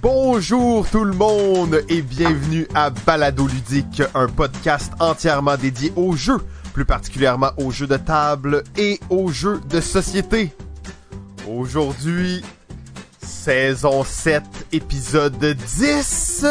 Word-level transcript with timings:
Bonjour 0.00 0.88
tout 0.88 1.04
le 1.04 1.12
monde 1.12 1.82
et 1.88 2.02
bienvenue 2.02 2.68
à 2.74 2.90
Balado 2.90 3.46
Ludique, 3.46 4.02
un 4.14 4.28
podcast 4.28 4.92
entièrement 5.00 5.56
dédié 5.56 5.92
aux 5.96 6.14
jeux, 6.14 6.40
plus 6.72 6.84
particulièrement 6.84 7.50
aux 7.56 7.70
jeux 7.70 7.86
de 7.86 7.96
table 7.96 8.62
et 8.76 9.00
aux 9.10 9.30
jeux 9.30 9.60
de 9.68 9.80
société. 9.80 10.52
Aujourd'hui, 11.48 12.44
saison 13.20 14.04
7, 14.04 14.42
épisode 14.72 15.36
10. 15.44 16.44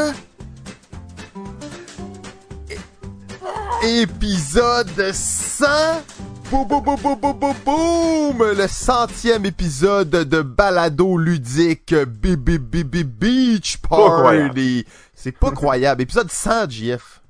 É- 2.70 4.02
Épisode 4.02 5.12
100. 5.14 5.66
Boum, 6.50 6.66
boum, 6.66 6.82
boum, 6.82 6.96
boum, 6.96 7.16
boum, 7.20 7.34
boum, 7.34 7.56
boum! 7.66 8.54
Le 8.54 8.68
centième 8.68 9.46
épisode 9.46 10.10
de 10.10 10.42
Balado 10.42 11.18
ludique 11.18 11.94
Bibi 11.94 12.58
Bibi 12.58 13.04
Beach. 13.04 13.78
Party. 13.78 14.86
C'est 15.14 15.34
pas 15.34 15.52
croyable. 15.52 16.04
Épisode 16.04 16.32
100, 16.32 16.70
JF. 16.70 17.22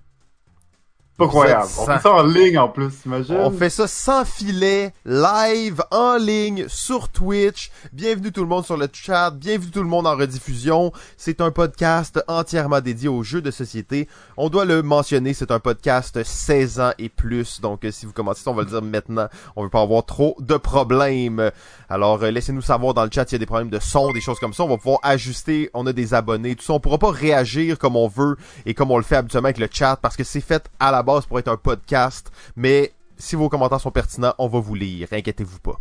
Pas 1.17 1.27
croyable. 1.27 1.67
On 1.79 1.85
fait 1.87 1.99
ça 1.99 2.13
en 2.13 2.21
ligne 2.21 2.59
en 2.59 2.69
plus, 2.69 2.91
t'imagines? 3.01 3.37
On 3.37 3.49
fait 3.49 3.71
ça 3.71 3.87
sans 3.87 4.23
filet, 4.23 4.93
live, 5.03 5.81
en 5.89 6.15
ligne, 6.17 6.65
sur 6.67 7.09
Twitch. 7.09 7.71
Bienvenue 7.91 8.31
tout 8.31 8.41
le 8.41 8.47
monde 8.47 8.63
sur 8.63 8.77
le 8.77 8.87
chat, 8.93 9.31
bienvenue 9.31 9.71
tout 9.71 9.81
le 9.81 9.89
monde 9.89 10.05
en 10.05 10.15
rediffusion. 10.15 10.91
C'est 11.17 11.41
un 11.41 11.49
podcast 11.49 12.23
entièrement 12.27 12.81
dédié 12.81 13.09
aux 13.09 13.23
jeux 13.23 13.41
de 13.41 13.49
société. 13.49 14.07
On 14.37 14.49
doit 14.49 14.65
le 14.65 14.83
mentionner, 14.83 15.33
c'est 15.33 15.49
un 15.49 15.59
podcast 15.59 16.23
16 16.23 16.79
ans 16.81 16.91
et 16.99 17.09
plus. 17.09 17.61
Donc 17.61 17.83
euh, 17.83 17.89
si 17.89 18.05
vous 18.05 18.13
commencez, 18.13 18.43
ça, 18.43 18.51
on 18.51 18.53
va 18.53 18.61
le 18.61 18.69
dire 18.69 18.83
maintenant. 18.83 19.27
On 19.55 19.63
veut 19.63 19.69
pas 19.71 19.81
avoir 19.81 20.05
trop 20.05 20.35
de 20.39 20.57
problèmes. 20.57 21.49
Alors 21.89 22.21
euh, 22.21 22.29
laissez-nous 22.29 22.61
savoir 22.61 22.93
dans 22.93 23.03
le 23.03 23.09
chat 23.11 23.27
s'il 23.27 23.37
y 23.37 23.37
a 23.37 23.39
des 23.39 23.47
problèmes 23.47 23.71
de 23.71 23.79
son, 23.79 24.11
des 24.11 24.21
choses 24.21 24.37
comme 24.37 24.53
ça. 24.53 24.63
On 24.65 24.69
va 24.69 24.77
pouvoir 24.77 24.99
ajuster, 25.01 25.71
on 25.73 25.87
a 25.87 25.93
des 25.93 26.13
abonnés, 26.13 26.55
tout 26.55 26.63
ça. 26.63 26.73
On 26.73 26.79
pourra 26.79 26.99
pas 26.99 27.09
réagir 27.09 27.79
comme 27.79 27.95
on 27.95 28.07
veut 28.07 28.37
et 28.67 28.75
comme 28.75 28.91
on 28.91 28.97
le 28.97 29.03
fait 29.03 29.15
habituellement 29.15 29.47
avec 29.47 29.57
le 29.57 29.67
chat 29.71 29.95
parce 29.99 30.15
que 30.15 30.23
c'est 30.23 30.41
fait 30.41 30.69
à 30.79 30.91
la 30.91 31.06
base 31.07 31.25
pour 31.25 31.39
être 31.39 31.47
un 31.47 31.57
podcast. 31.57 32.31
Mais 32.55 32.91
si 33.17 33.35
vos 33.35 33.49
commentaires 33.49 33.81
sont 33.81 33.91
pertinents, 33.91 34.35
on 34.37 34.47
va 34.47 34.59
vous 34.59 34.75
lire. 34.75 35.07
Inquiétez-vous 35.11 35.59
pas. 35.59 35.77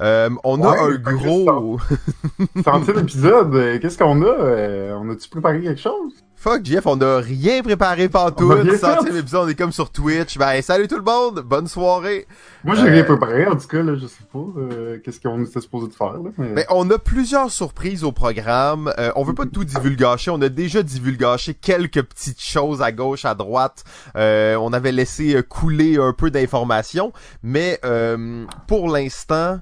Euh, 0.00 0.30
on 0.44 0.62
a 0.62 0.80
un 0.80 0.94
gros... 0.94 1.78
Centième 2.64 3.00
épisode, 3.00 3.54
euh, 3.54 3.78
qu'est-ce 3.78 3.98
qu'on 3.98 4.22
a? 4.22 4.26
Euh, 4.26 4.98
on 4.98 5.10
a-tu 5.10 5.28
préparé 5.28 5.60
quelque 5.60 5.78
chose? 5.78 6.14
Fuck, 6.42 6.64
Jeff, 6.64 6.86
on 6.86 6.98
a 7.02 7.18
rien 7.18 7.62
préparé 7.62 8.08
pantoute. 8.08 8.74
Centième 8.78 9.14
épisode, 9.18 9.44
on 9.44 9.48
est 9.48 9.54
comme 9.54 9.72
sur 9.72 9.90
Twitch. 9.90 10.38
Ben, 10.38 10.62
salut 10.62 10.88
tout 10.88 10.96
le 10.96 11.02
monde, 11.02 11.40
bonne 11.40 11.68
soirée. 11.68 12.26
Moi, 12.64 12.76
j'ai 12.76 12.84
Euh, 12.88 12.92
rien 12.92 13.04
préparé, 13.04 13.46
en 13.46 13.56
tout 13.56 13.66
cas, 13.68 13.82
là, 13.82 13.94
je 13.94 14.06
sais 14.06 14.24
pas, 14.32 14.38
euh, 14.56 14.96
qu'est-ce 15.04 15.20
qu'on 15.20 15.44
était 15.44 15.60
supposé 15.60 15.88
de 15.88 15.92
faire, 15.92 16.14
là, 16.14 16.30
mais... 16.38 16.54
Ben, 16.54 16.64
on 16.70 16.88
a 16.88 16.96
plusieurs 16.98 17.50
surprises 17.50 18.04
au 18.04 18.12
programme. 18.12 18.90
Euh, 18.98 19.12
on 19.16 19.22
veut 19.22 19.34
pas 19.34 19.44
tout 19.44 19.64
divulgacher. 19.64 20.30
On 20.30 20.40
a 20.40 20.48
déjà 20.48 20.82
divulgaché 20.82 21.52
quelques 21.52 22.00
petites 22.02 22.40
choses 22.40 22.80
à 22.80 22.90
gauche, 22.90 23.26
à 23.26 23.34
droite. 23.34 23.84
Euh, 24.16 24.56
on 24.56 24.72
avait 24.72 24.92
laissé 24.92 25.42
couler 25.46 25.98
un 25.98 26.14
peu 26.14 26.30
d'informations, 26.30 27.12
mais 27.42 27.78
euh, 27.84 28.46
pour 28.66 28.88
l'instant. 28.88 29.58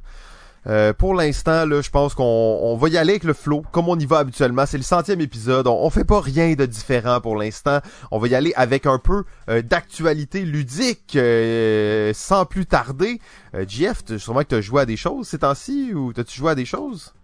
Euh, 0.67 0.93
pour 0.93 1.15
l'instant, 1.15 1.65
là, 1.65 1.81
je 1.81 1.91
pense 1.91 2.15
qu'on 2.15 2.25
on 2.25 2.77
va 2.77 2.89
y 2.89 2.97
aller 2.97 3.13
avec 3.13 3.25
le 3.25 3.33
flow, 3.33 3.63
comme 3.73 3.89
on 3.89 3.99
y 3.99 4.07
va 4.07 4.19
habituellement. 4.19 4.67
C'est 4.67 4.77
le 4.77 4.83
centième 4.83 5.21
épisode. 5.21 5.67
On, 5.67 5.85
on 5.85 5.91
fait 5.91 6.05
pas 6.05 6.21
rien 6.21 6.55
de 6.55 6.67
différent 6.67 7.21
pour 7.21 7.37
l'instant. 7.37 7.79
On 8.11 8.19
va 8.19 8.29
y 8.29 8.35
aller 8.35 8.53
avec 8.57 8.87
un 8.87 8.99
peu 8.99 9.25
euh, 9.49 9.63
d'actualité 9.63 10.43
ludique, 10.43 11.17
euh, 11.17 12.13
sans 12.15 12.45
plus 12.45 12.67
tarder. 12.67 13.21
Euh, 13.55 13.65
Jeff, 13.67 14.03
sûrement 14.19 14.41
que 14.41 14.49
tu 14.49 14.55
as 14.57 14.61
joué 14.61 14.83
à 14.83 14.87
des 14.87 14.97
choses 14.97 15.29
ces 15.29 15.39
temps-ci, 15.39 15.93
ou 15.95 16.13
t'as-tu 16.13 16.37
joué 16.37 16.51
à 16.51 16.55
des 16.55 16.65
choses? 16.65 17.15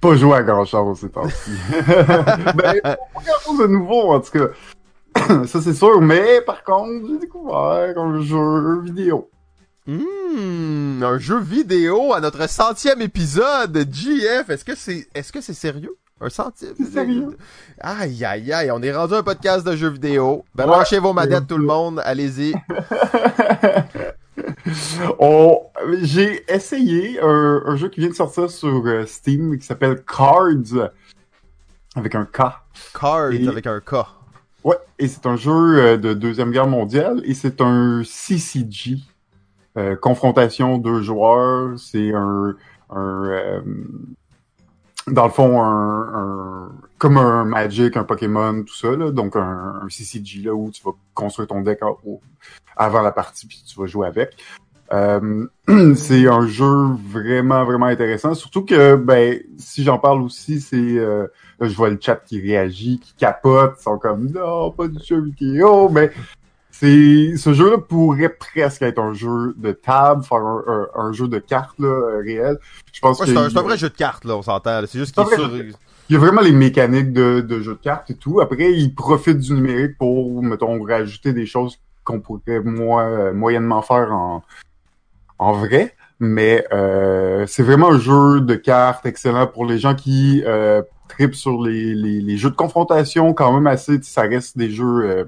Pas 0.00 0.14
joué 0.14 0.34
à 0.34 0.42
grand-chose 0.42 1.00
ces 1.00 1.10
temps-ci. 1.10 1.52
ben, 1.70 2.80
pas 2.82 2.96
grand-chose 3.14 3.58
de 3.60 3.66
nouveau, 3.66 4.12
en 4.12 4.20
tout 4.20 4.32
cas. 4.32 4.48
ça, 5.46 5.60
c'est 5.60 5.74
sûr, 5.74 6.00
mais 6.00 6.40
par 6.42 6.62
contre, 6.62 7.08
j'ai 7.08 7.18
découvert 7.18 7.98
un 7.98 8.20
jeu 8.20 8.80
vidéo. 8.82 9.30
Hmm, 9.86 11.02
un 11.02 11.18
jeu 11.18 11.38
vidéo 11.40 12.12
à 12.12 12.20
notre 12.20 12.48
centième 12.48 13.00
épisode, 13.02 13.86
GF. 13.92 14.50
Est-ce 14.50 14.64
que 14.64 14.74
c'est, 14.74 15.06
est-ce 15.14 15.32
que 15.32 15.40
c'est 15.40 15.54
sérieux? 15.54 15.96
Un 16.20 16.28
centième? 16.30 16.72
C'est 16.76 16.90
sérieux. 16.92 17.36
Aïe, 17.80 18.24
aïe, 18.24 18.52
aïe, 18.52 18.70
on 18.72 18.82
est 18.82 18.92
rendu 18.92 19.14
un 19.14 19.22
podcast 19.22 19.64
de 19.66 19.76
jeux 19.76 19.90
vidéo. 19.90 20.44
Ben, 20.54 20.64
Ouais. 20.68 20.76
lâchez 20.78 20.98
vos 20.98 21.12
manettes 21.12 21.46
tout 21.46 21.58
le 21.58 21.66
monde, 21.66 22.00
allez-y. 22.04 22.54
On... 25.18 25.60
J'ai 26.02 26.44
essayé 26.52 27.20
un, 27.22 27.62
un 27.66 27.76
jeu 27.76 27.88
qui 27.88 28.00
vient 28.00 28.08
de 28.08 28.14
sortir 28.14 28.50
sur 28.50 28.82
euh, 28.86 29.06
Steam 29.06 29.56
qui 29.58 29.64
s'appelle 29.66 30.02
Cards, 30.04 30.90
avec 31.94 32.14
un 32.14 32.24
K. 32.24 32.42
Cards 32.98 33.32
Et- 33.32 33.46
avec 33.46 33.66
un 33.66 33.80
K. 33.80 33.94
Ouais, 34.64 34.76
et 34.98 35.06
c'est 35.06 35.26
un 35.26 35.36
jeu 35.36 35.52
euh, 35.52 35.96
de 35.96 36.12
Deuxième 36.12 36.50
Guerre 36.50 36.66
mondiale, 36.66 37.22
et 37.24 37.34
c'est 37.34 37.60
un 37.60 38.02
CCG, 38.04 38.96
euh, 39.76 39.96
confrontation 39.96 40.78
deux 40.78 41.02
joueurs, 41.02 41.78
c'est 41.78 42.12
un... 42.14 42.54
un 42.90 43.24
euh, 43.24 43.60
dans 45.08 45.24
le 45.24 45.30
fond, 45.30 45.62
un, 45.62 46.00
un- 46.14 46.72
comme 46.98 47.16
un 47.18 47.44
Magic, 47.44 47.96
un 47.96 48.04
Pokémon, 48.04 48.62
tout 48.64 48.74
ça, 48.74 48.90
là, 48.96 49.10
donc 49.12 49.36
un, 49.36 49.80
un 49.82 49.88
CCG 49.88 50.42
là, 50.42 50.54
où 50.54 50.70
tu 50.70 50.82
vas 50.82 50.92
construire 51.14 51.46
ton 51.48 51.60
deck 51.60 51.80
avant 52.76 53.02
la 53.02 53.12
partie, 53.12 53.46
puis 53.46 53.62
tu 53.66 53.78
vas 53.78 53.86
jouer 53.86 54.08
avec. 54.08 54.36
Euh, 54.92 55.46
c'est 55.94 56.26
un 56.26 56.46
jeu 56.46 56.86
vraiment, 57.08 57.64
vraiment 57.64 57.86
intéressant. 57.86 58.34
Surtout 58.34 58.64
que, 58.64 58.96
ben, 58.96 59.40
si 59.58 59.84
j'en 59.84 59.98
parle 59.98 60.22
aussi, 60.22 60.60
c'est... 60.60 60.96
je 61.60 61.76
vois 61.76 61.90
le 61.90 61.98
chat 62.00 62.16
qui 62.16 62.40
réagit, 62.40 62.98
qui 62.98 63.14
capote, 63.14 63.76
ils 63.78 63.82
sont 63.82 63.98
comme 63.98 64.30
«Non, 64.34 64.70
pas 64.72 64.88
du 64.88 64.98
jeu 65.04 65.20
vidéo!» 65.20 65.88
Mais 65.90 66.10
c'est 66.78 67.36
ce 67.36 67.52
jeu-là 67.54 67.78
pourrait 67.78 68.28
presque 68.28 68.82
être 68.82 68.98
un 68.98 69.14
jeu 69.14 69.54
de 69.56 69.72
table, 69.72 70.22
faire 70.24 70.38
un, 70.38 70.64
un- 70.66 70.88
un 71.00 71.12
jeu 71.12 71.26
de 71.28 71.38
cartes 71.38 71.78
là, 71.78 71.88
euh, 71.88 72.22
réel. 72.24 72.58
Je 72.92 73.00
pense 73.00 73.18
Ouais, 73.20 73.26
que 73.26 73.32
c'est 73.32 73.38
un, 73.58 73.62
vrai 73.62 73.78
jeu 73.78 73.88
de 73.88 73.94
cartes, 73.94 74.24
là, 74.24 74.36
on 74.36 74.42
s'entend. 74.42 74.80
C'est 74.86 74.98
juste 74.98 75.14
qu'il 75.14 75.22
est 75.32 75.36
sur... 75.36 75.56
il 75.56 76.12
y 76.12 76.16
a 76.16 76.18
vraiment 76.18 76.42
les 76.42 76.52
mécaniques 76.52 77.12
de, 77.12 77.40
de 77.40 77.60
jeu 77.60 77.72
de 77.74 77.78
cartes 77.80 78.10
et 78.10 78.14
tout. 78.14 78.40
Après, 78.40 78.72
ils 78.72 78.94
profitent 78.94 79.38
du 79.38 79.54
numérique 79.54 79.96
pour, 79.98 80.42
mettons, 80.42 80.82
rajouter 80.82 81.32
des 81.32 81.46
choses 81.46 81.78
qu'on 82.04 82.20
pourrait 82.20 82.60
moi, 82.60 83.32
moyennement 83.32 83.82
faire 83.82 84.12
en, 84.12 84.42
en 85.38 85.52
vrai. 85.52 85.94
Mais 86.20 86.64
euh, 86.72 87.44
c'est 87.46 87.62
vraiment 87.62 87.90
un 87.90 87.98
jeu 87.98 88.40
de 88.40 88.54
cartes 88.54 89.04
excellent 89.06 89.46
pour 89.46 89.66
les 89.66 89.78
gens 89.78 89.94
qui 89.94 90.42
euh, 90.46 90.80
tripent 91.08 91.34
sur 91.34 91.60
les, 91.62 91.94
les, 91.94 92.20
les 92.20 92.36
jeux 92.38 92.50
de 92.50 92.54
confrontation 92.56 93.34
quand 93.34 93.52
même 93.52 93.66
assez. 93.66 94.00
Ça 94.02 94.22
reste 94.22 94.56
des 94.56 94.70
jeux 94.70 95.02
euh, 95.04 95.24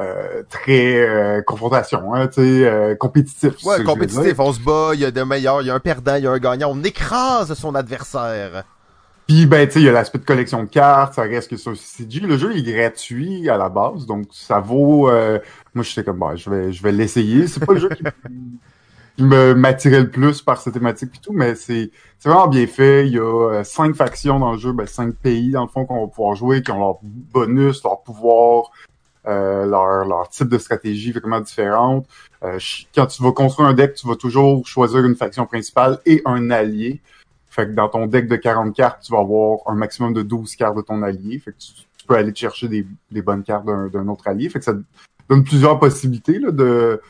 euh, 0.00 0.42
très 0.48 0.96
euh, 0.96 1.42
confrontation, 1.42 2.14
hein, 2.14 2.28
tu 2.28 2.34
sais, 2.42 2.66
euh, 2.66 2.94
compétitifs. 2.96 3.54
c'est 3.58 3.66
Ouais, 3.66 3.82
compétitif, 3.82 4.38
on 4.38 4.52
se 4.52 4.60
bat, 4.60 4.90
il 4.94 5.00
y 5.00 5.04
a 5.04 5.10
des 5.10 5.24
meilleurs, 5.24 5.62
il 5.62 5.66
y 5.68 5.70
a 5.70 5.74
un 5.74 5.80
perdant, 5.80 6.16
il 6.16 6.24
y 6.24 6.26
a 6.26 6.30
un 6.32 6.38
gagnant, 6.38 6.70
on 6.72 6.82
écrase 6.82 7.54
son 7.54 7.74
adversaire. 7.74 8.64
Puis 9.26 9.46
ben 9.46 9.66
tu 9.66 9.74
sais, 9.74 9.80
il 9.80 9.84
y 9.86 9.88
a 9.88 9.92
l'aspect 9.92 10.18
de 10.18 10.24
collection 10.24 10.64
de 10.64 10.68
cartes, 10.68 11.14
ça 11.14 11.22
reste 11.22 11.50
que 11.50 11.56
sur 11.56 11.76
CG. 11.76 12.20
Le 12.20 12.36
jeu 12.36 12.56
est 12.56 12.62
gratuit 12.62 13.48
à 13.48 13.56
la 13.56 13.68
base, 13.68 14.06
donc 14.06 14.26
ça 14.32 14.58
vaut. 14.60 15.08
euh, 15.08 15.38
Moi, 15.74 15.84
j'étais 15.84 16.02
comme 16.04 16.18
bah, 16.18 16.34
je 16.34 16.50
vais, 16.50 16.72
je 16.72 16.82
vais 16.82 16.90
l'essayer. 16.92 17.46
C'est 17.46 17.64
pas 17.64 17.74
le 17.74 17.78
jeu 17.80 17.88
qui, 17.90 18.02
qui 19.16 19.22
me 19.24 19.54
m'attirait 19.54 20.00
le 20.00 20.10
plus 20.10 20.42
par 20.42 20.60
sa 20.60 20.70
thématique 20.72 21.10
et 21.16 21.20
tout, 21.20 21.32
mais 21.32 21.54
c'est 21.54 21.90
c'est 22.18 22.28
vraiment 22.28 22.48
bien 22.48 22.66
fait. 22.66 23.06
Il 23.06 23.14
y 23.14 23.18
a 23.18 23.22
euh, 23.22 23.64
cinq 23.64 23.94
factions 23.94 24.38
dans 24.40 24.52
le 24.52 24.58
jeu, 24.58 24.72
ben 24.72 24.86
cinq 24.86 25.14
pays 25.14 25.52
dans 25.52 25.62
le 25.62 25.68
fond 25.68 25.84
qu'on 25.86 26.02
va 26.02 26.08
pouvoir 26.08 26.34
jouer, 26.34 26.62
qui 26.62 26.70
ont 26.72 26.78
leur 26.80 26.98
bonus, 27.02 27.82
leur 27.84 28.02
pouvoir, 28.02 28.70
euh, 29.26 29.66
leur 29.66 30.06
leur 30.06 30.28
type 30.28 30.48
de 30.48 30.58
stratégie 30.58 31.12
vraiment 31.12 31.40
différente. 31.40 32.06
Euh, 32.42 32.58
quand 32.94 33.06
tu 33.06 33.22
vas 33.22 33.32
construire 33.32 33.68
un 33.68 33.74
deck, 33.74 33.94
tu 33.94 34.08
vas 34.08 34.16
toujours 34.16 34.66
choisir 34.66 35.04
une 35.04 35.16
faction 35.16 35.46
principale 35.46 35.98
et 36.06 36.22
un 36.24 36.50
allié. 36.50 37.00
Fait 37.50 37.66
que 37.66 37.72
dans 37.72 37.88
ton 37.88 38.06
deck 38.06 38.28
de 38.28 38.36
40 38.36 38.74
cartes, 38.74 39.02
tu 39.02 39.12
vas 39.12 39.18
avoir 39.18 39.58
un 39.66 39.74
maximum 39.74 40.14
de 40.14 40.22
12 40.22 40.54
cartes 40.56 40.76
de 40.76 40.82
ton 40.82 41.02
allié. 41.02 41.38
Fait 41.38 41.52
que 41.52 41.58
tu, 41.58 42.06
peux 42.06 42.14
aller 42.16 42.32
te 42.32 42.38
chercher 42.38 42.66
des, 42.66 42.86
des 43.10 43.22
bonnes 43.22 43.44
cartes 43.44 43.66
d'un 43.66 44.08
autre 44.08 44.26
allié. 44.26 44.48
Fait 44.48 44.58
que 44.58 44.64
ça 44.64 44.74
donne 45.28 45.44
plusieurs 45.44 45.78
possibilités 45.78 46.38
là, 46.38 46.50
de, 46.50 47.00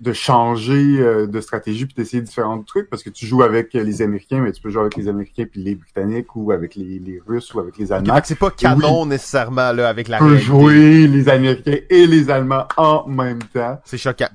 de 0.00 0.12
changer 0.12 0.98
euh, 0.98 1.26
de 1.26 1.40
stratégie 1.40 1.86
puis 1.86 1.94
d'essayer 1.94 2.22
différents 2.22 2.60
trucs 2.62 2.88
parce 2.90 3.02
que 3.02 3.10
tu 3.10 3.26
joues 3.26 3.42
avec 3.42 3.72
les 3.72 4.02
Américains, 4.02 4.40
mais 4.40 4.52
tu 4.52 4.60
peux 4.62 4.70
jouer 4.70 4.82
avec 4.82 4.96
les 4.96 5.08
Américains 5.08 5.44
puis 5.50 5.62
les 5.62 5.74
Britanniques 5.74 6.34
ou 6.36 6.52
avec 6.52 6.74
les, 6.74 6.98
les 6.98 7.20
Russes 7.26 7.52
ou 7.54 7.60
avec 7.60 7.76
les 7.78 7.92
Allemands. 7.92 8.14
donc 8.14 8.22
c'est 8.26 8.38
pas 8.38 8.50
canon 8.50 9.06
nécessairement, 9.06 9.72
là, 9.72 9.88
avec 9.88 10.08
la 10.08 10.18
Tu 10.18 10.24
peux 10.24 10.36
jouer 10.36 11.06
les 11.06 11.28
Américains 11.28 11.78
et 11.88 12.06
les 12.06 12.30
Allemands 12.30 12.66
en 12.76 13.06
même 13.08 13.42
temps. 13.42 13.80
C'est 13.84 13.98
choquant. 13.98 14.28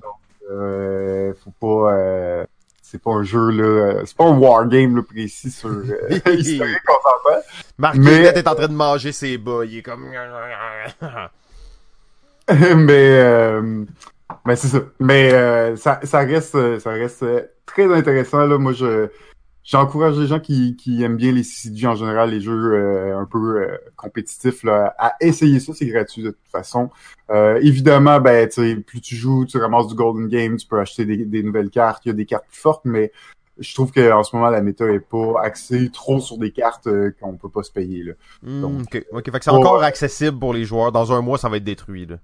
Euh, 0.51 1.33
faut 1.43 1.53
pas... 1.59 1.93
euh, 1.93 2.45
c'est 2.81 3.01
pas 3.01 3.11
un 3.11 3.23
jeu 3.23 3.51
là, 3.51 4.01
c'est 4.05 4.17
pas 4.17 4.25
un 4.25 4.35
wargame 4.37 4.95
là, 4.95 5.03
précis 5.03 5.51
sur 5.51 5.69
euh, 5.69 5.83
historique 6.33 6.79
on 6.87 6.93
s'entend. 6.93 7.41
Marc 7.77 7.95
Mais- 7.97 8.23
est 8.23 8.47
en 8.47 8.55
train 8.55 8.67
de 8.67 8.73
manger 8.73 9.11
ses 9.11 9.37
bas, 9.37 9.61
il 9.63 9.77
est 9.77 9.81
comme... 9.83 10.07
mais 12.49 13.09
euh, 13.19 13.85
mais 14.45 14.55
c'est 14.55 14.67
ça. 14.67 14.79
Mais 14.99 15.33
euh, 15.33 15.75
ça, 15.75 15.99
ça 16.03 16.19
reste 16.19 16.55
euh, 16.55 16.79
ça 16.79 16.91
reste 16.91 17.23
euh, 17.23 17.41
très 17.65 17.91
intéressant 17.93 18.45
là. 18.45 18.57
Moi 18.57 18.73
je 18.73 19.09
j'encourage 19.69 20.17
les 20.17 20.27
gens 20.27 20.39
qui, 20.39 20.75
qui 20.75 21.03
aiment 21.03 21.17
bien 21.17 21.31
les 21.31 21.43
CCG 21.43 21.87
en 21.87 21.95
général, 21.95 22.31
les 22.31 22.41
jeux 22.41 22.73
euh, 22.73 23.19
un 23.19 23.25
peu 23.25 23.61
euh, 23.61 23.77
compétitifs, 23.95 24.63
là, 24.63 24.95
à 24.97 25.13
essayer 25.21 25.59
ça. 25.59 25.73
C'est 25.73 25.85
gratuit 25.85 26.23
de 26.23 26.31
toute 26.31 26.51
façon. 26.51 26.89
Euh, 27.29 27.59
évidemment, 27.61 28.19
ben, 28.19 28.49
plus 28.85 29.01
tu 29.01 29.15
joues, 29.15 29.45
tu 29.45 29.57
ramasses 29.57 29.87
du 29.87 29.95
Golden 29.95 30.27
Game, 30.27 30.57
tu 30.57 30.67
peux 30.67 30.79
acheter 30.79 31.05
des, 31.05 31.25
des 31.25 31.43
nouvelles 31.43 31.69
cartes. 31.69 32.03
Il 32.05 32.09
y 32.09 32.11
a 32.11 32.15
des 32.15 32.25
cartes 32.25 32.45
plus 32.47 32.59
fortes, 32.59 32.85
mais 32.85 33.11
je 33.59 33.73
trouve 33.73 33.91
qu'en 33.91 34.23
ce 34.23 34.35
moment, 34.35 34.49
la 34.49 34.61
méta 34.61 34.85
est 34.85 34.99
pas 34.99 35.41
axée 35.43 35.91
trop 35.91 36.19
sur 36.19 36.37
des 36.37 36.51
cartes 36.51 36.87
qu'on 37.19 37.35
peut 37.35 37.49
pas 37.49 37.61
se 37.61 37.71
payer. 37.71 38.03
Là. 38.03 38.13
Hmm, 38.41 38.61
Donc, 38.61 38.81
ok, 38.81 39.05
ok. 39.11 39.31
Fait 39.31 39.39
que 39.39 39.43
c'est 39.43 39.51
encore 39.51 39.83
accessible 39.83 40.39
pour 40.39 40.53
les 40.53 40.65
joueurs. 40.65 40.91
Dans 40.91 41.11
un 41.11 41.21
mois, 41.21 41.37
ça 41.37 41.49
va 41.49 41.57
être 41.57 41.63
détruit. 41.63 42.05
Là. 42.05 42.15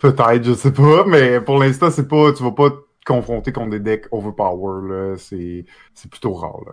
Peut-être, 0.00 0.42
je 0.42 0.54
sais 0.54 0.72
pas, 0.72 1.04
mais 1.06 1.40
pour 1.40 1.58
l'instant, 1.58 1.90
c'est 1.90 2.08
pas, 2.08 2.32
tu 2.32 2.42
vas 2.42 2.52
pas 2.52 2.70
confronté 3.06 3.52
contre 3.52 3.70
des 3.70 3.80
decks 3.80 4.06
overpower, 4.10 4.88
là, 4.88 5.16
c'est, 5.18 5.66
c'est 5.94 6.10
plutôt 6.10 6.32
rare, 6.32 6.60
là. 6.66 6.72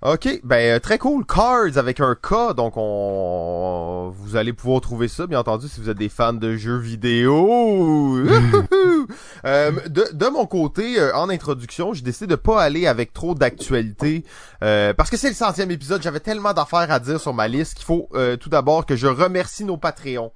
Ok, 0.00 0.28
ben 0.44 0.76
euh, 0.76 0.78
très 0.78 0.96
cool. 0.96 1.26
Cards 1.26 1.76
avec 1.76 1.98
un 1.98 2.14
K, 2.14 2.54
donc 2.54 2.74
on, 2.76 4.12
vous 4.14 4.36
allez 4.36 4.52
pouvoir 4.52 4.80
trouver 4.80 5.08
ça, 5.08 5.26
bien 5.26 5.40
entendu, 5.40 5.66
si 5.66 5.80
vous 5.80 5.90
êtes 5.90 5.98
des 5.98 6.08
fans 6.08 6.32
de 6.32 6.54
jeux 6.54 6.76
vidéo. 6.76 8.16
euh, 9.44 9.72
de, 9.88 10.04
de 10.12 10.26
mon 10.28 10.46
côté, 10.46 11.00
euh, 11.00 11.16
en 11.16 11.28
introduction, 11.28 11.94
j'ai 11.94 12.02
décidé 12.02 12.28
de 12.28 12.36
pas 12.36 12.62
aller 12.62 12.86
avec 12.86 13.12
trop 13.12 13.34
d'actualité, 13.34 14.22
euh, 14.62 14.94
parce 14.94 15.10
que 15.10 15.16
c'est 15.16 15.30
le 15.30 15.34
centième 15.34 15.72
épisode. 15.72 16.00
J'avais 16.00 16.20
tellement 16.20 16.52
d'affaires 16.52 16.92
à 16.92 17.00
dire 17.00 17.20
sur 17.20 17.34
ma 17.34 17.48
liste 17.48 17.74
qu'il 17.74 17.84
faut 17.84 18.08
tout 18.38 18.50
d'abord 18.50 18.86
que 18.86 18.94
je 18.94 19.08
remercie 19.08 19.64
nos 19.64 19.78
Patreons 19.78 20.30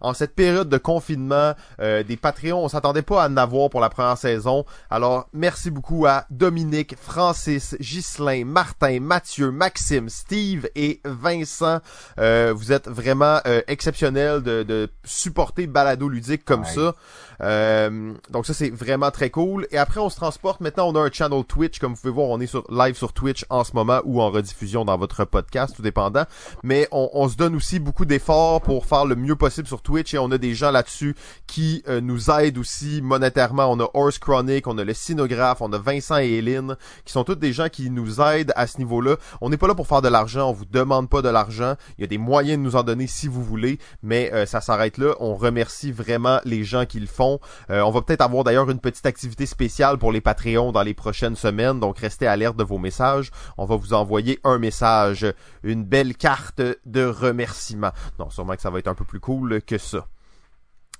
en 0.00 0.14
cette 0.14 0.34
période 0.34 0.68
de 0.68 0.78
confinement, 0.78 1.54
euh, 1.80 2.02
des 2.02 2.16
Patreons, 2.16 2.64
on 2.64 2.68
s'attendait 2.68 3.02
pas 3.02 3.24
à 3.24 3.28
en 3.28 3.36
avoir 3.36 3.70
pour 3.70 3.80
la 3.80 3.88
première 3.88 4.18
saison. 4.18 4.64
Alors, 4.90 5.28
merci 5.32 5.70
beaucoup 5.70 6.06
à 6.06 6.24
Dominique, 6.30 6.94
Francis, 7.00 7.76
Ghislain, 7.80 8.44
Martin, 8.44 9.00
Mathieu, 9.00 9.50
Maxime, 9.50 10.08
Steve 10.08 10.68
et 10.74 11.00
Vincent. 11.04 11.80
Euh, 12.18 12.52
vous 12.54 12.72
êtes 12.72 12.88
vraiment 12.88 13.40
euh, 13.46 13.62
exceptionnels 13.66 14.42
de, 14.42 14.62
de 14.62 14.88
supporter 15.04 15.66
Balado 15.66 16.08
Ludique 16.08 16.44
comme 16.44 16.64
ça. 16.64 16.94
Euh, 17.42 18.12
donc 18.30 18.46
ça 18.46 18.54
c'est 18.54 18.70
vraiment 18.70 19.10
très 19.10 19.30
cool. 19.30 19.66
Et 19.70 19.78
après 19.78 20.00
on 20.00 20.08
se 20.08 20.16
transporte. 20.16 20.60
Maintenant 20.60 20.88
on 20.88 20.96
a 20.96 21.00
un 21.00 21.10
channel 21.10 21.44
Twitch. 21.44 21.78
Comme 21.78 21.94
vous 21.94 22.00
pouvez 22.00 22.12
voir, 22.12 22.28
on 22.28 22.40
est 22.40 22.46
sur 22.46 22.64
live 22.70 22.96
sur 22.96 23.12
Twitch 23.12 23.44
en 23.50 23.64
ce 23.64 23.72
moment 23.74 24.00
ou 24.04 24.20
en 24.20 24.30
rediffusion 24.30 24.84
dans 24.84 24.96
votre 24.96 25.24
podcast, 25.24 25.76
tout 25.76 25.82
dépendant. 25.82 26.24
Mais 26.62 26.88
on, 26.92 27.10
on 27.12 27.28
se 27.28 27.36
donne 27.36 27.54
aussi 27.56 27.78
beaucoup 27.78 28.04
d'efforts 28.04 28.60
pour 28.62 28.86
faire 28.86 29.04
le 29.04 29.16
mieux 29.16 29.36
possible 29.36 29.68
sur 29.68 29.82
Twitch 29.82 30.14
et 30.14 30.18
on 30.18 30.30
a 30.30 30.38
des 30.38 30.54
gens 30.54 30.70
là-dessus 30.70 31.14
qui 31.46 31.82
euh, 31.88 32.00
nous 32.00 32.30
aident 32.30 32.58
aussi 32.58 33.00
monétairement. 33.02 33.70
On 33.70 33.80
a 33.80 33.88
Horse 33.94 34.18
Chronic, 34.18 34.66
on 34.66 34.78
a 34.78 34.84
le 34.84 34.94
Sinographe, 34.94 35.60
on 35.60 35.72
a 35.72 35.78
Vincent 35.78 36.18
et 36.18 36.28
Hélène 36.28 36.76
qui 37.04 37.12
sont 37.12 37.24
tous 37.24 37.34
des 37.34 37.52
gens 37.52 37.68
qui 37.68 37.90
nous 37.90 38.20
aident 38.20 38.52
à 38.56 38.66
ce 38.66 38.78
niveau-là. 38.78 39.16
On 39.40 39.50
n'est 39.50 39.56
pas 39.56 39.68
là 39.68 39.74
pour 39.74 39.86
faire 39.86 40.02
de 40.02 40.08
l'argent, 40.08 40.48
on 40.50 40.52
vous 40.52 40.64
demande 40.64 41.08
pas 41.08 41.22
de 41.22 41.28
l'argent. 41.28 41.74
Il 41.98 42.02
y 42.02 42.04
a 42.04 42.08
des 42.08 42.18
moyens 42.18 42.58
de 42.58 42.62
nous 42.62 42.76
en 42.76 42.82
donner 42.82 43.06
si 43.06 43.28
vous 43.28 43.42
voulez, 43.42 43.78
mais 44.02 44.32
euh, 44.32 44.46
ça 44.46 44.60
s'arrête 44.60 44.98
là. 44.98 45.14
On 45.20 45.34
remercie 45.34 45.92
vraiment 45.92 46.40
les 46.44 46.64
gens 46.64 46.86
qui 46.86 47.00
le 47.00 47.06
font. 47.06 47.25
Euh, 47.70 47.80
on 47.80 47.90
va 47.90 48.02
peut-être 48.02 48.20
avoir 48.20 48.44
d'ailleurs 48.44 48.70
une 48.70 48.80
petite 48.80 49.06
activité 49.06 49.46
spéciale 49.46 49.98
pour 49.98 50.12
les 50.12 50.20
Patreons 50.20 50.72
dans 50.72 50.82
les 50.82 50.94
prochaines 50.94 51.36
semaines, 51.36 51.80
donc 51.80 51.98
restez 51.98 52.26
alerte 52.26 52.56
de 52.56 52.64
vos 52.64 52.78
messages. 52.78 53.30
On 53.58 53.64
va 53.64 53.76
vous 53.76 53.92
envoyer 53.92 54.38
un 54.44 54.58
message, 54.58 55.26
une 55.62 55.84
belle 55.84 56.16
carte 56.16 56.62
de 56.84 57.04
remerciement. 57.04 57.92
Non, 58.18 58.30
sûrement 58.30 58.54
que 58.54 58.62
ça 58.62 58.70
va 58.70 58.78
être 58.78 58.88
un 58.88 58.94
peu 58.94 59.04
plus 59.04 59.20
cool 59.20 59.62
que 59.62 59.78
ça. 59.78 60.06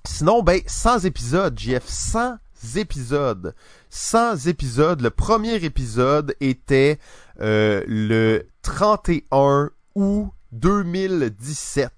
Sinon, 0.05 0.43
ben, 0.43 0.61
100 0.67 1.00
épisodes, 1.00 1.58
JF, 1.58 1.84
100 1.84 2.37
épisodes. 2.76 3.55
100 3.90 4.46
épisodes. 4.46 5.00
Le 5.00 5.11
premier 5.11 5.56
épisode 5.64 6.34
était 6.40 6.99
euh, 7.40 7.82
le 7.87 8.46
31 8.62 9.70
août 9.94 10.31
2017. 10.52 11.96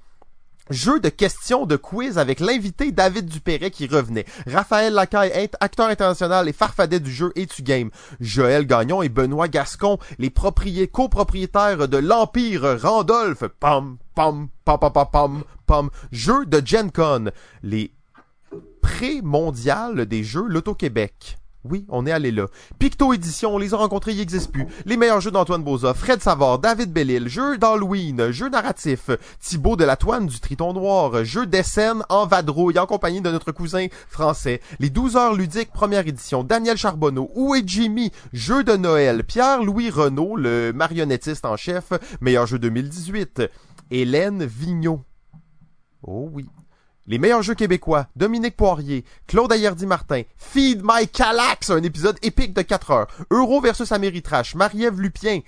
Jeu 0.70 1.02
de 1.02 1.10
questions 1.10 1.66
de 1.66 1.76
quiz 1.76 2.18
avec 2.18 2.40
l'invité 2.40 2.94
David 2.94 3.26
Dupéret 3.26 3.70
qui 3.70 3.86
revenait. 3.86 4.26
Raphaël 4.48 4.94
Lacaille, 4.94 5.50
acteur 5.60 5.88
international 5.88 6.48
et 6.48 6.54
farfadet 6.54 7.02
du 7.02 7.12
jeu 7.12 7.34
et 7.36 7.46
du 7.46 7.62
game. 7.64 7.90
Joël 8.22 8.66
Gagnon 8.66 9.02
et 9.02 9.10
Benoît 9.10 9.50
Gascon, 9.50 9.98
les 10.20 10.32
copropriétaires 10.88 11.88
de 11.90 11.98
l'Empire 11.98 12.82
Randolph. 12.82 13.44
Pam, 13.60 13.98
pam, 14.16 14.48
pam, 14.64 14.80
pam, 14.80 14.92
pam, 14.94 15.08
pam, 15.12 15.44
pam. 15.66 15.90
Jeu 16.14 16.46
de 16.46 16.62
Gen 16.66 16.92
Con. 16.92 17.32
Les 17.62 17.94
pré-mondiales 18.82 20.06
des 20.06 20.24
jeux 20.24 20.48
Loto-Québec. 20.48 21.38
Oui, 21.66 21.86
on 21.88 22.06
est 22.06 22.12
allé 22.12 22.32
là. 22.32 22.48
Picto 22.78 23.14
Édition, 23.14 23.56
on 23.56 23.58
les 23.58 23.74
a 23.74 23.78
rencontrés, 23.78 24.12
ils 24.12 24.18
n'existent 24.18 24.52
plus. 24.52 24.68
Les 24.86 24.98
meilleurs 24.98 25.22
jeux 25.22 25.32
d'Antoine 25.32 25.64
Boza, 25.64 25.94
Fred 25.94 26.22
Savard, 26.22 26.60
David 26.60 26.92
Bellil, 26.92 27.30
jeux 27.30 27.58
d'Halloween, 27.58 28.32
jeux 28.32 28.50
narratifs, 28.50 29.10
Thibaut 29.40 29.78
de 29.78 29.86
la 29.86 29.96
Toine 29.96 30.28
du 30.28 30.42
Triton 30.42 30.74
Noir, 30.74 31.24
jeux 31.24 31.46
d'Essen 31.46 32.04
en 32.10 32.28
vadrouille 32.28 32.78
en 32.80 32.86
compagnie 32.86 33.22
de 33.22 33.32
notre 33.32 33.54
cousin 33.54 33.88
français. 34.10 34.60
Les 34.80 34.90
12 34.90 35.16
heures 35.16 35.36
ludiques, 35.36 35.72
première 35.72 36.06
édition, 36.06 36.44
Daniel 36.44 36.76
Charbonneau, 36.76 37.32
Où 37.34 37.56
est 37.56 37.66
Jimmy, 37.66 38.12
jeux 38.34 38.66
de 38.66 38.76
Noël, 38.76 39.24
Pierre-Louis 39.24 39.90
Renault, 39.90 40.36
le 40.36 40.74
marionnettiste 40.74 41.46
en 41.46 41.56
chef, 41.56 41.94
meilleur 42.20 42.46
jeu 42.46 42.60
2018. 42.60 43.44
Hélène 43.90 44.44
Vigneault. 44.44 45.06
Oh 46.02 46.30
oui. 46.34 46.46
Les 47.06 47.18
meilleurs 47.18 47.42
jeux 47.42 47.54
québécois, 47.54 48.08
Dominique 48.16 48.56
Poirier, 48.56 49.04
Claude 49.28 49.52
Ayerdi-Martin, 49.52 50.22
Feed 50.38 50.84
My 50.86 51.06
Calax, 51.06 51.70
un 51.70 51.84
épisode 51.84 52.18
épique 52.22 52.54
de 52.54 52.62
4 52.62 52.92
heures, 52.92 53.08
Euro 53.30 53.60
versus 53.60 53.92
Ameritrash, 53.92 54.56
Marie-Ève 54.56 55.02
Lupien, 55.02 55.42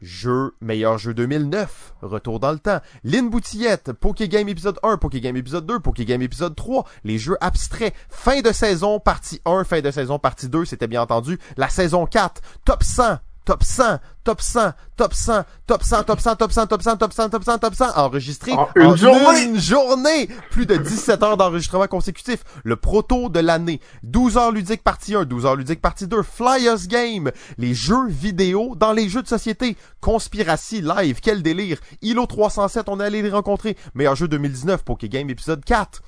Jeu, 0.00 0.54
meilleur 0.60 0.98
jeu 0.98 1.12
2009, 1.12 1.94
Retour 2.02 2.38
dans 2.38 2.52
le 2.52 2.60
temps, 2.60 2.78
Lynn 3.02 3.28
Boutillette, 3.28 3.92
Pokégame 3.92 4.48
épisode 4.48 4.78
1, 4.84 4.98
Pokégame 4.98 5.36
épisode 5.36 5.66
2, 5.66 5.80
Pokégame 5.80 6.22
épisode 6.22 6.54
3, 6.54 6.86
les 7.02 7.18
jeux 7.18 7.36
abstraits, 7.40 7.92
fin 8.08 8.40
de 8.40 8.52
saison 8.52 9.00
partie 9.00 9.42
1, 9.44 9.64
fin 9.64 9.80
de 9.80 9.90
saison 9.90 10.20
partie 10.20 10.48
2, 10.48 10.64
c'était 10.64 10.86
bien 10.86 11.02
entendu, 11.02 11.40
la 11.56 11.68
saison 11.68 12.06
4, 12.06 12.40
top 12.64 12.84
100, 12.84 13.18
top 13.44 13.62
100, 13.62 13.98
top 14.24 14.42
100, 14.42 14.72
top 14.96 15.12
100, 15.12 15.44
top 15.66 15.82
100, 15.82 16.04
top 16.04 16.20
100, 16.20 16.36
top 16.36 16.52
100, 16.52 16.66
top 16.66 16.82
100, 16.82 16.96
top 16.96 17.12
100, 17.12 17.28
top 17.30 17.44
100, 17.44 17.58
top 17.58 17.74
100, 17.74 17.96
enregistré 17.96 18.52
En 18.52 18.68
une 18.76 18.96
journée! 18.96 19.42
une 19.42 19.60
journée! 19.60 20.28
Plus 20.50 20.66
de 20.66 20.76
17 20.76 21.22
heures 21.22 21.36
d'enregistrement 21.36 21.86
consécutif. 21.86 22.44
Le 22.64 22.76
proto 22.76 23.28
de 23.28 23.40
l'année. 23.40 23.80
12 24.02 24.36
heures 24.36 24.52
ludiques 24.52 24.82
partie 24.82 25.14
1, 25.14 25.24
12 25.24 25.46
heures 25.46 25.56
ludiques 25.56 25.80
partie 25.80 26.06
2, 26.06 26.22
Flyers 26.22 26.86
Game, 26.86 27.30
les 27.58 27.74
jeux 27.74 28.06
vidéo 28.08 28.74
dans 28.76 28.92
les 28.92 29.08
jeux 29.08 29.22
de 29.22 29.28
société, 29.28 29.76
Conspiracy 30.00 30.82
Live, 30.82 31.20
quel 31.22 31.42
délire. 31.42 31.78
Ilo 32.02 32.26
307, 32.26 32.88
on 32.88 33.00
est 33.00 33.04
allé 33.04 33.22
les 33.22 33.30
rencontrer. 33.30 33.76
Meilleur 33.94 34.16
jeu 34.16 34.28
2019, 34.28 34.84
Poké 34.84 35.08
Game 35.08 35.30
épisode 35.30 35.64
4 35.64 36.02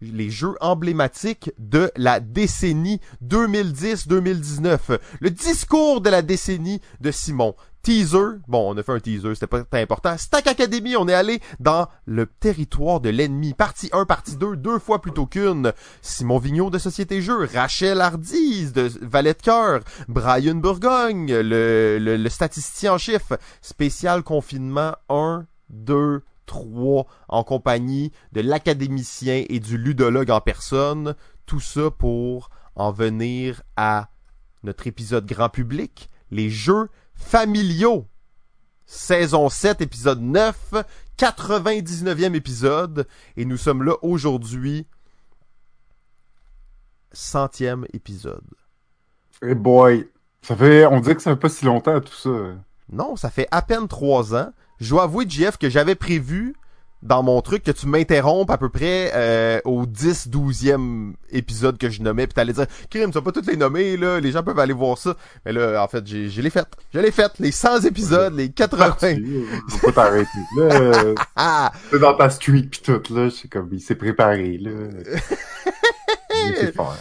les 0.00 0.30
jeux 0.30 0.54
emblématiques 0.60 1.52
de 1.58 1.90
la 1.96 2.20
décennie 2.20 3.00
2010-2019. 3.24 4.98
Le 5.20 5.30
discours 5.30 6.00
de 6.00 6.10
la 6.10 6.22
décennie 6.22 6.80
de 7.00 7.10
Simon. 7.10 7.54
Teaser, 7.84 8.38
bon, 8.48 8.72
on 8.72 8.78
a 8.78 8.82
fait 8.82 8.92
un 8.92 8.98
teaser, 8.98 9.34
c'était 9.34 9.46
pas 9.46 9.62
très 9.62 9.82
important. 9.82 10.16
Stack 10.16 10.46
Academy, 10.46 10.96
on 10.96 11.06
est 11.06 11.12
allé 11.12 11.40
dans 11.60 11.86
le 12.06 12.24
territoire 12.24 13.00
de 13.00 13.10
l'ennemi. 13.10 13.52
Partie 13.52 13.90
1, 13.92 14.06
partie 14.06 14.36
2, 14.36 14.56
deux 14.56 14.78
fois 14.78 15.02
plutôt 15.02 15.26
qu'une. 15.26 15.70
Simon 16.00 16.38
Vigneault 16.38 16.70
de 16.70 16.78
Société 16.78 17.20
Jeux, 17.20 17.46
Rachel 17.52 18.00
Hardiz 18.00 18.72
de 18.72 18.90
Valet 19.02 19.34
de 19.34 19.42
Cœur, 19.42 19.80
Brian 20.08 20.54
Bourgogne, 20.54 21.30
le, 21.30 21.98
le, 21.98 22.16
le 22.16 22.28
statisticien 22.30 22.94
en 22.94 22.98
chiffres, 22.98 23.38
spécial 23.60 24.22
confinement 24.22 24.94
1, 25.10 25.44
2, 25.68 26.22
3 26.46 27.06
en 27.28 27.44
compagnie 27.44 28.12
de 28.32 28.40
l'académicien 28.40 29.44
et 29.48 29.60
du 29.60 29.78
ludologue 29.78 30.30
en 30.30 30.40
personne. 30.40 31.14
Tout 31.46 31.60
ça 31.60 31.90
pour 31.90 32.50
en 32.74 32.92
venir 32.92 33.62
à 33.76 34.08
notre 34.62 34.86
épisode 34.86 35.26
grand 35.26 35.48
public, 35.48 36.10
les 36.30 36.50
jeux 36.50 36.88
familiaux. 37.14 38.06
Saison 38.86 39.48
7, 39.48 39.80
épisode 39.80 40.20
9, 40.20 40.74
99e 41.18 42.34
épisode. 42.34 43.06
Et 43.36 43.44
nous 43.44 43.56
sommes 43.56 43.82
là 43.82 43.94
aujourd'hui, 44.02 44.86
centième 47.12 47.86
épisode. 47.92 48.44
Hey 49.42 49.54
boy, 49.54 50.08
ça 50.42 50.56
fait, 50.56 50.86
on 50.86 51.00
dirait 51.00 51.14
que 51.14 51.22
ça 51.22 51.30
fait 51.32 51.40
pas 51.40 51.48
si 51.48 51.64
longtemps 51.64 52.00
tout 52.00 52.14
ça. 52.14 52.30
Non, 52.92 53.16
ça 53.16 53.30
fait 53.30 53.48
à 53.50 53.62
peine 53.62 53.88
trois 53.88 54.34
ans. 54.34 54.52
Je 54.80 54.90
dois 54.90 55.04
avouer, 55.04 55.26
Jeff, 55.28 55.56
que 55.56 55.68
j'avais 55.68 55.94
prévu 55.94 56.54
dans 57.04 57.22
mon 57.22 57.40
truc 57.42 57.62
que 57.62 57.70
tu 57.70 57.86
m'interrompes 57.86 58.50
à 58.50 58.56
peu 58.56 58.70
près 58.70 59.10
euh, 59.14 59.60
au 59.66 59.84
10 59.84 60.28
12e 60.30 61.12
épisode 61.30 61.76
que 61.76 61.90
je 61.90 62.00
nommais 62.00 62.26
puis 62.26 62.32
t'allais 62.32 62.54
dire 62.54 62.66
Krim 62.90 63.10
tu 63.10 63.18
vas 63.18 63.20
pas 63.20 63.30
toutes 63.30 63.46
les 63.46 63.58
nommer 63.58 63.98
là 63.98 64.20
les 64.20 64.32
gens 64.32 64.42
peuvent 64.42 64.58
aller 64.58 64.72
voir 64.72 64.96
ça 64.96 65.14
mais 65.44 65.52
là 65.52 65.84
en 65.84 65.86
fait 65.86 66.06
j'ai 66.06 66.30
j'ai 66.30 66.40
les 66.40 66.48
fait 66.48 66.66
je 66.94 66.98
l'ai 66.98 67.10
fait 67.10 67.30
les 67.40 67.52
100 67.52 67.82
épisodes 67.82 68.34
les 68.34 68.50
80 68.50 69.18
Faut 69.68 69.86
pas 69.86 69.92
t'arrêter. 69.92 70.28
Là, 70.56 71.14
ah 71.36 71.72
c'est 71.90 71.98
dans 71.98 72.14
ta 72.14 72.30
street 72.30 72.68
pis 72.70 72.80
tout, 72.80 73.02
là. 73.10 73.28
C'est 73.30 73.48
comme, 73.48 73.68
il 73.72 73.80
s'est 73.80 73.94
préparé, 73.94 74.58
là. 74.58 74.70
Il 76.34 76.72
faire. 76.72 76.96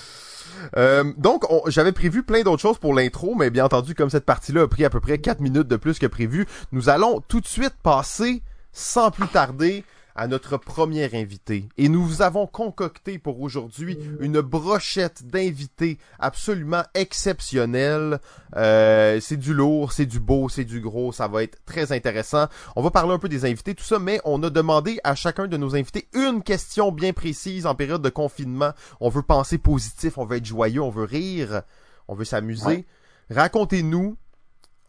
Euh, 0.78 1.04
donc, 1.18 1.50
on- 1.52 1.64
j'avais 1.68 1.92
prévu 1.92 2.24
plein 2.24 2.42
d'autres 2.42 2.62
choses 2.62 2.78
pour 2.78 2.94
l'intro, 2.94 3.36
mais 3.36 3.50
bien 3.50 3.66
entendu, 3.66 3.96
comme 3.96 4.10
cette 4.10 4.26
partie-là 4.26 4.64
a 4.64 4.68
pris 4.68 4.86
à 4.86 4.90
peu 4.90 5.00
près 5.00 5.18
4 5.20 5.40
minutes 5.40 5.68
de 5.68 5.76
plus 5.76 6.00
que 6.00 6.08
prévu, 6.08 6.46
nous 6.72 6.90
allons 6.90 7.22
tout 7.28 7.42
de 7.42 7.48
suite 7.48 7.76
passer, 7.84 8.42
sans 8.72 9.12
plus 9.12 9.28
tarder, 9.28 9.84
à 10.16 10.28
notre 10.28 10.58
premier 10.58 11.10
invité. 11.16 11.68
Et 11.78 11.90
nous 11.90 12.06
vous 12.06 12.22
avons 12.22 12.48
concocté 12.48 13.18
pour 13.18 13.42
aujourd'hui 13.42 13.98
une 14.20 14.42
brochette 14.42 15.26
d'invités 15.26 15.98
absolument 16.20 16.84
exceptionnelle. 16.94 18.20
Euh, 18.56 19.20
c'est 19.20 19.38
du 19.38 19.54
lourd, 19.54 19.92
c'est 19.92 20.06
du 20.06 20.20
beau, 20.20 20.50
c'est 20.50 20.66
du 20.66 20.80
gros, 20.80 21.12
ça 21.12 21.28
va 21.28 21.44
être 21.44 21.58
très 21.66 21.92
intéressant. 21.92 22.48
On 22.76 22.82
va 22.82 22.92
parler 22.92 23.14
un 23.14 23.20
peu 23.20 23.30
des 23.30 23.46
invités, 23.46 23.76
tout 23.76 23.84
ça, 23.84 24.00
mais 24.00 24.20
on 24.26 24.42
a 24.44 24.50
demandé 24.50 25.00
à 25.04 25.16
chacun 25.16 25.48
de 25.48 25.58
nos 25.58 25.76
invités 25.76 26.08
une 26.14 26.44
question 26.44 26.92
bien 26.92 27.14
précise 27.14 27.66
en 27.66 27.76
période 27.76 28.02
de 28.02 28.10
confinement. 28.10 28.72
On 29.00 29.10
veut 29.10 29.24
penser 29.24 29.58
positif, 29.58 30.18
on 30.18 30.26
veut 30.26 30.38
être 30.38 30.46
joyeux, 30.46 30.82
on 30.82 30.90
veut 30.90 31.06
rire, 31.06 31.64
on 32.08 32.16
veut 32.16 32.26
s'amuser. 32.26 32.66
Ouais. 32.66 32.86
Racontez-nous 33.30 34.18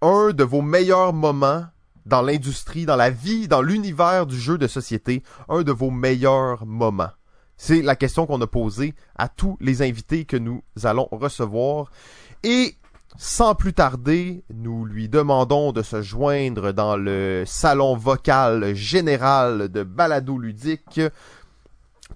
un 0.03 0.33
de 0.33 0.45
vos 0.45 0.61
meilleurs 0.61 1.13
moments 1.13 1.65
dans 2.07 2.23
l'industrie, 2.23 2.87
dans 2.87 2.97
la 2.97 3.11
vie, 3.11 3.49
dans 3.49 3.63
l'univers 3.63 4.27
du 4.27 4.39
jeu 4.39 4.59
de 4.59 4.67
société, 4.67 5.23
un 5.49 5.63
de 5.63 5.73
vos 5.73 5.91
meilleurs 5.91 6.67
moments? 6.67 7.11
C'est 7.57 7.83
la 7.83 7.97
question 7.97 8.27
qu'on 8.27 8.41
a 8.41 8.47
posée 8.47 8.95
à 9.17 9.29
tous 9.29 9.57
les 9.61 9.83
invités 9.83 10.25
que 10.25 10.37
nous 10.37 10.63
allons 10.83 11.09
recevoir. 11.13 11.91
Et 12.43 12.77
sans 13.17 13.55
plus 13.55 13.73
tarder, 13.73 14.43
nous 14.53 14.85
lui 14.85 15.09
demandons 15.09 15.71
de 15.71 15.83
se 15.83 16.03
joindre 16.03 16.73
dans 16.73 16.97
le 16.97 17.45
salon 17.47 17.97
vocal 17.97 18.75
général 18.75 19.69
de 19.69 19.85
Balado 19.85 20.37
Ludique 20.37 21.01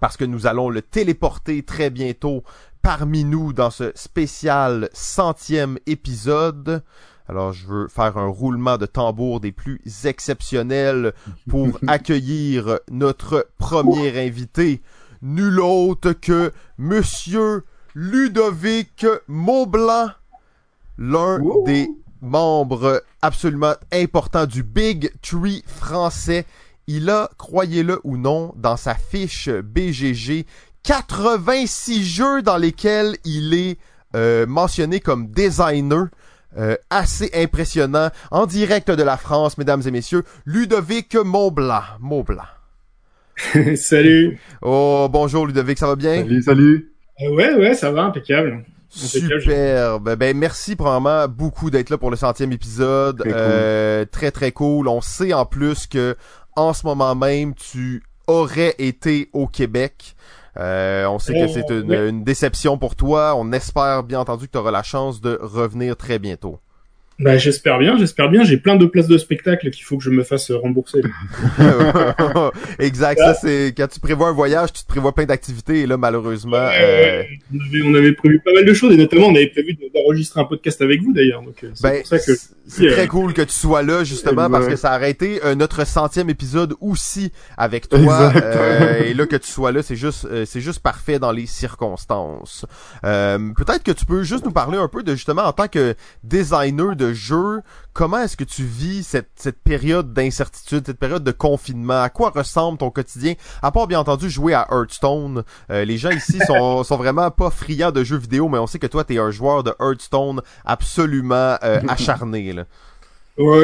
parce 0.00 0.16
que 0.16 0.24
nous 0.24 0.46
allons 0.46 0.70
le 0.70 0.82
téléporter 0.82 1.62
très 1.62 1.90
bientôt 1.90 2.42
parmi 2.82 3.24
nous 3.24 3.52
dans 3.52 3.70
ce 3.70 3.92
spécial 3.94 4.88
centième 4.92 5.78
épisode. 5.86 6.82
Alors, 7.28 7.52
je 7.52 7.66
veux 7.66 7.88
faire 7.88 8.16
un 8.16 8.28
roulement 8.28 8.78
de 8.78 8.86
tambour 8.86 9.40
des 9.40 9.52
plus 9.52 9.82
exceptionnels 10.04 11.12
pour 11.48 11.78
accueillir 11.86 12.78
notre 12.90 13.48
premier 13.58 14.26
invité, 14.26 14.80
nul 15.20 15.60
autre 15.60 16.12
que 16.12 16.52
Monsieur 16.78 17.64
Ludovic 17.94 19.04
Maublanc, 19.26 20.08
l'un 20.96 21.40
des 21.66 21.90
membres 22.22 23.02
absolument 23.20 23.74
importants 23.92 24.46
du 24.46 24.62
Big 24.62 25.12
Tree 25.20 25.62
français. 25.66 26.46
Il 26.86 27.10
a, 27.10 27.28
croyez-le 27.36 28.00
ou 28.04 28.16
non, 28.16 28.54
dans 28.56 28.78
sa 28.78 28.94
fiche 28.94 29.50
BGG, 29.50 30.46
86 30.82 32.04
jeux 32.04 32.40
dans 32.40 32.56
lesquels 32.56 33.18
il 33.26 33.52
est 33.52 33.78
euh, 34.16 34.46
mentionné 34.46 35.00
comme 35.00 35.26
designer. 35.26 36.06
Euh, 36.56 36.76
assez 36.88 37.30
impressionnant. 37.34 38.08
En 38.30 38.46
direct 38.46 38.90
de 38.90 39.02
la 39.02 39.16
France, 39.16 39.58
mesdames 39.58 39.82
et 39.86 39.90
messieurs, 39.90 40.24
Ludovic 40.46 41.14
Montblanc. 41.14 41.82
Montblanc. 42.00 42.42
Salut. 43.76 44.40
Oh, 44.62 45.08
bonjour 45.10 45.46
Ludovic, 45.46 45.78
ça 45.78 45.86
va 45.86 45.96
bien? 45.96 46.22
Salut, 46.22 46.42
salut. 46.42 46.92
Euh, 47.20 47.34
ouais, 47.34 47.54
ouais, 47.54 47.74
ça 47.74 47.92
va, 47.92 48.02
impeccable. 48.04 48.64
Impeccable. 48.96 49.42
Superbe. 49.42 50.16
Ben 50.16 50.36
merci 50.36 50.74
probablement 50.74 51.28
beaucoup 51.28 51.70
d'être 51.70 51.90
là 51.90 51.98
pour 51.98 52.10
le 52.10 52.16
centième 52.16 52.52
épisode. 52.52 53.18
Très 53.18 53.28
cool. 53.28 53.38
Euh, 53.38 54.04
très 54.06 54.30
très 54.30 54.52
cool. 54.52 54.88
On 54.88 55.00
sait 55.02 55.34
en 55.34 55.44
plus 55.44 55.86
que 55.86 56.16
en 56.56 56.72
ce 56.72 56.86
moment 56.86 57.14
même 57.14 57.54
tu 57.54 58.02
aurais 58.26 58.74
été 58.78 59.28
au 59.32 59.46
Québec. 59.46 60.16
Euh, 60.58 61.06
on 61.06 61.18
sait 61.18 61.34
que 61.34 61.46
c'est 61.48 61.70
une, 61.70 61.88
ouais. 61.88 62.08
une 62.08 62.24
déception 62.24 62.78
pour 62.78 62.96
toi. 62.96 63.34
On 63.36 63.52
espère 63.52 64.02
bien 64.02 64.20
entendu 64.20 64.46
que 64.46 64.52
tu 64.52 64.58
auras 64.58 64.70
la 64.70 64.82
chance 64.82 65.20
de 65.20 65.38
revenir 65.40 65.96
très 65.96 66.18
bientôt. 66.18 66.58
Bah, 67.20 67.36
j'espère 67.36 67.78
bien, 67.78 67.98
j'espère 67.98 68.28
bien. 68.30 68.44
J'ai 68.44 68.56
plein 68.58 68.76
de 68.76 68.86
places 68.86 69.08
de 69.08 69.18
spectacle 69.18 69.70
qu'il 69.70 69.84
faut 69.84 69.96
que 69.98 70.04
je 70.04 70.10
me 70.10 70.22
fasse 70.22 70.50
rembourser. 70.52 71.00
exact. 72.78 73.18
Ça 73.20 73.34
c'est 73.34 73.74
quand 73.76 73.88
tu 73.88 74.00
prévois 74.00 74.28
un 74.28 74.32
voyage, 74.32 74.72
tu 74.72 74.82
te 74.82 74.86
prévois 74.88 75.12
plein 75.14 75.24
d'activités 75.24 75.80
et 75.80 75.86
là 75.86 75.96
malheureusement. 75.96 76.56
euh, 76.56 77.22
on, 77.52 77.58
avait, 77.60 77.82
on 77.82 77.94
avait 77.94 78.12
prévu 78.12 78.40
pas 78.44 78.52
mal 78.52 78.64
de 78.64 78.72
choses 78.72 78.92
et 78.92 78.96
notamment 78.96 79.26
on 79.26 79.34
avait 79.34 79.48
prévu 79.48 79.74
de- 79.74 79.90
d'enregistrer 79.94 80.40
un 80.40 80.44
podcast 80.44 80.80
avec 80.80 81.02
vous 81.02 81.12
d'ailleurs. 81.12 81.42
Donc 81.42 81.56
euh, 81.64 81.70
c'est 81.74 81.82
Ben, 81.82 81.98
pour 81.98 82.06
ça 82.06 82.18
que 82.18 82.24
c'est- 82.66 82.84
euh, 82.86 82.92
très 82.92 83.06
cool 83.08 83.32
que 83.32 83.42
tu 83.42 83.52
sois 83.52 83.82
là 83.82 84.04
justement 84.04 84.48
parce 84.50 84.66
que 84.68 84.76
ça 84.76 84.92
a 84.92 85.08
été 85.08 85.40
euh, 85.44 85.54
notre 85.54 85.84
centième 85.86 86.30
épisode 86.30 86.74
aussi 86.80 87.32
avec 87.56 87.88
toi 87.88 87.98
Exact. 87.98 88.44
euh, 88.44 89.02
et 89.04 89.14
là 89.14 89.26
que 89.26 89.36
tu 89.36 89.48
sois 89.50 89.72
là 89.72 89.82
c'est 89.82 89.96
juste 89.96 90.26
euh, 90.30 90.44
c'est 90.46 90.60
juste 90.60 90.80
parfait 90.80 91.18
dans 91.18 91.32
les 91.32 91.46
circonstances. 91.46 92.64
Euh, 93.04 93.38
Peut-être 93.56 93.82
que 93.82 93.92
tu 93.92 94.04
peux 94.04 94.22
juste 94.22 94.44
nous 94.44 94.52
parler 94.52 94.78
un 94.78 94.88
peu 94.88 95.02
de 95.02 95.12
justement 95.14 95.42
en 95.42 95.52
tant 95.52 95.68
que 95.68 95.94
designer 96.22 96.94
de 96.94 97.07
jeux 97.12 97.62
comment 97.92 98.18
est-ce 98.18 98.36
que 98.36 98.44
tu 98.44 98.62
vis 98.62 99.02
cette 99.02 99.30
cette 99.36 99.62
période 99.62 100.12
d'incertitude 100.12 100.84
cette 100.86 100.98
période 100.98 101.24
de 101.24 101.32
confinement? 101.32 102.02
À 102.02 102.08
quoi 102.08 102.30
ressemble 102.30 102.78
ton 102.78 102.90
quotidien? 102.90 103.34
À 103.62 103.70
part 103.70 103.86
bien 103.86 104.00
entendu 104.00 104.30
jouer 104.30 104.54
à 104.54 104.66
Hearthstone 104.70 105.42
euh, 105.70 105.84
les 105.84 105.98
gens 105.98 106.10
ici 106.10 106.38
sont 106.46 106.84
sont 106.84 106.96
vraiment 106.96 107.30
pas 107.30 107.50
friands 107.50 107.92
de 107.92 108.04
jeux 108.04 108.18
vidéo 108.18 108.48
mais 108.48 108.58
on 108.58 108.66
sait 108.66 108.78
que 108.78 108.86
toi 108.86 109.04
t'es 109.04 109.18
un 109.18 109.30
joueur 109.30 109.62
de 109.64 109.72
Hearthstone 109.80 110.40
absolument 110.64 111.56
euh, 111.62 111.80
acharné 111.88 112.52
là. 112.52 112.64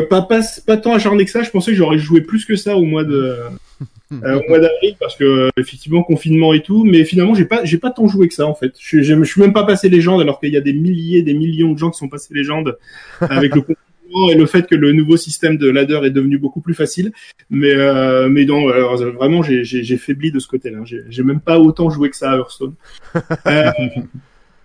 pas, 0.09 0.23
pas 0.23 0.41
pas 0.67 0.77
tant 0.77 0.95
acharné 0.95 1.25
que 1.25 1.31
ça. 1.31 1.43
Je 1.43 1.51
pensais 1.51 1.73
que 1.73 1.77
j'aurais 1.77 1.99
joué 1.99 2.21
plus 2.21 2.45
que 2.45 2.57
ça 2.57 2.77
au 2.77 2.85
mois 2.85 3.05
de 3.05 3.39
euh, 4.25 4.41
au 4.41 4.49
mois 4.49 4.59
d'avril 4.59 4.97
parce 5.01 5.17
que 5.17 5.25
euh, 5.25 5.49
effectivement 5.57 6.03
confinement 6.03 6.53
et 6.53 6.63
tout. 6.63 6.85
Mais 6.85 7.05
finalement 7.05 7.35
j'ai 7.35 7.45
pas 7.45 7.65
j'ai 7.65 7.79
pas 7.79 7.91
tant 7.91 8.07
joué 8.07 8.29
que 8.29 8.35
ça 8.35 8.47
en 8.47 8.55
fait. 8.55 8.75
Je, 8.79 9.03
je, 9.03 9.15
je 9.15 9.25
suis 9.25 9.41
même 9.41 9.53
pas 9.53 9.65
passé 9.65 9.89
légende 9.89 10.21
alors 10.21 10.41
qu'il 10.41 10.53
y 10.53 10.57
a 10.57 10.61
des 10.61 10.73
milliers 10.73 11.23
des 11.23 11.35
millions 11.35 11.73
de 11.73 11.79
gens 11.79 11.91
qui 11.91 11.99
sont 11.99 12.09
passés 12.09 12.35
légende 12.35 12.79
avec 13.21 13.55
le 13.55 13.63
confinement 13.63 13.85
et 14.31 14.35
le 14.35 14.47
fait 14.47 14.67
que 14.67 14.75
le 14.75 14.93
nouveau 14.93 15.17
système 15.17 15.57
de 15.57 15.69
ladder 15.69 16.01
est 16.05 16.11
devenu 16.11 16.39
beaucoup 16.39 16.61
plus 16.61 16.75
facile. 16.75 17.13
Mais 17.51 17.75
euh, 17.75 18.29
mais 18.29 18.45
non, 18.45 18.69
alors, 18.69 18.97
vraiment 18.97 19.43
j'ai 19.43 19.65
j'ai 19.65 19.83
j'ai 19.83 19.97
faibli 19.97 20.31
de 20.31 20.39
ce 20.39 20.49
côté-là. 20.49 20.79
J'ai 20.85 21.03
j'ai 21.09 21.23
même 21.23 21.41
pas 21.41 21.59
autant 21.59 21.91
joué 21.91 22.11
que 22.11 22.17
ça 22.17 22.33
à 22.33 22.37
Hearthstone. 22.37 22.75
Euh, 23.47 23.71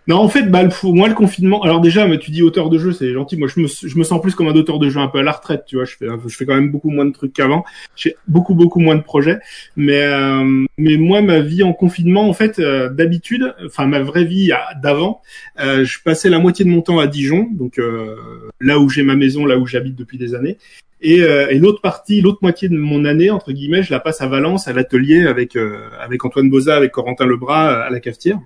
Non, 0.10 0.16
en 0.16 0.28
fait, 0.28 0.50
bah, 0.50 0.64
le, 0.64 0.70
moi, 0.92 1.08
le 1.08 1.14
confinement. 1.14 1.62
Alors 1.62 1.82
déjà, 1.82 2.10
tu 2.18 2.32
dis 2.32 2.42
auteur 2.42 2.72
de 2.72 2.80
jeu, 2.80 2.94
c'est 2.94 3.14
gentil. 3.14 3.38
Moi, 3.38 3.48
je 3.48 3.60
me, 3.60 3.68
je 3.68 3.96
me 3.96 4.04
sens 4.04 4.20
plus 4.20 4.34
comme 4.34 4.48
un 4.48 4.56
auteur 4.56 4.80
de 4.80 4.90
jeu 4.90 5.00
un 5.00 5.08
peu 5.08 5.20
à 5.20 5.24
la 5.24 5.32
retraite, 5.32 5.66
tu 5.68 5.76
vois. 5.76 5.86
Je 5.86 5.96
fais, 5.98 6.08
je 6.26 6.36
fais 6.36 6.48
quand 6.48 6.56
même 6.56 6.72
beaucoup 6.72 6.90
moins 6.90 7.06
de 7.06 7.12
trucs 7.12 7.32
qu'avant. 7.32 7.64
J'ai 7.96 8.16
beaucoup, 8.28 8.56
beaucoup 8.56 8.80
moins 8.80 8.96
de 8.96 9.04
projets. 9.04 9.38
Mais, 9.76 10.02
euh, 10.02 10.66
mais 10.80 10.98
moi, 10.98 11.22
ma 11.22 11.42
vie 11.42 11.62
en 11.62 11.74
confinement, 11.74 12.28
en 12.28 12.34
fait, 12.34 12.58
euh, 12.58 12.90
d'habitude, 12.90 13.54
enfin 13.64 13.86
ma 13.86 14.00
vraie 14.00 14.24
vie 14.24 14.52
d'avant, 14.82 15.22
euh, 15.60 15.86
je 15.86 16.00
passais 16.04 16.30
la 16.32 16.40
moitié 16.40 16.66
de 16.66 16.72
mon 16.72 16.82
temps 16.82 16.98
à 16.98 17.06
Dijon, 17.06 17.48
donc 17.52 17.78
euh, 17.78 18.16
là 18.60 18.80
où 18.80 18.90
j'ai 18.90 19.04
ma 19.04 19.16
maison, 19.16 19.46
là 19.46 19.60
où 19.60 19.68
j'habite 19.68 19.96
depuis 19.96 20.18
des 20.18 20.34
années. 20.34 20.58
Et, 21.02 21.20
et 21.20 21.60
l'autre 21.60 21.82
partie, 21.82 22.20
l'autre 22.20 22.40
moitié 22.42 22.68
de 22.68 22.76
mon 22.76 23.06
année 23.06 23.30
entre 23.30 23.54
guillemets, 23.54 23.84
je 23.84 23.92
la 23.92 24.02
passe 24.02 24.20
à 24.22 24.28
Valence, 24.28 24.68
à 24.68 24.74
l'atelier 24.74 25.28
avec 25.28 25.56
avec 25.98 26.26
Antoine 26.26 26.50
Boza, 26.50 26.76
avec 26.76 26.92
Corentin 26.92 27.26
Lebras 27.26 27.86
à 27.86 27.90
la 27.90 28.02
cafetière. 28.02 28.38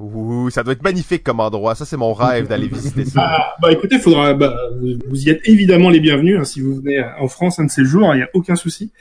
Ouh, 0.00 0.48
ça 0.50 0.62
doit 0.62 0.74
être 0.74 0.82
magnifique 0.82 1.24
comme 1.24 1.40
endroit. 1.40 1.74
Ça, 1.74 1.84
c'est 1.84 1.96
mon 1.96 2.12
rêve 2.12 2.46
d'aller 2.48 2.68
visiter 2.68 3.04
ça. 3.04 3.20
Ah, 3.20 3.56
bah 3.60 3.72
écoutez, 3.72 3.98
faudra, 3.98 4.34
bah, 4.34 4.56
vous 5.08 5.26
y 5.26 5.30
êtes 5.30 5.40
évidemment 5.44 5.90
les 5.90 6.00
bienvenus 6.00 6.38
hein, 6.38 6.44
si 6.44 6.60
vous 6.60 6.76
venez 6.76 7.02
en 7.18 7.28
France 7.28 7.58
un 7.58 7.64
de 7.64 7.70
ces 7.70 7.84
jours. 7.84 8.14
Il 8.14 8.18
n'y 8.18 8.22
a 8.22 8.30
aucun 8.34 8.54
souci. 8.54 8.92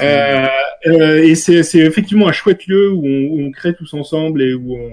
Euh, 0.00 0.46
euh, 0.86 1.22
et 1.22 1.34
c'est, 1.34 1.62
c'est 1.62 1.80
effectivement 1.80 2.28
un 2.28 2.32
chouette 2.32 2.66
lieu 2.66 2.92
où 2.92 3.04
on, 3.04 3.34
où 3.34 3.46
on, 3.46 3.50
crée 3.50 3.74
tous 3.74 3.94
ensemble 3.94 4.42
et 4.42 4.52
où 4.52 4.74
on, 4.74 4.90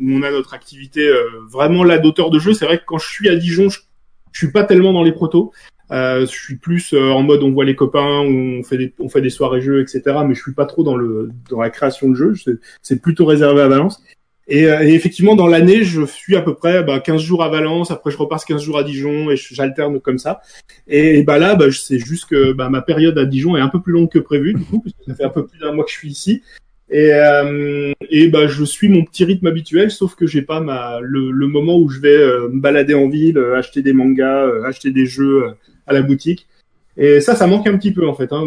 où 0.00 0.12
on 0.12 0.22
a 0.22 0.30
notre 0.30 0.54
activité 0.54 1.06
euh, 1.08 1.24
vraiment 1.50 1.84
là 1.84 1.98
d'auteur 1.98 2.30
de 2.30 2.38
jeu. 2.38 2.54
C'est 2.54 2.64
vrai 2.64 2.78
que 2.78 2.84
quand 2.86 2.98
je 2.98 3.08
suis 3.08 3.28
à 3.28 3.36
Dijon, 3.36 3.68
je, 3.68 3.80
je 4.32 4.38
suis 4.38 4.52
pas 4.52 4.64
tellement 4.64 4.92
dans 4.92 5.02
les 5.02 5.12
protos. 5.12 5.52
Euh, 5.90 6.20
je 6.20 6.26
suis 6.26 6.56
plus 6.56 6.94
euh, 6.94 7.10
en 7.10 7.22
mode 7.22 7.42
on 7.42 7.50
voit 7.50 7.64
les 7.64 7.74
copains, 7.74 8.20
on 8.20 8.62
fait 8.62 8.78
des, 8.78 8.94
on 9.00 9.08
fait 9.08 9.20
des 9.20 9.30
soirées 9.30 9.60
jeux, 9.60 9.80
etc. 9.80 10.02
Mais 10.24 10.34
je 10.34 10.42
suis 10.42 10.54
pas 10.54 10.66
trop 10.66 10.84
dans 10.84 10.96
le 10.96 11.30
dans 11.50 11.60
la 11.60 11.70
création 11.70 12.08
de 12.08 12.14
jeux. 12.14 12.34
C'est 12.80 13.02
plutôt 13.02 13.26
réservé 13.26 13.60
à 13.60 13.68
Valence. 13.68 14.00
Et, 14.50 14.66
euh, 14.66 14.82
et, 14.82 14.94
effectivement, 14.94 15.36
dans 15.36 15.46
l'année, 15.46 15.84
je 15.84 16.04
suis 16.04 16.34
à 16.36 16.42
peu 16.42 16.54
près 16.54 16.82
bah, 16.82 16.98
15 16.98 17.22
jours 17.22 17.44
à 17.44 17.48
Valence, 17.48 17.92
après 17.92 18.10
je 18.10 18.18
repasse 18.18 18.44
15 18.44 18.60
jours 18.60 18.78
à 18.78 18.82
Dijon 18.82 19.30
et 19.30 19.36
j'alterne 19.36 20.00
comme 20.00 20.18
ça. 20.18 20.42
Et, 20.88 21.22
bah 21.22 21.38
là, 21.38 21.54
bah, 21.54 21.66
c'est 21.70 22.00
juste 22.00 22.26
que 22.28 22.52
bah, 22.52 22.68
ma 22.68 22.82
période 22.82 23.16
à 23.16 23.24
Dijon 23.24 23.56
est 23.56 23.60
un 23.60 23.68
peu 23.68 23.80
plus 23.80 23.92
longue 23.92 24.10
que 24.10 24.18
prévu, 24.18 24.54
du 24.54 24.64
coup, 24.64 24.80
parce 24.80 24.94
que 24.94 25.04
ça 25.06 25.14
fait 25.14 25.24
un 25.24 25.30
peu 25.30 25.46
plus 25.46 25.60
d'un 25.60 25.72
mois 25.72 25.84
que 25.84 25.90
je 25.90 25.96
suis 25.96 26.10
ici. 26.10 26.42
Et, 26.90 27.10
euh, 27.12 27.92
et 28.10 28.26
bah, 28.26 28.48
je 28.48 28.64
suis 28.64 28.88
mon 28.88 29.04
petit 29.04 29.24
rythme 29.24 29.46
habituel, 29.46 29.92
sauf 29.92 30.16
que 30.16 30.26
j'ai 30.26 30.42
pas 30.42 30.58
ma, 30.58 30.98
le, 31.00 31.30
le, 31.30 31.46
moment 31.46 31.78
où 31.78 31.88
je 31.88 32.00
vais 32.00 32.16
euh, 32.16 32.48
me 32.48 32.60
balader 32.60 32.94
en 32.94 33.08
ville, 33.08 33.38
euh, 33.38 33.56
acheter 33.56 33.82
des 33.82 33.92
mangas, 33.92 34.48
acheter 34.66 34.90
des 34.90 35.06
jeux 35.06 35.44
à 35.86 35.92
la 35.92 36.02
boutique. 36.02 36.48
Et 36.96 37.20
ça, 37.20 37.36
ça 37.36 37.46
manque 37.46 37.68
un 37.68 37.78
petit 37.78 37.92
peu 37.92 38.08
en 38.08 38.14
fait. 38.14 38.32
Hein. 38.32 38.44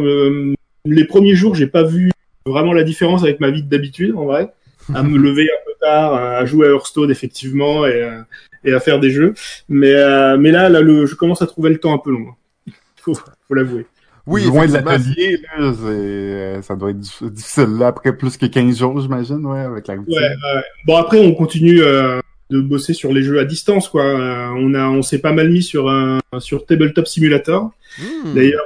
les 0.84 1.06
premiers 1.06 1.36
jours, 1.36 1.56
j'ai 1.56 1.68
pas 1.68 1.84
vu 1.84 2.12
vraiment 2.46 2.74
la 2.74 2.84
différence 2.84 3.24
avec 3.24 3.40
ma 3.40 3.50
vie 3.50 3.64
d'habitude, 3.64 4.14
en 4.18 4.26
vrai 4.26 4.52
à 4.94 5.04
me 5.04 5.18
lever 5.18 5.44
un 5.44 5.66
peu 5.66 5.73
tard, 5.84 6.14
à 6.16 6.46
jouer 6.46 6.68
à 6.68 6.72
Hearthstone 6.72 7.12
effectivement 7.12 7.86
et, 7.86 8.02
euh, 8.02 8.22
et 8.64 8.74
à 8.74 8.80
faire 8.80 9.00
des 9.00 9.12
jeux. 9.12 9.34
Mais 9.70 9.94
euh, 9.94 10.38
mais 10.38 10.52
là, 10.52 10.70
là, 10.70 10.82
le, 10.82 11.06
je 11.06 11.16
commence 11.16 11.42
à 11.42 11.48
trouver 11.48 11.70
le 11.70 11.80
temps 11.80 11.94
un 11.94 12.00
peu 12.00 12.12
long. 12.12 12.28
Faut, 13.02 13.16
faut 13.16 13.54
l'avouer. 13.54 13.86
Oui, 14.26 14.46
loin 14.46 14.66
de 14.66 14.72
l'atelier, 14.72 15.42
euh, 15.60 16.62
ça 16.62 16.76
doit 16.76 16.92
être 16.92 17.00
difficile 17.00 17.78
là 17.78 17.88
après 17.88 18.16
plus 18.16 18.38
que 18.38 18.46
15 18.46 18.78
jours, 18.78 19.02
j'imagine, 19.02 19.46
ouais, 19.46 19.60
avec 19.60 19.88
la 19.88 19.96
routine. 19.96 20.14
Ouais, 20.14 20.22
ouais. 20.22 20.62
Bon 20.86 20.96
après, 20.96 21.20
on 21.20 21.34
continue 21.34 21.82
euh, 21.82 22.22
de 22.50 22.62
bosser 22.62 22.94
sur 22.94 23.12
les 23.12 23.22
jeux 23.22 23.40
à 23.40 23.44
distance, 23.44 23.90
quoi. 23.90 24.06
Euh, 24.06 24.48
on 24.56 24.74
a, 24.76 24.88
on 24.88 25.02
s'est 25.02 25.20
pas 25.20 25.34
mal 25.34 25.50
mis 25.50 25.62
sur 25.62 25.90
un 25.90 26.20
sur 26.40 26.66
Tabletop 26.66 27.06
Simulator. 27.06 27.72
Hmm. 28.00 28.34
D'ailleurs, 28.34 28.64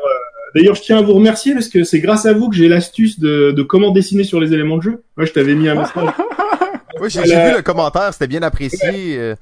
D'ailleurs, 0.56 0.76
je 0.76 0.82
tiens 0.82 0.98
à 0.98 1.02
vous 1.02 1.14
remercier 1.14 1.54
parce 1.54 1.68
que 1.68 1.84
c'est 1.84 2.00
grâce 2.00 2.26
à 2.26 2.34
vous 2.34 2.50
que 2.50 2.56
j'ai 2.56 2.68
l'astuce 2.68 3.20
de, 3.20 3.52
de, 3.52 3.64
comment 3.64 3.92
dessiner 3.92 4.24
sur 4.24 4.40
les 4.40 4.54
éléments 4.54 4.78
de 4.78 4.84
jeu. 4.84 5.04
Moi, 5.16 5.26
je 5.26 5.34
t'avais 5.34 5.54
mis 5.56 5.68
un 5.68 5.76
message. 5.76 6.10
oui, 7.00 7.10
j'ai 7.10 7.22
vu 7.22 7.56
le 7.56 7.62
commentaire, 7.62 8.14
c'était 8.14 8.28
bien 8.28 8.42
apprécié. 8.44 9.18
Euh. 9.18 9.36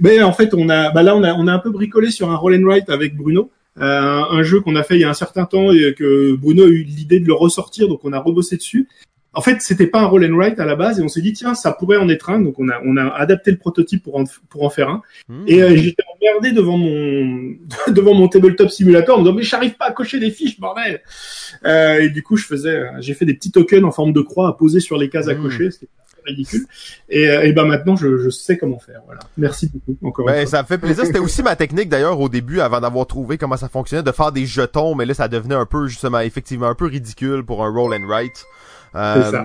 Mais 0.00 0.22
en 0.22 0.32
fait, 0.32 0.54
on 0.54 0.68
a, 0.68 0.90
bah 0.90 1.02
là, 1.02 1.14
on 1.14 1.22
a, 1.22 1.34
on 1.34 1.46
a 1.46 1.52
un 1.52 1.58
peu 1.58 1.70
bricolé 1.70 2.10
sur 2.10 2.30
un 2.30 2.36
roll 2.36 2.54
and 2.54 2.66
write 2.66 2.90
avec 2.90 3.16
Bruno. 3.16 3.50
Euh, 3.80 3.82
un 3.82 4.42
jeu 4.44 4.60
qu'on 4.60 4.76
a 4.76 4.84
fait 4.84 4.94
il 4.94 5.00
y 5.00 5.04
a 5.04 5.10
un 5.10 5.14
certain 5.14 5.46
temps 5.46 5.72
et 5.72 5.94
que 5.94 6.36
Bruno 6.36 6.64
a 6.64 6.68
eu 6.68 6.84
l'idée 6.84 7.18
de 7.18 7.26
le 7.26 7.34
ressortir, 7.34 7.88
donc 7.88 8.00
on 8.04 8.12
a 8.12 8.20
rebossé 8.20 8.56
dessus 8.56 8.88
en 9.34 9.40
fait, 9.40 9.60
c'était 9.60 9.86
pas 9.86 10.00
un 10.00 10.06
roll 10.06 10.24
and 10.24 10.36
write 10.36 10.60
à 10.60 10.64
la 10.64 10.76
base, 10.76 11.00
et 11.00 11.02
on 11.02 11.08
s'est 11.08 11.20
dit 11.20 11.32
tiens, 11.32 11.54
ça 11.54 11.72
pourrait 11.72 11.96
en 11.96 12.08
être 12.08 12.30
un. 12.30 12.40
Donc 12.40 12.58
on 12.58 12.68
a 12.68 12.80
on 12.84 12.96
a 12.96 13.08
adapté 13.08 13.50
le 13.50 13.56
prototype 13.56 14.02
pour 14.02 14.16
en 14.16 14.24
pour 14.48 14.64
en 14.64 14.70
faire 14.70 14.88
un. 14.88 15.02
Hmm. 15.28 15.44
Et 15.46 15.62
euh, 15.62 15.76
j'étais 15.76 16.02
emmerdé 16.14 16.52
devant 16.52 16.78
mon 16.78 17.54
devant 17.88 18.14
mon 18.14 18.28
tabletop 18.28 18.70
simulator 18.70 19.16
en 19.16 19.20
me 19.20 19.24
disant 19.24 19.36
mais 19.36 19.42
j'arrive 19.42 19.74
pas 19.74 19.86
à 19.86 19.92
cocher 19.92 20.18
les 20.18 20.30
fiches 20.30 20.60
bordel. 20.60 21.02
Euh, 21.64 22.00
et 22.00 22.08
du 22.10 22.22
coup, 22.22 22.36
je 22.36 22.46
faisais 22.46 22.84
j'ai 23.00 23.14
fait 23.14 23.24
des 23.24 23.34
petits 23.34 23.50
tokens 23.50 23.84
en 23.84 23.92
forme 23.92 24.12
de 24.12 24.20
croix 24.20 24.48
à 24.48 24.52
poser 24.52 24.80
sur 24.80 24.96
les 24.96 25.08
cases 25.08 25.28
à 25.28 25.34
hmm. 25.34 25.42
cocher. 25.42 25.68
Ridicule. 26.24 26.66
Et, 27.08 27.28
euh, 27.28 27.42
et 27.42 27.52
ben 27.52 27.64
maintenant, 27.64 27.96
je, 27.96 28.18
je 28.18 28.30
sais 28.30 28.56
comment 28.56 28.78
faire. 28.78 29.00
Voilà. 29.06 29.20
Merci 29.36 29.70
beaucoup 29.72 29.96
encore. 30.06 30.26
Ben, 30.26 30.46
ça 30.46 30.64
fait 30.64 30.78
plaisir. 30.78 31.04
C'était 31.04 31.18
aussi 31.18 31.42
ma 31.42 31.56
technique 31.56 31.88
d'ailleurs 31.88 32.20
au 32.20 32.28
début, 32.28 32.60
avant 32.60 32.80
d'avoir 32.80 33.06
trouvé 33.06 33.38
comment 33.38 33.56
ça 33.56 33.68
fonctionnait, 33.68 34.02
de 34.02 34.12
faire 34.12 34.32
des 34.32 34.46
jetons. 34.46 34.94
Mais 34.94 35.06
là, 35.06 35.14
ça 35.14 35.28
devenait 35.28 35.54
un 35.54 35.66
peu 35.66 35.86
justement 35.86 36.20
effectivement 36.20 36.66
un 36.66 36.74
peu 36.74 36.86
ridicule 36.86 37.44
pour 37.44 37.64
un 37.64 37.70
roll 37.70 37.94
and 37.94 38.06
write. 38.06 38.44
Euh, 38.94 39.44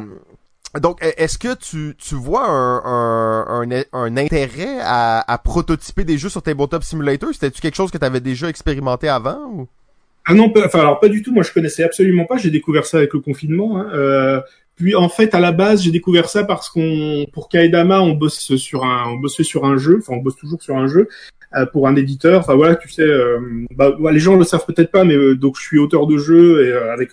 donc, 0.79 1.03
e-, 1.03 1.13
est-ce 1.17 1.37
que 1.37 1.55
tu, 1.55 1.95
tu 1.97 2.15
vois 2.15 2.47
un, 2.47 3.63
un, 3.63 3.83
un, 3.93 4.17
intérêt 4.17 4.77
à, 4.81 5.31
à, 5.31 5.37
prototyper 5.37 6.03
des 6.03 6.17
jeux 6.17 6.29
sur 6.29 6.41
Tabletop 6.41 6.83
Simulator? 6.83 7.29
C'était-tu 7.33 7.61
quelque 7.61 7.75
chose 7.75 7.91
que 7.91 7.97
tu 7.97 8.05
avais 8.05 8.19
déjà 8.19 8.49
expérimenté 8.49 9.09
avant? 9.09 9.39
Ou? 9.51 9.67
Ah 10.25 10.35
non, 10.35 10.51
pas, 10.51 10.65
enfin 10.65 10.81
alors 10.81 10.99
pas 10.99 11.09
du 11.09 11.23
tout. 11.23 11.33
Moi, 11.33 11.41
je 11.43 11.51
connaissais 11.51 11.83
absolument 11.83 12.25
pas. 12.25 12.37
J'ai 12.37 12.51
découvert 12.51 12.85
ça 12.85 12.97
avec 12.97 13.13
le 13.13 13.19
confinement. 13.19 13.79
Hein. 13.79 13.89
Euh, 13.93 14.41
puis 14.79 14.95
en 14.95 15.09
fait, 15.09 15.35
à 15.35 15.41
la 15.41 15.51
base, 15.51 15.83
j'ai 15.83 15.91
découvert 15.91 16.29
ça 16.29 16.45
parce 16.45 16.69
qu'on, 16.69 17.25
pour 17.33 17.49
Kaedama, 17.49 18.01
on 18.01 18.13
bosse 18.13 18.55
sur 18.55 18.85
un, 18.85 19.11
on 19.11 19.17
bossait 19.17 19.43
sur 19.43 19.65
un 19.65 19.77
jeu. 19.77 19.97
Enfin, 19.99 20.13
on 20.13 20.21
bosse 20.21 20.37
toujours 20.37 20.61
sur 20.61 20.77
un 20.77 20.87
jeu 20.87 21.09
euh, 21.55 21.65
pour 21.65 21.87
un 21.89 21.95
éditeur. 21.97 22.39
Enfin 22.39 22.55
voilà, 22.55 22.75
tu 22.75 22.89
sais, 22.89 23.03
euh, 23.03 23.39
bah, 23.75 23.93
les 24.11 24.19
gens 24.19 24.37
le 24.37 24.45
savent 24.45 24.65
peut-être 24.65 24.91
pas, 24.91 25.03
mais 25.03 25.15
euh, 25.15 25.35
donc 25.35 25.57
je 25.57 25.63
suis 25.63 25.79
auteur 25.79 26.07
de 26.07 26.17
jeu 26.17 26.65
et 26.65 26.73
avec 26.91 27.11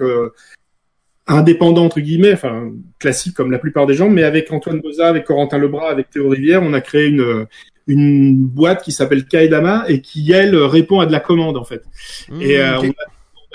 indépendant 1.27 1.85
entre 1.85 1.99
guillemets, 1.99 2.35
enfin 2.35 2.71
classique 3.01 3.35
comme 3.35 3.51
la 3.51 3.59
plupart 3.59 3.87
des 3.87 3.95
gens, 3.95 4.09
mais 4.09 4.23
avec 4.23 4.53
Antoine 4.53 4.81
Boza, 4.81 5.09
avec 5.09 5.25
Corentin 5.25 5.59
Lebras, 5.59 5.91
avec 5.91 6.09
Théo 6.11 6.29
Rivière, 6.29 6.63
on 6.63 6.73
a 6.73 6.81
créé 6.81 7.09
une 7.09 7.47
une 7.87 8.37
boîte 8.47 8.83
qui 8.83 8.93
s'appelle 8.93 9.27
Kaedama 9.27 9.85
et 9.89 10.01
qui 10.01 10.33
elle 10.33 10.57
répond 10.57 11.01
à 11.01 11.07
de 11.07 11.13
la 11.13 11.21
commande 11.21 11.57
en 11.57 11.65
fait. 11.65 11.83
Mmh, 12.29 12.43
et 12.43 12.59
euh, 12.59 12.81
on, 12.81 12.91
a, 12.91 12.93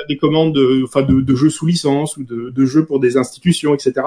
des 0.08 0.18
commandes 0.18 0.54
de, 0.54 0.84
enfin 0.84 1.02
de, 1.02 1.22
de, 1.22 1.36
jeux 1.36 1.50
sous 1.50 1.66
licence 1.66 2.18
ou 2.18 2.24
de, 2.24 2.50
de, 2.50 2.66
jeux 2.66 2.86
pour 2.86 3.00
des 3.00 3.18
institutions, 3.18 3.74
etc. 3.74 4.02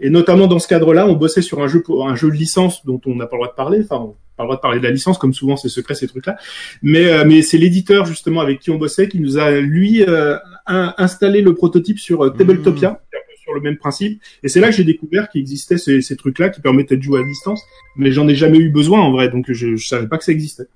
Et 0.00 0.10
notamment 0.10 0.46
dans 0.46 0.58
ce 0.58 0.68
cadre-là, 0.68 1.06
on 1.06 1.14
bossait 1.14 1.42
sur 1.42 1.62
un 1.62 1.68
jeu 1.68 1.82
pour 1.82 2.08
un 2.08 2.16
jeu 2.16 2.28
de 2.28 2.34
licence 2.34 2.84
dont 2.84 3.00
on 3.06 3.14
n'a 3.14 3.26
pas 3.26 3.36
le 3.36 3.42
droit 3.42 3.48
de 3.48 3.56
parler. 3.56 3.80
Enfin, 3.82 4.12
pas 4.36 4.42
le 4.42 4.48
droit 4.48 4.56
de 4.56 4.60
parler 4.60 4.78
de 4.78 4.84
la 4.84 4.90
licence, 4.90 5.18
comme 5.18 5.32
souvent 5.32 5.56
c'est 5.56 5.68
secret 5.68 5.94
ces 5.94 6.08
trucs-là. 6.08 6.36
Mais 6.82 7.06
euh, 7.06 7.24
mais 7.24 7.42
c'est 7.42 7.58
l'éditeur 7.58 8.04
justement 8.06 8.40
avec 8.40 8.60
qui 8.60 8.70
on 8.70 8.78
bossait 8.78 9.08
qui 9.08 9.20
nous 9.20 9.38
a 9.38 9.52
lui 9.60 10.02
euh, 10.02 10.36
installé 10.66 11.42
le 11.42 11.54
prototype 11.54 11.98
sur 11.98 12.24
euh, 12.24 12.30
Tabletopia, 12.30 12.90
mmh. 12.90 13.16
sur 13.42 13.54
le 13.54 13.60
même 13.60 13.76
principe. 13.76 14.20
Et 14.42 14.48
c'est 14.48 14.60
là 14.60 14.70
que 14.70 14.74
j'ai 14.74 14.84
découvert 14.84 15.28
qu'il 15.28 15.40
existait 15.40 15.78
ces, 15.78 16.00
ces 16.00 16.16
trucs-là 16.16 16.48
qui 16.48 16.60
permettaient 16.60 16.96
de 16.96 17.02
jouer 17.02 17.20
à 17.20 17.24
distance. 17.24 17.62
Mais 17.96 18.10
j'en 18.10 18.26
ai 18.26 18.34
jamais 18.34 18.58
eu 18.58 18.70
besoin 18.70 19.00
en 19.00 19.12
vrai, 19.12 19.28
donc 19.28 19.44
je, 19.48 19.76
je 19.76 19.86
savais 19.86 20.08
pas 20.08 20.18
que 20.18 20.24
ça 20.24 20.32
existait. 20.32 20.66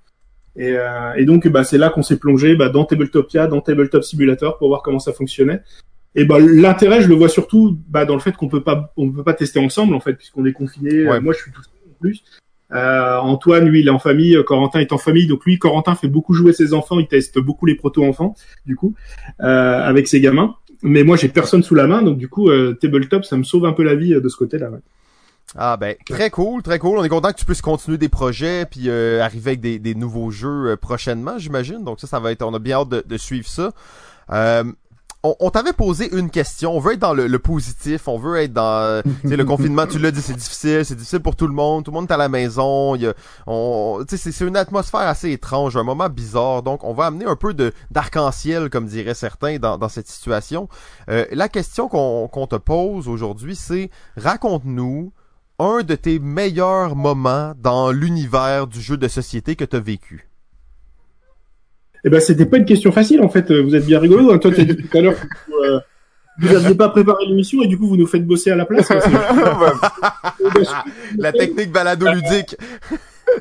Et, 0.59 0.77
euh, 0.77 1.14
et 1.16 1.25
donc 1.25 1.47
bah, 1.49 1.64
c'est 1.64 1.79
là 1.79 1.88
qu'on 1.88 2.03
s'est 2.03 2.18
plongé 2.18 2.57
bah, 2.57 2.68
dans 2.68 2.85
Tabletopia, 2.85 3.47
dans 3.47 3.61
Tabletop 3.61 4.03
Simulator 4.03 4.59
pour 4.59 4.68
voir 4.68 4.83
comment 4.83 4.99
ça 4.99 5.12
fonctionnait. 5.12 5.62
Et 6.14 6.25
bah 6.25 6.38
l'intérêt, 6.40 7.01
je 7.01 7.09
le 7.09 7.14
vois 7.14 7.29
surtout 7.29 7.79
bah, 7.88 8.05
dans 8.05 8.14
le 8.14 8.21
fait 8.21 8.37
qu'on 8.37 8.49
peut 8.49 8.62
pas 8.62 8.92
on 8.97 9.11
peut 9.11 9.23
pas 9.23 9.35
tester 9.35 9.61
ensemble 9.61 9.94
en 9.94 10.01
fait 10.01 10.14
puisqu'on 10.14 10.44
est 10.47 10.53
confiné. 10.53 11.05
Moi, 11.21 11.33
je 11.33 11.42
suis 11.42 11.53
tout 11.53 11.62
seul 11.62 11.73
en 11.88 11.94
plus. 12.01 12.25
Euh, 12.73 13.16
Antoine, 13.18 13.68
lui, 13.68 13.81
il 13.81 13.87
est 13.87 13.90
en 13.90 13.99
famille. 13.99 14.37
Corentin 14.44 14.81
est 14.81 14.92
en 14.92 14.99
famille. 14.99 15.27
Donc 15.27 15.44
lui, 15.44 15.59
Corentin 15.59 15.94
fait 15.94 16.09
beaucoup 16.09 16.35
jouer 16.35 16.53
ses 16.53 16.75
enfants. 16.75 16.99
Il 16.99 17.07
teste 17.07 17.38
beaucoup 17.38 17.66
les 17.66 17.75
proto-enfants, 17.75 18.35
du 18.66 18.77
coup, 18.77 18.94
euh, 19.40 19.83
avec 19.83 20.09
ses 20.09 20.21
gamins. 20.21 20.57
Mais 20.83 21.03
moi, 21.03 21.16
j'ai 21.16 21.29
personne 21.29 21.62
sous 21.62 21.75
la 21.75 21.87
main. 21.87 22.03
Donc 22.03 22.18
du 22.18 22.29
coup, 22.29 22.51
euh, 22.51 22.77
Tabletop, 22.81 23.25
ça 23.25 23.37
me 23.37 23.42
sauve 23.42 23.66
un 23.66 23.73
peu 23.73 23.83
la 23.83 23.94
vie 23.94 24.14
euh, 24.14 24.21
de 24.21 24.29
ce 24.29 24.37
côté-là. 24.37 24.71
Ouais. 24.71 24.79
Ah 25.57 25.77
ben 25.77 25.97
très 26.07 26.31
cool, 26.31 26.63
très 26.63 26.79
cool. 26.79 26.99
On 26.99 27.05
est 27.05 27.09
content 27.09 27.33
que 27.33 27.39
tu 27.39 27.45
puisses 27.45 27.63
continuer 27.63 27.97
des 27.99 28.09
projets 28.09 28.67
puis 28.67 28.89
euh, 28.89 29.23
arriver 29.23 29.53
avec 29.53 29.61
des, 29.61 29.79
des 29.79 29.95
nouveaux 29.95 30.31
jeux 30.31 30.77
prochainement, 30.77 31.39
j'imagine. 31.39 31.85
Donc 31.85 32.01
ça, 32.01 32.07
ça 32.07 32.21
va 32.21 32.33
être. 32.33 32.43
On 32.43 32.55
a 32.55 32.59
bien 32.59 32.79
hâte 32.79 32.91
de, 32.91 33.05
de 33.07 33.17
suivre 33.17 33.49
ça. 33.49 33.73
Euh, 34.31 34.65
on, 35.25 35.51
t'avait 35.51 35.73
posé 35.73 36.17
une 36.17 36.31
question. 36.31 36.73
On 36.77 36.79
veut 36.79 36.93
être 36.93 37.01
dans 37.01 37.13
le, 37.13 37.39
positif. 37.39 38.07
On 38.07 38.19
veut 38.19 38.39
être 38.39 38.53
dans 38.53 39.03
le 39.25 39.45
confinement. 39.45 39.87
Tu 39.87 39.99
l'as 39.99 40.13
dit, 40.13 40.23
c'est 40.23 40.37
difficile. 40.37 40.85
C'est 40.85 40.95
difficile 40.95 41.21
pour 41.21 41.35
tout 41.35 41.47
le 41.47 41.53
monde. 41.53 41.85
Tout 41.85 41.91
le 41.91 41.97
monde 41.97 42.09
est 42.09 42.15
à 42.15 42.17
la 42.17 42.29
maison. 42.29 42.95
Il 42.95 43.03
y 43.03 43.07
a, 43.07 43.15
on, 43.47 44.05
c'est 44.09 44.41
une 44.41 44.57
atmosphère 44.57 45.01
assez 45.01 45.33
étrange, 45.33 45.77
un 45.77 45.83
moment 45.83 46.09
bizarre. 46.09 46.63
Donc, 46.63 46.85
on 46.85 46.93
va 46.93 47.07
amener 47.07 47.25
un 47.25 47.37
peu 47.37 47.53
de 47.53 47.73
d'arc-en-ciel, 47.91 48.71
comme 48.71 48.87
diraient 48.87 49.15
certains, 49.15 49.59
dans, 49.59 49.77
dans 49.77 49.89
cette 49.89 50.09
situation. 50.09 50.69
Euh, 51.11 51.27
la 51.33 51.49
question 51.49 51.89
qu'on 51.89 52.47
te 52.47 52.57
pose 52.57 53.09
aujourd'hui, 53.09 53.57
c'est 53.57 53.91
raconte-nous 54.17 55.13
un 55.59 55.83
de 55.83 55.94
tes 55.94 56.18
meilleurs 56.18 56.97
moments 56.97 57.53
dans 57.61 57.90
l'univers 57.90 58.66
du 58.66 58.81
jeu 58.81 58.97
de 58.97 59.09
société 59.09 59.57
que 59.57 59.64
tu 59.64 59.77
as 59.77 59.81
vécu? 59.81 60.29
Eh 62.05 62.11
ben, 62.11 62.21
c'était 62.21 62.47
pas 62.47 62.59
une 62.59 62.64
question 62.64 62.92
facile, 62.92 63.23
en 63.23 63.29
fait. 63.29 63.53
Vous 63.53 63.75
êtes 63.75 63.85
bien 63.87 63.99
rigolo. 63.99 64.33
Hein. 64.33 64.38
Toi, 64.38 64.53
tu 64.53 64.61
as 64.61 64.64
dit 64.64 64.77
tout 64.77 64.97
à 64.97 65.01
l'heure 65.01 65.18
que 65.18 65.27
vous, 65.49 65.57
euh, 65.64 65.81
n'aviez 66.53 66.77
pas 66.77 66.88
préparé 66.90 67.27
l'émission 67.27 67.61
et 67.62 67.66
du 67.66 67.77
coup, 67.77 67.88
vous 67.88 67.97
nous 67.97 68.07
faites 68.07 68.25
bosser 68.25 68.51
à 68.51 68.57
la 68.57 68.66
place. 68.66 68.88
la 71.18 71.33
technique 71.33 71.73
balado 71.73 72.07
ludique. 72.12 72.57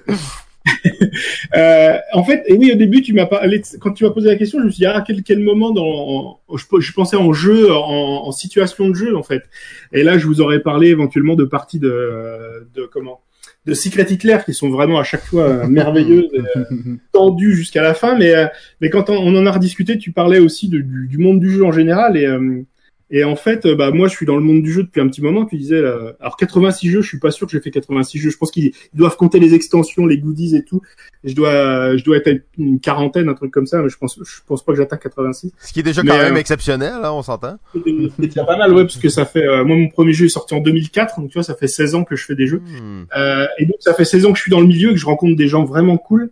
euh, 1.56 1.98
en 2.14 2.24
fait, 2.24 2.44
et 2.48 2.54
oui, 2.54 2.72
au 2.72 2.76
début, 2.76 3.02
tu 3.02 3.14
m'as 3.14 3.26
parlé, 3.26 3.62
quand 3.80 3.92
tu 3.92 4.04
m'as 4.04 4.12
posé 4.12 4.30
la 4.30 4.36
question, 4.36 4.60
je 4.60 4.66
me 4.66 4.70
suis 4.70 4.80
dit, 4.80 4.86
ah, 4.86 5.04
quel, 5.06 5.24
quel 5.24 5.40
moment 5.40 5.72
dans, 5.72 6.40
je, 6.56 6.64
je, 6.80 6.94
pensais 6.94 7.18
en 7.18 7.34
jeu, 7.34 7.72
en, 7.72 8.28
en, 8.28 8.32
situation 8.32 8.90
de 8.90 8.96
jeu, 8.96 9.16
en 9.16 9.24
fait. 9.24 9.44
Et 9.92 10.04
là, 10.04 10.18
je 10.18 10.28
vous 10.28 10.42
aurais 10.42 10.60
parlé 10.60 10.90
éventuellement 10.90 11.36
de 11.36 11.46
parties 11.46 11.80
de, 11.80 12.68
de 12.76 12.86
comment, 12.86 13.22
de 13.68 13.74
Secret 13.74 14.08
Hitler 14.10 14.38
qui 14.46 14.54
sont 14.54 14.70
vraiment 14.70 15.00
à 15.00 15.04
chaque 15.04 15.26
fois 15.26 15.68
merveilleuses, 15.70 16.30
euh, 16.56 16.64
tendues 17.12 17.54
jusqu'à 17.54 17.84
la 17.84 17.94
fin. 17.94 18.18
Mais, 18.18 18.34
euh, 18.34 18.48
mais 18.82 18.90
quand 18.90 19.10
on, 19.10 19.36
en 19.36 19.46
a 19.46 19.52
rediscuté, 19.52 19.98
tu 19.98 20.12
parlais 20.12 20.40
aussi 20.40 20.70
de, 20.70 20.80
du, 20.80 21.08
du, 21.08 21.18
monde 21.18 21.40
du 21.40 21.52
jeu 21.52 21.66
en 21.66 21.72
général 21.72 22.18
et 22.18 22.26
euh, 22.26 22.64
et 23.10 23.24
en 23.24 23.38
fait, 23.38 23.66
euh, 23.66 23.76
bah 23.76 23.92
moi, 23.92 24.10
je 24.10 24.16
suis 24.16 24.26
dans 24.26 24.36
le 24.36 24.44
monde 24.44 24.62
du 24.62 24.72
jeu 24.72 24.84
depuis 24.84 25.00
un 25.00 25.08
petit 25.08 25.22
moment. 25.22 25.46
Tu 25.46 25.58
disais, 25.58 25.82
là, 25.82 26.16
alors 26.20 26.36
86 26.36 26.90
jeux, 26.90 27.02
je 27.02 27.08
suis 27.08 27.20
pas 27.20 27.32
sûr 27.32 27.48
que 27.48 27.54
j'ai 27.54 27.62
fait 27.62 27.72
86 27.72 28.20
jeux. 28.20 28.30
Je 28.30 28.38
pense 28.38 28.52
qu'ils 28.52 28.74
doivent 28.94 29.16
compter 29.16 29.40
les 29.40 29.54
extensions, 29.54 30.06
les 30.06 30.18
goodies 30.18 30.58
et 30.58 30.64
tout. 30.64 30.82
je 31.24 31.34
dois, 31.34 31.96
je 31.96 32.04
dois 32.04 32.18
être 32.18 32.44
une 32.58 32.82
quarantaine, 32.82 33.30
un 33.30 33.34
truc 33.34 33.52
comme 33.52 33.66
ça. 33.66 33.82
Mais 33.82 33.88
je 33.88 33.98
pense, 33.98 34.20
je 34.22 34.40
pense 34.46 34.64
pas 34.64 34.74
que 34.74 34.78
j'attaque 34.78 35.04
86. 35.04 35.52
Ce 35.58 35.72
qui 35.72 35.80
est 35.80 35.84
déjà 35.84 36.02
quand 36.02 36.18
même 36.18 36.36
euh, 36.36 36.40
exceptionnel, 36.40 36.94
là, 37.02 37.08
hein, 37.08 37.12
on 37.14 37.22
s'entend. 37.22 37.58
C'est 38.20 38.36
pas 38.36 38.58
mal, 38.58 38.74
ouais, 38.74 38.84
parce 38.84 38.98
que 38.98 39.10
ça 39.10 39.26
fait. 39.26 39.46
Euh, 39.46 39.64
moi, 39.64 39.78
mon 39.78 39.88
premier 39.88 40.12
jeu 40.12 40.26
est 40.26 40.30
sorti 40.30 40.54
en 40.54 40.60
2004, 40.60 41.22
donc 41.22 41.30
tu 41.30 41.36
vois, 41.36 41.44
ça 41.44 41.56
fait 41.56 41.68
16 41.68 41.96
ans 41.96 42.04
que 42.04 42.18
je 42.18 42.26
fais 42.26 42.36
des 42.36 42.48
jeux. 42.48 42.60
Hmm. 42.60 43.06
Euh, 43.16 43.48
et 43.58 43.66
donc, 43.66 43.78
ça 43.80 43.94
fait 43.94 44.06
16 44.06 44.26
ans 44.26 44.32
que 44.32 44.38
je 44.38 44.44
suis 44.44 44.52
dans 44.52 44.62
le 44.62 44.68
milieu 44.68 44.90
et 44.90 44.94
que 44.94 45.00
je 45.00 45.06
rencontre 45.06 45.38
des 45.38 45.48
gens 45.48 45.64
vraiment 45.64 45.98
cool. 45.98 46.30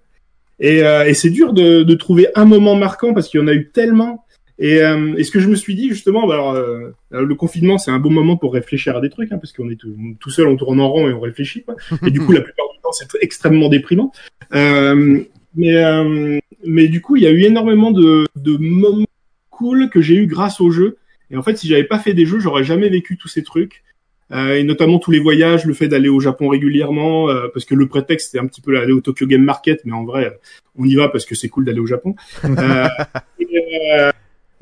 Et, 0.60 0.80
et 0.80 1.14
c'est 1.14 1.30
dur 1.30 1.52
de, 1.52 1.84
de 1.84 1.94
trouver 1.96 2.28
un 2.34 2.46
moment 2.46 2.76
marquant 2.76 3.14
parce 3.14 3.28
qu'il 3.28 3.42
y 3.42 3.44
en 3.44 3.48
a 3.48 3.54
eu 3.54 3.70
tellement. 3.72 4.25
Et, 4.58 4.82
euh, 4.82 5.15
et, 5.18 5.24
ce 5.24 5.32
que 5.32 5.39
je 5.39 5.50
me 5.50 5.56
suis 5.56 5.76
dit 5.76 5.89
justement, 5.89 6.28
bah 6.28 6.36
alors, 6.36 6.52
euh, 6.54 6.91
le 7.12 7.36
confinement 7.36 7.78
c'est 7.78 7.91
un 7.91 8.00
bon 8.00 8.10
moment 8.10 8.38
pour 8.38 8.54
réfléchir 8.54 8.96
à 8.96 9.02
des 9.02 9.10
trucs, 9.10 9.32
hein, 9.32 9.38
parce 9.38 9.52
qu'on 9.52 9.70
est 9.70 9.76
tout, 9.76 9.94
tout, 10.20 10.30
seul, 10.30 10.48
on 10.48 10.56
tourne 10.56 10.80
en 10.80 10.89
rond 10.89 11.10
et 11.10 11.13
on 11.13 11.20
réfléchit. 11.20 11.63
Quoi. 11.63 11.76
Et 12.06 12.12
du 12.12 12.22
coup, 12.22 12.32
la 12.32 12.41
plupart 12.41 12.65
du 12.74 12.80
temps, 12.82 12.91
c'est 12.94 13.08
extrêmement 13.22 13.68
déprimant. 13.68 14.12
Euh, 14.54 15.22
mais, 15.56 15.76
euh, 15.76 16.39
mais 16.65 16.88
du 16.88 17.02
coup, 17.02 17.18
il 17.18 17.24
y 17.24 17.28
a 17.28 17.32
eu 17.32 17.41
énormément 17.41 17.91
de, 17.91 18.26
de 18.36 18.58
moments 18.58 19.06
cool 19.50 19.89
que 19.89 20.02
j'ai 20.02 20.15
eu 20.15 20.28
grâce 20.28 20.62
au 20.62 20.72
jeu. 20.72 20.98
Et 21.32 21.38
en 21.38 21.44
fait, 21.44 21.58
si 21.58 21.68
j'avais 21.68 21.86
pas 21.86 22.00
fait 22.00 22.13
des 22.13 22.26
jeux, 22.26 22.39
j'aurais 22.39 22.63
jamais 22.63 22.89
vécu 22.89 23.18
tous 23.18 23.28
ces 23.28 23.44
trucs. 23.44 23.84
Euh, 24.32 24.56
et 24.56 24.63
notamment 24.63 24.98
tous 24.98 25.12
les 25.12 25.20
voyages, 25.20 25.65
le 25.65 25.74
fait 25.74 25.88
d'aller 25.88 26.10
au 26.10 26.20
Japon 26.20 26.48
régulièrement, 26.48 27.30
euh, 27.30 27.48
parce 27.54 27.65
que 27.65 27.76
le 27.76 27.88
prétexte 27.88 28.32
c'était 28.32 28.44
un 28.44 28.48
petit 28.48 28.62
peu 28.62 28.74
d'aller 28.74 28.91
au 28.91 29.02
Tokyo 29.02 29.28
Game 29.28 29.44
Market, 29.44 29.82
mais 29.86 29.94
en 29.94 30.04
vrai, 30.04 30.39
on 30.78 30.86
y 30.86 30.96
va 30.96 31.10
parce 31.10 31.26
que 31.26 31.36
c'est 31.36 31.50
cool 31.50 31.65
d'aller 31.65 31.80
au 31.80 31.86
Japon. 31.86 32.15
Euh, 32.44 32.88
et, 33.39 33.46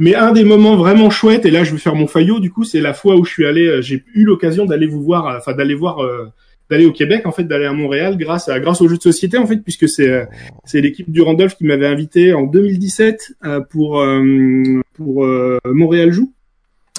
mais 0.04 0.16
un 0.16 0.34
des 0.34 0.44
moments 0.44 0.76
vraiment 0.76 1.10
chouettes, 1.10 1.46
et 1.46 1.50
là 1.50 1.64
je 1.64 1.72
vais 1.72 1.78
faire 1.78 1.96
mon 1.96 2.08
faillot, 2.08 2.42
du 2.42 2.52
coup, 2.52 2.66
c'est 2.66 2.82
la 2.82 2.94
fois 2.94 3.16
où 3.16 3.24
je 3.24 3.32
suis 3.32 3.46
allé, 3.46 3.66
euh, 3.68 3.82
j'ai 3.82 4.04
eu 4.14 4.26
l'occasion 4.26 4.66
d'aller 4.66 4.86
vous 4.86 5.02
voir, 5.02 5.28
euh, 5.28 5.38
enfin 5.38 5.54
d'aller 5.54 5.76
voir, 5.76 6.00
euh, 6.00 6.26
d'aller 6.70 6.86
au 6.86 6.92
Québec, 6.92 7.26
en 7.26 7.32
fait, 7.32 7.46
d'aller 7.46 7.64
à 7.64 7.72
Montréal 7.72 8.18
grâce 8.18 8.50
à 8.50 8.60
grâce 8.60 8.82
aux 8.82 8.90
jeux 8.90 8.98
de 8.98 9.02
société, 9.02 9.38
en 9.38 9.48
fait, 9.48 9.64
puisque 9.64 9.88
c'est 9.88 10.28
c'est 10.66 10.82
l'équipe 10.82 11.10
du 11.10 11.22
Randolph 11.22 11.56
qui 11.56 11.64
m'avait 11.64 11.88
invité 11.88 12.34
en 12.34 12.44
2017 12.44 13.38
pour 13.70 14.06
pour 14.94 15.26
Montréal 15.66 16.12
joue. 16.12 16.34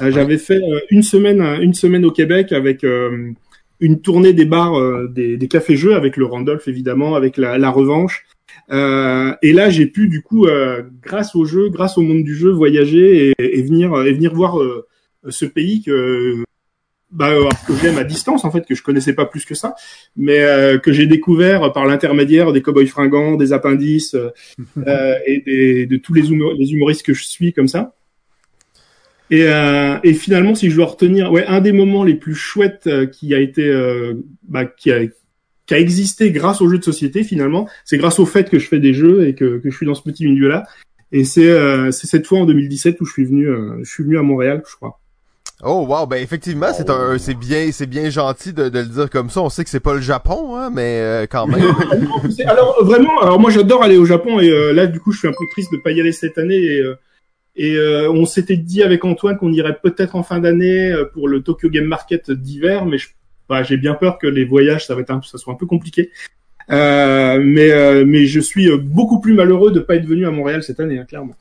J'avais 0.01 0.39
fait 0.39 0.61
une 0.91 1.03
semaine 1.03 1.43
une 1.61 1.75
semaine 1.75 2.05
au 2.05 2.11
Québec 2.11 2.53
avec 2.53 2.85
une 3.81 4.01
tournée 4.01 4.33
des 4.33 4.45
bars 4.45 4.79
des, 5.09 5.37
des 5.37 5.49
cafés 5.49 5.77
jeux 5.77 5.95
avec 5.95 6.17
le 6.17 6.27
Randolph 6.27 6.69
évidemment, 6.69 7.17
avec 7.17 7.37
la, 7.37 7.59
la 7.59 7.71
revanche 7.71 8.25
euh, 8.71 9.35
et 9.43 9.53
là, 9.53 9.71
j'ai 9.71 9.87
pu 9.87 10.09
du 10.09 10.23
coup, 10.23 10.47
euh, 10.47 10.83
grâce 11.03 11.35
au 11.35 11.45
jeu, 11.45 11.69
grâce 11.69 11.99
au 11.99 12.03
monde 12.03 12.25
du 12.25 12.35
jeu, 12.35 12.51
voyager 12.51 13.31
et, 13.39 13.59
et 13.59 13.63
venir 13.63 13.95
et 14.03 14.13
venir 14.13 14.35
voir 14.35 14.61
euh, 14.61 14.87
ce 15.29 15.45
pays 15.45 15.83
que 15.83 16.43
bah, 17.11 17.31
que 17.67 17.75
j'aime 17.77 17.99
à 17.99 18.05
distance 18.05 18.45
en 18.45 18.51
fait, 18.51 18.67
que 18.67 18.75
je 18.75 18.83
connaissais 18.83 19.13
pas 19.13 19.27
plus 19.27 19.45
que 19.45 19.55
ça, 19.55 19.75
mais 20.17 20.41
que 20.83 20.93
j'ai 20.93 21.07
découvert 21.07 21.73
par 21.73 21.87
l'intermédiaire 21.87 22.53
des 22.53 22.61
cowboys 22.61 22.89
fringants, 22.89 23.37
des 23.37 23.53
appendices 23.53 24.17
et 25.27 25.43
des, 25.47 25.87
de 25.87 25.97
tous 25.97 26.13
les, 26.13 26.23
les, 26.23 26.73
humoristes 26.73 27.05
que 27.05 27.15
je 27.15 27.25
suis 27.25 27.53
comme 27.53 27.69
ça. 27.69 27.95
Et, 29.31 29.47
et 30.03 30.15
finalement, 30.15 30.57
si 30.57 30.71
je 30.71 30.77
dois 30.77 30.87
retenir, 30.87 31.31
ouais, 31.31 31.47
un 31.47 31.61
des 31.61 31.73
moments 31.73 32.03
les 32.03 32.15
plus 32.15 32.35
chouettes 32.35 32.91
qui 33.13 33.33
a 33.33 33.39
été, 33.39 33.73
bah, 34.49 34.65
qui 34.65 34.91
a 34.91 34.99
qui 35.67 35.75
a 35.75 35.79
existé 35.79 36.31
grâce 36.31 36.61
aux 36.61 36.69
jeux 36.69 36.79
de 36.79 36.85
société 36.85 37.25
finalement. 37.25 37.69
C'est 37.85 37.99
grâce 37.99 38.19
au 38.19 38.27
fait 38.27 38.51
que 38.51 38.59
je 38.59 38.69
fais 38.69 38.81
des 38.81 38.95
jeux 38.95 39.27
et 39.27 39.35
que, 39.35 39.59
que 39.59 39.71
je 39.71 39.77
suis 39.77 39.87
dans 39.87 39.95
ce 39.95 40.03
petit 40.03 40.27
milieu-là. 40.27 40.65
Et 41.13 41.25
c'est 41.25 41.49
euh, 41.49 41.91
cette 41.93 42.27
fois 42.27 42.41
en 42.41 42.45
2017 42.45 43.01
où 43.01 43.05
je 43.05 43.13
suis 43.13 43.25
venu, 43.25 43.47
euh, 43.47 43.79
je 43.83 43.91
suis 43.91 44.03
venu 44.03 44.19
à 44.19 44.23
Montréal, 44.23 44.63
je 44.69 44.75
crois. 44.77 45.01
Oh 45.63 45.87
wow, 45.89 46.07
ben 46.07 46.21
effectivement, 46.21 46.67
c'est 46.75 46.91
un, 46.91 47.17
c'est 47.17 47.35
bien, 47.35 47.71
c'est 47.71 47.87
bien 47.87 48.11
gentil 48.11 48.53
de, 48.53 48.69
de, 48.69 48.81
le 48.81 48.87
dire 48.87 49.09
comme 49.09 49.31
ça. 49.31 49.41
On 49.41 49.49
sait 49.49 49.63
que 49.63 49.71
c'est 49.71 49.81
pas 49.81 49.95
le 49.95 50.01
Japon, 50.01 50.57
hein, 50.57 50.71
mais 50.71 51.01
euh, 51.01 51.27
quand 51.31 51.47
même. 51.47 51.63
alors 52.47 52.85
vraiment, 52.85 53.21
alors 53.23 53.39
moi 53.39 53.51
j'adore 53.51 53.83
aller 53.83 53.97
au 53.97 54.05
Japon 54.05 54.41
et 54.41 54.51
euh, 54.51 54.73
là 54.73 54.87
du 54.87 54.99
coup 54.99 55.13
je 55.13 55.21
suis 55.21 55.29
un 55.29 55.33
peu 55.33 55.47
triste 55.53 55.73
de 55.73 55.79
pas 55.79 55.93
y 55.93 56.01
aller 56.01 56.13
cette 56.13 56.39
année 56.39 56.57
et 56.57 56.83
et 57.57 57.79
on 58.09 58.27
s'était 58.27 58.57
dit 58.57 58.83
avec 58.83 59.05
Antoine 59.05 59.39
qu'on 59.39 59.53
irait 59.53 59.79
peut-être 59.81 60.17
en 60.17 60.25
fin 60.25 60.41
d'année 60.41 60.93
pour 61.13 61.29
le 61.29 61.41
Tokyo 61.41 61.69
Game 61.69 61.85
Market 61.85 62.33
d'hiver, 62.33 62.85
mais 62.85 62.99
je 62.99 63.11
bah, 63.49 63.63
j'ai 63.63 63.77
bien 63.77 63.95
peur 63.95 64.19
que 64.19 64.27
les 64.27 64.45
voyages, 64.45 64.87
ça 64.87 64.95
va 64.95 65.01
être 65.03 65.11
un, 65.11 65.21
ça 65.23 65.39
soit 65.39 65.53
un 65.53 65.57
peu 65.57 65.67
compliqué. 65.67 66.11
Euh, 66.71 67.43
mais 67.45 67.71
euh, 67.73 68.05
mais 68.07 68.25
je 68.25 68.41
suis 68.41 68.71
euh, 68.71 68.79
beaucoup 68.79 69.21
plus 69.21 69.35
malheureux 69.35 69.71
de 69.71 69.81
pas 69.81 69.97
être 69.97 70.07
venu 70.07 70.27
à 70.27 70.31
Montréal 70.31 70.63
cette 70.63 70.81
année, 70.81 70.99
hein, 70.99 71.05
clairement. 71.05 71.35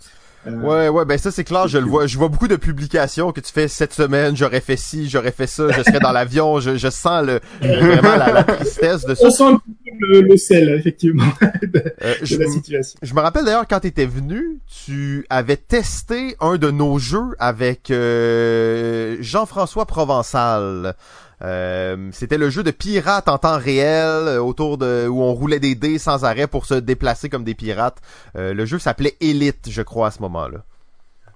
Euh, 0.46 0.60
ouais, 0.60 0.90
ouais, 0.90 1.06
ben 1.06 1.18
ça 1.18 1.32
c'est 1.32 1.46
clair, 1.46 1.68
je 1.70 1.78
le 1.78 1.86
vois, 1.86 2.06
je 2.06 2.18
vois 2.18 2.28
beaucoup 2.28 2.50
de 2.50 2.58
publications 2.58 3.32
que 3.32 3.40
tu 3.40 3.52
fais 3.52 3.70
cette 3.70 3.94
semaine, 3.94 4.36
j'aurais 4.36 4.60
fait 4.60 4.76
ci, 4.76 5.08
j'aurais 5.10 5.32
fait 5.32 5.48
ça, 5.48 5.72
je 5.72 5.82
serais 5.84 6.00
dans 6.02 6.12
l'avion, 6.12 6.60
je, 6.60 6.76
je 6.76 6.90
sens 6.90 7.26
le, 7.26 7.40
vraiment 7.62 8.18
la, 8.18 8.32
la, 8.34 8.44
tristesse 8.44 9.06
de 9.06 9.16
ça. 9.16 9.26
On 9.26 9.30
sent 9.30 9.44
un 9.44 9.62
peu 10.02 10.22
le, 10.22 10.36
sel, 10.36 10.70
effectivement, 10.70 11.24
de, 11.62 11.82
euh, 12.04 12.16
je, 12.24 12.36
la 12.36 12.50
situation. 12.50 13.00
Je 13.02 13.14
me 13.14 13.22
rappelle 13.22 13.46
d'ailleurs 13.46 13.68
quand 13.70 13.80
tu 13.80 13.88
étais 13.88 14.06
venu, 14.06 14.60
tu 14.86 15.26
avais 15.30 15.56
testé 15.56 16.36
un 16.42 16.58
de 16.58 16.72
nos 16.72 17.00
jeux 17.00 17.36
avec 17.40 17.90
euh, 17.90 19.16
Jean-François 19.22 19.86
Provençal. 19.86 20.96
Euh, 21.42 22.10
c'était 22.12 22.38
le 22.38 22.50
jeu 22.50 22.64
de 22.64 22.72
pirates 22.72 23.28
en 23.28 23.38
temps 23.38 23.58
réel 23.58 24.28
euh, 24.28 24.42
autour 24.42 24.78
de 24.78 25.08
où 25.08 25.22
on 25.22 25.34
roulait 25.34 25.60
des 25.60 25.76
dés 25.76 25.98
sans 25.98 26.24
arrêt 26.24 26.48
pour 26.48 26.66
se 26.66 26.76
déplacer 26.76 27.30
comme 27.30 27.44
des 27.44 27.56
pirates. 27.56 28.02
Euh, 28.36 28.54
le 28.54 28.66
jeu 28.66 28.80
s'appelait 28.80 29.16
Elite, 29.20 29.70
je 29.70 29.82
crois 29.82 30.08
à 30.08 30.12
ce 30.12 30.22
moment-là. 30.22 30.66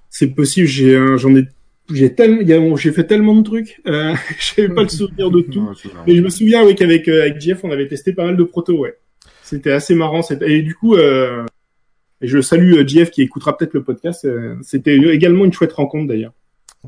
C'est 0.10 0.28
possible, 0.28 0.68
j'ai 0.68 0.98
j'en 1.18 1.36
ai 1.36 1.46
j'ai 1.94 2.14
tellement 2.14 2.76
j'ai 2.76 2.92
fait 2.92 3.06
tellement 3.06 3.36
de 3.36 3.44
trucs, 3.44 3.82
euh, 3.88 4.14
j'avais 4.56 4.74
pas 4.74 4.84
le 4.84 4.90
souvenir 4.90 5.32
de 5.32 5.42
tout. 5.42 5.70
mais 6.06 6.16
je 6.16 6.22
me 6.22 6.30
souviens 6.30 6.66
oui 6.66 6.76
qu'avec 6.76 7.08
avec 7.08 7.40
Jeff, 7.40 7.64
on 7.64 7.72
avait 7.72 7.88
testé 7.88 8.14
pas 8.14 8.26
mal 8.26 8.38
de 8.38 8.44
proto, 8.44 8.78
ouais. 8.78 8.98
C'était 9.44 9.72
assez 9.72 9.96
marrant 9.96 10.22
et 10.42 10.62
du 10.62 10.76
coup 10.76 10.98
je 12.20 12.42
salue 12.42 12.86
Jeff 12.88 13.12
qui 13.12 13.22
écoutera 13.22 13.58
peut-être 13.58 13.74
le 13.74 13.84
podcast, 13.84 14.28
c'était 14.62 14.98
également 14.98 15.46
une 15.46 15.54
chouette 15.54 15.74
rencontre 15.74 16.08
d'ailleurs. 16.08 16.34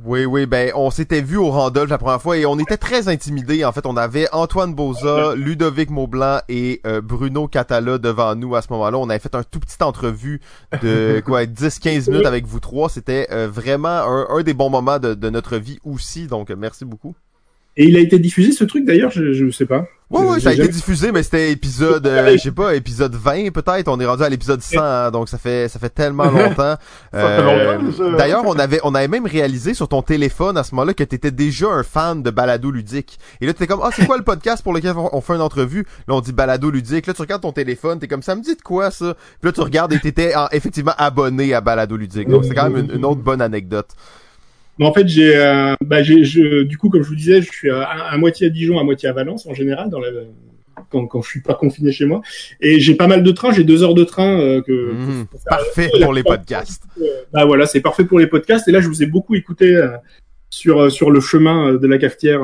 Oui, 0.06 0.26
oui, 0.26 0.46
ben 0.46 0.72
on 0.76 0.92
s'était 0.92 1.22
vu 1.22 1.38
au 1.38 1.50
Randolph 1.50 1.90
la 1.90 1.98
première 1.98 2.22
fois 2.22 2.38
et 2.38 2.46
on 2.46 2.58
était 2.60 2.78
très 2.78 3.08
intimidés. 3.08 3.66
En 3.66 3.72
fait, 3.72 3.86
on 3.86 3.98
avait 3.98 4.28
Antoine 4.32 4.74
Boza, 4.74 5.36
Ludovic 5.36 5.90
Maublanc 5.90 6.40
et 6.48 6.82
euh, 6.86 7.02
Bruno 7.02 7.48
Catala 7.48 7.98
devant 7.98 8.36
nous 8.36 8.56
à 8.56 8.62
ce 8.62 8.68
moment-là. 8.72 8.98
On 8.98 9.10
avait 9.10 9.20
fait 9.20 9.36
un 9.36 9.44
tout 9.44 9.60
petit 9.60 9.82
entrevue 9.84 10.42
de 10.82 11.22
quoi 11.26 11.44
10-15 11.46 12.10
minutes 12.12 12.26
avec 12.26 12.46
vous 12.46 12.60
trois. 12.60 12.90
C'était 12.90 13.28
euh, 13.32 13.48
vraiment 13.48 13.90
un, 14.30 14.42
des 14.44 14.54
bons 14.54 14.70
moments 14.70 15.00
de, 15.00 15.14
de 15.14 15.30
notre 15.30 15.58
vie 15.58 15.80
aussi. 15.84 16.28
Donc, 16.28 16.50
merci 16.50 16.86
beaucoup. 16.86 17.16
Et 17.80 17.86
il 17.86 17.96
a 17.96 18.02
été 18.02 18.20
diffusé 18.20 18.52
ce 18.52 18.66
truc 18.66 18.84
d'ailleurs, 18.84 19.10
je, 19.10 19.32
je 19.32 19.50
sais 19.52 19.66
pas. 19.66 19.88
Ouais, 20.10 20.22
ouais, 20.26 20.40
ça 20.42 20.50
a 20.50 20.54
été 20.54 20.68
diffusé, 20.68 21.14
mais 21.14 21.24
c'était 21.24 21.50
épisode, 21.52 22.06
euh, 22.08 22.32
je 22.34 22.38
sais 22.38 22.52
pas, 22.52 22.76
épisode 22.76 23.16
20 23.16 23.52
peut-être. 23.52 23.88
On 23.88 23.98
est 24.02 24.06
rendu 24.06 24.24
à 24.24 24.28
l'épisode 24.28 24.62
100, 24.62 24.82
hein, 24.82 25.12
donc 25.12 25.30
ça 25.30 25.38
fait, 25.38 25.70
ça 25.70 25.80
fait 25.80 25.90
tellement 25.90 26.26
longtemps. 26.32 26.76
Euh, 27.14 27.78
d'ailleurs, 28.18 28.44
on 28.46 28.60
avait, 28.60 28.82
on 28.84 28.94
avait 28.96 29.08
même 29.08 29.26
réalisé 29.26 29.74
sur 29.74 29.88
ton 29.88 30.02
téléphone 30.02 30.58
à 30.58 30.64
ce 30.64 30.76
moment-là 30.76 30.94
que 30.94 31.06
t'étais 31.06 31.32
déjà 31.32 31.68
un 31.70 31.84
fan 31.84 32.22
de 32.22 32.32
balado 32.32 32.70
ludique. 32.70 33.18
Et 33.40 33.46
là, 33.46 33.54
t'étais 33.54 33.68
comme, 33.68 33.82
ah, 33.82 33.92
c'est 33.96 34.06
quoi 34.06 34.18
le 34.18 34.24
podcast 34.24 34.62
pour 34.62 34.74
lequel 34.74 34.96
on 34.98 35.22
fait 35.22 35.36
une 35.36 35.42
entrevue? 35.42 35.86
Là, 36.10 36.16
on 36.16 36.22
dit 36.22 36.34
balado 36.34 36.70
ludique. 36.70 37.08
Là, 37.08 37.14
tu 37.14 37.22
regardes 37.22 37.44
ton 37.44 37.54
téléphone, 37.54 38.00
t'es 38.00 38.10
comme, 38.10 38.24
ça 38.24 38.36
me 38.36 38.42
dit 38.42 38.58
de 38.58 38.62
quoi 38.62 38.92
ça? 38.92 39.14
Puis 39.40 39.48
là, 39.48 39.52
tu 39.54 39.62
regardes 39.62 39.94
et 39.94 40.00
t'étais 40.00 40.34
effectivement 40.52 40.96
abonné 40.98 41.54
à 41.54 41.62
balado 41.62 41.96
ludique. 41.96 42.28
Donc 42.28 42.44
c'est 42.44 42.56
quand 42.56 42.70
même 42.70 42.90
une, 42.90 42.96
une 42.98 43.06
autre 43.06 43.22
bonne 43.22 43.42
anecdote. 43.42 43.90
Mais 44.80 44.86
en 44.86 44.94
fait, 44.94 45.08
j'ai, 45.08 45.36
euh, 45.36 45.76
bah, 45.82 46.02
j'ai, 46.02 46.24
je, 46.24 46.64
du 46.64 46.78
coup, 46.78 46.90
comme 46.90 47.04
je 47.04 47.10
vous 47.10 47.16
disais, 47.16 47.42
je 47.42 47.52
suis 47.52 47.70
à, 47.70 48.16
moitié 48.18 48.48
à 48.48 48.50
Dijon, 48.50 48.80
à 48.80 48.84
moitié 48.84 49.10
à 49.10 49.14
Valence 49.14 49.46
en 49.46 49.54
général, 49.54 49.90
dans 49.90 50.00
la, 50.00 50.08
quand, 50.90 51.06
quand 51.06 51.22
je 51.22 51.30
suis 51.30 51.42
pas 51.42 51.54
confiné 51.54 51.92
chez 51.92 52.06
moi. 52.06 52.22
Et 52.62 52.80
j'ai 52.80 52.96
pas 52.96 53.08
mal 53.08 53.22
de 53.22 53.32
trains, 53.32 53.52
j'ai 53.52 53.66
deux 53.66 53.84
heures 53.84 53.94
de 53.94 54.06
train 54.06 54.40
euh, 54.40 54.62
que. 54.62 54.94
Mmh, 54.94 55.26
pour 55.28 55.40
parfait 55.44 55.92
pour 56.02 56.14
les 56.14 56.24
podcasts. 56.24 56.84
Euh, 57.02 57.06
bah 57.34 57.46
voilà, 57.46 57.66
c'est 57.66 57.82
parfait 57.82 58.06
pour 58.06 58.20
les 58.20 58.28
podcasts. 58.28 58.68
Et 58.70 58.72
là, 58.72 58.80
je 58.80 58.88
vous 58.88 59.04
ai 59.04 59.06
beaucoup 59.06 59.36
écouté 59.36 59.76
euh, 59.76 59.90
sur 60.50 60.92
sur 60.92 61.12
le 61.12 61.20
chemin 61.20 61.74
de 61.74 61.88
la 61.88 61.98
cafetière 61.98 62.42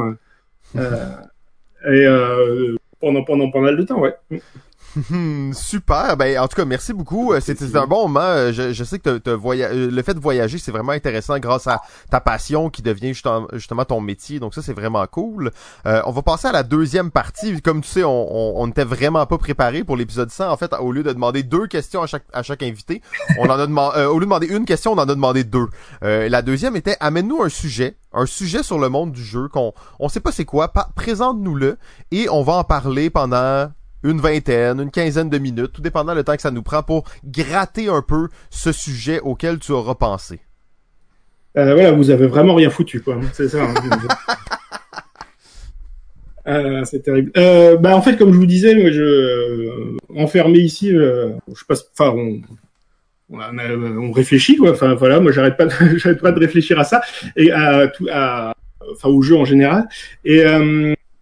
et 0.76 2.06
pendant 3.00 3.24
pendant 3.24 3.50
pas 3.50 3.62
mal 3.62 3.78
de 3.78 3.84
temps, 3.84 4.00
ouais. 4.00 4.16
Hmm, 5.10 5.52
super. 5.54 6.16
Ben, 6.18 6.40
en 6.40 6.48
tout 6.48 6.56
cas, 6.56 6.66
merci 6.66 6.94
beaucoup. 6.94 7.34
Euh, 7.34 7.40
C'était 7.42 7.76
un 7.76 7.86
bon 7.88 8.04
moment. 8.08 8.20
Euh, 8.22 8.52
Je, 8.54 8.72
je 8.74 8.84
sais 8.84 9.00
que 9.00 9.20
voya- 9.36 9.70
euh, 9.72 9.92
le 9.92 10.02
fait 10.04 10.14
de 10.14 10.20
voyager, 10.20 10.58
c'est 10.58 10.72
vraiment 10.72 10.94
intéressant 10.94 11.38
grâce 11.40 11.68
à 11.68 11.82
ta 12.10 12.20
passion 12.22 12.70
qui 12.70 12.82
devient 12.82 13.14
justement, 13.14 13.86
ton 13.86 14.00
métier. 14.02 14.40
Donc 14.40 14.54
ça, 14.54 14.62
c'est 14.62 14.74
vraiment 14.74 15.06
cool. 15.08 15.52
Euh, 15.86 16.02
on 16.06 16.12
va 16.12 16.22
passer 16.22 16.48
à 16.48 16.52
la 16.52 16.64
deuxième 16.64 17.12
partie. 17.12 17.62
Comme 17.62 17.82
tu 17.82 17.90
sais, 17.90 18.04
on, 18.04 18.10
on, 18.58 18.62
on 18.64 18.68
n'était 18.68 18.86
vraiment 18.86 19.26
pas 19.26 19.38
préparé 19.38 19.84
pour 19.84 19.98
l'épisode 19.98 20.32
100. 20.32 20.50
En 20.50 20.58
fait, 20.58 20.74
au 20.80 20.92
lieu 20.92 21.04
de 21.04 21.12
demander 21.12 21.44
deux 21.44 21.68
questions 21.68 22.02
à 22.02 22.08
chaque, 22.08 22.24
à 22.32 22.42
chaque 22.44 22.64
invité, 22.64 23.02
on 23.40 23.46
en 23.50 23.60
a 23.60 23.68
demandé, 23.68 24.06
au 24.06 24.14
lieu 24.14 24.20
de 24.22 24.26
demander 24.26 24.48
une 24.48 24.66
question, 24.66 24.94
on 24.94 24.98
en 24.98 25.00
a 25.00 25.06
demandé 25.08 25.44
deux. 25.44 25.68
Euh, 26.04 26.30
la 26.30 26.42
deuxième 26.42 26.76
était, 26.76 26.96
amène-nous 27.00 27.42
un 27.44 27.50
sujet, 27.50 27.98
un 28.14 28.26
sujet 28.26 28.64
sur 28.64 28.80
le 28.80 28.88
monde 28.90 29.12
du 29.12 29.24
jeu 29.24 29.50
qu'on, 29.50 29.74
on 30.00 30.08
sait 30.10 30.20
pas 30.22 30.32
c'est 30.32 30.46
quoi, 30.46 30.72
présente-nous-le 30.96 31.78
et 32.12 32.30
on 32.30 32.44
va 32.44 32.54
en 32.54 32.64
parler 32.64 33.10
pendant 33.10 33.70
une 34.06 34.20
vingtaine, 34.22 34.80
une 34.80 34.92
quinzaine 34.92 35.30
de 35.30 35.38
minutes, 35.38 35.74
tout 35.74 35.82
dépendant 35.82 36.14
le 36.14 36.24
temps 36.24 36.36
que 36.36 36.42
ça 36.42 36.52
nous 36.52 36.62
prend 36.64 36.84
pour 36.84 37.04
gratter 37.26 37.90
un 37.90 38.02
peu 38.02 38.30
ce 38.50 38.72
sujet 38.72 39.20
auquel 39.20 39.60
tu 39.60 39.72
auras 39.72 39.96
pensé. 39.96 40.40
Euh, 41.58 41.74
voilà, 41.74 41.92
vous 41.92 42.10
avez 42.10 42.28
vraiment 42.28 42.54
rien 42.56 42.70
foutu, 42.70 43.02
quoi. 43.02 43.18
C'est 43.34 43.48
ça. 43.50 43.64
hein. 43.64 43.74
Euh, 46.48 46.84
c'est 46.86 47.02
terrible. 47.02 47.32
Euh, 47.38 47.78
bah 47.78 47.96
en 47.96 48.02
fait, 48.02 48.18
comme 48.18 48.32
je 48.34 48.38
vous 48.38 48.46
disais, 48.46 48.76
moi, 48.76 48.92
je 48.92 49.02
euh, 49.02 49.98
enfermé 50.16 50.60
ici, 50.60 50.90
je 50.92 51.64
passe. 51.68 51.86
Enfin, 51.98 52.12
on, 52.16 52.42
on, 53.32 53.40
a- 53.40 53.52
on 53.76 54.12
réfléchit, 54.12 54.56
quoi. 54.58 54.72
Enfin, 54.72 54.94
voilà, 54.94 55.20
moi, 55.20 55.32
j'arrête 55.32 55.58
pas, 55.58 55.66
de- 55.66 55.72
j'arrête 55.98 56.22
pas 56.22 56.32
de 56.32 56.40
réfléchir 56.40 56.78
à 56.80 56.84
ça 56.84 57.02
et 57.36 57.52
à 57.52 57.88
tout, 57.88 58.08
à, 58.12 58.54
enfin, 58.92 59.10
au 59.10 59.22
jeu 59.24 59.36
en 59.36 59.46
général. 59.46 59.88
Et 60.24 60.44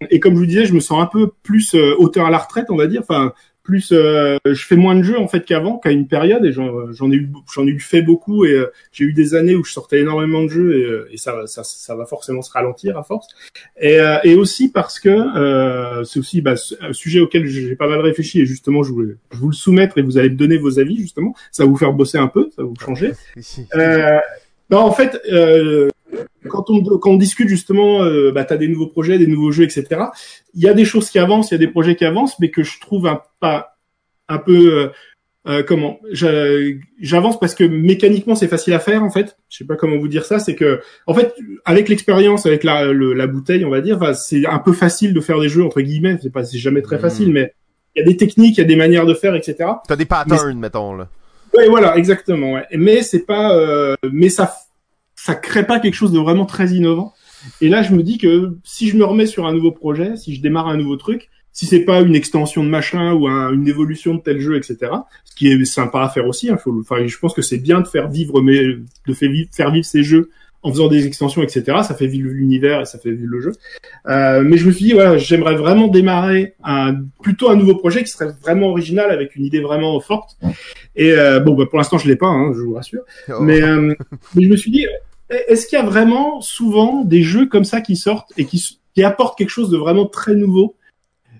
et 0.09 0.19
comme 0.19 0.33
je 0.35 0.39
vous 0.39 0.45
disais, 0.45 0.65
je 0.65 0.73
me 0.73 0.79
sens 0.79 1.01
un 1.01 1.07
peu 1.07 1.31
plus 1.43 1.75
euh, 1.75 1.95
auteur 1.97 2.25
à 2.25 2.29
la 2.29 2.37
retraite, 2.37 2.67
on 2.69 2.75
va 2.75 2.87
dire. 2.87 3.01
Enfin, 3.01 3.33
plus, 3.63 3.93
euh, 3.93 4.37
je 4.45 4.65
fais 4.65 4.75
moins 4.75 4.93
de 4.93 5.03
jeux 5.03 5.17
en 5.17 5.27
fait 5.27 5.45
qu'avant, 5.45 5.77
qu'à 5.77 5.91
une 5.91 6.07
période, 6.07 6.43
et 6.43 6.51
j'en 6.51 6.91
j'en 6.91 7.09
ai 7.09 7.15
eu, 7.15 7.29
j'en 7.53 7.65
ai 7.65 7.69
eu 7.69 7.79
fait 7.79 8.01
beaucoup, 8.01 8.43
et 8.45 8.51
euh, 8.51 8.71
j'ai 8.91 9.05
eu 9.05 9.13
des 9.13 9.35
années 9.35 9.55
où 9.55 9.63
je 9.63 9.71
sortais 9.71 10.01
énormément 10.01 10.43
de 10.43 10.49
jeux, 10.49 10.77
et, 10.77 10.83
euh, 10.83 11.09
et 11.11 11.17
ça, 11.17 11.47
ça, 11.47 11.63
ça 11.63 11.95
va 11.95 12.05
forcément 12.05 12.41
se 12.41 12.51
ralentir 12.51 12.97
à 12.97 13.03
force. 13.03 13.27
Et, 13.79 13.99
euh, 13.99 14.17
et 14.25 14.35
aussi 14.35 14.69
parce 14.69 14.99
que 14.99 15.09
euh, 15.09 16.03
c'est 16.03 16.19
aussi 16.19 16.41
bah, 16.41 16.55
un 16.81 16.93
sujet 16.93 17.21
auquel 17.21 17.47
j'ai 17.47 17.75
pas 17.75 17.87
mal 17.87 18.01
réfléchi, 18.01 18.41
et 18.41 18.45
justement, 18.45 18.83
je 18.83 18.91
voulais 18.91 19.15
je 19.31 19.37
vous 19.37 19.49
le 19.49 19.55
soumettre, 19.55 19.97
et 19.97 20.01
vous 20.01 20.17
allez 20.17 20.29
me 20.29 20.35
donner 20.35 20.57
vos 20.57 20.77
avis 20.79 20.97
justement. 20.97 21.33
Ça 21.51 21.63
va 21.63 21.69
vous 21.69 21.77
faire 21.77 21.93
bosser 21.93 22.17
un 22.17 22.27
peu, 22.27 22.49
ça 22.55 22.63
va 22.63 22.67
vous 22.67 22.79
changer. 22.79 23.13
Euh, 23.75 24.19
non, 24.69 24.79
en 24.79 24.91
fait, 24.91 25.21
euh, 25.31 25.89
quand 26.49 26.69
on 26.69 26.83
quand 26.99 27.11
on 27.11 27.17
discute 27.17 27.47
justement, 27.49 28.03
euh, 28.03 28.31
bah, 28.31 28.43
t'as 28.45 28.57
des 28.57 28.67
nouveaux 28.67 28.87
projets, 28.87 29.17
des 29.17 29.27
nouveaux 29.27 29.51
jeux, 29.51 29.63
etc. 29.63 29.85
Il 30.53 30.61
y 30.61 30.67
a 30.67 30.73
des 30.73 30.85
choses 30.85 31.09
qui 31.09 31.19
avancent, 31.19 31.51
il 31.51 31.53
y 31.53 31.55
a 31.55 31.59
des 31.59 31.67
projets 31.67 31.95
qui 31.95 32.05
avancent, 32.05 32.39
mais 32.39 32.49
que 32.51 32.63
je 32.63 32.79
trouve 32.79 33.07
un 33.07 33.21
pas 33.39 33.77
un 34.29 34.37
peu 34.37 34.73
euh, 34.83 34.87
euh, 35.45 35.61
comment 35.61 35.99
j'a- 36.09 36.31
j'avance 37.01 37.37
parce 37.39 37.53
que 37.53 37.65
mécaniquement 37.65 38.33
c'est 38.35 38.47
facile 38.47 38.73
à 38.73 38.79
faire 38.79 39.03
en 39.03 39.09
fait. 39.09 39.35
Je 39.49 39.57
sais 39.57 39.65
pas 39.65 39.75
comment 39.75 39.97
vous 39.97 40.07
dire 40.07 40.23
ça. 40.25 40.39
C'est 40.39 40.55
que 40.55 40.79
en 41.07 41.13
fait 41.13 41.33
avec 41.65 41.89
l'expérience, 41.89 42.45
avec 42.45 42.63
la 42.63 42.85
le- 42.93 43.13
la 43.13 43.27
bouteille, 43.27 43.65
on 43.65 43.69
va 43.69 43.81
dire, 43.81 44.15
c'est 44.15 44.45
un 44.47 44.59
peu 44.59 44.71
facile 44.73 45.13
de 45.13 45.19
faire 45.19 45.39
des 45.39 45.49
jeux 45.49 45.63
entre 45.63 45.81
guillemets. 45.81 46.17
C'est 46.21 46.31
pas 46.31 46.43
c'est 46.45 46.57
jamais 46.57 46.81
très 46.81 46.95
Mhm. 46.95 47.01
facile, 47.01 47.31
mais 47.33 47.53
il 47.95 47.99
y 47.99 48.01
a 48.03 48.05
des 48.05 48.17
techniques, 48.17 48.57
il 48.57 48.61
y 48.61 48.63
a 48.63 48.67
des 48.67 48.75
manières 48.77 49.05
de 49.05 49.13
faire, 49.13 49.35
etc. 49.35 49.55
T'as 49.87 49.95
des 49.95 50.05
patterns, 50.05 50.57
mettons, 50.57 50.95
là. 50.95 51.09
Oui, 51.55 51.65
voilà, 51.69 51.95
exactement. 51.97 52.53
Ouais. 52.53 52.65
Mais 52.75 53.03
c'est 53.03 53.27
pas, 53.27 53.55
euh, 53.55 53.95
mais 54.11 54.29
ça, 54.29 54.51
ça 55.23 55.35
crée 55.35 55.65
pas 55.65 55.79
quelque 55.79 55.93
chose 55.93 56.11
de 56.11 56.19
vraiment 56.19 56.45
très 56.45 56.67
innovant. 56.71 57.13
Et 57.61 57.69
là, 57.69 57.81
je 57.81 57.93
me 57.93 58.03
dis 58.03 58.17
que 58.17 58.57
si 58.65 58.89
je 58.89 58.97
me 58.97 59.05
remets 59.05 59.25
sur 59.25 59.45
un 59.45 59.53
nouveau 59.53 59.71
projet, 59.71 60.17
si 60.17 60.35
je 60.35 60.41
démarre 60.41 60.67
un 60.67 60.75
nouveau 60.75 60.97
truc, 60.97 61.29
si 61.53 61.65
c'est 61.65 61.85
pas 61.85 62.01
une 62.01 62.13
extension 62.15 62.61
de 62.61 62.67
machin 62.69 63.13
ou 63.13 63.27
un- 63.29 63.53
une 63.53 63.67
évolution 63.69 64.15
de 64.15 64.19
tel 64.19 64.41
jeu, 64.41 64.57
etc. 64.57 64.77
Ce 65.23 65.33
qui 65.33 65.47
est 65.47 65.63
sympa 65.63 66.01
à 66.01 66.09
faire 66.09 66.27
aussi. 66.27 66.49
Hein, 66.49 66.57
faut, 66.57 66.77
enfin, 66.81 67.07
je 67.07 67.17
pense 67.17 67.33
que 67.33 67.41
c'est 67.41 67.57
bien 67.57 67.79
de 67.79 67.87
faire 67.87 68.09
vivre, 68.09 68.41
mais 68.41 68.59
de 69.07 69.13
faire 69.13 69.31
vivre, 69.31 69.49
faire 69.53 69.71
vivre 69.71 69.85
ces 69.85 70.03
jeux 70.03 70.29
en 70.61 70.71
faisant 70.71 70.87
des 70.87 71.05
extensions, 71.05 71.41
etc. 71.43 71.63
Ça 71.83 71.93
fait 71.93 72.07
vivre 72.07 72.29
l'univers 72.29 72.81
et 72.81 72.85
ça 72.85 72.97
fait 72.97 73.11
vivre 73.11 73.29
le 73.31 73.39
jeu. 73.41 73.51
Euh, 74.07 74.43
mais 74.45 74.57
je 74.57 74.65
me 74.65 74.71
suis 74.71 74.85
dit, 74.85 74.93
voilà, 74.93 75.17
j'aimerais 75.17 75.55
vraiment 75.55 75.87
démarrer 75.89 76.55
un, 76.63 76.95
plutôt 77.21 77.49
un 77.49 77.55
nouveau 77.57 77.75
projet 77.75 78.03
qui 78.03 78.11
serait 78.11 78.31
vraiment 78.41 78.69
original 78.69 79.09
avec 79.11 79.35
une 79.35 79.45
idée 79.45 79.59
vraiment 79.59 79.99
forte. 79.99 80.37
Et 80.95 81.11
euh, 81.11 81.39
bon, 81.41 81.53
bah, 81.53 81.65
pour 81.69 81.77
l'instant, 81.79 81.97
je 81.97 82.07
l'ai 82.07 82.15
pas, 82.15 82.27
hein, 82.27 82.53
je 82.55 82.61
vous 82.61 82.73
rassure. 82.73 83.01
Oh. 83.29 83.41
Mais, 83.41 83.61
euh, 83.61 83.93
mais 84.35 84.43
je 84.43 84.49
me 84.49 84.55
suis 84.55 84.71
dit, 84.71 84.87
est-ce 85.47 85.67
qu'il 85.67 85.77
y 85.77 85.81
a 85.81 85.85
vraiment 85.85 86.41
souvent 86.41 87.03
des 87.03 87.23
jeux 87.23 87.47
comme 87.47 87.63
ça 87.63 87.81
qui 87.81 87.95
sortent 87.95 88.31
et 88.37 88.45
qui, 88.45 88.79
qui 88.95 89.03
apportent 89.03 89.37
quelque 89.37 89.49
chose 89.49 89.69
de 89.69 89.77
vraiment 89.77 90.05
très 90.05 90.35
nouveau? 90.35 90.75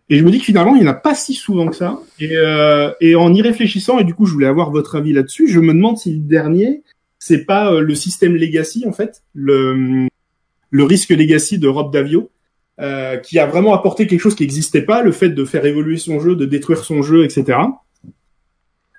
Et 0.09 0.17
je 0.17 0.23
me 0.23 0.31
dis 0.31 0.39
que 0.39 0.45
finalement, 0.45 0.75
il 0.75 0.81
n'y 0.81 0.87
en 0.87 0.91
a 0.91 0.95
pas 0.95 1.15
si 1.15 1.33
souvent 1.33 1.67
que 1.67 1.75
ça. 1.75 1.99
Et, 2.19 2.35
euh, 2.35 2.91
et 2.99 3.15
en 3.15 3.33
y 3.33 3.41
réfléchissant, 3.41 3.99
et 3.99 4.03
du 4.03 4.13
coup, 4.13 4.25
je 4.25 4.33
voulais 4.33 4.47
avoir 4.47 4.69
votre 4.69 4.95
avis 4.95 5.13
là-dessus, 5.13 5.47
je 5.47 5.59
me 5.59 5.73
demande 5.73 5.97
si 5.97 6.13
le 6.13 6.19
dernier, 6.19 6.83
c'est 7.19 7.45
pas 7.45 7.71
euh, 7.71 7.79
le 7.79 7.95
système 7.95 8.35
Legacy, 8.35 8.83
en 8.87 8.91
fait, 8.91 9.23
le, 9.33 10.07
le 10.69 10.83
risque 10.83 11.09
Legacy 11.09 11.57
de 11.57 11.67
Rob 11.67 11.91
Davio, 11.93 12.29
euh, 12.81 13.17
qui 13.17 13.37
a 13.37 13.45
vraiment 13.45 13.73
apporté 13.73 14.07
quelque 14.07 14.19
chose 14.19 14.35
qui 14.35 14.43
n'existait 14.43 14.81
pas, 14.81 15.03
le 15.03 15.11
fait 15.11 15.29
de 15.29 15.45
faire 15.45 15.65
évoluer 15.65 15.97
son 15.97 16.19
jeu, 16.19 16.35
de 16.35 16.45
détruire 16.45 16.83
son 16.83 17.03
jeu, 17.03 17.23
etc. 17.23 17.59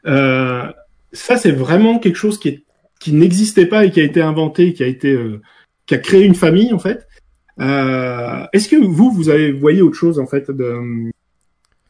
Euh, 0.07 0.71
ça, 1.13 1.37
c'est 1.37 1.51
vraiment 1.51 1.99
quelque 1.99 2.17
chose 2.17 2.39
qui, 2.39 2.49
est, 2.49 2.65
qui 3.05 3.13
n'existait 3.13 3.67
pas 3.67 3.85
et 3.85 3.91
qui 3.91 4.01
a 4.01 4.03
été 4.03 4.23
inventé, 4.23 4.73
qui 4.73 4.83
a 4.83 4.87
été, 4.87 5.13
euh, 5.13 5.43
qui 5.85 5.95
a 5.95 5.99
créé 5.99 6.25
une 6.25 6.35
famille 6.35 6.73
en 6.73 6.79
fait. 6.79 7.07
Euh, 7.61 8.47
Est-ce 8.55 8.67
que 8.67 8.77
vous, 8.77 9.11
vous 9.11 9.29
avez 9.29 9.53
voyé 9.53 9.83
autre 9.83 9.99
chose 9.99 10.19
en 10.19 10.27
fait 10.27 10.51
de... 10.51 11.11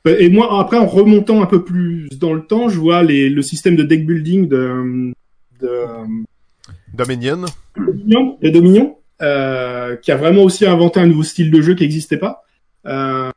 Et 0.06 0.28
moi, 0.28 0.60
après, 0.60 0.76
en 0.76 0.86
remontant 0.86 1.40
un 1.40 1.46
peu 1.46 1.62
plus 1.62 2.08
dans 2.18 2.34
le 2.34 2.42
temps, 2.44 2.68
je 2.68 2.80
vois 2.80 3.04
les, 3.04 3.30
le 3.30 3.42
système 3.42 3.76
de 3.76 3.84
deck 3.84 4.04
building 4.04 4.48
de, 4.48 5.12
de 5.60 5.84
Dominion. 6.92 7.44
Dominion, 7.76 8.36
de 8.42 8.50
Dominion 8.50 8.96
euh, 9.22 9.94
qui 9.94 10.10
a 10.10 10.16
vraiment 10.16 10.42
aussi 10.42 10.66
inventé 10.66 10.98
un 10.98 11.06
nouveau 11.06 11.22
style 11.22 11.52
de 11.52 11.62
jeu 11.62 11.76
qui 11.76 11.84
n'existait 11.84 12.18
pas. 12.18 12.42
Euh, 12.86 13.30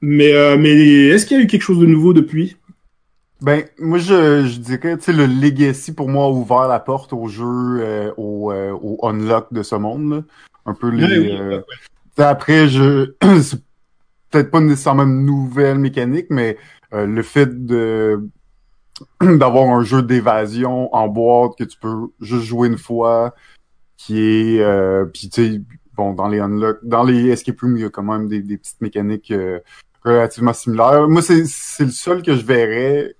mais 0.00 0.32
euh, 0.32 0.56
mais 0.56 0.72
est-ce 1.08 1.26
qu'il 1.26 1.36
y 1.36 1.40
a 1.40 1.42
eu 1.44 1.46
quelque 1.46 1.62
chose 1.62 1.78
de 1.78 1.86
nouveau 1.86 2.14
depuis? 2.14 2.56
Ben, 3.44 3.66
moi, 3.78 3.98
je, 3.98 4.46
je 4.46 4.58
dirais, 4.58 4.96
tu 4.96 5.02
sais, 5.04 5.12
le 5.12 5.26
Legacy, 5.26 5.92
pour 5.92 6.08
moi, 6.08 6.24
a 6.24 6.30
ouvert 6.30 6.66
la 6.66 6.80
porte 6.80 7.12
au 7.12 7.28
jeu, 7.28 7.44
euh, 7.44 8.10
au, 8.16 8.50
euh, 8.50 8.70
au 8.70 9.06
Unlock 9.06 9.52
de 9.52 9.62
ce 9.62 9.74
monde, 9.74 10.10
là. 10.10 10.22
Un 10.64 10.72
peu 10.72 10.88
les... 10.88 11.04
Oui, 11.04 11.36
euh, 11.38 11.60
Après, 12.16 12.68
je... 12.68 13.12
c'est 13.42 13.60
peut-être 14.30 14.50
pas 14.50 14.60
nécessairement 14.60 15.02
une 15.02 15.26
nouvelle 15.26 15.78
mécanique, 15.78 16.28
mais 16.30 16.56
euh, 16.94 17.04
le 17.04 17.22
fait 17.22 17.66
de 17.66 18.26
d'avoir 19.20 19.68
un 19.76 19.84
jeu 19.84 20.00
d'évasion 20.00 20.94
en 20.94 21.08
boîte 21.08 21.52
que 21.58 21.64
tu 21.64 21.76
peux 21.78 22.06
juste 22.22 22.44
jouer 22.44 22.68
une 22.68 22.78
fois, 22.78 23.34
qui 23.98 24.20
est... 24.20 24.60
Euh, 24.60 25.04
puis, 25.04 25.28
tu 25.28 25.56
sais, 25.56 25.60
bon, 25.94 26.14
dans 26.14 26.28
les 26.28 26.40
Unlock... 26.40 26.78
Dans 26.82 27.04
les 27.04 27.28
Escape 27.28 27.60
Rooms, 27.60 27.76
il 27.76 27.82
y 27.82 27.84
a 27.84 27.90
quand 27.90 28.04
même 28.04 28.26
des, 28.26 28.40
des 28.40 28.56
petites 28.56 28.80
mécaniques... 28.80 29.30
euh, 29.32 29.58
relativement 30.02 30.52
similaires. 30.54 31.08
Moi, 31.08 31.22
c'est 31.22 31.46
c'est 31.46 31.84
le 31.84 31.90
seul 31.90 32.22
que 32.22 32.34
je 32.36 32.44
verrais 32.44 33.14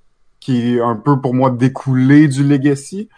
qui 0.44 0.76
est 0.76 0.80
un 0.80 0.94
peu 0.94 1.18
pour 1.22 1.32
moi 1.32 1.48
découlé 1.48 2.28
du 2.28 2.44
Legacy. 2.44 3.08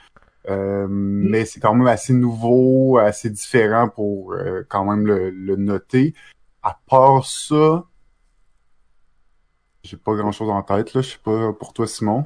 Euh, 0.48 0.86
mais 0.88 1.44
c'est 1.44 1.58
quand 1.58 1.74
même 1.74 1.88
assez 1.88 2.12
nouveau, 2.12 2.98
assez 2.98 3.30
différent 3.30 3.88
pour 3.88 4.32
euh, 4.32 4.64
quand 4.68 4.84
même 4.84 5.04
le, 5.04 5.30
le 5.30 5.56
noter. 5.56 6.14
À 6.62 6.78
part 6.88 7.26
ça, 7.26 7.84
j'ai 9.82 9.96
pas 9.96 10.14
grand 10.14 10.30
chose 10.30 10.50
en 10.50 10.62
tête, 10.62 10.94
là. 10.94 11.00
Je 11.00 11.10
sais 11.10 11.18
pas 11.22 11.52
pour 11.52 11.72
toi, 11.72 11.88
Simon. 11.88 12.24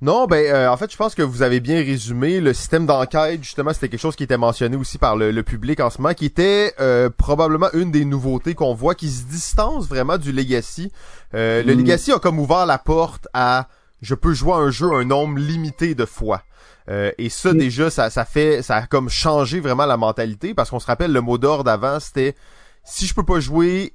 Non, 0.00 0.26
ben 0.26 0.46
euh, 0.46 0.70
en 0.70 0.76
fait, 0.78 0.90
je 0.90 0.96
pense 0.96 1.14
que 1.14 1.22
vous 1.22 1.42
avez 1.42 1.60
bien 1.60 1.78
résumé 1.78 2.40
le 2.40 2.54
système 2.54 2.86
d'enquête. 2.86 3.42
Justement, 3.42 3.74
c'était 3.74 3.90
quelque 3.90 4.00
chose 4.00 4.16
qui 4.16 4.22
était 4.22 4.38
mentionné 4.38 4.76
aussi 4.76 4.96
par 4.96 5.16
le, 5.16 5.30
le 5.30 5.42
public 5.42 5.80
en 5.80 5.90
ce 5.90 6.00
moment, 6.00 6.14
qui 6.14 6.24
était 6.24 6.72
euh, 6.80 7.10
probablement 7.10 7.68
une 7.74 7.90
des 7.90 8.06
nouveautés 8.06 8.54
qu'on 8.54 8.72
voit, 8.74 8.94
qui 8.94 9.10
se 9.10 9.26
distance 9.26 9.88
vraiment 9.88 10.16
du 10.16 10.32
Legacy. 10.32 10.90
Euh, 11.34 11.62
Le 11.62 11.74
Mm. 11.74 11.78
Legacy 11.78 12.12
a 12.12 12.18
comme 12.18 12.38
ouvert 12.38 12.64
la 12.64 12.78
porte 12.78 13.28
à 13.34 13.68
je 14.00 14.14
peux 14.14 14.32
jouer 14.32 14.52
à 14.52 14.56
un 14.56 14.70
jeu 14.70 14.92
un 14.92 15.04
nombre 15.04 15.38
limité 15.38 15.94
de 15.94 16.04
fois. 16.04 16.42
Euh, 16.88 17.12
et 17.18 17.28
ça 17.28 17.52
déjà, 17.52 17.90
ça, 17.90 18.08
ça 18.10 18.24
fait, 18.24 18.62
ça 18.62 18.76
a 18.76 18.86
comme 18.86 19.08
changé 19.10 19.60
vraiment 19.60 19.86
la 19.86 19.96
mentalité 19.96 20.54
parce 20.54 20.70
qu'on 20.70 20.80
se 20.80 20.86
rappelle 20.86 21.12
le 21.12 21.20
mot 21.20 21.36
d'ordre 21.36 21.70
avant, 21.70 22.00
c'était 22.00 22.34
si 22.84 23.06
je 23.06 23.14
peux 23.14 23.24
pas 23.24 23.40
jouer 23.40 23.92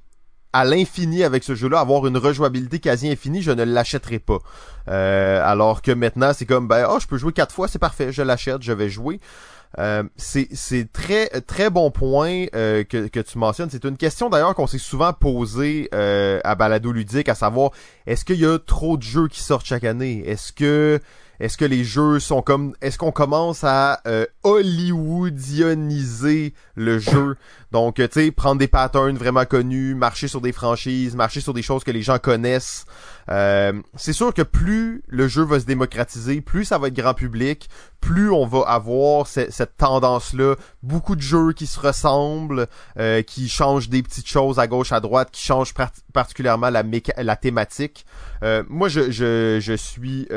à 0.52 0.64
l'infini 0.64 1.24
avec 1.24 1.42
ce 1.42 1.56
jeu-là, 1.56 1.80
avoir 1.80 2.06
une 2.06 2.16
rejouabilité 2.16 2.78
quasi 2.78 3.10
infinie, 3.10 3.42
je 3.42 3.50
ne 3.50 3.64
l'achèterai 3.64 4.20
pas. 4.20 4.38
Euh, 4.86 5.42
alors 5.44 5.82
que 5.82 5.90
maintenant, 5.90 6.32
c'est 6.32 6.46
comme, 6.46 6.68
ben, 6.68 6.86
oh, 6.88 6.98
je 7.00 7.08
peux 7.08 7.18
jouer 7.18 7.32
quatre 7.32 7.52
fois, 7.52 7.66
c'est 7.66 7.80
parfait, 7.80 8.12
je 8.12 8.22
l'achète, 8.22 8.62
je 8.62 8.72
vais 8.72 8.88
jouer. 8.88 9.18
Euh, 9.78 10.02
c'est 10.16 10.92
très 10.92 11.28
très 11.40 11.70
bon 11.70 11.90
point 11.90 12.46
euh, 12.54 12.84
que, 12.84 13.08
que 13.08 13.20
tu 13.20 13.38
mentionnes. 13.38 13.70
C'est 13.70 13.84
une 13.84 13.96
question 13.96 14.28
d'ailleurs 14.30 14.54
qu'on 14.54 14.66
s'est 14.66 14.78
souvent 14.78 15.12
posée 15.12 15.88
euh, 15.94 16.40
à 16.44 16.54
Balado 16.54 16.92
Ludique, 16.92 17.28
à 17.28 17.34
savoir 17.34 17.70
est-ce 18.06 18.24
qu'il 18.24 18.40
y 18.40 18.46
a 18.46 18.58
trop 18.58 18.96
de 18.96 19.02
jeux 19.02 19.28
qui 19.28 19.42
sortent 19.42 19.66
chaque 19.66 19.84
année? 19.84 20.22
Est-ce 20.26 20.52
que 20.52 21.00
est-ce 21.40 21.56
que 21.56 21.64
les 21.64 21.82
jeux 21.84 22.20
sont 22.20 22.42
comme 22.42 22.74
est-ce 22.80 22.98
qu'on 22.98 23.10
commence 23.10 23.64
à 23.64 24.00
euh, 24.06 24.26
hollywoodianiser 24.44 26.54
le 26.76 27.00
jeu? 27.00 27.34
Donc, 27.74 27.96
tu 27.96 28.06
sais, 28.12 28.30
prendre 28.30 28.60
des 28.60 28.68
patterns 28.68 29.16
vraiment 29.16 29.44
connus, 29.46 29.96
marcher 29.96 30.28
sur 30.28 30.40
des 30.40 30.52
franchises, 30.52 31.16
marcher 31.16 31.40
sur 31.40 31.52
des 31.52 31.60
choses 31.60 31.82
que 31.82 31.90
les 31.90 32.02
gens 32.02 32.20
connaissent. 32.20 32.84
Euh, 33.30 33.72
c'est 33.96 34.12
sûr 34.12 34.32
que 34.32 34.42
plus 34.42 35.02
le 35.08 35.26
jeu 35.26 35.42
va 35.42 35.58
se 35.58 35.64
démocratiser, 35.64 36.40
plus 36.40 36.66
ça 36.66 36.78
va 36.78 36.86
être 36.86 36.94
grand 36.94 37.14
public, 37.14 37.68
plus 38.00 38.30
on 38.30 38.46
va 38.46 38.60
avoir 38.68 39.26
cette 39.26 39.76
tendance-là. 39.76 40.54
Beaucoup 40.84 41.16
de 41.16 41.20
jeux 41.20 41.52
qui 41.52 41.66
se 41.66 41.80
ressemblent, 41.80 42.68
euh, 42.96 43.22
qui 43.22 43.48
changent 43.48 43.88
des 43.88 44.04
petites 44.04 44.28
choses 44.28 44.60
à 44.60 44.68
gauche, 44.68 44.92
à 44.92 45.00
droite, 45.00 45.30
qui 45.32 45.42
changent 45.42 45.74
particulièrement 46.12 46.70
la, 46.70 46.84
la 47.16 47.34
thématique. 47.34 48.06
Euh, 48.44 48.62
moi, 48.68 48.88
je, 48.88 49.10
je, 49.10 49.58
je 49.60 49.72
suis 49.72 50.28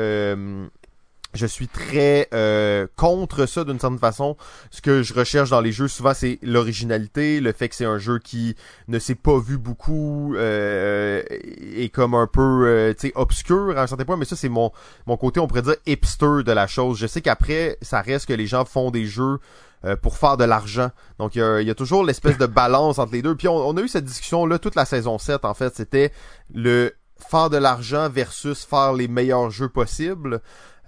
je 1.34 1.46
suis 1.46 1.68
très 1.68 2.28
euh, 2.32 2.86
contre 2.96 3.46
ça 3.46 3.64
d'une 3.64 3.78
certaine 3.78 3.98
façon. 3.98 4.36
Ce 4.70 4.80
que 4.80 5.02
je 5.02 5.12
recherche 5.12 5.50
dans 5.50 5.60
les 5.60 5.72
jeux 5.72 5.88
souvent 5.88 6.14
c'est 6.14 6.38
l'originalité, 6.42 7.40
le 7.40 7.52
fait 7.52 7.68
que 7.68 7.74
c'est 7.74 7.84
un 7.84 7.98
jeu 7.98 8.18
qui 8.18 8.56
ne 8.88 8.98
s'est 8.98 9.14
pas 9.14 9.38
vu 9.38 9.58
beaucoup 9.58 10.34
euh, 10.36 11.22
et 11.30 11.90
comme 11.90 12.14
un 12.14 12.26
peu 12.26 12.66
euh, 12.66 12.94
tu 12.94 13.08
sais 13.08 13.12
obscur 13.14 13.76
à 13.76 13.82
un 13.82 13.86
certain 13.86 14.04
point, 14.04 14.16
mais 14.16 14.24
ça 14.24 14.36
c'est 14.36 14.48
mon 14.48 14.72
mon 15.06 15.16
côté 15.16 15.38
on 15.40 15.46
pourrait 15.46 15.62
dire 15.62 15.76
hipster 15.86 16.42
de 16.44 16.52
la 16.52 16.66
chose. 16.66 16.98
Je 16.98 17.06
sais 17.06 17.20
qu'après 17.20 17.78
ça 17.82 18.00
reste 18.00 18.26
que 18.26 18.34
les 18.34 18.46
gens 18.46 18.64
font 18.64 18.90
des 18.90 19.04
jeux 19.04 19.38
euh, 19.84 19.96
pour 19.96 20.16
faire 20.16 20.36
de 20.38 20.44
l'argent. 20.44 20.90
Donc 21.18 21.36
il 21.36 21.40
y, 21.40 21.70
a, 21.70 21.74
toujours 21.74 22.04
l'espèce 22.04 22.38
de 22.38 22.46
balance 22.46 22.98
entre 22.98 23.12
les 23.12 23.22
deux. 23.22 23.36
Puis 23.36 23.48
on, 23.48 23.68
on 23.68 23.76
a 23.76 23.80
eu 23.82 23.88
cette 23.88 24.04
discussion 24.04 24.46
là 24.46 24.58
toute 24.58 24.74
la 24.74 24.86
saison 24.86 25.18
7 25.18 25.44
en 25.44 25.54
fait, 25.54 25.76
c'était 25.76 26.10
le 26.52 26.94
faire 27.18 27.50
de 27.50 27.56
l'argent 27.56 28.08
versus 28.08 28.64
faire 28.64 28.92
les 28.92 29.08
meilleurs 29.08 29.50
jeux 29.50 29.68
possibles. 29.68 30.40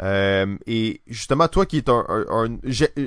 Euh, 0.02 0.56
et 0.66 1.02
justement, 1.06 1.48
toi 1.48 1.66
qui 1.66 1.76
est 1.76 1.88
un, 1.88 2.04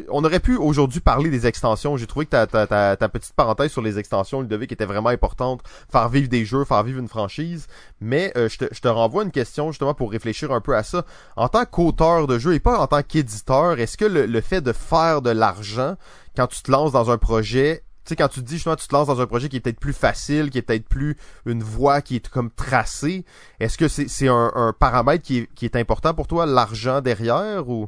on 0.10 0.24
aurait 0.24 0.40
pu 0.40 0.56
aujourd'hui 0.56 1.00
parler 1.00 1.30
des 1.30 1.48
extensions. 1.48 1.98
J'ai 1.98 2.08
trouvé 2.08 2.26
que 2.26 2.46
ta, 2.46 3.10
petite 3.10 3.34
parenthèse 3.34 3.72
sur 3.72 3.82
les 3.82 4.00
extensions, 4.00 4.42
Ludovic, 4.42 4.72
était 4.72 4.86
vraiment 4.86 5.10
importante. 5.10 5.62
Faire 5.92 6.10
vivre 6.10 6.30
des 6.30 6.46
jeux, 6.46 6.66
faire 6.66 6.84
vivre 6.84 7.00
une 7.00 7.08
franchise. 7.08 7.68
Mais 8.00 8.32
euh, 8.38 8.50
je, 8.50 8.60
te, 8.60 8.66
je 8.72 8.82
te 8.82 8.88
renvoie 8.88 9.24
une 9.24 9.32
question 9.32 9.72
justement 9.72 9.94
pour 9.94 10.12
réfléchir 10.12 10.52
un 10.52 10.62
peu 10.62 10.76
à 10.76 10.84
ça. 10.84 11.06
En 11.36 11.50
tant 11.50 11.66
qu'auteur 11.66 12.28
de 12.28 12.38
jeu 12.38 12.54
et 12.54 12.60
pas 12.60 12.80
en 12.80 12.88
tant 12.88 13.02
qu'éditeur, 13.02 13.80
est-ce 13.80 13.98
que 13.98 14.06
le 14.06 14.42
fait 14.42 14.62
de 14.62 14.74
faire 14.74 15.22
de 15.22 15.30
l'argent 15.30 15.96
quand 16.36 16.48
tu 16.48 16.62
te 16.62 16.72
lances 16.72 16.92
dans 16.92 17.12
un 17.12 17.18
projet 17.18 17.84
tu 18.06 18.10
sais, 18.10 18.16
quand 18.18 18.28
tu 18.28 18.42
dis 18.42 18.56
justement, 18.56 18.76
tu 18.76 18.88
te 18.88 18.94
lances 18.94 19.08
dans 19.08 19.22
un 19.22 19.26
projet 19.26 19.48
qui 19.48 19.56
est 19.56 19.60
peut-être 19.62 19.80
plus 19.80 19.94
facile, 19.94 20.50
qui 20.50 20.58
est 20.58 20.62
peut-être 20.62 20.88
plus 20.88 21.16
une 21.46 21.64
voie 21.64 22.02
qui 22.02 22.18
est 22.18 22.28
comme 22.28 22.52
tracée, 22.52 23.24
est-ce 23.62 23.78
que 23.78 23.88
c'est 23.88 24.28
un, 24.28 24.74
paramètre 24.78 25.24
qui 25.24 25.48
est, 25.62 25.76
important 25.78 26.14
pour 26.14 26.28
toi, 26.28 26.46
l'argent 26.46 27.00
derrière 27.00 27.70
ou? 27.70 27.88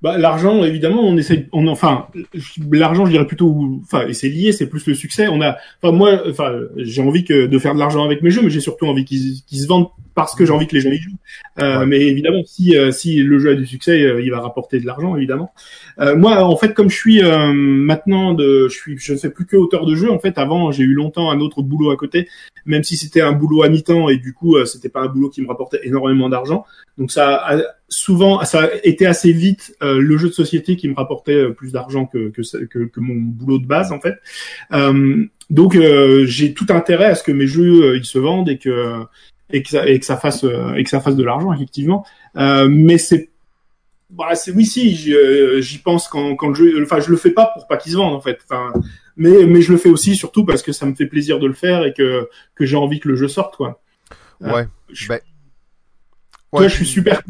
Bah, 0.00 0.16
l'argent, 0.16 0.62
évidemment, 0.62 1.02
on 1.02 1.16
essaie, 1.16 1.48
on, 1.52 1.66
enfin, 1.66 2.06
l'argent, 2.70 3.04
je 3.04 3.10
dirais 3.10 3.26
plutôt, 3.26 3.80
enfin, 3.82 4.06
et 4.06 4.12
c'est 4.12 4.28
lié, 4.28 4.52
c'est 4.52 4.68
plus 4.68 4.86
le 4.86 4.94
succès. 4.94 5.26
On 5.26 5.40
a, 5.40 5.56
enfin, 5.82 5.92
moi, 5.92 6.22
enfin, 6.28 6.52
j'ai 6.76 7.02
envie 7.02 7.24
que 7.24 7.46
de 7.46 7.58
faire 7.58 7.74
de 7.74 7.80
l'argent 7.80 8.04
avec 8.04 8.22
mes 8.22 8.30
jeux, 8.30 8.42
mais 8.42 8.50
j'ai 8.50 8.60
surtout 8.60 8.86
envie 8.86 9.04
qu'ils 9.04 9.42
se 9.50 9.66
vendent 9.66 9.88
parce 10.18 10.34
que 10.34 10.44
j'ai 10.44 10.50
envie 10.50 10.66
que 10.66 10.74
les 10.74 10.80
gens 10.80 10.90
y 10.90 10.98
jouent. 10.98 11.16
Euh, 11.60 11.86
Mais 11.86 12.00
évidemment, 12.00 12.42
si 12.44 12.76
euh, 12.76 12.90
si 12.90 13.18
le 13.18 13.38
jeu 13.38 13.50
a 13.50 13.54
du 13.54 13.66
succès, 13.66 14.02
euh, 14.02 14.20
il 14.20 14.32
va 14.32 14.40
rapporter 14.40 14.80
de 14.80 14.84
l'argent, 14.84 15.14
évidemment. 15.14 15.52
Euh, 16.00 16.16
moi, 16.16 16.42
en 16.42 16.56
fait, 16.56 16.74
comme 16.74 16.90
je 16.90 16.96
suis 16.96 17.22
maintenant, 17.22 18.34
de, 18.34 18.66
je 18.68 18.74
suis, 18.74 18.98
je 18.98 19.12
ne 19.12 19.18
fais 19.18 19.30
plus 19.30 19.46
que 19.46 19.56
auteur 19.56 19.86
de 19.86 19.94
jeux. 19.94 20.10
En 20.10 20.18
fait, 20.18 20.36
avant, 20.38 20.72
j'ai 20.72 20.82
eu 20.82 20.92
longtemps 20.92 21.30
un 21.30 21.38
autre 21.38 21.62
boulot 21.62 21.92
à 21.92 21.96
côté, 21.96 22.28
même 22.66 22.82
si 22.82 22.96
c'était 22.96 23.20
un 23.20 23.30
boulot 23.30 23.62
à 23.62 23.68
mi-temps 23.68 24.08
et 24.08 24.16
du 24.16 24.34
coup, 24.34 24.56
c'était 24.66 24.88
pas 24.88 25.02
un 25.02 25.06
boulot 25.06 25.30
qui 25.30 25.40
me 25.40 25.46
rapportait 25.46 25.80
énormément 25.84 26.28
d'argent. 26.28 26.64
Donc 26.96 27.12
ça 27.12 27.36
a 27.36 27.62
souvent, 27.88 28.44
ça 28.44 28.64
a 28.64 28.68
été 28.84 29.06
assez 29.06 29.32
vite 29.32 29.74
euh, 29.82 29.98
le 29.98 30.16
jeu 30.18 30.28
de 30.28 30.34
société 30.34 30.76
qui 30.76 30.88
me 30.88 30.94
rapportait 30.94 31.34
euh, 31.34 31.50
plus 31.52 31.72
d'argent 31.72 32.06
que, 32.06 32.30
que, 32.30 32.84
que, 32.84 33.00
mon 33.00 33.14
boulot 33.14 33.58
de 33.58 33.66
base 33.66 33.92
en 33.92 34.00
fait. 34.00 34.14
Euh, 34.72 35.24
donc 35.50 35.74
euh, 35.74 36.26
j'ai 36.26 36.52
tout 36.52 36.66
intérêt 36.68 37.06
à 37.06 37.14
ce 37.14 37.22
que 37.22 37.32
mes 37.32 37.46
jeux 37.46 37.96
ils 37.96 38.04
se 38.04 38.18
vendent 38.18 38.50
et 38.50 38.58
que 38.58 39.02
et 39.50 39.62
que 39.62 39.70
ça 39.70 39.86
et 39.86 39.98
que 39.98 40.06
ça 40.06 40.16
fasse 40.16 40.44
et 40.76 40.84
que 40.84 40.90
ça 40.90 41.00
fasse 41.00 41.16
de 41.16 41.24
l'argent 41.24 41.52
effectivement. 41.52 42.04
mais 42.34 42.98
c'est 42.98 43.30
bah, 44.10 44.34
c'est 44.34 44.52
oui 44.52 44.64
si 44.64 44.94
j'y 44.94 45.78
pense 45.78 46.08
quand, 46.08 46.34
quand 46.36 46.48
le 46.48 46.54
jeu 46.54 46.82
enfin 46.82 47.00
je 47.00 47.10
le 47.10 47.16
fais 47.16 47.30
pas 47.30 47.50
pour 47.54 47.66
pas 47.66 47.76
qu'il 47.76 47.92
se 47.92 47.96
vende 47.96 48.14
en 48.14 48.20
fait 48.20 48.38
enfin 48.44 48.72
mais 49.16 49.44
mais 49.44 49.60
je 49.60 49.72
le 49.72 49.78
fais 49.78 49.90
aussi 49.90 50.16
surtout 50.16 50.44
parce 50.44 50.62
que 50.62 50.72
ça 50.72 50.86
me 50.86 50.94
fait 50.94 51.06
plaisir 51.06 51.38
de 51.38 51.46
le 51.46 51.52
faire 51.52 51.84
et 51.84 51.92
que 51.92 52.28
que 52.54 52.64
j'ai 52.64 52.76
envie 52.76 53.00
que 53.00 53.08
le 53.08 53.16
jeu 53.16 53.28
sorte 53.28 53.56
quoi 53.56 53.80
ouais 54.40 54.66
je... 54.90 55.08
Ben... 55.08 55.20
ouais, 56.52 56.68
je 56.68 56.74
suis 56.74 56.86
super 56.86 57.22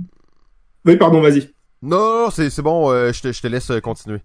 oui, 0.88 0.96
pardon, 0.96 1.20
vas-y. 1.20 1.50
Non, 1.82 2.30
c'est, 2.30 2.48
c'est 2.48 2.62
bon, 2.62 2.90
euh, 2.90 3.12
je, 3.12 3.20
te, 3.20 3.32
je 3.32 3.42
te 3.42 3.46
laisse 3.46 3.70
euh, 3.70 3.80
continuer. 3.80 4.20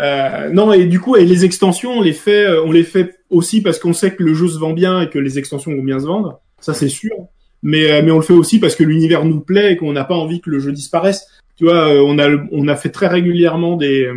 Euh, 0.00 0.50
non, 0.50 0.72
et 0.72 0.84
du 0.84 1.00
coup, 1.00 1.16
et 1.16 1.24
les 1.24 1.46
extensions, 1.46 1.92
on 1.92 2.02
les 2.02 2.12
fait, 2.12 2.46
on 2.58 2.70
les 2.70 2.84
fait 2.84 3.18
aussi 3.30 3.62
parce 3.62 3.78
qu'on 3.78 3.94
sait 3.94 4.14
que 4.14 4.22
le 4.22 4.34
jeu 4.34 4.46
se 4.46 4.58
vend 4.58 4.74
bien 4.74 5.00
et 5.00 5.08
que 5.08 5.18
les 5.18 5.38
extensions 5.38 5.74
vont 5.74 5.82
bien 5.82 5.98
se 5.98 6.06
vendre. 6.06 6.42
Ça, 6.60 6.74
c'est 6.74 6.88
sûr. 6.88 7.14
Mais, 7.62 8.02
mais 8.02 8.10
on 8.10 8.16
le 8.16 8.22
fait 8.22 8.32
aussi 8.32 8.60
parce 8.60 8.76
que 8.76 8.84
l'univers 8.84 9.24
nous 9.24 9.40
plaît 9.40 9.72
et 9.72 9.76
qu'on 9.76 9.92
n'a 9.92 10.04
pas 10.04 10.14
envie 10.14 10.40
que 10.40 10.50
le 10.50 10.58
jeu 10.58 10.72
disparaisse. 10.72 11.26
Tu 11.56 11.64
vois, 11.64 11.88
on 11.88 12.18
a, 12.18 12.28
on 12.52 12.68
a 12.68 12.76
fait 12.76 12.90
très 12.90 13.08
régulièrement 13.08 13.76
des, 13.76 14.10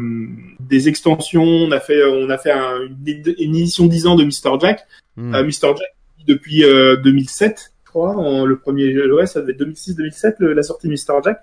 des 0.60 0.89
extensions. 0.89 1.43
On 1.43 1.71
a 1.71 1.80
fait, 1.80 2.04
on 2.04 2.30
a 2.30 2.38
fait 2.38 2.52
une, 2.52 3.56
édition 3.56 3.86
10 3.88 4.08
ans 4.08 4.15
de 4.15 4.23
Mr. 4.23 4.60
Jack. 4.60 4.86
Hmm. 5.15 5.32
Mr. 5.32 5.75
Jack 5.78 5.95
depuis 6.28 6.62
2007, 6.62 7.71
je 7.86 7.89
crois. 7.89 8.45
le 8.45 8.60
premier, 8.60 8.95
ouais, 9.10 9.25
ça 9.25 9.41
devait 9.41 9.54
être 9.54 9.63
2006-2007, 9.63 10.43
la 10.43 10.63
sortie 10.63 10.88
Mr. 10.88 11.21
Jack. 11.23 11.39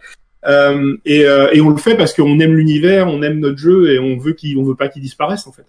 Euh, 0.46 0.96
et, 1.04 1.24
euh, 1.24 1.48
et, 1.52 1.60
on 1.60 1.70
le 1.70 1.76
fait 1.76 1.96
parce 1.96 2.12
qu'on 2.12 2.38
aime 2.38 2.54
l'univers, 2.54 3.08
on 3.08 3.22
aime 3.22 3.40
notre 3.40 3.58
jeu 3.58 3.90
et 3.90 3.98
on 3.98 4.16
veut 4.16 4.32
qu'il, 4.32 4.56
on 4.58 4.62
veut 4.62 4.76
pas 4.76 4.88
qu'il 4.88 5.02
disparaisse 5.02 5.46
en 5.46 5.52
fait. 5.52 5.66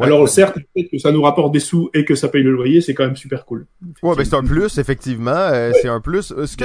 Alors 0.00 0.28
certes, 0.28 0.58
que 0.74 0.98
ça 0.98 1.12
nous 1.12 1.22
rapporte 1.22 1.52
des 1.52 1.60
sous 1.60 1.90
et 1.94 2.04
que 2.04 2.14
ça 2.14 2.28
paye 2.28 2.42
le 2.42 2.52
loyer, 2.52 2.80
c'est 2.80 2.94
quand 2.94 3.04
même 3.04 3.16
super 3.16 3.44
cool. 3.44 3.66
Ouais, 4.02 4.14
ben 4.16 4.24
c'est 4.24 4.34
un 4.34 4.44
plus 4.44 4.78
effectivement, 4.78 5.30
euh, 5.30 5.72
c'est 5.80 5.88
un 5.88 6.00
plus. 6.00 6.34
Ce 6.44 6.56
que... 6.56 6.64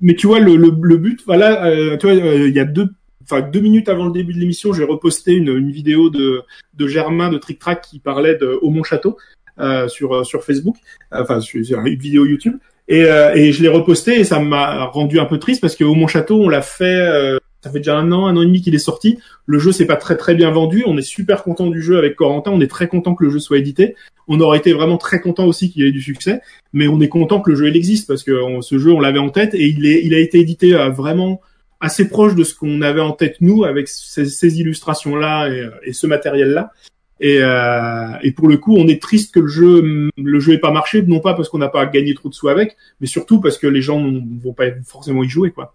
mais, 0.00 0.14
tu 0.14 0.26
vois 0.26 0.40
le, 0.40 0.56
le, 0.56 0.72
le 0.80 0.96
but, 0.96 1.20
voilà, 1.26 1.96
tu 1.98 2.06
vois, 2.06 2.14
il 2.14 2.54
y 2.54 2.60
a 2.60 2.64
deux 2.64 2.88
enfin 3.30 3.42
deux 3.42 3.60
minutes 3.60 3.90
avant 3.90 4.06
le 4.06 4.12
début 4.12 4.32
de 4.32 4.38
l'émission, 4.38 4.72
j'ai 4.72 4.84
reposté 4.84 5.34
une, 5.34 5.48
une, 5.48 5.70
vidéo 5.70 6.08
de, 6.08 6.42
de 6.74 6.86
Germain 6.86 7.28
de 7.28 7.36
Trick 7.36 7.58
Track 7.58 7.82
qui 7.82 7.98
parlait 7.98 8.36
de 8.36 8.58
Aumont 8.62 8.82
Château 8.82 9.18
euh, 9.60 9.88
sur 9.88 10.24
sur 10.24 10.42
Facebook, 10.44 10.76
enfin 11.12 11.40
sur, 11.40 11.62
sur, 11.64 11.78
une 11.84 11.98
vidéo 11.98 12.24
YouTube. 12.24 12.56
Et, 12.88 13.04
euh, 13.04 13.34
et 13.34 13.52
je 13.52 13.62
l'ai 13.62 13.68
reposté 13.68 14.18
et 14.18 14.24
ça 14.24 14.40
m'a 14.40 14.84
rendu 14.86 15.20
un 15.20 15.26
peu 15.26 15.38
triste 15.38 15.60
parce 15.60 15.76
que 15.76 15.84
au 15.84 15.94
Mon 15.94 16.06
Château, 16.06 16.42
on 16.42 16.48
l'a 16.48 16.62
fait, 16.62 16.84
euh, 16.84 17.38
ça 17.62 17.70
fait 17.70 17.78
déjà 17.78 17.96
un 17.96 18.12
an, 18.12 18.26
un 18.26 18.36
an 18.36 18.42
et 18.42 18.46
demi 18.46 18.60
qu'il 18.60 18.74
est 18.74 18.78
sorti. 18.78 19.18
Le 19.46 19.58
jeu 19.58 19.72
s'est 19.72 19.86
pas 19.86 19.96
très 19.96 20.16
très 20.16 20.34
bien 20.34 20.50
vendu. 20.50 20.84
On 20.86 20.96
est 20.96 21.02
super 21.02 21.42
content 21.42 21.66
du 21.66 21.82
jeu 21.82 21.98
avec 21.98 22.16
Corentin. 22.16 22.52
On 22.52 22.60
est 22.60 22.70
très 22.70 22.88
content 22.88 23.14
que 23.14 23.24
le 23.24 23.30
jeu 23.30 23.38
soit 23.38 23.58
édité. 23.58 23.96
On 24.28 24.40
aurait 24.40 24.58
été 24.58 24.72
vraiment 24.72 24.98
très 24.98 25.20
content 25.20 25.46
aussi 25.46 25.70
qu'il 25.70 25.84
ait 25.84 25.92
du 25.92 26.02
succès, 26.02 26.40
mais 26.72 26.86
on 26.86 27.00
est 27.00 27.08
content 27.08 27.40
que 27.40 27.50
le 27.50 27.56
jeu 27.56 27.68
il 27.68 27.76
existe 27.76 28.06
parce 28.06 28.22
que 28.22 28.60
ce 28.60 28.78
jeu 28.78 28.92
on 28.92 29.00
l'avait 29.00 29.18
en 29.18 29.30
tête 29.30 29.54
et 29.54 29.66
il 29.66 30.14
a 30.14 30.18
été 30.18 30.38
édité 30.38 30.74
à 30.74 30.90
vraiment 30.90 31.40
assez 31.80 32.08
proche 32.08 32.34
de 32.34 32.44
ce 32.44 32.54
qu'on 32.54 32.82
avait 32.82 33.00
en 33.00 33.12
tête 33.12 33.36
nous 33.40 33.64
avec 33.64 33.88
ces, 33.88 34.60
illustrations 34.60 35.16
là 35.16 35.48
et, 35.48 35.68
et 35.84 35.92
ce 35.92 36.06
matériel 36.06 36.50
là. 36.50 36.72
Et, 37.20 37.38
euh, 37.40 38.12
et, 38.22 38.32
pour 38.32 38.48
le 38.48 38.58
coup, 38.58 38.76
on 38.76 38.86
est 38.86 39.02
triste 39.02 39.34
que 39.34 39.40
le 39.40 39.48
jeu, 39.48 40.10
le 40.16 40.40
jeu 40.40 40.52
ait 40.52 40.58
pas 40.58 40.70
marché, 40.70 41.02
non 41.02 41.20
pas 41.20 41.34
parce 41.34 41.48
qu'on 41.48 41.58
n'a 41.58 41.68
pas 41.68 41.84
gagné 41.86 42.14
trop 42.14 42.28
de 42.28 42.34
sous 42.34 42.48
avec, 42.48 42.76
mais 43.00 43.06
surtout 43.06 43.40
parce 43.40 43.58
que 43.58 43.66
les 43.66 43.82
gens 43.82 44.00
vont 44.00 44.52
pas 44.52 44.66
forcément 44.84 45.24
y 45.24 45.28
jouer, 45.28 45.50
quoi. 45.50 45.74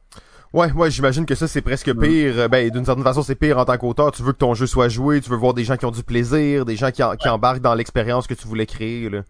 Ouais, 0.54 0.72
ouais, 0.72 0.92
j'imagine 0.92 1.26
que 1.26 1.34
ça 1.34 1.48
c'est 1.48 1.62
presque 1.62 1.92
pire. 2.00 2.48
Ben, 2.48 2.70
d'une 2.70 2.86
certaine 2.86 3.04
façon, 3.04 3.24
c'est 3.24 3.36
pire 3.36 3.58
en 3.58 3.66
tant 3.66 3.78
qu'auteur. 3.78 4.12
Tu 4.12 4.22
veux 4.22 4.34
que 4.34 4.38
ton 4.38 4.54
jeu 4.54 4.68
soit 4.68 4.88
joué, 4.88 5.20
tu 5.20 5.30
veux 5.32 5.36
voir 5.36 5.56
des 5.56 5.64
gens 5.64 5.78
qui 5.78 5.86
ont 5.86 5.92
du 5.92 6.04
plaisir, 6.04 6.64
des 6.66 6.76
gens 6.76 6.92
qui, 6.92 7.02
qui 7.20 7.30
embarquent 7.30 7.62
dans 7.62 7.74
l'expérience 7.74 8.28
que 8.28 8.36
tu 8.36 8.48
voulais 8.48 8.68
créer. 8.68 9.10
Là. 9.10 9.24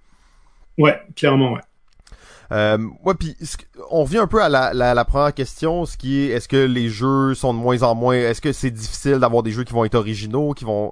Ouais, 0.78 1.00
clairement, 1.16 1.54
ouais. 1.54 1.62
Euh, 2.52 2.78
ouais, 3.04 3.14
puis 3.16 3.36
on 3.90 4.04
revient 4.04 4.18
un 4.18 4.28
peu 4.28 4.44
à 4.44 4.50
la, 4.50 4.74
la, 4.74 4.94
la, 4.94 5.06
première 5.06 5.34
question, 5.34 5.86
ce 5.86 5.98
qui 5.98 6.20
est 6.20 6.28
est-ce 6.28 6.48
que 6.48 6.58
les 6.58 6.90
jeux 6.90 7.34
sont 7.34 7.54
de 7.54 7.60
moins 7.60 7.82
en 7.84 7.96
moins, 7.96 8.16
est-ce 8.16 8.42
que 8.42 8.52
c'est 8.52 8.70
difficile 8.70 9.18
d'avoir 9.20 9.44
des 9.44 9.52
jeux 9.52 9.64
qui 9.64 9.74
vont 9.74 9.86
être 9.86 9.96
originaux, 9.96 10.54
qui 10.54 10.66
vont 10.66 10.92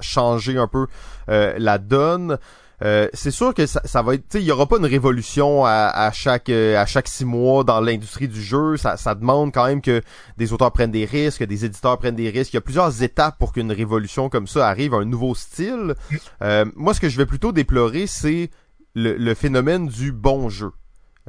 changer 0.00 0.56
un 0.56 0.68
peu 0.68 0.86
euh, 1.28 1.54
la 1.58 1.78
donne? 1.78 2.38
Euh, 2.82 3.08
c'est 3.12 3.30
sûr 3.30 3.54
que 3.54 3.66
ça, 3.66 4.02
va 4.02 4.14
être, 4.14 4.34
il 4.34 4.42
y 4.42 4.50
aura 4.50 4.66
pas 4.66 4.78
une 4.78 4.86
révolution 4.86 5.64
à, 5.64 6.10
chaque 6.12 6.48
euh, 6.48 6.76
à 6.76 6.86
chaque 6.86 7.08
six 7.08 7.24
mois 7.24 7.64
dans 7.64 7.80
l'industrie 7.80 8.28
du 8.28 8.42
jeu. 8.42 8.76
Ça, 8.76 9.14
demande 9.14 9.52
quand 9.52 9.66
même 9.66 9.80
que 9.80 10.02
des 10.36 10.52
auteurs 10.52 10.72
prennent 10.72 10.90
des 10.90 11.04
risques, 11.04 11.40
que 11.40 11.44
des 11.44 11.64
éditeurs 11.64 11.98
prennent 11.98 12.16
des 12.16 12.30
risques. 12.30 12.52
Il 12.52 12.56
y 12.56 12.58
a 12.58 12.62
plusieurs 12.62 13.02
étapes 13.02 13.38
pour 13.38 13.52
qu'une 13.52 13.72
révolution 13.72 14.28
comme 14.28 14.46
ça 14.46 14.68
arrive, 14.68 14.94
un 14.94 15.04
nouveau 15.04 15.34
style. 15.34 15.94
Euh, 16.42 16.64
moi, 16.74 16.94
ce 16.94 17.00
que 17.00 17.08
je 17.08 17.16
vais 17.16 17.26
plutôt 17.26 17.52
déplorer, 17.52 18.06
c'est 18.06 18.50
le 18.96 19.34
phénomène 19.34 19.88
du 19.88 20.12
bon 20.12 20.48
jeu. 20.48 20.70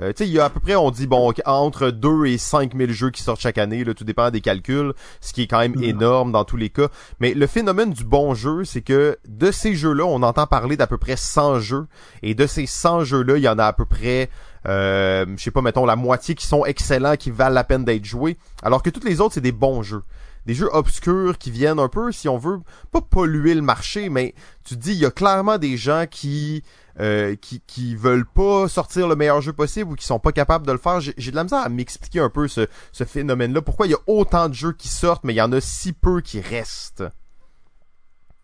Euh, 0.01 0.11
tu 0.11 0.23
sais, 0.23 0.27
il 0.27 0.33
y 0.33 0.39
a 0.39 0.45
à 0.45 0.49
peu 0.49 0.59
près, 0.59 0.75
on 0.75 0.91
dit, 0.91 1.07
bon, 1.07 1.31
entre 1.45 1.89
2 1.89 2.25
et 2.25 2.37
5 2.37 2.75
000 2.75 2.91
jeux 2.91 3.11
qui 3.11 3.21
sortent 3.21 3.39
chaque 3.39 3.57
année, 3.57 3.85
là, 3.85 3.93
tout 3.93 4.03
dépend 4.03 4.29
des 4.29 4.41
calculs, 4.41 4.93
ce 5.21 5.31
qui 5.31 5.43
est 5.43 5.47
quand 5.47 5.59
même 5.59 5.81
énorme 5.81 6.33
dans 6.33 6.43
tous 6.43 6.57
les 6.57 6.69
cas. 6.69 6.89
Mais 7.21 7.33
le 7.33 7.47
phénomène 7.47 7.93
du 7.93 8.03
bon 8.03 8.33
jeu, 8.33 8.65
c'est 8.65 8.81
que 8.81 9.17
de 9.25 9.51
ces 9.51 9.73
jeux-là, 9.73 10.03
on 10.05 10.21
entend 10.21 10.47
parler 10.47 10.75
d'à 10.75 10.87
peu 10.87 10.97
près 10.97 11.15
100 11.15 11.61
jeux, 11.61 11.87
et 12.23 12.35
de 12.35 12.45
ces 12.45 12.65
100 12.65 13.05
jeux-là, 13.05 13.37
il 13.37 13.43
y 13.43 13.47
en 13.47 13.57
a 13.57 13.65
à 13.65 13.73
peu 13.73 13.85
près, 13.85 14.29
euh, 14.67 15.25
je 15.37 15.41
sais 15.41 15.51
pas, 15.51 15.61
mettons, 15.61 15.85
la 15.85 15.95
moitié 15.95 16.35
qui 16.35 16.45
sont 16.45 16.65
excellents, 16.65 17.15
qui 17.15 17.31
valent 17.31 17.55
la 17.55 17.63
peine 17.63 17.85
d'être 17.85 18.05
joués, 18.05 18.37
alors 18.63 18.83
que 18.83 18.89
tous 18.89 19.05
les 19.05 19.21
autres, 19.21 19.35
c'est 19.35 19.41
des 19.41 19.53
bons 19.53 19.81
jeux. 19.81 20.03
des 20.45 20.53
jeux 20.53 20.69
obscurs 20.73 21.39
qui 21.39 21.49
viennent 21.49 21.79
un 21.79 21.87
peu, 21.87 22.11
si 22.11 22.29
on 22.29 22.37
veut, 22.37 22.59
pas 22.91 23.01
polluer 23.01 23.55
le 23.55 23.63
marché, 23.63 24.09
mais 24.09 24.35
tu 24.63 24.75
te 24.75 24.79
dis, 24.81 24.91
il 24.91 24.99
y 24.99 25.05
a 25.05 25.09
clairement 25.11 25.57
des 25.57 25.77
gens 25.77 26.05
qui, 26.09 26.63
euh, 26.99 27.35
qui, 27.35 27.61
qui 27.65 27.95
veulent 27.95 28.25
pas 28.25 28.67
sortir 28.67 29.07
le 29.07 29.15
meilleur 29.15 29.41
jeu 29.41 29.53
possible 29.53 29.91
ou 29.91 29.95
qui 29.95 30.05
sont 30.05 30.19
pas 30.19 30.31
capables 30.31 30.65
de 30.65 30.71
le 30.71 30.77
faire. 30.77 30.99
J'ai 31.01 31.31
de 31.31 31.35
la 31.35 31.43
misère 31.43 31.59
à 31.59 31.69
m'expliquer 31.69 32.19
un 32.19 32.29
peu 32.29 32.47
ce, 32.47 32.67
ce 32.91 33.03
phénomène-là. 33.03 33.61
Pourquoi 33.61 33.87
il 33.87 33.91
y 33.91 33.95
a 33.95 33.99
autant 34.07 34.49
de 34.49 34.53
jeux 34.53 34.73
qui 34.73 34.87
sortent, 34.87 35.23
mais 35.23 35.33
il 35.33 35.37
y 35.37 35.41
en 35.41 35.51
a 35.51 35.61
si 35.61 35.93
peu 35.93 36.21
qui 36.21 36.39
restent? 36.39 37.03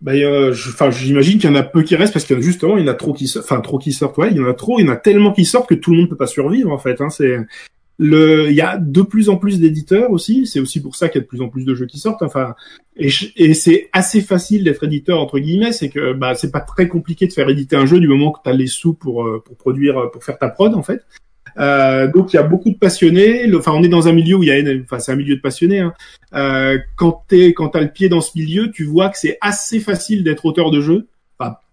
Ben, 0.02 0.16
euh, 0.16 0.52
j'imagine 0.54 1.38
qu'il 1.38 1.50
y 1.50 1.54
en 1.54 1.56
a 1.56 1.62
peu 1.64 1.84
qui 1.84 1.96
restent 1.96 2.14
parce 2.14 2.26
que 2.26 2.42
justement, 2.42 2.78
il 2.78 2.86
y 2.86 2.90
en 2.90 2.92
a 2.92 2.96
trop 2.96 3.14
qui 3.14 3.28
sortent. 3.28 3.46
Enfin, 3.46 3.62
trop 3.62 3.78
qui 3.78 3.94
sortent. 3.94 4.18
Ouais, 4.18 4.30
il 4.32 4.38
y 4.38 4.40
en 4.40 4.48
a 4.48 4.54
trop. 4.54 4.80
Il 4.80 4.86
y 4.86 4.90
en 4.90 4.92
a 4.92 4.96
tellement 4.96 5.32
qui 5.32 5.46
sortent 5.46 5.70
que 5.70 5.76
tout 5.76 5.92
le 5.92 5.98
monde 5.98 6.10
peut 6.10 6.18
pas 6.18 6.28
survivre 6.28 6.72
en 6.72 6.80
fait. 6.80 7.00
Hein. 7.02 7.10
C'est 7.10 7.38
le, 8.04 8.50
il 8.50 8.56
y 8.56 8.62
a 8.62 8.78
de 8.80 9.04
plus 9.04 9.30
en 9.30 9.38
plus 9.38 9.60
d'éditeurs 9.60 10.10
aussi. 10.10 10.48
C'est 10.48 10.60
aussi 10.60 10.82
pour 10.82 10.96
ça 10.96 11.08
qu'il 11.08 11.20
y 11.20 11.22
a 11.22 11.24
de 11.24 11.28
plus 11.28 11.42
en 11.42 11.50
plus 11.50 11.66
de 11.66 11.76
jeux 11.76 11.86
qui 11.86 12.00
sortent. 12.00 12.24
Enfin, 12.24 12.56
et, 12.98 13.54
c'est 13.54 13.90
assez 13.94 14.22
facile 14.22 14.64
d'être 14.64 14.84
éditeur 14.84 15.20
entre 15.20 15.38
guillemets. 15.38 15.72
C'est 15.72 15.90
que 15.90 16.14
bah 16.14 16.34
c'est 16.34 16.52
pas 16.52 16.62
très 16.62 16.88
compliqué 16.88 17.28
de 17.28 17.32
faire 17.32 17.48
éditer 17.48 17.76
un 17.76 17.86
jeu 17.86 18.00
du 18.00 18.08
moment 18.08 18.32
que 18.32 18.40
tu 18.44 18.50
as 18.50 18.54
les 18.54 18.66
sous 18.66 18.96
pour 18.96 19.24
euh, 19.24 19.44
pour 19.46 19.56
produire 19.56 20.10
pour 20.12 20.24
faire 20.24 20.40
ta 20.40 20.50
prod 20.50 20.74
en 20.74 20.82
fait. 20.82 21.04
Euh, 21.60 22.12
donc 22.12 22.34
il 22.34 22.38
y 22.38 22.40
a 22.40 22.44
beaucoup 22.44 22.72
de 22.72 22.78
passionnés. 22.78 23.46
Enfin, 23.56 23.74
on 23.76 23.84
est 23.84 23.90
dans 23.90 24.08
un 24.08 24.14
milieu 24.14 24.38
où 24.38 24.44
il 24.44 24.50
y 24.50 24.52
a, 24.52 24.82
enfin, 24.82 24.98
c'est 24.98 25.12
un 25.12 25.16
milieu 25.16 25.36
de 25.36 25.42
passionnés. 25.42 25.80
Hein. 25.80 25.94
Euh, 26.34 26.80
quand 26.96 27.24
t'es, 27.28 27.54
quand 27.54 27.70
t'as 27.70 27.82
le 27.82 27.92
pied 27.92 28.10
dans 28.10 28.22
ce 28.22 28.32
milieu, 28.36 28.72
tu 28.72 28.84
vois 28.84 29.10
que 29.10 29.18
c'est 29.20 29.38
assez 29.42 29.80
facile 29.80 30.24
d'être 30.24 30.46
auteur 30.46 30.72
de 30.72 30.82
jeu. 30.82 31.08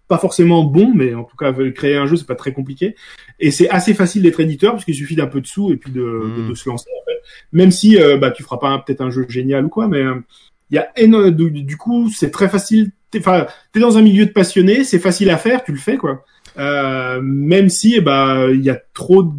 Pas 0.09 0.17
forcément 0.17 0.65
bon, 0.65 0.91
mais 0.93 1.13
en 1.13 1.23
tout 1.23 1.37
cas, 1.37 1.53
créer 1.73 1.95
un 1.95 2.07
jeu, 2.07 2.17
c'est 2.17 2.27
pas 2.27 2.35
très 2.35 2.51
compliqué. 2.51 2.95
Et 3.39 3.51
c'est 3.51 3.69
assez 3.69 3.93
facile 3.93 4.23
d'être 4.23 4.39
éditeur 4.41 4.73
parce 4.73 4.83
qu'il 4.83 4.95
suffit 4.95 5.15
d'un 5.15 5.27
peu 5.27 5.39
de 5.39 5.47
sous 5.47 5.71
et 5.71 5.77
puis 5.77 5.91
de, 5.91 6.01
de, 6.01 6.41
Mm. 6.41 6.49
de 6.49 6.53
se 6.55 6.67
lancer. 6.67 6.89
En 6.89 7.05
fait. 7.05 7.21
Même 7.53 7.71
si, 7.71 7.97
euh, 7.97 8.17
bah, 8.17 8.31
tu 8.31 8.43
feras 8.43 8.57
pas 8.57 8.77
peut-être 8.79 9.01
un 9.01 9.11
jeu 9.11 9.25
génial 9.29 9.65
ou 9.65 9.69
quoi, 9.69 9.87
mais 9.87 9.99
euh, 9.99 10.15
il 10.71 10.75
y 10.75 10.79
a 10.79 11.31
du, 11.31 11.51
du 11.63 11.77
coup, 11.77 12.09
c'est 12.09 12.31
très 12.31 12.49
facile. 12.49 12.91
T'es, 13.11 13.19
enfin, 13.19 13.47
t'es 13.71 13.79
dans 13.79 13.97
un 13.97 14.01
milieu 14.01 14.25
de 14.25 14.31
passionnés, 14.31 14.83
c'est 14.83 14.99
facile 14.99 15.29
à 15.29 15.37
faire, 15.37 15.63
tu 15.63 15.71
le 15.71 15.77
fais 15.79 15.97
quoi. 15.97 16.25
Euh, 16.57 17.21
même 17.21 17.69
si, 17.69 17.95
eh 17.95 18.01
bah, 18.01 18.47
il 18.51 18.63
y 18.63 18.69
a 18.69 18.79
trop 18.93 19.23
de 19.23 19.31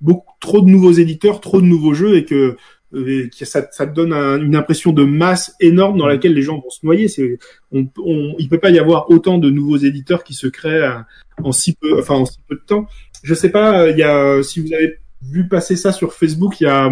beaucoup 0.00 0.34
trop 0.40 0.60
de 0.62 0.68
nouveaux 0.70 0.92
éditeurs, 0.92 1.40
trop 1.40 1.60
de 1.60 1.66
nouveaux 1.66 1.94
jeux 1.94 2.16
et 2.16 2.24
que, 2.24 2.56
euh, 2.94 3.28
que 3.38 3.44
ça, 3.44 3.66
ça 3.70 3.86
donne 3.86 4.12
un- 4.12 4.40
une 4.40 4.56
impression 4.56 4.92
de 4.92 5.04
masse 5.04 5.54
énorme 5.60 5.98
dans 5.98 6.06
laquelle 6.06 6.34
les 6.34 6.42
gens 6.42 6.58
vont 6.60 6.70
se 6.70 6.84
noyer. 6.84 7.08
C'est, 7.08 7.38
on, 7.72 7.86
on, 8.04 8.34
il 8.38 8.48
peut 8.48 8.58
pas 8.58 8.70
y 8.70 8.78
avoir 8.78 9.10
autant 9.10 9.38
de 9.38 9.50
nouveaux 9.50 9.76
éditeurs 9.76 10.24
qui 10.24 10.34
se 10.34 10.46
créent 10.46 10.82
euh, 10.88 10.98
en 11.42 11.52
si 11.52 11.74
peu, 11.74 11.98
enfin 11.98 12.14
en 12.14 12.24
si 12.26 12.38
peu 12.48 12.56
de 12.56 12.62
temps. 12.66 12.86
Je 13.22 13.34
sais 13.34 13.50
pas, 13.50 13.82
euh, 13.82 13.90
il 13.90 13.98
y 13.98 14.02
a, 14.02 14.42
si 14.42 14.60
vous 14.60 14.72
avez 14.72 14.98
vu 15.22 15.46
passer 15.48 15.76
ça 15.76 15.92
sur 15.92 16.14
Facebook, 16.14 16.60
il 16.60 16.64
y 16.64 16.66
a, 16.66 16.90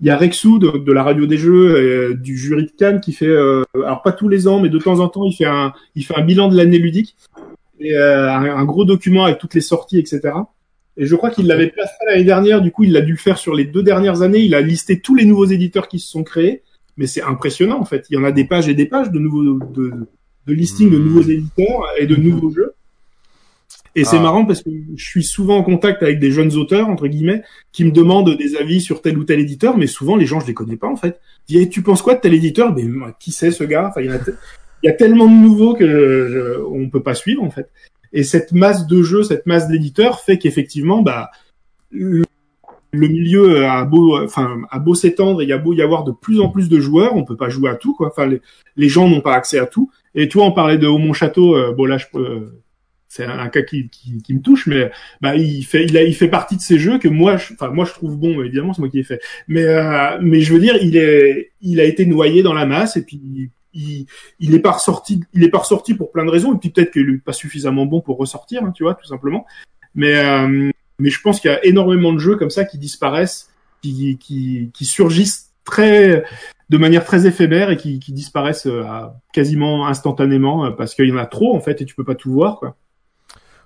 il 0.00 0.06
y 0.06 0.10
a 0.10 0.16
Rexou 0.16 0.58
de, 0.58 0.78
de 0.78 0.92
la 0.92 1.04
radio 1.04 1.26
des 1.26 1.38
jeux, 1.38 1.76
euh, 1.76 2.14
du 2.14 2.36
jury 2.36 2.66
de 2.66 2.72
Cannes 2.76 3.00
qui 3.00 3.12
fait, 3.12 3.26
euh, 3.26 3.62
alors 3.74 4.02
pas 4.02 4.10
tous 4.12 4.28
les 4.28 4.48
ans, 4.48 4.58
mais 4.60 4.68
de 4.68 4.78
temps 4.78 4.98
en 4.98 5.08
temps, 5.08 5.24
il 5.24 5.32
fait 5.32 5.44
un, 5.44 5.72
il 5.94 6.04
fait 6.04 6.16
un 6.16 6.22
bilan 6.24 6.48
de 6.48 6.56
l'année 6.56 6.78
ludique 6.78 7.16
et 7.78 7.96
euh, 7.96 8.28
un, 8.30 8.56
un 8.56 8.64
gros 8.64 8.84
document 8.84 9.24
avec 9.24 9.38
toutes 9.38 9.54
les 9.54 9.60
sorties, 9.60 9.98
etc. 9.98 10.34
Et 10.96 11.06
je 11.06 11.16
crois 11.16 11.30
qu'il 11.30 11.46
l'avait 11.46 11.68
pas 11.68 11.86
fait 11.86 12.04
l'année 12.06 12.24
dernière, 12.24 12.60
du 12.60 12.70
coup 12.70 12.84
il 12.84 12.92
l'a 12.92 13.00
dû 13.00 13.12
le 13.12 13.18
faire 13.18 13.38
sur 13.38 13.54
les 13.54 13.64
deux 13.64 13.82
dernières 13.82 14.20
années. 14.22 14.40
Il 14.40 14.54
a 14.54 14.60
listé 14.60 15.00
tous 15.00 15.14
les 15.14 15.24
nouveaux 15.24 15.46
éditeurs 15.46 15.88
qui 15.88 15.98
se 15.98 16.08
sont 16.10 16.22
créés, 16.22 16.62
mais 16.98 17.06
c'est 17.06 17.22
impressionnant 17.22 17.80
en 17.80 17.84
fait. 17.86 18.06
Il 18.10 18.14
y 18.14 18.18
en 18.18 18.24
a 18.24 18.32
des 18.32 18.44
pages 18.44 18.68
et 18.68 18.74
des 18.74 18.86
pages 18.86 19.10
de 19.10 19.18
nouveaux 19.18 19.42
de, 19.58 19.92
de 20.46 20.52
listing 20.52 20.90
de 20.90 20.98
Hmm. 20.98 21.04
nouveaux 21.04 21.22
éditeurs 21.22 21.84
et 21.98 22.06
de 22.06 22.16
nouveaux 22.16 22.50
jeux. 22.50 22.74
Et 23.94 24.04
c'est 24.04 24.16
Ah. 24.16 24.20
marrant 24.22 24.44
parce 24.46 24.62
que 24.62 24.70
je 24.96 25.04
suis 25.04 25.22
souvent 25.24 25.56
en 25.58 25.62
contact 25.62 26.02
avec 26.02 26.18
des 26.18 26.30
jeunes 26.30 26.54
auteurs 26.56 26.88
entre 26.88 27.06
guillemets 27.08 27.42
qui 27.72 27.84
me 27.84 27.90
demandent 27.90 28.36
des 28.36 28.56
avis 28.56 28.80
sur 28.80 29.02
tel 29.02 29.16
ou 29.18 29.24
tel 29.24 29.38
éditeur, 29.40 29.76
mais 29.76 29.86
souvent 29.86 30.16
les 30.16 30.26
gens 30.26 30.40
je 30.40 30.46
les 30.46 30.54
connais 30.54 30.76
pas 30.76 30.88
en 30.88 30.96
fait. 30.96 31.20
Ils 31.48 31.56
disent, 31.56 31.66
Eh, 31.66 31.68
tu 31.68 31.82
penses 31.82 32.02
quoi 32.02 32.14
de 32.14 32.20
tel 32.20 32.32
éditeur? 32.34 32.74
Mais 32.74 32.84
qui 33.18 33.32
c'est 33.32 33.50
ce 33.50 33.64
gars? 33.64 33.88
Enfin, 33.88 34.00
il 34.02 34.06
y 34.08 34.10
a 34.10 34.18
il 34.84 34.88
y 34.88 34.90
a 34.90 34.94
tellement 34.94 35.26
de 35.26 35.34
nouveaux 35.34 35.74
que 35.74 35.86
je, 35.86 36.28
je- 36.32 36.60
on 36.62 36.88
peut 36.90 37.02
pas 37.02 37.14
suivre 37.14 37.42
en 37.44 37.50
fait. 37.50 37.70
Et 38.12 38.22
cette 38.22 38.52
masse 38.52 38.86
de 38.86 39.02
jeux, 39.02 39.22
cette 39.22 39.46
masse 39.46 39.68
d'éditeurs 39.68 40.20
fait 40.20 40.38
qu'effectivement, 40.38 41.02
bah, 41.02 41.30
le, 41.90 42.24
milieu 42.92 43.64
a 43.64 43.84
beau, 43.84 44.18
enfin, 44.22 44.60
a 44.70 44.78
beau 44.78 44.94
s'étendre 44.94 45.40
et 45.40 45.44
il 45.44 45.48
y 45.48 45.52
a 45.52 45.58
beau 45.58 45.72
y 45.72 45.82
avoir 45.82 46.04
de 46.04 46.12
plus 46.12 46.40
en 46.40 46.48
plus 46.48 46.68
de 46.68 46.78
joueurs, 46.78 47.16
on 47.16 47.24
peut 47.24 47.36
pas 47.36 47.48
jouer 47.48 47.70
à 47.70 47.74
tout, 47.74 47.94
quoi. 47.94 48.08
Enfin, 48.08 48.30
les, 48.76 48.88
gens 48.88 49.08
n'ont 49.08 49.22
pas 49.22 49.34
accès 49.34 49.58
à 49.58 49.66
tout. 49.66 49.90
Et 50.14 50.28
toi, 50.28 50.44
on 50.44 50.52
parlait 50.52 50.78
de 50.78 50.86
Haut 50.86 51.12
Château. 51.14 51.56
Euh, 51.56 51.72
bon 51.72 51.86
là, 51.86 51.96
je 51.96 52.06
c'est 53.12 53.24
un 53.24 53.48
cas 53.48 53.60
qui, 53.60 53.90
qui, 53.90 54.22
qui 54.22 54.32
me 54.32 54.40
touche, 54.40 54.66
mais 54.66 54.90
bah, 55.20 55.36
il 55.36 55.64
fait, 55.64 55.84
il 55.84 55.94
a, 55.98 56.02
il 56.02 56.14
fait 56.14 56.28
partie 56.28 56.56
de 56.56 56.62
ces 56.62 56.78
jeux 56.78 56.98
que 56.98 57.08
moi, 57.08 57.36
je, 57.36 57.52
enfin, 57.52 57.68
moi, 57.68 57.84
je 57.84 57.92
trouve 57.92 58.16
bon. 58.16 58.42
Évidemment, 58.42 58.72
c'est 58.72 58.80
moi 58.80 58.88
qui 58.88 58.96
l'ai 58.96 59.02
fait. 59.02 59.20
Mais, 59.48 59.64
euh, 59.64 60.18
mais 60.22 60.40
je 60.40 60.54
veux 60.54 60.60
dire, 60.60 60.76
il 60.80 60.96
est, 60.96 61.52
il 61.60 61.78
a 61.78 61.84
été 61.84 62.06
noyé 62.06 62.42
dans 62.42 62.54
la 62.54 62.64
masse 62.64 62.96
et 62.96 63.04
puis 63.04 63.50
il, 63.74 64.06
il 64.38 64.54
est 64.54 64.60
pas 64.60 64.72
ressorti, 64.72 65.20
il 65.32 65.44
est 65.44 65.48
pas 65.48 65.58
ressorti 65.58 65.94
pour 65.94 66.12
plein 66.12 66.24
de 66.24 66.30
raisons. 66.30 66.54
Et 66.54 66.58
puis 66.58 66.70
peut-être 66.70 66.92
qu'il 66.92 67.08
est 67.08 67.24
pas 67.24 67.32
suffisamment 67.32 67.86
bon 67.86 68.00
pour 68.00 68.18
ressortir, 68.18 68.64
hein, 68.64 68.72
tu 68.72 68.82
vois, 68.82 68.94
tout 68.94 69.06
simplement. 69.06 69.46
Mais, 69.94 70.16
euh, 70.16 70.70
mais 70.98 71.10
je 71.10 71.20
pense 71.20 71.40
qu'il 71.40 71.50
y 71.50 71.54
a 71.54 71.64
énormément 71.64 72.12
de 72.12 72.18
jeux 72.18 72.36
comme 72.36 72.50
ça 72.50 72.64
qui 72.64 72.78
disparaissent, 72.78 73.50
qui, 73.82 74.18
qui, 74.18 74.70
qui 74.72 74.84
surgissent 74.84 75.50
très, 75.64 76.24
de 76.70 76.78
manière 76.78 77.04
très 77.04 77.26
éphémère 77.26 77.70
et 77.70 77.76
qui, 77.76 78.00
qui 78.00 78.12
disparaissent 78.12 78.66
euh, 78.66 78.82
à- 78.84 79.20
quasiment 79.32 79.86
instantanément 79.86 80.64
euh, 80.66 80.70
parce 80.70 80.94
qu'il 80.94 81.08
y 81.08 81.12
en 81.12 81.18
a 81.18 81.26
trop 81.26 81.54
en 81.54 81.60
fait 81.60 81.80
et 81.80 81.84
tu 81.84 81.94
peux 81.94 82.04
pas 82.04 82.14
tout 82.14 82.32
voir 82.32 82.58
quoi. 82.58 82.76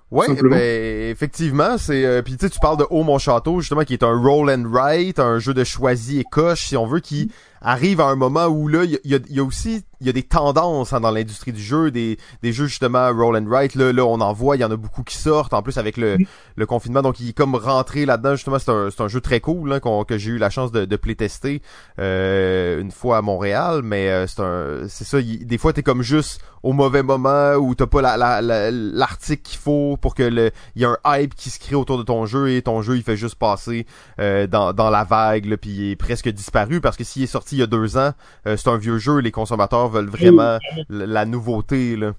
Ouais, 0.09 0.25
ben 0.41 1.11
effectivement, 1.11 1.77
c'est 1.77 2.05
euh, 2.05 2.21
puis 2.21 2.37
tu 2.37 2.45
sais 2.45 2.49
tu 2.49 2.59
parles 2.61 2.77
de 2.77 2.85
Haut 2.89 3.03
mon 3.03 3.17
château 3.17 3.59
justement 3.59 3.83
qui 3.83 3.91
est 3.93 4.03
un 4.03 4.17
roll 4.17 4.49
and 4.49 4.63
write, 4.65 5.19
un 5.19 5.37
jeu 5.37 5.53
de 5.53 5.65
choisi 5.65 6.19
et 6.19 6.23
coche 6.23 6.67
si 6.67 6.77
on 6.77 6.85
veut 6.85 7.01
qui 7.01 7.29
arrive 7.61 7.99
à 7.99 8.05
un 8.05 8.15
moment 8.15 8.45
où 8.45 8.69
là 8.69 8.85
il 8.85 8.99
y 9.03 9.15
a, 9.15 9.19
y 9.29 9.39
a 9.39 9.43
aussi 9.43 9.83
il 10.01 10.07
y 10.07 10.09
a 10.09 10.13
des 10.13 10.23
tendances 10.23 10.93
hein, 10.93 10.99
dans 10.99 11.11
l'industrie 11.11 11.51
du 11.53 11.61
jeu, 11.61 11.91
des, 11.91 12.17
des 12.43 12.53
jeux 12.53 12.67
justement 12.67 13.11
roll 13.11 13.35
and 13.37 13.45
write. 13.47 13.75
Là 13.75 13.91
là 13.91 14.05
on 14.05 14.21
en 14.21 14.33
voit, 14.33 14.55
il 14.55 14.59
y 14.61 14.63
en 14.65 14.71
a 14.71 14.75
beaucoup 14.75 15.03
qui 15.03 15.17
sortent 15.17 15.53
en 15.53 15.61
plus 15.61 15.77
avec 15.77 15.97
le, 15.97 16.17
le 16.55 16.65
confinement. 16.65 17.01
Donc 17.01 17.19
il 17.19 17.29
est 17.29 17.33
comme 17.33 17.55
rentré 17.55 18.05
là-dedans 18.05 18.35
justement 18.35 18.59
c'est 18.59 18.71
un, 18.71 18.89
c'est 18.91 19.01
un 19.01 19.07
jeu 19.07 19.21
très 19.21 19.39
cool 19.39 19.73
hein, 19.73 19.79
qu'on- 19.79 20.03
que 20.03 20.17
j'ai 20.17 20.31
eu 20.31 20.37
la 20.37 20.49
chance 20.49 20.71
de, 20.71 20.85
de 20.85 20.95
playtester 20.95 21.61
euh, 21.99 22.79
une 22.81 22.91
fois 22.91 23.17
à 23.17 23.21
Montréal. 23.21 23.81
Mais 23.83 24.09
euh, 24.09 24.27
c'est 24.27 24.41
un 24.41 24.87
c'est 24.87 25.03
ça 25.05 25.19
il- 25.19 25.45
des 25.45 25.57
fois 25.57 25.73
t'es 25.73 25.83
comme 25.83 26.01
juste 26.01 26.41
au 26.63 26.73
mauvais 26.73 27.03
moment 27.03 27.53
où 27.55 27.75
t'as 27.75 27.87
pas 27.87 28.01
la, 28.01 28.17
la, 28.17 28.41
la- 28.41 28.71
l'article 28.71 29.41
qu'il 29.43 29.57
faut 29.59 29.97
pour 30.01 30.15
que 30.15 30.23
le 30.23 30.51
il 30.75 30.81
y 30.81 30.85
a 30.85 30.89
un 31.03 31.19
hype 31.19 31.35
qui 31.35 31.49
se 31.49 31.59
crée 31.59 31.75
autour 31.75 31.97
de 31.97 32.03
ton 32.03 32.25
jeu 32.25 32.51
et 32.51 32.61
ton 32.61 32.81
jeu 32.81 32.97
il 32.97 33.03
fait 33.03 33.17
juste 33.17 33.35
passer 33.35 33.85
euh, 34.19 34.47
dans, 34.47 34.73
dans 34.73 34.89
la 34.89 35.03
vague 35.03 35.45
là, 35.45 35.57
puis 35.57 35.69
il 35.71 35.91
est 35.91 35.95
presque 35.95 36.29
disparu. 36.29 36.81
Parce 36.81 36.97
que 36.97 37.03
s'il 37.03 37.23
est 37.23 37.27
sorti 37.27 37.55
il 37.55 37.59
y 37.59 37.63
a 37.63 37.67
deux 37.67 37.97
ans 37.97 38.11
euh, 38.47 38.57
c'est 38.57 38.69
un 38.69 38.77
vieux 38.77 38.97
jeu 38.97 39.17
les 39.19 39.31
consommateurs 39.31 39.86
veulent 39.89 40.09
vraiment 40.09 40.57
la, 40.89 41.05
la 41.05 41.25
nouveauté 41.25 41.95
là 41.95 42.13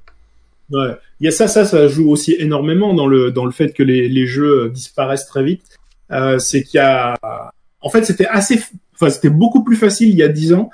Ouais. 0.70 0.94
Il 1.20 1.24
y 1.24 1.28
a 1.28 1.30
ça, 1.30 1.48
ça, 1.48 1.64
ça 1.64 1.88
joue 1.88 2.10
aussi 2.10 2.34
énormément 2.38 2.92
dans 2.92 3.06
le 3.06 3.30
dans 3.30 3.46
le 3.46 3.52
fait 3.52 3.72
que 3.72 3.82
les, 3.82 4.06
les 4.08 4.26
jeux 4.26 4.68
disparaissent 4.68 5.24
très 5.26 5.42
vite. 5.42 5.62
Euh, 6.10 6.38
c'est 6.38 6.62
qu'il 6.62 6.76
y 6.78 6.82
a, 6.82 7.14
en 7.80 7.88
fait, 7.90 8.04
c'était 8.04 8.26
assez, 8.26 8.60
enfin, 8.94 9.08
c'était 9.10 9.30
beaucoup 9.30 9.64
plus 9.64 9.76
facile 9.76 10.10
il 10.10 10.14
y 10.16 10.22
a 10.22 10.28
dix 10.28 10.52
ans 10.52 10.68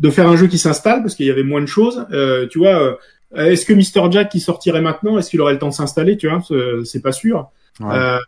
de 0.00 0.10
faire 0.10 0.26
un 0.28 0.36
jeu 0.36 0.48
qui 0.48 0.58
s'installe 0.58 1.00
parce 1.02 1.14
qu'il 1.14 1.26
y 1.26 1.30
avait 1.30 1.44
moins 1.44 1.60
de 1.60 1.66
choses. 1.66 2.06
Euh, 2.10 2.48
tu 2.48 2.58
vois, 2.58 2.98
euh, 3.36 3.46
est-ce 3.46 3.64
que 3.66 3.72
Mr 3.72 4.10
Jack 4.10 4.30
qui 4.30 4.40
sortirait 4.40 4.80
maintenant, 4.80 5.16
est-ce 5.16 5.30
qu'il 5.30 5.40
aurait 5.40 5.52
le 5.52 5.58
temps 5.60 5.68
de 5.68 5.74
s'installer? 5.74 6.16
Tu 6.16 6.28
vois, 6.28 6.42
c'est- 6.84 7.00
pas 7.00 7.12
sûr. 7.12 7.48
Ouais. 7.80 8.18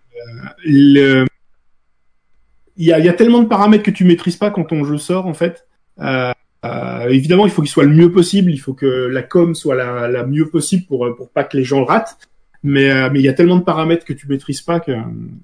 Le- 0.65 1.27
il 2.77 2.87
y 2.87 2.93
a, 2.93 2.99
il 3.01 3.05
y 3.05 3.09
a 3.09 3.13
tellement 3.13 3.43
de 3.43 3.49
paramètres 3.49 3.83
que 3.83 3.91
tu 3.91 4.05
maîtrises 4.05 4.37
pas 4.37 4.51
quand 4.51 4.65
ton 4.65 4.85
jeu 4.85 4.99
sort 4.99 5.27
en 5.27 5.35
fait. 5.35 5.67
Euh, 6.01 6.33
euh, 6.65 7.09
évidemment, 7.09 7.47
il 7.47 7.53
faut 7.53 7.63
qu'il 7.63 7.71
soit 7.71 7.85
le 7.85 7.95
mieux 7.95 8.11
possible. 8.11 8.51
Il 8.51 8.59
faut 8.59 8.75
que 8.75 8.87
la 8.87 9.23
com 9.23 9.55
soit 9.55 9.75
la, 9.75 10.09
la 10.09 10.27
mieux 10.27 10.49
possible 10.49 10.85
pour 10.87 11.09
pour 11.17 11.31
pas 11.31 11.45
que 11.45 11.57
les 11.57 11.65
gens 11.65 11.79
le 11.81 11.87
ratent. 11.87 12.19
Mais 12.63 12.91
euh, 12.91 13.09
mais 13.13 13.21
il 13.21 13.25
y 13.25 13.29
a 13.29 13.33
tellement 13.33 13.57
de 13.57 13.65
paramètres 13.65 14.05
que 14.05 14.13
tu 14.13 14.27
maîtrises 14.29 14.63
pas 14.63 14.81
que 14.81 14.93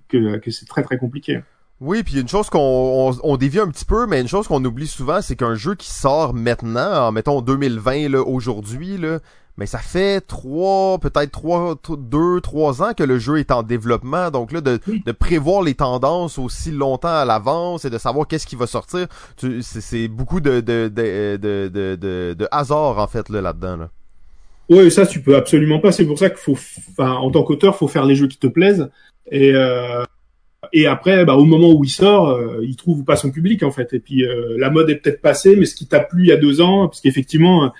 que, 0.09 0.51
c'est 0.51 0.67
très 0.67 0.83
très 0.83 0.99
compliqué. 0.99 1.41
Oui, 1.81 2.03
puis 2.03 2.21
une 2.21 2.29
chose 2.29 2.51
qu'on 2.51 2.59
on, 2.59 3.17
on 3.23 3.37
dévie 3.37 3.61
un 3.61 3.69
petit 3.69 3.85
peu, 3.85 4.07
mais 4.07 4.21
une 4.21 4.29
chose 4.29 4.49
qu'on 4.49 4.65
oublie 4.65 4.87
souvent, 4.87 5.21
c'est 5.21 5.37
qu'un 5.37 5.55
jeu 5.55 5.75
qui 5.75 5.91
sort 5.91 6.33
maintenant, 6.33 7.09
en 7.09 7.13
mettons 7.13 7.41
2020 7.43 8.09
là, 8.11 8.23
aujourd'hui 8.23 8.97
là, 8.97 9.19
mais 9.57 9.67
ça 9.67 9.79
fait 9.79 10.21
trois, 10.21 10.99
peut-être 10.99 11.31
trois, 11.31 11.77
deux, 11.97 12.41
trois 12.41 12.83
ans 12.83 12.93
que 12.93 13.05
le 13.05 13.19
jeu 13.19 13.39
est 13.39 13.53
en 13.53 13.63
développement. 13.63 14.31
Donc 14.31 14.51
là, 14.53 14.61
de, 14.61 14.81
Oui. 14.89 15.03
de 15.07 15.13
prévoir 15.13 15.63
les 15.63 15.75
tendances 15.75 16.39
aussi 16.39 16.73
longtemps 16.73 17.09
à 17.17 17.25
l'avance 17.25 17.85
et 17.85 17.91
de 17.91 17.99
savoir 17.99 18.27
qu'est-ce 18.27 18.47
qui 18.47 18.57
va 18.57 18.67
sortir, 18.67 19.07
c'est 19.63 20.09
beaucoup 20.09 20.41
de 20.41 20.61
de, 20.61 20.89
de, 20.89 21.37
de, 21.37 22.35
de, 22.35 22.49
hasard 22.51 22.99
en 22.99 23.07
fait 23.07 23.29
là 23.29 23.41
là-dedans. 23.41 23.77
Là. 23.77 23.91
Ouais, 24.71 24.91
ça 24.91 25.07
tu 25.07 25.21
peux 25.21 25.37
absolument 25.37 25.79
pas. 25.79 25.93
C'est 25.93 26.07
pour 26.07 26.19
ça 26.19 26.31
qu'il 26.31 26.39
faut, 26.39 26.57
en 26.99 27.31
tant 27.31 27.43
qu'auteur, 27.45 27.77
faut 27.77 27.89
faire 27.89 28.07
les 28.07 28.15
jeux 28.17 28.29
qui 28.29 28.39
te 28.39 28.47
plaisent. 28.47 28.91
Et 29.31 29.53
euh, 29.55 30.03
et 30.73 30.87
après, 30.87 31.25
bah, 31.25 31.35
au 31.35 31.45
moment 31.45 31.73
où 31.73 31.85
il 31.85 31.91
sort, 31.91 32.31
euh, 32.31 32.59
il 32.63 32.75
trouve 32.77 33.05
pas 33.05 33.17
son 33.17 33.31
public 33.31 33.63
en 33.63 33.71
fait. 33.71 33.93
Et 33.93 34.01
puis 34.01 34.25
euh, 34.25 34.57
la 34.59 34.71
mode 34.71 34.91
est 34.91 34.97
peut-être 34.97 35.21
passée, 35.21 35.55
mais 35.57 35.67
ce 35.67 35.75
qui 35.75 35.87
t'a 35.87 36.01
plu 36.01 36.23
il 36.25 36.29
y 36.29 36.33
a 36.33 36.37
deux 36.37 36.61
ans, 36.61 36.89
parce 36.89 37.01
qu'effectivement, 37.01 37.73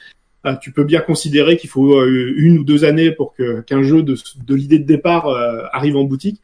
tu 0.61 0.73
peux 0.73 0.85
bien 0.85 1.01
considérer 1.01 1.57
qu'il 1.57 1.71
faut 1.71 1.99
euh, 1.99 2.35
une 2.37 2.59
ou 2.59 2.65
deux 2.65 2.85
années 2.85 3.11
pour 3.11 3.35
que 3.35 3.63
qu'un 3.63 3.83
jeu 3.83 4.03
de, 4.03 4.15
de 4.47 4.55
l'idée 4.55 4.79
de 4.79 4.85
départ 4.85 5.27
euh, 5.29 5.63
arrive 5.73 5.97
en 5.97 6.05
boutique. 6.05 6.41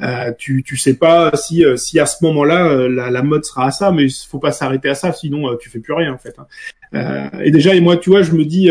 Euh, 0.00 0.32
tu 0.36 0.62
tu 0.62 0.76
sais 0.76 0.94
pas 0.94 1.30
si 1.36 1.64
si 1.76 2.00
à 2.00 2.06
ce 2.06 2.24
moment-là 2.24 2.88
la, 2.88 3.10
la, 3.10 3.22
mode 3.22 3.44
sera 3.44 3.66
à 3.66 3.70
ça, 3.70 3.92
mais 3.92 4.06
faut 4.08 4.38
pas 4.38 4.50
s'arrêter 4.50 4.88
à 4.88 4.94
ça, 4.94 5.12
sinon 5.12 5.56
tu 5.58 5.68
fais 5.68 5.80
plus 5.80 5.92
rien 5.92 6.12
en 6.12 6.18
fait. 6.18 6.34
Hein. 6.38 7.30
et 7.44 7.50
déjà 7.50 7.74
et 7.74 7.80
moi 7.80 7.96
tu 7.96 8.10
vois 8.10 8.22
je 8.22 8.32
me 8.32 8.44
dis 8.44 8.68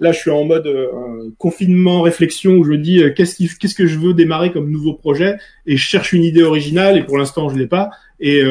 là 0.00 0.12
je 0.12 0.18
suis 0.18 0.30
en 0.30 0.44
mode 0.44 0.68
confinement 1.38 2.02
réflexion 2.02 2.56
où 2.56 2.64
je 2.64 2.70
me 2.70 2.78
dis 2.78 3.02
qu'est-ce 3.16 3.36
qui 3.36 3.48
qu'est-ce 3.58 3.74
que 3.74 3.86
je 3.86 3.98
veux 3.98 4.12
démarrer 4.12 4.52
comme 4.52 4.70
nouveau 4.70 4.92
projet? 4.92 5.38
Et 5.66 5.76
je 5.76 5.82
cherche 5.82 6.12
une 6.12 6.22
idée 6.22 6.42
originale 6.42 6.98
et 6.98 7.02
pour 7.02 7.16
l'instant 7.16 7.48
je 7.48 7.56
l'ai 7.56 7.66
pas 7.66 7.90
et 8.20 8.42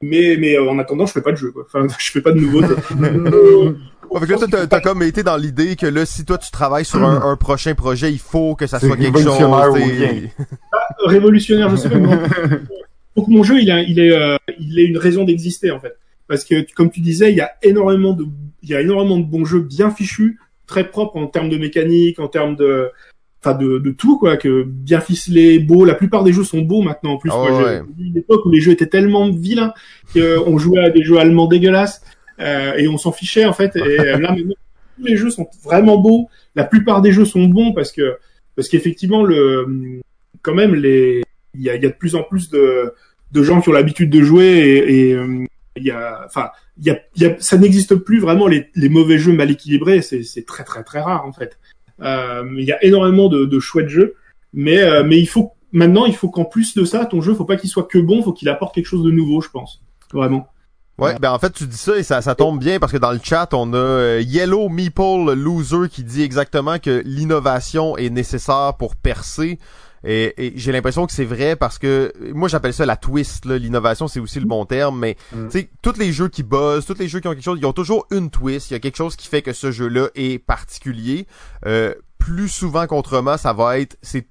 mais 0.00 0.36
mais 0.38 0.58
en 0.58 0.78
attendant 0.78 1.06
je 1.06 1.12
fais 1.12 1.22
pas 1.22 1.32
de 1.32 1.36
jeu 1.36 1.52
quoi. 1.52 1.64
Enfin 1.66 1.86
je 1.98 2.10
fais 2.10 2.22
pas 2.22 2.32
de 2.32 2.40
nouveautés. 2.40 2.74
Ouais, 4.12 4.20
fait 4.20 4.26
que 4.26 4.56
là, 4.56 4.66
t'as 4.66 4.80
comme 4.80 5.02
été 5.02 5.22
dans 5.22 5.36
l'idée 5.36 5.74
que 5.76 5.86
là, 5.86 6.04
si 6.04 6.24
toi 6.24 6.36
tu 6.36 6.50
travailles 6.50 6.84
sur 6.84 7.02
un, 7.02 7.30
un 7.30 7.36
prochain 7.36 7.74
projet, 7.74 8.12
il 8.12 8.18
faut 8.18 8.54
que 8.54 8.66
ça 8.66 8.78
soit 8.78 8.96
quelque 8.96 9.22
chose. 9.22 9.38
Ah, 9.40 10.86
révolutionnaire, 11.06 11.70
je 11.70 11.76
sais 11.76 11.88
pas. 11.88 11.98
Pour 13.14 13.26
que 13.26 13.30
mon 13.30 13.42
jeu, 13.42 13.60
il 13.60 13.70
a, 13.70 13.82
il 13.82 13.98
est, 13.98 14.12
euh, 14.12 14.36
il 14.58 14.78
est 14.78 14.84
une 14.84 14.98
raison 14.98 15.24
d'exister 15.24 15.70
en 15.70 15.80
fait. 15.80 15.96
Parce 16.28 16.44
que, 16.44 16.66
comme 16.74 16.90
tu 16.90 17.00
disais, 17.00 17.30
il 17.30 17.36
y 17.36 17.40
a 17.40 17.52
énormément 17.62 18.12
de, 18.12 18.26
il 18.62 18.70
y 18.70 18.74
a 18.74 18.80
énormément 18.80 19.18
de 19.18 19.24
bons 19.24 19.44
jeux 19.44 19.60
bien 19.60 19.90
fichus, 19.90 20.38
très 20.66 20.88
propres 20.88 21.16
en 21.16 21.26
termes 21.26 21.50
de 21.50 21.58
mécanique, 21.58 22.18
en 22.20 22.28
termes 22.28 22.56
de, 22.56 22.90
enfin 23.42 23.56
de, 23.56 23.78
de 23.78 23.90
tout 23.90 24.18
quoi, 24.18 24.36
que 24.36 24.62
bien 24.62 25.00
ficelés, 25.00 25.58
beaux. 25.58 25.84
La 25.84 25.94
plupart 25.94 26.24
des 26.24 26.32
jeux 26.32 26.44
sont 26.44 26.62
beaux 26.62 26.82
maintenant. 26.82 27.12
En 27.12 27.18
plus, 27.18 27.30
oh, 27.34 27.46
j'ai 27.48 28.02
eu 28.02 28.06
une 28.08 28.16
époque 28.16 28.46
où 28.46 28.50
les 28.50 28.60
jeux 28.60 28.72
étaient 28.72 28.86
tellement 28.86 29.30
vilains 29.30 29.74
qu'on 30.14 30.58
jouait 30.58 30.80
à 30.80 30.90
des 30.90 31.02
jeux 31.02 31.18
allemands 31.18 31.46
dégueulasses. 31.46 32.02
Euh, 32.40 32.74
et 32.74 32.88
on 32.88 32.98
s'en 32.98 33.12
fichait 33.12 33.44
en 33.44 33.52
fait. 33.52 33.76
Et 33.76 34.00
euh, 34.00 34.18
là 34.18 34.32
maintenant, 34.36 34.54
tous 34.96 35.04
les 35.04 35.16
jeux 35.16 35.30
sont 35.30 35.48
vraiment 35.64 35.98
beaux. 35.98 36.28
La 36.54 36.64
plupart 36.64 37.02
des 37.02 37.12
jeux 37.12 37.24
sont 37.24 37.44
bons 37.44 37.72
parce 37.72 37.92
que 37.92 38.16
parce 38.56 38.68
qu'effectivement 38.68 39.22
le 39.22 40.00
quand 40.42 40.54
même 40.54 40.74
les 40.74 41.22
il 41.54 41.62
y 41.62 41.70
a, 41.70 41.76
y 41.76 41.84
a, 41.84 41.88
de 41.88 41.94
plus 41.94 42.14
en 42.14 42.22
plus 42.22 42.50
de 42.50 42.92
de 43.32 43.42
gens 43.42 43.60
qui 43.60 43.68
ont 43.68 43.72
l'habitude 43.72 44.10
de 44.10 44.22
jouer 44.22 44.84
et, 44.86 45.14
euh, 45.14 45.44
il 45.76 45.84
y 45.84 45.90
a 45.90 46.22
enfin 46.26 46.50
il 46.78 46.86
y 46.86 46.90
a, 46.90 47.00
y 47.16 47.24
a 47.24 47.36
ça 47.40 47.56
n'existe 47.56 47.94
plus 47.94 48.20
vraiment 48.20 48.46
les, 48.46 48.70
les 48.74 48.88
mauvais 48.88 49.18
jeux 49.18 49.32
mal 49.32 49.50
équilibrés. 49.50 50.02
C'est 50.02 50.22
c'est 50.22 50.44
très 50.44 50.64
très 50.64 50.82
très 50.82 51.00
rare 51.00 51.26
en 51.26 51.32
fait. 51.32 51.58
Euh, 52.00 52.44
il 52.58 52.64
y 52.64 52.72
a 52.72 52.82
énormément 52.84 53.28
de, 53.28 53.44
de 53.44 53.60
chouettes 53.60 53.88
jeux. 53.88 54.14
Mais 54.54 54.82
mais 55.04 55.18
il 55.18 55.26
faut 55.26 55.52
maintenant 55.72 56.04
il 56.04 56.14
faut 56.14 56.28
qu'en 56.28 56.44
plus 56.44 56.74
de 56.74 56.84
ça 56.84 57.06
ton 57.06 57.22
jeu 57.22 57.32
faut 57.32 57.46
pas 57.46 57.56
qu'il 57.56 57.70
soit 57.70 57.84
que 57.84 57.98
bon 57.98 58.22
faut 58.22 58.34
qu'il 58.34 58.50
apporte 58.50 58.74
quelque 58.74 58.86
chose 58.86 59.02
de 59.02 59.10
nouveau 59.10 59.40
je 59.40 59.48
pense. 59.48 59.82
Vraiment 60.12 60.51
Ouais, 61.02 61.16
ben 61.20 61.32
en 61.32 61.38
fait 61.38 61.52
tu 61.52 61.66
dis 61.66 61.76
ça 61.76 61.96
et 61.96 62.02
ça, 62.02 62.22
ça 62.22 62.34
tombe 62.34 62.58
bien 62.58 62.78
parce 62.78 62.92
que 62.92 62.98
dans 62.98 63.12
le 63.12 63.20
chat 63.22 63.52
on 63.52 63.72
a 63.72 63.76
euh, 63.76 64.22
Yellow 64.24 64.68
Meeple 64.68 65.32
Loser 65.34 65.88
qui 65.90 66.04
dit 66.04 66.22
exactement 66.22 66.78
que 66.78 67.02
l'innovation 67.04 67.96
est 67.96 68.10
nécessaire 68.10 68.74
pour 68.78 68.96
percer. 68.96 69.58
Et, 70.04 70.54
j'ai 70.56 70.72
l'impression 70.72 71.06
que 71.06 71.12
c'est 71.12 71.24
vrai 71.24 71.54
parce 71.54 71.78
que 71.78 72.12
moi 72.32 72.48
j'appelle 72.48 72.74
ça 72.74 72.86
la 72.86 72.96
twist. 72.96 73.46
L'innovation 73.46 74.08
c'est 74.08 74.20
aussi 74.20 74.40
le 74.40 74.46
bon 74.46 74.64
terme, 74.64 74.98
mais 74.98 75.16
mm. 75.32 75.48
tu 75.48 75.60
sais 75.60 75.70
tous 75.80 75.96
les 75.98 76.12
jeux 76.12 76.28
qui 76.28 76.42
buzzent, 76.42 76.86
tous 76.86 76.98
les 76.98 77.08
jeux 77.08 77.20
qui 77.20 77.28
ont 77.28 77.32
quelque 77.32 77.44
chose, 77.44 77.58
ils 77.60 77.66
ont 77.66 77.72
toujours 77.72 78.06
une 78.10 78.30
twist. 78.30 78.70
Il 78.70 78.74
y 78.74 78.76
a 78.76 78.80
quelque 78.80 78.96
chose 78.96 79.16
qui 79.16 79.28
fait 79.28 79.42
que 79.42 79.52
ce 79.52 79.70
jeu-là 79.70 80.08
est 80.14 80.38
particulier. 80.38 81.26
Euh, 81.66 81.94
plus 82.18 82.48
souvent 82.48 82.86
qu'autrement, 82.86 83.36
ça 83.36 83.52
va 83.52 83.78
être 83.78 83.96
c'est 84.02 84.26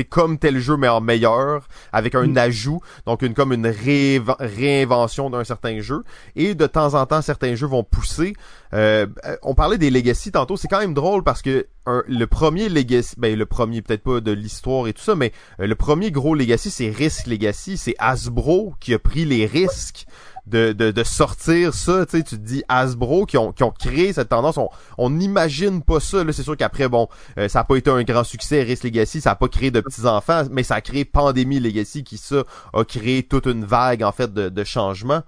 c'est 0.00 0.04
comme 0.04 0.38
tel 0.38 0.58
jeu 0.58 0.78
mais 0.78 0.88
en 0.88 1.02
meilleur 1.02 1.68
avec 1.92 2.14
un 2.14 2.26
mm. 2.26 2.38
ajout 2.38 2.80
donc 3.04 3.20
une 3.20 3.34
comme 3.34 3.52
une 3.52 3.66
réinvention 3.66 5.28
d'un 5.28 5.44
certain 5.44 5.80
jeu. 5.80 6.04
Et 6.36 6.54
de 6.54 6.66
temps 6.66 6.94
en 6.94 7.04
temps 7.04 7.20
certains 7.20 7.54
jeux 7.54 7.66
vont 7.66 7.84
pousser. 7.84 8.32
Euh, 8.72 9.06
on 9.42 9.54
parlait 9.54 9.76
des 9.76 9.90
legacy 9.90 10.32
tantôt 10.32 10.56
c'est 10.56 10.68
quand 10.68 10.78
même 10.78 10.94
drôle 10.94 11.22
parce 11.22 11.42
que 11.42 11.66
le 11.86 12.24
premier 12.26 12.68
legacy 12.68 13.14
ben 13.18 13.36
le 13.36 13.44
premier 13.44 13.82
peut-être 13.82 14.04
pas 14.04 14.20
de 14.20 14.30
l'histoire 14.30 14.86
et 14.86 14.92
tout 14.92 15.02
ça 15.02 15.16
mais 15.16 15.32
euh, 15.60 15.66
le 15.66 15.74
premier 15.74 16.10
gros 16.12 16.34
legacy 16.34 16.70
c'est 16.70 16.88
Risk 16.88 17.26
Legacy 17.26 17.76
c'est 17.76 17.96
Hasbro 17.98 18.74
qui 18.80 18.94
a 18.94 18.98
pris 18.98 19.24
les 19.24 19.44
risques 19.44 20.06
de, 20.46 20.72
de, 20.72 20.90
de 20.90 21.04
sortir 21.04 21.74
ça, 21.74 22.06
tu 22.06 22.18
sais, 22.18 22.22
tu 22.22 22.36
te 22.36 22.42
dis 22.42 22.62
Hasbro 22.68 23.26
qui 23.26 23.38
ont, 23.38 23.52
qui 23.52 23.62
ont 23.62 23.70
créé 23.70 24.12
cette 24.12 24.28
tendance, 24.30 24.58
on 24.98 25.10
n'imagine 25.10 25.82
pas 25.82 26.00
ça, 26.00 26.24
là, 26.24 26.32
c'est 26.32 26.42
sûr 26.42 26.56
qu'après, 26.56 26.88
bon, 26.88 27.08
euh, 27.38 27.48
ça 27.48 27.60
a 27.60 27.64
pas 27.64 27.76
été 27.76 27.90
un 27.90 28.02
grand 28.02 28.24
succès, 28.24 28.62
Risk 28.62 28.84
Legacy, 28.84 29.20
ça 29.20 29.32
a 29.32 29.34
pas 29.36 29.48
créé 29.48 29.70
de 29.70 29.80
petits-enfants, 29.80 30.44
mais 30.50 30.62
ça 30.62 30.76
a 30.76 30.80
créé 30.80 31.04
Pandémie 31.04 31.60
Legacy 31.60 32.04
qui, 32.04 32.18
ça, 32.18 32.44
a 32.72 32.84
créé 32.84 33.22
toute 33.22 33.46
une 33.46 33.64
vague, 33.64 34.02
en 34.02 34.12
fait, 34.12 34.32
de, 34.32 34.48
de 34.48 34.64
changements. 34.64 35.22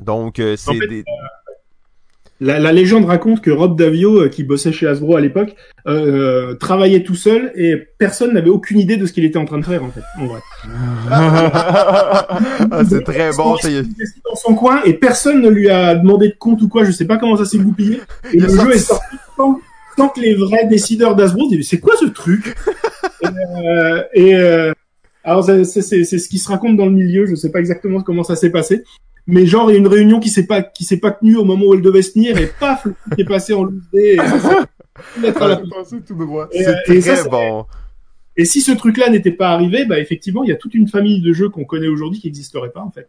Donc, 0.00 0.38
euh, 0.38 0.56
c'est 0.56 0.78
des... 0.88 1.00
Euh, 1.00 1.02
la, 2.40 2.58
la, 2.58 2.72
légende 2.72 3.06
raconte 3.06 3.40
que 3.40 3.50
Rob 3.50 3.78
Davio, 3.78 4.22
euh, 4.22 4.28
qui 4.28 4.44
bossait 4.44 4.72
chez 4.72 4.86
Hasbro 4.86 5.16
à 5.16 5.20
l'époque, 5.20 5.56
euh, 5.86 6.54
travaillait 6.54 7.02
tout 7.02 7.14
seul 7.14 7.50
et 7.56 7.76
personne 7.98 8.34
n'avait 8.34 8.50
aucune 8.50 8.78
idée 8.78 8.96
de 8.98 9.06
ce 9.06 9.12
qu'il 9.12 9.24
était 9.24 9.38
en 9.38 9.46
train 9.46 9.58
de 9.58 9.64
faire 9.64 9.82
en 9.82 9.90
fait. 9.90 10.02
En 10.18 10.26
vrai. 10.26 10.40
ah, 11.10 12.82
c'est 12.88 13.04
très 13.04 13.30
bon. 13.32 13.56
Il 13.64 13.78
était 13.78 14.04
dans 14.28 14.36
son 14.36 14.54
coin 14.54 14.82
et 14.84 14.92
personne 14.94 15.40
ne 15.40 15.48
lui 15.48 15.70
a 15.70 15.94
demandé 15.94 16.28
de 16.28 16.36
compte 16.38 16.60
ou 16.60 16.68
quoi. 16.68 16.84
Je 16.84 16.90
sais 16.90 17.06
pas 17.06 17.16
comment 17.16 17.36
ça 17.36 17.46
s'est 17.46 17.58
goupillé. 17.58 18.00
Et 18.32 18.38
le 18.38 18.48
jeu 18.48 18.70
est 18.72 18.78
sorti 18.78 19.16
tant, 19.36 20.08
que 20.08 20.20
les 20.20 20.34
vrais 20.34 20.66
décideurs 20.66 21.16
d'Hasbro 21.16 21.48
disaient 21.48 21.62
c'est 21.62 21.80
quoi 21.80 21.94
ce 21.98 22.06
truc 22.06 22.54
Et, 23.22 23.26
euh, 23.66 24.02
et 24.12 24.34
euh, 24.34 24.72
alors 25.24 25.42
c'est 25.42 25.64
ce 25.64 26.28
qui 26.28 26.38
se 26.38 26.48
raconte 26.48 26.76
dans 26.76 26.86
le 26.86 26.92
milieu. 26.92 27.24
Je 27.24 27.34
sais 27.34 27.50
pas 27.50 27.60
exactement 27.60 28.02
comment 28.02 28.24
ça 28.24 28.36
s'est 28.36 28.50
passé 28.50 28.84
mais 29.26 29.46
genre 29.46 29.70
il 29.70 29.74
y 29.74 29.76
a 29.76 29.78
une 29.78 29.88
réunion 29.88 30.20
qui 30.20 30.30
s'est 30.30 30.46
pas 30.46 30.62
qui 30.62 30.84
s'est 30.84 30.98
pas 30.98 31.10
tenue 31.10 31.36
au 31.36 31.44
moment 31.44 31.66
où 31.66 31.74
elle 31.74 31.82
devait 31.82 32.02
se 32.02 32.12
tenir 32.12 32.38
et 32.38 32.46
paf 32.46 32.84
le 32.84 32.94
truc 32.94 33.18
est 33.18 33.24
passé 33.24 33.54
en 33.54 33.64
loose 33.64 33.82
et 33.94 34.18
c'est 36.62 37.00
très 37.00 37.28
bon 37.28 37.66
et 38.36 38.44
si 38.44 38.60
ce 38.60 38.72
truc 38.72 38.98
là 38.98 39.10
n'était 39.10 39.32
pas 39.32 39.50
arrivé 39.50 39.84
bah 39.84 39.98
effectivement 39.98 40.44
il 40.44 40.50
y 40.50 40.52
a 40.52 40.56
toute 40.56 40.74
une 40.74 40.88
famille 40.88 41.20
de 41.20 41.32
jeux 41.32 41.48
qu'on 41.48 41.64
connaît 41.64 41.88
aujourd'hui 41.88 42.20
qui 42.20 42.28
n'existerait 42.28 42.70
pas 42.70 42.82
en 42.82 42.90
fait. 42.90 43.08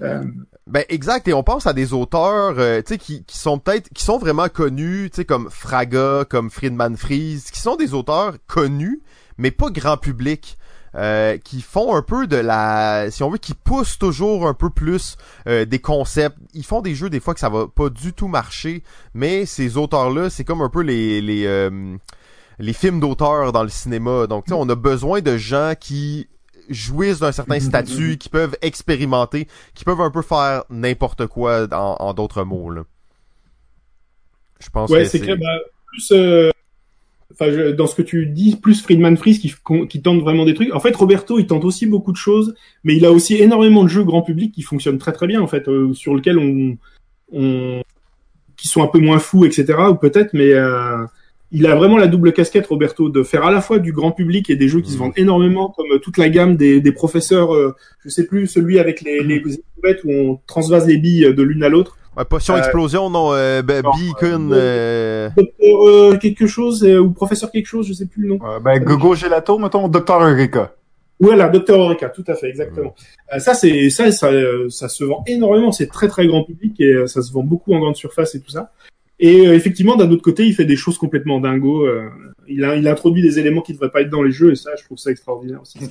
Euh... 0.00 0.22
Ben 0.66 0.84
exact 0.88 1.28
et 1.28 1.34
on 1.34 1.42
pense 1.42 1.66
à 1.66 1.74
des 1.74 1.92
auteurs 1.92 2.58
euh, 2.58 2.80
tu 2.80 2.94
sais 2.94 2.98
qui, 2.98 3.24
qui 3.24 3.36
sont 3.36 3.58
peut-être 3.58 3.90
qui 3.90 4.02
sont 4.04 4.16
vraiment 4.16 4.48
connus 4.48 5.10
tu 5.10 5.16
sais 5.16 5.24
comme 5.26 5.50
Fraga 5.50 6.24
comme 6.28 6.50
Friedman 6.50 6.96
Fries 6.96 7.42
qui 7.52 7.60
sont 7.60 7.76
des 7.76 7.92
auteurs 7.92 8.36
connus 8.46 9.02
mais 9.36 9.50
pas 9.50 9.68
grand 9.68 9.98
public 9.98 10.56
euh, 10.94 11.38
qui 11.38 11.62
font 11.62 11.94
un 11.96 12.02
peu 12.02 12.26
de 12.26 12.36
la, 12.36 13.10
si 13.10 13.22
on 13.22 13.30
veut, 13.30 13.38
qui 13.38 13.54
poussent 13.54 13.98
toujours 13.98 14.46
un 14.46 14.54
peu 14.54 14.68
plus 14.68 15.16
euh, 15.46 15.64
des 15.64 15.78
concepts. 15.78 16.36
Ils 16.52 16.64
font 16.64 16.82
des 16.82 16.94
jeux 16.94 17.08
des 17.08 17.20
fois 17.20 17.32
que 17.32 17.40
ça 17.40 17.48
va 17.48 17.66
pas 17.66 17.88
du 17.88 18.12
tout 18.12 18.28
marcher, 18.28 18.82
mais 19.14 19.46
ces 19.46 19.76
auteurs-là, 19.78 20.28
c'est 20.28 20.44
comme 20.44 20.60
un 20.60 20.68
peu 20.68 20.82
les 20.82 21.22
les 21.22 21.46
euh, 21.46 21.96
les 22.58 22.72
films 22.72 23.00
d'auteurs 23.00 23.52
dans 23.52 23.62
le 23.62 23.70
cinéma. 23.70 24.26
Donc, 24.26 24.44
on 24.50 24.68
a 24.68 24.74
besoin 24.74 25.20
de 25.20 25.36
gens 25.38 25.72
qui 25.78 26.28
jouissent 26.68 27.20
d'un 27.20 27.32
certain 27.32 27.58
statut, 27.58 28.18
qui 28.18 28.28
peuvent 28.28 28.56
expérimenter, 28.62 29.48
qui 29.74 29.84
peuvent 29.84 30.00
un 30.00 30.10
peu 30.10 30.22
faire 30.22 30.64
n'importe 30.68 31.26
quoi 31.26 31.66
en, 31.72 32.14
d'autres 32.14 32.44
mots. 32.44 32.70
Là. 32.70 32.82
Je 34.60 34.68
pense 34.68 34.90
ouais, 34.90 35.06
c'est 35.06 35.20
clair. 35.20 35.36
Bah, 35.38 35.58
plus 35.86 36.12
enfin, 37.32 37.72
dans 37.72 37.86
ce 37.86 37.94
que 37.94 38.02
tu 38.02 38.26
dis, 38.26 38.56
plus 38.56 38.82
Friedman 38.82 39.16
Fries 39.16 39.38
qui, 39.38 39.54
qui 39.88 40.02
tente 40.02 40.20
vraiment 40.20 40.44
des 40.44 40.54
trucs. 40.54 40.72
En 40.74 40.80
fait, 40.80 40.94
Roberto, 40.94 41.38
il 41.38 41.46
tente 41.46 41.64
aussi 41.64 41.86
beaucoup 41.86 42.12
de 42.12 42.16
choses, 42.16 42.54
mais 42.84 42.96
il 42.96 43.04
a 43.04 43.12
aussi 43.12 43.36
énormément 43.36 43.82
de 43.82 43.88
jeux 43.88 44.04
grand 44.04 44.22
public 44.22 44.52
qui 44.52 44.62
fonctionnent 44.62 44.98
très 44.98 45.12
très 45.12 45.26
bien, 45.26 45.40
en 45.40 45.46
fait, 45.46 45.68
euh, 45.68 45.92
sur 45.94 46.14
lesquels 46.14 46.38
on, 46.38 46.76
on, 47.32 47.82
qui 48.56 48.68
sont 48.68 48.82
un 48.82 48.86
peu 48.86 48.98
moins 48.98 49.18
fous, 49.18 49.44
etc. 49.44 49.74
Ou 49.90 49.94
peut-être, 49.94 50.34
mais 50.34 50.52
euh, 50.52 51.04
il 51.50 51.66
a 51.66 51.74
vraiment 51.74 51.98
la 51.98 52.06
double 52.06 52.32
casquette, 52.32 52.66
Roberto, 52.66 53.08
de 53.08 53.22
faire 53.22 53.44
à 53.44 53.50
la 53.50 53.60
fois 53.60 53.78
du 53.78 53.92
grand 53.92 54.12
public 54.12 54.48
et 54.50 54.56
des 54.56 54.68
jeux 54.68 54.80
qui 54.80 54.90
se 54.90 54.96
mmh. 54.96 55.00
vendent 55.00 55.12
énormément, 55.16 55.74
comme 55.76 55.98
toute 56.00 56.18
la 56.18 56.28
gamme 56.28 56.56
des, 56.56 56.80
des 56.80 56.92
professeurs, 56.92 57.54
euh, 57.54 57.74
je 58.04 58.08
sais 58.08 58.26
plus, 58.26 58.46
celui 58.46 58.78
avec 58.78 59.02
les, 59.02 59.22
les 59.22 59.42
où 60.04 60.12
on 60.12 60.40
transvase 60.46 60.86
les 60.86 60.96
billes 60.96 61.34
de 61.34 61.42
l'une 61.42 61.64
à 61.64 61.68
l'autre. 61.68 61.98
Ouais, 62.16 62.24
potion 62.26 62.54
euh, 62.54 62.58
explosion, 62.58 63.08
non, 63.08 63.32
euh, 63.32 63.62
Beacon. 63.62 64.50
Euh... 64.52 65.30
euh 65.60 66.18
quelque 66.18 66.46
chose, 66.46 66.84
ou 66.84 67.10
professeur 67.10 67.50
quelque 67.50 67.66
chose, 67.66 67.86
je 67.86 67.94
sais 67.94 68.06
plus 68.06 68.22
le 68.22 68.28
nom. 68.28 68.38
ben, 68.62 68.78
Gogo 68.80 69.14
Gelato, 69.14 69.58
mettons, 69.58 69.88
Docteur 69.88 70.22
Eureka. 70.22 70.74
Voilà, 71.18 71.48
Docteur 71.48 71.80
Eureka, 71.80 72.10
tout 72.10 72.24
à 72.26 72.34
fait, 72.34 72.48
exactement. 72.48 72.94
ça, 73.38 73.54
c'est 73.54 73.88
ça, 73.88 74.10
ça, 74.12 74.30
ça 74.68 74.88
se 74.88 75.04
vend 75.04 75.24
énormément. 75.26 75.72
C'est 75.72 75.86
très 75.86 76.08
très 76.08 76.26
grand 76.26 76.44
public 76.44 76.78
et 76.80 77.06
ça 77.06 77.22
se 77.22 77.32
vend 77.32 77.44
beaucoup 77.44 77.72
en 77.74 77.78
grande 77.78 77.96
surface 77.96 78.34
et 78.34 78.40
tout 78.40 78.50
ça. 78.50 78.72
Et 79.18 79.44
effectivement, 79.44 79.96
d'un 79.96 80.10
autre 80.10 80.22
côté, 80.22 80.44
il 80.44 80.54
fait 80.54 80.64
des 80.64 80.76
choses 80.76 80.98
complètement 80.98 81.40
dingo. 81.40 81.86
il 82.48 82.64
a, 82.64 82.74
il 82.76 82.86
introduit 82.88 83.22
des 83.22 83.38
éléments 83.38 83.62
qui 83.62 83.72
ne 83.72 83.76
devraient 83.76 83.92
pas 83.92 84.02
être 84.02 84.10
dans 84.10 84.22
les 84.22 84.32
jeux 84.32 84.52
et 84.52 84.56
ça, 84.56 84.72
je 84.76 84.84
trouve 84.84 84.98
ça 84.98 85.10
extraordinaire 85.10 85.62
aussi. 85.62 85.78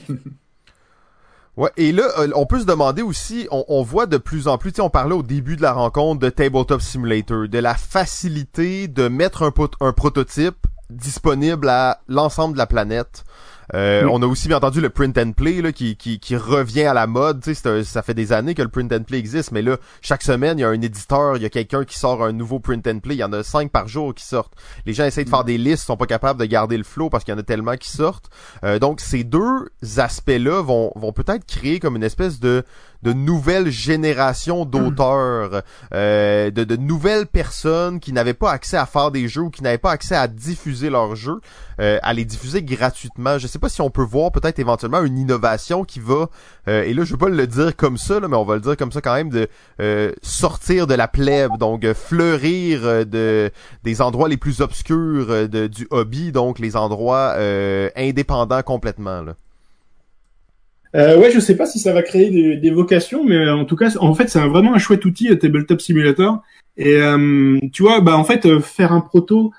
Ouais, 1.57 1.69
et 1.75 1.91
là, 1.91 2.03
euh, 2.17 2.29
on 2.35 2.45
peut 2.45 2.61
se 2.61 2.65
demander 2.65 3.01
aussi, 3.01 3.47
on, 3.51 3.83
voit 3.83 4.05
de 4.05 4.17
plus 4.17 4.47
en 4.47 4.57
plus, 4.57 4.71
on 4.79 4.89
parlait 4.89 5.15
au 5.15 5.23
début 5.23 5.57
de 5.57 5.61
la 5.61 5.73
rencontre 5.73 6.21
de 6.21 6.29
Tabletop 6.29 6.81
Simulator, 6.81 7.49
de 7.49 7.59
la 7.59 7.75
facilité 7.75 8.87
de 8.87 9.09
mettre 9.09 9.43
un, 9.43 9.53
un 9.85 9.91
prototype 9.91 10.65
disponible 10.89 11.67
à 11.67 11.99
l'ensemble 12.07 12.53
de 12.53 12.57
la 12.57 12.67
planète. 12.67 13.25
Euh, 13.73 14.03
Oui. 14.03 14.09
On 14.13 14.21
a 14.21 14.25
aussi 14.27 14.47
bien 14.47 14.57
entendu 14.57 14.81
le 14.81 14.89
print 14.89 15.17
and 15.17 15.31
play 15.31 15.61
là, 15.61 15.71
qui, 15.71 15.95
qui, 15.95 16.19
qui 16.19 16.35
revient 16.35 16.83
à 16.83 16.93
la 16.93 17.07
mode. 17.07 17.41
Tu 17.41 17.53
sais, 17.53 17.61
c'est 17.63 17.69
un- 17.69 17.83
ça 17.83 18.01
fait 18.01 18.13
des 18.13 18.33
années 18.33 18.53
que 18.55 18.61
le 18.61 18.67
print 18.67 18.91
and 18.91 19.03
play 19.03 19.17
existe, 19.17 19.51
mais 19.51 19.61
là, 19.61 19.77
chaque 20.01 20.23
semaine, 20.23 20.57
il 20.59 20.61
y 20.61 20.65
a 20.65 20.69
un 20.69 20.81
éditeur, 20.81 21.37
il 21.37 21.43
y 21.43 21.45
a 21.45 21.49
quelqu'un 21.49 21.85
qui 21.85 21.97
sort 21.97 22.23
un 22.23 22.31
nouveau 22.33 22.59
print 22.59 22.85
and 22.87 22.99
play. 22.99 23.15
Il 23.15 23.19
y 23.19 23.23
en 23.23 23.33
a 23.33 23.43
cinq 23.43 23.71
par 23.71 23.87
jour 23.87 24.13
qui 24.13 24.25
sortent. 24.25 24.53
Les 24.85 24.93
gens 24.93 25.05
essayent 25.05 25.25
de 25.25 25.29
faire 25.29 25.43
des 25.43 25.57
listes, 25.57 25.85
sont 25.85 25.97
pas 25.97 26.05
capables 26.05 26.39
de 26.39 26.45
garder 26.45 26.77
le 26.77 26.83
flow 26.83 27.09
parce 27.09 27.23
qu'il 27.23 27.33
y 27.33 27.37
en 27.37 27.39
a 27.39 27.43
tellement 27.43 27.75
qui 27.77 27.89
sortent. 27.89 28.29
Euh, 28.63 28.79
donc, 28.79 28.99
ces 28.99 29.23
deux 29.23 29.69
aspects-là 29.97 30.61
vont, 30.61 30.91
vont 30.95 31.13
peut-être 31.13 31.45
créer 31.45 31.79
comme 31.79 31.95
une 31.95 32.03
espèce 32.03 32.39
de 32.39 32.63
de 33.03 33.13
nouvelles 33.13 33.69
générations 33.69 34.65
d'auteurs, 34.65 35.63
euh, 35.93 36.51
de, 36.51 36.75
nouvelles 36.75 37.25
personnes 37.25 37.99
qui 37.99 38.13
n'avaient 38.13 38.33
pas 38.33 38.51
accès 38.51 38.77
à 38.77 38.85
faire 38.85 39.11
des 39.11 39.27
jeux 39.27 39.41
ou 39.41 39.49
qui 39.49 39.63
n'avaient 39.63 39.77
pas 39.77 39.91
accès 39.91 40.15
à 40.15 40.27
diffuser 40.27 40.89
leurs 40.89 41.15
jeux, 41.15 41.41
euh, 41.79 41.99
à 42.03 42.13
les 42.13 42.25
diffuser 42.25 42.63
gratuitement. 42.63 43.37
Je 43.37 43.47
sais 43.47 43.59
pas 43.59 43.69
si 43.69 43.81
on 43.81 43.89
peut 43.89 44.03
voir 44.03 44.31
peut-être 44.31 44.59
éventuellement 44.59 45.03
une 45.03 45.17
innovation 45.17 45.83
qui 45.83 45.99
va, 45.99 46.29
euh, 46.67 46.83
et 46.83 46.93
là 46.93 47.03
je 47.03 47.11
veux 47.11 47.17
pas 47.17 47.29
le 47.29 47.47
dire 47.47 47.75
comme 47.75 47.97
ça, 47.97 48.19
mais 48.19 48.35
on 48.35 48.45
va 48.45 48.55
le 48.55 48.61
dire 48.61 48.77
comme 48.77 48.91
ça 48.91 49.01
quand 49.01 49.15
même, 49.15 49.29
de 49.29 49.47
sortir 50.21 50.87
de 50.87 50.93
la 50.93 51.07
plèbe, 51.07 51.57
donc 51.57 51.85
fleurir 51.93 53.05
de 53.05 53.51
des 53.83 54.01
endroits 54.01 54.29
les 54.29 54.37
plus 54.37 54.61
obscurs 54.61 55.49
du 55.49 55.87
hobby, 55.89 56.31
donc 56.31 56.59
les 56.59 56.75
endroits 56.75 57.35
indépendants 57.95 58.61
complètement. 58.61 59.23
Euh, 60.95 61.17
ouais, 61.17 61.31
je 61.31 61.39
sais 61.39 61.55
pas 61.55 61.65
si 61.65 61.79
ça 61.79 61.93
va 61.93 62.01
créer 62.01 62.29
des, 62.29 62.57
des 62.57 62.69
vocations, 62.71 63.23
mais 63.23 63.35
euh, 63.37 63.55
en 63.55 63.65
tout 63.65 63.75
cas, 63.75 63.91
en 63.99 64.13
fait, 64.13 64.27
c'est 64.29 64.39
vraiment 64.47 64.73
un 64.73 64.77
chouette 64.77 65.05
outil, 65.05 65.29
euh, 65.29 65.35
Tabletop 65.35 65.79
Simulator. 65.79 66.41
Et 66.77 66.95
euh, 66.95 67.57
tu 67.71 67.83
vois, 67.83 68.01
bah 68.01 68.17
en 68.17 68.23
fait, 68.23 68.45
euh, 68.45 68.59
faire 68.59 68.91
un 68.91 69.01
proto, 69.01 69.51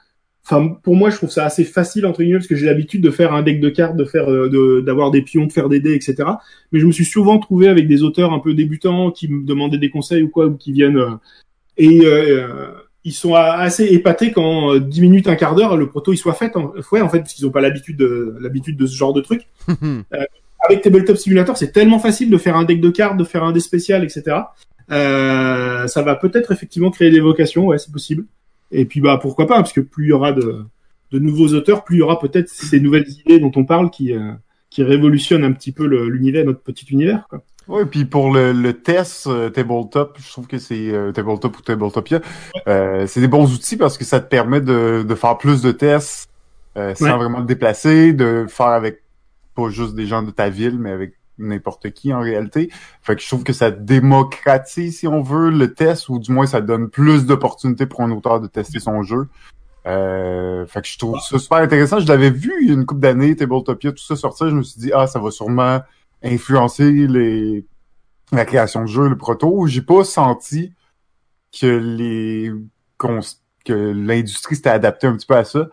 enfin 0.44 0.68
pour 0.82 0.96
moi, 0.96 1.10
je 1.10 1.16
trouve 1.16 1.30
ça 1.30 1.44
assez 1.44 1.64
facile 1.64 2.06
entre 2.06 2.22
guillemets 2.22 2.38
parce 2.38 2.48
que 2.48 2.56
j'ai 2.56 2.66
l'habitude 2.66 3.02
de 3.02 3.10
faire 3.10 3.32
un 3.34 3.42
deck 3.42 3.60
de 3.60 3.68
cartes, 3.68 3.96
de 3.96 4.04
faire, 4.04 4.30
euh, 4.30 4.48
de- 4.48 4.80
d'avoir 4.80 5.10
des 5.10 5.22
pions, 5.22 5.46
de 5.46 5.52
faire 5.52 5.68
des 5.68 5.80
dés, 5.80 5.94
etc. 5.94 6.28
Mais 6.72 6.80
je 6.80 6.86
me 6.86 6.92
suis 6.92 7.04
souvent 7.04 7.38
trouvé 7.38 7.68
avec 7.68 7.86
des 7.86 8.02
auteurs 8.02 8.32
un 8.32 8.38
peu 8.38 8.54
débutants 8.54 9.10
qui 9.10 9.28
me 9.28 9.44
demandaient 9.44 9.78
des 9.78 9.90
conseils 9.90 10.22
ou 10.22 10.28
quoi, 10.28 10.46
ou 10.46 10.56
qui 10.56 10.72
viennent 10.72 10.96
euh, 10.98 11.10
et 11.76 12.00
ils 13.04 13.12
sont 13.12 13.34
assez 13.34 13.86
épatés 13.86 14.30
quand 14.30 14.74
euh, 14.74 14.80
10 14.80 15.00
minutes, 15.00 15.26
un 15.28 15.34
quart 15.34 15.54
d'heure, 15.54 15.76
le 15.76 15.88
proto 15.88 16.12
il 16.12 16.16
soit 16.16 16.34
fait. 16.34 16.56
En, 16.56 16.72
ouais, 16.92 17.00
en 17.00 17.08
fait, 17.08 17.18
parce 17.20 17.34
qu'ils 17.34 17.46
ont 17.46 17.50
pas 17.50 17.60
l'habitude 17.60 17.96
de 17.96 18.36
l'habitude 18.40 18.76
de 18.76 18.86
ce 18.86 18.94
genre 18.96 19.12
de 19.12 19.20
truc 19.20 19.48
avec 20.64 20.82
Tabletop 20.82 21.16
Simulator, 21.16 21.56
c'est 21.56 21.72
tellement 21.72 21.98
facile 21.98 22.30
de 22.30 22.38
faire 22.38 22.56
un 22.56 22.64
deck 22.64 22.80
de 22.80 22.90
cartes, 22.90 23.16
de 23.16 23.24
faire 23.24 23.44
un 23.44 23.52
dé 23.52 23.60
spécial, 23.60 24.04
etc. 24.04 24.36
Euh, 24.90 25.86
ça 25.86 26.02
va 26.02 26.16
peut-être 26.16 26.52
effectivement 26.52 26.90
créer 26.90 27.10
des 27.10 27.20
vocations, 27.20 27.66
ouais, 27.66 27.78
c'est 27.78 27.92
possible. 27.92 28.24
Et 28.70 28.84
puis 28.84 29.00
bah 29.00 29.18
pourquoi 29.20 29.46
pas, 29.46 29.56
parce 29.56 29.72
que 29.72 29.80
plus 29.80 30.06
il 30.06 30.08
y 30.08 30.12
aura 30.12 30.32
de, 30.32 30.64
de 31.12 31.18
nouveaux 31.18 31.48
auteurs, 31.54 31.84
plus 31.84 31.96
il 31.96 31.98
y 32.00 32.02
aura 32.02 32.18
peut-être 32.18 32.48
ces 32.48 32.80
nouvelles 32.80 33.08
idées 33.08 33.38
dont 33.38 33.52
on 33.56 33.64
parle 33.64 33.90
qui 33.90 34.14
euh, 34.14 34.32
qui 34.70 34.82
révolutionnent 34.82 35.44
un 35.44 35.52
petit 35.52 35.72
peu 35.72 35.84
l'univers, 35.86 36.44
notre 36.46 36.60
petit 36.62 36.86
univers. 36.90 37.26
Quoi. 37.28 37.42
Ouais, 37.68 37.84
puis 37.84 38.06
pour 38.06 38.32
le, 38.32 38.52
le 38.52 38.72
test 38.72 39.26
euh, 39.26 39.50
tabletop, 39.50 40.16
je 40.18 40.30
trouve 40.32 40.46
que 40.46 40.58
c'est 40.58 40.90
euh, 40.90 41.12
tabletop 41.12 41.56
ou 41.58 41.62
tabletopia, 41.62 42.20
euh, 42.66 43.06
c'est 43.06 43.20
des 43.20 43.28
bons 43.28 43.52
outils 43.54 43.76
parce 43.76 43.98
que 43.98 44.04
ça 44.04 44.18
te 44.20 44.28
permet 44.28 44.60
de, 44.62 45.04
de 45.06 45.14
faire 45.14 45.36
plus 45.36 45.60
de 45.62 45.70
tests 45.72 46.28
euh, 46.78 46.94
sans 46.94 47.04
Ouais. 47.04 47.12
vraiment 47.16 47.42
te 47.42 47.46
déplacer, 47.46 48.14
de 48.14 48.46
faire 48.48 48.68
avec 48.68 49.01
pas 49.54 49.68
juste 49.68 49.94
des 49.94 50.06
gens 50.06 50.22
de 50.22 50.30
ta 50.30 50.48
ville, 50.48 50.78
mais 50.78 50.90
avec 50.90 51.14
n'importe 51.38 51.90
qui 51.90 52.12
en 52.12 52.20
réalité. 52.20 52.70
Fait 53.02 53.16
que 53.16 53.22
je 53.22 53.28
trouve 53.28 53.44
que 53.44 53.52
ça 53.52 53.70
démocratise, 53.70 54.98
si 54.98 55.08
on 55.08 55.22
veut, 55.22 55.50
le 55.50 55.74
test, 55.74 56.08
ou 56.08 56.18
du 56.18 56.32
moins 56.32 56.46
ça 56.46 56.60
donne 56.60 56.88
plus 56.88 57.26
d'opportunités 57.26 57.86
pour 57.86 58.00
un 58.00 58.10
auteur 58.10 58.40
de 58.40 58.46
tester 58.46 58.80
son 58.80 59.02
jeu. 59.02 59.28
Euh, 59.86 60.64
fait 60.66 60.82
que 60.82 60.88
je 60.88 60.98
trouve 60.98 61.18
ça 61.20 61.38
super 61.38 61.58
intéressant. 61.58 61.98
Je 61.98 62.06
l'avais 62.06 62.30
vu 62.30 62.52
il 62.62 62.68
y 62.68 62.70
a 62.70 62.74
une 62.74 62.86
couple 62.86 63.00
d'années, 63.00 63.34
Tabletopia, 63.34 63.92
tout 63.92 64.02
ça 64.02 64.16
sortir. 64.16 64.48
Je 64.48 64.54
me 64.54 64.62
suis 64.62 64.80
dit, 64.80 64.92
ah, 64.94 65.06
ça 65.06 65.18
va 65.18 65.30
sûrement 65.30 65.80
influencer 66.22 66.90
les 67.08 67.66
la 68.30 68.44
création 68.46 68.82
de 68.82 68.86
jeu, 68.86 69.08
le 69.08 69.18
proto. 69.18 69.66
J'ai 69.66 69.82
pas 69.82 70.04
senti 70.04 70.72
que 71.58 71.66
les 71.66 72.52
que 73.64 73.72
l'industrie 73.72 74.56
s'était 74.56 74.70
adaptée 74.70 75.06
un 75.06 75.16
petit 75.16 75.26
peu 75.26 75.36
à 75.36 75.44
ça. 75.44 75.68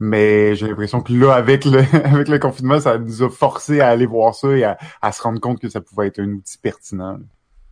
Mais 0.00 0.54
j'ai 0.54 0.68
l'impression 0.68 1.00
que 1.00 1.12
là, 1.12 1.34
avec 1.34 1.64
le 1.64 1.78
avec 2.04 2.28
le 2.28 2.38
confinement, 2.38 2.80
ça 2.80 2.98
nous 2.98 3.22
a 3.22 3.30
forcé 3.30 3.80
à 3.80 3.88
aller 3.88 4.06
voir 4.06 4.34
ça 4.34 4.56
et 4.56 4.64
à, 4.64 4.78
à 5.02 5.12
se 5.12 5.22
rendre 5.22 5.40
compte 5.40 5.60
que 5.60 5.68
ça 5.68 5.80
pouvait 5.80 6.06
être 6.06 6.20
un 6.20 6.28
outil 6.28 6.58
pertinent. 6.58 7.18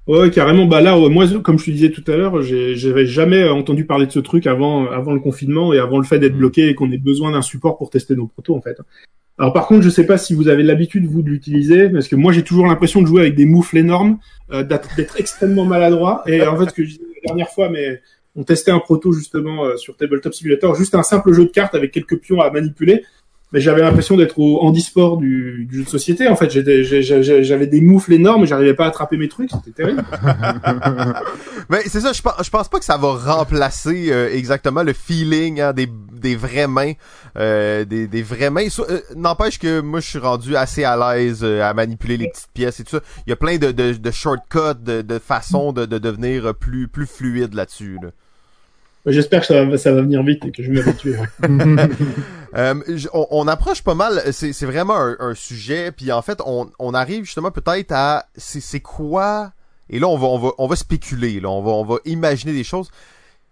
Ouais, 0.07 0.31
carrément. 0.31 0.67
Bah 0.67 0.81
là, 0.81 0.97
moi, 1.09 1.27
comme 1.43 1.59
je 1.59 1.65
te 1.65 1.71
disais 1.73 1.91
tout 1.91 2.05
à 2.07 2.17
l'heure, 2.17 2.41
j'avais 2.43 3.07
jamais 3.07 3.49
entendu 3.49 3.87
parler 3.87 4.07
de 4.07 4.13
ce 4.13 4.21
truc 4.21 4.47
avant, 4.47 4.87
avant 4.87 5.13
le 5.13 5.19
confinement 5.19 5.73
et 5.73 5.79
avant 5.79 5.99
le 5.99 6.05
fait 6.05 6.21
d'être 6.21 6.35
Mm. 6.35 6.39
bloqué 6.39 6.69
et 6.69 6.75
qu'on 6.77 6.91
ait 6.93 6.99
besoin 6.99 7.33
d'un 7.33 7.43
support 7.43 7.77
pour 7.77 7.91
tester 7.91 8.15
nos 8.15 8.27
protos, 8.29 8.57
en 8.57 8.61
fait. 8.61 8.77
Alors 9.39 9.53
par 9.53 9.67
contre, 9.67 9.83
je 9.83 9.91
sais 9.91 10.07
pas 10.07 10.17
si 10.17 10.33
vous 10.33 10.49
avez 10.49 10.63
l'habitude 10.63 11.07
vous 11.07 11.23
de 11.23 11.29
l'utiliser, 11.29 11.91
parce 11.91 12.09
que 12.09 12.17
moi 12.17 12.33
j'ai 12.33 12.43
toujours 12.43 12.67
l'impression 12.67 13.03
de 13.03 13.07
jouer 13.07 13.21
avec 13.21 13.35
des 13.35 13.45
moufles 13.45 13.77
énormes, 13.77 14.19
euh, 14.51 14.63
d'être 14.63 14.97
d'être 14.97 15.21
extrêmement 15.21 15.67
maladroit. 15.67 16.23
Et 16.27 16.41
en 16.47 16.57
fait, 16.57 16.71
ce 16.71 16.75
que 16.75 16.85
je 16.85 16.91
disais 16.91 17.03
la 17.23 17.27
dernière 17.27 17.51
fois, 17.51 17.69
mais 17.69 18.01
on 18.37 18.45
testait 18.45 18.71
un 18.71 18.79
proto 18.79 19.13
justement 19.13 19.65
euh, 19.65 19.77
sur 19.77 19.97
Tabletop 19.97 20.35
Simulator, 20.35 20.75
juste 20.75 20.95
un 20.95 21.03
simple 21.03 21.33
jeu 21.33 21.45
de 21.45 21.51
cartes 21.51 21.75
avec 21.75 21.91
quelques 21.91 22.19
pions 22.21 22.41
à 22.41 22.51
manipuler. 22.51 23.03
Mais 23.53 23.61
j'avais 23.61 23.81
l'impression 23.81 24.17
d'être 24.17 24.41
au 24.41 24.61
handisport 24.61 25.19
du, 25.19 25.69
jeu 25.71 25.85
de 25.85 25.89
société. 25.89 26.27
En 26.27 26.35
fait, 26.35 26.51
j'avais 26.51 27.67
des 27.69 27.81
moufles 27.81 28.13
énormes 28.13 28.43
et 28.43 28.47
j'arrivais 28.47 28.75
pas 28.75 28.87
à 28.87 28.89
attraper 28.89 29.17
mes 29.17 29.29
trucs. 29.29 29.51
C'était 29.53 29.71
terrible. 29.71 30.05
Mais 31.69 31.83
c'est 31.87 32.01
ça, 32.01 32.13
je 32.13 32.51
pense, 32.51 32.69
pas 32.69 32.79
que 32.79 32.85
ça 32.85 32.97
va 32.97 33.13
remplacer 33.13 34.09
euh, 34.11 34.35
exactement 34.35 34.83
le 34.83 34.93
feeling 34.93 35.61
hein, 35.61 35.73
des, 35.73 36.35
vraies 36.35 36.67
mains, 36.67 36.95
euh, 37.39 37.85
des, 37.85 38.23
vraies 38.23 38.51
mains. 38.51 38.67
Euh, 38.81 39.01
N'empêche 39.15 39.61
que 39.61 39.81
moi 39.81 40.01
je 40.01 40.09
suis 40.09 40.19
rendu 40.19 40.57
assez 40.57 40.83
à 40.83 40.97
l'aise 40.97 41.45
à 41.45 41.73
manipuler 41.73 42.17
les 42.17 42.29
petites 42.29 42.51
pièces 42.53 42.81
et 42.81 42.85
tout 42.85 42.97
ça. 42.97 43.03
Il 43.27 43.31
y 43.31 43.33
a 43.33 43.37
plein 43.37 43.59
de, 43.59 44.11
shortcuts, 44.11 44.83
de, 44.85 45.19
façons 45.21 45.73
de, 45.73 45.87
de 45.87 45.99
devenir 45.99 46.53
plus 46.53 46.89
plus 46.89 47.07
fluide 47.07 47.55
là-dessus. 47.55 47.99
Là. 48.03 48.09
J'espère 49.07 49.41
que 49.41 49.47
ça 49.47 49.65
va, 49.65 49.79
ça 49.79 49.93
va 49.93 50.03
venir 50.03 50.23
vite 50.23 50.45
et 50.45 50.51
que 50.51 50.63
je 50.63 50.71
vais 50.71 50.83
m'habituer. 50.83 51.17
Euh, 52.55 52.75
on, 53.13 53.27
on 53.33 53.49
approche 53.49 53.83
pas 53.83 53.95
mal, 53.95 54.33
c'est 54.33 54.65
vraiment 54.65 54.97
un, 54.97 55.17
un 55.19 55.35
sujet, 55.35 55.93
puis 55.93 56.11
en 56.11 56.23
fait, 56.23 56.41
on, 56.47 56.71
on 56.79 56.95
arrive 56.95 57.25
justement 57.25 57.51
peut-être 57.51 57.93
à 57.93 58.27
c'est 58.35 58.61
c'est 58.61 58.81
quoi? 58.81 59.53
Et 59.91 59.99
là 59.99 60.09
on 60.09 60.17
va 60.17 60.27
on 60.29 60.39
va 60.39 60.51
on 60.57 60.67
va 60.67 60.75
spéculer, 60.75 61.39
là, 61.39 61.51
on 61.51 61.61
va 61.61 61.73
on 61.73 61.85
va 61.85 61.97
imaginer 62.07 62.55
des 62.55 62.65
choses. 62.65 62.89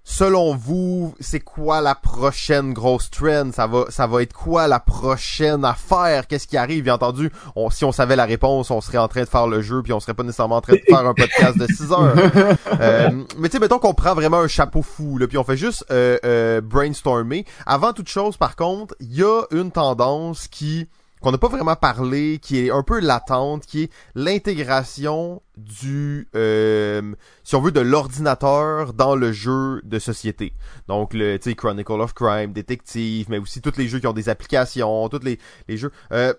Selon 0.07 0.55
vous, 0.55 1.15
c'est 1.19 1.41
quoi 1.41 1.81
la 1.81 1.95
prochaine 1.95 2.75
grosse 2.75 3.11
trend? 3.11 3.51
Ça 3.53 3.67
va 3.67 3.87
ça 3.89 4.07
va 4.07 4.23
être 4.23 4.35
quoi 4.35 4.69
la 4.69 4.79
prochaine 4.79 5.65
affaire? 5.65 6.27
Qu'est-ce 6.27 6.47
qui 6.47 6.59
arrive? 6.59 6.85
Bien 6.85 6.95
entendu, 6.95 7.33
on, 7.57 7.71
si 7.71 7.87
on 7.87 7.91
savait 7.91 8.15
la 8.15 8.27
réponse, 8.27 8.71
on 8.71 8.83
serait 8.83 8.99
en 8.99 9.09
train 9.09 9.23
de 9.23 9.29
faire 9.29 9.47
le 9.47 9.63
jeu, 9.63 9.83
puis 9.83 9.95
on 9.95 10.01
serait 10.01 10.13
pas 10.13 10.23
nécessairement 10.23 10.57
en 10.57 10.61
train 10.61 10.75
de 10.75 10.83
faire 10.87 11.07
un 11.07 11.15
podcast 11.15 11.57
de 11.57 11.67
6 11.67 11.93
heures. 11.93 12.15
Euh, 12.81 13.11
mais 13.39 13.49
tu 13.49 13.53
sais, 13.53 13.61
mettons 13.61 13.79
qu'on 13.79 13.95
prend 13.95 14.15
vraiment 14.15 14.39
un 14.41 14.49
chapeau 14.49 14.83
fou, 14.83 15.17
là, 15.17 15.27
puis 15.27 15.39
on 15.39 15.45
fait 15.45 15.57
juste 15.57 15.85
euh, 15.91 16.19
euh, 16.25 16.61
brainstormer. 16.61 17.47
Avant 17.67 17.93
toute 17.93 18.09
chose, 18.09 18.37
par 18.37 18.57
contre, 18.57 18.95
il 19.01 19.15
y 19.15 19.23
a 19.23 19.43
une 19.53 19.71
tendance 19.71 20.49
qui 20.49 20.89
qu'on 21.25 21.33
n'a 21.33 21.39
pas 21.39 21.49
vraiment 21.49 21.75
parlé, 21.75 22.39
qui 22.39 22.59
est 22.59 22.70
un 22.70 22.83
peu 22.83 23.01
latente, 23.01 23.64
qui 23.64 23.85
est 23.85 23.93
l'intégration 24.14 25.41
du, 25.57 26.29
euh, 26.35 27.14
si 27.45 27.57
on 27.57 27.62
veut, 27.62 27.72
de 27.72 27.81
l'ordinateur 27.81 28.93
dans 28.93 29.16
le 29.16 29.33
jeu 29.33 29.81
de 29.85 29.99
société. 29.99 30.53
Donc, 30.87 31.14
le, 31.14 31.39
tu 31.39 31.51
sais, 31.51 31.57
Chronicle 31.57 31.93
of 31.93 32.12
Crime, 32.12 32.53
Détective, 32.53 33.27
mais 33.31 33.39
aussi 33.39 33.62
tous 33.62 33.79
les 33.79 33.89
jeux 33.89 34.01
qui 34.01 34.07
ont 34.07 34.12
des 34.12 34.29
applications, 34.29 35.09
tous 35.09 35.20
les, 35.25 35.39
jeux. 35.79 35.93
Euh, 36.12 36.35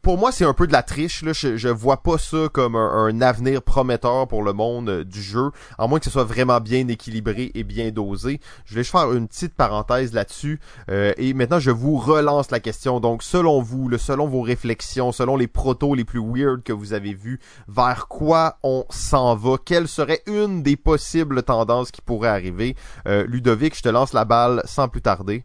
pour 0.00 0.18
moi, 0.18 0.32
c'est 0.32 0.44
un 0.44 0.54
peu 0.54 0.66
de 0.66 0.72
la 0.72 0.82
triche. 0.82 1.22
Là. 1.22 1.32
Je, 1.32 1.56
je 1.56 1.68
vois 1.68 2.02
pas 2.02 2.18
ça 2.18 2.48
comme 2.52 2.76
un, 2.76 3.20
avenir 3.20 3.62
prometteur 3.62 4.26
pour 4.26 4.42
le 4.42 4.52
monde 4.52 4.88
euh, 4.88 5.04
du 5.04 5.22
jeu, 5.22 5.50
à 5.78 5.86
moins 5.86 5.98
que 5.98 6.06
ce 6.06 6.10
soit 6.10 6.24
vraiment 6.24 6.60
bien 6.60 6.88
équilibré 6.88 7.52
et 7.54 7.62
bien 7.62 7.90
dosé. 7.90 8.40
Je 8.64 8.72
voulais 8.72 8.82
juste 8.82 8.92
faire 8.92 9.12
une 9.12 9.28
petite 9.28 9.54
parenthèse 9.54 10.12
là-dessus. 10.12 10.60
euh, 10.90 11.12
et 11.18 11.34
maintenant, 11.34 11.60
je 11.60 11.70
vous 11.70 11.96
relance 11.98 12.50
la 12.50 12.58
question. 12.58 12.98
Donc, 12.98 13.22
selon 13.22 13.62
vous, 13.62 13.90
selon 13.98 14.26
vos 14.26 14.42
réflexions, 14.42 15.12
selon 15.12 15.36
les 15.36 15.46
protos 15.46 15.94
les 15.94 16.04
plus 16.04 16.20
weird 16.20 16.62
que 16.62 16.72
vous 16.72 16.94
avez 16.94 17.14
vus, 17.14 17.38
vers 17.68 18.08
quoi 18.08 18.58
on 18.62 18.84
s'en 18.90 19.36
va? 19.36 19.56
Quelle 19.64 19.86
serait 19.86 20.22
une 20.26 20.62
des 20.62 20.76
possibles 20.76 21.42
tendances 21.42 21.90
qui 21.90 22.00
pourrait 22.00 22.28
arriver? 22.28 22.74
Euh, 23.06 23.24
Ludovic, 23.28 23.76
je 23.76 23.82
te 23.82 23.88
lance 23.88 24.12
la 24.12 24.24
balle 24.24 24.62
sans 24.64 24.88
plus 24.88 25.02
tarder. 25.02 25.44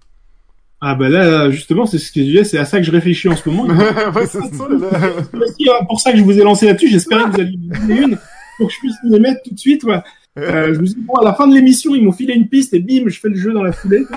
Ah 0.79 0.93
bah 0.95 1.09
là, 1.09 1.49
justement, 1.49 1.85
c'est 1.87 1.97
ce 1.97 2.11
que 2.11 2.19
je 2.19 2.25
disais, 2.25 2.43
c'est 2.43 2.57
à 2.59 2.65
ça 2.65 2.77
que 2.77 2.83
je 2.85 2.91
réfléchis 2.91 3.27
en 3.27 3.35
ce 3.35 3.49
moment. 3.49 3.65
ouais, 4.15 4.25
c'est 4.27 4.39
ça, 4.39 4.67
hein, 4.69 5.85
pour 5.87 5.99
ça 5.99 6.11
que 6.11 6.17
je 6.19 6.23
vous 6.23 6.37
ai 6.39 6.43
lancé 6.43 6.67
là-dessus. 6.67 6.87
J'espérais 6.89 7.23
que 7.25 7.29
vous 7.31 7.39
alliez 7.41 7.57
me 7.57 7.87
donner 7.87 8.01
une 8.01 8.17
pour 8.57 8.67
que 8.67 8.73
je 8.73 8.79
puisse 8.79 8.95
les 9.03 9.19
mettre 9.19 9.41
tout 9.43 9.53
de 9.53 9.59
suite. 9.59 9.83
ouais. 9.85 9.99
Euh, 10.37 10.75
je 10.75 10.79
me 10.79 10.85
suis 10.85 10.95
dit, 10.95 11.01
bon, 11.01 11.15
à 11.15 11.23
la 11.23 11.33
fin 11.33 11.47
de 11.47 11.55
l'émission, 11.55 11.95
ils 11.95 12.03
m'ont 12.03 12.11
filé 12.11 12.35
une 12.35 12.47
piste 12.47 12.75
et 12.75 12.79
bim, 12.79 13.05
je 13.07 13.19
fais 13.19 13.29
le 13.29 13.35
jeu 13.35 13.53
dans 13.53 13.63
la 13.63 13.71
foulée. 13.71 14.03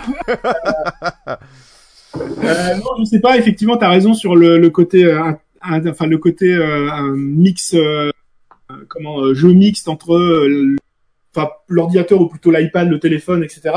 Euh, 2.16 2.16
euh, 2.42 2.74
non, 2.78 2.90
je 2.98 3.04
sais 3.04 3.20
pas. 3.20 3.36
Effectivement, 3.38 3.76
t'as 3.76 3.88
raison 3.88 4.14
sur 4.14 4.34
le, 4.34 4.58
le 4.58 4.70
côté, 4.70 5.04
euh, 5.04 5.22
un- 5.62 5.86
enfin 5.88 6.06
le 6.08 6.18
côté 6.18 6.52
euh, 6.52 6.90
un 6.90 7.14
mix, 7.14 7.72
euh, 7.74 8.10
euh, 8.70 8.74
comment, 8.88 9.20
euh, 9.22 9.32
jeu 9.34 9.52
mixte 9.52 9.88
entre 9.88 10.14
euh, 10.14 10.74
enfin 11.34 11.50
l'ordinateur 11.68 12.20
ou 12.20 12.26
plutôt 12.26 12.50
l'iPad, 12.50 12.88
le 12.88 12.98
téléphone, 12.98 13.44
etc. 13.44 13.70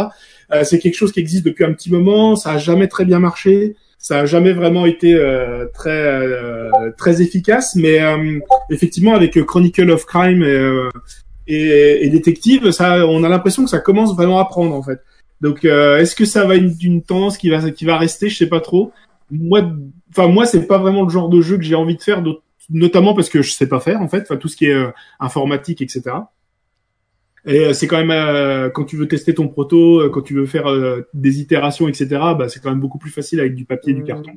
Euh, 0.52 0.64
c'est 0.64 0.80
quelque 0.80 0.96
chose 0.96 1.12
qui 1.12 1.20
existe 1.20 1.46
depuis 1.46 1.64
un 1.64 1.74
petit 1.74 1.92
moment. 1.92 2.36
Ça 2.36 2.52
a 2.52 2.58
jamais 2.58 2.88
très 2.88 3.06
bien 3.06 3.20
marché. 3.20 3.76
ça 3.98 4.20
a 4.20 4.26
jamais 4.26 4.52
vraiment 4.52 4.86
été 4.86 5.14
euh, 5.14 5.66
très 5.74 5.90
euh, 5.92 6.70
très 6.98 7.22
efficace, 7.22 7.76
mais 7.76 8.02
euh, 8.02 8.40
effectivement 8.70 9.16
avec 9.16 9.42
Chronicle 9.46 9.90
of 9.92 10.06
Crime 10.06 10.44
et, 11.48 12.06
et, 12.06 12.10
Détective, 12.10 12.72
ça, 12.72 13.08
on 13.08 13.24
a 13.24 13.30
l'impression 13.30 13.64
que 13.64 13.70
ça 13.70 13.80
commence 13.80 14.16
vraiment 14.16 14.40
à 14.40 14.46
prendre 14.46 14.76
en 14.76 14.84
fait. 14.84 15.00
Donc, 15.42 15.66
est-ce 15.66 16.16
que 16.16 16.26
ça 16.26 16.46
va 16.46 16.56
être 16.56 16.82
une 16.82 17.02
tendance 17.02 17.38
qui 17.38 17.50
va 17.50 17.70
qui 17.72 17.86
va 17.86 17.98
rester? 17.98 18.30
Je 18.30 18.38
sais 18.38 18.48
pas 18.48 18.62
trop. 18.62 18.92
Moi, 19.32 19.62
enfin 20.10 20.28
moi, 20.28 20.46
c'est 20.46 20.68
pas 20.68 20.78
vraiment 20.78 21.04
le 21.04 21.10
genre 21.10 21.30
de 21.30 21.42
jeu 21.42 21.58
que 21.58 21.64
j'ai 21.64 21.76
envie 21.76 21.98
de 21.98 22.02
faire, 22.02 22.24
notamment 22.70 23.14
parce 23.14 23.30
que 23.30 23.42
je 23.42 23.52
sais 23.52 23.68
pas 23.68 23.80
faire 23.80 24.02
en 24.02 24.08
fait, 24.08 24.22
enfin 24.22 24.38
tout 24.38 24.48
ce 24.48 24.56
qui 24.56 24.68
est 24.68 24.86
informatique, 25.20 25.82
etc. 25.82 26.16
Et 27.46 27.60
euh, 27.60 27.74
c'est 27.74 27.88
quand 27.88 27.98
même 27.98 28.12
euh, 28.12 28.70
quand 28.70 28.86
tu 28.86 28.96
veux 28.96 29.08
tester 29.08 29.34
ton 29.34 29.48
proto, 29.48 30.00
euh, 30.00 30.10
quand 30.10 30.22
tu 30.22 30.34
veux 30.34 30.46
faire 30.46 30.66
des 31.14 31.40
itérations, 31.42 31.88
etc. 31.88 32.08
Bah, 32.38 32.48
c'est 32.48 32.62
quand 32.62 32.70
même 32.70 32.80
beaucoup 32.80 33.00
plus 33.00 33.12
facile 33.12 33.40
avec 33.40 33.56
du 33.56 33.66
papier, 33.66 33.92
et 33.92 33.96
du 33.96 34.04
carton, 34.04 34.32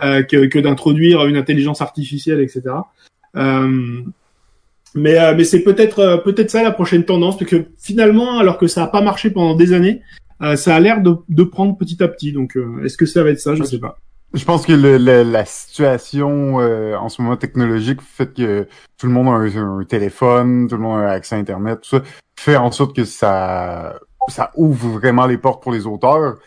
que, 0.00 0.46
que 0.46 0.58
d'introduire 0.58 1.26
une 1.26 1.36
intelligence 1.36 1.80
artificielle, 1.80 2.40
etc. 2.40 2.76
mais 4.94 5.34
mais 5.34 5.44
c'est 5.44 5.62
peut-être 5.62 6.22
peut-être 6.24 6.50
ça 6.50 6.62
la 6.62 6.72
prochaine 6.72 7.04
tendance, 7.04 7.38
parce 7.38 7.50
que 7.50 7.64
finalement, 7.78 8.38
alors 8.38 8.58
que 8.58 8.66
ça 8.66 8.84
a 8.84 8.86
pas 8.86 9.00
marché 9.00 9.30
pendant 9.30 9.54
des 9.54 9.72
années, 9.72 10.02
ça 10.56 10.74
a 10.74 10.80
l'air 10.80 11.00
de, 11.00 11.14
de 11.28 11.44
prendre 11.44 11.76
petit 11.78 12.02
à 12.02 12.08
petit. 12.08 12.32
Donc, 12.32 12.58
est-ce 12.84 12.96
que 12.96 13.06
ça 13.06 13.22
va 13.22 13.30
être 13.30 13.40
ça? 13.40 13.54
Je 13.54 13.62
sais 13.62 13.78
pas. 13.78 13.98
Je 14.34 14.44
pense 14.46 14.64
que 14.64 14.72
le, 14.72 14.96
la 14.96 15.44
situation 15.44 16.58
euh, 16.60 16.96
en 16.96 17.10
ce 17.10 17.20
moment 17.20 17.36
technologique 17.36 18.00
fait 18.00 18.32
que 18.32 18.66
tout 18.96 19.06
le 19.06 19.12
monde 19.12 19.28
a 19.28 19.32
un, 19.32 19.84
téléphone, 19.84 20.68
tout 20.68 20.76
le 20.76 20.82
monde 20.82 21.00
a 21.00 21.10
accès 21.10 21.34
à 21.36 21.38
Internet, 21.38 21.80
tout 21.82 21.98
ça, 21.98 22.02
fait 22.42 22.56
en 22.56 22.70
sorte 22.70 22.94
que 22.94 23.04
ça, 23.04 23.98
ça 24.28 24.50
ouvre 24.56 24.88
vraiment 24.88 25.26
les 25.26 25.38
portes 25.38 25.62
pour 25.62 25.72
les 25.72 25.86
auteurs. 25.86 26.38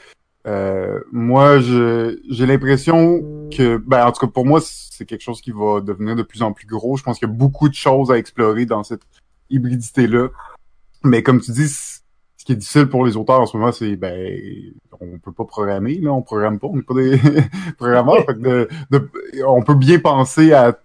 Euh, 0.48 1.00
moi, 1.12 1.60
j'ai 1.60 2.46
l'impression 2.46 3.50
que, 3.50 3.78
ben, 3.78 4.06
en 4.06 4.12
tout 4.12 4.26
cas 4.26 4.32
pour 4.32 4.46
moi, 4.46 4.60
c'est 4.62 5.06
quelque 5.06 5.22
chose 5.22 5.42
qui 5.42 5.52
va 5.52 5.82
devenir 5.82 6.16
de 6.16 6.24
plus 6.24 6.44
en 6.44 6.54
plus 6.54 6.68
gros. 6.68 6.98
Je 6.98 7.04
pense 7.04 7.18
qu'il 7.18 7.28
y 7.28 7.32
a 7.32 7.34
beaucoup 7.34 7.70
de 7.70 7.74
choses 7.74 8.12
à 8.12 8.18
explorer 8.18 8.66
dans 8.66 8.84
cette 8.84 9.02
hybridité-là. 9.50 10.30
Mais 11.04 11.24
comme 11.24 11.42
tu 11.42 11.52
dis, 11.52 11.68
ce 11.68 12.02
qui 12.46 12.52
est 12.52 12.56
difficile 12.56 12.88
pour 12.88 13.06
les 13.06 13.18
auteurs 13.18 13.42
en 13.42 13.46
ce 13.46 13.58
moment, 13.58 13.72
c'est 13.72 13.96
ben 13.96 14.38
on 15.02 15.18
peut 15.20 15.32
pas 15.32 15.46
programmer, 15.46 15.98
là, 15.98 16.14
on 16.14 16.22
programme 16.22 16.60
pas, 16.60 16.68
on 16.68 16.76
n'est 16.76 16.84
pas 16.84 16.94
des 16.94 17.20
programmeurs. 17.78 18.26
on 19.48 19.64
peut 19.64 19.76
bien 19.76 20.00
penser 20.00 20.54
à 20.54 20.78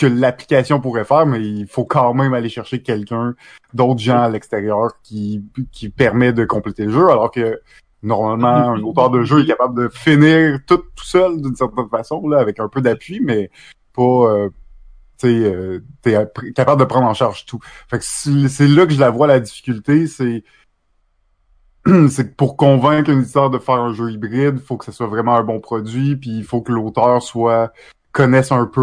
que 0.00 0.06
l'application 0.06 0.80
pourrait 0.80 1.04
faire, 1.04 1.26
mais 1.26 1.42
il 1.42 1.66
faut 1.66 1.84
quand 1.84 2.14
même 2.14 2.32
aller 2.32 2.48
chercher 2.48 2.80
quelqu'un, 2.82 3.34
d'autres 3.74 4.00
gens 4.00 4.22
à 4.22 4.30
l'extérieur 4.30 4.92
qui, 5.02 5.44
qui 5.72 5.90
permet 5.90 6.32
de 6.32 6.46
compléter 6.46 6.86
le 6.86 6.92
jeu, 6.92 7.10
alors 7.10 7.30
que 7.30 7.60
normalement, 8.02 8.72
un 8.72 8.82
auteur 8.82 9.10
de 9.10 9.22
jeu 9.24 9.42
est 9.42 9.46
capable 9.46 9.78
de 9.78 9.88
finir 9.88 10.58
tout, 10.66 10.78
tout 10.78 11.04
seul 11.04 11.42
d'une 11.42 11.54
certaine 11.54 11.88
façon, 11.90 12.26
là, 12.28 12.38
avec 12.38 12.60
un 12.60 12.68
peu 12.68 12.80
d'appui, 12.80 13.20
mais 13.20 13.50
pas 13.94 14.02
euh, 14.02 14.48
euh, 15.24 15.80
t'es 16.00 16.16
capable 16.54 16.80
de 16.80 16.86
prendre 16.86 17.06
en 17.06 17.12
charge 17.12 17.44
tout. 17.44 17.60
Fait 17.88 17.98
que 17.98 18.04
c'est 18.04 18.68
là 18.68 18.86
que 18.86 18.94
je 18.94 19.00
la 19.00 19.10
vois 19.10 19.26
la 19.26 19.38
difficulté, 19.38 20.06
c'est 20.06 20.44
c'est 22.08 22.30
que 22.30 22.34
pour 22.36 22.56
convaincre 22.56 23.10
un 23.10 23.20
éditeur 23.20 23.50
de 23.50 23.58
faire 23.58 23.74
un 23.74 23.92
jeu 23.92 24.10
hybride, 24.10 24.54
il 24.56 24.62
faut 24.62 24.78
que 24.78 24.86
ce 24.86 24.92
soit 24.92 25.08
vraiment 25.08 25.36
un 25.36 25.44
bon 25.44 25.60
produit, 25.60 26.16
puis 26.16 26.30
il 26.30 26.44
faut 26.44 26.62
que 26.62 26.72
l'auteur 26.72 27.22
soit 27.22 27.74
connaisse 28.12 28.52
un 28.52 28.66
peu 28.66 28.80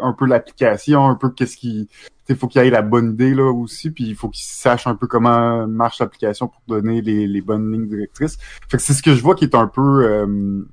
un 0.00 0.12
peu 0.12 0.26
l'application, 0.26 1.06
un 1.06 1.14
peu 1.14 1.30
qu'est-ce 1.30 1.56
qui 1.56 1.88
il 2.28 2.36
faut 2.36 2.48
qu'il 2.48 2.62
ait 2.62 2.70
la 2.70 2.82
bonne 2.82 3.12
idée 3.12 3.34
là 3.34 3.52
aussi, 3.52 3.90
puis 3.90 4.04
il 4.04 4.14
faut 4.14 4.30
qu'il 4.30 4.46
sache 4.46 4.86
un 4.86 4.94
peu 4.94 5.06
comment 5.06 5.66
marche 5.66 5.98
l'application 6.00 6.48
pour 6.48 6.62
donner 6.66 7.02
les, 7.02 7.26
les 7.26 7.40
bonnes 7.42 7.70
lignes 7.70 7.88
directrices. 7.88 8.38
Fait 8.70 8.78
que 8.78 8.82
c'est 8.82 8.94
ce 8.94 9.02
que 9.02 9.14
je 9.14 9.22
vois 9.22 9.34
qui 9.34 9.44
est 9.44 9.54
un 9.54 9.66
peu 9.66 10.04
euh, 10.04 10.64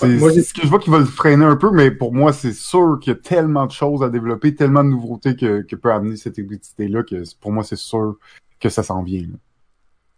c'est 0.00 0.42
ce 0.42 0.54
que 0.54 0.62
je 0.62 0.68
vois 0.68 0.78
qui 0.78 0.90
va 0.90 0.98
le 0.98 1.04
freiner 1.04 1.44
un 1.44 1.56
peu, 1.56 1.70
mais 1.70 1.90
pour 1.90 2.12
moi, 2.12 2.32
c'est 2.32 2.52
sûr 2.52 2.98
qu'il 3.00 3.12
y 3.12 3.16
a 3.16 3.18
tellement 3.18 3.66
de 3.66 3.72
choses 3.72 4.02
à 4.02 4.08
développer, 4.08 4.54
tellement 4.54 4.84
de 4.84 4.90
nouveautés 4.90 5.36
que, 5.36 5.62
que 5.62 5.76
peut 5.76 5.90
amener 5.90 6.16
cette 6.16 6.38
hybridité-là 6.38 7.02
que 7.02 7.22
pour 7.40 7.52
moi, 7.52 7.64
c'est 7.64 7.76
sûr 7.76 8.16
que 8.60 8.68
ça 8.68 8.82
s'en 8.82 9.02
vient. 9.02 9.26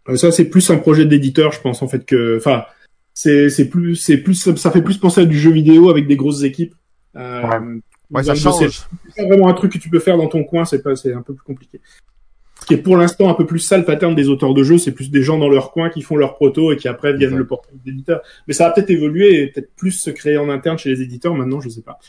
Euh, 0.09 0.17
ça, 0.17 0.31
c'est 0.31 0.45
plus 0.45 0.69
un 0.69 0.77
projet 0.77 1.05
d'éditeur, 1.05 1.51
je 1.51 1.61
pense, 1.61 1.81
en 1.81 1.87
fait, 1.87 2.05
que, 2.05 2.37
enfin, 2.37 2.63
c'est, 3.21 3.49
c'est 3.49 3.67
plus, 3.67 3.97
c'est 3.97 4.15
plus, 4.15 4.55
ça 4.55 4.71
fait 4.71 4.81
plus 4.81 4.97
penser 4.97 5.19
à 5.19 5.25
du 5.25 5.37
jeu 5.37 5.51
vidéo 5.51 5.89
avec 5.89 6.07
des 6.07 6.15
grosses 6.15 6.43
équipes. 6.43 6.73
Euh, 7.17 7.81
ouais. 8.11 8.23
ça 8.23 8.33
change. 8.33 8.87
C'est 9.13 9.25
vraiment 9.25 9.49
un 9.49 9.53
truc 9.53 9.73
que 9.73 9.77
tu 9.77 9.89
peux 9.89 9.99
faire 9.99 10.15
dans 10.15 10.27
ton 10.27 10.45
coin, 10.45 10.63
c'est 10.63 10.81
pas, 10.81 10.95
c'est 10.95 11.11
un 11.11 11.21
peu 11.21 11.33
plus 11.33 11.43
compliqué. 11.43 11.81
Ce 12.61 12.65
qui 12.65 12.75
est 12.75 12.77
pour 12.77 12.95
l'instant 12.95 13.29
un 13.29 13.33
peu 13.33 13.45
plus 13.45 13.59
ça 13.59 13.77
le 13.77 13.83
pattern 13.83 14.15
des 14.15 14.29
auteurs 14.29 14.53
de 14.53 14.63
jeux, 14.63 14.77
c'est 14.77 14.93
plus 14.93 15.11
des 15.11 15.21
gens 15.21 15.37
dans 15.37 15.49
leur 15.49 15.73
coin 15.73 15.89
qui 15.89 16.01
font 16.01 16.15
leur 16.15 16.35
proto 16.35 16.71
et 16.71 16.77
qui 16.77 16.87
après 16.87 17.11
viennent 17.11 17.35
le 17.35 17.45
porter 17.45 17.71
d'éditeur. 17.83 18.21
Mais 18.47 18.53
ça 18.53 18.69
va 18.69 18.71
peut-être 18.71 18.89
évoluer 18.89 19.41
et 19.41 19.47
peut-être 19.47 19.75
plus 19.75 19.91
se 19.91 20.11
créer 20.11 20.37
en 20.37 20.47
interne 20.47 20.77
chez 20.77 20.89
les 20.89 21.01
éditeurs 21.01 21.33
maintenant, 21.33 21.59
je 21.59 21.67
sais 21.67 21.81
pas. 21.81 21.99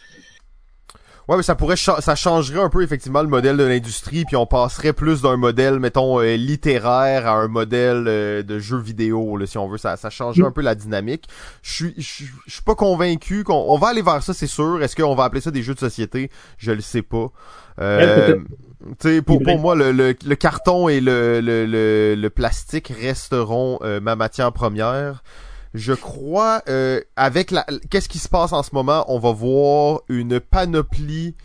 Ouais, 1.31 1.37
mais 1.37 1.45
ça 1.45 1.55
pourrait 1.55 1.77
ça 1.77 2.17
changerait 2.17 2.61
un 2.61 2.69
peu 2.69 2.83
effectivement 2.83 3.23
le 3.23 3.29
modèle 3.29 3.57
de 3.57 3.63
l'industrie, 3.63 4.25
puis 4.25 4.35
on 4.35 4.47
passerait 4.47 4.93
plus 4.93 5.23
d'un 5.23 5.37
modèle, 5.37 5.79
mettons, 5.79 6.19
euh, 6.19 6.35
littéraire 6.35 7.29
à 7.29 7.35
un 7.35 7.47
modèle 7.47 8.07
euh, 8.09 8.43
de 8.43 8.59
jeu 8.59 8.79
vidéo, 8.79 9.37
là, 9.37 9.47
si 9.47 9.57
on 9.57 9.69
veut. 9.69 9.79
Ça, 9.79 9.97
ça 9.97 10.11
changerait 10.11 10.49
un 10.49 10.51
peu 10.51 10.61
la 10.61 10.75
dynamique. 10.75 11.29
Je 11.63 11.73
suis, 11.73 11.95
je 11.97 12.53
suis 12.53 12.63
pas 12.67 12.75
convaincu 12.75 13.45
qu'on 13.45 13.65
on 13.69 13.79
va 13.79 13.91
aller 13.91 14.03
vers 14.03 14.25
ça, 14.25 14.35
c'est 14.35 14.49
sûr. 14.49 14.83
Est-ce 14.83 14.97
qu'on 14.97 15.15
va 15.15 15.23
appeler 15.23 15.41
ça 15.41 15.53
des 15.53 15.63
jeux 15.63 15.75
de 15.75 15.79
société? 15.79 16.33
Je 16.59 16.73
le 16.73 16.81
sais 16.81 17.03
pas. 17.03 17.29
Euh, 17.81 18.41
pour, 19.25 19.41
pour 19.41 19.59
moi, 19.61 19.77
le, 19.77 19.93
le, 19.93 20.17
le, 20.27 20.35
carton 20.35 20.89
et 20.89 21.01
le, 21.01 21.41
le, 21.41 22.17
le, 22.17 22.31
plastique 22.31 22.93
resteront 23.01 23.79
euh, 23.83 24.01
ma 24.01 24.17
matière 24.17 24.53
première 24.53 25.23
je 25.75 25.93
crois, 25.93 26.63
euh, 26.69 27.01
avec 27.17 27.51
la, 27.51 27.65
qu'est-ce 27.91 28.09
qui 28.09 28.19
se 28.19 28.29
passe 28.29 28.53
en 28.53 28.63
ce 28.63 28.71
moment, 28.73 29.05
on 29.09 29.19
va 29.19 29.33
voir 29.33 30.01
une 30.09 30.41
panoplie 30.41 31.37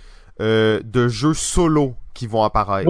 euh, 0.42 0.82
de 0.84 1.08
jeux 1.08 1.34
solo 1.34 1.96
qui 2.14 2.28
vont 2.28 2.44
apparaître. 2.44 2.90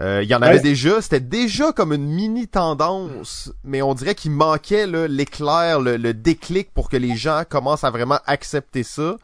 Euh, 0.00 0.20
il 0.22 0.28
y 0.28 0.34
en 0.34 0.42
avait 0.42 0.60
déjà, 0.60 1.00
c'était 1.00 1.20
déjà 1.20 1.72
comme 1.72 1.92
une 1.92 2.06
mini 2.06 2.46
tendance, 2.46 3.52
mais 3.64 3.82
on 3.82 3.94
dirait 3.94 4.14
qu'il 4.14 4.30
manquait 4.30 4.86
l'éclair, 4.86 5.80
le, 5.80 5.96
le, 5.96 6.14
déclic 6.14 6.72
pour 6.72 6.88
que 6.88 6.96
les 6.96 7.16
gens 7.16 7.42
commencent 7.48 7.82
à 7.82 7.90
vraiment 7.90 8.20
accepter 8.26 8.84
ça. 8.84 9.16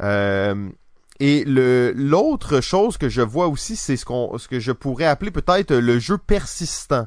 et 0.00 1.44
le 1.44 1.92
l'autre 1.94 2.60
chose 2.60 2.98
que 2.98 3.08
je 3.08 3.22
vois 3.22 3.46
aussi, 3.46 3.76
c'est 3.76 3.96
ce 3.96 4.04
qu'on 4.04 4.38
ce 4.38 4.48
que 4.48 4.58
je 4.58 4.72
pourrais 4.72 5.06
appeler 5.06 5.30
peut-être 5.30 5.72
le 5.74 5.98
jeu 6.00 6.18
persistant. 6.18 7.06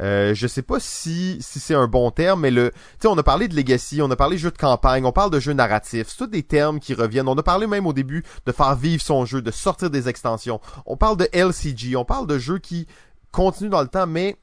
Euh, 0.00 0.34
je 0.34 0.46
sais 0.46 0.62
pas 0.62 0.80
si, 0.80 1.38
si 1.40 1.60
c'est 1.60 1.74
un 1.74 1.86
bon 1.86 2.10
terme, 2.10 2.40
mais 2.40 2.50
le, 2.50 2.70
tu 2.70 2.76
sais, 3.00 3.08
on 3.08 3.18
a 3.18 3.22
parlé 3.22 3.48
de 3.48 3.54
legacy, 3.54 4.00
on 4.02 4.10
a 4.10 4.16
parlé 4.16 4.36
de 4.36 4.40
jeu 4.40 4.50
de 4.50 4.58
campagne, 4.58 5.04
on 5.04 5.12
parle 5.12 5.30
de 5.30 5.40
jeu 5.40 5.52
narratif. 5.52 6.08
C'est 6.08 6.16
tous 6.16 6.26
des 6.26 6.42
termes 6.42 6.80
qui 6.80 6.94
reviennent. 6.94 7.28
On 7.28 7.36
a 7.36 7.42
parlé 7.42 7.66
même 7.66 7.86
au 7.86 7.92
début 7.92 8.24
de 8.46 8.52
faire 8.52 8.74
vivre 8.74 9.02
son 9.02 9.24
jeu, 9.24 9.42
de 9.42 9.50
sortir 9.50 9.90
des 9.90 10.08
extensions. 10.08 10.60
On 10.86 10.96
parle 10.96 11.16
de 11.16 11.28
LCG, 11.32 11.96
on 11.96 12.04
parle 12.04 12.26
de 12.26 12.38
jeux 12.38 12.58
qui 12.58 12.86
continuent 13.30 13.70
dans 13.70 13.82
le 13.82 13.88
temps, 13.88 14.06
mais 14.06 14.36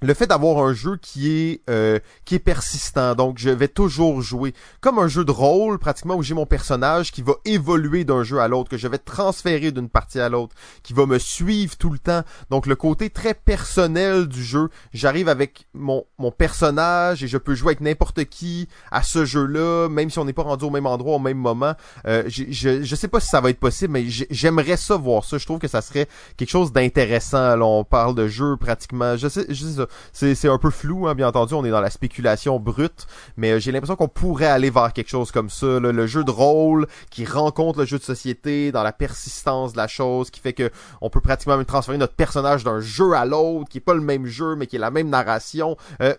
le 0.00 0.14
fait 0.14 0.26
d'avoir 0.26 0.64
un 0.64 0.72
jeu 0.72 0.96
qui 0.96 1.30
est 1.30 1.60
euh, 1.68 1.98
qui 2.24 2.36
est 2.36 2.40
persistant 2.40 3.14
donc 3.14 3.38
je 3.38 3.50
vais 3.50 3.68
toujours 3.68 4.22
jouer. 4.22 4.54
Comme 4.80 4.98
un 4.98 5.08
jeu 5.08 5.24
de 5.24 5.30
rôle 5.30 5.78
pratiquement 5.78 6.14
où 6.14 6.22
j'ai 6.22 6.34
mon 6.34 6.46
personnage 6.46 7.10
qui 7.10 7.22
va 7.22 7.34
évoluer 7.44 8.04
d'un 8.04 8.22
jeu 8.22 8.38
à 8.38 8.48
l'autre 8.48 8.70
que 8.70 8.76
je 8.76 8.86
vais 8.86 8.98
transférer 8.98 9.72
d'une 9.72 9.88
partie 9.88 10.20
à 10.20 10.28
l'autre 10.28 10.54
qui 10.82 10.92
va 10.92 11.06
me 11.06 11.18
suivre 11.18 11.76
tout 11.76 11.90
le 11.90 11.98
temps. 11.98 12.22
Donc 12.50 12.66
le 12.66 12.76
côté 12.76 13.10
très 13.10 13.34
personnel 13.34 14.28
du 14.28 14.42
jeu 14.42 14.68
j'arrive 14.92 15.28
avec 15.28 15.66
mon 15.74 16.04
mon 16.18 16.30
personnage 16.30 17.24
et 17.24 17.28
je 17.28 17.38
peux 17.38 17.54
jouer 17.54 17.70
avec 17.70 17.80
n'importe 17.80 18.24
qui 18.26 18.68
à 18.92 19.02
ce 19.02 19.24
jeu 19.24 19.46
là 19.46 19.88
même 19.88 20.10
si 20.10 20.18
on 20.18 20.24
n'est 20.24 20.32
pas 20.32 20.42
rendu 20.42 20.64
au 20.64 20.70
même 20.70 20.86
endroit 20.86 21.16
au 21.16 21.20
même 21.20 21.38
moment. 21.38 21.74
Euh, 22.06 22.22
je 22.28 22.82
je 22.82 22.94
sais 22.94 23.08
pas 23.08 23.20
si 23.20 23.28
ça 23.28 23.40
va 23.40 23.50
être 23.50 23.60
possible 23.60 23.94
mais 23.94 24.04
j'aimerais 24.08 24.76
ça 24.76 24.96
voir 24.96 25.24
ça. 25.24 25.38
Je 25.38 25.44
trouve 25.44 25.58
que 25.58 25.68
ça 25.68 25.82
serait 25.82 26.06
quelque 26.36 26.50
chose 26.50 26.72
d'intéressant. 26.72 27.60
On 27.60 27.84
parle 27.84 28.14
de 28.14 28.28
jeu 28.28 28.56
pratiquement. 28.56 29.16
Je 29.16 29.28
sais 29.28 29.46
je 29.48 29.64
sais 29.64 29.74
ça 29.74 29.87
c'est 30.12 30.48
un 30.48 30.58
peu 30.58 30.70
flou, 30.70 31.06
hein, 31.06 31.14
bien 31.14 31.28
entendu, 31.28 31.54
on 31.54 31.64
est 31.64 31.70
dans 31.70 31.80
la 31.80 31.90
spéculation 31.90 32.58
brute, 32.58 33.06
mais 33.36 33.52
euh, 33.52 33.58
j'ai 33.58 33.72
l'impression 33.72 33.96
qu'on 33.96 34.08
pourrait 34.08 34.46
aller 34.46 34.70
vers 34.70 34.92
quelque 34.92 35.10
chose 35.10 35.32
comme 35.32 35.50
ça, 35.50 35.78
le 35.80 36.06
jeu 36.06 36.24
de 36.24 36.30
rôle 36.30 36.86
qui 37.10 37.24
rencontre 37.24 37.80
le 37.80 37.84
jeu 37.84 37.98
de 37.98 38.02
société 38.02 38.72
dans 38.72 38.82
la 38.82 38.92
persistance 38.92 39.72
de 39.72 39.76
la 39.78 39.88
chose, 39.88 40.30
qui 40.30 40.40
fait 40.40 40.52
que 40.52 40.70
on 41.00 41.10
peut 41.10 41.20
pratiquement 41.20 41.56
même 41.56 41.66
transférer 41.66 41.98
notre 41.98 42.14
personnage 42.14 42.64
d'un 42.64 42.80
jeu 42.80 43.12
à 43.12 43.24
l'autre, 43.24 43.68
qui 43.68 43.78
est 43.78 43.82
pas 43.82 43.94
le 43.94 44.00
même 44.00 44.26
jeu, 44.26 44.56
mais 44.56 44.66
qui 44.66 44.76
est 44.76 44.80
la 44.80 44.90
même 44.90 45.08
narration. 45.08 45.76
Euh, 46.00 46.14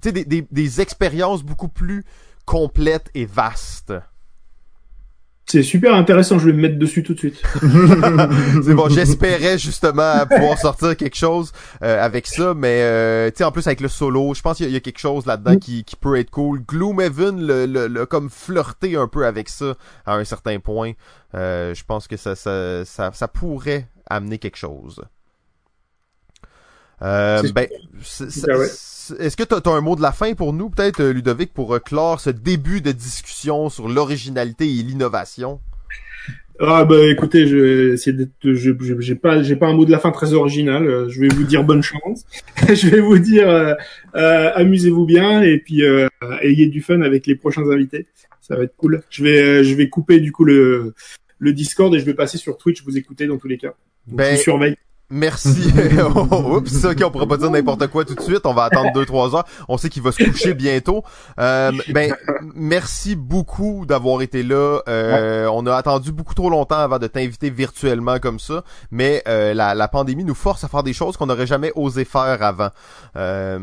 tu 0.00 0.08
sais, 0.08 0.12
des, 0.12 0.24
des, 0.24 0.46
des 0.50 0.80
expériences 0.80 1.42
beaucoup 1.42 1.68
plus 1.68 2.04
complètes 2.44 3.10
et 3.14 3.26
vastes. 3.26 3.92
C'est 5.46 5.62
super 5.62 5.94
intéressant, 5.94 6.38
je 6.38 6.46
vais 6.46 6.52
me 6.54 6.62
mettre 6.62 6.78
dessus 6.78 7.02
tout 7.02 7.12
de 7.12 7.18
suite. 7.18 7.42
c'est 8.64 8.74
bon, 8.74 8.88
j'espérais 8.90 9.58
justement 9.58 10.26
pouvoir 10.26 10.58
sortir 10.58 10.96
quelque 10.96 11.16
chose 11.16 11.52
euh, 11.82 12.02
avec 12.02 12.26
ça, 12.26 12.54
mais 12.54 12.80
euh, 12.80 13.30
tu 13.30 13.38
sais 13.38 13.44
en 13.44 13.52
plus 13.52 13.66
avec 13.66 13.80
le 13.80 13.88
solo, 13.88 14.32
je 14.32 14.40
pense 14.40 14.56
qu'il 14.56 14.70
y, 14.70 14.76
a 14.76 14.80
quelque 14.80 14.98
chose 14.98 15.26
là-dedans 15.26 15.56
qui, 15.56 15.84
qui 15.84 15.96
peut 15.96 16.16
être 16.16 16.30
cool. 16.30 16.60
Gloomhaven 16.60 17.46
le, 17.46 17.66
le, 17.66 17.88
le, 17.88 18.06
comme 18.06 18.30
flirter 18.30 18.96
un 18.96 19.06
peu 19.06 19.26
avec 19.26 19.50
ça 19.50 19.74
à 20.06 20.14
un 20.14 20.24
certain 20.24 20.58
point. 20.60 20.92
Euh, 21.34 21.74
je 21.74 21.84
pense 21.84 22.08
que 22.08 22.16
ça, 22.16 22.34
ça, 22.34 22.84
ça, 22.86 23.10
ça 23.12 23.28
pourrait 23.28 23.88
amener 24.08 24.38
quelque 24.38 24.56
chose. 24.56 25.02
Euh, 27.02 27.42
ben, 27.54 27.68
est-ce 29.18 29.36
que 29.36 29.42
tu 29.42 29.54
as, 29.54 29.72
un 29.72 29.80
mot 29.80 29.96
de 29.96 30.02
la 30.02 30.12
fin 30.12 30.34
pour 30.34 30.52
nous, 30.52 30.70
peut-être, 30.70 31.00
euh, 31.00 31.12
Ludovic, 31.12 31.52
pour 31.52 31.74
euh, 31.74 31.78
clore 31.78 32.20
ce 32.20 32.30
début 32.30 32.80
de 32.80 32.92
discussion 32.92 33.68
sur 33.68 33.88
l'originalité 33.88 34.64
et 34.64 34.82
l'innovation? 34.82 35.60
Ah 36.60 36.84
bah 36.84 37.04
écoutez, 37.10 37.48
je 37.48 37.96
je- 37.96 39.00
j'ai 39.00 39.14
pas, 39.16 39.42
j'ai 39.42 39.56
pas 39.56 39.66
un 39.66 39.72
mot 39.72 39.84
de 39.84 39.90
la 39.90 39.98
fin 39.98 40.12
très 40.12 40.34
original. 40.34 40.86
euh, 40.86 41.08
Je 41.08 41.20
vais 41.20 41.28
vous 41.28 41.42
dire 41.42 41.64
bonne 41.64 41.82
chance. 41.82 42.24
je 42.68 42.88
vais 42.90 43.00
vous 43.00 43.18
dire 43.18 43.48
euh, 43.48 43.74
euh, 44.14 44.52
amusez-vous 44.54 45.04
bien 45.04 45.42
et 45.42 45.58
puis 45.58 45.82
euh, 45.82 46.06
ayez 46.42 46.66
du 46.66 46.80
fun 46.80 47.00
avec 47.02 47.26
les 47.26 47.34
prochains 47.34 47.68
invités. 47.68 48.06
Ça 48.40 48.54
va 48.56 48.62
être 48.64 48.76
cool. 48.76 49.02
Je 49.10 49.24
vais, 49.24 49.64
je 49.64 49.74
vais 49.74 49.88
couper 49.88 50.20
du 50.20 50.30
coup 50.30 50.44
le 50.44 50.94
le 51.40 51.52
Discord 51.52 51.92
et 51.94 51.98
je 51.98 52.04
vais 52.04 52.14
passer 52.14 52.38
sur 52.38 52.56
Twitch 52.56 52.84
vous 52.84 52.96
écouter 52.96 53.26
dans 53.26 53.36
tous 53.36 53.48
les 53.48 53.58
cas. 53.58 53.74
Donc, 54.06 54.18
Ben, 54.18 54.30
je 54.32 54.36
vous 54.36 54.42
surveille. 54.42 54.76
Merci. 55.10 55.70
Oups, 56.32 56.84
ok, 56.84 57.02
on 57.04 57.10
pourra 57.10 57.26
pas 57.26 57.36
dire 57.36 57.50
n'importe 57.50 57.86
quoi 57.88 58.04
tout 58.06 58.14
de 58.14 58.20
suite. 58.22 58.46
On 58.46 58.54
va 58.54 58.64
attendre 58.64 58.90
deux 58.94 59.04
trois 59.04 59.34
heures. 59.36 59.44
On 59.68 59.76
sait 59.76 59.90
qu'il 59.90 60.02
va 60.02 60.12
se 60.12 60.24
coucher 60.24 60.54
bientôt. 60.54 61.04
Euh, 61.38 61.72
ben, 61.90 62.16
merci 62.54 63.14
beaucoup 63.14 63.84
d'avoir 63.86 64.22
été 64.22 64.42
là. 64.42 64.80
Euh, 64.88 65.46
On 65.52 65.66
a 65.66 65.74
attendu 65.76 66.10
beaucoup 66.10 66.34
trop 66.34 66.48
longtemps 66.48 66.78
avant 66.78 66.98
de 66.98 67.06
t'inviter 67.06 67.50
virtuellement 67.50 68.18
comme 68.18 68.40
ça, 68.40 68.64
mais 68.90 69.22
euh, 69.28 69.52
la, 69.52 69.74
la 69.74 69.88
pandémie 69.88 70.24
nous 70.24 70.34
force 70.34 70.64
à 70.64 70.68
faire 70.68 70.82
des 70.82 70.94
choses 70.94 71.16
qu'on 71.18 71.26
n'aurait 71.26 71.46
jamais 71.46 71.70
osé 71.76 72.04
faire 72.06 72.42
avant. 72.42 72.70
Euh, 73.16 73.58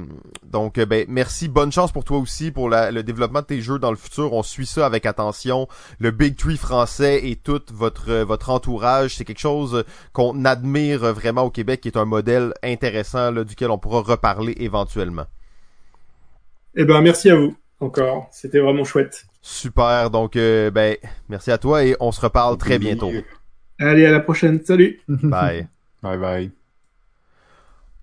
donc, 0.45 0.77
euh, 0.77 0.85
ben, 0.85 1.05
merci. 1.09 1.47
Bonne 1.47 1.71
chance 1.71 1.91
pour 1.91 2.03
toi 2.03 2.19
aussi 2.19 2.51
pour 2.51 2.69
la- 2.69 2.91
le 2.91 3.01
développement 3.01 3.39
de 3.41 3.45
tes 3.47 3.61
jeux 3.61 3.79
dans 3.79 3.89
le 3.91 3.97
futur. 3.97 4.31
On 4.33 4.43
suit 4.43 4.67
ça 4.67 4.85
avec 4.85 5.07
attention. 5.07 5.67
Le 5.97 6.11
Big 6.11 6.35
Tree 6.37 6.57
français 6.57 7.27
et 7.27 7.35
tout 7.35 7.61
votre 7.73 8.11
votre 8.21 8.51
entourage, 8.51 9.15
c'est 9.15 9.25
quelque 9.25 9.39
chose 9.39 9.83
qu'on 10.13 10.45
admire 10.45 10.99
vraiment 11.13 11.30
au 11.39 11.49
Québec, 11.49 11.81
qui 11.81 11.87
est 11.87 11.97
un 11.97 12.05
modèle 12.05 12.53
intéressant 12.63 13.31
là, 13.31 13.43
duquel 13.43 13.71
on 13.71 13.77
pourra 13.77 14.01
reparler 14.01 14.53
éventuellement. 14.57 15.25
Eh 16.75 16.85
ben 16.85 17.01
merci 17.01 17.29
à 17.29 17.35
vous 17.35 17.55
encore. 17.79 18.27
C'était 18.31 18.59
vraiment 18.59 18.83
chouette. 18.83 19.25
Super, 19.41 20.09
donc 20.09 20.35
euh, 20.35 20.69
ben 20.71 20.97
merci 21.29 21.51
à 21.51 21.57
toi 21.57 21.83
et 21.83 21.95
on 21.99 22.11
se 22.11 22.21
reparle 22.21 22.57
très 22.57 22.77
bientôt. 22.79 23.11
Allez 23.79 24.05
à 24.05 24.11
la 24.11 24.19
prochaine. 24.19 24.63
Salut. 24.63 24.99
Bye. 25.07 25.67
Bye 26.03 26.17
bye. 26.17 26.60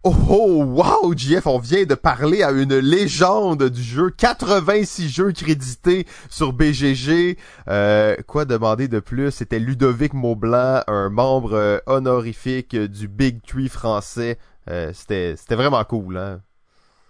Oh, 0.04 0.14
oh 0.30 0.62
wow, 0.64 1.12
JF, 1.12 1.48
on 1.48 1.58
vient 1.58 1.84
de 1.84 1.96
parler 1.96 2.44
à 2.44 2.52
une 2.52 2.76
légende 2.78 3.64
du 3.64 3.82
jeu. 3.82 4.10
86 4.16 5.08
jeux 5.08 5.32
crédités 5.32 6.06
sur 6.30 6.52
BGG. 6.52 7.36
Euh, 7.68 8.14
quoi 8.28 8.44
demander 8.44 8.86
de 8.86 9.00
plus? 9.00 9.32
C'était 9.32 9.58
Ludovic 9.58 10.14
Maublanc, 10.14 10.82
un 10.86 11.08
membre 11.08 11.54
euh, 11.54 11.78
honorifique 11.86 12.76
du 12.76 13.08
Big 13.08 13.42
Tree 13.44 13.68
français. 13.68 14.38
Euh, 14.70 14.92
c'était, 14.94 15.34
c'était 15.36 15.56
vraiment 15.56 15.82
cool, 15.82 16.16
hein? 16.16 16.40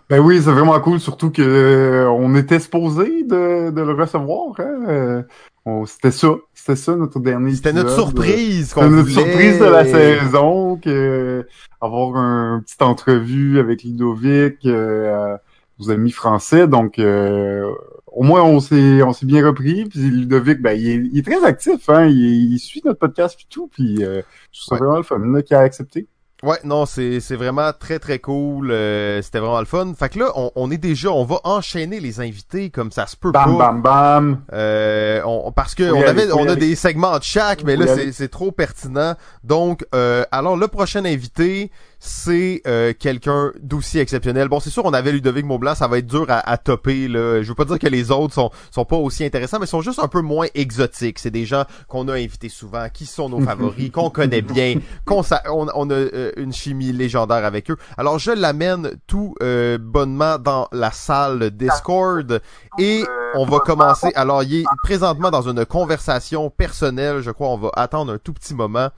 Ben 0.09 0.21
oui, 0.21 0.41
c'est 0.43 0.51
vraiment 0.51 0.81
cool, 0.81 0.99
surtout 0.99 1.31
que 1.31 1.43
euh, 1.43 2.11
on 2.11 2.35
était 2.35 2.59
supposé 2.59 3.23
de, 3.25 3.71
de 3.71 3.83
le 3.83 3.93
recevoir. 3.93 4.59
Hein? 4.59 5.25
Euh, 5.69 5.83
on- 5.83 5.87
C'était 5.87 6.11
ça, 6.11 6.29
c'était 6.55 6.77
ça 6.77 6.97
notre 6.97 7.21
dernier. 7.21 7.55
C'était 7.55 7.73
notre 7.73 7.91
surprise 7.95 8.73
qu'on 8.73 8.83
C'était 8.83 8.95
notre 8.95 9.09
voulait. 9.09 9.25
surprise 9.31 9.59
de 9.59 9.65
la 9.65 9.85
saison, 9.85 10.77
que 10.77 11.47
avoir 11.81 12.17
un 12.17 12.61
petite 12.65 12.83
entrevue 12.83 13.59
avec 13.59 13.83
Ludovic, 13.85 14.65
euh, 14.67 15.37
nos 15.79 15.91
amis 15.91 16.11
français. 16.13 16.67
Donc, 16.67 16.99
euh, 16.99 17.65
au 18.07 18.23
moins 18.23 18.43
on 18.43 18.59
s'est 18.61 19.03
on 19.03 19.13
s'est 19.13 19.27
bien 19.27 19.47
repris. 19.47 19.85
Puis 19.85 20.01
Ludovic, 20.01 20.61
ben 20.61 20.73
il 20.73 20.89
est, 20.89 21.09
il 21.13 21.19
est 21.19 21.23
très 21.23 21.45
actif, 21.45 21.89
hein. 21.89 22.07
Il, 22.07 22.53
il 22.53 22.59
suit 22.59 22.83
notre 22.85 22.99
podcast 22.99 23.37
puis 23.37 23.47
tout. 23.49 23.69
Puis 23.69 24.05
euh, 24.05 24.23
je 24.53 24.61
trouve 24.61 24.69
ça 24.69 24.75
Ouais. 24.75 24.79
vraiment 24.81 24.97
le 24.99 25.03
fun 25.05 25.19
là, 25.19 25.43
qu'il 25.43 25.57
a 25.57 25.61
accepté. 25.61 26.07
Ouais, 26.45 26.59
non, 26.63 26.87
c'est 26.87 27.19
c'est 27.19 27.35
vraiment 27.35 27.73
très 27.73 27.99
très 27.99 28.21
cool. 28.21 28.71
euh, 28.71 29.21
C'était 29.23 29.41
vraiment 29.41 29.59
le 29.59 29.67
fun. 29.67 29.93
Fait 29.99 30.09
que 30.09 30.21
là, 30.21 30.31
on, 30.37 30.53
on 30.55 30.71
est 30.71 30.77
déjà, 30.79 31.11
on 31.11 31.25
va 31.25 31.41
enchaîner 31.43 31.99
les 31.99 32.21
invités 32.21 32.71
comme 32.71 32.93
ça 32.93 33.09
se 33.09 33.17
peut 33.17 33.33
Bam 33.33 33.59
pas. 33.59 33.73
bam 33.73 33.83
bam. 33.83 34.41
Euh, 34.53 35.21
on, 35.25 35.51
parce 35.51 35.75
que 35.75 35.91
on 35.91 36.01
avait, 36.01 36.31
on 36.31 36.47
a 36.49 36.55
des 36.55 36.77
segments 36.77 37.19
de 37.19 37.25
chaque, 37.25 37.65
mais 37.65 37.75
là 37.75 37.87
c'est 38.13 38.29
trop 38.29 38.53
pertinent. 38.53 39.15
Donc, 39.43 39.85
euh, 39.97 40.25
alors 40.31 40.57
le 40.57 40.69
prochain 40.69 41.05
invité, 41.05 41.73
c'est 42.01 42.63
euh, 42.67 42.93
quelqu'un 42.99 43.53
d'aussi 43.61 43.99
exceptionnel. 43.99 44.49
Bon, 44.49 44.61
c'est 44.61 44.71
sûr, 44.71 44.85
on 44.85 44.93
avait 44.93 45.11
Ludovic 45.13 45.45
Maublanc, 45.45 45.75
ça 45.75 45.89
va 45.89 45.99
être 45.99 46.07
dur 46.07 46.27
à, 46.29 46.39
à 46.49 46.57
topper. 46.57 47.09
Là. 47.09 47.43
Je 47.43 47.49
veux 47.49 47.55
pas 47.55 47.65
dire 47.65 47.79
que 47.79 47.89
les 47.89 48.11
autres 48.11 48.35
sont 48.35 48.51
sont 48.71 48.85
pas 48.85 48.97
aussi 48.97 49.25
intéressants, 49.25 49.59
mais 49.59 49.67
sont 49.67 49.81
juste 49.81 49.99
un 49.99 50.09
peu 50.09 50.21
moins 50.21 50.47
exotiques. 50.55 51.19
C'est 51.19 51.31
des 51.31 51.45
gens 51.45 51.65
qu'on 51.89 52.07
a 52.09 52.15
invités 52.15 52.49
souvent, 52.49 52.89
qui 52.93 53.05
sont 53.07 53.29
nos 53.29 53.41
favoris, 53.45 53.91
qu'on 53.91 54.11
connaît 54.11 54.43
bien, 54.43 54.77
qu'on 55.05 55.23
sa- 55.23 55.43
on, 55.53 55.67
on 55.75 55.91
a 55.91 55.95
euh, 55.95 56.33
une 56.37 56.53
chimie 56.53 56.93
légendaire 56.93 57.45
avec 57.45 57.71
eux. 57.71 57.77
Alors, 57.97 58.19
je 58.19 58.31
l'amène 58.31 58.93
tout 59.07 59.35
euh, 59.43 59.79
bonnement 59.81 60.39
dans 60.39 60.69
la 60.73 60.93
salle 60.93 61.51
Discord 61.51 62.41
et 62.79 63.05
on 63.35 63.45
va 63.45 63.59
commencer. 63.59 64.13
Alors, 64.15 64.43
il 64.45 64.61
est 64.61 64.65
présentement 64.85 65.31
dans 65.31 65.49
une 65.49 65.65
conversation 65.67 66.49
personnelle. 66.51 67.23
Je 67.23 67.31
crois 67.33 67.49
on 67.49 67.59
va 67.59 67.71
attendre 67.75 68.13
un 68.13 68.19
tout 68.19 68.33
petit 68.33 68.55
moment. 68.55 68.91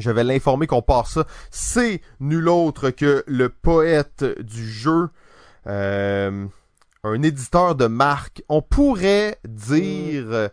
Je 0.00 0.10
vais 0.10 0.24
l'informer 0.24 0.66
qu'on 0.66 0.82
part 0.82 1.06
ça. 1.06 1.24
C'est 1.50 2.00
nul 2.20 2.48
autre 2.48 2.90
que 2.90 3.22
le 3.26 3.48
poète 3.48 4.24
du 4.40 4.68
jeu, 4.68 5.10
euh, 5.66 6.46
un 7.04 7.22
éditeur 7.22 7.74
de 7.74 7.86
marque. 7.86 8.42
On 8.48 8.62
pourrait 8.62 9.38
dire 9.46 10.24
euh, 10.30 10.48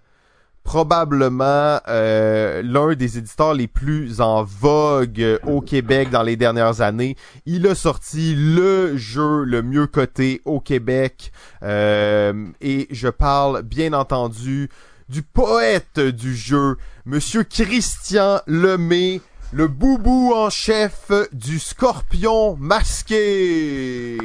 probablement 0.64 1.80
euh, 1.88 2.62
l'un 2.62 2.94
des 2.94 3.18
éditeurs 3.18 3.54
les 3.54 3.68
plus 3.68 4.20
en 4.20 4.44
vogue 4.44 5.40
au 5.46 5.62
Québec 5.62 6.10
dans 6.10 6.24
les 6.24 6.36
dernières 6.36 6.82
années. 6.82 7.16
Il 7.46 7.66
a 7.68 7.76
sorti 7.76 8.36
le 8.36 8.98
jeu 8.98 9.44
le 9.44 9.62
mieux 9.62 9.88
coté 9.88 10.42
au 10.44 10.60
Québec 10.60 11.32
et 11.64 12.88
je 12.92 13.08
parle 13.08 13.62
bien 13.62 13.94
entendu 13.94 14.70
du 15.10 15.22
poète 15.24 16.00
du 16.00 16.36
jeu, 16.36 16.78
Monsieur 17.06 17.44
Christian 17.44 18.42
Lemay, 18.46 19.22
le 19.52 19.68
boubou 19.68 20.34
en 20.36 20.50
chef 20.50 21.12
du 21.32 21.60
Scorpion 21.60 22.56
masqué. 22.60 24.18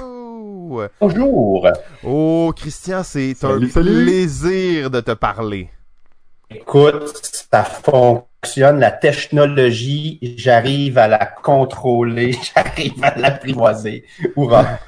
Wow! 0.00 0.82
Bonjour. 1.00 1.68
Oh, 2.04 2.52
Christian, 2.56 3.02
c'est 3.02 3.30
un 3.30 3.34
Salut, 3.50 3.70
salut. 3.70 4.04
plaisir 4.04 4.90
de 4.90 5.00
te 5.00 5.12
parler. 5.12 5.70
Écoute, 6.52 7.46
ça 7.52 7.62
fonctionne, 7.62 8.80
la 8.80 8.90
technologie, 8.90 10.18
j'arrive 10.36 10.98
à 10.98 11.06
la 11.06 11.24
contrôler, 11.26 12.36
j'arrive 12.54 13.02
à 13.02 13.16
l'apprivoiser. 13.16 14.04
Hurrah. 14.36 14.66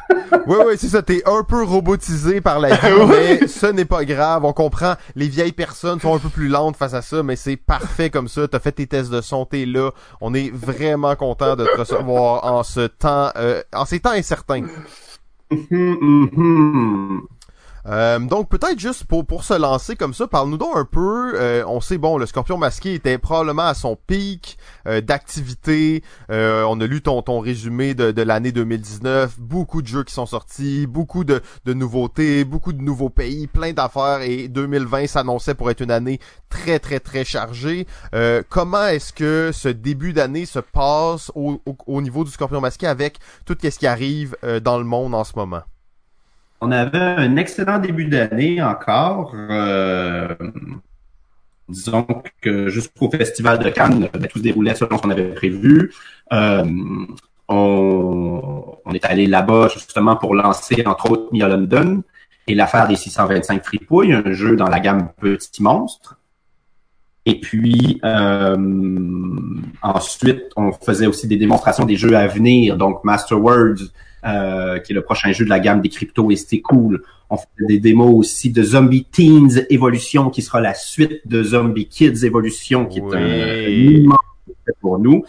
Oui, 0.47 0.57
oui, 0.67 0.75
c'est 0.79 0.89
ça. 0.89 1.03
T'es 1.03 1.23
un 1.27 1.45
peu 1.45 1.63
robotisé 1.63 2.41
par 2.41 2.59
la 2.59 2.75
vie, 2.75 3.07
mais 3.09 3.47
ce 3.47 3.67
n'est 3.67 3.85
pas 3.85 4.05
grave. 4.05 4.45
On 4.47 4.55
comprend. 4.55 4.95
Les 5.15 5.29
vieilles 5.29 5.53
personnes 5.53 6.01
sont 6.01 6.15
un 6.15 6.19
peu 6.19 6.31
plus 6.31 6.49
lentes 6.49 6.77
face 6.77 6.95
à 6.95 7.03
ça, 7.03 7.23
mais 7.23 7.37
c'est 7.37 7.57
parfait 7.57 8.09
comme 8.09 8.29
ça. 8.29 8.49
T'as 8.49 8.59
fait 8.59 8.73
tes 8.73 8.87
tests 8.87 9.11
de 9.11 9.21
son, 9.21 9.45
t'es 9.45 9.67
là. 9.67 9.91
On 10.23 10.33
est 10.33 10.51
vraiment 10.51 11.15
content 11.17 11.55
de 11.55 11.65
te 11.67 11.79
recevoir 11.79 12.45
en 12.45 12.63
ce 12.63 12.87
temps, 12.87 13.31
euh, 13.37 13.63
en 13.75 13.85
ces 13.85 14.01
temps 14.01 14.13
incertains. 14.13 14.65
Mhm, 15.51 15.99
mhm. 16.33 17.23
Euh, 17.87 18.19
donc 18.21 18.49
peut-être 18.49 18.79
juste 18.79 19.05
pour 19.05 19.27
pour 19.27 19.43
se 19.43 19.55
lancer 19.55 19.97
comme 19.97 20.15
ça, 20.15 20.29
parle-nous 20.29 20.57
donc 20.57 20.77
un 20.77 20.85
peu. 20.85 21.33
euh, 21.35 21.65
on 21.67 21.81
sait 21.81 21.99
bon, 21.99 22.17
le 22.17 22.27
Scorpion 22.27 22.57
masqué 22.57 22.95
était 22.95 23.19
probablement 23.19 23.63
à 23.67 23.75
son 23.75 23.97
pic 23.97 24.57
euh, 24.87 25.01
d'activité. 25.01 26.05
Euh, 26.31 26.65
on 26.69 26.81
a 26.81 26.87
lu 26.87 27.03
ton 27.03 27.23
ton 27.23 27.41
résumé 27.41 27.95
de, 27.95 28.13
de 28.13 28.23
l'année 28.23 28.53
2019, 28.53 29.39
beaucoup 29.41 29.83
de 29.83 29.89
jeux 29.89 30.05
qui 30.05 30.15
sont 30.15 30.27
sortis, 30.27 30.87
beaucoup 30.87 31.25
de 31.25 31.43
de 31.65 31.73
nouveautés, 31.75 32.45
beaucoup 32.45 32.73
de 32.73 32.83
nouveaux 32.83 33.11
pays, 33.11 33.49
plein 33.49 33.73
d'affaires 33.73 34.21
et 34.23 34.49
2020 34.49 35.07
s'annonçait 35.09 35.55
pour 35.55 35.71
être 35.71 35.81
une 35.81 35.91
année 35.91 36.21
très 36.51 36.79
très 36.79 37.01
très 37.01 37.25
chargée. 37.25 37.87
Euh, 38.15 38.43
comment 38.49 38.87
est-ce 38.87 39.13
que 39.13 39.51
ce 39.53 39.69
début 39.69 40.13
d'année 40.13 40.47
se 40.47 40.61
passe 40.61 41.33
au, 41.35 41.61
au, 41.67 41.77
au 41.87 42.01
niveau 42.03 42.23
du 42.25 42.31
Scorpion 42.31 42.61
masqué 42.61 42.87
avec 42.87 43.19
tout 43.45 43.57
ce 43.61 43.69
qui 43.79 43.87
arrive 43.87 44.37
euh, 44.45 44.61
dans 44.61 44.79
le 44.79 44.85
monde 44.85 45.15
en 45.15 45.25
ce 45.25 45.33
moment? 45.37 45.63
On 46.65 46.71
avait 46.71 46.97
un 46.97 47.37
excellent 47.37 47.81
début 47.81 48.05
d'année 48.05 48.63
encore. 48.63 49.35
euh, 49.35 50.29
disons 51.69 52.07
que 52.41 52.69
jusqu'au 52.69 53.11
Festival 53.11 53.59
de 53.59 53.69
Cannes, 53.69 54.09
ben, 54.13 54.29
tout 54.29 54.39
se 54.39 54.45
déroulait 54.45 54.77
selon 54.77 54.97
ce 54.97 55.03
qu'on 55.03 55.11
avait 55.11 55.35
prévu. 55.35 55.93
Euh, 56.33 56.65
on, 57.49 58.79
est 58.95 59.05
allé 59.05 59.27
là-bas 59.27 59.71
justement 59.75 60.15
pour 60.15 60.37
lancer, 60.37 60.85
entre 60.87 61.11
autres, 61.11 61.29
Mia 61.33 61.49
London 61.49 62.05
et 62.47 62.55
l'affaire 62.55 62.87
des 62.87 62.95
625 62.95 63.65
fripouilles, 63.65 64.13
un 64.13 64.33
jeu 64.33 64.55
dans 64.55 64.69
la 64.69 64.79
gamme 64.79 65.09
Petit 65.21 65.65
Monstre. 65.65 66.17
Et 67.27 67.41
puis 67.41 68.01
euh, 68.05 68.57
ensuite, 69.83 70.45
on 70.57 70.71
faisait 70.71 71.09
aussi 71.09 71.27
des 71.27 71.39
démonstrations 71.39 71.87
des 71.87 71.97
jeux 71.97 72.17
à 72.17 72.29
venir, 72.29 72.77
donc 72.77 73.03
Master 73.03 73.43
Words, 73.43 73.91
euh, 74.25 74.79
qui 74.79 74.93
est 74.93 74.95
le 74.95 75.03
prochain 75.03 75.33
jeu 75.33 75.45
de 75.45 75.51
la 75.51 75.61
gamme 75.61 75.81
des 75.81 75.89
cryptos 75.89 76.31
et 76.31 76.37
c'était 76.37 76.61
cool. 76.61 77.03
On 77.31 77.37
fait 77.37 77.47
des 77.67 77.79
démos 77.79 78.15
aussi 78.15 78.51
de 78.51 78.63
Zombie 78.63 79.05
Teens 79.05 79.65
Evolution, 79.71 80.31
qui 80.31 80.43
sera 80.43 80.61
la 80.61 80.75
suite 80.75 81.27
de 81.27 81.43
Zombie 81.43 81.89
Kids 81.89 82.25
Evolution, 82.25 82.87
qui 82.87 82.99
est 82.99 83.15
un, 83.15 83.69
immense 83.69 84.19
pour 84.81 84.99
nous. 84.99 85.25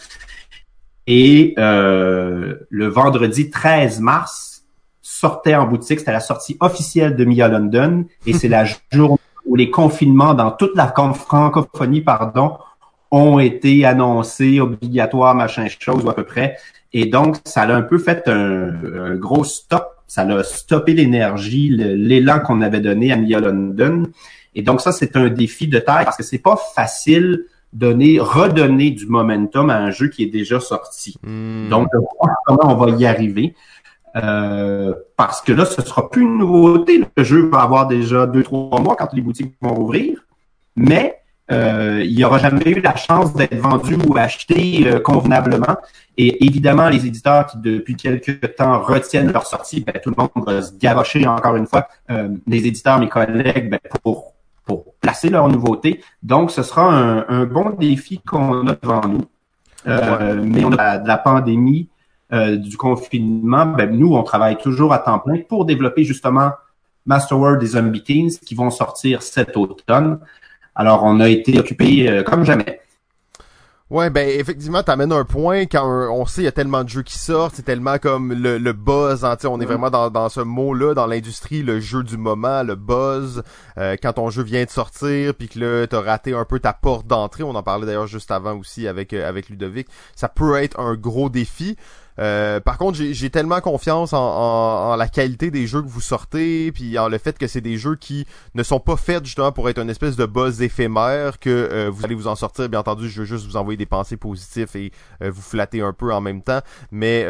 Et 1.07 1.53
euh, 1.57 2.55
le 2.69 2.87
vendredi 2.87 3.49
13 3.49 3.99
mars 3.99 4.65
sortait 5.01 5.55
en 5.55 5.65
boutique, 5.67 5.99
c'était 5.99 6.11
la 6.11 6.19
sortie 6.19 6.57
officielle 6.59 7.15
de 7.15 7.25
Mia 7.25 7.47
London, 7.47 8.05
et 8.25 8.33
c'est 8.33 8.47
la 8.47 8.65
journée 8.91 9.17
où 9.45 9.55
les 9.55 9.69
confinements 9.69 10.33
dans 10.33 10.51
toute 10.51 10.75
la 10.75 10.87
francophonie, 10.87 12.01
pardon, 12.01 12.57
ont 13.11 13.39
été 13.39 13.85
annoncés, 13.85 14.59
obligatoires, 14.59 15.35
machin 15.35 15.67
chose, 15.67 16.03
ou 16.03 16.09
à 16.09 16.15
peu 16.15 16.23
près. 16.23 16.57
Et 16.93 17.05
donc, 17.05 17.37
ça 17.45 17.63
a 17.63 17.73
un 17.73 17.81
peu 17.81 17.97
fait 17.97 18.27
un, 18.27 19.15
gros 19.15 19.43
stop. 19.43 19.87
Ça 20.07 20.21
a 20.21 20.43
stoppé 20.43 20.93
l'énergie, 20.93 21.69
l'élan 21.69 22.39
qu'on 22.39 22.61
avait 22.61 22.81
donné 22.81 23.11
à 23.11 23.17
Mia 23.17 23.39
London. 23.39 24.03
Et 24.53 24.61
donc, 24.61 24.81
ça, 24.81 24.91
c'est 24.91 25.15
un 25.15 25.29
défi 25.29 25.67
de 25.67 25.79
taille 25.79 26.05
parce 26.05 26.17
que 26.17 26.23
c'est 26.23 26.37
pas 26.37 26.57
facile 26.75 27.45
donner, 27.73 28.19
redonner 28.19 28.91
du 28.91 29.07
momentum 29.07 29.71
à 29.71 29.77
un 29.77 29.89
jeu 29.89 30.07
qui 30.07 30.23
est 30.23 30.27
déjà 30.27 30.59
sorti. 30.59 31.15
Hmm. 31.23 31.69
Donc, 31.69 31.87
comment 32.45 32.71
on 32.71 32.75
va 32.75 32.91
y 32.91 33.05
arriver. 33.07 33.55
Euh, 34.15 34.93
parce 35.17 35.41
que 35.41 35.51
là, 35.51 35.65
ce 35.65 35.81
sera 35.81 36.09
plus 36.09 36.23
une 36.23 36.37
nouveauté. 36.37 37.03
Le 37.17 37.23
jeu 37.23 37.49
va 37.49 37.61
avoir 37.61 37.87
déjà 37.87 38.27
deux, 38.27 38.43
trois 38.43 38.79
mois 38.79 38.95
quand 38.95 39.11
les 39.13 39.21
boutiques 39.21 39.55
vont 39.61 39.73
rouvrir. 39.73 40.23
Mais 40.75 41.22
euh, 41.51 42.01
il 42.05 42.15
n'y 42.15 42.23
aura 42.23 42.37
jamais 42.37 42.69
eu 42.69 42.79
la 42.79 42.95
chance 42.95 43.33
d'être 43.33 43.55
vendu 43.55 43.97
ou 44.07 44.17
acheté 44.17 44.87
euh, 44.87 44.99
convenablement. 44.99 45.75
Et 46.17 46.45
évidemment, 46.45 46.87
les 46.87 47.05
éditeurs 47.05 47.47
qui, 47.47 47.57
depuis 47.57 47.95
quelques 47.95 48.55
temps, 48.55 48.81
retiennent 48.81 49.31
leur 49.31 49.45
sortie, 49.45 49.81
ben, 49.81 49.95
tout 50.01 50.11
le 50.11 50.15
monde 50.17 50.45
va 50.45 50.61
se 50.61 50.73
gavocher 50.77 51.27
encore 51.27 51.55
une 51.57 51.67
fois. 51.67 51.87
Euh, 52.09 52.29
les 52.47 52.65
éditeurs, 52.65 52.97
mes 52.99 53.09
collègues, 53.09 53.69
ben, 53.69 53.79
pour, 54.03 54.33
pour 54.63 54.93
placer 55.01 55.29
leur 55.29 55.49
nouveauté. 55.49 56.01
Donc, 56.21 56.51
ce 56.51 56.63
sera 56.63 56.93
un, 56.93 57.45
bon 57.45 57.71
défi 57.71 58.19
qu'on 58.19 58.67
a 58.67 58.75
devant 58.75 59.01
nous. 59.07 59.25
Mais 59.85 60.63
on 60.63 60.71
a 60.77 60.97
de 60.97 61.07
la 61.07 61.17
pandémie, 61.17 61.89
du 62.31 62.77
confinement, 62.77 63.65
ben, 63.65 63.91
nous, 63.91 64.15
on 64.15 64.23
travaille 64.23 64.57
toujours 64.57 64.93
à 64.93 64.99
temps 64.99 65.19
plein 65.19 65.39
pour 65.47 65.65
développer 65.65 66.03
justement 66.03 66.51
Masterworld 67.05 67.61
et 67.61 67.67
Zombie 67.67 68.03
Teens 68.03 68.39
qui 68.45 68.55
vont 68.55 68.69
sortir 68.69 69.21
cet 69.21 69.57
automne. 69.57 70.19
Alors, 70.75 71.03
on 71.03 71.19
a 71.19 71.29
été 71.29 71.59
occupé 71.59 72.09
euh, 72.09 72.23
comme 72.23 72.43
jamais. 72.43 72.81
Ouais, 73.89 74.09
ben 74.09 74.27
effectivement, 74.27 74.81
t'amènes 74.81 75.11
un 75.11 75.23
point 75.23 75.67
quand 75.67 75.85
on 75.85 76.25
sait 76.25 76.41
il 76.41 76.45
y 76.45 76.47
a 76.47 76.51
tellement 76.51 76.83
de 76.83 76.89
jeux 76.89 77.03
qui 77.03 77.19
sortent, 77.19 77.53
c'est 77.55 77.61
tellement 77.65 77.99
comme 77.99 78.33
le, 78.33 78.57
le 78.57 78.73
buzz, 78.73 79.23
hein, 79.23 79.37
on 79.43 79.61
est 79.61 79.65
vraiment 79.65 79.91
dans, 79.91 80.09
dans 80.09 80.29
ce 80.29 80.39
mot-là, 80.39 80.95
dans 80.95 81.05
l'industrie, 81.05 81.61
le 81.61 81.79
jeu 81.79 82.01
du 82.01 82.17
moment, 82.17 82.63
le 82.63 82.73
buzz, 82.73 83.43
euh, 83.77 83.95
quand 84.01 84.13
ton 84.13 84.31
jeu 84.31 84.41
vient 84.41 84.63
de 84.63 84.69
sortir, 84.71 85.35
puis 85.35 85.47
que 85.47 85.59
là, 85.59 85.85
t'as 85.85 86.01
raté 86.01 86.33
un 86.33 86.43
peu 86.43 86.59
ta 86.59 86.73
porte 86.73 87.05
d'entrée, 87.05 87.43
on 87.43 87.53
en 87.53 87.61
parlait 87.61 87.85
d'ailleurs 87.85 88.07
juste 88.07 88.31
avant 88.31 88.57
aussi 88.57 88.87
avec, 88.87 89.13
euh, 89.13 89.29
avec 89.29 89.49
Ludovic, 89.49 89.87
ça 90.15 90.27
peut 90.27 90.55
être 90.55 90.79
un 90.79 90.95
gros 90.95 91.29
défi. 91.29 91.77
Euh, 92.19 92.59
par 92.59 92.77
contre, 92.77 92.97
j'ai 92.99 93.29
tellement 93.29 93.61
confiance 93.61 94.13
en, 94.13 94.95
la 94.95 95.07
qualité 95.07 95.51
des 95.51 95.67
jeux 95.67 95.81
que 95.81 95.87
vous 95.87 96.01
sortez, 96.01 96.71
puis 96.71 96.97
en 96.99 97.07
le 97.07 97.17
fait 97.17 97.37
que 97.37 97.47
c'est 97.47 97.61
des 97.61 97.77
jeux 97.77 97.95
qui 97.95 98.25
ne 98.53 98.63
sont 98.63 98.79
pas 98.79 98.97
faits 98.97 99.25
justement 99.25 99.51
pour 99.51 99.69
être 99.69 99.79
une 99.79 99.89
espèce 99.89 100.15
de 100.15 100.25
buzz 100.25 100.61
éphémère, 100.61 101.39
que 101.39 101.49
euh, 101.49 101.89
vous 101.91 102.05
allez 102.05 102.15
vous 102.15 102.27
en 102.27 102.35
sortir. 102.35 102.69
Bien 102.69 102.79
entendu, 102.79 103.09
je 103.09 103.21
veux 103.21 103.25
juste 103.25 103.45
vous 103.45 103.57
envoyer 103.57 103.77
des 103.77 103.85
pensées 103.85 104.17
positives 104.17 104.69
et 104.75 104.91
euh, 105.21 105.31
vous 105.31 105.41
flatter 105.41 105.81
un 105.81 105.93
peu 105.93 106.13
en 106.13 106.21
même 106.21 106.41
temps, 106.41 106.61
mais 106.91 107.25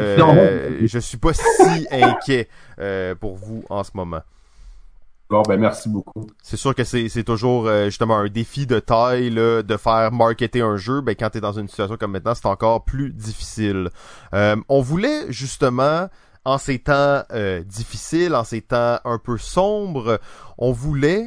je 0.85 0.99
suis 0.99 1.17
pas 1.17 1.33
si 1.33 1.87
inquiet 1.91 2.49
pour 3.19 3.35
vous 3.35 3.63
en 3.69 3.83
ce 3.83 3.91
moment. 3.93 4.21
Ben 5.41 5.59
merci 5.59 5.89
beaucoup. 5.89 6.27
C'est 6.43 6.57
sûr 6.57 6.75
que 6.75 6.83
c'est 6.83 7.23
toujours 7.23 7.67
euh, 7.67 7.85
justement 7.85 8.17
un 8.17 8.27
défi 8.27 8.67
de 8.67 8.79
taille 8.79 9.31
de 9.31 9.77
faire 9.77 10.11
marketer 10.11 10.61
un 10.61 10.77
jeu. 10.77 11.01
Ben 11.01 11.15
quand 11.15 11.31
t'es 11.31 11.41
dans 11.41 11.53
une 11.53 11.67
situation 11.67 11.97
comme 11.97 12.11
maintenant, 12.11 12.35
c'est 12.35 12.45
encore 12.45 12.85
plus 12.85 13.11
difficile. 13.11 13.89
Euh, 14.35 14.55
on 14.69 14.81
voulait 14.81 15.31
justement 15.31 16.09
en 16.45 16.57
ces 16.57 16.79
temps 16.79 17.23
euh, 17.31 17.63
difficiles, 17.63 18.35
en 18.35 18.43
ces 18.43 18.61
temps 18.61 18.99
un 19.05 19.17
peu 19.17 19.37
sombres, 19.37 20.19
on 20.57 20.71
voulait 20.71 21.25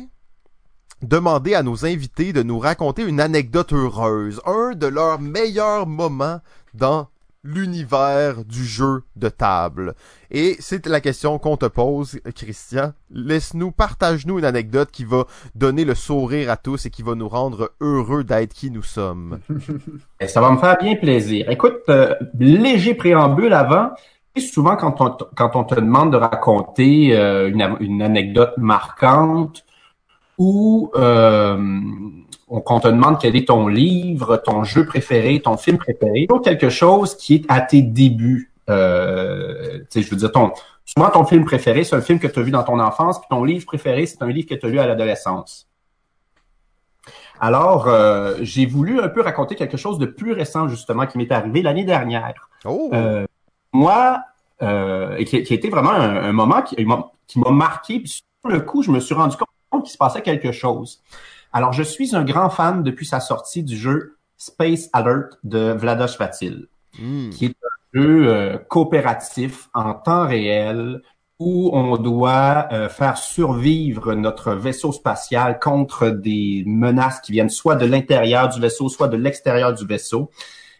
demander 1.02 1.54
à 1.54 1.62
nos 1.62 1.84
invités 1.84 2.32
de 2.32 2.42
nous 2.42 2.58
raconter 2.58 3.02
une 3.02 3.20
anecdote 3.20 3.72
heureuse, 3.72 4.40
un 4.46 4.72
de 4.74 4.86
leurs 4.86 5.20
meilleurs 5.20 5.86
moments 5.86 6.40
dans 6.74 7.08
l'univers 7.46 8.44
du 8.44 8.64
jeu 8.64 9.04
de 9.14 9.28
table. 9.28 9.94
Et 10.30 10.56
c'est 10.58 10.86
la 10.86 11.00
question 11.00 11.38
qu'on 11.38 11.56
te 11.56 11.66
pose, 11.66 12.18
Christian. 12.34 12.92
Laisse-nous, 13.10 13.70
partage-nous 13.70 14.38
une 14.38 14.44
anecdote 14.44 14.90
qui 14.90 15.04
va 15.04 15.24
donner 15.54 15.84
le 15.84 15.94
sourire 15.94 16.50
à 16.50 16.56
tous 16.56 16.86
et 16.86 16.90
qui 16.90 17.02
va 17.02 17.14
nous 17.14 17.28
rendre 17.28 17.72
heureux 17.80 18.24
d'être 18.24 18.52
qui 18.52 18.70
nous 18.70 18.82
sommes. 18.82 19.38
Ça 20.26 20.40
va 20.40 20.50
me 20.50 20.58
faire 20.58 20.76
bien 20.78 20.96
plaisir. 20.96 21.48
Écoute, 21.50 21.82
euh, 21.88 22.14
léger 22.38 22.94
préambule 22.94 23.52
avant. 23.52 23.90
Souvent, 24.36 24.76
quand 24.76 25.00
on, 25.00 25.16
quand 25.34 25.56
on 25.56 25.64
te 25.64 25.76
demande 25.76 26.12
de 26.12 26.18
raconter 26.18 27.16
euh, 27.16 27.48
une, 27.48 27.76
une, 27.80 28.02
anecdote 28.02 28.52
marquante 28.58 29.64
ou 30.36 30.90
euh, 30.94 31.56
on, 32.48 32.80
te 32.80 32.88
demande 32.88 33.18
quel 33.20 33.36
est 33.36 33.48
ton 33.48 33.66
livre, 33.66 34.36
ton 34.36 34.64
jeu 34.64 34.86
préféré, 34.86 35.40
ton 35.40 35.56
film 35.56 35.78
préféré, 35.78 36.26
ou 36.30 36.38
quelque 36.38 36.70
chose 36.70 37.16
qui 37.16 37.34
est 37.36 37.44
à 37.48 37.60
tes 37.60 37.82
débuts. 37.82 38.52
Euh, 38.68 39.80
je 39.94 40.10
veux 40.10 40.16
dire, 40.16 40.32
ton, 40.32 40.52
souvent 40.84 41.10
ton 41.10 41.24
film 41.24 41.44
préféré, 41.44 41.84
c'est 41.84 41.96
un 41.96 42.00
film 42.00 42.18
que 42.18 42.26
tu 42.26 42.38
as 42.38 42.42
vu 42.42 42.50
dans 42.50 42.62
ton 42.62 42.78
enfance, 42.78 43.18
puis 43.18 43.26
ton 43.30 43.44
livre 43.44 43.66
préféré, 43.66 44.06
c'est 44.06 44.22
un 44.22 44.28
livre 44.28 44.48
que 44.48 44.54
tu 44.54 44.66
as 44.66 44.68
lu 44.68 44.78
à 44.78 44.86
l'adolescence. 44.86 45.68
Alors, 47.40 47.88
euh, 47.88 48.36
j'ai 48.40 48.66
voulu 48.66 49.00
un 49.00 49.08
peu 49.08 49.20
raconter 49.20 49.56
quelque 49.56 49.76
chose 49.76 49.98
de 49.98 50.06
plus 50.06 50.32
récent, 50.32 50.68
justement, 50.68 51.06
qui 51.06 51.18
m'est 51.18 51.30
arrivé 51.30 51.62
l'année 51.62 51.84
dernière. 51.84 52.48
Oh. 52.64 52.90
Euh, 52.94 53.26
moi, 53.72 54.22
euh, 54.62 55.22
qui, 55.24 55.42
qui, 55.42 55.52
a 55.52 55.56
été 55.56 55.68
vraiment 55.68 55.90
un, 55.90 56.32
moment 56.32 56.62
qui, 56.62 56.76
qui 57.26 57.38
m'a 57.38 57.50
marqué, 57.50 58.00
puis 58.00 58.08
sur 58.08 58.50
le 58.50 58.60
coup, 58.60 58.82
je 58.82 58.90
me 58.90 59.00
suis 59.00 59.14
rendu 59.14 59.36
compte 59.36 59.82
qu'il 59.82 59.92
se 59.92 59.98
passait 59.98 60.22
quelque 60.22 60.52
chose. 60.52 61.02
Alors, 61.56 61.72
je 61.72 61.82
suis 61.82 62.14
un 62.14 62.22
grand 62.22 62.50
fan 62.50 62.82
depuis 62.82 63.06
sa 63.06 63.18
sortie 63.18 63.62
du 63.62 63.78
jeu 63.78 64.18
Space 64.36 64.90
Alert 64.92 65.38
de 65.42 65.72
Vlados 65.72 66.18
Vatil, 66.18 66.68
hmm. 66.98 67.30
qui 67.30 67.46
est 67.46 67.48
un 67.48 67.98
jeu 67.98 68.28
euh, 68.28 68.58
coopératif 68.58 69.70
en 69.72 69.94
temps 69.94 70.26
réel 70.26 71.00
où 71.38 71.70
on 71.72 71.96
doit 71.96 72.68
euh, 72.72 72.90
faire 72.90 73.16
survivre 73.16 74.12
notre 74.12 74.52
vaisseau 74.52 74.92
spatial 74.92 75.58
contre 75.58 76.10
des 76.10 76.62
menaces 76.66 77.22
qui 77.22 77.32
viennent 77.32 77.48
soit 77.48 77.76
de 77.76 77.86
l'intérieur 77.86 78.50
du 78.50 78.60
vaisseau, 78.60 78.90
soit 78.90 79.08
de 79.08 79.16
l'extérieur 79.16 79.72
du 79.72 79.86
vaisseau. 79.86 80.30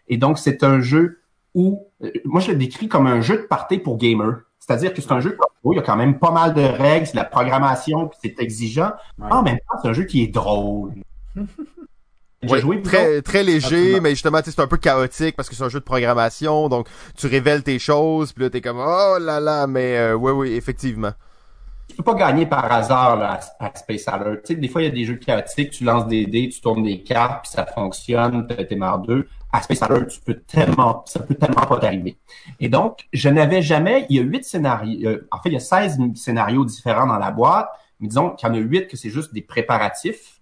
Et 0.07 0.17
donc, 0.17 0.37
c'est 0.37 0.63
un 0.63 0.79
jeu 0.79 1.21
où, 1.55 1.87
euh, 2.03 2.11
moi 2.23 2.39
je 2.39 2.51
le 2.51 2.57
décris 2.57 2.87
comme 2.87 3.07
un 3.07 3.21
jeu 3.21 3.37
de 3.37 3.47
party 3.47 3.79
pour 3.79 3.97
gamers. 3.97 4.41
C'est-à-dire 4.67 4.93
que 4.93 5.01
c'est 5.01 5.11
un 5.13 5.21
jeu 5.21 5.37
où 5.63 5.71
il 5.71 5.77
y 5.77 5.79
a 5.79 5.81
quand 5.81 5.95
même 5.95 6.19
pas 6.19 6.31
mal 6.31 6.53
de 6.53 6.61
règles, 6.61 7.05
c'est 7.05 7.13
de 7.13 7.17
la 7.17 7.25
programmation, 7.25 8.07
puis 8.07 8.19
c'est 8.21 8.39
exigeant. 8.41 8.91
En 9.21 9.41
même 9.41 9.57
temps, 9.59 9.79
c'est 9.81 9.87
un 9.87 9.93
jeu 9.93 10.03
qui 10.03 10.23
est 10.23 10.27
drôle. 10.27 10.93
Oui, 12.43 12.83
très, 12.83 13.23
très 13.23 13.41
léger, 13.41 13.99
mais 13.99 14.11
justement, 14.11 14.39
c'est 14.45 14.59
un 14.59 14.67
peu 14.67 14.77
chaotique 14.77 15.35
parce 15.35 15.49
que 15.49 15.55
c'est 15.55 15.63
un 15.63 15.69
jeu 15.69 15.79
de 15.79 15.83
programmation, 15.83 16.69
donc 16.69 16.87
tu 17.17 17.25
révèles 17.25 17.63
tes 17.63 17.79
choses, 17.79 18.31
puis 18.31 18.43
là, 18.43 18.51
t'es 18.51 18.61
comme, 18.61 18.77
oh 18.77 19.17
là 19.19 19.39
là, 19.39 19.65
mais 19.65 19.97
euh, 19.97 20.13
oui, 20.13 20.31
oui, 20.31 20.53
effectivement. 20.53 21.11
Tu 21.89 21.95
peux 21.95 22.03
pas 22.03 22.13
gagner 22.13 22.45
par 22.45 22.71
hasard 22.71 23.17
là, 23.17 23.39
à 23.59 23.71
Space 23.75 24.07
Alert. 24.07 24.43
Tu 24.43 24.53
sais, 24.53 24.55
des 24.59 24.67
fois, 24.67 24.83
il 24.83 24.85
y 24.85 24.87
a 24.87 24.91
des 24.91 25.03
jeux 25.03 25.15
chaotiques, 25.15 25.71
tu 25.71 25.83
lances 25.83 26.07
des 26.07 26.27
dés, 26.27 26.47
tu 26.49 26.61
tournes 26.61 26.83
des 26.83 27.01
cartes, 27.01 27.41
puis 27.41 27.51
ça 27.51 27.65
fonctionne, 27.65 28.45
t'es 28.47 28.75
marre 28.75 28.99
d'eux 28.99 29.27
à 29.51 29.61
Space 29.61 29.79
tu 30.09 30.19
peux 30.21 30.39
tellement, 30.41 31.03
ça 31.05 31.19
peut 31.21 31.35
tellement 31.35 31.65
pas 31.65 31.77
t'arriver. 31.77 32.17
Et 32.59 32.69
donc, 32.69 33.07
je 33.13 33.29
n'avais 33.29 33.61
jamais, 33.61 34.05
il 34.09 34.17
y 34.17 34.19
a 34.19 34.23
huit 34.23 34.43
scénarios, 34.43 35.07
euh, 35.07 35.27
en 35.31 35.41
fait, 35.41 35.49
il 35.49 35.53
y 35.53 35.57
a 35.57 35.61
16 35.61 35.99
scénarios 36.15 36.65
différents 36.65 37.07
dans 37.07 37.17
la 37.17 37.31
boîte, 37.31 37.69
mais 37.99 38.07
disons 38.07 38.31
qu'il 38.31 38.47
y 38.47 38.51
en 38.51 38.55
a 38.55 38.59
huit 38.59 38.87
que 38.87 38.97
c'est 38.97 39.09
juste 39.09 39.33
des 39.33 39.41
préparatifs 39.41 40.41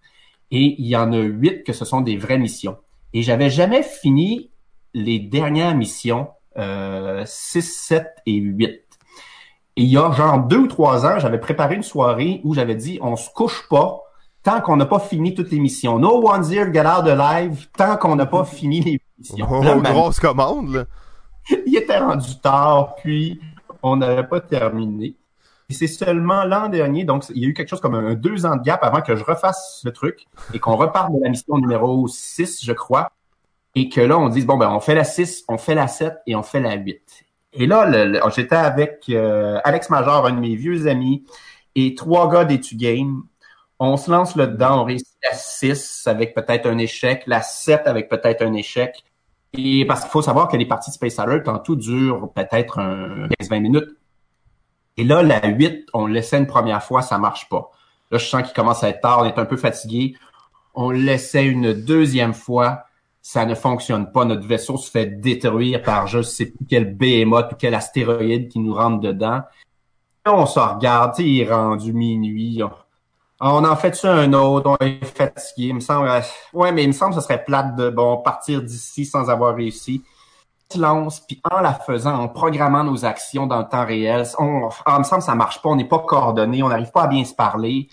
et 0.51 0.75
il 0.79 0.87
y 0.87 0.95
en 0.95 1.11
a 1.11 1.19
huit 1.19 1.63
que 1.63 1.73
ce 1.73 1.85
sont 1.85 2.01
des 2.01 2.17
vraies 2.17 2.39
missions. 2.39 2.77
Et 3.13 3.21
j'avais 3.21 3.49
jamais 3.49 3.83
fini 3.83 4.51
les 4.93 5.19
dernières 5.19 5.75
missions, 5.75 6.29
euh, 6.57 7.23
6, 7.25 7.61
7 7.61 8.07
et 8.25 8.33
8. 8.33 8.81
Et 9.77 9.83
il 9.83 9.89
y 9.89 9.97
a 9.97 10.11
genre 10.11 10.39
deux 10.39 10.57
ou 10.57 10.67
trois 10.67 11.05
ans, 11.05 11.19
j'avais 11.19 11.39
préparé 11.39 11.75
une 11.75 11.83
soirée 11.83 12.41
où 12.43 12.53
j'avais 12.53 12.75
dit, 12.75 12.97
on 13.01 13.15
se 13.15 13.29
couche 13.29 13.67
pas 13.69 14.04
tant 14.45 14.61
qu'on 14.61 14.77
n'a 14.77 14.85
pas 14.85 14.99
fini 14.99 15.33
toutes 15.33 15.51
les 15.51 15.59
missions. 15.59 15.97
No 15.97 16.21
one's 16.21 16.51
here, 16.51 16.71
get 16.71 16.85
out 16.85 17.07
of 17.07 17.17
live, 17.17 17.67
tant 17.75 17.97
qu'on 17.97 18.15
n'a 18.15 18.27
pas 18.27 18.45
fini 18.45 18.79
les 18.79 19.01
missions. 19.17 19.47
Oh, 19.49 19.81
grosse 19.81 20.19
commande, 20.19 20.73
là. 20.73 20.85
Il 21.65 21.75
était 21.75 21.97
rendu 21.97 22.39
tard, 22.39 22.95
puis 22.95 23.41
on 23.83 23.97
n'avait 23.97 24.25
pas 24.25 24.39
terminé. 24.39 25.15
Et 25.69 25.73
c'est 25.73 25.87
seulement 25.87 26.43
l'an 26.43 26.69
dernier, 26.69 27.05
donc 27.05 27.23
il 27.29 27.41
y 27.41 27.45
a 27.45 27.47
eu 27.47 27.53
quelque 27.55 27.69
chose 27.69 27.81
comme 27.81 27.95
un 27.95 28.13
deux 28.13 28.45
ans 28.45 28.55
de 28.55 28.61
gap 28.61 28.83
avant 28.83 29.01
que 29.01 29.15
je 29.15 29.23
refasse 29.23 29.81
le 29.83 29.91
truc 29.91 30.27
et 30.53 30.59
qu'on 30.59 30.75
reparte 30.75 31.11
de 31.11 31.17
la 31.23 31.29
mission 31.29 31.57
numéro 31.57 32.07
6, 32.07 32.63
je 32.63 32.71
crois, 32.71 33.11
et 33.73 33.89
que 33.89 33.99
là, 33.99 34.19
on 34.19 34.29
dise, 34.29 34.45
bon, 34.45 34.57
ben, 34.57 34.69
on 34.69 34.79
fait 34.79 34.93
la 34.93 35.03
6, 35.03 35.45
on 35.47 35.57
fait 35.57 35.73
la 35.73 35.87
7 35.87 36.17
et 36.27 36.35
on 36.35 36.43
fait 36.43 36.59
la 36.59 36.75
8. 36.75 37.01
Et 37.53 37.65
là, 37.65 38.29
j'étais 38.29 38.55
avec 38.55 39.05
euh, 39.09 39.59
Alex 39.63 39.89
Major, 39.89 40.27
un 40.27 40.33
de 40.33 40.39
mes 40.39 40.55
vieux 40.55 40.87
amis, 40.87 41.25
et 41.73 41.95
trois 41.95 42.29
gars 42.31 42.45
d'Etu 42.45 42.75
Game 42.75 43.23
on 43.79 43.97
se 43.97 44.09
lance 44.09 44.35
là-dedans, 44.35 44.81
on 44.81 44.83
réussit 44.85 45.17
la 45.23 45.35
6 45.37 46.07
avec 46.07 46.33
peut-être 46.33 46.67
un 46.67 46.77
échec, 46.77 47.23
la 47.27 47.41
7 47.41 47.81
avec 47.85 48.09
peut-être 48.09 48.41
un 48.41 48.53
échec. 48.53 49.03
Et 49.57 49.85
parce 49.85 50.01
qu'il 50.01 50.09
faut 50.09 50.21
savoir 50.21 50.47
que 50.47 50.57
les 50.57 50.65
parties 50.65 50.91
de 50.91 50.95
Space 50.95 51.19
Alert, 51.19 51.47
en 51.47 51.59
tout, 51.59 51.75
durent 51.75 52.31
peut-être 52.33 52.79
15-20 53.41 53.59
minutes. 53.59 53.97
Et 54.97 55.03
là, 55.03 55.23
la 55.23 55.45
8, 55.47 55.87
on 55.93 56.07
le 56.07 56.13
laissait 56.13 56.37
une 56.37 56.47
première 56.47 56.83
fois, 56.83 57.01
ça 57.01 57.17
marche 57.17 57.49
pas. 57.49 57.71
Là, 58.11 58.17
je 58.17 58.25
sens 58.25 58.43
qu'il 58.43 58.53
commence 58.53 58.83
à 58.83 58.89
être 58.89 59.01
tard, 59.01 59.19
on 59.21 59.25
est 59.25 59.37
un 59.37 59.45
peu 59.45 59.57
fatigué. 59.57 60.15
On 60.73 60.91
le 60.91 60.99
laissait 60.99 61.45
une 61.45 61.73
deuxième 61.73 62.33
fois, 62.33 62.83
ça 63.21 63.45
ne 63.45 63.55
fonctionne 63.55 64.11
pas. 64.11 64.25
Notre 64.25 64.45
vaisseau 64.45 64.77
se 64.77 64.89
fait 64.89 65.05
détruire 65.05 65.81
par 65.81 66.07
je 66.07 66.21
sais 66.21 66.47
plus 66.47 66.65
quel 66.69 66.95
behemoth 66.95 67.53
ou 67.53 67.55
quel 67.57 67.73
astéroïde 67.73 68.49
qui 68.49 68.59
nous 68.59 68.73
rentre 68.73 68.99
dedans. 68.99 69.41
Là, 70.25 70.33
on 70.33 70.45
se 70.45 70.59
regarde, 70.59 71.17
il 71.19 71.41
est 71.41 71.51
rendu 71.51 71.93
minuit. 71.93 72.61
En 73.39 73.75
fait 73.75 73.95
ça 73.95 74.13
un 74.13 74.33
autre, 74.33 74.77
on 74.79 74.85
est 74.85 75.03
fatigué. 75.05 75.67
Il 75.69 75.75
me 75.75 75.79
semble, 75.79 76.07
euh, 76.07 76.21
ouais, 76.53 76.71
mais 76.71 76.83
il 76.83 76.87
me 76.87 76.93
semble 76.93 77.13
que 77.15 77.21
ce 77.21 77.27
serait 77.27 77.43
plate 77.43 77.75
de 77.75 77.89
bon 77.89 78.17
partir 78.17 78.61
d'ici 78.61 79.05
sans 79.05 79.29
avoir 79.29 79.55
réussi 79.55 80.03
se 80.71 80.79
lance, 80.79 81.19
puis 81.19 81.39
en 81.49 81.61
la 81.61 81.73
faisant, 81.73 82.15
en 82.15 82.27
programmant 82.27 82.83
nos 82.83 83.05
actions 83.05 83.47
dans 83.47 83.59
le 83.59 83.67
temps 83.67 83.85
réel, 83.85 84.25
on, 84.39 84.69
ah, 84.85 84.95
il 84.95 84.99
me 84.99 85.03
semble 85.03 85.21
que 85.21 85.25
ça 85.25 85.35
marche 85.35 85.61
pas, 85.61 85.69
on 85.69 85.75
n'est 85.75 85.87
pas 85.87 85.99
coordonné, 85.99 86.63
on 86.63 86.69
n'arrive 86.69 86.91
pas 86.91 87.03
à 87.03 87.07
bien 87.07 87.23
se 87.23 87.33
parler. 87.33 87.87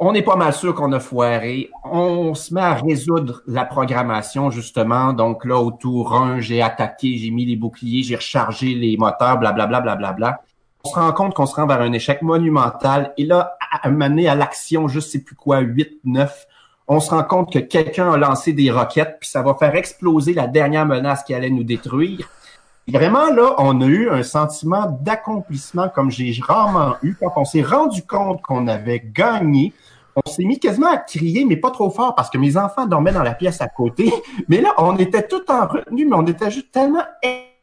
On 0.00 0.12
n'est 0.12 0.22
pas 0.22 0.36
mal 0.36 0.52
sûr 0.54 0.74
qu'on 0.76 0.92
a 0.92 1.00
foiré. 1.00 1.70
On 1.84 2.32
se 2.32 2.54
met 2.54 2.60
à 2.60 2.74
résoudre 2.74 3.42
la 3.48 3.64
programmation, 3.64 4.48
justement. 4.48 5.12
Donc 5.12 5.44
là, 5.44 5.58
au 5.58 5.72
tour 5.72 6.14
1, 6.14 6.38
j'ai 6.38 6.62
attaqué, 6.62 7.18
j'ai 7.18 7.30
mis 7.30 7.44
les 7.44 7.56
boucliers, 7.56 8.04
j'ai 8.04 8.14
rechargé 8.14 8.74
les 8.74 8.96
moteurs, 8.96 9.38
blablabla, 9.38 9.80
blablabla. 9.80 9.96
Bla, 9.96 10.12
bla, 10.12 10.32
bla. 10.32 10.47
On 10.84 10.88
se 10.90 10.94
rend 10.94 11.12
compte 11.12 11.34
qu'on 11.34 11.46
se 11.46 11.54
rend 11.54 11.66
vers 11.66 11.80
un 11.80 11.92
échec 11.92 12.22
monumental. 12.22 13.12
Et 13.16 13.24
là, 13.24 13.56
à 13.70 13.88
à 13.88 14.34
l'action, 14.34 14.88
je 14.88 15.00
sais 15.00 15.20
plus 15.20 15.34
quoi, 15.34 15.60
8, 15.60 16.00
9, 16.04 16.46
on 16.88 17.00
se 17.00 17.10
rend 17.10 17.22
compte 17.22 17.52
que 17.52 17.58
quelqu'un 17.58 18.12
a 18.12 18.16
lancé 18.16 18.52
des 18.52 18.70
roquettes, 18.70 19.18
puis 19.20 19.28
ça 19.28 19.42
va 19.42 19.54
faire 19.54 19.74
exploser 19.74 20.32
la 20.32 20.46
dernière 20.46 20.86
menace 20.86 21.22
qui 21.22 21.34
allait 21.34 21.50
nous 21.50 21.64
détruire. 21.64 22.28
vraiment, 22.88 23.30
là, 23.30 23.54
on 23.58 23.80
a 23.82 23.86
eu 23.86 24.08
un 24.08 24.22
sentiment 24.22 24.98
d'accomplissement 25.02 25.90
comme 25.90 26.10
j'ai 26.10 26.34
rarement 26.42 26.96
eu 27.02 27.14
quand 27.20 27.32
on 27.36 27.44
s'est 27.44 27.62
rendu 27.62 28.02
compte 28.02 28.40
qu'on 28.40 28.66
avait 28.66 29.02
gagné. 29.04 29.74
On 30.16 30.30
s'est 30.30 30.44
mis 30.44 30.58
quasiment 30.58 30.90
à 30.90 30.96
crier, 30.96 31.44
mais 31.44 31.56
pas 31.56 31.70
trop 31.70 31.90
fort 31.90 32.14
parce 32.14 32.30
que 32.30 32.38
mes 32.38 32.56
enfants 32.56 32.86
dormaient 32.86 33.12
dans 33.12 33.22
la 33.22 33.34
pièce 33.34 33.60
à 33.60 33.68
côté. 33.68 34.12
Mais 34.48 34.60
là, 34.60 34.72
on 34.78 34.96
était 34.96 35.28
tout 35.28 35.48
en 35.48 35.66
retenue, 35.66 36.06
mais 36.06 36.16
on 36.16 36.26
était 36.26 36.50
juste 36.50 36.72
tellement 36.72 37.04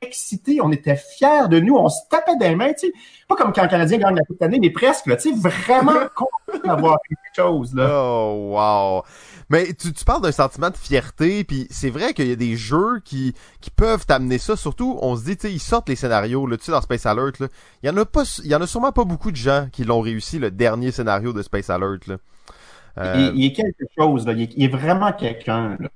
excités, 0.05 0.59
on 0.61 0.71
était 0.71 0.95
fiers 0.95 1.47
de 1.49 1.59
nous, 1.59 1.75
on 1.75 1.89
se 1.89 1.99
tapait 2.09 2.37
des 2.37 2.55
mains, 2.55 2.73
tu 2.73 2.87
sais. 2.87 2.93
Pas 3.27 3.35
comme 3.35 3.53
quand 3.53 3.63
le 3.63 3.69
Canadien 3.69 3.97
gagne 3.97 4.15
la 4.15 4.21
Coupe 4.21 4.39
d'année, 4.39 4.59
mais 4.59 4.69
presque, 4.69 5.05
tu 5.17 5.19
sais, 5.19 5.31
vraiment 5.35 5.93
content 6.15 6.59
d'avoir 6.63 6.97
fait 7.07 7.15
quelque 7.15 7.35
chose, 7.35 7.73
là. 7.73 7.87
Oh, 7.91 8.55
wow. 8.55 9.03
Mais 9.49 9.73
tu, 9.73 9.93
tu 9.93 10.05
parles 10.05 10.21
d'un 10.21 10.31
sentiment 10.31 10.69
de 10.69 10.77
fierté, 10.77 11.43
puis 11.43 11.67
c'est 11.69 11.89
vrai 11.89 12.13
qu'il 12.13 12.27
y 12.27 12.31
a 12.31 12.35
des 12.35 12.55
jeux 12.55 12.99
qui, 13.03 13.33
qui 13.61 13.69
peuvent 13.71 14.05
t'amener 14.05 14.37
ça. 14.37 14.55
Surtout, 14.55 14.97
on 15.01 15.15
se 15.15 15.25
dit, 15.25 15.37
tu 15.37 15.47
sais, 15.47 15.53
ils 15.53 15.59
sortent 15.59 15.89
les 15.89 15.95
scénarios, 15.95 16.47
là, 16.47 16.57
tu 16.57 16.65
sais, 16.65 16.71
dans 16.71 16.81
Space 16.81 17.05
Alert, 17.05 17.39
là. 17.39 17.47
Il 17.83 17.87
y 17.87 17.89
en 17.89 17.97
a 17.97 18.05
pas, 18.05 18.23
il 18.43 18.49
y 18.49 18.55
en 18.55 18.61
a 18.61 18.67
sûrement 18.67 18.91
pas 18.91 19.05
beaucoup 19.05 19.31
de 19.31 19.37
gens 19.37 19.67
qui 19.71 19.83
l'ont 19.83 20.01
réussi, 20.01 20.39
le 20.39 20.51
dernier 20.51 20.91
scénario 20.91 21.33
de 21.33 21.41
Space 21.41 21.69
Alert, 21.69 22.07
là. 22.07 22.17
Euh... 22.97 23.31
Il, 23.33 23.43
il, 23.43 23.45
est 23.47 23.53
quelque 23.53 23.83
chose, 23.97 24.25
là. 24.25 24.33
Il 24.33 24.43
est, 24.43 24.53
il 24.55 24.63
est 24.65 24.75
vraiment 24.75 25.11
quelqu'un, 25.11 25.77
là. 25.79 25.89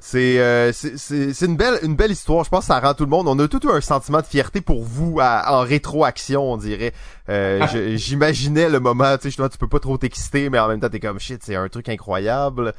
C'est 0.00 0.72
c'est 0.72 1.46
une 1.46 1.56
belle 1.56 1.78
une 1.82 1.94
belle 1.94 2.10
histoire. 2.10 2.44
Je 2.44 2.50
pense 2.50 2.60
que 2.60 2.66
ça 2.72 2.80
rend 2.80 2.94
tout 2.94 3.04
le 3.04 3.10
monde. 3.10 3.28
On 3.28 3.38
a 3.38 3.48
tout 3.48 3.60
un 3.68 3.80
sentiment 3.80 4.20
de 4.20 4.26
fierté 4.26 4.60
pour 4.60 4.82
vous 4.82 5.18
en 5.20 5.60
rétroaction, 5.60 6.52
on 6.52 6.56
dirait. 6.56 6.92
Euh, 7.28 7.66
J'imaginais 7.96 8.68
le 8.68 8.80
moment, 8.80 9.16
tu 9.18 9.30
sais, 9.30 9.48
tu 9.48 9.58
peux 9.58 9.68
pas 9.68 9.78
trop 9.78 9.98
t'exciter, 9.98 10.50
mais 10.50 10.58
en 10.58 10.68
même 10.68 10.80
temps 10.80 10.88
t'es 10.88 11.00
comme 11.00 11.20
shit, 11.20 11.42
c'est 11.44 11.54
un 11.54 11.68
truc 11.68 11.88
incroyable. 11.88 12.72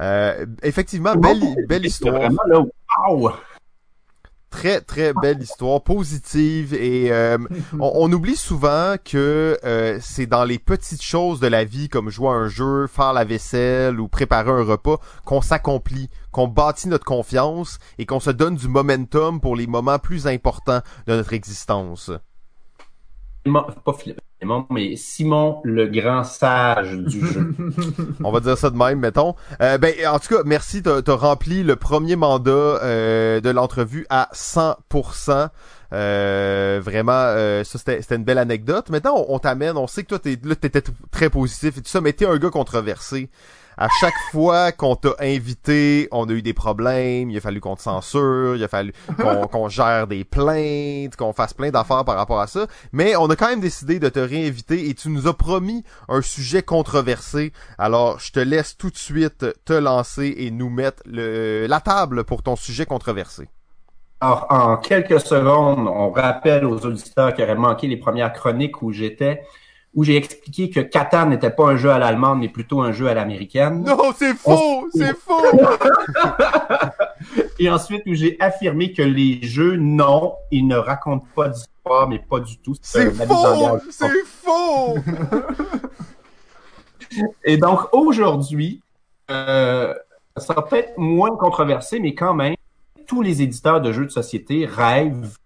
Euh, 0.00 0.46
effectivement, 0.62 1.14
belle 1.16 1.42
belle 1.68 1.84
histoire. 1.86 2.14
Vraiment, 2.14 2.42
là, 2.46 2.60
wow! 3.10 3.32
Très 4.50 4.80
très 4.80 5.12
belle 5.12 5.42
histoire, 5.42 5.82
positive 5.82 6.72
et 6.72 7.12
euh, 7.12 7.36
on, 7.74 7.92
on, 7.94 8.12
oublie 8.12 8.36
souvent 8.36 8.94
que 9.02 9.58
euh, 9.62 9.98
c'est 10.00 10.26
dans 10.26 10.44
les 10.44 10.58
petites 10.58 11.02
choses 11.02 11.38
de 11.38 11.46
la 11.46 11.64
vie 11.64 11.88
comme 11.88 12.08
jouer 12.08 12.28
à 12.28 12.32
un 12.32 12.48
jeu, 12.48 12.86
faire 12.86 13.12
la 13.12 13.24
vaisselle 13.24 14.00
ou 14.00 14.08
préparer 14.08 14.50
un 14.50 14.64
repas 14.64 14.96
qu'on 15.26 15.42
s'accomplit, 15.42 16.08
qu'on 16.32 16.48
bâtit 16.48 16.88
notre 16.88 17.04
confiance 17.04 17.78
et 17.98 18.06
qu'on 18.06 18.20
se 18.20 18.30
donne 18.30 18.56
du 18.56 18.68
momentum 18.68 19.40
pour 19.40 19.54
les 19.54 19.66
moments 19.66 19.98
plus 19.98 20.26
importants 20.26 20.80
de 21.06 21.14
notre 21.14 21.34
existence. 21.34 22.10
Pas 23.44 23.92
mais 24.70 24.96
Simon, 24.96 25.60
le 25.64 25.86
grand 25.86 26.24
sage 26.24 26.92
du 26.96 27.26
jeu. 27.32 27.54
On 28.22 28.30
va 28.30 28.40
dire 28.40 28.56
ça 28.56 28.70
de 28.70 28.76
même, 28.76 29.00
mettons. 29.00 29.34
Euh, 29.60 29.78
ben, 29.78 29.94
en 30.06 30.18
tout 30.18 30.34
cas, 30.34 30.42
merci, 30.44 30.82
t'as 30.82 31.00
as 31.06 31.14
rempli 31.16 31.62
le 31.62 31.76
premier 31.76 32.16
mandat 32.16 32.50
euh, 32.50 33.40
de 33.40 33.50
l'entrevue 33.50 34.06
à 34.10 34.28
100%. 34.32 35.48
Euh, 35.94 36.80
vraiment, 36.82 37.12
euh, 37.12 37.64
ça 37.64 37.78
c'était 37.78 38.16
une 38.16 38.24
belle 38.24 38.38
anecdote. 38.38 38.90
Maintenant, 38.90 39.14
on, 39.16 39.36
on 39.36 39.38
t'amène, 39.38 39.76
on 39.76 39.86
sait 39.86 40.02
que 40.02 40.08
toi, 40.08 40.18
t'es 40.18 40.38
là, 40.42 40.54
t'étais 40.54 40.82
très 41.10 41.30
positif 41.30 41.78
et 41.78 41.80
tout 41.80 41.88
ça, 41.88 42.00
mais 42.00 42.12
t'es 42.12 42.26
un 42.26 42.36
gars 42.36 42.50
controversé 42.50 43.30
à 43.78 43.88
chaque 44.00 44.18
fois 44.32 44.72
qu'on 44.72 44.96
t'a 44.96 45.14
invité, 45.20 46.08
on 46.10 46.28
a 46.28 46.32
eu 46.32 46.42
des 46.42 46.52
problèmes, 46.52 47.30
il 47.30 47.36
a 47.36 47.40
fallu 47.40 47.60
qu'on 47.60 47.76
te 47.76 47.82
censure, 47.82 48.56
il 48.56 48.64
a 48.64 48.68
fallu 48.68 48.92
qu'on 49.52 49.68
gère 49.68 50.08
des 50.08 50.24
plaintes, 50.24 51.14
qu'on 51.16 51.32
fasse 51.32 51.54
plein 51.54 51.70
d'affaires 51.70 52.04
par 52.04 52.16
rapport 52.16 52.40
à 52.40 52.48
ça, 52.48 52.66
mais 52.92 53.14
on 53.14 53.30
a 53.30 53.36
quand 53.36 53.48
même 53.48 53.60
décidé 53.60 54.00
de 54.00 54.08
te 54.08 54.18
réinviter 54.18 54.88
et 54.88 54.94
tu 54.94 55.10
nous 55.10 55.28
as 55.28 55.34
promis 55.34 55.84
un 56.08 56.22
sujet 56.22 56.62
controversé. 56.62 57.52
Alors, 57.78 58.18
je 58.18 58.32
te 58.32 58.40
laisse 58.40 58.76
tout 58.76 58.90
de 58.90 58.96
suite 58.96 59.46
te 59.64 59.72
lancer 59.72 60.34
et 60.36 60.50
nous 60.50 60.70
mettre 60.70 61.02
le, 61.06 61.66
la 61.68 61.80
table 61.80 62.24
pour 62.24 62.42
ton 62.42 62.56
sujet 62.56 62.84
controversé. 62.84 63.48
Alors, 64.20 64.46
en 64.50 64.76
quelques 64.78 65.20
secondes, 65.20 65.86
on 65.86 66.10
rappelle 66.10 66.64
aux 66.64 66.84
auditeurs 66.84 67.32
qui 67.32 67.42
auraient 67.44 67.54
manqué 67.54 67.86
les 67.86 67.96
premières 67.96 68.32
chroniques 68.32 68.82
où 68.82 68.90
j'étais 68.92 69.42
où 69.98 70.04
j'ai 70.04 70.16
expliqué 70.16 70.70
que 70.70 70.78
Qatar 70.78 71.26
n'était 71.26 71.50
pas 71.50 71.64
un 71.64 71.76
jeu 71.76 71.90
à 71.90 71.98
l'allemande, 71.98 72.38
mais 72.38 72.48
plutôt 72.48 72.82
un 72.82 72.92
jeu 72.92 73.08
à 73.08 73.14
l'américaine. 73.14 73.82
Non, 73.82 74.12
c'est 74.16 74.32
faux! 74.32 74.86
C'est 74.94 75.12
faux! 75.18 75.42
Et 77.58 77.68
ensuite, 77.68 78.02
où 78.06 78.14
j'ai 78.14 78.36
affirmé 78.38 78.92
que 78.92 79.02
les 79.02 79.42
jeux, 79.42 79.74
non, 79.74 80.36
ils 80.52 80.68
ne 80.68 80.76
racontent 80.76 81.26
pas 81.34 81.48
d'histoire, 81.48 82.08
mais 82.08 82.20
pas 82.20 82.38
du 82.38 82.58
tout. 82.58 82.76
C'est 82.80 83.10
faux! 83.10 83.80
C'est 83.90 84.24
faux! 84.24 84.98
Et 87.42 87.56
donc, 87.56 87.92
aujourd'hui, 87.92 88.80
euh, 89.32 89.92
ça 90.36 90.46
sera 90.46 90.64
peut-être 90.64 90.96
moins 90.96 91.36
controversé, 91.36 91.98
mais 91.98 92.14
quand 92.14 92.34
même, 92.34 92.54
tous 93.08 93.20
les 93.20 93.42
éditeurs 93.42 93.80
de 93.80 93.90
jeux 93.90 94.04
de 94.04 94.12
société 94.12 94.64
rêvent 94.64 95.36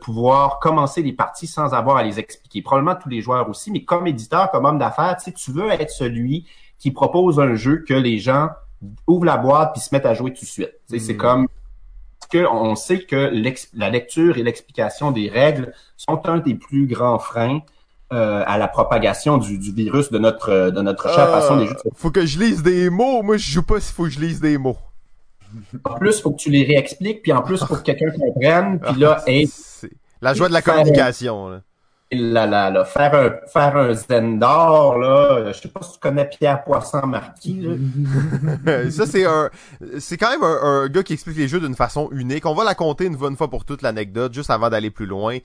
pouvoir 0.00 0.58
commencer 0.58 1.02
les 1.02 1.12
parties 1.12 1.46
sans 1.46 1.74
avoir 1.74 1.96
à 1.96 2.02
les 2.02 2.18
expliquer. 2.18 2.62
Probablement 2.62 2.96
tous 2.96 3.08
les 3.08 3.20
joueurs 3.20 3.48
aussi, 3.48 3.70
mais 3.70 3.84
comme 3.84 4.06
éditeur, 4.06 4.50
comme 4.50 4.64
homme 4.64 4.78
d'affaires, 4.78 5.16
tu 5.16 5.24
sais, 5.24 5.32
tu 5.32 5.52
veux 5.52 5.70
être 5.70 5.90
celui 5.90 6.46
qui 6.78 6.90
propose 6.90 7.40
un 7.40 7.54
jeu 7.54 7.84
que 7.86 7.94
les 7.94 8.18
gens 8.18 8.50
ouvrent 9.06 9.24
la 9.24 9.36
boîte 9.36 9.72
puis 9.72 9.80
se 9.80 9.94
mettent 9.94 10.06
à 10.06 10.14
jouer 10.14 10.32
tout 10.32 10.44
de 10.44 10.50
suite. 10.50 10.72
C'est 10.88 11.14
hmm. 11.14 11.16
comme 11.16 11.46
que 12.30 12.46
on 12.50 12.74
sait 12.74 13.00
que 13.00 13.30
la 13.74 13.90
lecture 13.90 14.38
et 14.38 14.42
l'explication 14.42 15.10
des 15.10 15.28
règles 15.28 15.72
sont 15.96 16.26
un 16.26 16.38
des 16.38 16.54
plus 16.54 16.86
grands 16.86 17.18
freins 17.18 17.60
euh, 18.12 18.42
à 18.46 18.58
la 18.58 18.68
propagation 18.68 19.38
du, 19.38 19.58
du, 19.58 19.72
virus 19.72 20.10
de 20.10 20.18
notre 20.18 20.70
de 20.70 20.82
notre 20.82 21.12
chère 21.12 21.30
façon 21.30 21.56
des 21.58 21.66
jeux. 21.66 21.76
Faut 21.94 22.10
que 22.10 22.26
je 22.26 22.38
lise 22.38 22.62
des 22.62 22.90
mots. 22.90 23.22
Moi, 23.22 23.36
je 23.36 23.50
joue 23.50 23.62
pas 23.62 23.80
s'il 23.80 23.94
faut 23.94 24.04
que 24.04 24.10
je 24.10 24.20
lise 24.20 24.40
des 24.40 24.58
mots. 24.58 24.78
En 25.84 25.94
plus, 25.94 26.20
faut 26.20 26.32
que 26.32 26.38
tu 26.38 26.50
les 26.50 26.64
réexpliques, 26.64 27.22
puis 27.22 27.32
en 27.32 27.42
plus, 27.42 27.64
faut 27.64 27.76
que 27.76 27.82
quelqu'un 27.82 28.10
comprenne, 28.10 28.80
puis 28.80 29.00
là, 29.00 29.22
hey, 29.26 29.48
la 30.20 30.34
joie 30.34 30.48
de 30.48 30.54
la 30.54 30.62
communication. 30.62 31.48
Là. 31.48 31.60
Là, 32.12 32.46
là, 32.46 32.70
là, 32.70 32.84
faire 32.84 33.14
un, 33.14 33.46
faire 33.48 33.76
un 33.76 33.92
Zendor, 33.92 34.98
là, 34.98 35.52
je 35.52 35.60
sais 35.60 35.68
pas 35.68 35.82
si 35.82 35.92
tu 35.92 35.98
connais 35.98 36.28
Pierre 36.28 36.62
Poisson-Marquis, 36.62 37.66
Ça, 38.90 39.06
c'est 39.06 39.24
un, 39.24 39.50
c'est 39.98 40.16
quand 40.16 40.30
même 40.30 40.42
un, 40.42 40.88
gars 40.88 41.02
qui 41.02 41.14
explique 41.14 41.36
les 41.36 41.48
jeux 41.48 41.60
d'une 41.60 41.74
façon 41.74 42.08
unique. 42.12 42.46
On 42.46 42.54
va 42.54 42.64
la 42.64 42.74
compter 42.74 43.06
une, 43.06 43.16
une 43.20 43.36
fois 43.36 43.48
pour 43.48 43.64
toute 43.64 43.82
l'anecdote, 43.82 44.32
juste 44.32 44.50
avant 44.50 44.70
d'aller 44.70 44.90
plus 44.90 45.06
loin. 45.06 45.38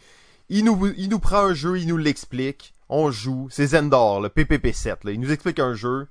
Il 0.49 0.65
nous, 0.65 0.91
il 0.97 1.09
nous 1.09 1.19
prend 1.19 1.45
un 1.45 1.53
jeu, 1.53 1.79
il 1.79 1.87
nous 1.87 1.97
l'explique, 1.97 2.73
on 2.87 3.11
joue, 3.11 3.47
c'est 3.51 3.67
Zendor, 3.67 4.21
le 4.21 4.29
PPP7, 4.29 4.97
là. 5.03 5.11
Il 5.11 5.19
nous 5.19 5.31
explique 5.31 5.59
un 5.59 5.73
jeu, 5.73 6.07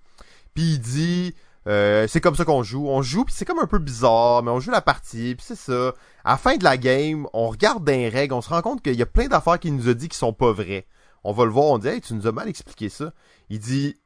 puis 0.54 0.74
il 0.74 0.78
dit, 0.78 1.34
euh, 1.68 2.06
c'est 2.08 2.20
comme 2.20 2.34
ça 2.34 2.44
qu'on 2.44 2.62
joue. 2.62 2.88
On 2.88 3.02
joue, 3.02 3.24
puis 3.24 3.34
c'est 3.36 3.44
comme 3.44 3.58
un 3.58 3.66
peu 3.66 3.78
bizarre, 3.78 4.42
mais 4.42 4.50
on 4.50 4.58
joue 4.58 4.70
la 4.70 4.80
partie, 4.80 5.34
puis 5.34 5.44
c'est 5.46 5.54
ça. 5.54 5.92
À 6.24 6.32
la 6.32 6.36
fin 6.38 6.56
de 6.56 6.64
la 6.64 6.78
game, 6.78 7.26
on 7.34 7.48
regarde 7.48 7.84
des 7.84 8.08
règles, 8.08 8.34
on 8.34 8.40
se 8.40 8.48
rend 8.48 8.62
compte 8.62 8.82
qu'il 8.82 8.94
y 8.94 9.02
a 9.02 9.06
plein 9.06 9.28
d'affaires 9.28 9.58
qu'il 9.58 9.76
nous 9.76 9.88
a 9.88 9.94
dit 9.94 10.08
qui 10.08 10.16
sont 10.16 10.32
pas 10.32 10.52
vraies. 10.52 10.86
On 11.24 11.32
va 11.32 11.44
le 11.44 11.50
voir, 11.50 11.66
on 11.66 11.78
dit 11.78 11.88
Hey, 11.88 12.00
tu 12.00 12.14
nous 12.14 12.26
as 12.26 12.32
mal 12.32 12.48
expliqué 12.48 12.88
ça. 12.88 13.12
Il 13.50 13.58
dit 13.58 13.96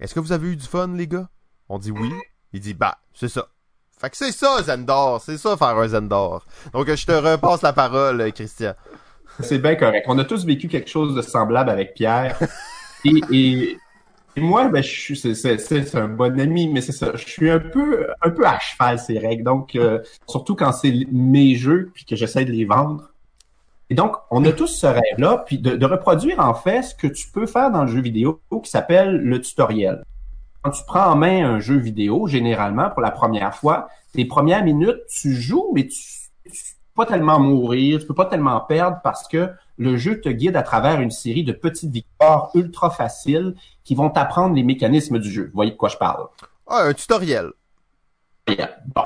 Est-ce 0.00 0.14
que 0.14 0.20
vous 0.20 0.32
avez 0.32 0.48
eu 0.48 0.56
du 0.56 0.66
fun, 0.66 0.88
les 0.88 1.06
gars? 1.06 1.28
On 1.68 1.78
dit 1.78 1.90
oui. 1.90 2.12
Il 2.52 2.60
dit 2.60 2.74
Bah, 2.74 2.98
c'est 3.14 3.28
ça. 3.28 3.48
Fait 3.98 4.10
que 4.10 4.16
c'est 4.16 4.32
ça, 4.32 4.62
Zendor. 4.62 5.22
C'est 5.22 5.38
ça, 5.38 5.56
faire 5.56 5.76
un 5.78 5.88
Zendor. 5.88 6.46
Donc, 6.72 6.92
je 6.92 7.06
te 7.06 7.12
repasse 7.12 7.62
la 7.62 7.72
parole, 7.72 8.32
Christian. 8.32 8.74
C'est 9.40 9.58
bien 9.58 9.76
correct. 9.76 10.04
On 10.08 10.18
a 10.18 10.24
tous 10.24 10.44
vécu 10.44 10.68
quelque 10.68 10.90
chose 10.90 11.14
de 11.14 11.22
semblable 11.22 11.70
avec 11.70 11.94
Pierre. 11.94 12.38
et, 13.04 13.20
et 13.32 13.78
moi, 14.36 14.68
ben, 14.68 14.82
je 14.82 14.88
suis, 14.88 15.16
c'est, 15.16 15.94
un 15.94 16.08
bon 16.08 16.38
ami, 16.38 16.68
mais 16.68 16.80
c'est 16.80 16.92
ça. 16.92 17.12
Je 17.14 17.26
suis 17.26 17.50
un 17.50 17.58
peu, 17.58 18.08
un 18.22 18.30
peu 18.30 18.46
à 18.46 18.58
cheval 18.58 18.98
ces 18.98 19.18
règles. 19.18 19.42
Donc, 19.42 19.74
euh, 19.74 20.00
surtout 20.28 20.54
quand 20.54 20.72
c'est 20.72 20.92
mes 21.10 21.54
jeux 21.54 21.90
puis 21.94 22.04
que 22.04 22.16
j'essaie 22.16 22.44
de 22.44 22.52
les 22.52 22.64
vendre. 22.64 23.10
Et 23.90 23.94
donc, 23.94 24.16
on 24.30 24.44
a 24.44 24.52
tous 24.52 24.66
ce 24.66 24.86
rêve-là, 24.86 25.44
puis 25.46 25.58
de, 25.58 25.76
de 25.76 25.86
reproduire 25.86 26.40
en 26.40 26.52
fait 26.52 26.82
ce 26.82 26.94
que 26.94 27.06
tu 27.06 27.30
peux 27.30 27.46
faire 27.46 27.70
dans 27.70 27.84
le 27.84 27.90
jeu 27.90 28.00
vidéo 28.00 28.40
qui 28.62 28.70
s'appelle 28.70 29.16
le 29.16 29.40
tutoriel. 29.40 30.04
Quand 30.62 30.70
tu 30.70 30.82
prends 30.86 31.06
en 31.12 31.16
main 31.16 31.46
un 31.46 31.60
jeu 31.60 31.76
vidéo, 31.76 32.26
généralement 32.26 32.90
pour 32.90 33.00
la 33.00 33.10
première 33.10 33.54
fois, 33.54 33.88
les 34.14 34.26
premières 34.26 34.62
minutes, 34.62 35.00
tu 35.08 35.32
joues, 35.32 35.70
mais 35.74 35.86
tu, 35.86 36.02
tu 36.44 36.50
peux 36.94 37.04
pas 37.04 37.06
tellement 37.06 37.40
mourir, 37.40 38.00
tu 38.00 38.06
peux 38.06 38.14
pas 38.14 38.26
tellement 38.26 38.60
perdre 38.60 38.98
parce 39.02 39.26
que 39.26 39.48
le 39.78 39.96
jeu 39.96 40.20
te 40.20 40.28
guide 40.28 40.56
à 40.56 40.62
travers 40.62 41.00
une 41.00 41.10
série 41.10 41.44
de 41.44 41.52
petites 41.52 41.90
victoires 41.92 42.50
ultra 42.54 42.90
faciles 42.90 43.54
qui 43.84 43.94
vont 43.94 44.10
t'apprendre 44.10 44.54
les 44.54 44.62
mécanismes 44.64 45.18
du 45.18 45.30
jeu. 45.30 45.44
Vous 45.46 45.54
voyez 45.54 45.70
de 45.70 45.76
quoi 45.76 45.88
je 45.88 45.96
parle? 45.96 46.26
Ah, 46.66 46.82
un 46.84 46.92
tutoriel. 46.94 47.50
Bon. 48.94 49.04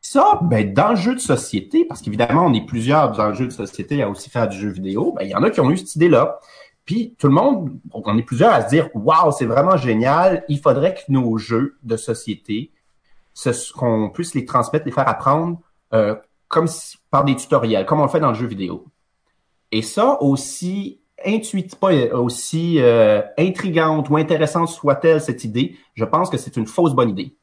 Ça, 0.00 0.40
ben, 0.42 0.72
dans 0.72 0.90
le 0.90 0.96
jeu 0.96 1.14
de 1.14 1.20
société, 1.20 1.84
parce 1.84 2.02
qu'évidemment, 2.02 2.46
on 2.46 2.52
est 2.54 2.66
plusieurs 2.66 3.12
dans 3.12 3.28
le 3.28 3.34
jeu 3.34 3.46
de 3.46 3.52
société 3.52 4.02
à 4.02 4.08
aussi 4.10 4.30
faire 4.30 4.48
du 4.48 4.58
jeu 4.58 4.68
vidéo, 4.68 5.12
ben, 5.16 5.24
il 5.24 5.30
y 5.30 5.34
en 5.34 5.42
a 5.42 5.50
qui 5.50 5.60
ont 5.60 5.70
eu 5.70 5.76
cette 5.78 5.94
idée-là. 5.96 6.38
Puis 6.84 7.14
tout 7.18 7.28
le 7.28 7.32
monde, 7.34 7.78
on 7.92 8.18
est 8.18 8.22
plusieurs 8.24 8.52
à 8.52 8.62
se 8.62 8.68
dire 8.68 8.88
Waouh, 8.94 9.30
c'est 9.30 9.46
vraiment 9.46 9.76
génial, 9.76 10.44
il 10.48 10.58
faudrait 10.58 10.94
que 10.94 11.00
nos 11.08 11.38
jeux 11.38 11.76
de 11.84 11.96
société, 11.96 12.72
ce- 13.34 13.72
qu'on 13.72 14.10
puisse 14.10 14.34
les 14.34 14.44
transmettre, 14.44 14.84
les 14.86 14.92
faire 14.92 15.08
apprendre 15.08 15.60
euh, 15.94 16.16
comme 16.48 16.66
si- 16.66 16.96
par 17.10 17.24
des 17.24 17.36
tutoriels, 17.36 17.86
comme 17.86 18.00
on 18.00 18.04
le 18.04 18.08
fait 18.08 18.18
dans 18.20 18.30
le 18.30 18.34
jeu 18.34 18.46
vidéo. 18.46 18.86
Et 19.72 19.82
ça, 19.82 20.22
aussi 20.22 21.00
intuitif, 21.24 21.78
pas 21.78 21.92
euh, 21.92 22.16
aussi 22.16 22.78
euh, 22.78 23.22
intrigante 23.38 24.10
ou 24.10 24.16
intéressante 24.16 24.68
soit-elle 24.68 25.20
cette 25.20 25.44
idée, 25.44 25.76
je 25.94 26.04
pense 26.04 26.30
que 26.30 26.36
c'est 26.36 26.56
une 26.56 26.66
fausse 26.66 26.94
bonne 26.94 27.10
idée. 27.10 27.36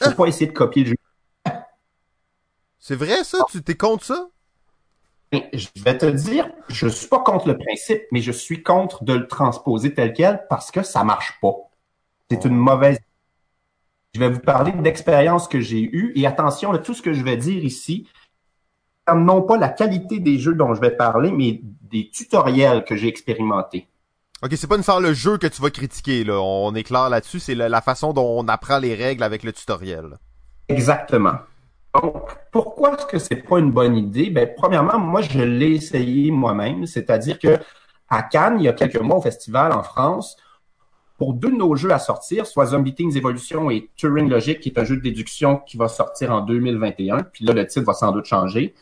Il 0.00 0.06
faut 0.06 0.14
pas 0.14 0.26
essayer 0.26 0.46
de 0.46 0.52
copier 0.52 0.84
le 0.84 0.88
jeu. 0.90 0.96
C'est 2.78 2.94
vrai, 2.94 3.24
ça? 3.24 3.38
Tu 3.50 3.62
t'es 3.62 3.76
contre 3.76 4.04
ça? 4.04 4.28
Je 5.32 5.68
vais 5.76 5.96
te 5.96 6.06
dire, 6.06 6.50
je 6.68 6.88
suis 6.88 7.06
pas 7.06 7.20
contre 7.20 7.46
le 7.46 7.56
principe, 7.56 8.02
mais 8.10 8.20
je 8.20 8.32
suis 8.32 8.62
contre 8.62 9.04
de 9.04 9.12
le 9.12 9.28
transposer 9.28 9.94
tel 9.94 10.12
quel 10.12 10.44
parce 10.48 10.70
que 10.70 10.82
ça 10.82 11.04
marche 11.04 11.38
pas. 11.40 11.54
C'est 12.30 12.44
une 12.44 12.56
mauvaise. 12.56 12.98
Je 14.14 14.20
vais 14.20 14.30
vous 14.30 14.40
parler 14.40 14.72
d'expériences 14.72 15.46
que 15.46 15.60
j'ai 15.60 15.82
eues 15.82 16.12
et 16.16 16.26
attention, 16.26 16.72
là, 16.72 16.78
tout 16.78 16.94
ce 16.94 17.02
que 17.02 17.12
je 17.12 17.22
vais 17.22 17.36
dire 17.36 17.64
ici, 17.64 18.08
non 19.14 19.42
pas 19.42 19.56
la 19.56 19.68
qualité 19.68 20.20
des 20.20 20.38
jeux 20.38 20.54
dont 20.54 20.74
je 20.74 20.80
vais 20.80 20.90
parler, 20.90 21.30
mais 21.30 21.60
des 21.90 22.10
tutoriels 22.10 22.84
que 22.84 22.96
j'ai 22.96 23.08
expérimentés. 23.08 23.88
Ok, 24.42 24.52
c'est 24.56 24.66
pas 24.66 24.76
une 24.76 24.82
faire 24.82 25.00
le 25.00 25.12
jeu 25.12 25.36
que 25.36 25.46
tu 25.46 25.60
vas 25.60 25.70
critiquer, 25.70 26.24
là. 26.24 26.40
On 26.40 26.74
est 26.74 26.82
clair 26.82 27.10
là-dessus, 27.10 27.40
c'est 27.40 27.54
la, 27.54 27.68
la 27.68 27.82
façon 27.82 28.12
dont 28.12 28.38
on 28.38 28.48
apprend 28.48 28.78
les 28.78 28.94
règles 28.94 29.22
avec 29.22 29.42
le 29.42 29.52
tutoriel. 29.52 30.18
Exactement. 30.68 31.34
Donc, 31.94 32.22
pourquoi 32.52 32.94
est-ce 32.94 33.06
que 33.06 33.18
c'est 33.18 33.36
pas 33.36 33.58
une 33.58 33.72
bonne 33.72 33.96
idée? 33.96 34.30
Ben, 34.30 34.48
premièrement, 34.56 34.98
moi, 34.98 35.20
je 35.22 35.40
l'ai 35.40 35.72
essayé 35.72 36.30
moi-même. 36.30 36.86
C'est-à-dire 36.86 37.38
que 37.38 37.58
à 38.08 38.22
Cannes, 38.22 38.56
il 38.58 38.64
y 38.64 38.68
a 38.68 38.72
quelques 38.72 39.00
mois 39.00 39.18
au 39.18 39.22
festival 39.22 39.72
en 39.72 39.82
France, 39.82 40.36
pour 41.16 41.34
deux 41.34 41.50
de 41.50 41.56
nos 41.56 41.76
jeux 41.76 41.92
à 41.92 41.98
sortir, 41.98 42.46
soit 42.46 42.66
Zombie 42.66 42.94
Teams 42.94 43.12
Evolution 43.14 43.70
et 43.70 43.90
Turing 43.96 44.28
Logic, 44.28 44.58
qui 44.58 44.70
est 44.70 44.78
un 44.78 44.84
jeu 44.84 44.96
de 44.96 45.02
déduction 45.02 45.58
qui 45.58 45.76
va 45.76 45.86
sortir 45.88 46.32
en 46.32 46.40
2021, 46.40 47.24
puis 47.24 47.44
là, 47.44 47.52
le 47.52 47.66
titre 47.66 47.84
va 47.84 47.92
sans 47.92 48.10
doute 48.10 48.24
changer. 48.24 48.74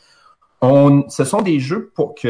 On, 0.61 1.09
ce 1.09 1.25
sont 1.25 1.43
des 1.43 1.61
jeux 1.61 1.93
pour 1.95 2.15
qui, 2.15 2.29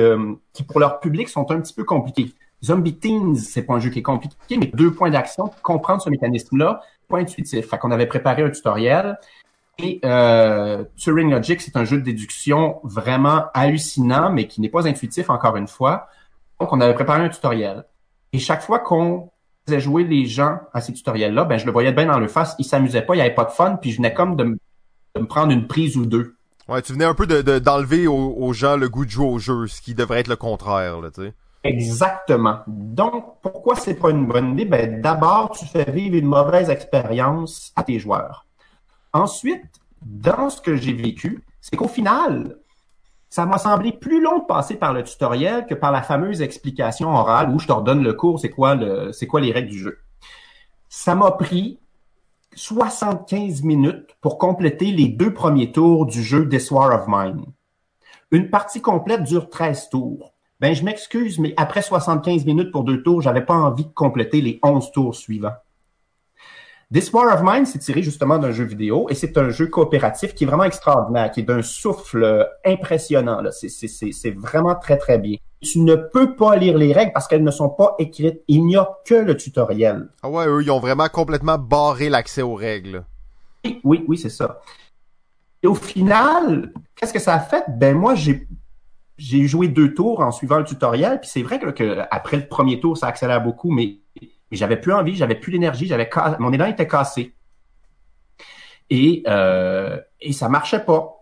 pour 0.66 0.80
leur 0.80 1.00
public, 1.00 1.28
sont 1.28 1.50
un 1.50 1.60
petit 1.60 1.72
peu 1.72 1.84
compliqués. 1.84 2.34
Zombie 2.62 2.96
Teens, 2.96 3.36
c'est 3.36 3.62
pas 3.62 3.74
un 3.74 3.80
jeu 3.80 3.90
qui 3.90 4.00
est 4.00 4.02
compliqué, 4.02 4.56
mais 4.58 4.66
deux 4.66 4.92
points 4.92 5.10
d'action, 5.10 5.50
comprendre 5.62 6.02
ce 6.02 6.10
mécanisme-là, 6.10 6.82
pas 7.08 7.18
intuitif. 7.18 7.68
Fait 7.68 7.78
qu'on 7.78 7.90
avait 7.90 8.06
préparé 8.06 8.42
un 8.42 8.50
tutoriel. 8.50 9.18
Et 9.78 10.00
euh, 10.04 10.84
Turing 10.96 11.30
Logic, 11.30 11.60
c'est 11.60 11.76
un 11.76 11.84
jeu 11.84 11.98
de 11.98 12.02
déduction 12.02 12.80
vraiment 12.82 13.44
hallucinant, 13.54 14.30
mais 14.32 14.48
qui 14.48 14.60
n'est 14.60 14.68
pas 14.68 14.88
intuitif 14.88 15.30
encore 15.30 15.56
une 15.56 15.68
fois. 15.68 16.08
Donc, 16.60 16.72
on 16.72 16.80
avait 16.80 16.94
préparé 16.94 17.22
un 17.22 17.28
tutoriel. 17.28 17.84
Et 18.32 18.40
chaque 18.40 18.62
fois 18.62 18.80
qu'on 18.80 19.30
faisait 19.66 19.80
jouer 19.80 20.02
les 20.02 20.26
gens 20.26 20.58
à 20.72 20.80
ces 20.80 20.92
tutoriels-là, 20.92 21.44
ben 21.44 21.58
je 21.58 21.64
le 21.64 21.72
voyais 21.72 21.92
bien 21.92 22.06
dans 22.06 22.18
le 22.18 22.26
face, 22.26 22.56
ils 22.58 22.64
s'amusaient 22.64 23.02
pas, 23.02 23.14
il 23.14 23.18
y 23.18 23.20
avait 23.20 23.34
pas 23.34 23.44
de 23.44 23.50
fun, 23.50 23.76
puis 23.76 23.92
je 23.92 23.98
venais 23.98 24.12
comme 24.12 24.34
de, 24.34 24.44
de 25.14 25.20
me 25.20 25.26
prendre 25.26 25.52
une 25.52 25.68
prise 25.68 25.96
ou 25.96 26.06
deux. 26.06 26.37
Ouais, 26.68 26.82
tu 26.82 26.92
venais 26.92 27.06
un 27.06 27.14
peu 27.14 27.26
de, 27.26 27.40
de- 27.40 27.58
d'enlever 27.58 28.06
aux, 28.06 28.52
gens 28.52 28.76
le 28.76 28.88
goût 28.88 29.06
de 29.06 29.10
jouer 29.10 29.26
au 29.26 29.38
jeu, 29.38 29.66
ce 29.66 29.80
qui 29.80 29.94
devrait 29.94 30.20
être 30.20 30.28
le 30.28 30.36
contraire, 30.36 31.00
là, 31.00 31.10
tu 31.10 31.22
sais. 31.22 31.34
Exactement. 31.64 32.60
Donc, 32.66 33.40
pourquoi 33.42 33.74
c'est 33.74 33.94
pas 33.94 34.10
une 34.10 34.26
bonne 34.26 34.52
idée? 34.52 34.64
Ben, 34.64 35.00
d'abord, 35.00 35.50
tu 35.58 35.64
fais 35.64 35.90
vivre 35.90 36.16
une 36.16 36.26
mauvaise 36.26 36.70
expérience 36.70 37.72
à 37.74 37.82
tes 37.82 37.98
joueurs. 37.98 38.46
Ensuite, 39.12 39.64
dans 40.04 40.50
ce 40.50 40.60
que 40.60 40.76
j'ai 40.76 40.92
vécu, 40.92 41.42
c'est 41.60 41.76
qu'au 41.76 41.88
final, 41.88 42.58
ça 43.30 43.46
m'a 43.46 43.58
semblé 43.58 43.92
plus 43.92 44.22
long 44.22 44.38
de 44.38 44.44
passer 44.44 44.76
par 44.76 44.92
le 44.92 45.02
tutoriel 45.02 45.66
que 45.66 45.74
par 45.74 45.90
la 45.90 46.02
fameuse 46.02 46.42
explication 46.42 47.10
orale 47.10 47.50
où 47.50 47.58
je 47.58 47.66
te 47.66 47.72
redonne 47.72 48.02
le 48.02 48.12
cours, 48.12 48.40
c'est 48.40 48.50
quoi 48.50 48.78
c'est 49.12 49.26
quoi 49.26 49.40
les 49.40 49.52
règles 49.52 49.70
du 49.70 49.78
jeu. 49.78 49.98
Ça 50.88 51.14
m'a 51.14 51.30
pris 51.32 51.78
75 52.58 53.62
minutes 53.62 54.16
pour 54.20 54.36
compléter 54.36 54.86
les 54.90 55.06
deux 55.06 55.32
premiers 55.32 55.70
tours 55.70 56.06
du 56.06 56.24
jeu 56.24 56.48
This 56.48 56.72
War 56.72 56.92
of 56.92 57.06
Mine. 57.06 57.44
Une 58.32 58.50
partie 58.50 58.80
complète 58.80 59.22
dure 59.22 59.48
13 59.48 59.90
tours. 59.90 60.34
Ben, 60.58 60.74
je 60.74 60.82
m'excuse, 60.82 61.38
mais 61.38 61.54
après 61.56 61.82
75 61.82 62.44
minutes 62.46 62.72
pour 62.72 62.82
deux 62.82 63.04
tours, 63.04 63.22
j'avais 63.22 63.44
pas 63.44 63.54
envie 63.54 63.84
de 63.84 63.92
compléter 63.92 64.40
les 64.40 64.58
11 64.64 64.90
tours 64.90 65.14
suivants. 65.14 65.54
This 66.92 67.12
War 67.12 67.34
of 67.34 67.42
Mine, 67.44 67.66
c'est 67.66 67.78
tiré 67.80 68.02
justement 68.02 68.38
d'un 68.38 68.50
jeu 68.50 68.64
vidéo 68.64 69.06
et 69.10 69.14
c'est 69.14 69.36
un 69.36 69.50
jeu 69.50 69.66
coopératif 69.66 70.34
qui 70.34 70.44
est 70.44 70.46
vraiment 70.46 70.64
extraordinaire, 70.64 71.30
qui 71.30 71.40
est 71.40 71.42
d'un 71.42 71.60
souffle 71.60 72.48
impressionnant. 72.64 73.42
là. 73.42 73.50
C'est- 73.52 73.68
c'est 73.68 73.88
c'est- 73.88 74.12
c'est 74.12 74.30
vraiment 74.30 74.74
très, 74.74 74.96
très 74.96 75.18
bien. 75.18 75.36
Tu 75.60 75.80
ne 75.80 75.96
peux 75.96 76.34
pas 76.34 76.56
lire 76.56 76.78
les 76.78 76.94
règles 76.94 77.12
parce 77.12 77.28
qu'elles 77.28 77.44
ne 77.44 77.50
sont 77.50 77.68
pas 77.68 77.94
écrites. 77.98 78.40
Il 78.48 78.64
n'y 78.64 78.76
a 78.76 78.88
que 79.04 79.14
le 79.16 79.36
tutoriel. 79.36 80.08
Ah 80.22 80.30
ouais, 80.30 80.46
eux, 80.46 80.62
ils 80.62 80.70
ont 80.70 80.78
vraiment 80.80 81.08
complètement 81.08 81.58
barré 81.58 82.08
l'accès 82.08 82.40
aux 82.42 82.54
règles. 82.54 83.04
Oui, 83.66 83.80
oui, 83.84 84.04
oui, 84.08 84.16
c'est 84.16 84.30
ça. 84.30 84.60
Et 85.62 85.66
au 85.66 85.74
final, 85.74 86.72
qu'est-ce 86.96 87.12
que 87.12 87.18
ça 87.18 87.34
a 87.34 87.40
fait? 87.40 87.64
Ben 87.68 87.94
moi, 87.96 88.14
j'ai 88.14 88.46
j'ai 89.18 89.48
joué 89.48 89.66
deux 89.66 89.94
tours 89.94 90.20
en 90.20 90.30
suivant 90.30 90.58
le 90.58 90.64
tutoriel, 90.64 91.18
puis 91.20 91.28
c'est 91.28 91.42
vrai 91.42 91.58
que, 91.58 91.70
que 91.70 91.98
après 92.12 92.36
le 92.36 92.46
premier 92.46 92.78
tour, 92.78 92.96
ça 92.96 93.08
accélère 93.08 93.42
beaucoup, 93.42 93.72
mais, 93.72 93.96
mais 94.50 94.56
j'avais 94.56 94.80
plus 94.80 94.92
envie, 94.92 95.16
j'avais 95.16 95.34
plus 95.34 95.52
l'énergie, 95.52 95.86
j'avais 95.86 96.08
mon 96.38 96.52
élan 96.52 96.66
était 96.66 96.88
cassé. 96.88 97.34
Et 98.90 99.22
euh, 99.26 99.98
et 100.20 100.32
ça 100.32 100.48
marchait 100.48 100.84
pas. 100.84 101.14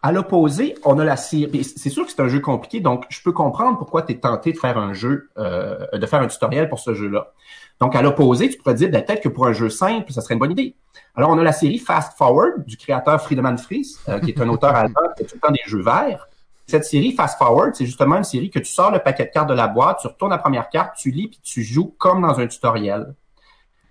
À 0.00 0.12
l'opposé, 0.12 0.76
on 0.84 0.98
a 1.00 1.04
la 1.04 1.16
série. 1.16 1.64
C'est 1.64 1.90
sûr 1.90 2.06
que 2.06 2.12
c'est 2.12 2.22
un 2.22 2.28
jeu 2.28 2.38
compliqué, 2.38 2.80
donc 2.80 3.04
je 3.08 3.20
peux 3.20 3.32
comprendre 3.32 3.78
pourquoi 3.78 4.02
tu 4.02 4.12
es 4.12 4.18
tenté 4.18 4.52
de 4.52 4.58
faire 4.58 4.78
un 4.78 4.92
jeu, 4.92 5.28
euh, 5.38 5.86
de 5.92 6.06
faire 6.06 6.20
un 6.20 6.28
tutoriel 6.28 6.68
pour 6.68 6.78
ce 6.78 6.94
jeu-là. 6.94 7.32
Donc, 7.80 7.94
à 7.94 8.02
l'opposé, 8.02 8.48
tu 8.48 8.58
pourrais 8.58 8.74
dire 8.74 8.90
ben, 8.90 9.04
peut-être 9.04 9.22
que 9.22 9.28
pour 9.28 9.46
un 9.46 9.52
jeu 9.52 9.70
simple, 9.70 10.12
ça 10.12 10.20
serait 10.20 10.34
une 10.34 10.40
bonne 10.40 10.52
idée. 10.52 10.76
Alors, 11.14 11.30
on 11.30 11.38
a 11.38 11.42
la 11.42 11.52
série 11.52 11.78
Fast 11.78 12.16
Forward 12.16 12.64
du 12.64 12.76
créateur 12.76 13.20
Friedemann 13.20 13.58
Fries, 13.58 13.96
euh, 14.08 14.18
qui 14.20 14.30
est 14.30 14.40
un 14.40 14.48
auteur 14.48 14.74
allemand 14.74 15.00
qui 15.16 15.22
fait 15.22 15.30
tout 15.30 15.36
le 15.36 15.40
temps 15.40 15.52
des 15.52 15.62
jeux 15.66 15.82
verts. 15.82 16.28
Cette 16.68 16.84
série 16.84 17.12
Fast 17.12 17.38
Forward, 17.38 17.74
c'est 17.74 17.86
justement 17.86 18.16
une 18.16 18.24
série 18.24 18.50
que 18.50 18.58
tu 18.58 18.70
sors 18.70 18.90
le 18.90 18.98
paquet 18.98 19.24
de 19.24 19.30
cartes 19.30 19.48
de 19.48 19.54
la 19.54 19.68
boîte, 19.68 20.00
tu 20.02 20.06
retournes 20.06 20.30
la 20.30 20.38
première 20.38 20.68
carte, 20.68 20.96
tu 20.96 21.10
lis, 21.10 21.28
puis 21.28 21.40
tu 21.42 21.62
joues 21.62 21.94
comme 21.96 22.20
dans 22.20 22.38
un 22.38 22.46
tutoriel. 22.46 23.14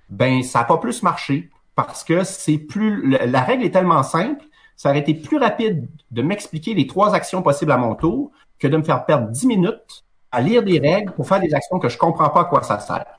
Ben, 0.10 0.44
ça 0.44 0.60
n'a 0.60 0.66
pas 0.66 0.78
plus 0.78 1.02
marché 1.02 1.50
parce 1.76 2.04
que 2.04 2.24
c'est 2.24 2.60
plus 2.60 3.10
la 3.10 3.42
règle 3.42 3.64
est 3.66 3.72
tellement 3.72 4.04
simple, 4.04 4.46
ça 4.76 4.92
aurait 4.92 5.00
été 5.00 5.16
plus 5.16 5.38
rapide 5.38 5.90
de 6.12 6.22
m'expliquer 6.22 6.76
les 6.76 6.86
trois 6.86 7.16
actions 7.16 7.42
possibles 7.42 7.72
à 7.72 7.78
mon 7.78 7.96
tour 7.96 8.32
que 8.60 8.68
de 8.68 8.78
me 8.78 8.84
faire 8.84 9.06
perdre 9.06 9.30
10 9.30 9.48
minutes 9.48 10.06
à 10.32 10.42
lire 10.42 10.62
des 10.62 10.80
règles 10.80 11.12
pour 11.14 11.28
faire 11.28 11.40
des 11.40 11.54
actions 11.56 11.80
que 11.80 11.90
je 11.90 11.98
comprends 11.98 12.30
pas 12.30 12.42
à 12.42 12.46
quoi 12.46 12.62
ça 12.62 12.80
sert. 12.80 13.17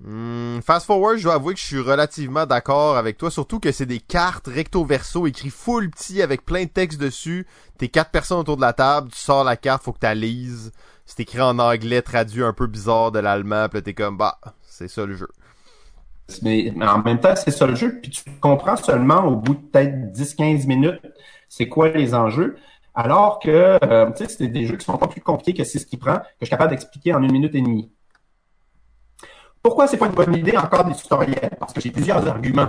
Hmm, 0.00 0.60
fast 0.60 0.86
forward, 0.86 1.18
je 1.18 1.24
dois 1.24 1.34
avouer 1.34 1.54
que 1.54 1.60
je 1.60 1.66
suis 1.66 1.80
relativement 1.80 2.46
d'accord 2.46 2.96
avec 2.96 3.18
toi, 3.18 3.30
surtout 3.30 3.58
que 3.58 3.72
c'est 3.72 3.86
des 3.86 3.98
cartes 3.98 4.46
recto 4.46 4.84
verso 4.84 5.26
écrit 5.26 5.50
full 5.50 5.90
petit 5.90 6.22
avec 6.22 6.44
plein 6.44 6.64
de 6.64 6.68
texte 6.68 7.00
dessus. 7.00 7.46
T'es 7.78 7.88
quatre 7.88 8.10
personnes 8.10 8.38
autour 8.38 8.56
de 8.56 8.60
la 8.60 8.72
table, 8.72 9.10
tu 9.10 9.18
sors 9.18 9.42
la 9.42 9.56
carte, 9.56 9.82
faut 9.82 9.92
que 9.92 10.06
tu 10.06 10.14
lises. 10.14 10.72
C'est 11.04 11.20
écrit 11.20 11.40
en 11.40 11.58
anglais, 11.58 12.02
traduit 12.02 12.44
un 12.44 12.52
peu 12.52 12.66
bizarre 12.66 13.10
de 13.10 13.18
l'allemand, 13.18 13.68
puis 13.68 13.82
t'es 13.82 13.94
comme 13.94 14.16
bah, 14.16 14.38
c'est 14.62 14.88
ça 14.88 15.04
le 15.04 15.16
jeu. 15.16 15.28
Mais, 16.42 16.72
mais 16.76 16.86
en 16.86 17.02
même 17.02 17.18
temps, 17.18 17.34
c'est 17.34 17.50
ça 17.50 17.66
le 17.66 17.74
jeu, 17.74 17.98
puis 18.00 18.10
tu 18.10 18.22
comprends 18.40 18.76
seulement 18.76 19.24
au 19.24 19.36
bout 19.36 19.54
de 19.54 19.60
peut-être 19.60 20.12
10-15 20.12 20.66
minutes 20.66 21.00
c'est 21.48 21.68
quoi 21.68 21.88
les 21.88 22.14
enjeux. 22.14 22.56
Alors 22.94 23.38
que, 23.38 23.78
euh, 23.84 24.10
tu 24.10 24.24
sais, 24.24 24.28
c'est 24.28 24.48
des 24.48 24.66
jeux 24.66 24.76
qui 24.76 24.84
sont 24.84 24.96
pas 24.98 25.06
plus 25.08 25.20
compliqués 25.20 25.54
que 25.54 25.64
c'est 25.64 25.78
ce 25.78 25.86
qui 25.86 25.96
prend, 25.96 26.18
que 26.18 26.24
je 26.40 26.46
suis 26.46 26.50
capable 26.50 26.70
d'expliquer 26.70 27.14
en 27.14 27.22
une 27.22 27.32
minute 27.32 27.54
et 27.54 27.60
demie. 27.60 27.90
Pourquoi 29.68 29.86
c'est 29.86 29.98
pas 29.98 30.06
une 30.06 30.12
bonne 30.12 30.34
idée 30.34 30.56
encore 30.56 30.84
des 30.86 30.94
tutoriels? 30.94 31.50
Parce 31.60 31.74
que 31.74 31.80
j'ai 31.82 31.90
plusieurs 31.90 32.26
arguments. 32.26 32.68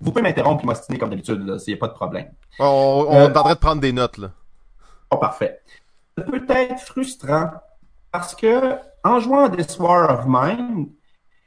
Vous 0.00 0.10
pouvez 0.10 0.20
m'interrompre 0.20 0.64
et 0.64 0.66
m'ostiner 0.66 0.98
comme 0.98 1.10
d'habitude, 1.10 1.58
s'il 1.60 1.74
n'y 1.74 1.78
a 1.78 1.80
pas 1.80 1.86
de 1.86 1.92
problème. 1.92 2.26
On, 2.58 3.06
on 3.08 3.14
Euh, 3.14 3.28
est 3.28 3.36
en 3.36 3.42
train 3.44 3.54
de 3.54 3.58
prendre 3.60 3.80
des 3.80 3.92
notes 3.92 4.18
là. 4.18 4.32
Oh, 5.12 5.16
parfait. 5.16 5.60
Ça 6.18 6.24
peut 6.24 6.44
être 6.48 6.80
frustrant 6.80 7.50
parce 8.10 8.34
que 8.34 8.74
en 9.04 9.20
jouant 9.20 9.44
à 9.44 9.48
This 9.48 9.78
War 9.78 10.10
of 10.10 10.24
Mine, 10.26 10.88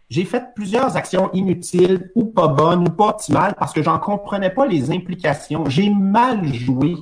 j'ai 0.09 0.23
fait 0.23 0.53
plusieurs 0.55 0.95
actions 0.95 1.29
inutiles 1.33 2.09
ou 2.15 2.23
pas 2.23 2.47
bonnes 2.47 2.87
ou 2.87 2.91
pas 2.91 3.07
optimales 3.09 3.55
parce 3.59 3.73
que 3.73 3.83
j'en 3.83 3.99
comprenais 3.99 4.51
pas 4.51 4.65
les 4.67 4.89
implications. 4.89 5.65
J'ai 5.67 5.89
mal 5.89 6.45
joué. 6.53 6.95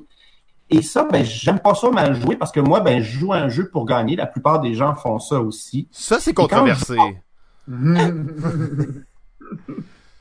Et 0.72 0.82
ça, 0.82 1.04
ben, 1.04 1.24
j'aime 1.24 1.60
pas 1.60 1.76
ça 1.76 1.92
mal 1.92 2.20
jouer 2.20 2.36
parce 2.36 2.52
que 2.52 2.60
moi, 2.62 2.80
ben, 2.80 3.00
je 3.00 3.20
joue 3.20 3.32
un 3.32 3.48
jeu 3.48 3.70
pour 3.70 3.86
gagner. 3.86 4.16
La 4.16 4.26
plupart 4.26 4.60
des 4.60 4.74
gens 4.74 4.96
font 4.96 5.20
ça 5.20 5.40
aussi. 5.40 5.88
Ça, 5.92 6.20
c'est 6.20 6.34
controversé. 6.34 6.96
je 6.98 7.12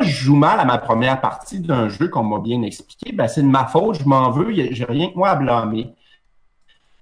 joue 0.01 0.37
mal 0.37 0.61
à 0.61 0.65
ma 0.65 0.79
première 0.79 1.21
partie 1.21 1.61
d'un 1.61 1.89
jeu 1.89 2.09
qu'on 2.09 2.25
m'a 2.25 2.39
bien 2.41 2.63
expliqué, 2.63 3.13
ben, 3.13 3.29
c'est 3.29 3.43
de 3.43 3.47
ma 3.47 3.67
faute, 3.67 4.01
je 4.01 4.09
m'en 4.09 4.31
veux, 4.31 4.53
j'ai 4.53 4.85
rien 4.85 5.11
que 5.11 5.17
moi 5.17 5.31
à 5.31 5.37
blâmer. 5.37 5.95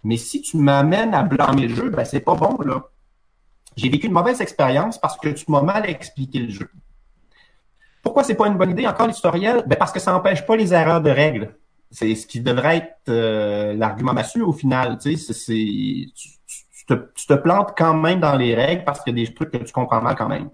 Mais 0.04 0.16
si 0.16 0.42
tu 0.42 0.56
m'amènes 0.56 1.14
à 1.14 1.22
blâmer 1.22 1.68
le 1.68 1.74
jeu, 1.74 1.90
ben, 1.90 2.04
c'est 2.04 2.20
pas 2.20 2.34
bon, 2.34 2.58
là. 2.64 2.84
J'ai 3.76 3.88
vécu 3.88 4.06
une 4.06 4.12
mauvaise 4.12 4.40
expérience 4.40 4.98
parce 4.98 5.16
que 5.16 5.28
tu 5.28 5.50
m'as 5.50 5.62
mal 5.62 5.88
expliqué 5.88 6.40
le 6.40 6.50
jeu. 6.50 6.68
Pourquoi 8.02 8.24
c'est 8.24 8.34
pas 8.34 8.48
une 8.48 8.58
bonne 8.58 8.72
idée? 8.72 8.86
Encore 8.86 9.06
l'historiel? 9.06 9.62
Ben, 9.66 9.76
parce 9.76 9.92
que 9.92 10.00
ça 10.00 10.12
n'empêche 10.12 10.44
pas 10.44 10.56
les 10.56 10.74
erreurs 10.74 11.00
de 11.00 11.10
règles. 11.10 11.56
C'est 11.90 12.14
ce 12.14 12.26
qui 12.26 12.40
devrait 12.40 12.78
être 12.78 13.08
euh, 13.08 13.74
l'argument 13.74 14.12
massue 14.12 14.42
au 14.42 14.52
final. 14.52 14.98
Tu 14.98 15.16
sais, 15.16 15.32
c'est, 15.32 16.06
tu, 16.86 17.26
te, 17.26 17.34
plantes 17.34 17.74
quand 17.76 17.94
même 17.94 18.20
dans 18.20 18.36
les 18.36 18.54
règles 18.54 18.84
parce 18.84 19.00
qu'il 19.00 19.16
y 19.16 19.22
a 19.22 19.26
des 19.26 19.34
trucs 19.34 19.50
que 19.50 19.58
tu 19.58 19.72
comprends 19.72 20.00
mal 20.00 20.16
quand 20.16 20.28
même. 20.28 20.50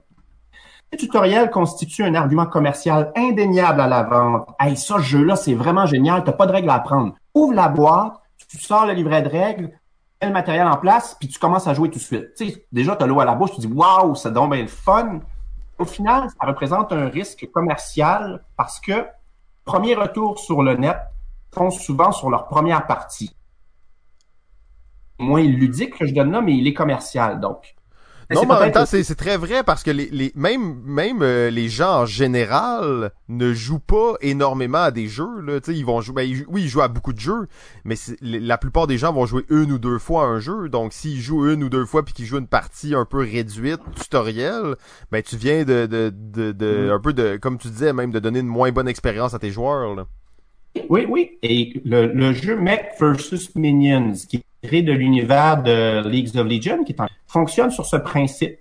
Le 0.91 0.99
tutoriel 0.99 1.51
constitue 1.51 2.05
un 2.05 2.15
argument 2.15 2.47
commercial 2.47 3.13
indéniable 3.15 3.81
à 3.81 3.87
la 3.87 4.03
vente. 4.05 4.49
Hey, 4.59 4.77
ça, 4.77 4.97
ce 4.97 5.01
jeu-là, 5.01 5.37
c'est 5.37 5.55
vraiment 5.55 5.85
génial. 5.85 6.25
T'as 6.25 6.33
pas 6.33 6.47
de 6.47 6.53
règles 6.53 6.71
à 6.71 6.75
apprendre. 6.75 7.15
Ouvre 7.35 7.53
la 7.53 7.69
boîte, 7.69 8.15
tu 8.49 8.59
sors 8.59 8.87
le 8.87 8.95
livret 8.95 9.21
de 9.21 9.29
règles, 9.29 9.65
mets 10.21 10.29
le 10.29 10.33
matériel 10.33 10.67
en 10.67 10.77
place, 10.77 11.17
puis 11.19 11.29
tu 11.29 11.39
commences 11.39 11.67
à 11.67 11.75
jouer 11.75 11.91
tout 11.91 11.99
de 11.99 12.05
suite. 12.05 12.35
Tu 12.37 12.49
sais, 12.49 12.67
déjà, 12.73 12.97
t'as 12.97 13.07
l'eau 13.07 13.21
à 13.21 13.25
la 13.25 13.35
bouche, 13.35 13.53
tu 13.55 13.61
dis 13.61 13.67
waouh, 13.67 14.15
ça 14.15 14.31
donne 14.31 14.51
bien 14.51 14.63
le 14.63 14.69
fun. 14.69 15.21
Au 15.79 15.85
final, 15.85 16.29
ça 16.31 16.47
représente 16.47 16.93
un 16.93 17.09
risque 17.09 17.49
commercial 17.53 18.43
parce 18.57 18.81
que 18.81 19.07
premier 19.65 19.95
retour 19.95 20.39
sur 20.39 20.63
le 20.63 20.75
net 20.75 20.97
font 21.53 21.71
souvent 21.71 22.13
sur 22.13 22.31
leur 22.31 22.49
première 22.49 22.87
partie. 22.87 23.35
Moins 25.19 25.43
ludique 25.43 25.99
que 25.99 26.07
je 26.07 26.15
donne 26.15 26.31
là, 26.31 26.41
mais 26.41 26.57
il 26.57 26.67
est 26.67 26.75
commercial. 26.75 27.41
Donc, 27.41 27.75
non, 28.35 28.43
mais 28.47 28.55
en 28.55 28.61
même 28.61 28.73
temps, 28.73 28.85
c'est 28.85 29.15
très 29.15 29.39
vrai 29.39 29.63
parce 29.65 29.83
que 29.83 29.91
les, 29.91 30.09
les 30.11 30.33
même 30.35 30.83
même 30.85 31.23
euh, 31.23 31.49
les 31.49 31.69
gens 31.69 32.03
en 32.03 32.07
général 32.07 33.11
ne 33.29 33.55
jouent 33.55 33.79
pas 33.79 34.15
énormément 34.21 34.79
à 34.79 34.91
des 34.91 35.09
jeux. 35.09 35.41
Là. 35.41 35.61
sais 35.63 35.75
ils 35.75 35.85
vont 35.85 36.03
jouer. 36.03 36.15
Ben, 36.15 36.45
oui, 36.49 36.63
ils 36.63 36.69
jouent 36.69 36.83
à 36.83 36.89
beaucoup 36.89 37.15
de 37.15 37.21
jeux, 37.21 37.49
mais 37.85 37.95
la 38.21 38.59
plupart 38.59 38.87
des 38.87 38.99
gens 38.99 39.15
vont 39.15 39.25
jouer 39.25 39.45
une 39.49 39.73
ou 39.73 39.79
deux 39.79 39.99
fois 39.99 40.25
à 40.25 40.27
un 40.27 40.41
jeu. 40.41 40.69
Donc, 40.69 40.93
s'ils 40.93 41.21
jouent 41.21 41.49
une 41.49 41.63
ou 41.63 41.71
deux 41.71 41.87
fois 41.87 42.05
puis 42.05 42.13
qu'ils 42.13 42.27
jouent 42.27 42.39
une 42.39 42.49
partie 42.49 42.95
un 42.95 43.07
peu 43.07 43.19
réduite, 43.19 43.81
tutoriel, 43.99 44.77
ben 45.11 45.23
tu 45.23 45.37
viens 45.37 45.65
de, 45.65 45.87
de, 45.87 46.13
de, 46.15 46.53
de 46.53 46.89
mm. 46.89 46.91
un 46.91 47.01
peu 47.01 47.15
de, 47.15 47.39
comme 47.39 47.57
tu 47.57 47.69
disais, 47.69 47.95
même 47.95 48.11
de 48.11 48.19
donner 48.19 48.41
une 48.41 48.47
moins 48.47 48.73
bonne 48.73 48.89
expérience 48.89 49.33
à 49.33 49.39
tes 49.39 49.51
joueurs. 49.51 49.95
Là. 49.95 50.07
Oui, 50.91 51.07
oui. 51.09 51.39
Et 51.43 51.81
le, 51.87 52.07
le 52.07 52.35
jeu 52.35 52.57
Mech 52.61 52.91
versus 53.01 53.55
Minions, 53.55 54.13
qui 54.29 54.43
de 54.63 54.93
l'univers 54.93 55.63
de 55.63 56.07
Leagues 56.09 56.37
of 56.37 56.47
Legends, 56.47 56.85
qui 56.85 56.95
fonctionne 57.27 57.71
sur 57.71 57.87
ce 57.87 57.97
principe. 57.97 58.59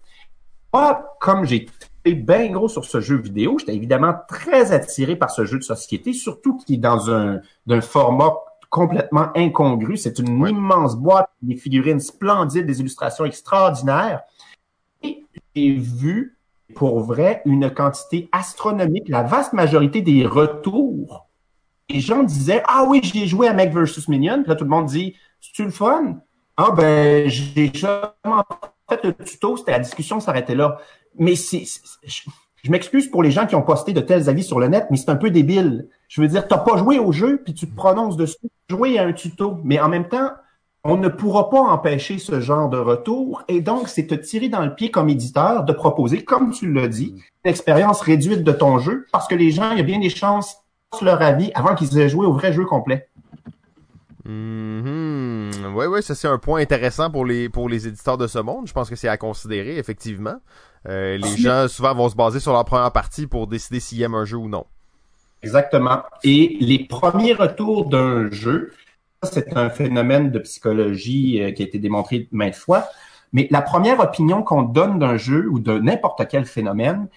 Moi, 0.73 1.17
comme 1.19 1.45
j'ai 1.45 1.67
été 2.03 2.13
bien 2.13 2.49
gros 2.49 2.67
sur 2.67 2.85
ce 2.85 3.01
jeu 3.01 3.17
vidéo, 3.17 3.57
j'étais 3.59 3.75
évidemment 3.75 4.13
très 4.27 4.71
attiré 4.71 5.15
par 5.15 5.31
ce 5.31 5.45
jeu 5.45 5.57
de 5.57 5.63
société, 5.63 6.13
surtout 6.13 6.57
qui 6.57 6.75
est 6.75 6.77
dans 6.77 7.09
un, 7.09 7.41
d'un 7.65 7.81
format 7.81 8.33
complètement 8.69 9.29
incongru. 9.35 9.97
C'est 9.97 10.19
une 10.19 10.47
immense 10.47 10.95
boîte, 10.95 11.29
des 11.41 11.55
figurines 11.55 11.99
splendides, 11.99 12.65
des 12.65 12.79
illustrations 12.79 13.25
extraordinaires. 13.25 14.21
Et 15.03 15.25
j'ai 15.55 15.73
vu, 15.73 16.37
pour 16.75 16.99
vrai, 16.99 17.41
une 17.45 17.71
quantité 17.71 18.29
astronomique, 18.31 19.09
la 19.09 19.23
vaste 19.23 19.53
majorité 19.53 20.01
des 20.01 20.25
retours 20.25 21.27
les 21.89 21.99
gens 21.99 22.23
disaient 22.23 22.63
Ah 22.67 22.85
oui, 22.87 23.01
j'ai 23.03 23.27
joué 23.27 23.47
à 23.47 23.53
Mech 23.53 23.73
vs. 23.73 24.07
Minion. 24.07 24.41
Puis 24.41 24.49
là, 24.49 24.55
tout 24.55 24.63
le 24.63 24.69
monde 24.69 24.87
dit 24.87 25.15
C'est-tu 25.47 25.63
le 25.63 25.71
fun? 25.71 26.17
Ah 26.57 26.71
ben, 26.71 27.29
j'ai 27.29 27.71
jamais 27.73 28.11
fait 28.89 29.03
le 29.03 29.13
tuto, 29.13 29.55
c'était 29.55 29.71
la 29.71 29.79
discussion 29.79 30.19
s'arrêtait 30.19 30.55
là. 30.55 30.77
Mais 31.17 31.35
c'est. 31.35 31.63
Je, 32.05 32.71
m'excuse 32.71 33.09
pour 33.09 33.23
les 33.23 33.31
gens 33.31 33.47
qui 33.47 33.55
ont 33.55 33.61
posté 33.61 33.93
de 33.93 34.01
tels 34.01 34.27
avis 34.27 34.43
sur 34.43 34.59
le 34.59 34.67
net, 34.67 34.87
mais 34.91 34.97
c'est 34.97 35.09
un 35.09 35.15
peu 35.15 35.29
débile. 35.29 35.87
Je 36.09 36.19
veux 36.19 36.27
dire, 36.27 36.47
t'as 36.47 36.57
pas 36.57 36.75
joué 36.75 36.99
au 36.99 37.13
jeu, 37.13 37.41
puis 37.43 37.53
tu 37.53 37.65
te 37.65 37.73
prononces 37.73 38.17
dessus. 38.17 38.35
Jouer 38.69 38.99
à 38.99 39.05
un 39.05 39.13
tuto. 39.13 39.59
Mais 39.63 39.79
en 39.79 39.87
même 39.87 40.09
temps, 40.09 40.31
on 40.83 40.97
ne 40.97 41.07
pourra 41.07 41.49
pas 41.49 41.61
empêcher 41.61 42.17
ce 42.17 42.41
genre 42.41 42.67
de 42.67 42.77
retour. 42.77 43.43
Et 43.47 43.61
donc, 43.61 43.87
c'est 43.87 44.07
te 44.07 44.15
tirer 44.15 44.49
dans 44.49 44.65
le 44.65 44.75
pied 44.75 44.91
comme 44.91 45.07
éditeur 45.07 45.63
de 45.63 45.71
proposer, 45.71 46.25
comme 46.25 46.51
tu 46.51 46.71
l'as 46.73 46.89
dit, 46.89 47.15
une 47.45 47.49
expérience 47.49 48.01
réduite 48.01 48.43
de 48.43 48.51
ton 48.51 48.79
jeu, 48.79 49.05
parce 49.13 49.29
que 49.29 49.35
les 49.35 49.51
gens, 49.51 49.71
il 49.71 49.77
y 49.77 49.81
a 49.81 49.83
bien 49.83 49.99
des 49.99 50.09
chances 50.09 50.57
leur 51.01 51.21
avis 51.21 51.51
avant 51.53 51.75
qu'ils 51.75 51.97
aient 51.99 52.09
joué 52.09 52.25
au 52.25 52.33
vrai 52.33 52.51
jeu 52.51 52.65
complet. 52.65 53.09
Mm 54.27 55.73
Oui, 55.73 55.85
oui, 55.85 56.03
ça 56.03 56.13
c'est 56.13 56.27
un 56.27 56.37
point 56.37 56.59
intéressant 56.59 57.09
pour 57.09 57.25
les 57.25 57.47
pour 57.47 57.69
les 57.69 57.87
éditeurs 57.87 58.17
de 58.17 58.27
ce 58.27 58.39
monde. 58.39 58.67
Je 58.67 58.73
pense 58.73 58.89
que 58.89 58.95
c'est 58.95 59.07
à 59.07 59.17
considérer, 59.17 59.77
effectivement. 59.77 60.35
Euh, 60.87 61.17
les 61.17 61.37
gens 61.37 61.67
souvent 61.67 61.95
vont 61.95 62.09
se 62.09 62.15
baser 62.15 62.39
sur 62.39 62.51
leur 62.51 62.65
première 62.65 62.91
partie 62.91 63.25
pour 63.25 63.47
décider 63.47 63.79
s'ils 63.79 64.01
aiment 64.01 64.15
un 64.15 64.25
jeu 64.25 64.37
ou 64.37 64.49
non. 64.49 64.65
Exactement. 65.43 66.03
Et 66.23 66.57
les 66.59 66.79
premiers 66.79 67.33
retours 67.33 67.85
d'un 67.85 68.29
jeu, 68.29 68.73
c'est 69.23 69.55
un 69.55 69.69
phénomène 69.69 70.31
de 70.31 70.39
psychologie 70.39 71.41
euh, 71.41 71.51
qui 71.51 71.63
a 71.63 71.65
été 71.65 71.79
démontré 71.79 72.27
maintes 72.31 72.55
fois. 72.55 72.85
Mais 73.31 73.47
la 73.49 73.61
première 73.61 73.99
opinion 73.99 74.43
qu'on 74.43 74.63
donne 74.63 74.99
d'un 74.99 75.17
jeu 75.17 75.47
ou 75.49 75.59
de 75.59 75.77
n'importe 75.79 76.27
quel 76.29 76.45
phénomène 76.45 77.07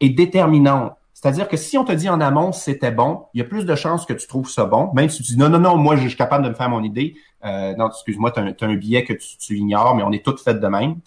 est 0.00 0.10
déterminante. 0.10 0.94
C'est-à-dire 1.20 1.48
que 1.48 1.56
si 1.56 1.76
on 1.76 1.84
te 1.84 1.90
dit 1.90 2.08
en 2.08 2.20
amont 2.20 2.52
c'était 2.52 2.92
bon, 2.92 3.24
il 3.34 3.38
y 3.38 3.40
a 3.40 3.44
plus 3.44 3.64
de 3.64 3.74
chances 3.74 4.06
que 4.06 4.12
tu 4.12 4.28
trouves 4.28 4.48
ça 4.48 4.66
bon, 4.66 4.92
même 4.94 5.08
si 5.08 5.20
tu 5.20 5.32
dis 5.32 5.36
non, 5.36 5.48
non, 5.48 5.58
non, 5.58 5.76
moi 5.76 5.96
je 5.96 6.06
suis 6.06 6.16
capable 6.16 6.44
de 6.44 6.50
me 6.50 6.54
faire 6.54 6.68
mon 6.68 6.84
idée. 6.84 7.16
Euh, 7.44 7.74
non, 7.74 7.88
excuse-moi, 7.88 8.30
tu 8.30 8.38
as, 8.38 8.68
un 8.68 8.74
billet 8.76 9.02
que 9.02 9.14
tu, 9.14 9.56
ignores, 9.56 9.96
mais 9.96 10.04
on 10.04 10.12
est 10.12 10.24
toutes 10.24 10.40
faites 10.40 10.60
de 10.60 10.66
même. 10.68 11.00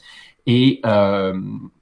Et, 0.48 0.82
euh, 0.86 1.40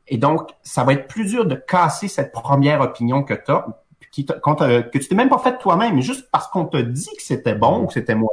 et 0.07 0.19
donc, 0.19 0.51
ça 0.61 0.84
va 0.84 0.93
être 0.93 1.07
plus 1.07 1.26
dur 1.26 1.47
de 1.47 1.56
casser 1.56 2.07
cette 2.07 2.31
première 2.31 2.81
opinion 2.81 3.23
que 3.23 3.34
tu 3.34 3.49
as, 3.49 3.65
qui, 4.11 4.27
que 4.27 4.97
tu 4.99 5.07
t'es 5.07 5.15
même 5.15 5.30
pas 5.30 5.39
faite 5.39 5.57
toi-même, 5.57 5.95
mais 5.95 6.03
juste 6.03 6.30
parce 6.31 6.49
qu'on 6.49 6.65
te 6.65 6.77
dit 6.77 7.10
que 7.18 7.23
c'était 7.23 7.56
bon 7.56 7.81
ou 7.81 7.88
que 7.88 7.93
c'était 7.93 8.14
moins 8.14 8.30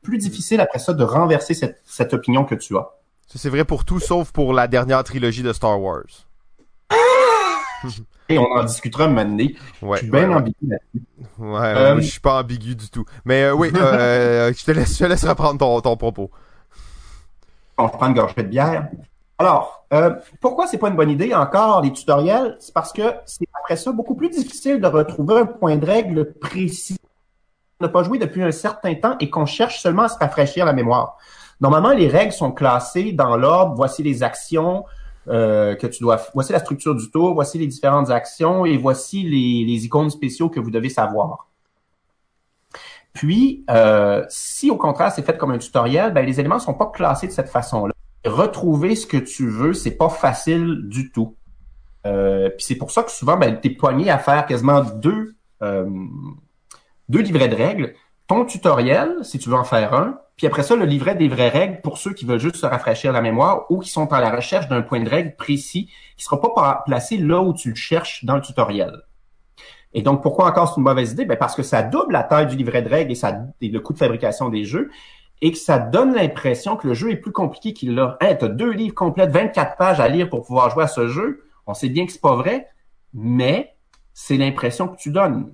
Plus 0.00 0.16
difficile 0.16 0.62
après 0.62 0.78
ça 0.78 0.94
de 0.94 1.04
renverser 1.04 1.52
cette, 1.52 1.82
cette 1.84 2.14
opinion 2.14 2.46
que 2.46 2.54
tu 2.54 2.74
as. 2.78 2.88
Ça, 3.26 3.38
c'est 3.38 3.50
vrai 3.50 3.66
pour 3.66 3.84
tout, 3.84 4.00
sauf 4.00 4.32
pour 4.32 4.54
la 4.54 4.66
dernière 4.66 5.04
trilogie 5.04 5.42
de 5.42 5.52
Star 5.52 5.78
Wars. 5.78 6.26
Et 8.30 8.38
on 8.38 8.50
en 8.52 8.64
discutera 8.64 9.08
maintenant. 9.08 9.46
Ouais, 9.82 9.98
je 9.98 10.02
suis 10.02 10.10
bien 10.10 10.30
ambigu 10.30 10.56
là-dessus. 10.66 11.04
Ouais, 11.38 11.58
euh, 11.58 11.96
je 11.96 12.06
suis 12.06 12.20
pas 12.20 12.40
ambigu 12.40 12.74
du 12.74 12.88
tout. 12.90 13.04
Mais 13.24 13.44
euh, 13.44 13.54
oui, 13.54 13.70
euh, 13.74 14.52
je, 14.56 14.64
te 14.64 14.70
laisse, 14.70 14.94
je 14.94 15.04
te 15.04 15.04
laisse 15.04 15.24
reprendre 15.24 15.58
ton, 15.58 15.80
ton 15.80 15.96
propos. 15.96 16.30
On 17.76 17.88
prend 17.88 18.06
une 18.08 18.14
gorgée 18.14 18.42
de 18.42 18.48
bière. 18.48 18.88
Alors, 19.38 19.86
euh, 19.94 20.14
pourquoi 20.40 20.66
c'est 20.66 20.76
pas 20.76 20.88
une 20.88 20.96
bonne 20.96 21.08
idée 21.10 21.34
encore 21.34 21.80
les 21.80 21.92
tutoriels? 21.92 22.56
C'est 22.60 22.74
parce 22.74 22.92
que 22.92 23.14
c'est 23.24 23.48
après 23.58 23.76
ça 23.76 23.90
beaucoup 23.90 24.14
plus 24.14 24.28
difficile 24.28 24.80
de 24.80 24.86
retrouver 24.86 25.38
un 25.38 25.46
point 25.46 25.76
de 25.76 25.86
règle 25.86 26.34
précis. 26.34 26.98
On 27.80 27.86
n'a 27.86 27.90
pas 27.90 28.02
joué 28.02 28.18
depuis 28.18 28.42
un 28.42 28.52
certain 28.52 28.94
temps 28.94 29.16
et 29.18 29.30
qu'on 29.30 29.46
cherche 29.46 29.80
seulement 29.80 30.02
à 30.02 30.08
se 30.08 30.18
rafraîchir 30.18 30.66
la 30.66 30.74
mémoire. 30.74 31.16
Normalement, 31.60 31.90
les 31.90 32.08
règles 32.08 32.32
sont 32.32 32.52
classées 32.52 33.12
dans 33.12 33.36
l'ordre. 33.38 33.74
Voici 33.76 34.02
les 34.02 34.22
actions, 34.22 34.84
euh, 35.30 35.76
que 35.76 35.86
tu 35.86 36.02
dois. 36.02 36.20
Voici 36.34 36.52
la 36.52 36.58
structure 36.58 36.96
du 36.96 37.08
tour, 37.08 37.34
voici 37.34 37.56
les 37.56 37.68
différentes 37.68 38.10
actions 38.10 38.64
et 38.64 38.76
voici 38.76 39.22
les, 39.22 39.84
icônes 39.84 40.10
spéciaux 40.10 40.48
que 40.48 40.58
vous 40.58 40.72
devez 40.72 40.88
savoir. 40.88 41.48
Puis, 43.12 43.64
euh, 43.70 44.24
si 44.28 44.72
au 44.72 44.76
contraire 44.76 45.12
c'est 45.12 45.22
fait 45.22 45.38
comme 45.38 45.52
un 45.52 45.58
tutoriel, 45.58 46.12
ben, 46.12 46.26
les 46.26 46.40
éléments 46.40 46.58
sont 46.58 46.74
pas 46.74 46.86
classés 46.86 47.28
de 47.28 47.32
cette 47.32 47.48
façon-là. 47.48 47.92
Retrouver 48.24 48.96
ce 48.96 49.06
que 49.06 49.18
tu 49.18 49.48
veux, 49.48 49.72
c'est 49.72 49.96
pas 49.96 50.08
facile 50.08 50.88
du 50.88 51.12
tout. 51.12 51.36
Euh, 52.06 52.48
puis 52.50 52.64
c'est 52.64 52.76
pour 52.76 52.90
ça 52.90 53.04
que 53.04 53.10
souvent, 53.12 53.36
ben, 53.36 53.60
tu 53.60 53.68
es 53.68 53.70
poigné 53.70 54.10
à 54.10 54.18
faire 54.18 54.46
quasiment 54.46 54.82
deux, 54.82 55.36
deux 57.08 57.20
livrets 57.20 57.48
de 57.48 57.56
règles. 57.56 57.94
Ton 58.26 58.44
tutoriel, 58.44 59.18
si 59.22 59.38
tu 59.38 59.48
veux 59.48 59.56
en 59.56 59.64
faire 59.64 59.94
un, 59.94 60.18
puis 60.40 60.46
après 60.46 60.62
ça, 60.62 60.74
le 60.74 60.86
livret 60.86 61.16
des 61.16 61.28
vraies 61.28 61.50
règles 61.50 61.82
pour 61.82 61.98
ceux 61.98 62.14
qui 62.14 62.24
veulent 62.24 62.40
juste 62.40 62.56
se 62.56 62.64
rafraîchir 62.64 63.12
la 63.12 63.20
mémoire 63.20 63.66
ou 63.68 63.78
qui 63.80 63.90
sont 63.90 64.10
à 64.10 64.22
la 64.22 64.30
recherche 64.30 64.68
d'un 64.68 64.80
point 64.80 65.00
de 65.00 65.08
règle 65.10 65.36
précis 65.36 65.90
qui 66.16 66.24
sera 66.24 66.40
pas 66.40 66.82
placé 66.86 67.18
là 67.18 67.42
où 67.42 67.52
tu 67.52 67.68
le 67.68 67.74
cherches 67.74 68.24
dans 68.24 68.36
le 68.36 68.40
tutoriel. 68.40 69.02
Et 69.92 70.00
donc, 70.00 70.22
pourquoi 70.22 70.48
encore 70.48 70.70
c'est 70.70 70.78
une 70.78 70.84
mauvaise 70.84 71.12
idée? 71.12 71.26
Ben 71.26 71.36
parce 71.36 71.54
que 71.54 71.62
ça 71.62 71.82
double 71.82 72.14
la 72.14 72.22
taille 72.22 72.46
du 72.46 72.56
livret 72.56 72.80
de 72.80 72.88
règles 72.88 73.12
et, 73.12 73.16
ça, 73.16 73.38
et 73.60 73.68
le 73.68 73.80
coût 73.80 73.92
de 73.92 73.98
fabrication 73.98 74.48
des 74.48 74.64
jeux 74.64 74.90
et 75.42 75.52
que 75.52 75.58
ça 75.58 75.78
donne 75.78 76.14
l'impression 76.14 76.74
que 76.74 76.88
le 76.88 76.94
jeu 76.94 77.10
est 77.10 77.16
plus 77.16 77.32
compliqué 77.32 77.74
qu'il 77.74 77.94
l'a. 77.94 78.16
Hein, 78.22 78.34
tu 78.34 78.46
as 78.46 78.48
deux 78.48 78.70
livres 78.70 78.94
complets, 78.94 79.26
24 79.26 79.76
pages 79.76 80.00
à 80.00 80.08
lire 80.08 80.30
pour 80.30 80.46
pouvoir 80.46 80.70
jouer 80.70 80.84
à 80.84 80.88
ce 80.88 81.06
jeu. 81.06 81.44
On 81.66 81.74
sait 81.74 81.90
bien 81.90 82.06
que 82.06 82.12
c'est 82.12 82.20
pas 82.22 82.36
vrai, 82.36 82.66
mais 83.12 83.76
c'est 84.14 84.38
l'impression 84.38 84.88
que 84.88 84.96
tu 84.96 85.10
donnes. 85.10 85.52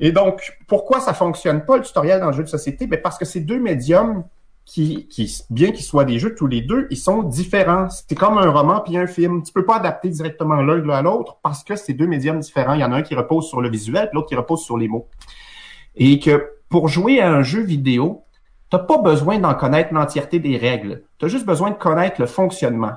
Et 0.00 0.12
donc, 0.12 0.58
pourquoi 0.66 1.00
ça 1.00 1.14
fonctionne 1.14 1.64
pas 1.64 1.76
le 1.76 1.82
tutoriel 1.82 2.20
dans 2.20 2.26
le 2.26 2.32
jeu 2.32 2.42
de 2.42 2.48
société? 2.48 2.86
Ben 2.86 3.00
parce 3.00 3.18
que 3.18 3.24
c'est 3.24 3.40
deux 3.40 3.60
médiums 3.60 4.24
qui, 4.64 5.06
qui 5.08 5.44
bien 5.50 5.72
qu'ils 5.72 5.84
soient 5.84 6.04
des 6.04 6.18
jeux 6.18 6.34
tous 6.34 6.46
les 6.46 6.62
deux, 6.62 6.86
ils 6.90 6.96
sont 6.96 7.22
différents. 7.22 7.88
C'est 7.90 8.14
comme 8.14 8.38
un 8.38 8.50
roman 8.50 8.80
puis 8.80 8.96
un 8.96 9.06
film. 9.06 9.42
Tu 9.42 9.52
peux 9.52 9.64
pas 9.64 9.76
adapter 9.76 10.08
directement 10.08 10.56
l'un 10.56 10.88
à 10.88 11.02
l'autre 11.02 11.38
parce 11.42 11.62
que 11.62 11.76
c'est 11.76 11.92
deux 11.92 12.06
médiums 12.06 12.40
différents. 12.40 12.74
Il 12.74 12.80
y 12.80 12.84
en 12.84 12.92
a 12.92 12.96
un 12.96 13.02
qui 13.02 13.14
repose 13.14 13.48
sur 13.48 13.60
le 13.60 13.68
visuel, 13.68 14.08
l'autre 14.12 14.28
qui 14.28 14.36
repose 14.36 14.62
sur 14.62 14.78
les 14.78 14.88
mots. 14.88 15.08
Et 15.96 16.18
que 16.18 16.50
pour 16.68 16.88
jouer 16.88 17.20
à 17.20 17.30
un 17.30 17.42
jeu 17.42 17.60
vidéo, 17.60 18.24
t'as 18.70 18.78
pas 18.78 18.98
besoin 18.98 19.38
d'en 19.38 19.54
connaître 19.54 19.92
l'entièreté 19.92 20.38
des 20.40 20.56
règles. 20.56 21.04
Tu 21.18 21.26
as 21.26 21.28
juste 21.28 21.46
besoin 21.46 21.70
de 21.70 21.76
connaître 21.76 22.20
le 22.20 22.26
fonctionnement. 22.26 22.94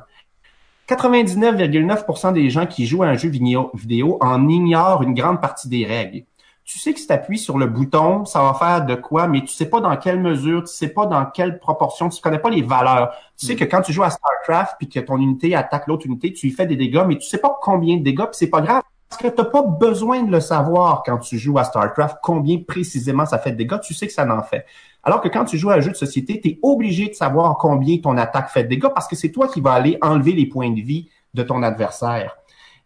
99,9% 0.89 2.31
des 2.31 2.49
gens 2.49 2.65
qui 2.65 2.85
jouent 2.85 3.03
à 3.03 3.07
un 3.07 3.17
jeu 3.17 3.29
vidéo 3.29 4.17
en 4.21 4.47
ignorent 4.47 5.03
une 5.03 5.13
grande 5.13 5.41
partie 5.41 5.67
des 5.67 5.85
règles 5.85 6.23
tu 6.67 6.79
sais 6.79 6.93
que 6.93 6.99
si 6.99 7.07
tu 7.07 7.13
appuies 7.13 7.37
sur 7.37 7.57
le 7.57 7.65
bouton, 7.65 8.25
ça 8.25 8.41
va 8.43 8.53
faire 8.53 8.85
de 8.85 8.95
quoi, 8.95 9.29
mais 9.29 9.39
tu 9.39 9.47
sais 9.47 9.69
pas 9.69 9.79
dans 9.79 9.95
quelle 9.95 10.19
mesure, 10.19 10.65
tu 10.65 10.73
sais 10.73 10.89
pas 10.89 11.05
dans 11.05 11.25
quelle 11.25 11.59
proportion, 11.59 12.09
tu 12.09 12.21
connais 12.21 12.39
pas 12.39 12.49
les 12.49 12.61
valeurs. 12.61 13.13
Tu 13.37 13.45
sais 13.45 13.53
mm. 13.53 13.57
que 13.57 13.63
quand 13.63 13.81
tu 13.81 13.93
joues 13.93 14.03
à 14.03 14.09
StarCraft 14.09 14.75
puis 14.77 14.89
que 14.89 14.99
ton 14.99 15.17
unité 15.17 15.55
attaque 15.55 15.87
l'autre 15.87 16.05
unité, 16.05 16.33
tu 16.33 16.47
lui 16.47 16.53
fais 16.53 16.65
des 16.65 16.75
dégâts, 16.75 17.05
mais 17.07 17.17
tu 17.17 17.25
sais 17.25 17.37
pas 17.37 17.57
combien 17.61 17.95
de 17.95 18.03
dégâts, 18.03 18.25
puis 18.25 18.33
c'est 18.33 18.49
pas 18.49 18.59
grave. 18.59 18.83
Parce 19.07 19.21
que 19.21 19.29
t'as 19.29 19.45
pas 19.45 19.61
besoin 19.61 20.23
de 20.23 20.29
le 20.29 20.41
savoir 20.41 21.03
quand 21.05 21.19
tu 21.19 21.37
joues 21.37 21.57
à 21.57 21.63
StarCraft, 21.63 22.17
combien 22.21 22.57
précisément 22.67 23.25
ça 23.25 23.39
fait 23.39 23.53
de 23.53 23.57
dégâts, 23.57 23.79
tu 23.81 23.93
sais 23.93 24.05
que 24.05 24.11
ça 24.11 24.29
en 24.29 24.43
fait. 24.43 24.65
Alors 25.03 25.21
que 25.21 25.29
quand 25.29 25.45
tu 25.45 25.57
joues 25.57 25.69
à 25.69 25.75
un 25.75 25.79
jeu 25.79 25.91
de 25.91 25.95
société, 25.95 26.41
tu 26.41 26.49
es 26.49 26.59
obligé 26.61 27.07
de 27.07 27.13
savoir 27.13 27.57
combien 27.57 27.97
ton 27.99 28.17
attaque 28.17 28.49
fait 28.49 28.65
de 28.65 28.69
dégâts 28.69 28.89
parce 28.93 29.07
que 29.07 29.15
c'est 29.15 29.31
toi 29.31 29.47
qui 29.47 29.61
vas 29.61 29.71
aller 29.71 29.97
enlever 30.01 30.33
les 30.33 30.47
points 30.47 30.71
de 30.71 30.81
vie 30.81 31.07
de 31.33 31.43
ton 31.43 31.63
adversaire. 31.63 32.35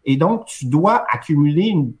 Et 0.04 0.16
donc, 0.16 0.44
tu 0.44 0.66
dois 0.66 1.04
accumuler 1.10 1.66
une 1.66 1.94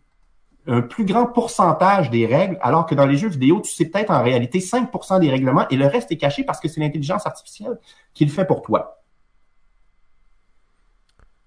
un 0.66 0.80
plus 0.80 1.04
grand 1.04 1.26
pourcentage 1.26 2.10
des 2.10 2.26
règles, 2.26 2.58
alors 2.62 2.86
que 2.86 2.94
dans 2.94 3.06
les 3.06 3.16
jeux 3.16 3.28
vidéo, 3.28 3.60
tu 3.60 3.72
sais 3.72 3.86
peut-être 3.86 4.10
en 4.10 4.22
réalité 4.22 4.60
5% 4.60 5.20
des 5.20 5.30
règlements 5.30 5.68
et 5.68 5.76
le 5.76 5.86
reste 5.86 6.12
est 6.12 6.16
caché 6.16 6.44
parce 6.44 6.60
que 6.60 6.68
c'est 6.68 6.80
l'intelligence 6.80 7.26
artificielle 7.26 7.78
qui 8.14 8.24
le 8.24 8.30
fait 8.30 8.44
pour 8.44 8.62
toi. 8.62 9.01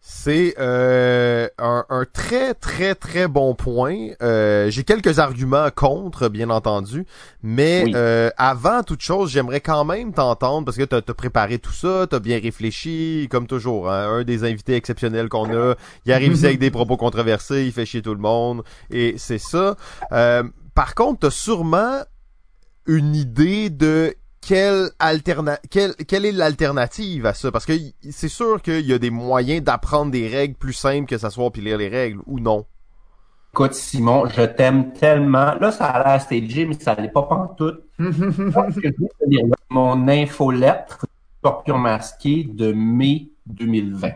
C'est 0.08 0.54
euh, 0.60 1.48
un, 1.58 2.06
très 2.14 2.54
très 2.54 2.94
très 2.94 3.28
bon 3.28 3.56
point. 3.56 4.10
Euh, 4.22 4.70
j'ai 4.70 4.84
quelques 4.84 5.18
arguments 5.18 5.72
contre, 5.74 6.30
bien 6.30 6.52
entendu, 6.52 7.08
mais 7.42 7.86
euh, 7.96 8.30
avant 8.38 8.84
toute 8.84 9.02
chose, 9.02 9.32
j'aimerais 9.32 9.62
quand 9.62 9.84
même 9.84 10.14
t'entendre 10.14 10.64
parce 10.64 10.78
que 10.78 10.84
tu 10.84 10.94
as, 10.96 11.02
préparé 11.02 11.58
tout 11.58 11.72
ça, 11.72 12.06
tu 12.08 12.16
as 12.16 12.20
bien 12.20 12.40
réfléchi, 12.40 13.28
comme 13.32 13.48
toujours. 13.48 13.90
Hein, 13.90 14.20
un 14.20 14.24
des 14.24 14.44
invités 14.44 14.76
exceptionnels 14.76 15.28
qu'on 15.28 15.52
a, 15.52 15.74
il 16.06 16.14
arrive 16.14 16.34
ici 16.34 16.46
avec 16.46 16.60
des 16.60 16.70
propos 16.70 16.98
controversés, 16.98 17.66
il 17.66 17.72
fait 17.72 17.88
chier 17.88 18.04
tout 18.04 18.14
le 18.14 18.22
monde, 18.22 18.62
et 18.92 19.16
c'est 19.18 19.40
ça. 19.40 19.76
par 20.76 20.94
contre, 20.94 21.22
tu 21.22 21.26
as 21.26 21.32
sûrement 21.32 22.04
une 22.86 23.16
idée 23.16 23.72
de 23.72 24.14
quelle, 24.46 24.92
alterna 25.00 25.58
quelle, 25.72 25.96
quelle 25.96 26.26
est 26.26 26.32
l'alternative 26.32 27.26
à 27.26 27.34
ça? 27.34 27.52
Parce 27.52 27.66
que 27.66 27.74
c'est 28.12 28.30
sûr 28.30 28.62
qu'il 28.62 28.86
y 28.86 28.94
a 28.94 29.00
des 29.00 29.10
moyens 29.10 29.64
d'apprendre 29.64 30.12
des 30.12 30.28
règles 30.28 30.54
plus 30.56 30.74
simples 30.74 31.08
que 31.08 31.18
s'asseoir 31.18 31.52
puis 31.52 31.64
lire 31.64 31.78
les 31.78 31.88
règles, 31.88 32.20
ou 32.28 32.40
non? 32.40 32.66
Écoute, 33.54 33.74
Simon, 33.74 34.28
je 34.28 34.44
t'aime 34.44 34.94
tellement. 34.94 35.56
Là, 35.56 35.72
ça 35.72 35.86
a 35.86 36.04
l'air 36.04 36.22
stagé, 36.22 36.66
mais 36.66 36.78
ça 36.80 36.96
n'est 36.96 37.10
pas 37.10 37.24
pantoute. 37.24 37.84
mon 39.70 40.08
infolettre 40.08 41.06
Scorpion 41.40 41.78
masqué 41.78 42.44
de 42.44 42.72
mai 42.74 43.30
2020. 43.48 44.12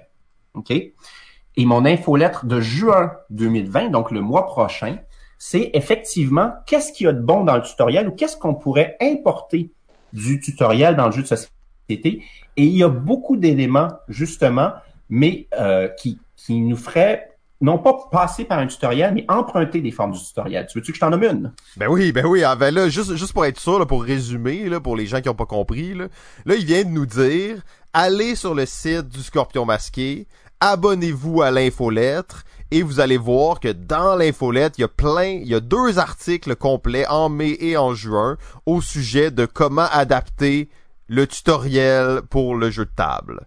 OK? 0.55 0.71
Et 0.71 1.65
mon 1.65 1.85
infolettre 1.85 2.45
de 2.45 2.59
juin 2.59 3.13
2020, 3.31 3.89
donc 3.89 4.11
le 4.11 4.21
mois 4.21 4.45
prochain, 4.45 4.97
c'est 5.37 5.71
effectivement 5.73 6.51
qu'est-ce 6.67 6.91
qu'il 6.91 7.05
y 7.05 7.07
a 7.07 7.13
de 7.13 7.21
bon 7.21 7.45
dans 7.45 7.55
le 7.55 7.61
tutoriel 7.61 8.09
ou 8.09 8.11
qu'est-ce 8.11 8.37
qu'on 8.37 8.55
pourrait 8.55 8.97
importer 9.01 9.71
du 10.13 10.39
tutoriel 10.39 10.95
dans 10.95 11.07
le 11.07 11.11
jeu 11.11 11.21
de 11.21 11.27
société. 11.27 12.23
Et 12.57 12.63
il 12.63 12.77
y 12.77 12.83
a 12.83 12.89
beaucoup 12.89 13.37
d'éléments, 13.37 13.89
justement, 14.07 14.71
mais 15.09 15.47
euh, 15.59 15.87
qui, 15.87 16.19
qui 16.35 16.59
nous 16.59 16.77
feraient 16.77 17.29
non 17.61 17.77
pas 17.77 17.93
passer 18.11 18.45
par 18.45 18.59
un 18.59 18.67
tutoriel, 18.67 19.13
mais 19.13 19.25
emprunter 19.27 19.81
des 19.81 19.91
formes 19.91 20.13
du 20.13 20.19
tutoriel. 20.23 20.65
Tu 20.67 20.77
veux-tu 20.77 20.91
que 20.91 20.95
je 20.95 21.01
t'en 21.01 21.09
nomme 21.09 21.23
une? 21.23 21.51
Ben 21.75 21.87
oui, 21.87 22.11
ben 22.11 22.25
oui. 22.25 22.43
Ah, 22.43 22.55
ben 22.55 22.73
là, 22.73 22.87
juste, 22.87 23.33
pour 23.33 23.45
être 23.45 23.59
sûr, 23.59 23.85
pour 23.85 24.03
résumer, 24.03 24.69
là, 24.69 24.79
pour 24.79 24.95
les 24.95 25.05
gens 25.05 25.19
qui 25.19 25.27
n'ont 25.27 25.35
pas 25.35 25.45
compris, 25.45 25.93
là, 25.93 26.07
il 26.45 26.65
vient 26.65 26.83
de 26.83 26.89
nous 26.89 27.05
dire, 27.05 27.57
allez 27.93 28.35
sur 28.35 28.55
le 28.55 28.65
site 28.65 29.09
du 29.09 29.21
Scorpion 29.21 29.65
Masqué, 29.65 30.25
abonnez-vous 30.61 31.41
à 31.41 31.51
l'infolettre, 31.51 32.43
et 32.71 32.81
vous 32.83 32.99
allez 32.99 33.17
voir 33.17 33.59
que 33.59 33.69
dans 33.71 34.15
l'infolette, 34.15 34.77
il 34.77 34.81
y 34.81 34.83
a 34.83 34.89
plein, 34.89 35.39
il 35.41 35.47
y 35.47 35.55
a 35.55 35.59
deux 35.59 35.99
articles 35.99 36.55
complets 36.55 37.07
en 37.07 37.29
mai 37.29 37.57
et 37.59 37.77
en 37.77 37.93
juin 37.93 38.37
au 38.65 38.81
sujet 38.81 39.31
de 39.31 39.45
comment 39.45 39.87
adapter 39.91 40.69
le 41.07 41.25
tutoriel 41.25 42.21
pour 42.29 42.55
le 42.55 42.69
jeu 42.69 42.85
de 42.85 42.91
table. 42.95 43.41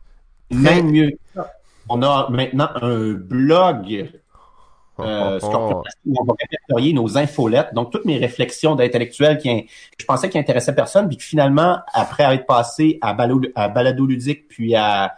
Même 0.51 0.91
mieux. 0.91 1.13
On 1.89 2.03
a 2.03 2.29
maintenant 2.31 2.69
un 2.81 3.13
blog 3.13 4.09
euh, 4.99 5.41
où 5.41 6.15
on 6.21 6.25
va 6.25 6.35
répertorier 6.41 6.93
nos 6.93 7.17
infolettes, 7.17 7.75
donc 7.75 7.91
toutes 7.91 8.05
mes 8.05 8.19
réflexions 8.19 8.75
d'intellectuels 8.75 9.39
qui 9.39 9.69
je 9.99 10.05
pensais 10.05 10.29
qui 10.29 10.39
intéressaient 10.39 10.75
personne, 10.75 11.09
puis 11.09 11.17
que 11.17 11.23
finalement, 11.23 11.79
après 11.93 12.25
être 12.35 12.47
passé 12.47 12.99
à, 13.01 13.17
à 13.55 13.69
balado 13.69 14.07
ludique 14.07 14.49
puis 14.49 14.75
à 14.75 15.15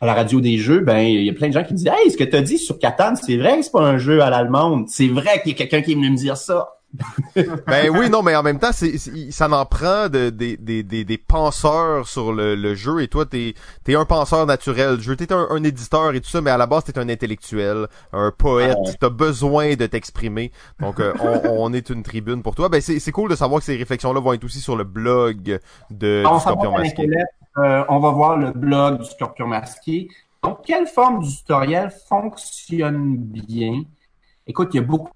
à 0.00 0.06
la 0.06 0.14
radio 0.14 0.40
des 0.40 0.58
jeux, 0.58 0.80
ben 0.80 0.98
il 0.98 1.24
y 1.24 1.30
a 1.30 1.32
plein 1.32 1.48
de 1.48 1.52
gens 1.52 1.64
qui 1.64 1.72
me 1.72 1.78
disent 1.78 1.90
Hey, 1.92 2.10
ce 2.10 2.16
que 2.16 2.24
tu 2.24 2.36
as 2.36 2.42
dit 2.42 2.58
sur 2.58 2.78
Catan, 2.78 3.14
c'est 3.16 3.36
vrai 3.36 3.58
que 3.58 3.64
c'est 3.64 3.72
pas 3.72 3.82
un 3.82 3.98
jeu 3.98 4.22
à 4.22 4.30
l'allemande? 4.30 4.86
C'est 4.88 5.08
vrai 5.08 5.40
qu'il 5.42 5.52
y 5.52 5.54
a 5.54 5.58
quelqu'un 5.58 5.82
qui 5.82 5.92
est 5.92 5.94
venu 5.96 6.10
me 6.10 6.16
dire 6.16 6.36
ça. 6.36 6.78
ben 7.66 7.90
oui, 7.90 8.08
non, 8.08 8.22
mais 8.22 8.34
en 8.34 8.42
même 8.42 8.58
temps, 8.58 8.72
c'est, 8.72 8.96
ça 9.30 9.50
en 9.50 9.66
prend 9.66 10.08
de, 10.08 10.30
des, 10.30 10.56
des, 10.56 10.82
des, 10.82 11.18
penseurs 11.18 12.08
sur 12.08 12.32
le, 12.32 12.54
le, 12.54 12.74
jeu 12.74 13.02
et 13.02 13.08
toi, 13.08 13.26
t'es 13.26 13.54
es 13.86 13.94
un 13.94 14.06
penseur 14.06 14.46
naturel 14.46 14.98
jeu. 14.98 15.14
T'es 15.14 15.32
un, 15.32 15.48
un, 15.50 15.62
éditeur 15.62 16.14
et 16.14 16.20
tout 16.20 16.30
ça, 16.30 16.40
mais 16.40 16.50
à 16.50 16.56
la 16.56 16.66
base, 16.66 16.84
t'es 16.84 16.98
un 16.98 17.08
intellectuel, 17.10 17.88
un 18.12 18.32
poète. 18.36 18.78
tu 18.86 18.92
T'as 18.98 19.10
besoin 19.10 19.74
de 19.74 19.86
t'exprimer. 19.86 20.50
Donc, 20.80 21.00
euh, 21.00 21.12
on, 21.20 21.42
on, 21.68 21.72
est 21.74 21.90
une 21.90 22.02
tribune 22.02 22.42
pour 22.42 22.54
toi. 22.54 22.70
Ben 22.70 22.80
c'est 22.80 23.12
cool 23.12 23.30
de 23.30 23.36
savoir 23.36 23.60
que 23.60 23.66
ces 23.66 23.76
réflexions-là 23.76 24.20
vont 24.20 24.32
être 24.32 24.44
aussi 24.44 24.60
sur 24.60 24.74
le 24.76 24.84
blog 24.84 25.60
de 25.90 26.24
on 26.26 26.40
Scorpion 26.40 26.72
Masqué. 26.72 27.06
Euh, 27.58 27.84
on 27.88 27.98
va 27.98 28.10
voir 28.10 28.36
le 28.36 28.52
blog 28.52 29.00
du 29.00 29.04
Scorpion 29.04 29.48
Masqué. 29.48 30.08
Donc, 30.44 30.60
quelle 30.64 30.86
forme 30.86 31.24
du 31.24 31.36
tutoriel 31.36 31.90
fonctionne 32.08 33.16
bien? 33.16 33.82
Écoute, 34.46 34.68
il 34.72 34.76
y 34.76 34.80
a 34.80 34.82
beaucoup 34.82 35.08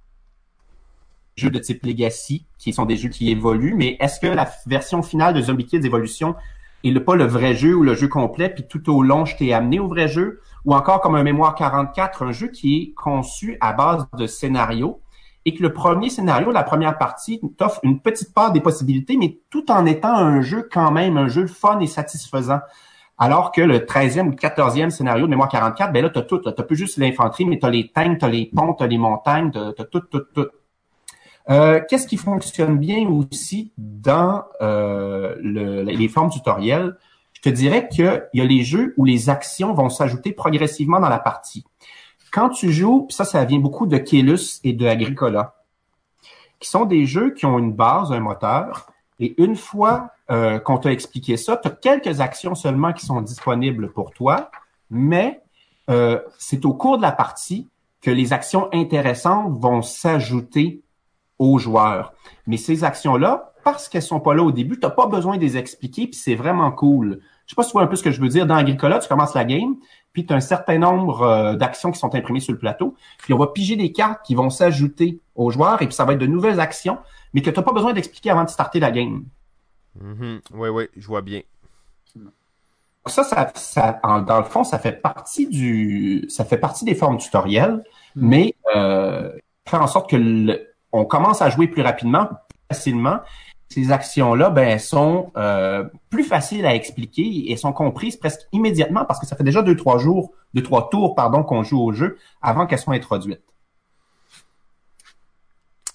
de 1.37 1.43
jeux 1.43 1.51
de 1.51 1.59
type 1.61 1.85
Legacy, 1.85 2.45
qui 2.59 2.73
sont 2.73 2.85
des 2.85 2.97
jeux 2.97 3.11
qui 3.11 3.31
évoluent, 3.31 3.75
mais 3.77 3.97
est-ce 4.01 4.19
que 4.19 4.27
la 4.27 4.51
version 4.67 5.03
finale 5.03 5.35
de 5.35 5.41
Zombie 5.41 5.67
Kids 5.67 5.87
Evolution 5.87 6.35
est 6.83 6.99
pas 6.99 7.15
le 7.15 7.27
vrai 7.27 7.55
jeu 7.55 7.77
ou 7.77 7.85
le 7.85 7.95
jeu 7.95 8.09
complet, 8.09 8.49
puis 8.49 8.65
tout 8.67 8.93
au 8.93 9.03
long, 9.03 9.25
je 9.25 9.37
t'ai 9.37 9.53
amené 9.53 9.79
au 9.79 9.87
vrai 9.87 10.09
jeu? 10.09 10.41
Ou 10.65 10.75
encore 10.75 11.01
comme 11.01 11.15
un 11.15 11.23
Mémoire 11.23 11.55
44, 11.55 12.25
un 12.25 12.33
jeu 12.33 12.49
qui 12.49 12.77
est 12.77 12.95
conçu 12.95 13.57
à 13.61 13.73
base 13.73 14.07
de 14.19 14.27
scénarios, 14.27 15.01
et 15.45 15.55
que 15.55 15.63
le 15.63 15.73
premier 15.73 16.09
scénario, 16.09 16.53
la 16.53 16.63
première 16.63 16.99
partie, 16.99 17.41
t'offre 17.59 17.81
une 17.83 18.01
petite 18.01 18.33
part 18.33 18.53
des 18.53 18.61
possibilités, 18.61 19.17
mais 19.17 19.39
tout 19.51 19.71
en 19.71 19.87
étant 19.87 20.15
un 20.15 20.41
jeu 20.41 20.69
quand 20.71 20.91
même, 20.91 21.17
un 21.17 21.29
jeu 21.29 21.47
fun 21.47 21.81
et 21.81 21.87
satisfaisant. 21.87 22.61
Alors 23.19 23.53
que 23.53 23.61
le 23.61 23.81
13e 23.81 24.27
ou 24.27 24.31
le 24.31 24.37
14e 24.37 24.91
scénario 24.91 25.27
de 25.27 25.31
Mémoire 25.31 25.49
44, 25.49 25.93
ben 25.93 26.03
là, 26.03 26.11
t'as 26.11 26.23
tout. 26.23 26.39
T'as 26.39 26.63
plus 26.63 26.77
juste 26.77 26.97
l'infanterie, 26.97 27.45
mais 27.45 27.59
t'as 27.59 27.71
les 27.71 27.89
tanks, 27.89 28.19
t'as 28.19 28.29
les 28.29 28.51
ponts, 28.55 28.75
t'as 28.75 28.87
les 28.87 28.99
montagnes, 28.99 29.51
t'as, 29.51 29.85
tout, 29.85 30.01
tout, 30.01 30.23
tout. 30.35 30.47
Euh, 31.51 31.81
qu'est-ce 31.89 32.07
qui 32.07 32.17
fonctionne 32.17 32.79
bien 32.79 33.09
aussi 33.09 33.73
dans 33.77 34.45
euh, 34.61 35.37
les 35.43 36.09
formes 36.09 36.31
tutorielles? 36.31 36.97
Je 37.33 37.41
te 37.43 37.49
dirais 37.49 37.89
qu'il 37.89 38.25
y 38.35 38.41
a 38.41 38.45
les 38.45 38.63
jeux 38.63 38.95
où 38.97 39.05
les 39.05 39.29
actions 39.29 39.75
vont 39.75 39.89
s'ajouter 39.89 40.33
progressivement 40.33 41.01
dans 41.01 41.09
la 41.09 41.19
partie. 41.19 41.65
Quand 42.33 42.49
tu 42.49 42.73
joues, 42.73 43.07
ça, 43.11 43.25
ça 43.25 43.45
vient 43.45 43.59
beaucoup 43.59 43.87
de 43.87 43.99
Kelus 43.99 44.61
et 44.65 44.73
de 44.73 44.87
Agricola, 44.87 45.55
qui 46.59 46.69
sont 46.69 46.87
des 46.87 47.05
jeux 47.05 47.35
qui 47.35 47.45
ont 47.45 47.59
une 47.59 47.73
base, 47.73 48.11
un 48.11 48.21
moteur, 48.21 48.87
et 49.21 49.35
une 49.41 49.55
fois 49.55 50.09
euh, 50.31 50.59
qu'on 50.59 50.79
t'a 50.79 50.91
expliqué 50.91 51.37
ça, 51.37 51.59
tu 51.59 51.69
as 51.69 51.71
quelques 51.71 52.21
actions 52.21 52.55
seulement 52.55 52.95
qui 52.95 53.05
sont 53.05 53.21
disponibles 53.21 53.93
pour 53.93 54.13
toi, 54.13 54.51
mais 54.91 55.43
euh, 55.91 56.21
c'est 56.39 56.65
au 56.65 56.73
cours 56.73 56.97
de 56.97 57.03
la 57.03 57.13
partie 57.13 57.69
que 58.01 58.11
les 58.11 58.33
actions 58.33 58.69
intéressantes 58.73 59.53
vont 59.59 59.83
s'ajouter 59.83 60.83
aux 61.39 61.59
joueurs. 61.59 62.15
Mais 62.47 62.57
ces 62.57 62.83
actions-là, 62.83 63.53
parce 63.63 63.89
qu'elles 63.89 64.03
sont 64.03 64.21
pas 64.21 64.35
là 64.35 64.43
au 64.43 64.53
début, 64.53 64.81
tu 64.81 64.87
n'as 64.87 64.91
pas 64.91 65.07
besoin 65.07 65.37
de 65.37 65.43
les 65.43 65.57
expliquer, 65.57 66.07
puis 66.07 66.17
c'est 66.17 66.35
vraiment 66.35 66.73
cool. 66.73 67.21
Je 67.47 67.51
sais 67.51 67.57
pas 67.57 67.63
si 67.63 67.71
tu 67.71 67.73
vois 67.75 67.83
un 67.83 67.87
peu 67.87 67.97
ce 67.97 68.03
que 68.03 68.11
je 68.11 68.21
veux 68.21 68.29
dire. 68.29 68.47
Dans 68.47 68.57
Agricola, 68.57 68.99
tu 68.99 69.09
commences 69.09 69.35
la 69.35 69.45
game, 69.45 69.77
puis 70.13 70.27
tu 70.27 70.33
as 70.33 70.37
un 70.37 70.41
certain 70.41 70.79
nombre 70.79 71.23
euh, 71.23 71.55
d'actions 71.55 71.91
qui 71.91 71.99
sont 71.99 72.15
imprimées 72.15 72.41
sur 72.41 72.53
le 72.53 72.59
plateau. 72.59 72.95
Puis 73.19 73.33
on 73.33 73.39
va 73.39 73.49
piger 73.49 73.77
des 73.77 73.93
cartes 73.93 74.25
qui 74.25 74.35
vont 74.35 74.51
s'ajouter 74.51 75.21
aux 75.35 75.51
joueurs 75.51 75.81
et 75.83 75.87
puis 75.87 75.95
ça 75.95 76.05
va 76.05 76.13
être 76.13 76.19
de 76.19 76.27
nouvelles 76.27 76.61
actions, 76.61 76.99
mais 77.33 77.43
que 77.43 77.51
tu 77.51 77.57
n'as 77.57 77.63
pas 77.63 77.73
besoin 77.73 77.93
d'expliquer 77.93 78.31
avant 78.31 78.45
de 78.45 78.51
starter 78.51 78.81
la 78.81 78.91
game. 78.91 79.25
Mm-hmm. 80.01 80.41
Oui, 80.55 80.69
oui, 80.69 80.89
je 80.97 81.07
vois 81.07 81.23
bien. 81.23 81.41
Ça, 83.07 83.25
ça, 83.25 83.51
ça 83.57 84.01
dans 84.27 84.39
le 84.39 84.45
fond, 84.45 84.63
ça 84.63 84.79
fait 84.79 84.93
partie 84.93 85.49
du, 85.49 86.25
ça 86.29 86.45
fait 86.45 86.59
partie 86.59 86.85
des 86.85 86.95
formes 86.95 87.19
tutorielles, 87.19 87.83
mm. 88.15 88.29
mais 88.29 88.55
euh, 88.77 89.33
faire 89.67 89.83
en 89.83 89.89
sorte 89.89 90.09
que 90.09 90.69
on 90.93 91.05
commence 91.05 91.43
à 91.43 91.51
jouer 91.51 91.67
plus 91.67 91.83
rapidement, 91.83 92.27
plus 92.27 92.59
facilement. 92.69 93.21
Ces 93.73 93.91
actions-là, 93.91 94.51
ben, 94.51 94.79
sont 94.79 95.33
euh, 95.37 95.85
plus 96.11 96.25
faciles 96.25 96.67
à 96.67 96.75
expliquer 96.75 97.51
et 97.51 97.57
sont 97.57 97.73
comprises 97.73 98.17
presque 98.17 98.43
immédiatement 98.53 99.05
parce 99.05 99.19
que 99.21 99.27
ça 99.27 99.37
fait 99.37 99.45
déjà 99.45 99.63
deux, 99.63 99.77
trois 99.77 99.99
jours, 99.99 100.33
deux, 100.55 100.63
trois 100.63 100.91
tours, 100.91 101.15
pardon, 101.15 101.43
qu'on 101.43 101.63
joue 101.63 101.81
au 101.81 101.93
jeu 101.93 102.19
avant 102.41 102.67
qu'elles 102.67 102.79
soient 102.79 102.95
introduites. 102.95 103.43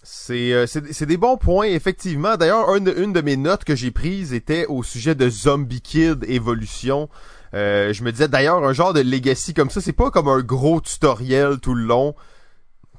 C'est, 0.03 0.67
c'est, 0.67 1.05
des 1.05 1.15
bons 1.15 1.37
points, 1.37 1.67
effectivement. 1.67 2.35
D'ailleurs, 2.35 2.75
une, 2.75 2.93
une 2.97 3.13
de 3.13 3.21
mes 3.21 3.37
notes 3.37 3.63
que 3.63 3.75
j'ai 3.75 3.91
prises 3.91 4.33
était 4.33 4.65
au 4.65 4.83
sujet 4.83 5.15
de 5.15 5.29
Zombie 5.29 5.81
Kid 5.81 6.25
Evolution. 6.27 7.07
Euh, 7.53 7.93
je 7.93 8.03
me 8.03 8.11
disais 8.11 8.27
d'ailleurs 8.27 8.63
un 8.63 8.73
genre 8.73 8.93
de 8.93 9.01
legacy 9.01 9.53
comme 9.53 9.69
ça, 9.69 9.81
c'est 9.81 9.93
pas 9.93 10.11
comme 10.11 10.27
un 10.27 10.41
gros 10.41 10.81
tutoriel 10.81 11.59
tout 11.59 11.73
le 11.73 11.83
long. 11.83 12.15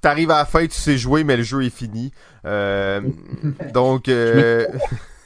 T'arrives 0.00 0.30
à 0.30 0.38
la 0.38 0.44
fin, 0.44 0.66
tu 0.66 0.74
sais 0.74 0.96
jouer, 0.96 1.24
mais 1.24 1.36
le 1.36 1.42
jeu 1.42 1.64
est 1.64 1.74
fini. 1.74 2.12
Euh, 2.44 3.00
donc 3.72 4.08
euh... 4.08 4.66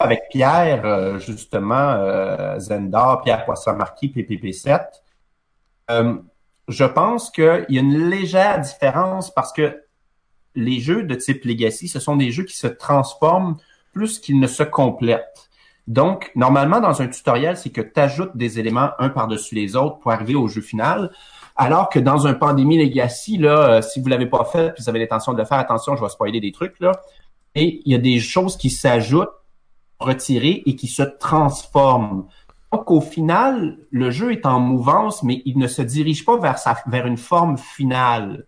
avec 0.01 0.23
Pierre, 0.31 0.85
euh, 0.85 1.19
justement, 1.19 1.91
euh, 1.91 2.59
Zendar, 2.59 3.23
Pierre 3.23 3.45
Poisson-Marquis, 3.45 4.09
PPP7. 4.09 4.87
je 6.69 6.85
pense 6.85 7.31
qu'il 7.31 7.67
y 7.69 7.79
a 7.79 7.81
une 7.81 8.09
légère 8.09 8.61
différence 8.61 9.33
parce 9.33 9.53
que 9.53 9.83
les 10.55 10.81
jeux 10.81 11.03
de 11.05 11.15
type 11.15 11.45
Legacy, 11.45 11.89
ce 11.89 12.01
sont 12.01 12.17
des 12.17 12.31
jeux 12.31 12.45
qui 12.45 12.57
se 12.57 12.67
transforment 12.67 13.57
plus 13.93 14.19
qu'ils 14.19 14.41
ne 14.41 14.47
se 14.47 14.63
complètent. 14.63 15.51
Donc, 15.89 16.31
normalement, 16.37 16.81
dans 16.81 17.03
un 17.03 17.09
tutoriel, 17.09 17.57
c'est 17.57 17.71
que 17.71 17.81
tu 17.81 17.99
ajoutes 17.99 18.37
des 18.37 18.59
éléments 18.59 18.91
un 18.99 19.09
par-dessus 19.09 19.55
les 19.55 19.75
autres 19.75 19.99
pour 19.99 20.13
arriver 20.13 20.35
au 20.35 20.47
jeu 20.49 20.61
final. 20.61 21.11
Alors 21.57 21.89
que 21.89 21.99
dans 21.99 22.27
un 22.27 22.35
Pandémie 22.35 22.79
Legacy, 22.79 23.37
là, 23.37 23.59
euh, 23.59 23.83
si 23.83 24.01
vous 24.01 24.09
l'avez 24.09 24.27
pas 24.27 24.45
fait, 24.45 24.73
puis 24.73 24.83
vous 24.83 24.89
avez 24.89 25.01
l'intention 25.01 25.33
de 25.33 25.39
le 25.39 25.45
faire, 25.45 25.59
attention, 25.59 25.97
je 25.97 26.03
vais 26.03 26.09
spoiler 26.09 26.41
des 26.41 26.53
trucs, 26.53 26.79
là. 26.81 26.93
Et 27.55 27.83
il 27.85 27.93
y 27.93 27.95
a 27.95 27.99
des 27.99 28.21
choses 28.21 28.57
qui 28.57 28.71
s'ajoutent, 28.71 29.35
retirées 29.99 30.63
et 30.67 30.77
qui 30.77 30.87
se 30.87 31.03
transforment. 31.03 32.27
Donc, 32.73 32.91
au 32.91 33.01
final, 33.01 33.77
le 33.91 34.11
jeu 34.11 34.33
est 34.33 34.47
en 34.47 34.61
mouvance, 34.61 35.23
mais 35.23 35.43
il 35.45 35.59
ne 35.59 35.67
se 35.67 35.83
dirige 35.83 36.25
pas 36.25 36.39
vers, 36.39 36.59
sa, 36.59 36.79
vers 36.87 37.07
une 37.07 37.19
forme 37.19 37.59
finale. 37.59 38.47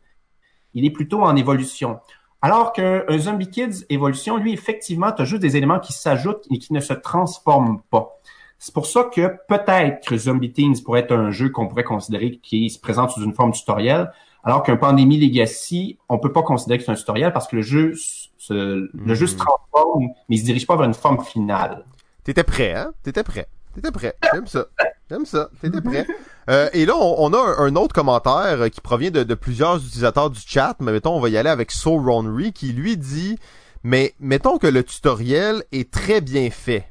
Il 0.73 0.85
est 0.85 0.91
plutôt 0.91 1.23
en 1.23 1.37
évolution. 1.37 1.99
Alors 2.45 2.75
qu'un 2.75 3.01
Zombie 3.17 3.49
Kids 3.49 3.87
évolution, 3.89 4.37
lui, 4.37 4.53
effectivement, 4.53 5.11
tu 5.13 5.23
as 5.23 5.25
juste 5.25 5.41
des 5.41 5.57
éléments 5.57 5.81
qui 5.81 5.95
s'ajoutent 5.95 6.45
et 6.51 6.59
qui 6.59 6.75
ne 6.75 6.81
se 6.81 6.93
transforment 6.93 7.81
pas. 7.91 8.19
C'est 8.59 8.75
pour 8.75 8.85
ça 8.85 9.05
que 9.05 9.35
peut-être 9.49 10.07
que 10.07 10.19
Zombie 10.19 10.53
Teens 10.53 10.83
pourrait 10.85 11.01
être 11.01 11.13
un 11.13 11.31
jeu 11.31 11.49
qu'on 11.49 11.69
pourrait 11.69 11.85
considérer 11.85 12.39
qui 12.43 12.69
se 12.69 12.79
présente 12.79 13.13
sous 13.13 13.23
une 13.23 13.33
forme 13.33 13.53
tutoriel, 13.53 14.13
alors 14.43 14.63
qu'un 14.63 14.77
Pandémie 14.77 15.19
Legacy, 15.19 15.97
on 16.11 16.19
peut 16.19 16.33
pas 16.33 16.43
considérer 16.43 16.77
que 16.77 16.85
c'est 16.85 16.93
un 16.93 16.97
tutoriel 16.97 17.33
parce 17.33 17.49
que 17.49 17.57
le 17.57 17.63
jeu 17.63 17.95
se, 17.95 18.91
le 18.93 19.15
jeu 19.15 19.27
se 19.27 19.37
hmm. 19.37 19.39
transforme, 19.39 20.09
mais 20.29 20.37
il 20.37 20.41
se 20.41 20.45
dirige 20.45 20.67
pas 20.67 20.77
vers 20.77 20.85
une 20.85 20.93
forme 20.93 21.25
finale. 21.25 21.87
T'étais 22.25 22.45
prêt, 22.45 22.75
hein? 22.75 22.93
T'étais 23.03 23.23
prêt. 23.23 23.47
T'étais 23.75 23.91
prêt. 23.91 24.15
J'aime 24.35 24.47
ça. 24.47 24.67
J'aime 25.11 25.27
ça. 25.27 25.51
T'étais 25.61 25.81
prêt. 25.81 26.07
Euh, 26.51 26.69
et 26.75 26.85
là, 26.85 26.95
on, 26.95 27.33
a 27.33 27.63
un, 27.63 27.75
autre 27.75 27.95
commentaire 27.95 28.61
euh, 28.61 28.69
qui 28.69 28.83
provient 28.83 29.11
de, 29.11 29.35
plusieurs 29.35 29.77
utilisateurs 29.77 30.29
du 30.29 30.39
chat, 30.47 30.77
mais 30.79 30.93
mettons, 30.93 31.17
on 31.17 31.21
va 31.21 31.31
y 31.31 31.39
aller 31.39 31.49
avec 31.49 31.71
Soul 31.71 32.07
Ronry 32.07 32.53
qui 32.53 32.75
lui 32.75 32.99
dit, 32.99 33.39
mais 33.83 34.15
mettons 34.21 34.59
que 34.59 34.67
le 34.67 34.85
tutoriel 34.85 35.65
est 35.73 35.91
très 35.91 36.21
bien 36.21 36.51
fait. 36.51 36.87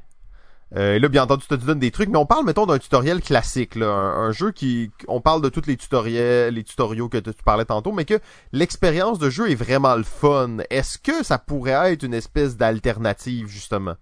Euh, 0.76 0.98
là, 0.98 1.08
bien 1.08 1.22
entendu, 1.22 1.44
tu 1.48 1.56
te 1.56 1.64
donnes 1.64 1.78
des 1.78 1.92
trucs, 1.92 2.08
mais 2.08 2.18
on 2.18 2.26
parle, 2.26 2.44
mettons, 2.44 2.66
d'un 2.66 2.80
tutoriel 2.80 3.20
classique, 3.20 3.76
là, 3.76 3.86
un, 3.86 4.32
jeu 4.32 4.50
qui, 4.50 4.90
on 5.06 5.20
parle 5.20 5.40
de 5.40 5.48
tous 5.48 5.66
les 5.68 5.76
tutoriels, 5.76 6.54
les 6.54 6.64
tutoriaux 6.64 7.08
que 7.08 7.18
tu 7.18 7.32
parlais 7.44 7.64
tantôt, 7.64 7.92
mais 7.92 8.04
que 8.04 8.18
l'expérience 8.50 9.20
de 9.20 9.30
jeu 9.30 9.52
est 9.52 9.54
vraiment 9.54 9.94
le 9.94 10.02
fun. 10.02 10.56
Est-ce 10.70 10.98
que 10.98 11.24
ça 11.24 11.38
pourrait 11.38 11.92
être 11.92 12.02
une 12.02 12.14
espèce 12.14 12.56
d'alternative, 12.56 13.46
justement? 13.46 13.94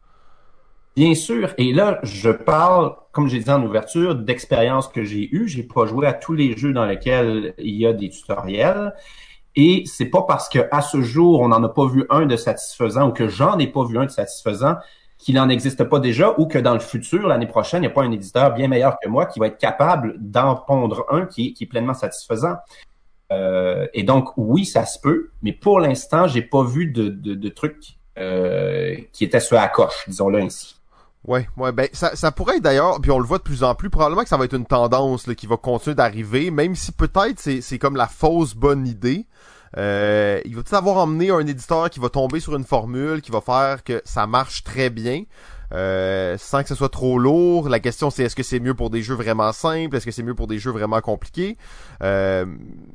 Bien 0.94 1.14
sûr. 1.14 1.54
Et 1.56 1.72
là, 1.72 2.00
je 2.02 2.28
parle, 2.28 2.94
comme 3.12 3.28
j'ai 3.28 3.38
dit 3.38 3.50
en 3.50 3.62
ouverture, 3.62 4.14
d'expérience 4.14 4.88
que 4.88 5.04
j'ai 5.04 5.28
eue. 5.34 5.48
J'ai 5.48 5.62
pas 5.62 5.86
joué 5.86 6.06
à 6.06 6.12
tous 6.12 6.34
les 6.34 6.56
jeux 6.56 6.72
dans 6.72 6.84
lesquels 6.84 7.54
il 7.58 7.76
y 7.76 7.86
a 7.86 7.94
des 7.94 8.10
tutoriels. 8.10 8.94
Et 9.56 9.84
c'est 9.86 10.06
pas 10.06 10.22
parce 10.22 10.48
que 10.48 10.60
à 10.70 10.82
ce 10.82 11.00
jour, 11.02 11.40
on 11.40 11.48
n'en 11.48 11.62
a 11.62 11.68
pas 11.68 11.86
vu 11.86 12.04
un 12.10 12.26
de 12.26 12.36
satisfaisant 12.36 13.08
ou 13.08 13.12
que 13.12 13.28
j'en 13.28 13.58
ai 13.58 13.66
pas 13.66 13.84
vu 13.84 13.98
un 13.98 14.06
de 14.06 14.10
satisfaisant 14.10 14.76
qu'il 15.18 15.36
n'en 15.36 15.48
existe 15.48 15.84
pas 15.84 16.00
déjà 16.00 16.34
ou 16.38 16.46
que 16.46 16.58
dans 16.58 16.74
le 16.74 16.80
futur, 16.80 17.28
l'année 17.28 17.46
prochaine, 17.46 17.78
il 17.82 17.86
n'y 17.86 17.92
a 17.92 17.94
pas 17.94 18.02
un 18.02 18.10
éditeur 18.10 18.52
bien 18.52 18.66
meilleur 18.68 18.96
que 19.00 19.08
moi 19.08 19.26
qui 19.26 19.38
va 19.38 19.46
être 19.46 19.58
capable 19.58 20.16
d'en 20.18 20.56
pondre 20.56 21.06
un 21.10 21.26
qui, 21.26 21.54
est 21.60 21.66
pleinement 21.66 21.94
satisfaisant. 21.94 22.56
Euh, 23.30 23.86
et 23.94 24.02
donc, 24.02 24.30
oui, 24.36 24.66
ça 24.66 24.84
se 24.84 24.98
peut, 24.98 25.30
mais 25.42 25.52
pour 25.52 25.80
l'instant, 25.80 26.26
j'ai 26.26 26.42
pas 26.42 26.64
vu 26.64 26.86
de, 26.86 27.08
de, 27.08 27.34
de 27.34 27.48
trucs 27.48 27.98
euh, 28.18 28.96
qui 29.12 29.24
étaient 29.24 29.40
sur 29.40 29.56
la 29.56 29.68
coche, 29.68 30.04
disons-le 30.08 30.40
ainsi. 30.40 30.81
Ouais, 31.24 31.48
ouais, 31.56 31.70
ben 31.70 31.88
ça, 31.92 32.16
ça 32.16 32.32
pourrait 32.32 32.60
d'ailleurs, 32.60 33.00
puis 33.00 33.12
on 33.12 33.20
le 33.20 33.24
voit 33.24 33.38
de 33.38 33.44
plus 33.44 33.62
en 33.62 33.76
plus, 33.76 33.90
probablement 33.90 34.22
que 34.22 34.28
ça 34.28 34.36
va 34.36 34.44
être 34.44 34.56
une 34.56 34.66
tendance 34.66 35.28
là, 35.28 35.36
qui 35.36 35.46
va 35.46 35.56
continuer 35.56 35.94
d'arriver, 35.94 36.50
même 36.50 36.74
si 36.74 36.90
peut-être 36.90 37.38
c'est, 37.38 37.78
comme 37.78 37.96
la 37.96 38.08
fausse 38.08 38.54
bonne 38.54 38.86
idée. 38.86 39.26
Euh, 39.78 40.40
il 40.44 40.56
va 40.56 40.62
tout 40.62 40.74
avoir 40.74 40.96
emmené 40.98 41.30
un 41.30 41.46
éditeur 41.46 41.88
qui 41.90 42.00
va 42.00 42.10
tomber 42.10 42.40
sur 42.40 42.54
une 42.56 42.64
formule 42.64 43.22
qui 43.22 43.30
va 43.30 43.40
faire 43.40 43.84
que 43.84 44.02
ça 44.04 44.26
marche 44.26 44.64
très 44.64 44.90
bien. 44.90 45.22
Euh, 45.72 46.36
sans 46.38 46.62
que 46.62 46.68
ce 46.68 46.74
soit 46.74 46.88
trop 46.90 47.18
lourd. 47.18 47.68
La 47.68 47.80
question 47.80 48.10
c'est 48.10 48.24
est-ce 48.24 48.36
que 48.36 48.42
c'est 48.42 48.60
mieux 48.60 48.74
pour 48.74 48.90
des 48.90 49.02
jeux 49.02 49.14
vraiment 49.14 49.52
simples, 49.52 49.96
est-ce 49.96 50.04
que 50.04 50.10
c'est 50.10 50.22
mieux 50.22 50.34
pour 50.34 50.46
des 50.46 50.58
jeux 50.58 50.70
vraiment 50.70 51.00
compliqués? 51.00 51.56
Euh, 52.02 52.44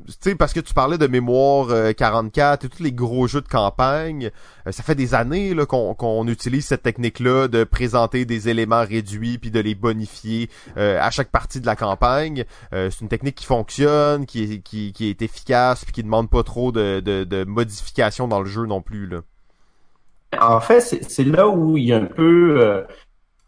tu 0.08 0.14
sais 0.20 0.36
parce 0.36 0.54
que 0.54 0.60
tu 0.60 0.74
parlais 0.74 0.98
de 0.98 1.08
mémoire 1.08 1.70
44 1.96 2.64
euh, 2.64 2.68
et 2.68 2.70
tous 2.70 2.84
les 2.84 2.92
gros 2.92 3.28
jeux 3.28 3.42
de 3.42 3.48
campagne, 3.48 4.32
euh, 4.68 4.72
ça 4.72 4.84
fait 4.84 4.96
des 4.96 5.16
années 5.16 5.54
là 5.54 5.66
qu'on 5.66 6.28
utilise 6.28 6.66
cette 6.66 6.84
technique-là 6.84 7.48
de 7.48 7.64
présenter 7.64 8.26
des 8.26 8.50
éléments 8.50 8.86
réduits 8.86 9.38
puis 9.38 9.52
de 9.52 9.60
les 9.60 9.76
bonifier 9.76 10.50
à 10.76 11.10
chaque 11.12 11.30
partie 11.30 11.62
de 11.62 11.66
la 11.66 11.76
campagne. 11.76 12.46
c'est 12.72 13.02
une 13.02 13.08
technique 13.08 13.36
qui 13.36 13.46
fonctionne, 13.46 14.26
qui 14.26 14.44
est 14.44 14.60
qui, 14.60 14.94
qui 14.94 15.10
est 15.10 15.22
efficace 15.22 15.84
puis 15.84 15.94
qui 15.94 16.04
demande 16.04 16.30
pas 16.30 16.44
trop 16.44 16.72
de 16.72 17.00
de, 17.00 17.24
de 17.24 17.44
modifications 17.44 18.28
dans 18.28 18.40
le 18.40 18.46
jeu 18.46 18.66
non 18.66 18.82
plus 18.82 19.08
là. 19.08 19.22
En 20.40 20.60
fait, 20.60 20.82
c'est 20.82 21.24
là 21.24 21.48
où 21.48 21.78
il 21.78 21.86
y 21.86 21.94
a 21.94 21.98
un 21.98 22.06
peu... 22.06 22.60
Euh, 22.60 22.84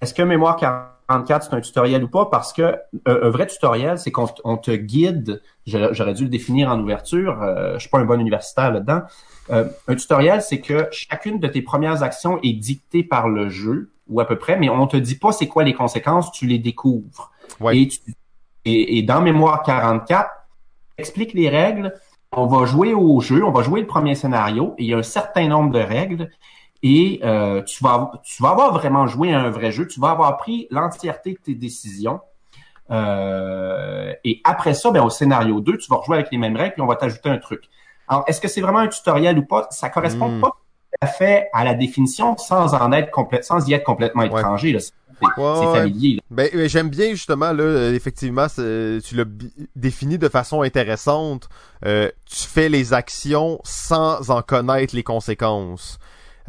est-ce 0.01 0.13
que 0.13 0.21
Mémoire 0.21 0.55
44, 0.55 1.43
c'est 1.43 1.55
un 1.55 1.61
tutoriel 1.61 2.03
ou 2.03 2.07
pas? 2.07 2.25
Parce 2.27 2.53
que 2.53 2.61
euh, 2.61 3.27
un 3.27 3.29
vrai 3.29 3.47
tutoriel, 3.47 3.97
c'est 3.97 4.11
qu'on 4.11 4.57
te 4.57 4.71
guide, 4.71 5.41
j'aurais 5.65 6.13
dû 6.13 6.23
le 6.23 6.29
définir 6.29 6.69
en 6.69 6.79
ouverture, 6.79 7.41
euh, 7.41 7.73
je 7.73 7.79
suis 7.79 7.89
pas 7.89 7.99
un 7.99 8.05
bon 8.05 8.19
universitaire 8.19 8.71
là-dedans. 8.71 9.01
un 9.49 9.95
tutoriel, 9.95 10.41
c'est 10.41 10.61
que 10.61 10.87
chacune 10.91 11.39
de 11.39 11.47
tes 11.47 11.61
premières 11.61 12.03
actions 12.03 12.39
est 12.43 12.53
dictée 12.53 13.03
par 13.03 13.27
le 13.27 13.49
jeu, 13.49 13.91
ou 14.07 14.19
à 14.19 14.25
peu 14.25 14.37
près, 14.37 14.57
mais 14.57 14.69
on 14.69 14.87
te 14.87 14.97
dit 14.97 15.15
pas 15.15 15.31
c'est 15.31 15.47
quoi 15.47 15.63
les 15.63 15.73
conséquences, 15.73 16.31
tu 16.31 16.47
les 16.47 16.59
découvres. 16.59 17.31
Et, 17.71 17.89
et, 18.97 19.03
dans 19.03 19.21
Mémoire 19.21 19.63
44, 19.63 20.29
explique 20.97 21.33
les 21.33 21.49
règles, 21.49 21.93
on 22.31 22.45
va 22.45 22.65
jouer 22.65 22.93
au 22.93 23.19
jeu, 23.21 23.43
on 23.43 23.51
va 23.51 23.63
jouer 23.63 23.81
le 23.81 23.87
premier 23.87 24.15
scénario, 24.15 24.75
et 24.77 24.83
il 24.83 24.89
y 24.89 24.93
a 24.93 24.97
un 24.97 25.03
certain 25.03 25.47
nombre 25.47 25.71
de 25.71 25.79
règles, 25.79 26.29
et 26.81 27.19
euh, 27.23 27.61
tu, 27.63 27.83
vas, 27.83 28.11
tu 28.23 28.41
vas 28.41 28.49
avoir 28.49 28.73
vraiment 28.73 29.05
joué 29.07 29.33
à 29.33 29.41
un 29.41 29.49
vrai 29.49 29.71
jeu, 29.71 29.87
tu 29.87 29.99
vas 29.99 30.11
avoir 30.11 30.37
pris 30.37 30.67
l'entièreté 30.71 31.33
de 31.33 31.39
tes 31.39 31.55
décisions. 31.55 32.21
Euh, 32.91 34.13
et 34.23 34.41
après 34.43 34.73
ça, 34.73 34.89
ben, 34.91 35.03
au 35.03 35.09
scénario 35.09 35.59
2, 35.59 35.77
tu 35.77 35.87
vas 35.89 35.97
rejouer 35.97 36.17
avec 36.17 36.31
les 36.31 36.37
mêmes 36.37 36.55
règles, 36.55 36.73
puis 36.73 36.81
on 36.81 36.87
va 36.87 36.95
t'ajouter 36.95 37.29
un 37.29 37.37
truc. 37.37 37.65
Alors, 38.07 38.23
est-ce 38.27 38.41
que 38.41 38.47
c'est 38.47 38.61
vraiment 38.61 38.79
un 38.79 38.87
tutoriel 38.87 39.37
ou 39.37 39.45
pas? 39.45 39.67
Ça 39.71 39.89
correspond 39.89 40.29
hmm. 40.29 40.41
pas 40.41 40.47
tout 40.47 40.97
à 41.01 41.07
fait 41.07 41.49
à 41.53 41.63
la 41.63 41.75
définition 41.75 42.35
sans 42.37 42.73
en 42.73 42.91
être 42.91 43.11
complète, 43.11 43.43
sans 43.43 43.67
y 43.67 43.73
être 43.73 43.83
complètement 43.83 44.23
étranger. 44.23 44.71
Là. 44.71 44.79
C'est 44.79 45.79
familier. 45.79 46.21
Ben, 46.31 46.49
j'aime 46.67 46.89
bien 46.89 47.11
justement 47.11 47.51
là, 47.51 47.91
effectivement, 47.91 48.47
tu 48.47 49.15
l'as 49.15 49.25
défini 49.75 50.17
de 50.17 50.29
façon 50.29 50.61
intéressante. 50.61 51.49
Euh, 51.85 52.09
tu 52.25 52.47
fais 52.47 52.69
les 52.69 52.93
actions 52.93 53.59
sans 53.63 54.29
en 54.31 54.41
connaître 54.41 54.95
les 54.95 55.03
conséquences. 55.03 55.99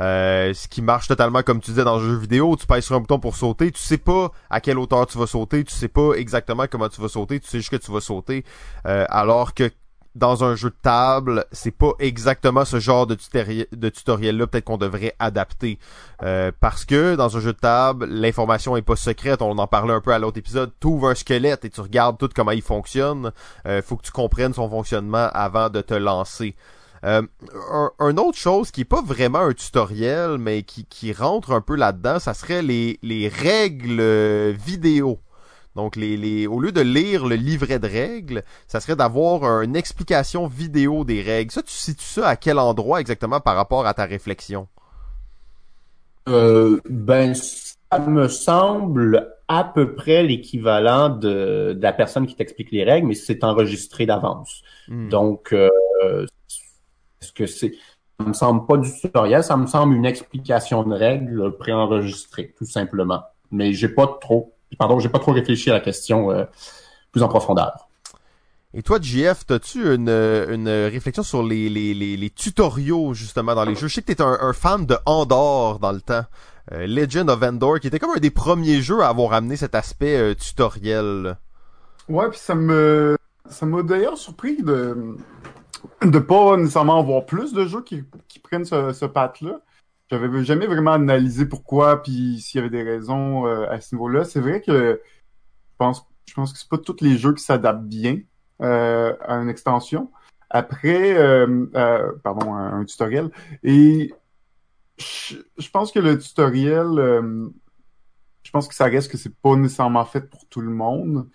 Euh, 0.01 0.55
ce 0.55 0.67
qui 0.67 0.83
marche 0.83 1.09
totalement 1.09 1.43
comme 1.43 1.61
tu 1.61 1.71
disais 1.71 1.85
dans 1.85 1.99
le 1.99 2.05
jeu 2.05 2.17
vidéo, 2.17 2.57
tu 2.59 2.67
pèses 2.67 2.85
sur 2.85 2.97
un 2.97 3.01
bouton 3.01 3.19
pour 3.19 3.37
sauter, 3.37 3.71
tu 3.71 3.83
sais 3.83 3.99
pas 3.99 4.33
à 4.49 4.61
quelle 4.61 4.79
hauteur 4.79 5.07
tu 5.07 5.19
vas 5.19 5.27
sauter, 5.27 5.63
tu 5.63 5.75
sais 5.75 5.89
pas 5.89 6.15
exactement 6.15 6.65
comment 6.71 6.89
tu 6.89 7.01
vas 7.01 7.09
sauter, 7.09 7.39
tu 7.39 7.49
sais 7.49 7.59
juste 7.59 7.71
que 7.71 7.77
tu 7.77 7.93
vas 7.93 8.01
sauter, 8.01 8.45
euh, 8.87 9.05
alors 9.11 9.53
que 9.53 9.71
dans 10.15 10.43
un 10.43 10.57
jeu 10.57 10.71
de 10.71 10.77
table, 10.83 11.45
c'est 11.53 11.71
pas 11.71 11.93
exactement 11.99 12.65
ce 12.65 12.81
genre 12.81 13.07
de, 13.07 13.15
tutoriel 13.91 14.37
là 14.37 14.47
peut-être 14.47 14.65
qu'on 14.65 14.77
devrait 14.77 15.15
adapter. 15.19 15.79
Euh, 16.23 16.51
parce 16.59 16.85
que 16.85 17.15
dans 17.15 17.37
un 17.37 17.41
jeu 17.41 17.53
de 17.53 17.59
table, 17.59 18.07
l'information 18.07 18.77
est 18.77 18.83
pas 18.83 18.97
secrète, 18.97 19.43
on 19.43 19.57
en 19.59 19.67
parlait 19.67 19.95
un 19.95 20.01
peu 20.01 20.13
à 20.13 20.19
l'autre 20.19 20.39
épisode, 20.39 20.73
tu 20.81 20.89
ouvres 20.89 21.11
un 21.11 21.15
squelette 21.15 21.65
et 21.65 21.71
tu 21.71 21.81
regardes 21.81 22.19
tout 22.19 22.29
comment 22.35 22.51
il 22.51 22.63
fonctionne, 22.63 23.33
euh, 23.67 23.83
faut 23.83 23.97
que 23.97 24.05
tu 24.05 24.13
comprennes 24.13 24.55
son 24.55 24.69
fonctionnement 24.69 25.29
avant 25.33 25.69
de 25.71 25.81
te 25.81 25.95
lancer. 25.95 26.57
Euh, 27.05 27.23
un, 27.99 28.17
autre 28.19 28.39
chose 28.39 28.71
qui 28.71 28.83
est 28.83 28.85
pas 28.85 29.03
vraiment 29.03 29.39
un 29.39 29.55
tutoriel, 29.55 30.37
mais 30.39 30.63
qui, 30.63 30.85
qui 30.85 31.13
rentre 31.13 31.53
un 31.53 31.61
peu 31.61 31.77
là-dedans, 31.77 32.19
ça 32.19 32.35
serait 32.35 32.63
les, 32.63 32.99
les 33.03 33.29
règles 33.29 34.01
euh, 34.01 34.53
vidéo. 34.53 35.19
Donc, 35.77 35.97
les, 35.97 36.17
les, 36.17 36.47
au 36.47 36.61
lieu 36.61 36.73
de 36.73 36.81
lire 36.81 37.27
le 37.27 37.37
livret 37.37 37.79
de 37.79 37.87
règles, 37.87 38.43
ça 38.67 38.81
serait 38.81 38.97
d'avoir 38.97 39.63
une 39.63 39.77
explication 39.77 40.47
vidéo 40.47 41.05
des 41.05 41.23
règles. 41.23 41.53
Ça, 41.53 41.63
tu 41.63 41.73
situes 41.73 42.05
ça 42.05 42.29
à 42.29 42.37
quel 42.37 42.59
endroit 42.59 43.01
exactement 43.01 43.41
par 43.41 43.57
rapport 43.57 43.87
à 43.87 43.95
ta 43.95 44.05
réflexion? 44.05 44.67
Euh, 46.29 46.81
ben, 46.89 47.35
ça 47.35 47.99
me 48.01 48.29
semble 48.29 49.33
à 49.49 49.65
peu 49.65 49.95
près 49.95 50.23
l'équivalent 50.23 51.09
de, 51.09 51.73
de 51.73 51.83
la 51.83 51.93
personne 51.93 52.27
qui 52.27 52.35
t'explique 52.35 52.73
les 52.73 52.85
règles, 52.85 53.07
mais 53.07 53.15
c'est 53.15 53.43
enregistré 53.43 54.07
d'avance. 54.07 54.63
Hmm. 54.89 55.09
Donc, 55.09 55.53
euh, 55.53 56.27
est-ce 57.23 57.33
que 57.33 57.47
c'est... 57.47 57.73
Ça 58.19 58.27
me 58.27 58.33
semble 58.35 58.67
pas 58.67 58.77
du 58.77 58.93
tutoriel, 58.93 59.43
ça 59.43 59.57
me 59.57 59.67
semble 59.67 59.95
une 59.95 60.05
explication 60.05 60.83
de 60.83 60.95
règles 60.95 61.57
préenregistrée, 61.57 62.55
tout 62.59 62.67
simplement. 62.67 63.23
Mais 63.51 63.73
j'ai 63.73 63.89
pas 63.89 64.19
trop, 64.21 64.55
pardon, 64.79 64.99
j'ai 64.99 65.09
pas 65.09 65.19
trop 65.19 65.33
réfléchi 65.33 65.71
à 65.71 65.75
la 65.75 65.81
question 65.81 66.31
euh, 66.31 66.45
plus 67.13 67.23
en 67.23 67.29
profondeur. 67.29 67.89
Et 68.75 68.83
toi, 68.83 68.99
JF, 69.01 69.47
t'as-tu 69.47 69.95
une, 69.95 70.11
une 70.11 70.69
réflexion 70.69 71.23
sur 71.23 71.43
les, 71.43 71.71
les, 71.71 71.95
les, 71.95 72.17
les 72.19 72.31
tutoriaux, 72.31 73.15
justement, 73.15 73.55
dans 73.55 73.65
les 73.65 73.75
jeux? 73.75 73.89
Je 73.89 73.95
sais 73.95 74.03
que 74.03 74.13
t'es 74.13 74.23
un, 74.23 74.39
un 74.41 74.53
fan 74.53 74.85
de 74.85 74.97
Andor 75.07 75.79
dans 75.79 75.93
le 75.93 76.03
temps. 76.03 76.25
Euh, 76.73 76.87
Legend 76.87 77.29
of 77.31 77.43
Endor, 77.43 77.81
qui 77.81 77.87
était 77.87 77.99
comme 77.99 78.13
un 78.15 78.21
des 78.21 78.31
premiers 78.31 78.83
jeux 78.83 79.01
à 79.01 79.09
avoir 79.09 79.33
amené 79.33 79.57
cet 79.57 79.75
aspect 79.75 80.17
euh, 80.17 80.35
tutoriel. 80.35 81.37
Ouais, 82.09 82.29
puis 82.29 82.39
ça 82.39 82.55
me 82.55 83.17
ça 83.49 83.67
m'a 83.67 83.83
d'ailleurs 83.83 84.17
surpris 84.17 84.63
de 84.63 85.17
de 86.03 86.19
pas 86.19 86.57
nécessairement 86.57 86.99
avoir 86.99 87.27
plus 87.27 87.53
de 87.53 87.65
jeux 87.67 87.83
qui, 87.83 88.05
qui 88.29 88.39
prennent 88.39 88.65
ce, 88.65 88.93
ce 88.93 89.05
path-là. 89.07 89.61
J'avais 90.11 90.45
jamais 90.45 90.67
vraiment 90.67 90.93
analysé 90.93 91.47
pourquoi 91.47 92.03
puis 92.03 92.41
s'il 92.41 92.59
y 92.59 92.65
avait 92.65 92.71
des 92.71 92.83
raisons 92.83 93.47
euh, 93.47 93.67
à 93.71 93.81
ce 93.81 93.95
niveau-là. 93.95 94.25
C'est 94.25 94.41
vrai 94.41 94.61
que 94.61 95.01
je 95.05 95.77
pense 95.79 96.07
je 96.27 96.35
pense 96.35 96.53
que 96.53 96.59
c'est 96.59 96.69
pas 96.69 96.79
tous 96.79 96.99
les 97.01 97.19
jeux 97.19 97.35
qui 97.35 97.43
s'adaptent 97.43 97.85
bien 97.85 98.19
euh, 98.61 99.15
à 99.21 99.35
une 99.37 99.49
extension. 99.49 100.11
Après, 100.49 101.17
euh, 101.17 101.67
euh, 101.75 102.13
pardon, 102.23 102.55
un, 102.55 102.81
un 102.81 102.85
tutoriel. 102.85 103.31
Et 103.63 104.13
je, 104.99 105.37
je 105.59 105.71
pense 105.71 105.93
que 105.93 106.01
le 106.01 106.19
tutoriel, 106.19 106.87
euh, 106.99 107.49
je 108.43 108.51
pense 108.51 108.69
que 108.69 108.75
ça 108.75 108.85
reste 108.85 109.11
que 109.11 109.17
c'est 109.17 109.35
pas 109.35 109.57
nécessairement 109.57 110.05
fait 110.05 110.29
pour 110.29 110.47
tout 110.49 110.61
le 110.61 110.71
monde. 110.71 111.29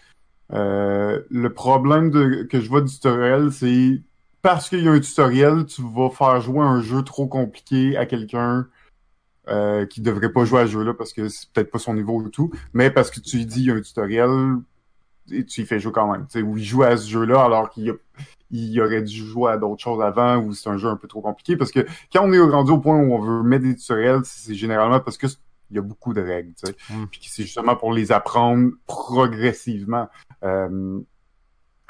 Euh, 0.54 1.22
le 1.30 1.54
problème 1.54 2.12
de, 2.12 2.44
que 2.44 2.62
je 2.62 2.70
vois 2.70 2.82
du 2.82 2.92
tutoriel, 2.92 3.52
c'est 3.52 4.02
parce 4.46 4.70
qu'il 4.70 4.84
y 4.84 4.88
a 4.88 4.92
un 4.92 5.00
tutoriel, 5.00 5.66
tu 5.66 5.82
vas 5.82 6.12
faire 6.12 6.40
jouer 6.40 6.60
un 6.60 6.80
jeu 6.80 7.02
trop 7.02 7.26
compliqué 7.26 7.98
à 7.98 8.06
quelqu'un 8.06 8.68
euh, 9.48 9.88
qui 9.88 10.02
devrait 10.02 10.32
pas 10.32 10.46
jouer 10.46 10.62
à 10.62 10.68
ce 10.68 10.74
jeu-là 10.74 10.94
parce 10.94 11.14
que 11.14 11.30
c'est 11.30 11.50
peut-être 11.52 11.72
pas 11.72 11.80
son 11.80 11.96
niveau 11.96 12.20
ou 12.22 12.30
tout, 12.30 12.52
mais 12.72 12.92
parce 12.92 13.10
que 13.10 13.20
tu 13.20 13.38
lui 13.38 13.48
dis 13.48 13.62
il 13.62 13.66
y 13.66 13.72
a 13.72 13.74
un 13.74 13.82
tutoriel 13.82 14.30
et 15.32 15.46
tu 15.46 15.62
y 15.62 15.66
fais 15.66 15.80
jouer 15.80 15.92
quand 15.92 16.12
même. 16.12 16.28
Tu 16.28 16.34
sais, 16.34 16.42
ou 16.44 16.58
il 16.58 16.64
joue 16.64 16.84
à 16.84 16.96
ce 16.96 17.10
jeu-là 17.10 17.44
alors 17.44 17.72
qu'il 17.72 17.90
a- 17.90 17.96
il 18.52 18.80
aurait 18.82 19.02
dû 19.02 19.16
jouer 19.26 19.54
à 19.54 19.58
d'autres 19.58 19.82
choses 19.82 20.04
avant 20.04 20.38
ou 20.38 20.54
c'est 20.54 20.70
un 20.70 20.78
jeu 20.78 20.90
un 20.90 20.96
peu 20.96 21.08
trop 21.08 21.22
compliqué 21.22 21.58
parce 21.58 21.72
que 21.72 21.80
quand 22.14 22.24
on 22.24 22.32
est 22.32 22.40
rendu 22.40 22.70
au 22.70 22.78
point 22.78 23.00
où 23.00 23.16
on 23.16 23.20
veut 23.20 23.42
mettre 23.42 23.64
des 23.64 23.76
tutoriels, 23.76 24.22
c'est 24.26 24.54
généralement 24.54 25.00
parce 25.00 25.18
que 25.18 25.26
il 25.72 25.78
y 25.78 25.80
a 25.80 25.82
beaucoup 25.82 26.14
de 26.14 26.22
règles, 26.22 26.54
tu 26.54 26.68
sais. 26.68 26.76
Mm. 26.92 27.08
Puis 27.08 27.22
c'est 27.32 27.42
justement 27.42 27.76
pour 27.76 27.92
les 27.92 28.12
apprendre 28.12 28.70
progressivement. 28.86 30.08
Euh, 30.44 31.00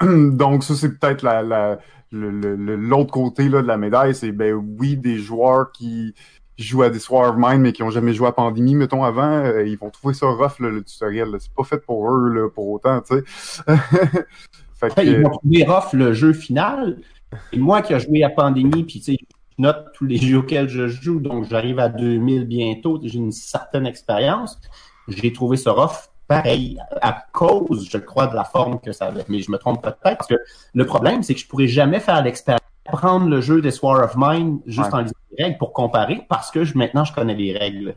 donc 0.00 0.64
ça 0.64 0.74
c'est 0.74 0.98
peut-être 0.98 1.22
la, 1.22 1.42
la 1.42 1.78
l'autre 2.12 3.12
côté 3.12 3.48
là 3.48 3.62
de 3.62 3.66
la 3.66 3.76
médaille, 3.76 4.14
c'est 4.14 4.32
ben 4.32 4.54
oui 4.54 4.96
des 4.96 5.18
joueurs 5.18 5.72
qui 5.72 6.14
jouent 6.58 6.82
à 6.82 6.90
des 6.90 6.98
Sword 6.98 7.30
of 7.30 7.36
Mine 7.36 7.60
mais 7.60 7.72
qui 7.72 7.82
ont 7.82 7.90
jamais 7.90 8.14
joué 8.14 8.28
à 8.28 8.32
Pandémie 8.32 8.74
mettons 8.74 9.04
avant, 9.04 9.44
euh, 9.44 9.66
ils 9.66 9.76
vont 9.76 9.90
trouver 9.90 10.14
ça 10.14 10.26
rough 10.26 10.58
là, 10.60 10.70
le 10.70 10.82
tutoriel. 10.82 11.28
C'est 11.38 11.52
pas 11.52 11.64
fait 11.64 11.78
pour 11.78 12.10
eux 12.10 12.28
là 12.30 12.48
pour 12.48 12.68
autant, 12.68 13.00
tu 13.00 13.16
sais. 13.16 13.24
fait 14.74 14.94
que, 14.94 15.00
Ils 15.02 15.22
vont 15.22 15.30
trouver 15.30 15.64
rough 15.64 15.92
le 15.92 16.12
jeu 16.12 16.32
final. 16.32 16.98
Et 17.52 17.58
moi 17.58 17.82
qui 17.82 17.92
ai 17.92 18.00
joué 18.00 18.22
à 18.22 18.30
Pandémie, 18.30 18.84
puis 18.84 19.00
tu 19.00 19.12
sais, 19.12 19.18
je 19.20 19.62
note 19.62 19.88
tous 19.94 20.06
les 20.06 20.16
jeux 20.16 20.38
auxquels 20.38 20.68
je 20.68 20.88
joue, 20.88 21.20
donc 21.20 21.44
j'arrive 21.44 21.78
à 21.78 21.88
2000 21.88 22.44
bientôt, 22.44 23.00
j'ai 23.02 23.18
une 23.18 23.32
certaine 23.32 23.86
expérience. 23.86 24.58
J'ai 25.08 25.32
trouvé 25.32 25.56
ce 25.56 25.68
rough 25.68 26.10
pareil, 26.28 26.78
à 27.02 27.24
cause, 27.32 27.88
je 27.90 27.98
crois, 27.98 28.26
de 28.26 28.34
la 28.34 28.44
forme 28.44 28.80
que 28.80 28.92
ça 28.92 29.06
avait. 29.06 29.24
Mais 29.28 29.40
je 29.40 29.50
me 29.50 29.58
trompe 29.58 29.82
peut-être, 29.82 30.18
parce 30.18 30.28
que 30.28 30.36
le 30.74 30.86
problème, 30.86 31.22
c'est 31.22 31.34
que 31.34 31.40
je 31.40 31.46
pourrais 31.46 31.68
jamais 31.68 32.00
faire 32.00 32.22
l'expérience, 32.22 32.60
prendre 32.84 33.28
le 33.28 33.40
jeu 33.40 33.60
des 33.60 33.72
War 33.82 34.04
of 34.04 34.14
Mine 34.16 34.60
juste 34.66 34.88
Ouais. 34.88 34.94
en 34.94 34.98
lisant 35.00 35.14
les 35.36 35.44
règles 35.44 35.58
pour 35.58 35.72
comparer, 35.72 36.24
parce 36.28 36.50
que 36.50 36.64
je, 36.64 36.76
maintenant, 36.78 37.04
je 37.04 37.12
connais 37.12 37.34
les 37.34 37.56
règles. 37.56 37.96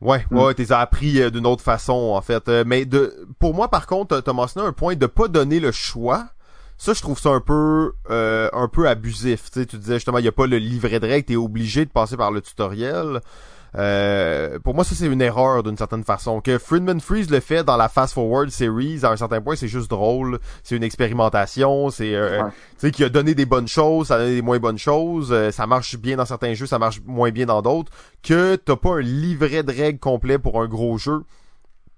Ouais, 0.00 0.24
Mm. 0.30 0.38
ouais, 0.38 0.54
t'es 0.54 0.70
appris 0.72 1.20
euh, 1.22 1.30
d'une 1.30 1.46
autre 1.46 1.62
façon, 1.62 1.92
en 2.14 2.20
fait. 2.20 2.48
Euh, 2.48 2.64
mais 2.66 2.84
de, 2.84 3.26
pour 3.38 3.54
moi, 3.54 3.68
par 3.68 3.86
contre, 3.86 4.20
t'as 4.20 4.32
mentionné 4.32 4.66
un 4.66 4.72
point 4.72 4.96
de 4.96 5.06
pas 5.06 5.28
donner 5.28 5.60
le 5.60 5.72
choix. 5.72 6.26
Ça, 6.76 6.92
je 6.92 7.00
trouve 7.00 7.18
ça 7.18 7.30
un 7.30 7.40
peu, 7.40 7.92
euh, 8.10 8.50
un 8.52 8.68
peu 8.68 8.88
abusif. 8.88 9.50
Tu 9.52 9.64
disais 9.64 9.94
justement, 9.94 10.18
il 10.18 10.24
y 10.24 10.28
a 10.28 10.32
pas 10.32 10.46
le 10.46 10.58
livret 10.58 10.98
de 11.00 11.06
règles, 11.06 11.24
t'es 11.24 11.36
obligé 11.36 11.84
de 11.86 11.90
passer 11.90 12.16
par 12.16 12.32
le 12.32 12.40
tutoriel. 12.42 13.20
Euh, 13.76 14.58
pour 14.60 14.74
moi, 14.74 14.84
ça 14.84 14.94
c'est 14.94 15.06
une 15.06 15.20
erreur 15.20 15.62
d'une 15.62 15.76
certaine 15.76 16.04
façon. 16.04 16.40
Que 16.40 16.58
Friedman 16.58 17.00
Freeze 17.00 17.30
le 17.30 17.40
fait 17.40 17.64
dans 17.64 17.76
la 17.76 17.88
Fast 17.88 18.14
Forward 18.14 18.50
Series, 18.50 19.00
à 19.02 19.10
un 19.10 19.16
certain 19.16 19.40
point, 19.40 19.56
c'est 19.56 19.68
juste 19.68 19.90
drôle. 19.90 20.38
C'est 20.62 20.76
une 20.76 20.84
expérimentation. 20.84 21.90
C'est, 21.90 22.14
euh, 22.14 22.42
Ouais. 22.44 22.50
tu 22.50 22.56
sais, 22.78 22.90
qui 22.90 23.04
a 23.04 23.08
donné 23.08 23.34
des 23.34 23.46
bonnes 23.46 23.68
choses, 23.68 24.08
ça 24.08 24.16
a 24.16 24.18
donné 24.18 24.34
des 24.36 24.42
moins 24.42 24.58
bonnes 24.58 24.78
choses. 24.78 25.30
euh, 25.32 25.50
ça 25.50 25.66
marche 25.66 25.96
bien 25.96 26.16
dans 26.16 26.24
certains 26.26 26.54
jeux, 26.54 26.66
ça 26.66 26.78
marche 26.78 27.00
moins 27.06 27.30
bien 27.30 27.46
dans 27.46 27.62
d'autres. 27.62 27.90
Que 28.22 28.56
t'as 28.56 28.76
pas 28.76 28.96
un 28.96 29.00
livret 29.00 29.62
de 29.62 29.72
règles 29.72 29.98
complet 29.98 30.38
pour 30.38 30.60
un 30.62 30.66
gros 30.66 30.96
jeu. 30.98 31.22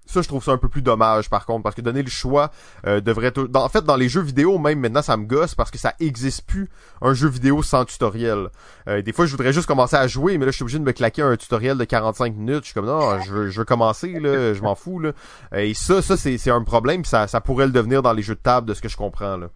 Ça, 0.07 0.21
je 0.21 0.27
trouve 0.27 0.43
ça 0.43 0.51
un 0.51 0.57
peu 0.57 0.69
plus 0.69 0.81
dommage, 0.81 1.29
par 1.29 1.45
contre, 1.45 1.63
parce 1.63 1.75
que 1.75 1.81
donner 1.81 2.01
le 2.01 2.09
choix 2.09 2.51
euh, 2.85 3.01
devrait... 3.01 3.31
dans- 3.31 3.63
en 3.63 3.69
fait, 3.69 3.83
dans 3.83 3.95
les 3.95 4.09
jeux 4.09 4.21
vidéo, 4.21 4.57
même 4.57 4.79
maintenant, 4.79 5.01
ça 5.01 5.17
me 5.17 5.25
gosse 5.25 5.53
parce 5.55 5.69
que 5.69 5.77
ça 5.77 5.93
existe 5.99 6.45
plus 6.47 6.69
un 7.01 7.13
jeu 7.13 7.27
vidéo 7.27 7.61
sans 7.63 7.85
tutoriel. 7.85 8.47
Euh, 8.87 9.01
des 9.01 9.11
fois, 9.13 9.25
je 9.25 9.31
voudrais 9.31 9.53
juste 9.53 9.67
commencer 9.67 9.95
à 9.97 10.07
jouer, 10.07 10.37
mais 10.37 10.45
là, 10.45 10.51
je 10.51 10.55
suis 10.55 10.63
obligé 10.63 10.79
de 10.79 10.83
me 10.83 10.91
claquer 10.93 11.21
un 11.21 11.35
tutoriel 11.35 11.77
de 11.77 11.83
45 11.83 12.35
minutes. 12.35 12.59
Je 12.61 12.65
suis 12.65 12.73
comme, 12.73 12.85
non, 12.85 13.19
je 13.21 13.31
veux, 13.31 13.49
je 13.49 13.59
veux 13.59 13.65
commencer, 13.65 14.19
là, 14.19 14.53
je 14.53 14.61
m'en 14.61 14.75
fous, 14.75 14.99
là. 14.99 15.11
Euh, 15.53 15.59
Et 15.59 15.73
ça, 15.73 16.01
ça, 16.01 16.15
c'est 16.17 16.37
c'est 16.37 16.51
un 16.51 16.63
problème, 16.63 17.03
ça, 17.05 17.27
ça 17.27 17.41
pourrait 17.41 17.65
le 17.67 17.71
devenir 17.73 18.01
dans 18.01 18.13
les 18.13 18.21
jeux 18.23 18.35
de 18.35 18.39
table, 18.39 18.67
de 18.67 18.73
ce 18.73 18.81
que 18.81 18.89
je 18.89 18.97
comprends, 18.97 19.37
là. 19.37 19.47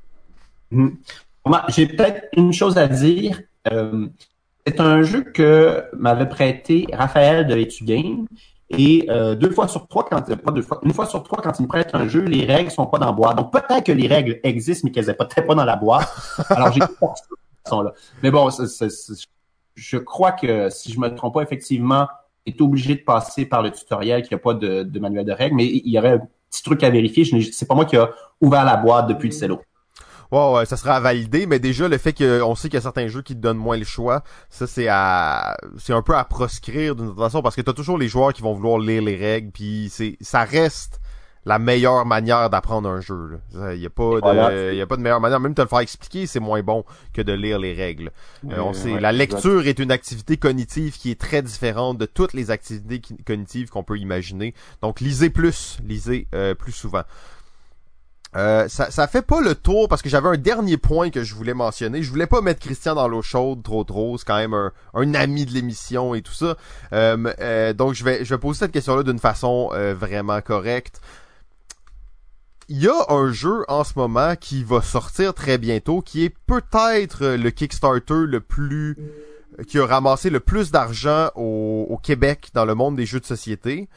Moi, 0.72 1.64
J'ai 1.70 1.88
peut-être 1.88 2.28
une 2.38 2.54
chose 2.54 2.78
à 2.78 2.88
dire. 2.88 3.42
Euh, 3.72 4.08
c'est 4.68 4.80
un 4.80 5.02
jeu 5.02 5.24
que 5.24 5.84
m'avait 5.98 6.30
prêté 6.30 6.86
Raphaël 6.94 7.48
de 7.48 7.58
Etu 7.58 7.84
Game. 7.84 8.28
Et 8.78 9.06
euh, 9.10 9.36
deux 9.36 9.52
fois 9.52 9.68
sur 9.68 9.88
trois, 9.88 10.06
quand 10.06 10.22
pas 10.38 10.52
deux 10.52 10.62
fois, 10.62 10.80
une 10.84 10.94
fois 10.94 11.06
sur 11.06 11.24
trois, 11.24 11.42
quand 11.42 11.60
il 11.60 11.64
me 11.64 11.68
prête 11.68 11.90
un 11.94 12.08
jeu, 12.08 12.22
les 12.22 12.46
règles 12.46 12.72
sont 12.72 12.86
pas 12.86 12.98
dans 12.98 13.08
la 13.08 13.12
boîte. 13.12 13.38
Donc 13.38 13.52
peut-être 13.52 13.86
que 13.86 13.92
les 13.92 14.08
règles 14.08 14.40
existent, 14.44 14.86
mais 14.86 14.92
qu'elles 14.92 15.06
sont 15.06 15.14
peut-être 15.14 15.46
pas 15.48 15.56
dans 15.56 15.66
la 15.66 15.76
boîte. 15.76 16.08
Alors 16.50 16.72
j'ai 16.72 16.80
pas 16.80 17.14
cette 17.16 17.28
façon-là. 17.66 17.94
Mais 18.24 18.32
bon, 18.32 18.50
je 19.76 19.98
crois 19.98 20.32
que 20.32 20.70
si 20.70 20.92
je 20.92 21.00
me 21.00 21.10
trompe 21.14 21.34
pas, 21.34 21.42
effectivement, 21.42 22.08
tu 22.46 22.54
es 22.54 22.62
obligé 22.62 22.96
de 22.96 23.02
passer 23.02 23.46
par 23.46 23.62
le 23.62 23.72
tutoriel, 23.72 24.22
qu'il 24.22 24.36
n'y 24.36 24.40
a 24.42 24.44
pas 24.44 24.54
de, 24.54 24.84
de 24.84 25.00
manuel 25.00 25.26
de 25.26 25.32
règles, 25.32 25.56
mais 25.56 25.66
il 25.66 25.90
y 25.90 25.98
aurait 25.98 26.14
un 26.14 26.22
petit 26.50 26.64
truc 26.64 26.84
à 26.84 26.90
vérifier. 26.90 27.24
Je 27.24 27.52
C'est 27.52 27.68
pas 27.68 27.76
moi 27.76 27.86
qui 27.86 27.98
a 27.98 28.10
ouvert 28.40 28.64
la 28.64 28.78
boîte 28.78 29.08
depuis 29.08 29.30
le 29.30 29.34
cello. 29.34 29.62
Ouais, 30.32 30.52
ouais, 30.54 30.66
ça 30.66 30.78
sera 30.78 30.96
à 30.96 31.00
valider, 31.00 31.46
mais 31.46 31.60
déjà, 31.60 31.88
le 31.88 31.98
fait 31.98 32.14
qu'on 32.14 32.56
sait 32.56 32.70
qu'il 32.70 32.76
y 32.76 32.78
a 32.78 32.82
certains 32.82 33.08
jeux 33.08 33.22
qui 33.22 33.36
te 33.36 33.42
donnent 33.42 33.58
moins 33.58 33.78
le 33.78 33.84
choix, 33.84 34.24
ça, 34.50 34.66
c'est 34.66 34.88
à, 34.88 35.58
c'est 35.78 35.94
un 35.94 36.02
peu 36.02 36.16
à 36.16 36.24
proscrire 36.24 36.96
d'une 36.96 37.08
certaine 37.08 37.24
façon, 37.24 37.42
parce 37.42 37.56
que 37.56 37.62
t'as 37.62 37.74
toujours 37.74 37.98
les 37.98 38.08
joueurs 38.08 38.32
qui 38.32 38.42
vont 38.42 38.54
vouloir 38.54 38.80
lire 38.80 39.02
les 39.02 39.18
règles, 39.18 39.52
puis 39.52 39.90
c'est, 39.92 40.18
ça 40.22 40.44
reste 40.46 41.02
la 41.44 41.58
meilleure 41.58 42.06
manière 42.06 42.50
d'apprendre 42.52 42.88
un 42.88 43.02
jeu. 43.02 43.40
Il 43.74 43.80
y 43.80 43.86
a 43.86 43.90
pas 43.90 44.22
de, 44.22 44.74
y 44.74 44.82
a 44.82 44.86
pas 44.88 44.96
de 44.96 45.02
meilleure 45.02 45.20
manière, 45.20 45.40
même 45.40 45.56
te 45.56 45.62
le 45.62 45.68
faire 45.68 45.80
expliquer, 45.80 46.28
c'est 46.28 46.40
moins 46.40 46.62
bon 46.62 46.86
que 47.14 47.22
de 47.22 47.34
lire 47.34 47.58
les 47.58 47.74
règles. 47.74 48.12
Euh, 48.50 48.60
on 48.60 48.74
sait, 48.74 49.00
la 49.00 49.12
lecture 49.12 49.66
est 49.66 49.80
une 49.80 49.92
activité 49.92 50.38
cognitive 50.38 50.98
qui 50.98 51.10
est 51.10 51.20
très 51.20 51.42
différente 51.42 51.98
de 51.98 52.06
toutes 52.06 52.34
les 52.34 52.52
activités 52.52 53.02
cognitives 53.26 53.70
qu'on 53.70 53.84
peut 53.84 53.98
imaginer. 53.98 54.54
Donc, 54.84 55.02
lisez 55.02 55.32
plus, 55.32 55.80
lisez 55.84 56.28
euh, 56.36 56.54
plus 56.54 56.74
souvent. 56.74 57.04
Euh, 58.36 58.68
ça, 58.70 58.92
ça 58.92 59.08
fait 59.08 59.22
pas 59.22 59.42
le 59.42 59.56
tour 59.56 59.90
parce 59.90 60.02
que 60.02 60.08
j'avais 60.08 60.30
un 60.30 60.38
dernier 60.38 60.78
point 60.78 61.10
que 61.10 61.24
je 61.24 61.36
voulais 61.36 61.54
mentionner. 61.54 62.02
Je 62.02 62.10
voulais 62.10 62.28
pas 62.28 62.42
mettre 62.42 62.62
Christian 62.62 62.96
dans 62.96 63.08
l'eau 63.08 63.22
chaude 63.22 63.62
trop 63.62 63.84
trop. 63.84 64.18
C'est 64.18 64.26
quand 64.26 64.38
même 64.38 64.54
un, 64.54 65.14
ami 65.14 65.46
de 65.46 65.52
l'émission 65.52 66.16
et 66.16 66.22
tout 66.22 66.34
ça. 66.34 66.56
Euh, 66.94 67.34
euh, 67.40 67.74
donc 67.74 67.94
je 67.94 68.04
vais 68.04 68.38
poser 68.38 68.60
cette 68.60 68.72
question-là 68.72 69.04
d'une 69.04 69.20
façon 69.20 69.70
vraiment 69.98 70.42
correcte. 70.42 71.02
Il 72.70 72.82
y 72.82 72.88
a 72.88 73.06
un 73.10 73.34
jeu 73.34 73.66
en 73.68 73.84
ce 73.84 73.94
moment 73.98 74.36
qui 74.38 74.64
va 74.64 74.82
sortir 74.82 75.34
très 75.34 75.58
bientôt, 75.58 76.02
qui 76.02 76.24
est 76.24 76.34
peut-être 76.48 77.26
le 77.26 77.50
Kickstarter 77.50 78.26
le 78.26 78.40
plus 78.40 78.96
qui 79.68 79.78
a 79.78 79.86
ramassé 79.86 80.30
le 80.30 80.40
plus 80.40 80.72
d'argent 80.72 81.30
au 81.36 82.00
Québec 82.02 82.50
dans 82.54 82.64
le 82.64 82.74
monde 82.74 82.96
des 82.96 83.06
jeux 83.06 83.20
de 83.20 83.26
société. 83.26 83.90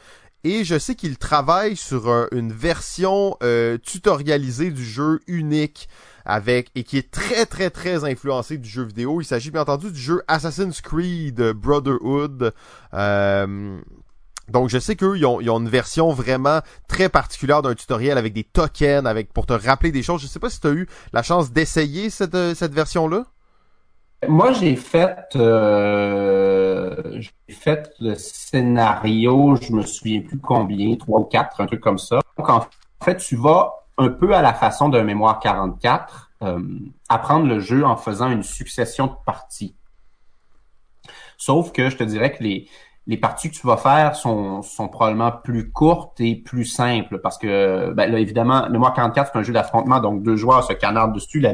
Et 0.47 0.63
je 0.63 0.77
sais 0.77 0.93
qu'il 0.93 1.17
travaille 1.17 1.75
sur 1.75 2.07
un- 2.07 2.27
une 2.31 2.53
version 2.53 3.35
euh, 3.41 3.79
tutorialisée 3.79 4.69
du 4.69 4.85
jeu 4.85 5.19
unique 5.25 5.89
avec 6.23 6.69
et 6.75 6.83
qui 6.83 6.99
est 6.99 7.09
très 7.09 7.47
très 7.47 7.71
très 7.71 8.03
influencé 8.03 8.59
du 8.59 8.69
jeu 8.69 8.83
vidéo. 8.83 9.21
Il 9.21 9.25
s'agit 9.25 9.49
bien 9.49 9.61
entendu 9.61 9.91
du 9.91 9.99
jeu 9.99 10.21
Assassin's 10.27 10.81
Creed 10.81 11.41
Brotherhood. 11.53 12.53
Euh, 12.93 13.81
donc 14.47 14.69
je 14.69 14.77
sais 14.77 14.95
qu'eux, 14.95 15.17
ils 15.17 15.25
ont, 15.25 15.41
ils 15.41 15.49
ont 15.49 15.59
une 15.59 15.67
version 15.69 16.13
vraiment 16.13 16.61
très 16.87 17.09
particulière 17.09 17.63
d'un 17.63 17.73
tutoriel 17.73 18.15
avec 18.19 18.31
des 18.33 18.43
tokens, 18.43 19.07
avec 19.07 19.33
pour 19.33 19.47
te 19.47 19.53
rappeler 19.53 19.91
des 19.91 20.03
choses. 20.03 20.21
Je 20.21 20.27
sais 20.27 20.37
pas 20.39 20.51
si 20.51 20.59
tu 20.61 20.67
as 20.67 20.73
eu 20.73 20.87
la 21.11 21.23
chance 21.23 21.51
d'essayer 21.51 22.11
cette, 22.11 22.35
euh, 22.35 22.53
cette 22.53 22.73
version-là. 22.73 23.25
Moi, 24.27 24.53
j'ai 24.53 24.75
fait 24.75 25.35
euh, 25.35 27.19
j'ai 27.19 27.53
fait 27.53 27.91
le 27.99 28.15
scénario, 28.15 29.55
je 29.61 29.71
me 29.71 29.83
souviens 29.83 30.21
plus 30.21 30.39
combien, 30.39 30.95
trois 30.95 31.19
ou 31.19 31.25
quatre, 31.25 31.61
un 31.61 31.67
truc 31.67 31.81
comme 31.81 31.97
ça. 31.97 32.21
Donc, 32.37 32.49
en 32.49 32.65
fait, 33.03 33.17
tu 33.17 33.35
vas 33.35 33.73
un 33.97 34.09
peu 34.09 34.33
à 34.33 34.41
la 34.41 34.53
façon 34.53 34.89
d'un 34.89 35.03
mémoire 35.03 35.39
44, 35.39 36.31
euh, 36.43 36.59
apprendre 37.09 37.45
le 37.45 37.59
jeu 37.59 37.85
en 37.85 37.95
faisant 37.97 38.29
une 38.29 38.43
succession 38.43 39.07
de 39.07 39.15
parties. 39.25 39.75
Sauf 41.37 41.71
que 41.71 41.89
je 41.89 41.97
te 41.97 42.03
dirais 42.03 42.31
que 42.31 42.43
les, 42.43 42.67
les 43.07 43.17
parties 43.17 43.49
que 43.51 43.55
tu 43.55 43.67
vas 43.67 43.77
faire 43.77 44.15
sont, 44.15 44.61
sont 44.61 44.87
probablement 44.87 45.31
plus 45.31 45.71
courtes 45.71 46.19
et 46.19 46.35
plus 46.35 46.65
simples 46.65 47.19
parce 47.19 47.37
que, 47.37 47.93
ben 47.93 48.11
là, 48.11 48.19
évidemment, 48.19 48.69
Mémoire 48.69 48.93
44, 48.93 49.31
c'est 49.31 49.39
un 49.39 49.43
jeu 49.43 49.53
d'affrontement, 49.53 49.99
donc 49.99 50.23
deux 50.23 50.35
joueurs 50.35 50.63
se 50.63 50.73
canardent 50.73 51.13
dessus, 51.13 51.39
la 51.39 51.53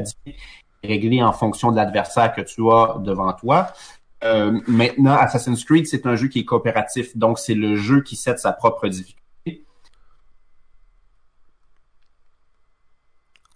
est 0.82 0.88
réglée 0.88 1.22
en 1.22 1.32
fonction 1.32 1.70
de 1.70 1.76
l'adversaire 1.76 2.34
que 2.34 2.40
tu 2.40 2.62
as 2.70 2.98
devant 2.98 3.32
toi. 3.32 3.72
Euh, 4.24 4.60
maintenant, 4.68 5.14
Assassin's 5.14 5.64
Creed, 5.64 5.86
c'est 5.86 6.06
un 6.06 6.14
jeu 6.14 6.28
qui 6.28 6.40
est 6.40 6.44
coopératif, 6.44 7.16
donc 7.16 7.38
c'est 7.38 7.54
le 7.54 7.76
jeu 7.76 8.02
qui 8.02 8.16
set 8.16 8.38
sa 8.38 8.52
propre 8.52 8.88
difficulté. 8.88 9.64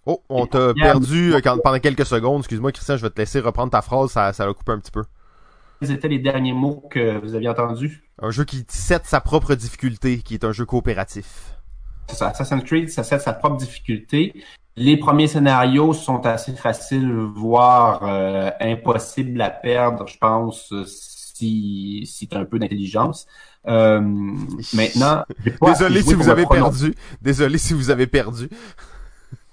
Oh, 0.05 0.21
on 0.29 0.45
t'a 0.45 0.73
perdu 0.73 1.33
euh, 1.33 1.41
quand, 1.41 1.57
pendant 1.61 1.79
quelques 1.79 2.05
secondes. 2.05 2.39
Excuse-moi, 2.39 2.71
Christian, 2.71 2.97
je 2.97 3.01
vais 3.01 3.09
te 3.09 3.19
laisser 3.19 3.39
reprendre 3.39 3.71
ta 3.71 3.81
phrase, 3.81 4.11
ça, 4.11 4.31
ça 4.33 4.45
a 4.45 4.53
coupé 4.53 4.71
un 4.71 4.79
petit 4.79 4.91
peu. 4.91 5.03
Quels 5.79 5.91
étaient 5.91 6.07
les 6.07 6.19
derniers 6.19 6.53
mots 6.53 6.87
que 6.89 7.17
vous 7.19 7.35
aviez 7.35 7.49
entendus? 7.49 8.03
Un 8.21 8.31
jeu 8.31 8.45
qui 8.45 8.65
set 8.67 9.05
sa 9.05 9.21
propre 9.21 9.53
difficulté, 9.53 10.19
qui 10.19 10.33
est 10.33 10.43
un 10.43 10.51
jeu 10.51 10.65
coopératif. 10.65 11.53
Ça, 12.09 12.29
Assassin's 12.29 12.63
Creed, 12.63 12.89
ça 12.89 13.03
set 13.03 13.21
sa 13.21 13.33
propre 13.33 13.57
difficulté. 13.57 14.33
Les 14.77 14.95
premiers 14.95 15.27
scénarios 15.27 15.93
sont 15.93 16.25
assez 16.25 16.53
faciles, 16.53 17.11
voire 17.11 18.01
euh, 18.03 18.51
impossibles 18.61 19.41
à 19.41 19.49
perdre, 19.49 20.07
je 20.07 20.17
pense, 20.17 20.71
si, 20.85 22.03
si 22.05 22.27
tu 22.27 22.37
as 22.37 22.39
un 22.39 22.45
peu 22.45 22.59
d'intelligence. 22.59 23.27
Euh, 23.67 23.99
maintenant, 24.73 25.23
désolé 25.61 26.01
si 26.01 26.13
vous 26.13 26.29
avez 26.29 26.45
perdu. 26.45 26.95
Désolé 27.21 27.57
si 27.57 27.73
vous 27.73 27.89
avez 27.89 28.07
perdu 28.07 28.49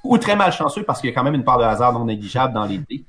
ou 0.05 0.19
très 0.19 0.37
malchanceux 0.37 0.85
parce 0.85 1.01
qu'il 1.01 1.11
y 1.11 1.13
a 1.13 1.17
quand 1.17 1.25
même 1.25 1.35
une 1.35 1.45
part 1.45 1.59
de 1.59 1.65
hasard 1.65 1.93
non 1.93 2.05
négligeable 2.05 2.53
dans 2.55 2.67
les 2.67 2.79
dés, 2.79 3.05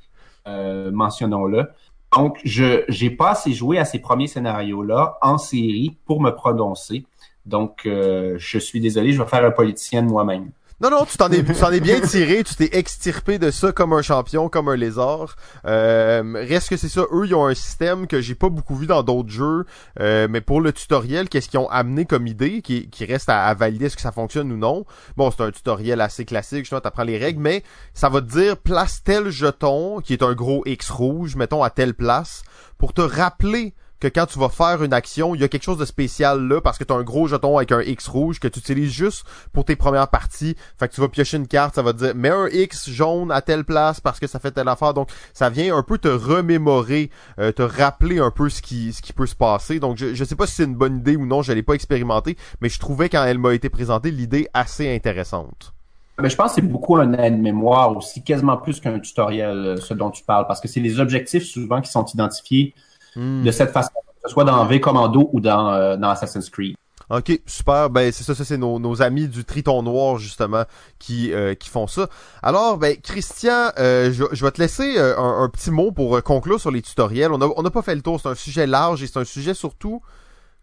euh, 0.47 0.91
mentionnons-le. 0.91 1.69
Donc, 2.15 2.39
je 2.45 2.83
j'ai 2.87 3.09
pas 3.09 3.31
assez 3.31 3.51
joué 3.51 3.77
à 3.77 3.85
ces 3.85 3.99
premiers 3.99 4.27
scénarios-là 4.27 5.17
en 5.21 5.37
série 5.37 5.97
pour 6.05 6.21
me 6.21 6.31
prononcer. 6.31 7.05
Donc, 7.45 7.85
euh, 7.85 8.35
je 8.39 8.57
suis 8.57 8.79
désolé, 8.79 9.11
je 9.11 9.21
vais 9.21 9.27
faire 9.27 9.45
un 9.45 9.51
politicien 9.51 10.01
de 10.01 10.07
moi-même. 10.07 10.49
Non, 10.81 10.89
non, 10.89 11.05
tu 11.05 11.15
t'en 11.15 11.31
es, 11.31 11.41
bien 11.79 12.01
tiré, 12.01 12.43
tu 12.43 12.53
t'es 12.55 12.77
extirpé 12.77 13.39
de 13.39 13.49
ça 13.49 13.71
comme 13.71 13.93
un 13.93 14.01
champion, 14.01 14.49
comme 14.49 14.67
un 14.67 14.75
lézard. 14.75 15.37
Euh, 15.65 16.45
reste 16.45 16.67
que 16.67 16.75
c'est 16.75 16.89
ça, 16.89 17.03
eux, 17.13 17.25
ils 17.25 17.33
ont 17.33 17.45
un 17.45 17.53
système 17.53 18.07
que 18.07 18.19
j'ai 18.19 18.35
pas 18.35 18.49
beaucoup 18.49 18.75
vu 18.75 18.85
dans 18.85 19.01
d'autres 19.01 19.29
jeux, 19.29 19.65
euh, 20.01 20.27
mais 20.29 20.41
pour 20.41 20.59
le 20.59 20.73
tutoriel, 20.73 21.29
qu'est-ce 21.29 21.47
qu'ils 21.47 21.61
ont 21.61 21.69
amené 21.69 22.03
comme 22.03 22.27
idée, 22.27 22.61
qui, 22.61 22.89
reste 23.07 23.29
à, 23.29 23.53
valider 23.53 23.85
est-ce 23.85 23.95
que 23.95 24.01
ça 24.01 24.11
fonctionne 24.11 24.51
ou 24.51 24.57
non? 24.57 24.85
Bon, 25.15 25.31
c'est 25.31 25.43
un 25.43 25.51
tutoriel 25.51 26.01
assez 26.01 26.25
classique, 26.25 26.65
tu 26.65 26.75
apprends 26.75 27.03
les 27.03 27.17
règles, 27.17 27.39
mais 27.39 27.63
ça 27.93 28.09
va 28.09 28.19
te 28.19 28.27
dire 28.27 28.57
place 28.57 29.01
tel 29.01 29.29
jeton, 29.29 30.01
qui 30.01 30.11
est 30.11 30.23
un 30.23 30.33
gros 30.33 30.61
X 30.65 30.89
rouge, 30.89 31.37
mettons 31.37 31.63
à 31.63 31.69
telle 31.69 31.93
place, 31.93 32.43
pour 32.77 32.91
te 32.91 32.99
rappeler 32.99 33.73
que 33.99 34.07
quand 34.07 34.25
tu 34.25 34.39
vas 34.39 34.49
faire 34.49 34.83
une 34.83 34.93
action, 34.93 35.35
il 35.35 35.41
y 35.41 35.43
a 35.43 35.47
quelque 35.47 35.63
chose 35.63 35.77
de 35.77 35.85
spécial 35.85 36.47
là 36.47 36.61
parce 36.61 36.77
que 36.77 36.83
tu 36.83 36.93
as 36.93 36.95
un 36.95 37.03
gros 37.03 37.27
jeton 37.27 37.57
avec 37.57 37.71
un 37.71 37.81
X 37.81 38.07
rouge 38.07 38.39
que 38.39 38.47
tu 38.47 38.59
utilises 38.59 38.91
juste 38.91 39.25
pour 39.53 39.65
tes 39.65 39.75
premières 39.75 40.09
parties. 40.09 40.55
Fait 40.77 40.87
que 40.87 40.93
tu 40.93 41.01
vas 41.01 41.07
piocher 41.07 41.37
une 41.37 41.47
carte, 41.47 41.75
ça 41.75 41.81
va 41.81 41.93
te 41.93 41.99
dire 41.99 42.15
mets 42.15 42.29
un 42.29 42.47
X 42.47 42.89
jaune 42.89 43.31
à 43.31 43.41
telle 43.41 43.63
place 43.63 43.99
parce 44.01 44.19
que 44.19 44.27
ça 44.27 44.39
fait 44.39 44.51
telle 44.51 44.67
affaire. 44.67 44.93
Donc 44.93 45.09
ça 45.33 45.49
vient 45.49 45.75
un 45.75 45.83
peu 45.83 45.97
te 45.97 46.07
remémorer, 46.07 47.09
euh, 47.39 47.51
te 47.51 47.61
rappeler 47.61 48.19
un 48.19 48.31
peu 48.31 48.49
ce 48.49 48.61
qui 48.61 48.93
ce 48.93 49.01
qui 49.01 49.13
peut 49.13 49.27
se 49.27 49.35
passer. 49.35 49.79
Donc 49.79 49.97
je, 49.97 50.13
je 50.13 50.23
sais 50.23 50.35
pas 50.35 50.47
si 50.47 50.55
c'est 50.55 50.65
une 50.65 50.75
bonne 50.75 50.97
idée 50.97 51.15
ou 51.15 51.25
non, 51.25 51.41
je 51.41 51.53
l'ai 51.53 51.63
pas 51.63 51.73
expérimenté, 51.73 52.37
mais 52.61 52.69
je 52.69 52.79
trouvais 52.79 53.09
quand 53.09 53.23
elle 53.23 53.39
m'a 53.39 53.53
été 53.53 53.69
présentée 53.69 54.11
l'idée 54.11 54.47
assez 54.53 54.93
intéressante. 54.93 55.73
Mais 56.21 56.29
je 56.29 56.35
pense 56.35 56.51
que 56.51 56.55
c'est 56.55 56.67
beaucoup 56.67 56.95
un 56.95 57.13
aide-mémoire 57.13 57.95
aussi, 57.95 58.23
quasiment 58.23 58.55
plus 58.55 58.79
qu'un 58.79 58.99
tutoriel, 58.99 59.57
euh, 59.57 59.77
ce 59.77 59.93
dont 59.93 60.11
tu 60.11 60.23
parles, 60.23 60.47
parce 60.47 60.61
que 60.61 60.67
c'est 60.67 60.79
les 60.79 60.99
objectifs 60.99 61.43
souvent 61.43 61.81
qui 61.81 61.91
sont 61.91 62.05
identifiés 62.05 62.73
De 63.15 63.51
cette 63.51 63.71
façon, 63.71 63.91
que 64.05 64.29
ce 64.29 64.33
soit 64.33 64.43
dans 64.43 64.65
V 64.65 64.79
Commando 64.79 65.29
ou 65.31 65.39
dans, 65.39 65.71
euh, 65.71 65.97
dans 65.97 66.09
Assassin's 66.09 66.49
Creed. 66.49 66.75
Ok, 67.09 67.39
super. 67.45 67.89
Ben 67.91 68.11
c'est 68.11 68.23
ça, 68.23 68.33
ça 68.33 68.43
c'est 68.43 68.57
nos, 68.57 68.79
nos, 68.79 69.03
amis 69.03 69.27
du 69.27 69.45
Triton 69.45 69.83
Noir 69.83 70.17
justement 70.17 70.63
qui 70.97 71.31
euh, 71.33 71.53
qui 71.53 71.69
font 71.69 71.85
ça. 71.85 72.09
Alors, 72.41 72.77
ben 72.77 72.97
Christian, 72.97 73.71
euh, 73.77 74.11
je, 74.11 74.23
je, 74.31 74.43
vais 74.43 74.51
te 74.51 74.59
laisser 74.59 74.97
un, 74.97 75.43
un, 75.43 75.49
petit 75.49 75.69
mot 75.69 75.91
pour 75.91 76.21
conclure 76.23 76.59
sur 76.59 76.71
les 76.71 76.81
tutoriels. 76.81 77.31
On 77.31 77.41
a 77.41 77.47
on 77.55 77.63
a 77.63 77.69
pas 77.69 77.83
fait 77.83 77.93
le 77.93 78.01
tour. 78.01 78.19
C'est 78.19 78.29
un 78.29 78.35
sujet 78.35 78.65
large 78.65 79.03
et 79.03 79.07
c'est 79.07 79.19
un 79.19 79.25
sujet 79.25 79.53
surtout 79.53 80.01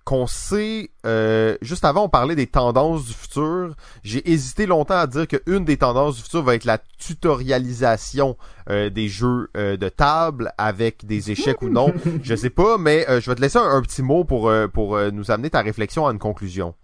qu'on 0.05 0.27
sait, 0.27 0.91
euh, 1.07 1.57
juste 1.63 1.85
avant 1.85 2.05
on 2.05 2.09
parlait 2.09 2.35
des 2.35 2.47
tendances 2.47 3.05
du 3.05 3.13
futur, 3.13 3.75
j'ai 4.03 4.29
hésité 4.31 4.67
longtemps 4.67 4.97
à 4.97 5.07
dire 5.07 5.27
qu'une 5.29 5.65
des 5.65 5.77
tendances 5.77 6.17
du 6.17 6.23
futur 6.23 6.43
va 6.43 6.55
être 6.55 6.65
la 6.65 6.79
tutorialisation 6.99 8.37
euh, 8.71 8.91
des 8.91 9.09
jeux 9.09 9.51
euh, 9.57 9.77
de 9.77 9.89
table 9.89 10.53
avec 10.59 11.07
des 11.07 11.31
échecs 11.31 11.63
ou 11.63 11.69
non, 11.69 11.93
je 12.23 12.35
sais 12.35 12.51
pas, 12.51 12.79
mais 12.79 13.07
je 13.09 13.31
vais 13.31 13.37
te 13.37 13.41
laisser 13.41 13.59
un, 13.59 13.83
petit 13.83 14.03
mot 14.03 14.25
pour, 14.25 14.53
pour 14.73 14.99
nous 15.13 15.31
amener 15.31 15.51
ta 15.51 15.63
réflexion 15.63 16.07
à 16.07 16.13
une 16.13 16.19
conclusion. 16.19 16.75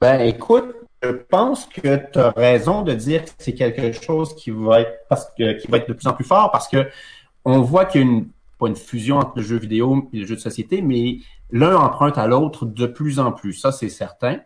Ben 0.00 0.20
écoute, 0.20 0.74
je 1.02 1.10
pense 1.10 1.66
que 1.66 1.96
tu 2.10 2.18
as 2.18 2.30
raison 2.30 2.82
de 2.82 2.92
dire 2.92 3.24
que 3.24 3.30
c'est 3.38 3.54
quelque 3.54 3.92
chose 3.92 4.34
qui 4.36 4.50
va 4.50 4.80
être 4.80 4.98
parce 5.08 5.26
que, 5.38 5.60
qui 5.60 5.66
va 5.68 5.78
être 5.78 5.88
de 5.88 5.94
plus 5.94 6.06
en 6.06 6.12
plus 6.14 6.24
fort 6.24 6.50
parce 6.50 6.68
que 6.68 6.86
on 7.44 7.60
voit 7.60 7.84
qu'il 7.84 8.00
y 8.00 8.04
a 8.04 8.06
une 8.06 8.28
pas 8.58 8.68
une 8.68 8.76
fusion 8.76 9.18
entre 9.18 9.32
le 9.36 9.42
jeu 9.42 9.56
vidéo 9.56 10.08
et 10.12 10.18
le 10.18 10.26
jeu 10.26 10.36
de 10.36 10.40
société, 10.40 10.82
mais 10.82 11.18
l'un 11.50 11.76
emprunte 11.76 12.18
à 12.18 12.26
l'autre 12.26 12.66
de 12.66 12.86
plus 12.86 13.18
en 13.18 13.32
plus. 13.32 13.54
Ça, 13.54 13.72
c'est 13.72 13.88
certain. 13.88 14.38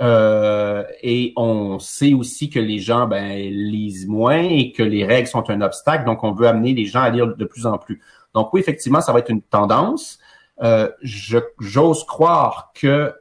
Euh, 0.00 0.84
et 1.02 1.34
on 1.36 1.78
sait 1.78 2.14
aussi 2.14 2.48
que 2.48 2.58
les 2.58 2.78
gens 2.78 3.06
ben, 3.06 3.36
lisent 3.50 4.06
moins 4.06 4.40
et 4.40 4.72
que 4.72 4.82
les 4.82 5.04
règles 5.04 5.28
sont 5.28 5.48
un 5.50 5.60
obstacle, 5.60 6.06
donc 6.06 6.24
on 6.24 6.32
veut 6.32 6.46
amener 6.48 6.72
les 6.72 6.86
gens 6.86 7.02
à 7.02 7.10
lire 7.10 7.36
de 7.36 7.44
plus 7.44 7.66
en 7.66 7.76
plus. 7.76 8.00
Donc 8.34 8.52
oui, 8.54 8.60
effectivement, 8.60 9.02
ça 9.02 9.12
va 9.12 9.18
être 9.18 9.30
une 9.30 9.42
tendance. 9.42 10.18
Euh, 10.62 10.90
J'ose 11.02 12.04
croire 12.04 12.72
que 12.74 13.12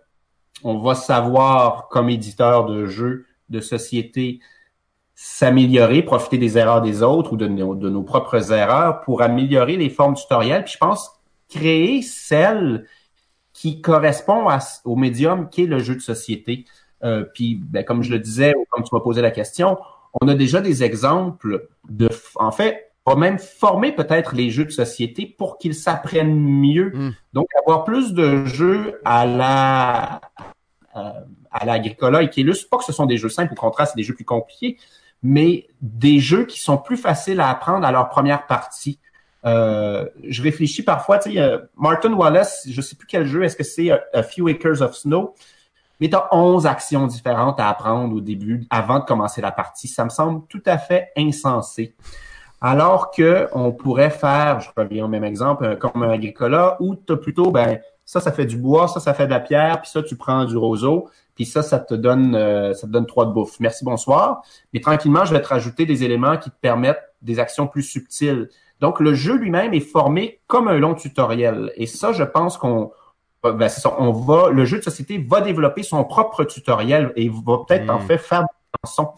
on 0.63 0.80
va 0.80 0.95
savoir, 0.95 1.88
comme 1.89 2.09
éditeur 2.09 2.65
de 2.65 2.85
jeux 2.85 3.26
de 3.49 3.59
société, 3.59 4.39
s'améliorer, 5.15 6.01
profiter 6.01 6.38
des 6.38 6.57
erreurs 6.57 6.81
des 6.81 7.03
autres 7.03 7.34
ou 7.34 7.38
de 7.38 7.47
nos, 7.47 7.76
de 7.76 7.89
nos 7.89 8.03
propres 8.03 8.53
erreurs 8.53 9.01
pour 9.01 9.21
améliorer 9.21 9.76
les 9.76 9.89
formes 9.89 10.15
tutorielles. 10.15 10.63
Puis 10.63 10.73
je 10.73 10.77
pense 10.77 11.18
créer 11.49 12.01
celle 12.01 12.85
qui 13.53 13.81
correspond 13.81 14.47
au 14.85 14.95
médium 14.95 15.49
qui 15.49 15.63
est 15.63 15.67
le 15.67 15.80
jeu 15.80 15.95
de 15.95 16.01
société. 16.01 16.65
Euh, 17.03 17.23
puis, 17.34 17.55
ben, 17.55 17.84
comme 17.84 18.03
je 18.03 18.11
le 18.11 18.19
disais, 18.19 18.53
comme 18.69 18.84
tu 18.84 18.93
m'as 18.93 19.01
posé 19.01 19.21
la 19.21 19.31
question, 19.31 19.77
on 20.21 20.27
a 20.27 20.35
déjà 20.35 20.61
des 20.61 20.84
exemples 20.84 21.67
de, 21.89 22.09
en 22.35 22.51
fait, 22.51 22.91
on 23.05 23.13
va 23.13 23.17
même 23.17 23.39
former 23.39 23.91
peut-être 23.91 24.35
les 24.35 24.49
jeux 24.49 24.65
de 24.65 24.71
société 24.71 25.26
pour 25.26 25.57
qu'ils 25.57 25.76
s'apprennent 25.76 26.39
mieux. 26.39 26.91
Hmm. 26.93 27.11
Donc, 27.34 27.47
avoir 27.59 27.84
plus 27.84 28.13
de 28.13 28.45
jeux 28.45 29.01
à 29.03 29.26
la 29.26 30.21
euh, 30.95 31.11
à 31.51 31.65
l'agricola 31.65 32.21
et 32.21 32.30
qui 32.30 32.41
illustrent 32.41 32.69
pas 32.69 32.77
que 32.77 32.84
ce 32.84 32.93
sont 32.93 33.07
des 33.07 33.17
jeux 33.17 33.30
simples, 33.30 33.53
au 33.53 33.55
contraire, 33.55 33.88
c'est 33.88 33.95
des 33.95 34.03
jeux 34.03 34.13
plus 34.13 34.26
compliqués, 34.26 34.77
mais 35.23 35.67
des 35.81 36.19
jeux 36.19 36.45
qui 36.45 36.59
sont 36.59 36.77
plus 36.77 36.97
faciles 36.97 37.39
à 37.39 37.49
apprendre 37.49 37.85
à 37.85 37.91
leur 37.91 38.09
première 38.09 38.45
partie. 38.45 38.99
Euh, 39.45 40.06
je 40.28 40.44
réfléchis 40.44 40.84
parfois, 40.84 41.18
tu 41.20 41.32
sais, 41.32 41.40
euh, 41.40 41.60
Martin 41.78 42.14
Wallace, 42.14 42.68
je 42.70 42.82
sais 42.82 42.95
plus 42.95 43.07
quel 43.07 43.26
jeu, 43.26 43.44
est-ce 43.44 43.56
que 43.56 43.64
c'est 43.64 43.91
a, 43.91 44.24
Few 44.24 44.48
Acres 44.48 44.82
of 44.82 44.95
Snow? 44.95 45.34
Mais 45.99 46.10
tu 46.10 46.16
as 46.16 46.28
11 46.32 46.66
actions 46.66 47.07
différentes 47.07 47.60
à 47.60 47.70
apprendre 47.70 48.16
au 48.16 48.22
début, 48.22 48.66
avant 48.70 48.99
de 48.99 49.06
commencer 49.06 49.41
la 49.41 49.52
partie. 49.52 49.88
Ça 49.88 50.06
me 50.06 50.10
semble 50.10 50.45
tout 50.48 50.64
à 50.66 50.78
fait 50.78 51.11
insensé. 51.18 51.95
Alors 52.61 53.11
que 53.11 53.48
on 53.53 53.72
pourrait 53.72 54.10
faire, 54.10 54.60
je 54.60 54.70
reviens 54.76 55.06
au 55.06 55.07
même 55.07 55.24
exemple, 55.24 55.64
euh, 55.64 55.76
comme 55.76 56.03
un 56.03 56.10
agricola, 56.10 56.76
où 56.82 56.95
tu 56.95 57.14
as 57.14 57.18
plutôt, 57.18 57.52
ben, 57.52 57.80
ça, 58.03 58.20
ça 58.20 58.32
fait 58.32 58.45
du 58.45 58.57
bois, 58.57 58.88
ça, 58.88 58.99
ça 58.99 59.14
fait 59.14 59.26
de 59.26 59.32
la 59.32 59.40
pierre, 59.40 59.82
puis 59.82 59.90
ça, 59.90 60.03
tu 60.03 60.18
prends 60.18 60.44
du 60.44 60.57
roseau, 60.57 61.10
puis 61.36 61.45
ça, 61.45 61.61
ça 61.61 61.80
te 61.80 61.94
donne 61.94 62.36
euh, 62.36 62.74
ça 62.74 62.88
te 62.88 62.91
donne 62.91 63.06
trois 63.06 63.26
de 63.26 63.32
bouffe. 63.32 63.60
Merci, 63.61 63.86
bonsoir. 63.86 64.41
Mais 64.74 64.82
tranquillement, 64.82 65.24
je 65.24 65.34
vais 65.34 65.41
te 65.41 65.48
rajouter 65.48 65.86
des 65.86 66.03
éléments 66.03 66.38
qui 66.38 66.49
te 66.49 66.56
permettent 66.60 67.03
des 67.22 67.40
actions 67.40 67.68
plus 67.68 67.84
subtiles. 67.84 68.49
Donc, 68.80 68.99
le 68.99 69.14
jeu 69.14 69.35
lui-même 69.35 69.73
est 69.73 69.80
formé 69.80 70.39
comme 70.47 70.68
un 70.68 70.77
long 70.77 70.95
tutoriel. 70.95 71.72
Et 71.76 71.85
ça, 71.85 72.14
je 72.14 72.23
pense 72.23 72.57
qu'on 72.57 72.91
euh, 73.45 73.53
ben, 73.53 73.69
ça, 73.69 73.95
on 73.99 74.11
va, 74.11 74.49
le 74.49 74.65
jeu 74.65 74.80
de 74.80 74.84
société 74.84 75.18
va 75.18 75.41
développer 75.41 75.84
son 75.84 76.03
propre 76.03 76.43
tutoriel 76.43 77.14
et 77.15 77.30
va 77.30 77.60
peut-être 77.65 77.89
en 77.89 77.99
hmm. 77.99 78.07
fait 78.07 78.18
faire 78.18 78.41
des 78.41 78.47
chansons. 78.85 79.14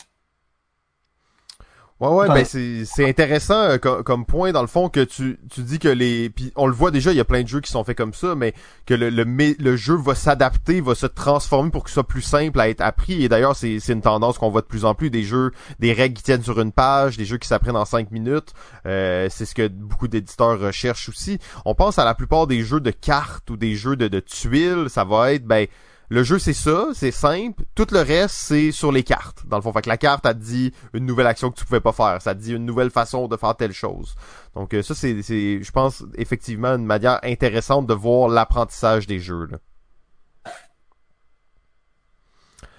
Ouais, 2.01 2.09
ouais, 2.09 2.27
ben 2.29 2.43
c'est, 2.43 2.83
c'est 2.83 3.07
intéressant 3.07 3.53
euh, 3.61 3.77
co- 3.77 4.01
comme, 4.01 4.25
point 4.25 4.51
dans 4.51 4.61
le 4.61 4.67
fond 4.67 4.89
que 4.89 5.03
tu, 5.03 5.37
tu 5.51 5.61
dis 5.61 5.77
que 5.77 5.87
les, 5.87 6.31
puis 6.31 6.51
on 6.55 6.65
le 6.65 6.73
voit 6.73 6.89
déjà, 6.89 7.11
il 7.11 7.17
y 7.17 7.19
a 7.19 7.25
plein 7.25 7.43
de 7.43 7.47
jeux 7.47 7.61
qui 7.61 7.71
sont 7.71 7.83
faits 7.83 7.95
comme 7.95 8.15
ça, 8.15 8.33
mais 8.33 8.55
que 8.87 8.95
le, 8.95 9.11
le, 9.11 9.23
le 9.23 9.75
jeu 9.75 9.93
va 9.95 10.15
s'adapter, 10.15 10.81
va 10.81 10.95
se 10.95 11.05
transformer 11.05 11.69
pour 11.69 11.83
que 11.83 11.91
ce 11.91 11.93
soit 11.93 12.07
plus 12.07 12.23
simple 12.23 12.59
à 12.59 12.69
être 12.69 12.81
appris. 12.81 13.23
Et 13.23 13.29
d'ailleurs, 13.29 13.55
c'est, 13.55 13.79
c'est 13.79 13.93
une 13.93 14.01
tendance 14.01 14.39
qu'on 14.39 14.49
voit 14.49 14.61
de 14.61 14.65
plus 14.65 14.83
en 14.83 14.95
plus 14.95 15.11
des 15.11 15.21
jeux, 15.21 15.51
des 15.77 15.93
règles 15.93 16.15
qui 16.15 16.23
tiennent 16.23 16.41
sur 16.41 16.59
une 16.59 16.71
page, 16.71 17.17
des 17.17 17.25
jeux 17.25 17.37
qui 17.37 17.47
s'apprennent 17.47 17.77
en 17.77 17.85
cinq 17.85 18.09
minutes. 18.09 18.51
Euh, 18.87 19.27
c'est 19.29 19.45
ce 19.45 19.53
que 19.53 19.67
beaucoup 19.67 20.07
d'éditeurs 20.07 20.59
recherchent 20.59 21.07
aussi. 21.07 21.37
On 21.65 21.75
pense 21.75 21.99
à 21.99 22.03
la 22.03 22.15
plupart 22.15 22.47
des 22.47 22.63
jeux 22.63 22.79
de 22.79 22.89
cartes 22.89 23.47
ou 23.51 23.57
des 23.57 23.75
jeux 23.75 23.95
de, 23.95 24.07
de 24.07 24.19
tuiles, 24.19 24.85
ça 24.89 25.03
va 25.03 25.33
être 25.33 25.45
ben 25.45 25.67
le 26.11 26.23
jeu, 26.23 26.39
c'est 26.39 26.51
ça, 26.51 26.87
c'est 26.93 27.11
simple. 27.11 27.63
Tout 27.73 27.87
le 27.93 27.99
reste, 27.99 28.35
c'est 28.35 28.73
sur 28.73 28.91
les 28.91 29.01
cartes. 29.01 29.47
Dans 29.47 29.55
le 29.55 29.61
fond, 29.61 29.71
fait 29.71 29.81
que 29.81 29.87
la 29.87 29.95
carte, 29.95 30.25
te 30.25 30.33
dit 30.33 30.73
une 30.93 31.05
nouvelle 31.05 31.25
action 31.25 31.49
que 31.49 31.57
tu 31.57 31.63
pouvais 31.63 31.79
pas 31.79 31.93
faire. 31.93 32.21
Ça 32.21 32.35
te 32.35 32.41
dit 32.41 32.51
une 32.51 32.65
nouvelle 32.65 32.89
façon 32.89 33.29
de 33.29 33.37
faire 33.37 33.55
telle 33.55 33.71
chose. 33.71 34.15
Donc 34.53 34.73
euh, 34.73 34.83
ça, 34.83 34.93
c'est, 34.93 35.21
c'est, 35.21 35.63
je 35.63 35.71
pense, 35.71 36.03
effectivement, 36.17 36.75
une 36.75 36.85
manière 36.85 37.21
intéressante 37.23 37.87
de 37.87 37.93
voir 37.93 38.27
l'apprentissage 38.27 39.07
des 39.07 39.19
jeux. 39.19 39.47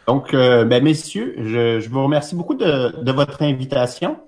Donc, 0.06 0.34
euh, 0.34 0.66
ben, 0.66 0.84
messieurs, 0.84 1.34
je, 1.38 1.88
vous 1.88 2.04
remercie 2.04 2.34
beaucoup 2.34 2.54
de 2.54 3.12
votre 3.12 3.40
invitation. 3.40 4.18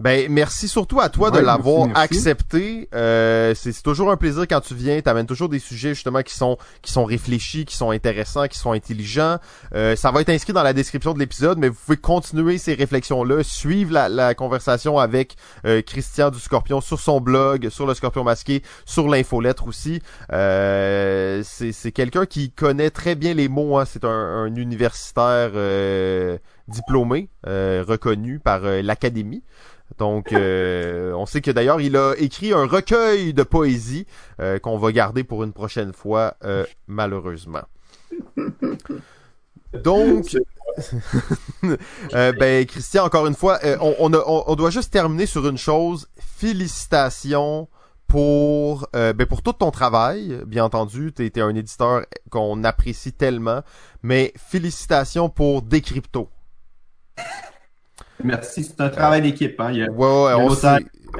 Ben 0.00 0.26
merci 0.30 0.66
surtout 0.68 1.00
à 1.00 1.08
toi 1.08 1.30
de 1.30 1.38
l'avoir 1.38 1.88
accepté. 1.94 2.88
Euh, 2.94 3.54
c'est 3.54 3.72
c'est 3.72 3.82
toujours 3.82 4.10
un 4.10 4.16
plaisir 4.16 4.46
quand 4.48 4.60
tu 4.60 4.74
viens. 4.74 5.00
T'amènes 5.00 5.26
toujours 5.26 5.48
des 5.48 5.58
sujets 5.58 5.94
justement 5.94 6.22
qui 6.22 6.34
sont 6.34 6.56
qui 6.82 6.92
sont 6.92 7.04
réfléchis, 7.04 7.64
qui 7.64 7.76
sont 7.76 7.90
intéressants, 7.90 8.48
qui 8.48 8.58
sont 8.58 8.72
intelligents. 8.72 9.38
Euh, 9.74 9.96
ça 9.96 10.10
va 10.10 10.20
être 10.20 10.28
inscrit 10.30 10.52
dans 10.52 10.62
la 10.62 10.72
description 10.72 11.14
de 11.14 11.18
l'épisode, 11.18 11.58
mais 11.58 11.68
vous 11.68 11.78
pouvez 11.86 11.96
continuer 11.96 12.58
ces 12.58 12.74
réflexions-là, 12.74 13.42
suivre 13.42 13.92
la, 13.92 14.08
la 14.08 14.34
conversation 14.34 14.98
avec 14.98 15.36
euh, 15.66 15.82
Christian 15.82 16.30
du 16.30 16.38
Scorpion 16.38 16.80
sur 16.80 16.98
son 17.00 17.20
blog, 17.20 17.68
sur 17.68 17.86
le 17.86 17.94
Scorpion 17.94 18.24
masqué, 18.24 18.62
sur 18.84 19.08
l'infolettre 19.08 19.66
aussi. 19.66 20.02
Euh, 20.32 21.42
c'est 21.44 21.72
c'est 21.72 21.92
quelqu'un 21.92 22.26
qui 22.26 22.50
connaît 22.50 22.90
très 22.90 23.14
bien 23.14 23.34
les 23.34 23.48
mots. 23.48 23.78
Hein. 23.78 23.84
C'est 23.84 24.04
un, 24.04 24.08
un 24.08 24.54
universitaire 24.54 25.50
euh, 25.54 26.38
diplômé, 26.68 27.28
euh, 27.46 27.84
reconnu 27.86 28.38
par 28.38 28.64
euh, 28.64 28.82
l'académie. 28.82 29.42
Donc, 29.98 30.32
euh, 30.32 31.12
on 31.16 31.26
sait 31.26 31.40
que 31.40 31.50
d'ailleurs, 31.50 31.80
il 31.80 31.96
a 31.96 32.14
écrit 32.18 32.52
un 32.52 32.66
recueil 32.66 33.34
de 33.34 33.42
poésie 33.42 34.06
euh, 34.40 34.58
qu'on 34.58 34.78
va 34.78 34.92
garder 34.92 35.24
pour 35.24 35.44
une 35.44 35.52
prochaine 35.52 35.92
fois, 35.92 36.34
euh, 36.44 36.64
malheureusement. 36.86 37.62
Donc, 39.84 40.36
ben 42.12 42.66
Christian, 42.66 43.04
encore 43.04 43.26
une 43.26 43.34
fois, 43.34 43.58
on, 43.80 43.94
on, 43.98 44.12
a- 44.12 44.22
on- 44.26 44.44
on 44.46 44.54
doit 44.54 44.70
juste 44.70 44.92
terminer 44.92 45.26
sur 45.26 45.46
une 45.48 45.56
chose. 45.58 46.08
Félicitations 46.18 47.68
pour 48.06 48.86
euh, 48.94 49.14
ben 49.14 49.26
pour 49.26 49.40
tout 49.42 49.54
ton 49.54 49.70
travail, 49.70 50.38
bien 50.46 50.64
entendu. 50.64 51.12
Tu 51.14 51.24
es 51.24 51.40
un 51.40 51.54
éditeur 51.54 52.02
qu'on 52.30 52.64
apprécie 52.64 53.12
tellement, 53.12 53.62
mais 54.02 54.32
félicitations 54.36 55.30
pour 55.30 55.62
Décrypto. 55.62 56.28
Merci, 58.24 58.62
c'est 58.64 58.80
un 58.80 58.88
travail 58.88 59.22
d'équipe. 59.22 59.60
Hein. 59.60 59.70
Il 59.72 59.78
y 59.78 59.82
a, 59.82 59.90
Ouais, 59.90 60.06
ouais, 60.06 60.32
Il 60.34 60.38
y 60.38 60.40
a 60.40 60.44
on 60.44 60.54
sait, 60.54 60.78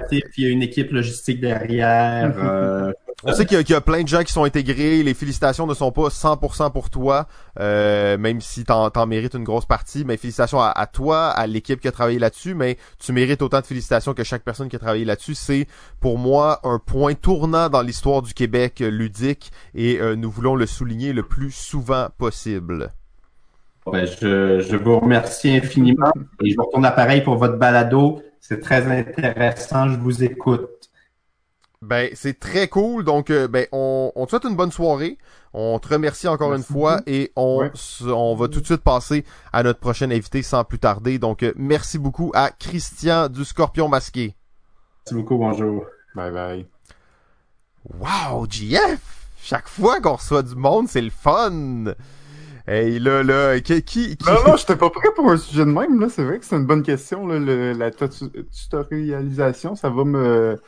puis 0.08 0.22
il 0.38 0.44
y 0.44 0.46
a 0.46 0.50
une 0.50 0.62
équipe 0.62 0.92
logistique 0.92 1.40
derrière. 1.40 2.32
euh, 2.38 2.92
on 3.24 3.32
sait 3.32 3.44
qu'il 3.44 3.56
y, 3.56 3.60
a- 3.60 3.64
qu'il 3.64 3.72
y 3.72 3.76
a 3.76 3.80
plein 3.80 4.02
de 4.02 4.08
gens 4.08 4.22
qui 4.22 4.32
sont 4.32 4.44
intégrés. 4.44 5.02
Les 5.02 5.14
félicitations 5.14 5.66
ne 5.66 5.74
sont 5.74 5.90
pas 5.90 6.08
100% 6.10 6.70
pour 6.72 6.90
toi, 6.90 7.26
euh, 7.58 8.16
même 8.18 8.40
si 8.40 8.64
t'en, 8.64 8.88
t'en 8.90 9.06
mérites 9.06 9.34
une 9.34 9.42
grosse 9.44 9.66
partie. 9.66 10.04
Mais 10.04 10.16
félicitations 10.16 10.60
à, 10.60 10.68
à 10.68 10.86
toi, 10.86 11.28
à 11.28 11.46
l'équipe 11.48 11.80
qui 11.80 11.88
a 11.88 11.92
travaillé 11.92 12.18
là-dessus. 12.20 12.54
Mais 12.54 12.78
tu 13.00 13.12
mérites 13.12 13.42
autant 13.42 13.60
de 13.60 13.66
félicitations 13.66 14.14
que 14.14 14.22
chaque 14.24 14.42
personne 14.44 14.68
qui 14.68 14.76
a 14.76 14.80
travaillé 14.80 15.04
là-dessus. 15.04 15.34
C'est 15.34 15.66
pour 16.00 16.18
moi 16.18 16.60
un 16.64 16.78
point 16.78 17.14
tournant 17.14 17.68
dans 17.68 17.82
l'histoire 17.82 18.22
du 18.22 18.32
Québec 18.34 18.80
euh, 18.80 18.90
ludique 18.90 19.50
et 19.74 20.00
euh, 20.00 20.14
nous 20.14 20.30
voulons 20.30 20.54
le 20.54 20.66
souligner 20.66 21.12
le 21.12 21.22
plus 21.24 21.50
souvent 21.52 22.08
possible. 22.16 22.90
Ben, 23.90 24.04
je, 24.06 24.60
je 24.60 24.76
vous 24.76 24.98
remercie 25.00 25.50
infiniment 25.56 26.12
et 26.44 26.50
je 26.50 26.56
vous 26.56 26.64
retourne 26.64 26.82
l'appareil 26.84 27.22
pour 27.22 27.36
votre 27.36 27.56
balado. 27.56 28.22
C'est 28.40 28.60
très 28.60 28.86
intéressant. 28.86 29.88
Je 29.88 29.96
vous 29.98 30.22
écoute. 30.22 30.68
Ben, 31.80 32.10
c'est 32.14 32.38
très 32.38 32.68
cool. 32.68 33.02
Donc, 33.04 33.30
euh, 33.30 33.48
ben, 33.48 33.66
on, 33.72 34.12
on 34.14 34.24
te 34.24 34.30
souhaite 34.30 34.44
une 34.44 34.54
bonne 34.54 34.70
soirée. 34.70 35.18
On 35.52 35.78
te 35.80 35.88
remercie 35.88 36.28
encore 36.28 36.50
Merci 36.50 36.64
une 36.68 36.72
fois 36.74 36.96
beaucoup. 36.98 37.10
et 37.10 37.32
on, 37.34 37.58
Ouais. 37.58 37.70
s- 37.74 38.02
on 38.06 38.34
va 38.36 38.46
tout 38.48 38.60
de 38.60 38.64
suite 38.66 38.82
passer 38.82 39.24
à 39.52 39.62
notre 39.64 39.80
prochain 39.80 40.10
invité 40.10 40.42
sans 40.42 40.62
plus 40.64 40.78
tarder. 40.78 41.18
Donc, 41.18 41.42
euh, 41.42 41.52
merci 41.56 41.98
beaucoup 41.98 42.30
à 42.34 42.50
Christian 42.50 43.28
du 43.28 43.44
Scorpion 43.44 43.88
Masqué. 43.88 44.34
Merci 45.04 45.14
beaucoup. 45.14 45.38
Bonjour. 45.38 45.84
Bye 46.14 46.30
bye. 46.32 46.66
Wow, 47.98 48.46
GF! 48.48 49.00
Chaque 49.42 49.68
fois 49.68 50.00
qu'on 50.00 50.14
reçoit 50.14 50.42
du 50.44 50.54
monde, 50.54 50.86
c'est 50.88 51.00
le 51.02 51.10
fun! 51.10 51.94
Hey, 52.66 52.98
là, 53.00 53.22
là, 53.22 53.58
qui, 53.60 53.82
qui, 53.82 54.16
qui- 54.16 54.26
Non, 54.26 54.34
non, 54.46 54.56
j'étais 54.56 54.76
pas 54.76 54.90
prêt 54.90 55.08
pour 55.16 55.28
un 55.30 55.36
sujet 55.36 55.64
de 55.64 55.70
même, 55.70 55.98
là. 56.00 56.08
C'est 56.08 56.22
vrai 56.24 56.38
que 56.38 56.44
c'est 56.44 56.56
une 56.56 56.66
bonne 56.66 56.82
question, 56.82 57.26
là. 57.26 57.38
le- 57.38 57.72
la 57.72 57.90
tutorialisation, 57.90 59.74
ça 59.74 59.90
va 59.90 60.04
me, 60.04 60.60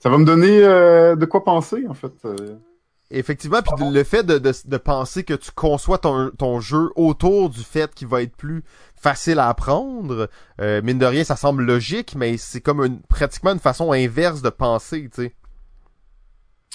ça 0.00 0.10
va 0.10 0.18
me 0.18 0.24
donner 0.24 0.62
euh, 0.64 1.16
de 1.16 1.24
quoi 1.26 1.44
penser, 1.44 1.84
en 1.88 1.94
fait. 1.94 2.12
euh. 2.24 2.56
Effectivement, 3.10 3.62
puis 3.62 3.72
le 3.90 4.04
fait 4.04 4.22
de, 4.22 4.36
de, 4.36 4.52
de 4.66 4.76
penser 4.76 5.24
que 5.24 5.32
tu 5.32 5.50
conçois 5.50 5.96
ton, 5.96 6.30
ton 6.36 6.60
jeu 6.60 6.90
autour 6.94 7.48
du 7.48 7.60
fait 7.60 7.94
qu'il 7.94 8.06
va 8.06 8.20
être 8.22 8.36
plus 8.36 8.62
facile 8.96 9.38
à 9.38 9.48
apprendre, 9.48 10.28
euh, 10.60 10.82
mine 10.82 10.98
de 10.98 11.06
rien, 11.06 11.24
ça 11.24 11.34
semble 11.36 11.62
logique, 11.64 12.14
mais 12.16 12.36
c'est 12.36 12.60
comme 12.60 12.84
une, 12.84 13.00
pratiquement 13.00 13.52
une 13.52 13.60
façon 13.60 13.92
inverse 13.92 14.42
de 14.42 14.50
penser, 14.50 15.08
tu 15.14 15.22
sais. 15.22 15.34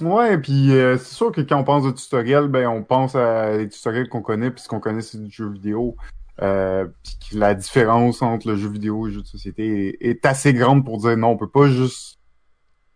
Ouais, 0.02 0.40
puis 0.40 0.72
euh, 0.72 0.98
c'est 0.98 1.14
sûr 1.14 1.32
que 1.32 1.42
quand 1.42 1.60
on 1.60 1.64
pense 1.64 1.84
de 1.86 1.92
tutoriel, 1.92 2.48
ben 2.48 2.68
on 2.68 2.84
pense 2.84 3.16
à 3.16 3.58
les 3.58 3.70
tutoriels 3.70 4.10
qu'on 4.10 4.24
connaît, 4.24 4.50
puis 4.50 4.64
ce 4.64 4.68
qu'on 4.68 4.80
connaît 4.80 5.02
c'est 5.02 5.22
du 5.24 5.30
jeu 5.30 5.50
vidéo. 5.50 5.96
Euh, 6.42 6.88
puis 7.04 7.38
la 7.38 7.54
différence 7.54 8.24
entre 8.24 8.48
le 8.48 8.56
jeu 8.56 8.70
vidéo 8.70 9.06
et 9.06 9.10
le 9.12 9.16
jeu 9.18 9.22
de 9.22 9.28
société 9.28 9.98
est, 10.10 10.26
assez 10.26 10.54
grande 10.54 10.84
pour 10.84 10.98
dire 10.98 11.16
non, 11.16 11.30
on 11.30 11.38
peut 11.38 11.50
pas 11.50 11.68
juste 11.68 12.18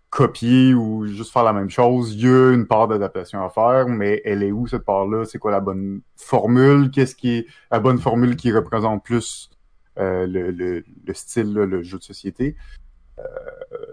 copier 0.09 0.73
ou 0.73 1.05
juste 1.05 1.31
faire 1.31 1.43
la 1.43 1.53
même 1.53 1.69
chose. 1.69 2.15
Il 2.15 2.21
y 2.21 2.27
a 2.27 2.53
une 2.53 2.65
part 2.65 2.87
d'adaptation 2.87 3.45
à 3.45 3.49
faire, 3.49 3.87
mais 3.87 4.21
elle 4.25 4.41
est 4.41 4.51
où 4.51 4.65
cette 4.67 4.83
part-là? 4.83 5.25
C'est 5.25 5.37
quoi 5.37 5.51
la 5.51 5.59
bonne 5.59 6.01
formule? 6.15 6.89
Qu'est-ce 6.89 7.15
qui 7.15 7.29
est 7.37 7.47
la 7.71 7.79
bonne 7.79 7.99
formule 7.99 8.35
qui 8.35 8.51
représente 8.51 9.03
plus 9.03 9.51
euh, 9.99 10.25
le, 10.25 10.49
le, 10.49 10.83
le 11.05 11.13
style, 11.13 11.53
le 11.53 11.83
jeu 11.83 11.99
de 11.99 12.03
société? 12.03 12.55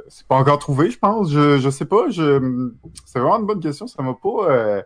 C'est 0.09 0.27
pas 0.27 0.37
encore 0.37 0.59
trouvé, 0.59 0.91
je 0.91 0.99
pense. 0.99 1.31
Je, 1.31 1.59
je 1.59 1.71
sais 1.71 1.87
pas. 1.87 2.09
Je, 2.11 2.71
c'est 3.07 3.19
vraiment 3.19 3.39
une 3.41 3.47
bonne 3.47 3.61
question. 3.61 3.87
Ça 3.87 4.03
m'a 4.03 4.15
pas. 4.15 4.51
euh, 4.51 4.83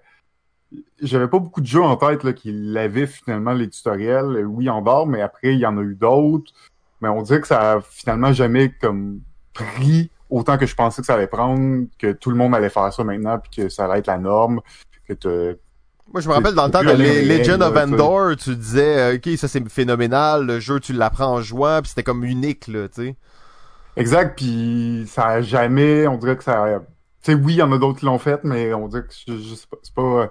J'avais 1.03 1.29
pas 1.29 1.39
beaucoup 1.39 1.61
de 1.61 1.67
jeux 1.67 1.83
en 1.83 1.97
tête 1.97 2.25
là, 2.25 2.33
qui 2.33 2.53
l'avaient 2.53 3.07
finalement 3.07 3.53
les 3.53 3.69
tutoriels. 3.69 4.45
Oui, 4.47 4.69
en 4.71 4.83
dehors, 4.83 5.07
mais 5.07 5.21
après, 5.23 5.55
il 5.55 5.61
y 5.61 5.67
en 5.67 5.77
a 5.79 5.83
eu 5.83 5.95
d'autres. 5.95 6.53
Mais 7.01 7.09
on 7.09 7.23
dirait 7.23 7.41
que 7.41 7.47
ça 7.47 7.73
a 7.75 7.81
finalement 7.81 8.33
jamais 8.33 8.73
comme 8.81 9.21
pris 9.55 10.11
autant 10.31 10.59
que 10.59 10.67
je 10.67 10.75
pensais 10.75 11.01
que 11.01 11.07
ça 11.07 11.15
allait 11.15 11.27
prendre, 11.27 11.87
que 11.99 12.13
tout 12.13 12.31
le 12.31 12.37
monde 12.37 12.55
allait 12.55 12.69
faire 12.71 12.93
ça 12.93 13.03
maintenant, 13.05 13.39
puis 13.39 13.51
que 13.63 13.69
ça 13.69 13.87
allait 13.87 14.01
être 14.01 14.07
la 14.09 14.19
norme. 14.19 14.61
Que 15.09 15.59
Moi, 16.13 16.21
je 16.21 16.29
me 16.29 16.35
rappelle 16.35 16.55
dans 16.55 16.67
le 16.67 16.71
temps 16.71 16.83
de 16.83 16.91
Legend 16.93 17.63
of. 17.63 17.77
Endor, 17.77 18.37
tu 18.37 18.55
disais, 18.55 19.15
euh, 19.15 19.17
ok, 19.17 19.39
ça 19.39 19.49
c'est 19.49 19.67
phénoménal, 19.71 20.45
le 20.45 20.61
jeu 20.61 20.81
tu 20.81 20.93
l'apprends 20.93 21.35
en 21.37 21.41
jouant, 21.41 21.81
puis 21.81 21.89
c'était 21.89 22.03
comme 22.03 22.25
unique, 22.25 22.69
là, 22.69 22.89
tu 22.89 23.03
sais. 23.03 23.17
Exact, 23.99 24.37
puis 24.37 25.05
ça 25.09 25.27
a 25.29 25.41
jamais, 25.43 26.07
on 26.07 26.17
dirait 26.17 26.37
que 26.37 26.45
ça, 26.45 26.65
a- 26.77 26.81
tu 26.81 26.87
sais, 27.23 27.35
oui, 27.35 27.55
il 27.55 27.57
y 27.59 27.63
en 27.63 27.73
a 27.73 27.79
d'autres 27.79 27.99
qui 27.99 28.05
l'ont 28.07 28.19
fait, 28.19 28.45
mais 28.45 28.73
on 28.75 28.89
dirait 28.89 29.03
que 29.05 29.13
je, 29.27 29.37
je 29.37 29.55
c'est 29.55 29.95
pas, 29.95 30.03
euh, 30.03 30.29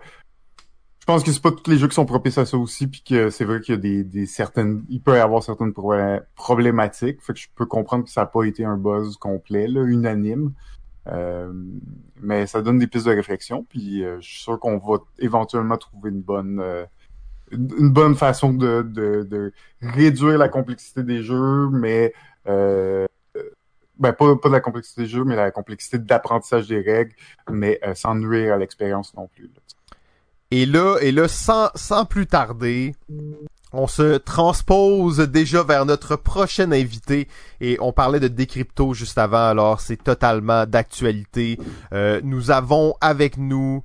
je 1.00 1.06
pense 1.06 1.24
que 1.24 1.32
c'est 1.32 1.42
pas 1.42 1.52
tous 1.52 1.70
les 1.70 1.78
jeux 1.78 1.88
qui 1.88 1.96
sont 1.96 2.06
propices 2.06 2.38
à 2.38 2.46
ça 2.46 2.58
aussi, 2.58 2.88
puis 2.88 3.02
que 3.08 3.30
c'est 3.30 3.46
vrai 3.46 3.62
qu'il 3.62 3.76
y 3.76 3.78
a 3.78 3.82
des, 3.82 4.04
des 4.04 4.26
certaines, 4.26 4.84
il 4.90 5.02
peut 5.02 5.16
y 5.16 5.20
avoir 5.20 5.44
certaines 5.44 5.74
pro- 5.74 5.94
problématiques, 6.36 7.22
fait 7.22 7.34
que 7.34 7.40
je 7.40 7.48
peux 7.56 7.66
comprendre 7.66 8.04
que 8.06 8.10
ça 8.10 8.22
a 8.22 8.26
pas 8.26 8.44
été 8.44 8.66
un 8.66 8.78
buzz 8.78 9.18
complet, 9.18 9.68
là, 9.68 9.84
unanime, 9.84 10.54
Euh, 11.10 11.52
mais 12.22 12.48
ça 12.48 12.62
donne 12.62 12.80
des 12.80 12.88
pistes 12.88 13.08
de 13.08 13.12
réflexion, 13.16 13.66
puis 13.70 14.04
euh, 14.04 14.18
je 14.22 14.28
suis 14.30 14.42
sûr 14.44 14.60
qu'on 14.60 14.78
va 14.78 14.98
éventuellement 15.20 15.78
trouver 15.78 16.10
une 16.12 16.22
bonne, 16.22 16.60
euh, 16.62 16.86
une 17.52 17.92
bonne 17.92 18.16
façon 18.16 18.54
de, 18.54 18.82
de, 18.84 19.24
de 19.24 19.54
réduire 19.82 20.38
la 20.38 20.50
complexité 20.50 21.04
des 21.04 21.24
jeux, 21.24 21.70
mais 21.72 22.14
ben 24.00 24.14
pas, 24.14 24.36
pas 24.36 24.50
de 24.50 24.54
la 24.54 24.60
complexité 24.60 25.04
des 25.04 25.08
jeux, 25.08 25.24
mais 25.24 25.36
la 25.36 25.52
complexité 25.52 25.98
d'apprentissage 25.98 26.68
des 26.68 26.82
règles, 26.82 27.14
mais 27.50 27.80
euh, 27.86 27.96
sans 27.96 28.16
nuire 28.16 28.54
à 28.54 28.58
l'expérience 28.58 29.14
non 29.16 29.28
plus. 29.28 29.46
là. 29.46 29.62
Et 30.52 30.66
là, 30.66 30.98
et 31.02 31.12
là, 31.12 31.28
sans, 31.28 31.70
sans 31.76 32.06
plus 32.06 32.26
tarder, 32.26 32.96
on 33.74 33.88
se 33.88 34.18
transpose 34.18 35.18
déjà 35.18 35.62
vers 35.64 35.86
notre 35.86 36.16
prochain 36.16 36.72
invité 36.72 37.28
et 37.60 37.78
on 37.82 37.92
parlait 37.92 38.22
de 38.22 38.30
décrypto 38.30 38.94
juste 38.94 39.18
avant, 39.18 39.50
alors 39.50 39.82
c'est 39.82 40.02
totalement 40.02 40.66
d'actualité. 40.66 41.60
Euh, 41.92 42.22
nous 42.24 42.50
avons 42.50 42.96
avec 43.02 43.38
nous 43.38 43.84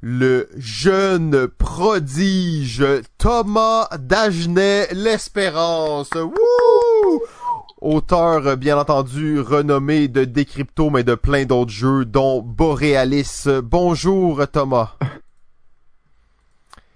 le 0.00 0.48
jeune 0.56 1.46
prodige 1.46 2.84
Thomas 3.18 3.88
Dagenet 3.98 4.88
l'Espérance. 4.92 6.10
Wouh! 6.14 7.20
Auteur 7.80 8.46
euh, 8.46 8.56
bien 8.56 8.78
entendu 8.78 9.40
renommé 9.40 10.08
de 10.08 10.24
Décrypto, 10.24 10.90
mais 10.90 11.04
de 11.04 11.14
plein 11.14 11.44
d'autres 11.44 11.70
jeux, 11.70 12.04
dont 12.04 12.42
Borealis. 12.42 13.46
Bonjour 13.62 14.46
Thomas. 14.48 14.96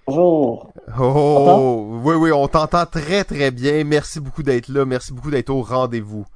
Bonjour. 0.07 0.71
Oh, 1.01 2.01
oui, 2.05 2.15
oui, 2.15 2.33
on 2.33 2.47
t'entend 2.47 2.85
très 2.87 3.25
très 3.25 3.51
bien. 3.51 3.85
Merci 3.85 4.21
beaucoup 4.21 4.43
d'être 4.43 4.69
là. 4.69 4.85
Merci 4.85 5.13
beaucoup 5.13 5.31
d'être 5.31 5.51
au 5.51 5.63
rendez-vous. 5.63 6.27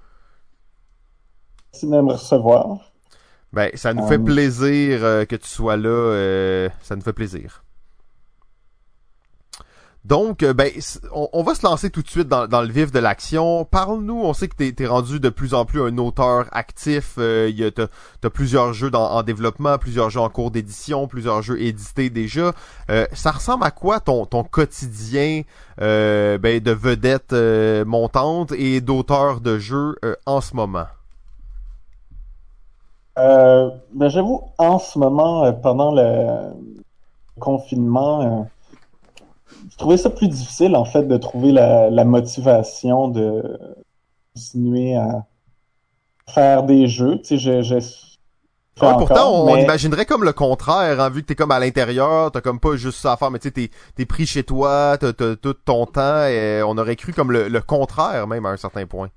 Merci 1.72 1.86
de 1.86 2.00
me 2.00 2.12
recevoir. 2.12 2.78
Ben, 3.52 3.70
ça 3.74 3.92
nous 3.94 4.06
fait 4.06 4.18
Euh, 4.18 4.24
plaisir 4.24 5.04
euh, 5.04 5.24
que 5.26 5.36
tu 5.36 5.48
sois 5.48 5.76
là. 5.76 5.88
euh, 5.88 6.68
ça 6.82 6.96
nous 6.96 7.02
fait 7.02 7.12
plaisir. 7.12 7.62
Donc, 10.08 10.42
euh, 10.42 10.54
ben, 10.54 10.70
on, 11.12 11.42
va 11.42 11.54
se 11.54 11.66
lancer 11.66 11.90
tout 11.90 12.00
de 12.00 12.08
suite 12.08 12.28
dans, 12.28 12.62
le 12.62 12.68
vif 12.68 12.90
de 12.90 12.98
l'action. 12.98 13.66
Parle-nous, 13.66 14.18
on 14.18 14.32
sait 14.32 14.48
que 14.48 14.56
t'es 14.56 14.74
es 14.82 14.86
rendu 14.86 15.20
de 15.20 15.28
plus 15.28 15.52
en 15.52 15.66
plus 15.66 15.82
un 15.82 15.98
auteur 15.98 16.46
actif. 16.52 17.16
Euh, 17.18 17.52
T'as 17.70 17.88
as 18.24 18.30
plusieurs 18.30 18.72
jeux 18.72 18.90
en 18.94 19.22
développement, 19.22 19.76
plusieurs 19.76 20.08
jeux 20.08 20.20
en 20.20 20.30
cours 20.30 20.50
d'édition, 20.50 21.08
plusieurs 21.08 21.42
jeux 21.42 21.60
édités 21.60 22.08
déjà. 22.08 22.52
Euh, 22.88 23.06
ça 23.12 23.32
ressemble 23.32 23.64
à 23.64 23.70
quoi 23.70 24.00
ton, 24.00 24.24
quotidien 24.24 25.42
euh, 25.82 26.38
ben, 26.38 26.58
de 26.58 26.72
vedette 26.72 27.34
montante 27.86 28.52
et 28.52 28.80
d'auteur 28.80 29.42
de 29.42 29.58
jeux 29.58 29.96
en 30.24 30.40
ce 30.40 30.56
moment? 30.56 30.86
Ben, 33.14 34.08
j'avoue, 34.08 34.40
en 34.56 34.78
ce 34.78 34.98
moment, 34.98 35.52
pendant 35.52 35.92
le 35.92 36.54
confinement, 37.38 38.48
trouvais 39.78 39.96
ça 39.96 40.10
plus 40.10 40.28
difficile, 40.28 40.76
en 40.76 40.84
fait, 40.84 41.04
de 41.04 41.16
trouver 41.16 41.52
la, 41.52 41.90
la 41.90 42.04
motivation 42.04 43.08
de 43.08 43.58
continuer 44.34 44.96
à 44.96 45.26
faire 46.28 46.64
des 46.64 46.86
jeux. 46.88 47.18
Tu 47.18 47.38
sais, 47.38 47.38
je, 47.38 47.62
je 47.62 47.80
fais 48.78 48.86
Ouais, 48.86 48.94
pourtant, 48.96 49.32
on, 49.32 49.56
imaginerait 49.56 50.06
comme 50.06 50.22
le 50.24 50.32
contraire, 50.32 51.00
hein, 51.00 51.10
vu 51.10 51.22
que 51.22 51.26
t'es 51.26 51.34
comme 51.34 51.50
à 51.50 51.58
l'intérieur, 51.58 52.30
t'as 52.30 52.40
comme 52.40 52.60
pas 52.60 52.76
juste 52.76 52.98
ça 53.00 53.12
à 53.12 53.16
faire, 53.16 53.30
mais 53.30 53.40
tu 53.40 53.48
sais, 53.48 53.52
t'es, 53.52 53.70
t'es 53.96 54.06
pris 54.06 54.24
chez 54.26 54.44
toi, 54.44 54.96
t'as, 54.98 55.12
tout 55.12 55.54
ton 55.54 55.86
temps, 55.86 56.26
et 56.26 56.62
on 56.64 56.78
aurait 56.78 56.96
cru 56.96 57.12
comme 57.12 57.32
le, 57.32 57.48
le 57.48 57.60
contraire, 57.60 58.28
même, 58.28 58.46
à 58.46 58.50
un 58.50 58.56
certain 58.56 58.86
point. 58.86 59.10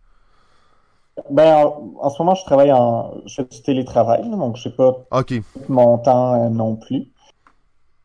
Ben, 1.29 1.65
en, 1.65 1.93
en 2.01 2.09
ce 2.09 2.21
moment, 2.21 2.35
je 2.35 2.43
travaille 2.45 2.71
en, 2.71 3.13
je 3.25 3.35
fais 3.35 3.43
du 3.45 3.61
télétravail, 3.61 4.29
donc 4.29 4.55
je 4.57 4.63
sais 4.63 4.75
pas 4.75 4.93
Ok. 5.11 5.33
tout 5.53 5.65
mon 5.69 5.97
temps 5.99 6.33
euh, 6.45 6.49
non 6.49 6.75
plus. 6.75 7.11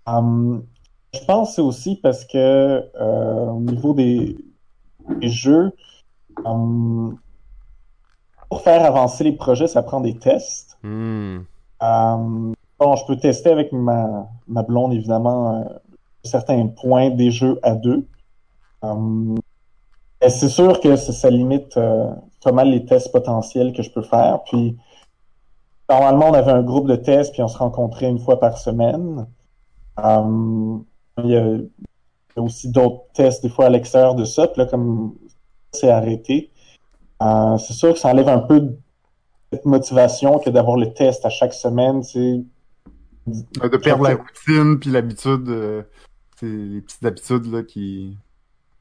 Hum, 0.06 0.66
je 1.16 1.24
pense 1.24 1.48
que 1.48 1.54
c'est 1.56 1.62
aussi 1.62 1.96
parce 1.96 2.24
que 2.24 2.84
euh, 3.00 3.46
au 3.46 3.60
niveau 3.60 3.94
des, 3.94 4.36
des 5.20 5.28
jeux, 5.28 5.72
hum, 6.44 7.18
pour 8.48 8.62
faire 8.62 8.84
avancer 8.84 9.24
les 9.24 9.32
projets, 9.32 9.66
ça 9.66 9.82
prend 9.82 10.00
des 10.00 10.16
tests. 10.16 10.78
Hmm. 10.82 11.38
Hum, 11.80 12.54
bon, 12.78 12.96
je 12.96 13.04
peux 13.06 13.16
tester 13.16 13.50
avec 13.50 13.72
ma, 13.72 14.28
ma 14.46 14.62
blonde, 14.62 14.92
évidemment, 14.92 15.56
euh, 15.56 15.64
certains 16.22 16.66
points 16.68 17.10
des 17.10 17.30
jeux 17.30 17.58
à 17.62 17.74
deux. 17.74 18.06
C'est 20.28 20.48
sûr 20.48 20.80
que 20.80 20.96
ça, 20.96 21.12
ça 21.12 21.30
limite 21.30 21.76
euh, 21.76 22.10
pas 22.42 22.52
mal 22.52 22.70
les 22.70 22.84
tests 22.84 23.12
potentiels 23.12 23.72
que 23.72 23.82
je 23.82 23.90
peux 23.90 24.02
faire. 24.02 24.42
Puis, 24.44 24.76
normalement, 25.90 26.30
on 26.30 26.34
avait 26.34 26.52
un 26.52 26.62
groupe 26.62 26.86
de 26.86 26.96
tests, 26.96 27.32
puis 27.32 27.42
on 27.42 27.48
se 27.48 27.58
rencontrait 27.58 28.08
une 28.08 28.18
fois 28.18 28.38
par 28.38 28.58
semaine. 28.58 29.26
Il, 31.24 31.30
y 31.30 31.36
a, 31.36 31.56
aussi 32.36 32.70
d'autres 32.70 33.04
tests, 33.14 33.42
des 33.42 33.48
fois, 33.48 33.66
à 33.66 33.70
l'extérieur 33.70 34.14
de 34.14 34.24
ça. 34.24 34.46
Puis 34.48 34.60
là, 34.60 34.66
comme 34.66 35.14
c'est 35.72 35.90
arrêté, 35.90 36.50
euh, 37.22 37.58
c'est 37.58 37.72
sûr 37.72 37.94
que 37.94 37.98
ça 37.98 38.10
enlève 38.10 38.28
un 38.28 38.38
peu 38.38 38.60
de 38.60 38.78
cette 39.52 39.64
motivation 39.64 40.38
que 40.38 40.50
d'avoir 40.50 40.76
le 40.76 40.92
test 40.92 41.24
à 41.24 41.30
chaque 41.30 41.54
semaine. 41.54 42.02
C'est 42.02 42.42
De 43.26 43.76
perdre 43.76 44.04
la 44.04 44.16
routine 44.16 44.78
puis 44.78 44.90
l'habitude, 44.90 45.48
euh, 45.48 45.82
les 46.42 46.80
petites 46.80 47.04
habitudes 47.04 47.46
là 47.52 47.62
qui. 47.62 48.16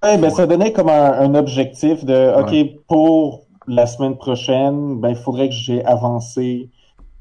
Ouais, 0.03 0.17
ben, 0.17 0.29
ça 0.29 0.45
donnait 0.45 0.71
comme 0.71 0.89
un, 0.89 1.13
un 1.13 1.35
objectif 1.35 2.05
de, 2.05 2.39
OK, 2.39 2.51
Ouais. 2.51 2.79
pour 2.87 3.45
la 3.67 3.87
semaine 3.87 4.17
prochaine, 4.17 4.99
ben, 4.99 5.09
il 5.09 5.15
faudrait 5.15 5.49
que 5.49 5.55
j'ai 5.55 5.83
avancé 5.85 6.69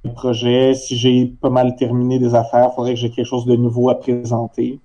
le 0.05 0.13
projet. 0.13 0.75
Si 0.75 0.97
j'ai 0.97 1.27
pas 1.27 1.51
mal 1.51 1.77
terminé 1.77 2.19
des 2.19 2.35
affaires, 2.35 2.69
il 2.73 2.75
faudrait 2.75 2.95
que 2.95 3.01
j'ai 3.01 3.11
quelque 3.11 3.27
chose 3.27 3.47
de 3.47 3.57
nouveau 3.57 3.89
à 3.89 3.99
présenter. 3.99 4.81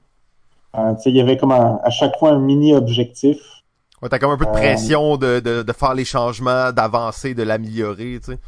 Euh, 0.77 0.93
il 1.05 1.15
y 1.15 1.21
avait 1.21 1.37
comme 1.37 1.51
un- 1.51 1.79
à 1.83 1.89
chaque 1.89 2.17
fois 2.19 2.31
un 2.31 2.39
mini 2.39 2.73
objectif. 2.75 3.37
Ouais, 4.01 4.09
t'as 4.09 4.19
comme 4.19 4.31
un 4.31 4.37
peu 4.37 4.45
de 4.45 4.49
Euh, 4.51 4.53
pression 4.53 5.17
de, 5.17 5.39
de, 5.39 5.61
de 5.63 5.73
faire 5.73 5.93
les 5.93 6.05
changements, 6.05 6.71
d'avancer, 6.71 7.33
de 7.33 7.43
l'améliorer, 7.43 8.19
tu 8.23 8.33
sais. 8.33 8.39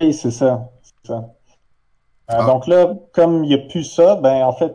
Et 0.00 0.12
c'est 0.12 0.30
ça, 0.30 0.70
c'est 0.82 1.08
ça. 1.08 1.14
Euh, 1.18 1.22
Ah. 2.28 2.44
Donc 2.46 2.66
là, 2.66 2.92
comme 3.12 3.44
il 3.44 3.48
n'y 3.48 3.54
a 3.54 3.58
plus 3.68 3.84
ça, 3.84 4.16
ben, 4.16 4.44
en 4.44 4.52
fait, 4.52 4.74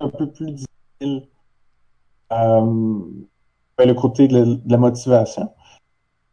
un 0.00 0.08
peu 0.08 0.30
plus 0.30 0.50
difficile, 0.52 1.26
euh, 2.32 3.00
ben, 3.78 3.88
le 3.88 3.94
côté 3.94 4.28
de 4.28 4.38
la, 4.38 4.44
de 4.44 4.60
la 4.70 4.76
motivation. 4.76 5.52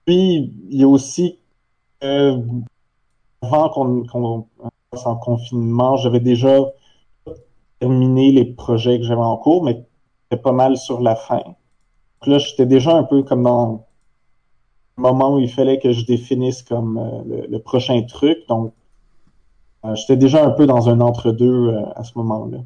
Puis, 0.06 0.54
il 0.70 0.80
y 0.80 0.84
a 0.84 0.88
aussi 0.88 1.40
que 2.02 2.38
avant 3.42 3.70
qu'on 3.70 4.04
qu'on 4.06 4.48
passe 4.92 5.06
en 5.06 5.16
confinement, 5.16 5.96
j'avais 5.98 6.20
déjà 6.20 6.58
terminé 7.82 8.32
les 8.32 8.46
projets 8.46 9.00
que 9.00 9.06
j'avais 9.06 9.22
en 9.22 9.38
cours, 9.38 9.64
mais 9.64 9.84
c'était 10.24 10.42
pas 10.42 10.52
mal 10.52 10.78
sur 10.78 11.02
la 11.02 11.16
fin. 11.16 11.42
Donc 11.44 12.28
là, 12.28 12.38
j'étais 12.38 12.68
déjà 12.68 12.96
un 12.96 13.04
peu 13.04 13.24
comme 13.24 13.44
dans 13.44 13.86
le 14.98 15.02
moment 15.02 15.36
où 15.36 15.40
il 15.40 15.50
fallait 15.50 15.80
que 15.80 15.92
je 15.92 16.06
définisse 16.06 16.62
comme 16.62 16.98
euh, 16.98 17.24
le, 17.26 17.48
le 17.48 17.60
prochain 17.60 18.00
truc. 18.04 18.38
Donc, 18.48 18.72
euh, 19.84 19.96
j'étais 19.96 20.16
déjà 20.16 20.46
un 20.46 20.52
peu 20.52 20.68
dans 20.68 20.90
un 20.90 21.02
entre-deux 21.02 21.70
euh, 21.70 21.82
à 21.96 22.04
ce 22.04 22.12
moment-là. 22.18 22.60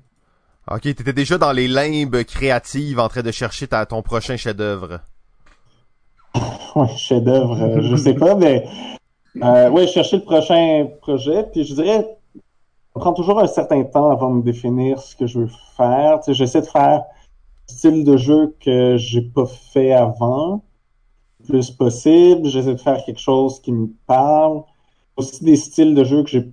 Ok, 0.70 0.82
t'étais 0.82 1.14
déjà 1.14 1.38
dans 1.38 1.54
les 1.54 1.70
limbes 1.70 2.24
créatives 2.24 3.00
en 3.00 3.08
train 3.08 3.22
de 3.22 3.32
chercher 3.32 3.68
ta, 3.68 3.86
ton 3.86 4.02
prochain 4.02 4.38
chef-d'œuvre. 4.38 5.00
Ouais, 6.76 6.90
chef-d'œuvre, 6.98 7.80
je 7.80 7.96
sais 7.96 8.16
pas, 8.16 8.36
mais 8.36 8.68
euh, 9.42 9.70
ouais, 9.70 9.88
chercher 9.88 10.18
le 10.18 10.24
prochain 10.24 10.88
projet. 11.00 11.46
Puis 11.54 11.64
je 11.64 11.74
dirais, 11.74 12.06
prend 12.96 13.14
toujours 13.14 13.40
un 13.40 13.48
certain 13.48 13.84
temps 13.84 14.10
avant 14.10 14.36
de 14.36 14.42
définir 14.42 15.00
ce 15.00 15.16
que 15.16 15.28
je 15.28 15.40
veux 15.40 15.50
faire. 15.76 16.20
Tu 16.20 16.26
sais, 16.26 16.34
j'essaie 16.34 16.62
de 16.62 16.68
faire 16.68 17.04
style 17.68 18.04
de 18.04 18.18
jeu 18.18 18.56
que 18.60 18.98
j'ai 18.98 19.22
pas 19.22 19.46
fait 19.46 19.92
avant, 19.92 20.64
le 21.42 21.46
plus 21.46 21.72
possible. 21.72 22.48
J'essaie 22.48 22.76
de 22.76 22.80
faire 22.80 23.04
quelque 23.06 23.20
chose 23.20 23.60
qui 23.62 23.72
me 23.72 23.90
parle. 24.08 24.64
Aussi 25.18 25.44
des 25.44 25.56
styles 25.56 25.94
de 25.94 26.04
jeu 26.04 26.24
que 26.24 26.30
j'ai 26.30 26.52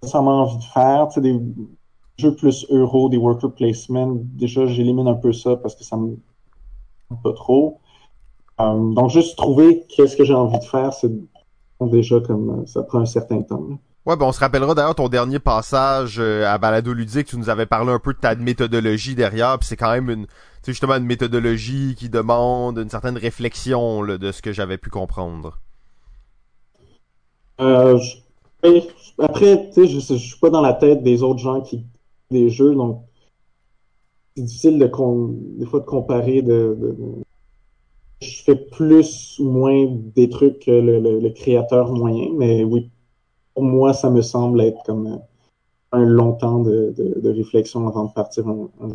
pas 0.00 0.18
envie 0.18 0.58
de 0.58 0.64
faire. 0.64 1.08
Tu 1.08 1.14
sais, 1.14 1.20
des 1.20 1.40
jeux 2.18 2.34
plus 2.34 2.66
euro, 2.70 3.08
des 3.08 3.16
worker 3.16 3.52
placement. 3.52 4.16
Déjà, 4.16 4.66
j'élimine 4.66 5.08
un 5.08 5.14
peu 5.14 5.32
ça 5.32 5.56
parce 5.56 5.74
que 5.74 5.84
ça 5.84 5.96
me 5.96 6.16
pas 7.22 7.32
trop. 7.32 7.80
Euh, 8.60 8.92
donc, 8.94 9.10
juste 9.10 9.36
trouver 9.36 9.84
qu'est-ce 9.88 10.16
que 10.16 10.24
j'ai 10.24 10.34
envie 10.34 10.58
de 10.58 10.64
faire, 10.64 10.92
c'est 10.92 11.12
déjà 11.80 12.20
comme 12.20 12.62
euh, 12.62 12.66
ça 12.66 12.82
prend 12.82 13.00
un 13.00 13.06
certain 13.06 13.42
temps. 13.42 13.78
Ouais, 14.06 14.14
ben 14.16 14.26
on 14.26 14.32
se 14.32 14.38
rappellera 14.38 14.72
d'ailleurs 14.76 14.94
ton 14.94 15.08
dernier 15.08 15.40
passage 15.40 16.20
euh, 16.20 16.46
à 16.46 16.58
Balado 16.58 16.92
Ludique, 16.92 17.26
tu 17.26 17.36
nous 17.36 17.48
avais 17.48 17.66
parlé 17.66 17.90
un 17.90 17.98
peu 17.98 18.12
de 18.12 18.18
ta 18.18 18.36
méthodologie 18.36 19.16
derrière, 19.16 19.58
puis 19.58 19.66
c'est 19.66 19.76
quand 19.76 19.90
même 19.90 20.08
une, 20.08 20.26
justement 20.64 20.94
une 20.94 21.06
méthodologie 21.06 21.96
qui 21.98 22.08
demande 22.08 22.78
une 22.78 22.88
certaine 22.88 23.18
réflexion 23.18 24.02
là, 24.02 24.16
de 24.16 24.30
ce 24.30 24.42
que 24.42 24.52
j'avais 24.52 24.78
pu 24.78 24.90
comprendre. 24.90 25.58
Euh, 27.60 27.98
et 28.62 28.84
après, 29.18 29.70
tu 29.70 29.72
sais, 29.72 29.88
je, 29.88 29.98
suis 29.98 30.38
pas 30.38 30.50
dans 30.50 30.60
la 30.60 30.74
tête 30.74 31.02
des 31.02 31.24
autres 31.24 31.40
gens 31.40 31.60
qui 31.60 31.84
des 32.30 32.48
jeux, 32.48 32.76
donc 32.76 33.02
c'est 34.36 34.44
difficile 34.44 34.78
de 34.78 34.88
des 35.58 35.66
fois 35.66 35.80
de 35.80 35.84
comparer 35.84 36.42
de, 36.42 36.76
de- 36.80 36.96
je 38.20 38.42
fais 38.44 38.56
plus 38.56 39.36
ou 39.40 39.50
moins 39.50 39.86
des 40.14 40.28
trucs 40.28 40.60
que 40.60 40.70
le 40.70 41.30
créateur 41.30 41.90
moyen, 41.92 42.28
mais 42.36 42.62
oui, 42.62 42.88
pour 43.56 43.64
moi, 43.64 43.94
ça 43.94 44.10
me 44.10 44.20
semble 44.20 44.60
être 44.60 44.82
comme 44.84 45.06
euh, 45.06 45.16
un 45.92 46.04
long 46.04 46.34
temps 46.34 46.58
de, 46.58 46.92
de- 46.96 47.20
de 47.20 47.30
réflexion 47.30 47.88
avant 47.88 48.04
de 48.04 48.12
partir 48.12 48.46
en, 48.46 48.70
en 48.80 48.88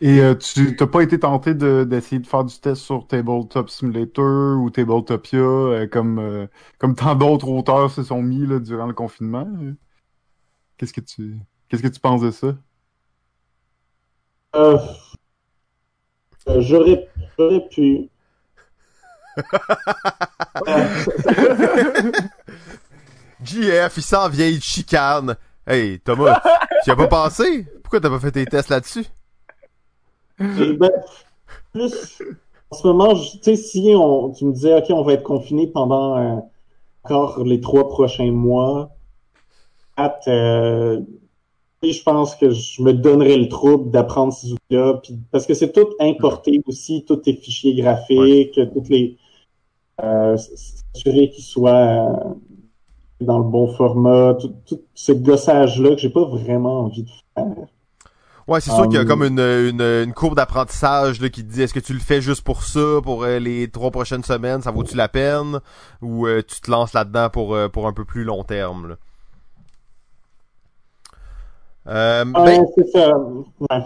Et 0.00 0.20
euh, 0.20 0.34
tu 0.34 0.74
t'as 0.74 0.88
pas 0.88 1.02
été 1.02 1.20
tenté 1.20 1.54
de 1.54 1.84
d'essayer 1.84 2.20
de 2.20 2.26
faire 2.26 2.42
du 2.42 2.58
test 2.58 2.82
sur 2.82 3.06
Tabletop 3.06 3.70
Simulator 3.70 4.60
ou 4.60 4.70
Tabletopia 4.70 5.38
euh, 5.38 5.86
comme 5.86 6.18
euh, 6.18 6.48
comme 6.78 6.96
tant 6.96 7.14
d'autres 7.14 7.48
auteurs 7.48 7.92
se 7.92 8.02
sont 8.02 8.22
mis 8.22 8.44
là, 8.44 8.58
durant 8.58 8.86
le 8.86 8.94
confinement? 8.94 9.46
Qu'est-ce 10.76 10.92
que 10.92 11.00
tu 11.00 11.38
qu'est-ce 11.68 11.82
que 11.82 11.88
tu 11.88 12.00
penses 12.00 12.20
de 12.22 12.30
ça? 12.30 12.56
J'aurais 16.58 17.08
pu. 17.70 18.10
JF, 23.44 23.96
il 23.96 24.02
s'en 24.02 24.28
vient, 24.28 24.46
il 24.46 24.58
te 24.58 24.64
chicane. 24.64 25.36
Hey, 25.66 26.00
Thomas, 26.00 26.40
tu 26.84 26.90
y 26.90 26.92
as 26.92 26.96
pas 26.96 27.06
pensé? 27.06 27.66
Pourquoi 27.82 28.00
t'as 28.00 28.10
pas 28.10 28.20
fait 28.20 28.32
tes 28.32 28.46
tests 28.46 28.70
là-dessus? 28.70 29.06
Et 30.40 30.72
ben, 30.72 30.90
plus, 31.72 32.22
en 32.70 32.76
ce 32.76 32.86
moment, 32.86 33.14
tu 33.14 33.38
sais, 33.42 33.56
si 33.56 33.92
on, 33.96 34.30
tu 34.30 34.44
me 34.44 34.52
disais, 34.52 34.74
OK, 34.74 34.86
on 34.90 35.02
va 35.02 35.14
être 35.14 35.22
confiné 35.22 35.66
pendant 35.66 36.16
euh, 36.16 36.40
encore 37.04 37.44
les 37.44 37.60
trois 37.60 37.88
prochains 37.88 38.30
mois, 38.30 38.90
At, 39.96 40.20
euh, 40.28 41.00
tu 41.82 41.88
sais, 41.88 41.98
je 41.98 42.02
pense 42.02 42.36
que 42.36 42.50
je 42.50 42.82
me 42.82 42.92
donnerais 42.92 43.36
le 43.36 43.48
trouble 43.48 43.90
d'apprendre 43.90 44.32
ces 44.32 44.52
outils-là, 44.52 45.00
parce 45.30 45.46
que 45.46 45.54
c'est 45.54 45.72
tout 45.72 45.88
importé 45.98 46.60
aussi, 46.66 47.04
tous 47.06 47.16
tes 47.16 47.34
fichiers 47.34 47.74
graphiques, 47.74 48.60
toutes 48.72 48.88
les, 48.88 49.16
euh, 50.02 50.36
s'assurer 50.36 51.30
qu'ils 51.30 51.44
soient 51.44 51.72
euh, 51.72 52.34
dans 53.20 53.38
le 53.38 53.44
bon 53.44 53.74
format, 53.74 54.34
tout, 54.34 54.54
tout 54.66 54.80
ce 54.94 55.12
gossage-là 55.12 55.90
que 55.90 55.98
j'ai 55.98 56.10
pas 56.10 56.24
vraiment 56.24 56.82
envie 56.82 57.02
de 57.02 57.10
faire. 57.34 57.46
Ouais, 58.46 58.62
c'est 58.62 58.70
sûr 58.70 58.84
qu'il 58.84 58.94
y 58.94 58.96
a 58.96 59.02
Um, 59.02 59.08
comme 59.08 59.22
une, 59.24 59.40
une, 59.40 59.82
une 59.82 60.14
courbe 60.14 60.34
d'apprentissage 60.34 61.20
là, 61.20 61.28
qui 61.28 61.44
te 61.44 61.52
dit 61.52 61.60
est-ce 61.60 61.74
que 61.74 61.80
tu 61.80 61.92
le 61.92 61.98
fais 61.98 62.22
juste 62.22 62.42
pour 62.42 62.62
ça, 62.62 63.00
pour 63.02 63.24
euh, 63.24 63.38
les 63.38 63.68
trois 63.68 63.90
prochaines 63.90 64.24
semaines, 64.24 64.62
ça 64.62 64.70
vaut-tu 64.70 64.96
la 64.96 65.08
peine, 65.08 65.60
ou 66.00 66.26
euh, 66.26 66.40
tu 66.40 66.60
te 66.62 66.70
lances 66.70 66.94
là-dedans 66.94 67.28
pour, 67.28 67.54
euh, 67.54 67.68
pour 67.68 67.86
un 67.86 67.92
peu 67.92 68.06
plus 68.06 68.24
long 68.24 68.44
terme. 68.44 68.88
Là? 68.88 68.94
Euh, 71.88 72.24
ben, 72.24 72.64
c'est 72.74 72.88
ça. 72.88 73.18
Ouais. 73.18 73.84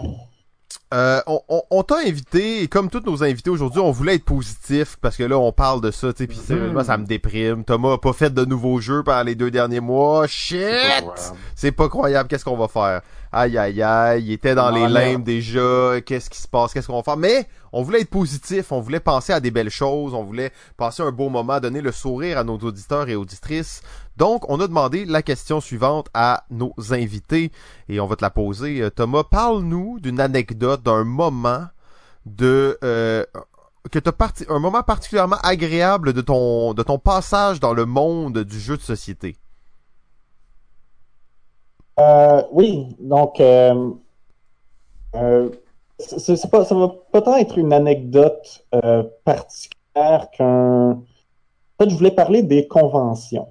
Euh, 0.93 1.21
on 1.25 1.41
on, 1.49 1.63
on 1.71 1.83
t'a 1.83 1.97
invité, 2.05 2.61
et 2.61 2.67
comme 2.67 2.89
tous 2.89 3.01
nos 3.03 3.23
invités 3.23 3.49
aujourd'hui, 3.49 3.79
on 3.81 3.91
voulait 3.91 4.15
être 4.15 4.25
positif 4.25 4.97
parce 5.01 5.17
que 5.17 5.23
là, 5.23 5.39
on 5.39 5.51
parle 5.51 5.81
de 5.81 5.89
ça, 5.89 6.13
tu 6.13 6.19
sais, 6.19 6.27
puis 6.27 6.37
sérieusement, 6.37 6.83
ça 6.83 6.97
me 6.97 7.05
déprime. 7.05 7.63
Thomas 7.63 7.93
a 7.93 7.97
pas 7.97 8.13
fait 8.13 8.31
de 8.31 8.45
nouveaux 8.45 8.79
jeux 8.79 9.01
pendant 9.03 9.23
les 9.23 9.33
deux 9.33 9.49
derniers 9.49 9.79
mois. 9.79 10.27
Shit! 10.27 10.61
C'est 11.55 11.71
pas 11.71 11.89
croyable, 11.89 12.29
qu'est-ce 12.29 12.45
qu'on 12.45 12.57
va 12.57 12.67
faire? 12.67 13.01
Aïe, 13.31 13.57
aïe, 13.57 13.81
aïe, 13.81 14.23
il 14.23 14.31
était 14.33 14.53
dans 14.53 14.67
Ah, 14.67 14.71
les 14.71 14.87
limbes 14.87 15.23
déjà, 15.23 15.99
qu'est-ce 16.05 16.29
qui 16.29 16.39
se 16.39 16.47
passe, 16.47 16.71
qu'est-ce 16.71 16.85
qu'on 16.85 16.97
va 16.97 17.03
faire? 17.03 17.17
Mais, 17.17 17.47
on 17.71 17.81
voulait 17.81 18.01
être 18.01 18.11
positif, 18.11 18.71
on 18.71 18.79
voulait 18.79 18.99
penser 18.99 19.33
à 19.33 19.39
des 19.39 19.49
belles 19.49 19.71
choses, 19.71 20.13
on 20.13 20.23
voulait 20.23 20.51
passer 20.77 21.01
un 21.01 21.09
beau 21.11 21.29
moment, 21.29 21.59
donner 21.59 21.81
le 21.81 21.91
sourire 21.91 22.37
à 22.37 22.43
nos 22.43 22.59
auditeurs 22.59 23.09
et 23.09 23.15
auditrices. 23.15 23.81
Donc, 24.17 24.47
on 24.49 24.59
a 24.59 24.67
demandé 24.67 25.05
la 25.05 25.21
question 25.21 25.59
suivante 25.59 26.07
à 26.13 26.43
nos 26.51 26.73
invités 26.91 27.51
et 27.89 27.99
on 27.99 28.05
va 28.05 28.15
te 28.15 28.21
la 28.21 28.29
poser. 28.29 28.81
Euh, 28.81 28.89
Thomas, 28.89 29.23
parle-nous 29.23 29.99
d'une 29.99 30.19
anecdote, 30.19 30.83
d'un 30.83 31.03
moment 31.03 31.65
de 32.25 32.77
euh, 32.83 33.25
que 33.91 33.99
t'as 33.99 34.11
parti 34.11 34.45
un 34.49 34.59
moment 34.59 34.83
particulièrement 34.83 35.37
agréable 35.43 36.13
de 36.13 36.21
ton 36.21 36.73
de 36.73 36.83
ton 36.83 36.97
passage 36.97 37.59
dans 37.59 37.73
le 37.73 37.85
monde 37.85 38.39
du 38.39 38.59
jeu 38.59 38.77
de 38.77 38.81
société. 38.81 39.35
Euh, 41.99 42.41
oui, 42.51 42.95
donc 42.99 43.37
ça 43.39 43.73
va 45.13 46.89
pas 47.11 47.21
tant 47.21 47.35
être 47.35 47.57
une 47.57 47.73
anecdote 47.73 48.65
particulière 49.25 50.29
qu'un. 50.31 50.91
En 50.91 51.83
fait, 51.83 51.89
je 51.89 51.95
voulais 51.95 52.11
parler 52.11 52.43
des 52.43 52.67
conventions, 52.67 53.47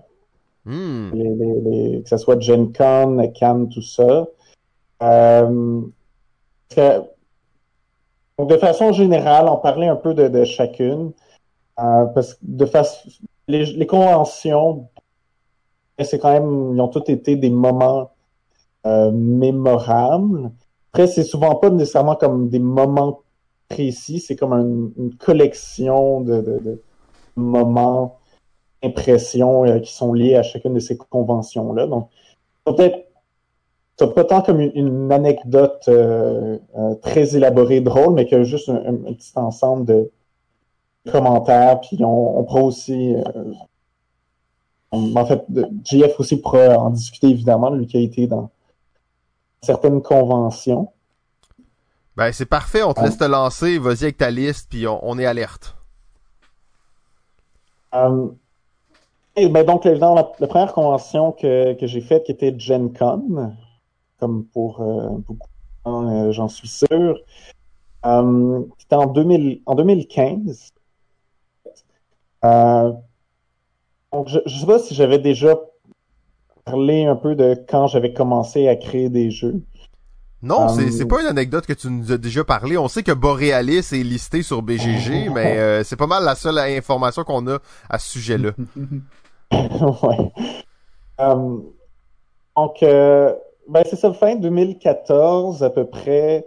Hmm. 0.65 1.11
que 1.11 2.09
ce 2.09 2.17
soit 2.17 2.39
Gen 2.39 2.73
Con, 2.73 3.33
Cannes, 3.35 3.69
tout 3.69 3.83
ça. 3.83 4.27
Euh, 5.03 5.83
donc, 8.39 8.49
de 8.49 8.57
façon 8.57 8.93
générale, 8.93 9.49
on 9.49 9.57
parlait 9.57 9.89
un 9.89 9.97
peu 9.97 10.15
de, 10.15 10.45
chacune, 10.45 11.13
euh, 11.81 12.05
parce 12.07 12.35
que 12.35 12.39
de 12.43 12.65
face, 12.65 13.07
les, 13.49 13.67
les 13.67 13.87
conventions, 13.87 14.89
c'est 15.99 16.19
quand 16.19 16.33
même, 16.33 16.75
ils 16.75 16.81
ont 16.81 16.89
toutes 16.89 17.09
été 17.09 17.37
des 17.37 17.51
moments 17.51 18.11
euh, 18.87 19.11
mémorables. 19.13 20.51
Après, 20.93 21.07
c'est 21.07 21.25
souvent 21.25 21.55
pas 21.57 21.71
nécessairement 21.71 22.17
comme 22.17 22.49
des 22.49 22.59
moments 22.59 23.21
précis, 23.69 24.21
c'est 24.21 24.37
comme 24.37 24.53
un- 24.53 24.91
une 25.03 25.15
collection 25.19 26.21
de 26.21 26.81
moments, 27.37 28.19
impressions 28.85 29.65
euh, 29.67 29.79
qui 29.81 29.93
sont 29.93 30.13
liés 30.13 30.37
à 30.37 30.43
chacune 30.43 30.75
de 30.75 30.81
ces 30.81 30.97
conventions-là. 30.97 31.87
Donc, 31.87 32.09
peut-être 32.65 33.09
pas 34.15 34.25
tant 34.25 34.43
comme 34.43 34.61
une, 34.61 34.73
une 34.75 35.13
anecdote 35.13 35.85
euh, 35.89 36.59
euh, 36.77 36.95
très 36.97 37.37
élaborée, 37.37 37.81
drôle, 37.81 38.15
mais 38.15 38.27
que 38.27 38.43
juste 38.45 38.69
un, 38.69 38.77
un- 38.77 39.07
un 39.09 39.13
petit 39.15 39.33
ensemble 39.37 39.85
de 39.87 40.11
commentaires. 41.11 41.81
Puis 41.81 41.99
on, 42.05 42.39
on 42.41 42.45
pourra 42.45 42.63
aussi, 42.63 43.15
on- 44.93 45.15
en 45.17 45.27
fait, 45.27 45.45
JF 45.85 46.19
aussi 46.21 46.41
pourra 46.41 46.79
en 46.79 46.91
discuter 46.91 47.29
évidemment, 47.29 47.71
lui 47.71 47.87
qui 47.87 47.97
a 47.97 48.01
été 48.01 48.27
dans 48.27 48.51
certaines 49.63 50.03
conventions. 50.03 50.93
Ben 52.17 52.31
c'est 52.33 52.47
parfait, 52.47 52.83
on 52.83 52.93
te 52.93 53.01
Ah. 53.01 53.05
laisse 53.07 53.17
te 53.19 53.25
lancer, 53.25 53.79
vas-y 53.79 54.05
avec 54.05 54.19
ta 54.19 54.31
liste 54.31 54.69
puis 54.71 54.87
on, 54.87 54.99
on 55.03 55.19
est 55.19 55.27
alerte. 55.27 55.77
Et 59.37 59.49
ben 59.49 59.65
donc, 59.65 59.87
évidemment, 59.87 60.15
la, 60.15 60.33
la 60.39 60.47
première 60.47 60.73
convention 60.73 61.33
que, 61.33 61.75
que 61.75 61.87
j'ai 61.87 62.01
faite, 62.01 62.25
qui 62.25 62.33
était 62.33 62.55
Gen 62.59 62.93
Con, 62.93 63.55
comme 64.19 64.45
pour 64.47 64.81
euh, 64.81 65.09
beaucoup 65.27 65.49
de 65.49 65.91
gens, 65.91 66.09
euh, 66.09 66.33
j'en 66.33 66.49
suis 66.49 66.69
sûr, 66.69 67.19
euh, 68.05 68.61
c'était 68.79 68.97
en, 68.97 69.07
2000, 69.07 69.63
en 69.67 69.75
2015. 69.75 70.71
Euh, 72.45 72.93
donc, 74.13 74.29
je 74.29 74.39
ne 74.45 74.49
sais 74.49 74.67
pas 74.67 74.79
si 74.79 74.95
j'avais 74.95 75.19
déjà 75.19 75.59
parlé 76.65 77.07
un 77.07 77.17
peu 77.17 77.35
de 77.35 77.57
quand 77.69 77.87
j'avais 77.87 78.13
commencé 78.13 78.69
à 78.69 78.77
créer 78.77 79.09
des 79.09 79.31
jeux. 79.31 79.63
Non, 80.43 80.69
Um, 80.69 80.77
c'est 80.77 80.91
c'est 80.91 81.07
pas 81.07 81.21
une 81.21 81.29
anecdote 81.29 81.67
que 81.67 81.73
tu 81.73 81.89
nous 81.89 82.11
as 82.11 82.19
déjà 82.19 82.43
parlé. 82.43 82.77
On 82.77 82.89
sait 82.89 83.05
que 83.05 83.13
Borealis 83.13 83.93
est 83.93 84.03
listé 84.03 84.43
sur 84.43 84.61
BGG, 84.61 85.31
mais 85.35 85.57
euh, 85.59 85.85
c'est 85.85 85.97
pas 85.97 86.09
mal 86.09 86.25
la 86.25 86.35
seule 86.35 86.59
information 86.59 87.23
qu'on 87.23 87.47
a 87.47 87.59
à 87.89 87.99
ce 88.01 88.11
sujet-là. 88.11 88.51
ouais. 90.03 90.33
Euh, 91.21 91.59
donc, 92.57 92.83
euh, 92.83 93.35
ben 93.69 93.83
c'est 93.87 93.97
ça, 93.97 94.13
fin 94.13 94.37
2014 94.37 95.63
à 95.63 95.71
peu 95.71 95.87
près. 95.87 96.47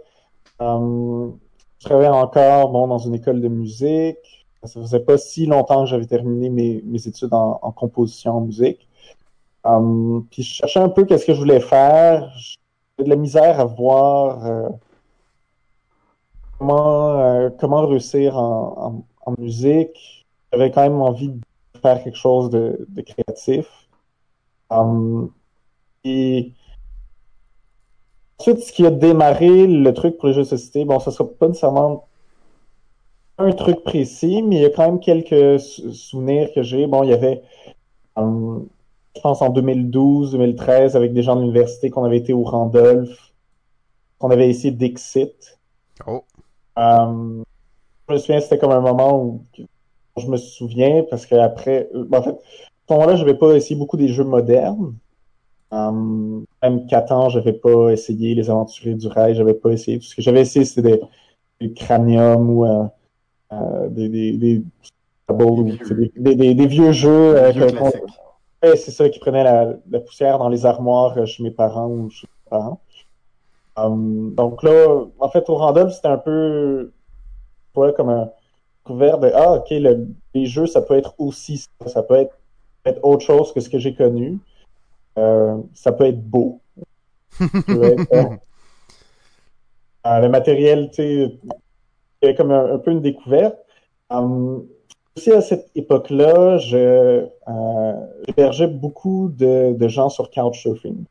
Euh, 0.60 1.30
je 1.78 1.84
travaillais 1.86 2.08
encore 2.08 2.70
bon, 2.70 2.88
dans 2.88 2.98
une 2.98 3.14
école 3.14 3.40
de 3.40 3.48
musique. 3.48 4.46
Ça 4.64 4.80
faisait 4.80 5.00
pas 5.00 5.18
si 5.18 5.46
longtemps 5.46 5.84
que 5.84 5.90
j'avais 5.90 6.06
terminé 6.06 6.50
mes, 6.50 6.82
mes 6.84 7.06
études 7.06 7.32
en, 7.32 7.72
composition 7.72 8.32
en 8.38 8.40
musique. 8.40 8.88
Euh, 9.66 10.20
puis 10.30 10.42
je 10.42 10.54
cherchais 10.54 10.80
un 10.80 10.88
peu 10.88 11.04
qu'est-ce 11.04 11.26
que 11.26 11.34
je 11.34 11.38
voulais 11.38 11.60
faire. 11.60 12.32
J'avais 12.36 13.04
de 13.04 13.10
la 13.10 13.16
misère 13.16 13.60
à 13.60 13.64
voir 13.64 14.44
euh, 14.46 14.68
comment, 16.58 17.20
euh, 17.20 17.50
comment 17.60 17.86
réussir 17.86 18.36
en, 18.36 19.04
en, 19.26 19.30
en 19.32 19.34
musique. 19.38 20.26
J'avais 20.52 20.70
quand 20.70 20.82
même 20.82 21.00
envie 21.00 21.28
de 21.28 21.40
faire 21.86 22.02
quelque 22.02 22.16
chose 22.18 22.50
de, 22.50 22.86
de 22.88 23.02
créatif. 23.02 23.66
Um, 24.70 25.30
et 26.02 26.52
ensuite, 28.38 28.60
ce 28.60 28.72
qui 28.72 28.84
a 28.84 28.90
démarré 28.90 29.66
le 29.66 29.94
truc 29.94 30.16
pour 30.18 30.28
les 30.28 30.34
jeux 30.34 30.42
de 30.42 30.48
société, 30.48 30.84
bon, 30.84 30.98
ça 30.98 31.12
sera 31.12 31.28
pas 31.28 31.46
nécessairement 31.46 32.08
un 33.38 33.52
truc 33.52 33.84
précis, 33.84 34.42
mais 34.42 34.56
il 34.56 34.62
y 34.62 34.64
a 34.64 34.70
quand 34.70 34.86
même 34.86 35.00
quelques 35.00 35.60
sou- 35.60 35.92
souvenirs 35.92 36.48
que 36.54 36.62
j'ai. 36.62 36.86
Bon, 36.86 37.04
il 37.04 37.10
y 37.10 37.12
avait, 37.12 37.42
um, 38.16 38.66
je 39.14 39.20
pense 39.20 39.42
en 39.42 39.50
2012, 39.50 40.32
2013, 40.32 40.96
avec 40.96 41.12
des 41.12 41.22
gens 41.22 41.36
de 41.36 41.42
l'université 41.42 41.90
qu'on 41.90 42.04
avait 42.04 42.18
été 42.18 42.32
au 42.32 42.42
Randolph, 42.42 43.32
qu'on 44.18 44.30
avait 44.30 44.48
essayé 44.48 44.72
Dixit. 44.72 45.60
Oh. 46.06 46.24
Um, 46.76 47.44
je 48.08 48.14
me 48.14 48.18
souviens, 48.18 48.40
c'était 48.40 48.58
comme 48.58 48.72
un 48.72 48.80
moment 48.80 49.22
où 49.22 49.44
je 50.16 50.26
me 50.26 50.36
souviens 50.36 51.04
parce 51.08 51.26
qu'après, 51.26 51.88
en 51.94 52.22
fait, 52.22 52.30
à 52.30 52.88
ce 52.88 52.94
moment-là, 52.94 53.16
j'avais 53.16 53.34
pas 53.34 53.54
essayé 53.54 53.78
beaucoup 53.78 53.96
des 53.96 54.08
jeux 54.08 54.24
modernes. 54.24 54.94
Um, 55.70 56.44
même 56.62 56.86
Catan, 56.86 57.28
j'avais 57.28 57.52
pas 57.52 57.90
essayé 57.90 58.34
les 58.34 58.48
aventuriers 58.48 58.94
du 58.94 59.08
rail, 59.08 59.34
j'avais 59.34 59.54
pas 59.54 59.70
essayé. 59.70 59.98
Tout 59.98 60.06
ce 60.06 60.14
que 60.14 60.22
j'avais 60.22 60.42
essayé, 60.42 60.64
c'était 60.64 60.92
des, 60.92 61.00
des 61.60 61.72
cranium 61.74 62.50
ou 62.50 62.64
euh, 62.64 62.84
euh, 63.52 63.88
des, 63.88 64.08
des, 64.08 64.62
des, 66.16 66.54
des, 66.54 66.66
vieux 66.66 66.92
jeux. 66.92 67.36
euh, 67.36 67.50
Vieux. 67.50 67.66
Ouais, 68.62 68.76
c'est 68.76 68.90
ça 68.90 69.08
qui 69.08 69.18
prenait 69.18 69.44
la, 69.44 69.74
la 69.90 70.00
poussière 70.00 70.38
dans 70.38 70.48
les 70.48 70.64
armoires 70.64 71.16
euh, 71.18 71.26
chez 71.26 71.42
mes 71.42 71.50
parents 71.50 71.88
ou 71.88 72.08
chez 72.10 72.26
mes 72.26 72.50
parents. 72.50 72.80
Um, 73.76 74.34
donc 74.34 74.62
là, 74.62 74.86
en 75.18 75.28
fait, 75.28 75.50
au 75.50 75.56
Randolph, 75.56 75.92
c'était 75.92 76.08
un 76.08 76.16
peu 76.16 76.92
ouais, 77.74 77.92
comme 77.92 78.08
un 78.08 78.30
couvert 78.86 79.18
de 79.18 79.30
Ah, 79.34 79.52
ok, 79.54 79.70
le- 79.70 80.08
les 80.34 80.46
jeux, 80.46 80.66
ça 80.66 80.82
peut 80.82 80.96
être 80.96 81.14
aussi 81.18 81.58
ça, 81.58 81.88
ça 81.88 82.02
peut 82.02 82.14
être, 82.14 82.38
être 82.84 83.00
autre 83.02 83.24
chose 83.24 83.52
que 83.52 83.60
ce 83.60 83.68
que 83.68 83.78
j'ai 83.78 83.94
connu. 83.94 84.38
Euh, 85.18 85.56
ça 85.74 85.92
peut 85.92 86.04
être 86.04 86.22
beau. 86.22 86.60
Ça 87.32 87.46
peut 87.66 87.82
être, 87.84 88.06
euh, 88.12 88.36
euh, 90.06 90.20
le 90.20 90.28
matériel, 90.28 90.88
tu 90.90 90.96
sais, 90.96 91.38
il 92.22 92.26
y 92.26 92.28
a 92.28 92.34
comme 92.34 92.50
un, 92.50 92.74
un 92.74 92.78
peu 92.78 92.92
une 92.92 93.00
découverte. 93.00 93.56
Um, 94.08 94.66
aussi 95.16 95.32
à 95.32 95.40
cette 95.40 95.70
époque-là, 95.74 96.58
je 96.58 97.26
euh, 97.48 97.92
j'hébergeais 98.26 98.68
beaucoup 98.68 99.30
de, 99.34 99.72
de 99.72 99.88
gens 99.88 100.08
sur 100.10 100.30
Couchsurfing. 100.30 101.04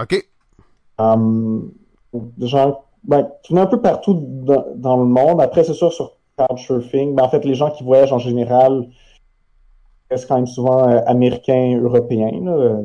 OK. 0.00 0.28
Um, 0.98 1.72
des 2.12 2.46
gens 2.46 2.84
ben, 3.04 3.30
tu 3.42 3.52
venais 3.52 3.62
un 3.62 3.66
peu 3.66 3.80
partout 3.80 4.14
dans, 4.14 4.66
dans 4.74 4.96
le 4.96 5.04
monde. 5.04 5.40
Après, 5.40 5.62
c'est 5.64 5.74
sûr, 5.74 5.92
sur 5.92 6.16
Couchsurfing, 6.36 7.14
ben, 7.14 7.24
en 7.24 7.28
fait, 7.28 7.44
les 7.44 7.54
gens 7.54 7.70
qui 7.70 7.84
voyagent 7.84 8.12
en 8.12 8.18
général 8.18 8.88
restent 10.10 10.28
quand 10.28 10.36
même 10.36 10.46
souvent 10.46 10.88
euh, 10.88 11.00
américains, 11.06 11.78
européens. 11.80 12.40
Là, 12.42 12.82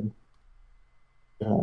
euh, 1.41 1.61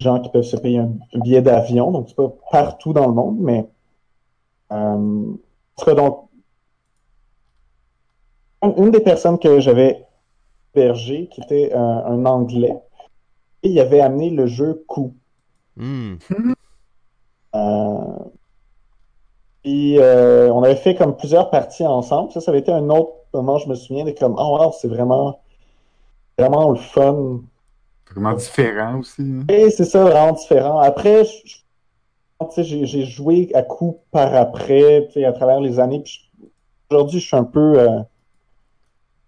gens 0.00 0.20
qui 0.20 0.28
peuvent 0.30 0.42
se 0.42 0.56
payer 0.56 0.78
un, 0.78 0.92
un 1.14 1.18
billet 1.20 1.42
d'avion, 1.42 1.90
donc 1.92 2.08
c'est 2.08 2.16
pas 2.16 2.32
partout 2.50 2.92
dans 2.92 3.06
le 3.06 3.14
monde, 3.14 3.38
mais 3.40 3.66
euh, 4.72 4.76
en 4.76 5.36
tout 5.78 5.84
cas, 5.84 5.94
donc, 5.94 6.28
une 8.62 8.74
une 8.84 8.90
des 8.90 9.00
personnes 9.00 9.38
que 9.38 9.60
j'avais 9.60 10.04
hébergée, 10.74 11.28
qui 11.28 11.40
était 11.42 11.72
euh, 11.72 11.78
un 11.78 12.24
Anglais, 12.26 12.76
et 13.62 13.68
il 13.68 13.78
avait 13.80 14.00
amené 14.00 14.30
le 14.30 14.46
jeu 14.46 14.84
Coup. 14.86 15.14
Euh, 17.54 18.18
puis 19.64 19.98
euh, 19.98 20.52
on 20.52 20.62
avait 20.62 20.76
fait 20.76 20.94
comme 20.94 21.16
plusieurs 21.16 21.48
parties 21.48 21.86
ensemble. 21.86 22.30
Ça, 22.32 22.40
ça 22.40 22.50
avait 22.50 22.60
été 22.60 22.70
un 22.70 22.90
autre 22.90 23.12
moment, 23.32 23.56
je 23.56 23.68
me 23.68 23.74
souviens, 23.74 24.04
de 24.04 24.10
comme, 24.10 24.36
oh 24.38 24.58
wow, 24.58 24.72
c'est 24.78 24.88
vraiment, 24.88 25.40
vraiment 26.38 26.70
le 26.70 26.76
fun. 26.76 27.40
Vraiment 28.10 28.34
différent 28.34 28.98
aussi. 28.98 29.22
hein. 29.22 29.44
Et 29.48 29.70
c'est 29.70 29.86
ça, 29.86 30.04
vraiment 30.04 30.32
différent. 30.32 30.78
Après, 30.78 31.24
j'ai 32.58 33.04
joué 33.04 33.50
à 33.54 33.62
coup 33.62 34.00
par 34.10 34.34
après, 34.34 35.06
tu 35.06 35.14
sais, 35.14 35.24
à 35.24 35.32
travers 35.32 35.60
les 35.60 35.80
années. 35.80 36.04
Aujourd'hui, 36.90 37.18
je 37.18 37.26
suis 37.26 37.36
un 37.36 37.44
peu, 37.44 37.78
euh, 37.80 38.00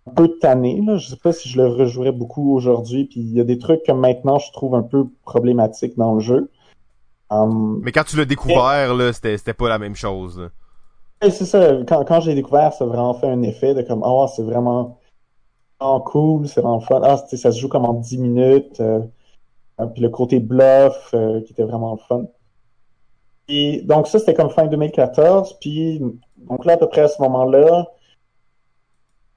un 0.07 0.13
peu 0.15 0.29
tanné. 0.39 0.83
Là. 0.87 0.99
Je 0.99 1.09
sais 1.09 1.17
pas 1.17 1.33
si 1.33 1.49
je 1.49 1.57
le 1.57 1.67
rejouerais 1.67 2.13
beaucoup 2.13 2.55
aujourd'hui. 2.55 3.07
Puis 3.07 3.21
il 3.21 3.33
y 3.33 3.41
a 3.41 3.45
des 3.45 3.59
trucs 3.59 3.83
que 3.85 3.93
maintenant 3.93 4.39
je 4.39 4.53
trouve 4.53 4.75
un 4.75 4.83
peu 4.83 5.07
problématiques 5.25 5.97
dans 5.97 6.13
le 6.13 6.21
jeu. 6.21 6.51
Um, 7.31 7.81
Mais 7.83 7.93
quand 7.93 8.05
tu 8.05 8.17
l'as 8.17 8.25
découvert, 8.25 8.95
là, 8.95 9.13
c'était 9.13 9.37
c'était 9.37 9.55
pas 9.55 9.69
la 9.69 9.79
même 9.79 9.97
chose. 9.97 10.49
c'est 11.23 11.45
ça, 11.45 11.79
quand, 11.89 12.05
quand 12.05 12.21
j'ai 12.21 12.35
découvert, 12.35 12.73
ça 12.73 12.85
a 12.85 12.87
vraiment 12.87 13.15
fait 13.15 13.29
un 13.29 13.43
effet 13.43 13.75
de 13.75 13.83
comme, 13.83 14.03
ah, 14.05 14.27
c'est 14.35 14.43
vraiment, 14.43 14.99
vraiment 15.81 16.01
cool, 16.01 16.49
c'est 16.49 16.61
vraiment 16.61 16.81
fun. 16.81 17.01
Ah, 17.03 17.17
ça 17.17 17.53
se 17.53 17.59
joue 17.59 17.69
comme 17.69 17.85
en 17.85 17.95
10 17.95 18.19
minutes. 18.19 18.81
euh, 18.81 19.01
euh, 19.81 19.87
puis 19.87 20.03
le 20.03 20.09
côté 20.09 20.41
bluff, 20.41 21.11
euh, 21.15 21.41
qui 21.43 21.53
était 21.53 21.65
vraiment 21.65 21.97
fun. 21.97 22.27
Et 23.49 23.83
donc 23.83 24.09
ça, 24.09 24.19
c'était 24.19 24.35
comme 24.35 24.51
fin 24.51 24.67
2014. 24.67 25.59
Puis, 25.61 26.01
donc 26.39 26.65
là, 26.65 26.75
à 26.75 26.77
peu 26.77 26.89
près 26.89 27.03
à 27.03 27.09
ce 27.09 27.21
moment-là, 27.23 27.87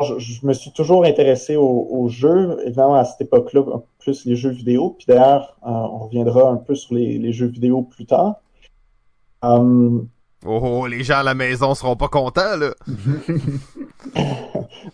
je, 0.05 0.19
je 0.19 0.45
me 0.45 0.53
suis 0.53 0.71
toujours 0.71 1.05
intéressé 1.05 1.55
aux 1.55 1.88
au 1.89 2.07
jeux, 2.07 2.59
évidemment 2.65 2.95
à 2.95 3.05
cette 3.05 3.21
époque-là, 3.21 3.63
plus 3.99 4.26
les 4.26 4.35
jeux 4.35 4.51
vidéo. 4.51 4.95
Puis 4.97 5.05
d'ailleurs, 5.07 5.57
euh, 5.65 5.69
on 5.69 5.99
reviendra 5.99 6.49
un 6.49 6.57
peu 6.57 6.76
sur 6.76 6.95
les, 6.95 7.17
les 7.17 7.34
jeux 7.34 7.47
vidéo 7.47 7.84
plus 7.84 8.05
tard. 8.05 8.35
Hum, 9.41 10.07
Oh, 10.45 10.61
oh, 10.63 10.88
les 10.88 11.03
gens 11.03 11.17
à 11.17 11.23
la 11.23 11.34
maison 11.34 11.76
seront 11.76 11.97
pas 11.97 12.07
contents, 12.07 12.55
là. 12.55 12.73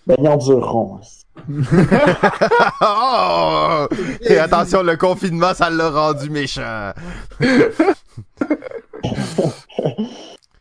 ben, 0.08 0.16
ils 0.18 0.28
endureront. 0.28 1.00
oh! 2.82 3.88
Et 4.22 4.40
attention, 4.40 4.82
le 4.82 4.98
confinement, 4.98 5.54
ça 5.54 5.70
l'a 5.70 5.90
rendu 5.90 6.30
méchant. 6.32 6.92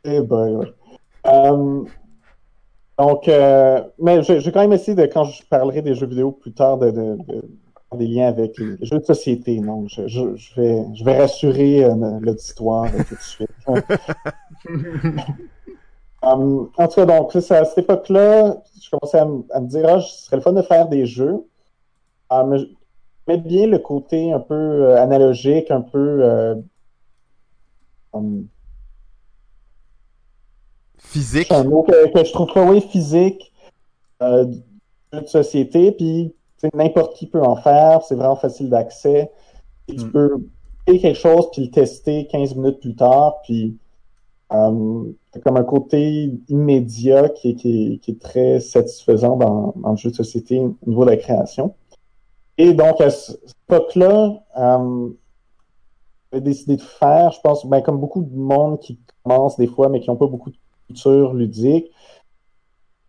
Eh 0.06 0.20
ben, 0.20 0.56
ouais. 0.56 0.74
Euh, 1.26 1.84
donc, 2.98 3.28
euh, 3.28 3.82
mais 3.98 4.22
je, 4.22 4.38
je 4.40 4.44
vais 4.46 4.52
quand 4.52 4.60
même 4.60 4.72
essayer 4.72 4.94
de, 4.94 5.04
quand 5.06 5.24
je 5.24 5.42
parlerai 5.46 5.82
des 5.82 5.94
jeux 5.94 6.06
vidéo 6.06 6.32
plus 6.32 6.52
tard, 6.52 6.78
de, 6.78 6.90
de- 6.90 7.16
de 7.16 7.42
faire 7.90 7.98
des 7.98 8.06
liens 8.06 8.28
avec 8.28 8.56
les, 8.58 8.76
jeux 8.82 9.00
de 9.00 9.04
société. 9.04 9.58
Donc, 9.60 9.88
je, 9.88 10.06
je, 10.06 10.36
je 10.36 10.54
vais, 10.60 10.84
je 10.94 11.04
vais 11.04 11.18
rassurer 11.18 11.84
euh, 11.84 11.94
l'auditoire 12.20 12.90
tout 13.08 13.14
de 13.16 13.20
suite. 13.20 13.48
Euh, 13.68 13.80
en 16.22 16.68
tout 16.88 16.94
cas, 16.94 17.06
donc, 17.06 17.32
ça, 17.32 17.60
à 17.60 17.64
cette 17.64 17.78
époque-là, 17.78 18.56
je 18.82 18.90
commençais 18.90 19.18
à, 19.18 19.24
me- 19.26 19.44
à 19.50 19.60
me 19.60 19.66
dire, 19.68 19.84
ah, 19.88 20.00
ce 20.00 20.24
serait 20.24 20.36
le 20.36 20.42
fun 20.42 20.52
de 20.52 20.62
faire 20.62 20.88
des 20.88 21.06
jeux. 21.06 21.44
Mais 22.30 22.58
mais 23.28 23.38
bien 23.38 23.66
le 23.66 23.78
côté 23.78 24.32
un 24.32 24.40
peu 24.40 24.54
euh, 24.54 24.96
analogique, 25.02 25.70
un 25.70 25.80
peu 25.82 25.98
euh, 26.24 26.54
hum, 28.12 28.48
Physique. 31.06 31.46
C'est 31.48 31.54
un 31.56 31.64
mot 31.64 31.82
que, 31.82 32.12
que 32.12 32.24
je 32.24 32.32
trouve 32.32 32.52
pas 32.52 32.64
oui, 32.64 32.80
physique 32.80 33.52
euh, 34.22 34.46
de 35.12 35.26
société, 35.26 35.92
puis 35.92 36.34
n'importe 36.72 37.16
qui 37.16 37.26
peut 37.26 37.42
en 37.42 37.56
faire, 37.56 38.02
c'est 38.02 38.14
vraiment 38.14 38.36
facile 38.36 38.70
d'accès. 38.70 39.30
Et 39.88 39.94
Tu 39.96 40.04
Mm. 40.06 40.10
peux 40.12 40.30
créer 40.86 41.00
quelque 41.00 41.18
chose 41.18 41.50
puis 41.52 41.62
le 41.64 41.70
tester 41.70 42.26
15 42.26 42.54
minutes 42.56 42.80
plus 42.80 42.94
tard, 42.96 43.40
puis 43.42 43.76
euh, 44.52 45.04
c'est 45.32 45.42
comme 45.42 45.56
un 45.56 45.64
côté 45.64 46.30
immédiat 46.48 47.28
qui 47.30 47.50
est, 47.50 47.54
qui 47.54 47.94
est, 47.94 47.98
qui 47.98 48.10
est 48.12 48.20
très 48.20 48.60
satisfaisant 48.60 49.36
dans, 49.36 49.72
dans 49.76 49.90
le 49.90 49.96
jeu 49.96 50.10
de 50.10 50.16
société 50.16 50.58
au 50.58 50.76
niveau 50.86 51.04
de 51.04 51.10
la 51.10 51.16
création. 51.16 51.74
Et 52.56 52.72
donc, 52.72 53.00
à 53.00 53.10
ce- 53.10 53.32
cette 53.32 53.56
époque-là, 53.68 54.42
euh, 54.56 55.08
j'ai 56.32 56.40
décidé 56.40 56.76
de 56.76 56.82
faire, 56.82 57.30
je 57.32 57.40
pense, 57.40 57.66
ben, 57.66 57.80
comme 57.80 57.98
beaucoup 57.98 58.22
de 58.22 58.34
monde 58.34 58.78
qui 58.80 58.98
commence 59.22 59.56
des 59.56 59.66
fois, 59.66 59.88
mais 59.88 60.00
qui 60.00 60.10
n'ont 60.10 60.16
pas 60.16 60.26
beaucoup 60.26 60.50
de 60.50 60.56
culture 60.86 61.34
ludique, 61.34 61.90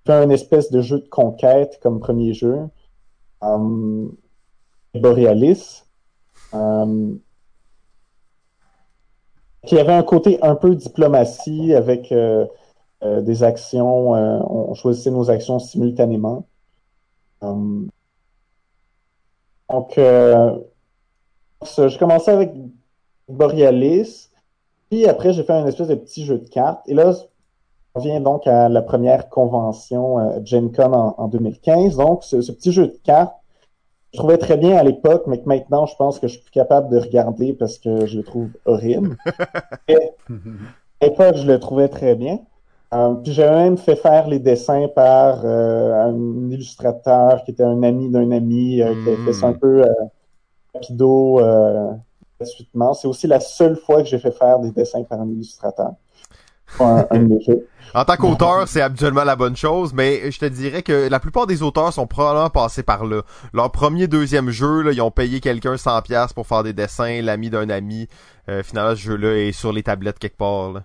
faire 0.05 0.21
une 0.21 0.31
espèce 0.31 0.71
de 0.71 0.81
jeu 0.81 0.99
de 0.99 1.07
conquête 1.07 1.79
comme 1.81 1.99
premier 1.99 2.33
jeu. 2.33 2.59
Euh, 3.43 4.07
Borealis. 4.93 5.83
Euh, 6.53 7.15
qui 9.65 9.79
avait 9.79 9.93
un 9.93 10.03
côté 10.03 10.39
un 10.43 10.55
peu 10.55 10.75
diplomatie 10.75 11.73
avec 11.73 12.11
euh, 12.11 12.45
des 13.01 13.43
actions, 13.43 14.11
on 14.11 14.73
choisissait 14.75 15.09
nos 15.09 15.31
actions 15.31 15.57
simultanément. 15.57 16.45
Donc, 17.41 17.87
j'ai 19.97 21.97
commencé 21.97 22.29
avec 22.29 22.53
Borealis, 23.27 24.29
puis 24.89 25.07
après 25.07 25.33
j'ai 25.33 25.43
fait 25.43 25.53
un 25.53 25.65
espèce 25.65 25.87
de 25.87 25.95
petit 25.95 26.25
jeu 26.25 26.37
de 26.37 26.47
cartes, 26.47 26.87
et 26.87 26.93
là, 26.93 27.15
on 27.95 27.99
vient 28.01 28.19
donc 28.19 28.45
à 28.45 28.69
la 28.69 28.81
première 28.81 29.29
convention 29.29 30.19
euh, 30.19 30.39
Gen 30.43 30.71
Con 30.71 30.93
en, 30.93 31.15
en 31.17 31.27
2015. 31.27 31.97
Donc, 31.97 32.23
ce, 32.23 32.41
ce 32.41 32.51
petit 32.51 32.71
jeu 32.71 32.87
de 32.87 32.97
cartes, 33.03 33.35
je 34.15 34.19
trouvais 34.19 34.37
très 34.37 34.55
bien 34.55 34.77
à 34.77 34.83
l'époque, 34.83 35.23
mais 35.27 35.41
que 35.41 35.47
maintenant, 35.47 35.85
je 35.85 35.95
pense 35.97 36.19
que 36.19 36.27
je 36.27 36.33
suis 36.33 36.41
plus 36.41 36.51
capable 36.51 36.89
de 36.89 36.97
regarder 36.97 37.51
parce 37.51 37.77
que 37.77 38.05
je 38.05 38.17
le 38.17 38.23
trouve 38.23 38.47
horrible. 38.65 39.17
Et, 39.89 39.97
à 41.01 41.05
l'époque, 41.05 41.35
je 41.35 41.45
le 41.45 41.59
trouvais 41.59 41.89
très 41.89 42.15
bien. 42.15 42.39
Euh, 42.93 43.15
puis 43.15 43.33
j'avais 43.33 43.55
même 43.63 43.77
fait 43.77 43.97
faire 43.97 44.27
les 44.27 44.39
dessins 44.39 44.87
par 44.87 45.41
euh, 45.43 45.93
un 45.93 46.49
illustrateur 46.49 47.43
qui 47.43 47.51
était 47.51 47.63
un 47.63 47.83
ami 47.83 48.09
d'un 48.09 48.31
ami, 48.31 48.81
euh, 48.81 48.93
qui 49.03 49.09
avait 49.09 49.25
fait 49.25 49.33
ça 49.33 49.47
un 49.47 49.53
peu 49.53 49.83
rapido, 50.73 51.39
euh, 51.41 51.91
gratuitement. 52.39 52.93
C'est 52.93 53.07
aussi 53.09 53.27
la 53.27 53.41
seule 53.41 53.75
fois 53.75 54.01
que 54.01 54.07
j'ai 54.07 54.19
fait 54.19 54.31
faire 54.31 54.59
des 54.59 54.71
dessins 54.71 55.03
par 55.03 55.19
un 55.19 55.27
illustrateur. 55.27 55.93
Un, 56.79 57.05
un 57.09 57.19
de 57.19 57.25
mes 57.27 57.41
jeux. 57.41 57.67
En 57.93 58.03
tant 58.03 58.15
qu'auteur, 58.17 58.67
c'est 58.67 58.81
habituellement 58.81 59.23
la 59.23 59.35
bonne 59.35 59.55
chose, 59.55 59.93
mais 59.93 60.29
je 60.31 60.39
te 60.39 60.45
dirais 60.45 60.81
que 60.81 61.07
la 61.09 61.19
plupart 61.19 61.47
des 61.47 61.63
auteurs 61.63 61.93
sont 61.93 62.07
probablement 62.07 62.49
passés 62.49 62.83
par 62.83 63.05
là. 63.05 63.21
Leur 63.53 63.71
premier, 63.71 64.07
deuxième 64.07 64.49
jeu, 64.49 64.81
là, 64.81 64.91
ils 64.91 65.01
ont 65.01 65.11
payé 65.11 65.39
quelqu'un 65.39 65.75
100$ 65.75 66.01
piastres 66.01 66.33
pour 66.33 66.47
faire 66.47 66.63
des 66.63 66.73
dessins, 66.73 67.21
l'ami 67.21 67.49
d'un 67.49 67.69
ami. 67.69 68.07
Euh, 68.49 68.63
finalement, 68.63 68.95
ce 68.95 69.01
jeu-là 69.01 69.37
est 69.47 69.51
sur 69.53 69.71
les 69.71 69.83
tablettes 69.83 70.19
quelque 70.19 70.37
part. 70.37 70.73
Là. 70.73 70.83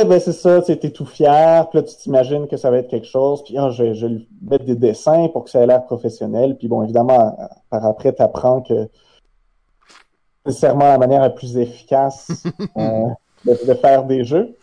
Eh 0.00 0.04
ben 0.04 0.20
c'est 0.20 0.32
ça, 0.34 0.60
tu 0.60 0.72
es 0.72 0.90
tout 0.90 1.06
fier, 1.06 1.66
puis 1.70 1.78
là 1.78 1.82
tu 1.82 1.96
t'imagines 1.96 2.46
que 2.48 2.58
ça 2.58 2.70
va 2.70 2.76
être 2.78 2.88
quelque 2.90 3.06
chose, 3.06 3.42
puis 3.44 3.56
ah, 3.56 3.70
je, 3.70 3.82
vais- 3.82 3.94
je 3.94 4.04
vais 4.06 4.12
lui 4.12 4.28
mettre 4.42 4.64
des 4.66 4.74
dessins 4.74 5.28
pour 5.28 5.44
que 5.44 5.50
ça 5.50 5.60
ait 5.60 5.66
l'air 5.66 5.84
professionnel, 5.86 6.56
puis 6.58 6.68
bon, 6.68 6.82
évidemment, 6.82 7.34
par 7.70 7.86
après, 7.86 8.14
tu 8.14 8.20
apprends 8.20 8.60
que 8.60 8.90
nécessairement 10.46 10.84
la 10.86 10.98
manière 10.98 11.20
la 11.22 11.30
plus 11.30 11.56
efficace 11.56 12.44
euh, 12.76 13.06
de, 13.44 13.66
de 13.66 13.74
faire 13.74 14.04
des 14.04 14.24
jeux. 14.24 14.56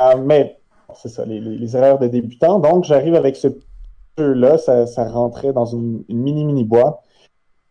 Euh, 0.00 0.16
mais 0.18 0.58
c'est 0.94 1.08
ça, 1.08 1.24
les, 1.24 1.40
les- 1.40 1.76
erreurs 1.76 1.98
de 1.98 2.06
débutants. 2.08 2.58
Donc, 2.58 2.84
j'arrive 2.84 3.14
avec 3.14 3.36
ce 3.36 3.48
jeu-là, 4.16 4.58
ça, 4.58 4.86
ça 4.86 5.08
rentrait 5.08 5.52
dans 5.52 5.66
une, 5.66 6.04
une 6.08 6.18
mini-mini 6.18 6.64
boîte. 6.64 6.98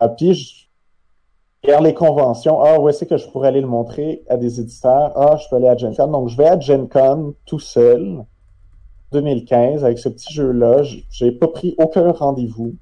Euh, 0.02 0.08
puis, 0.10 0.34
je 0.34 1.68
regarde 1.68 1.86
les 1.86 1.94
conventions. 1.94 2.62
Ah, 2.62 2.80
où 2.80 2.88
est-ce 2.90 3.06
que 3.06 3.18
je 3.18 3.28
pourrais 3.30 3.50
aller 3.50 3.62
le 3.62 3.68
montrer 3.68 4.24
à 4.30 4.38
des 4.38 4.60
éditeurs? 4.60 5.12
Ah, 5.16 5.38
je 5.38 5.50
peux 5.50 5.56
aller 5.56 5.68
à 5.68 5.76
Gen 5.76 5.96
Con. 5.96 6.08
Donc, 6.08 6.30
je 6.30 6.38
vais 6.38 6.48
à 6.48 6.60
Gen 6.60 6.88
Con 6.88 7.34
tout 7.46 7.60
seul, 7.60 8.24
2015, 9.12 9.84
avec 9.84 10.00
ce 10.00 10.10
petit 10.10 10.34
jeu-là. 10.34 10.84
J'ai 11.10 11.32
pas 11.32 11.48
pris 11.48 11.76
aucun 11.78 12.12
rendez-vous 12.12 12.76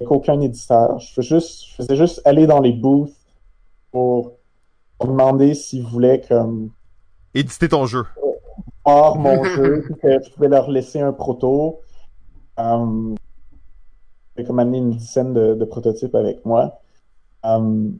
avec 0.00 0.10
aucun 0.10 0.40
éditeur. 0.40 0.98
Je, 1.00 1.12
fais 1.12 1.22
juste, 1.22 1.66
je 1.66 1.74
faisais 1.74 1.96
juste 1.96 2.22
aller 2.24 2.46
dans 2.46 2.60
les 2.60 2.72
booths 2.72 3.12
pour 3.90 4.32
demander 5.00 5.54
s'ils 5.54 5.82
voulaient 5.82 6.20
comme 6.20 6.70
Éditer 7.34 7.68
ton 7.68 7.86
jeu. 7.86 8.04
voir 8.84 9.16
mon 9.16 9.44
jeu, 9.44 9.84
que 10.02 10.08
je 10.24 10.30
pouvais 10.32 10.48
leur 10.48 10.70
laisser 10.70 11.00
un 11.00 11.12
proto. 11.12 11.80
Euh, 12.58 13.14
j'ai 14.36 14.44
comme 14.44 14.58
amené 14.58 14.78
une 14.78 14.90
dizaine 14.90 15.34
de, 15.34 15.54
de 15.54 15.64
prototypes 15.64 16.14
avec 16.14 16.44
moi. 16.44 16.80
Euh, 17.44 17.90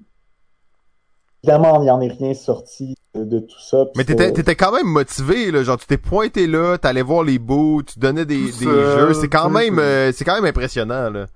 évidemment, 1.42 1.80
il 1.80 1.84
n'y 1.84 1.90
en 1.90 2.00
est 2.00 2.08
rien 2.08 2.34
sorti 2.34 2.94
de, 3.14 3.24
de 3.24 3.38
tout 3.38 3.60
ça. 3.60 3.86
Mais 3.96 4.04
t'étais, 4.04 4.32
t'étais 4.32 4.56
quand 4.56 4.72
même 4.72 4.86
motivé, 4.86 5.50
là. 5.50 5.62
Genre, 5.62 5.76
tu 5.76 5.86
t'es 5.86 5.98
pointé 5.98 6.46
là, 6.46 6.78
t'allais 6.78 7.02
voir 7.02 7.22
les 7.22 7.38
bouts, 7.38 7.82
tu 7.82 7.98
donnais 7.98 8.24
des, 8.24 8.50
jeux. 8.52 9.14
C'est 9.14 9.28
quand 9.28 9.50
même, 9.50 9.76
c'est- 9.76 9.80
euh, 9.82 10.12
c'est 10.12 10.24
quand 10.24 10.34
même 10.34 10.44
impressionnant, 10.44 11.10
là. 11.10 11.26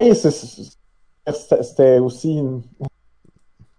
Et 0.00 0.12
c'était 0.14 1.98
aussi 1.98 2.36
une 2.38 2.62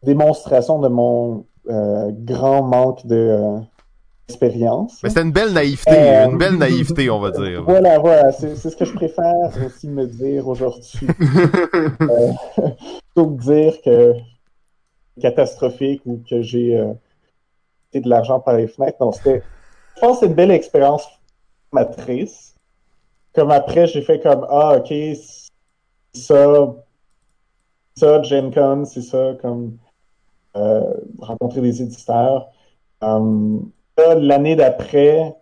démonstration 0.03 0.79
de 0.79 0.87
mon 0.89 1.45
euh, 1.69 2.11
grand 2.13 2.63
manque 2.63 3.05
de 3.05 3.15
euh, 3.15 3.59
expérience. 4.29 4.99
Mais 5.03 5.09
c'était 5.09 5.21
une 5.21 5.31
belle 5.31 5.53
naïveté, 5.53 5.91
Euh, 5.91 6.29
une 6.29 6.37
belle 6.37 6.55
naïveté, 6.55 7.09
on 7.09 7.19
va 7.19 7.31
dire. 7.31 7.63
Voilà, 7.63 7.99
voilà, 7.99 8.31
c'est 8.31 8.55
c'est 8.55 8.69
ce 8.69 8.75
que 8.75 8.85
je 8.85 8.93
préfère 8.93 9.49
aussi 9.65 9.87
me 9.87 10.05
dire 10.05 10.47
aujourd'hui. 10.47 11.07
Euh, 12.01 12.31
plutôt 13.15 13.35
que 13.35 13.41
dire 13.41 13.73
que 13.83 14.15
c'est 15.15 15.21
catastrophique 15.21 16.01
ou 16.05 16.21
que 16.29 16.41
j'ai 16.41 16.77
euh, 16.77 16.93
de 17.93 18.09
l'argent 18.09 18.39
par 18.39 18.55
les 18.55 18.67
fenêtres. 18.67 18.97
Non, 19.01 19.11
c'était, 19.11 19.43
je 19.95 20.01
pense 20.01 20.13
que 20.13 20.19
c'est 20.21 20.27
une 20.27 20.35
belle 20.35 20.51
expérience 20.51 21.07
formatrice. 21.71 22.55
Comme 23.33 23.51
après, 23.51 23.87
j'ai 23.87 24.01
fait 24.01 24.19
comme, 24.19 24.45
ah, 24.49 24.77
ok, 24.77 24.87
c'est 24.87 25.49
ça, 26.13 26.75
ça, 27.95 28.21
Gen 28.23 28.53
Con, 28.53 28.85
c'est 28.85 29.01
ça, 29.01 29.35
comme, 29.41 29.77
rencontrer 31.19 31.61
des 31.61 31.81
éditeurs. 31.81 32.49
Euh, 33.03 33.59
l'année 33.97 34.55
d'après, 34.55 35.35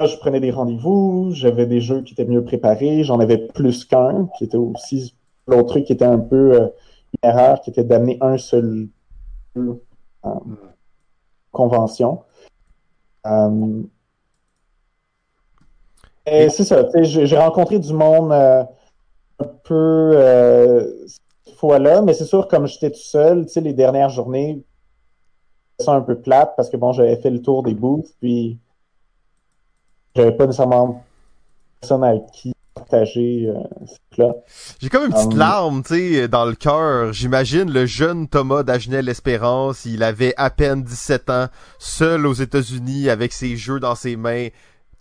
je 0.00 0.16
prenais 0.16 0.40
des 0.40 0.50
rendez-vous, 0.50 1.30
j'avais 1.32 1.66
des 1.66 1.80
jeux 1.80 2.02
qui 2.02 2.12
étaient 2.12 2.24
mieux 2.24 2.44
préparés, 2.44 3.02
j'en 3.04 3.18
avais 3.20 3.38
plus 3.38 3.84
qu'un, 3.84 4.28
qui 4.36 4.44
était 4.44 4.56
aussi 4.56 5.14
l'autre 5.46 5.68
truc 5.68 5.84
qui 5.84 5.92
était 5.92 6.04
un 6.04 6.18
peu 6.18 6.54
euh, 6.54 6.68
une 7.12 7.30
erreur, 7.30 7.60
qui 7.60 7.70
était 7.70 7.84
d'amener 7.84 8.18
un 8.20 8.38
seul 8.38 8.88
jeu 9.54 9.82
en 10.22 10.42
convention. 11.52 12.22
Euh, 13.26 13.82
et 16.26 16.48
c'est 16.48 16.64
ça, 16.64 16.86
j'ai 17.02 17.38
rencontré 17.38 17.78
du 17.78 17.92
monde 17.92 18.32
euh, 18.32 18.64
un 19.38 19.44
peu 19.64 20.12
euh, 20.14 21.06
fois-là, 21.56 22.02
mais 22.02 22.14
c'est 22.14 22.24
sûr, 22.24 22.48
comme 22.48 22.66
j'étais 22.66 22.90
tout 22.90 22.98
seul, 22.98 23.46
tu 23.46 23.52
sais, 23.52 23.60
les 23.60 23.72
dernières 23.72 24.10
journées, 24.10 24.62
ça 25.78 25.92
un 25.92 26.00
peu 26.00 26.18
plate 26.18 26.54
parce 26.56 26.70
que 26.70 26.76
bon, 26.76 26.92
j'avais 26.92 27.16
fait 27.16 27.30
le 27.30 27.42
tour 27.42 27.62
des 27.62 27.74
booths, 27.74 28.14
puis 28.20 28.58
j'avais 30.14 30.32
pas 30.32 30.46
nécessairement 30.46 31.04
personne 31.80 32.04
avec 32.04 32.30
qui 32.32 32.52
partager 32.74 33.48
euh, 33.48 33.54
truc-là. 34.10 34.34
J'ai 34.80 34.88
comme 34.88 35.06
une 35.06 35.12
petite 35.12 35.32
Um, 35.32 35.38
larme, 35.38 35.82
tu 35.82 35.94
sais, 35.94 36.28
dans 36.28 36.44
le 36.44 36.54
cœur. 36.54 37.12
J'imagine 37.12 37.70
le 37.72 37.86
jeune 37.86 38.28
Thomas 38.28 38.62
d'Agenel-Espérance, 38.62 39.84
il 39.86 40.02
avait 40.02 40.34
à 40.36 40.50
peine 40.50 40.82
17 40.82 41.30
ans, 41.30 41.46
seul 41.78 42.26
aux 42.26 42.34
États-Unis 42.34 43.08
avec 43.08 43.32
ses 43.32 43.56
jeux 43.56 43.80
dans 43.80 43.94
ses 43.94 44.16
mains. 44.16 44.48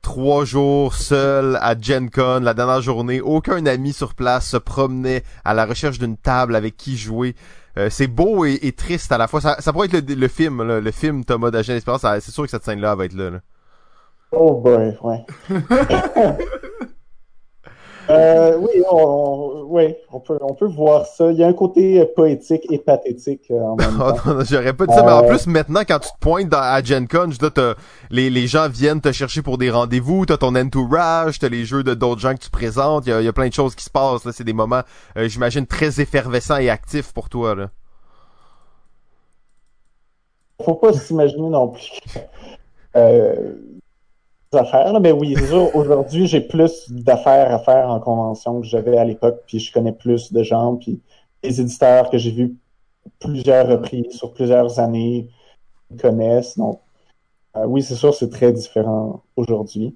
Trois 0.06 0.46
jours 0.46 0.94
seul 0.94 1.58
à 1.64 1.74
Gen 1.82 2.12
Con, 2.12 2.42
la 2.44 2.54
dernière 2.54 2.80
journée, 2.80 3.22
aucun 3.22 3.66
ami 3.66 3.92
sur 3.92 4.14
place 4.14 4.48
se 4.48 4.56
promenait 4.58 5.24
à 5.44 5.56
la 5.56 5.66
recherche 5.66 5.98
d'une 5.98 6.16
table 6.16 6.56
avec 6.56 6.78
qui 6.78 6.96
jouer. 6.96 7.34
Euh, 7.80 7.90
c'est 7.90 8.06
beau 8.06 8.46
et, 8.46 8.60
et 8.62 8.72
triste 8.72 9.12
à 9.12 9.18
la 9.18 9.28
fois. 9.28 9.42
Ça, 9.42 9.56
ça 9.62 9.74
pourrait 9.74 9.88
être 9.92 10.08
le, 10.08 10.14
le 10.14 10.28
film, 10.28 10.62
là, 10.62 10.80
le 10.80 10.92
film 10.92 11.26
Thomas 11.26 11.50
d'Agenel-Espérance. 11.50 12.02
ça- 12.02 12.20
C'est 12.22 12.30
sûr 12.32 12.44
que 12.44 12.52
cette 12.52 12.64
scène-là 12.64 12.94
va 12.94 13.06
être 13.06 13.14
là. 13.16 13.32
là. 13.32 13.40
Oh 14.32 14.62
boy, 14.62 14.96
ouais. 15.02 15.26
Euh, 18.10 18.56
oui, 18.58 18.84
on, 18.92 18.98
on- 18.98 19.64
oui, 19.68 19.96
on 20.12 20.20
peut, 20.20 20.38
on 20.42 20.54
peut 20.54 20.68
voir 20.68 21.06
ça. 21.08 21.32
Il 21.32 21.38
y 21.38 21.44
a 21.44 21.48
un 21.48 21.54
côté 21.54 22.00
euh, 22.02 22.06
poétique 22.16 22.66
et 22.72 22.78
pathétique 22.78 23.50
euh, 23.50 23.60
en 23.62 23.76
même 23.76 23.98
temps. 23.98 24.40
J'aurais 24.48 24.74
pas 24.74 24.86
dit 24.86 24.94
ça, 24.94 25.02
mais 25.04 25.12
en 25.12 25.24
Euh, 25.24 25.28
plus, 25.28 25.48
maintenant, 25.48 25.82
quand 25.88 26.00
tu 26.00 26.10
te 26.10 26.20
pointes 26.20 26.50
dans, 26.50 26.60
à 26.60 26.84
Gen 26.84 27.08
Con, 27.08 27.30
les, 28.12 28.30
les 28.30 28.48
gens 28.48 28.70
viennent 28.70 29.02
te 29.02 29.12
chercher 29.12 29.42
pour 29.42 29.58
des 29.58 29.72
rendez-vous, 29.72 30.26
t'as 30.28 30.38
ton 30.38 30.56
entourage, 30.56 31.40
t'as 31.40 31.50
les 31.50 31.66
jeux 31.66 31.84
de 31.84 31.96
d'autres 31.96 32.22
gens 32.22 32.34
que 32.36 32.40
tu 32.42 32.52
présentes, 32.52 33.08
il 33.08 33.10
y 33.10 33.14
a, 33.14 33.22
il 33.22 33.26
y 33.26 33.28
a 33.28 33.34
plein 33.34 33.48
de 33.48 33.54
choses 33.54 33.74
qui 33.74 33.84
se 33.84 33.90
passent, 33.90 34.24
là. 34.24 34.32
C'est 34.32 34.44
des 34.44 34.54
moments, 34.54 34.82
euh, 35.18 35.28
j'imagine, 35.28 35.66
très 35.66 36.00
effervescents 36.00 36.58
et 36.58 36.70
actifs 36.70 37.12
pour 37.12 37.28
toi, 37.30 37.56
là. 37.56 37.70
Faut 40.64 40.76
pas 40.76 40.94
s'imaginer 40.94 41.50
non 41.50 41.68
plus 41.70 41.90
euh, 42.96 43.56
affaires, 44.54 44.94
là, 44.94 45.00
mais 45.00 45.12
oui, 45.12 45.36
c'est 45.38 45.48
sûr, 45.48 45.76
aujourd'hui, 45.76 46.28
j'ai 46.28 46.42
plus 46.42 46.90
d'affaires 46.90 47.54
à 47.54 47.60
faire 47.60 47.90
en 47.90 48.00
convention 48.00 48.62
que 48.62 48.68
j'avais 48.68 48.98
à 48.98 49.06
l'époque, 49.06 49.42
puis 49.48 49.60
je 49.60 49.72
connais 49.72 49.92
plus 49.92 50.32
de 50.32 50.44
gens, 50.44 50.76
puis 50.76 51.02
les 51.44 51.62
éditeurs 51.62 52.10
que 52.10 52.18
j'ai 52.18 52.32
vus 52.32 52.56
plusieurs 53.20 53.68
reprises 53.68 54.12
sur 54.12 54.34
plusieurs 54.34 54.80
années 54.80 55.30
me 55.92 56.00
connaissent. 56.00 56.58
Donc, 56.58 56.82
euh, 57.58 57.66
oui, 57.66 57.82
c'est 57.82 57.96
sûr, 57.96 58.14
c'est 58.14 58.30
très 58.30 58.52
différent 58.52 59.24
aujourd'hui. 59.36 59.96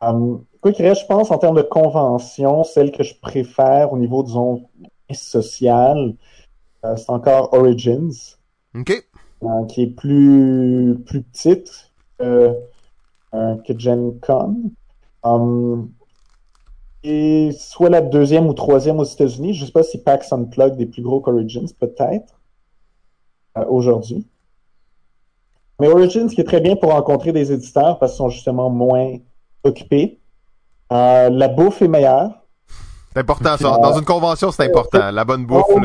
Um, 0.00 0.44
quoi 0.60 0.72
qu'il 0.72 0.86
reste, 0.86 1.02
je 1.02 1.06
pense, 1.06 1.30
en 1.30 1.38
termes 1.38 1.56
de 1.56 1.62
convention, 1.62 2.64
celle 2.64 2.90
que 2.90 3.02
je 3.02 3.14
préfère 3.14 3.92
au 3.92 3.98
niveau, 3.98 4.22
disons, 4.22 4.68
social, 5.12 6.14
euh, 6.84 6.96
c'est 6.96 7.10
encore 7.10 7.52
Origins 7.52 8.12
OK? 8.74 8.92
euh, 9.42 9.66
qui 9.66 9.82
est 9.82 9.86
plus, 9.94 10.96
plus 11.06 11.22
petite 11.22 11.92
euh, 12.20 12.52
que 13.32 13.78
Gen 13.78 14.18
Con. 14.20 14.70
Um, 15.24 15.90
et 17.04 17.50
soit 17.58 17.90
la 17.90 18.00
deuxième 18.00 18.46
ou 18.46 18.54
troisième 18.54 18.98
aux 19.00 19.04
États-Unis. 19.04 19.54
Je 19.54 19.62
ne 19.62 19.66
sais 19.66 19.72
pas 19.72 19.82
si 19.82 19.98
PAX 19.98 20.32
Unplugged 20.32 20.80
est 20.80 20.86
plus 20.86 21.02
gros 21.02 21.20
qu'Origins, 21.20 21.66
peut-être, 21.78 22.40
euh, 23.58 23.64
aujourd'hui. 23.68 24.26
Mais 25.80 25.88
Origins, 25.88 26.28
qui 26.28 26.40
est 26.40 26.44
très 26.44 26.60
bien 26.60 26.76
pour 26.76 26.92
rencontrer 26.92 27.32
des 27.32 27.50
éditeurs 27.52 27.98
parce 27.98 28.12
qu'ils 28.12 28.18
sont 28.18 28.28
justement 28.28 28.70
moins 28.70 29.16
occupés. 29.64 30.20
Euh, 30.92 31.28
la 31.30 31.48
bouffe 31.48 31.82
est 31.82 31.88
meilleure. 31.88 32.30
C'est 33.12 33.20
important, 33.20 33.56
ça. 33.56 33.78
Dans 33.82 33.98
une 33.98 34.04
convention, 34.04 34.52
c'est 34.52 34.66
important. 34.66 35.10
La 35.10 35.24
bonne 35.24 35.44
bouffe, 35.44 35.64
Oh, 35.68 35.80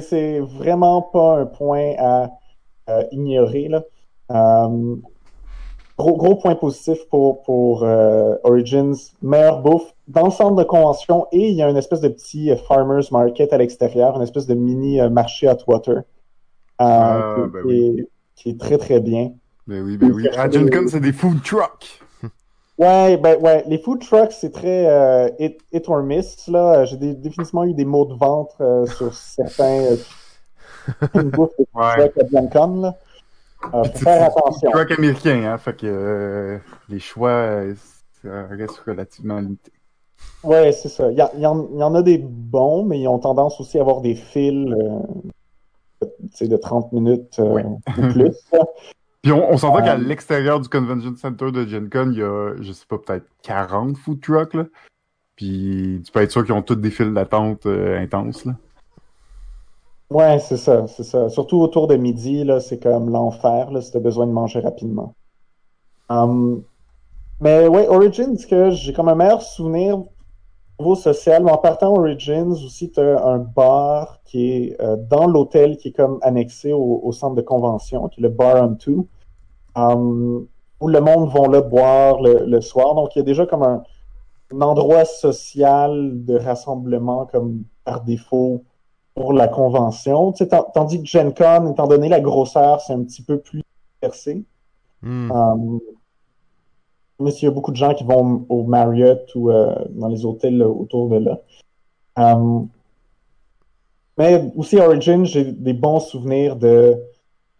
c'est- 0.00 0.40
vraiment 0.40 1.02
pas 1.02 1.40
un 1.40 1.46
point 1.46 1.94
à 1.98 2.30
euh, 2.90 3.02
ignorer. 3.10 3.68
Là. 3.68 3.82
Euh, 4.30 4.96
gros, 5.98 6.16
gros 6.16 6.36
point 6.36 6.54
positif 6.54 6.98
pour, 7.10 7.42
pour 7.42 7.82
euh, 7.84 8.36
Origins, 8.44 8.94
meilleure 9.22 9.62
bouffe 9.62 9.94
dans 10.08 10.26
le 10.26 10.30
centre 10.30 10.56
de 10.56 10.64
convention 10.64 11.26
et 11.32 11.48
il 11.50 11.56
y 11.56 11.62
a 11.62 11.68
une 11.68 11.76
espèce 11.76 12.00
de 12.00 12.08
petit 12.08 12.50
euh, 12.50 12.56
farmer's 12.56 13.10
market 13.10 13.52
à 13.52 13.58
l'extérieur, 13.58 14.16
une 14.16 14.22
espèce 14.22 14.46
de 14.46 14.54
mini 14.54 15.00
euh, 15.00 15.10
marché 15.10 15.48
hot 15.48 15.58
water 15.66 16.02
Ah, 16.78 17.24
qui, 17.34 17.46
ben 17.48 17.62
qui 17.62 17.66
oui. 17.66 17.96
est, 17.98 18.08
qui 18.36 18.50
est 18.50 18.60
très 18.60 18.78
très 18.78 19.00
bien. 19.00 19.32
Ben 19.66 19.82
oui, 19.84 19.96
ben 19.98 20.10
oui. 20.12 20.28
À 20.36 20.50
Gen 20.50 20.70
Con, 20.70 20.86
c'est 20.88 21.00
des 21.00 21.12
food 21.12 21.42
trucks. 21.42 22.00
Ouais, 22.78 23.16
ben 23.16 23.36
ouais, 23.40 23.64
les 23.66 23.78
food 23.78 24.00
trucks, 24.00 24.32
c'est 24.32 24.52
très 24.52 24.86
euh, 24.86 25.28
hit, 25.40 25.58
hit 25.72 25.88
or 25.88 26.02
miss, 26.02 26.46
là. 26.48 26.84
J'ai 26.84 26.96
définitivement 26.96 27.64
eu 27.64 27.74
des 27.74 27.84
maux 27.84 28.04
de 28.04 28.14
ventre 28.14 28.56
euh, 28.60 28.86
sur 28.86 29.12
certains 29.14 29.64
euh, 29.92 29.96
une 31.14 31.30
bouffe 31.30 31.56
de 31.58 31.64
food 31.72 31.84
Ouais. 31.84 31.92
truck 31.92 32.18
à 32.18 32.24
Biancon, 32.24 32.80
là. 32.82 32.98
Euh, 33.74 33.82
C'est 33.94 34.04
faire 34.04 34.24
attention. 34.24 34.70
américains, 34.72 35.44
hein. 35.52 35.58
Fait 35.58 35.76
que 35.76 35.86
euh, 35.86 36.58
les 36.88 36.98
choix, 37.00 37.30
euh, 37.30 37.74
ça 38.22 38.46
reste 38.50 38.78
relativement 38.86 39.38
limité. 39.40 39.72
Ouais, 40.44 40.72
c'est 40.72 40.88
ça. 40.88 41.10
Il 41.10 41.14
y, 41.14 41.40
y 41.40 41.46
en, 41.46 41.68
il 41.72 41.78
y 41.78 41.82
en 41.82 41.94
a 41.94 42.02
des 42.02 42.18
bons, 42.18 42.84
mais 42.84 43.00
ils 43.00 43.08
ont 43.08 43.18
tendance 43.18 43.60
aussi 43.60 43.78
à 43.78 43.82
avoir 43.82 44.00
des 44.00 44.14
fils 44.14 44.72
euh, 44.72 46.46
de 46.46 46.56
30 46.56 46.92
minutes 46.92 47.38
euh, 47.40 47.62
ou 47.64 47.80
plus. 48.12 48.32
Puis 49.22 49.32
on, 49.32 49.50
on 49.52 49.56
s'entend 49.56 49.78
Euh, 49.80 49.84
qu'à 49.84 49.96
l'extérieur 49.96 50.60
du 50.60 50.68
Convention 50.68 51.14
Center 51.16 51.50
de 51.50 51.66
Gen 51.66 51.90
Con, 51.90 52.10
il 52.12 52.18
y 52.18 52.22
a, 52.22 52.54
je 52.60 52.72
sais 52.72 52.86
pas, 52.88 52.98
peut-être 52.98 53.26
40 53.42 53.96
food 53.96 54.20
trucks, 54.20 54.54
là. 54.54 54.64
Puis 55.34 56.00
tu 56.04 56.12
peux 56.12 56.20
être 56.20 56.30
sûr 56.30 56.44
qu'ils 56.44 56.54
ont 56.54 56.62
tous 56.62 56.76
des 56.76 56.90
files 56.90 57.12
d'attente 57.14 57.66
euh, 57.66 57.98
intenses, 58.00 58.44
là. 58.44 58.52
Ouais, 60.10 60.38
c'est 60.38 60.56
ça, 60.56 60.86
c'est 60.86 61.02
ça. 61.04 61.28
Surtout 61.28 61.58
autour 61.60 61.86
de 61.86 61.96
midi, 61.96 62.42
là, 62.42 62.60
c'est 62.60 62.78
comme 62.78 63.10
l'enfer, 63.10 63.70
là, 63.70 63.82
si 63.82 63.92
t'as 63.92 63.98
besoin 63.98 64.26
de 64.26 64.32
manger 64.32 64.60
rapidement. 64.60 65.14
Um, 66.08 66.62
mais 67.40 67.68
ouais, 67.68 67.86
Origins, 67.88 68.36
que 68.48 68.70
j'ai 68.70 68.94
comme 68.94 69.08
un 69.08 69.14
meilleur 69.14 69.42
souvenir 69.42 69.98
au 69.98 70.06
niveau 70.80 70.94
social. 70.94 71.44
Mais 71.44 71.52
en 71.52 71.58
partant 71.58 71.94
Origins, 71.94 72.52
aussi, 72.52 72.90
t'as 72.90 73.22
un 73.22 73.38
bar 73.38 74.20
qui 74.24 74.50
est 74.50 74.80
euh, 74.80 74.96
dans 74.96 75.26
l'hôtel 75.26 75.76
qui 75.76 75.88
est 75.88 75.92
comme 75.92 76.18
annexé 76.22 76.72
au, 76.72 77.12
centre 77.12 77.34
de 77.34 77.42
convention, 77.42 78.08
qui 78.08 78.20
est 78.20 78.22
le 78.22 78.30
Bar 78.30 78.62
on 78.64 78.74
Two, 78.76 79.06
um, 79.76 80.46
où 80.80 80.88
le 80.88 81.00
monde 81.00 81.30
va 81.30 81.48
là 81.48 81.60
boire 81.60 82.22
le, 82.22 82.60
soir. 82.62 82.94
Donc, 82.94 83.14
il 83.14 83.18
y 83.18 83.22
a 83.22 83.24
déjà 83.24 83.44
comme 83.44 83.62
un 83.62 83.82
endroit 84.60 85.04
social 85.04 86.24
de 86.24 86.34
rassemblement 86.36 87.26
comme 87.26 87.64
par 87.84 88.02
défaut 88.02 88.64
pour 89.18 89.32
la 89.32 89.48
convention. 89.48 90.32
Tandis 90.74 91.02
que 91.02 91.08
Gen 91.08 91.34
Con, 91.34 91.72
étant 91.72 91.88
donné 91.88 92.08
la 92.08 92.20
grosseur, 92.20 92.80
c'est 92.80 92.92
un 92.92 93.02
petit 93.02 93.22
peu 93.22 93.38
plus 93.38 93.62
percé. 94.00 94.44
Hmm. 95.02 95.30
Um, 95.30 95.80
mais 97.20 97.32
il 97.32 97.44
y 97.44 97.48
a 97.48 97.50
beaucoup 97.50 97.72
de 97.72 97.76
gens 97.76 97.94
qui 97.94 98.04
vont 98.04 98.46
au 98.48 98.62
Marriott 98.62 99.28
ou 99.34 99.50
euh, 99.50 99.74
dans 99.90 100.06
les 100.06 100.24
hôtels 100.24 100.62
euh, 100.62 100.68
autour 100.68 101.08
de 101.08 101.16
là. 101.16 101.40
Um, 102.16 102.68
mais 104.16 104.52
aussi 104.56 104.78
Origin, 104.78 105.24
j'ai 105.24 105.44
des 105.52 105.72
bons 105.72 106.00
souvenirs 106.00 106.54
de, 106.56 106.96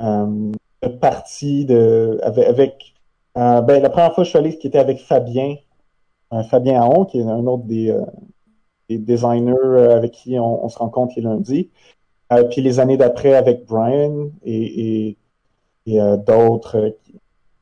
euh, 0.01 0.53
de 0.83 0.89
parties 0.89 1.65
de, 1.65 2.21
avec, 2.23 2.47
avec 2.47 2.95
euh, 3.37 3.61
ben, 3.63 3.83
la 3.83 3.91
première 3.91 4.15
fois 4.15 4.23
que 4.23 4.27
je 4.27 4.31
suis 4.31 4.39
allé, 4.39 4.59
qui 4.59 4.69
était 4.69 4.79
avec 4.79 5.01
Fabien, 5.01 5.57
euh, 6.33 6.43
Fabien 6.45 6.81
Aon, 6.83 7.05
qui 7.05 7.19
est 7.19 7.23
un 7.25 7.47
autre 7.47 7.65
des, 7.65 7.91
euh, 7.91 8.05
des 8.89 8.99
designers 8.99 9.55
euh, 9.65 9.97
avec 9.97 10.13
qui 10.13 10.39
on, 10.39 10.65
on 10.65 10.69
se 10.69 10.79
rencontre 10.79 11.15
les 11.17 11.23
lundis. 11.23 11.71
Euh, 12.33 12.45
puis 12.45 12.61
les 12.61 12.79
années 12.81 12.97
d'après 12.97 13.35
avec 13.35 13.65
Brian 13.67 14.31
et, 14.45 15.07
et, 15.07 15.17
et 15.87 16.01
euh, 16.01 16.17
d'autres 16.17 16.95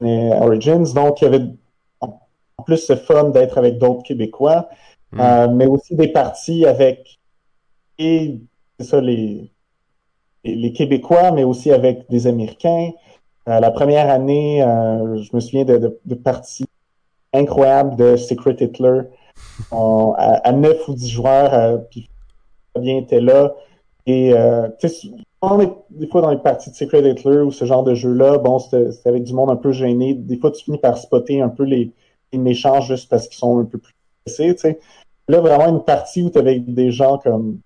euh, 0.03 0.41
Origins. 0.41 0.93
Donc, 0.95 1.21
il 1.21 1.25
y 1.25 1.29
avait 1.29 1.45
en 2.01 2.63
plus 2.65 2.79
ce 2.79 2.97
fun 2.97 3.31
d'être 3.31 3.59
avec 3.59 3.79
d'autres 3.79 4.03
Québécois, 4.03 4.69
Mm. 5.13 5.21
euh, 5.21 5.49
mais 5.49 5.67
aussi 5.67 5.95
des 5.95 6.09
parties 6.09 6.67
avec 6.67 7.19
et 7.99 8.41
c'est 8.79 8.87
ça 8.87 9.01
les, 9.01 9.51
les 10.45 10.55
les 10.57 10.73
Québécois, 10.73 11.31
mais 11.31 11.45
aussi 11.45 11.71
avec 11.71 12.09
des 12.11 12.27
Américains. 12.27 12.91
Euh, 13.49 13.61
la 13.61 13.71
première 13.71 14.11
année, 14.11 14.63
euh, 14.63 15.23
je 15.23 15.31
me 15.35 15.41
souviens 15.41 15.65
de, 15.65 15.79
de, 15.79 16.01
de 16.05 16.15
parties 16.17 16.67
incroyables 17.33 17.95
de 17.97 18.17
Secret 18.17 18.57
Hitler 18.59 19.03
À, 19.71 20.53
9 20.53 20.89
ou 20.89 20.95
10 20.95 21.09
joueurs, 21.09 21.55
euh, 21.55 21.79
puis 21.91 22.09
Fabien 22.75 22.99
était 22.99 23.21
là. 23.21 23.55
Et 24.07 24.33
euh, 24.33 24.69
tu 24.79 24.89
sais, 24.89 25.09
souvent, 25.43 25.59
des- 25.91 26.07
fois 26.09 26.23
dans 26.23 26.31
les 26.31 26.39
parties 26.39 26.71
de 26.71 26.77
Secret 26.77 27.09
Hitler 27.09 27.39
ou 27.39 27.51
ce 27.51 27.65
genre 27.65 27.83
de 27.83 27.95
jeu-là, 27.95 28.39
bon, 28.39 28.59
c'était 28.59 29.09
avec 29.09 29.25
du 29.25 29.35
monde 29.35 29.51
un 29.51 29.57
peu 29.57 29.73
gêné. 29.73 30.15
Des 30.15 30.39
fois, 30.39 30.51
tu 30.53 30.65
finis 30.65 30.79
par 30.79 30.99
spotter 30.99 31.41
un 31.41 31.49
peu 31.49 31.65
les, 31.65 31.93
méchants 32.35 32.83
juste 32.83 33.09
parce 33.09 33.29
qu'ils 33.29 33.39
sont 33.39 33.61
un 33.61 33.65
peu 33.65 33.79
plus 33.79 33.95
pressés, 34.25 34.55
tu 34.55 34.61
sais. 34.61 34.79
Là, 35.27 35.41
vraiment 35.41 35.69
une 35.69 35.83
partie 35.83 36.23
où 36.23 36.29
tu 36.29 36.39
avais 36.39 36.59
des 36.61 36.91
gens 36.91 37.17
comme 37.17 37.61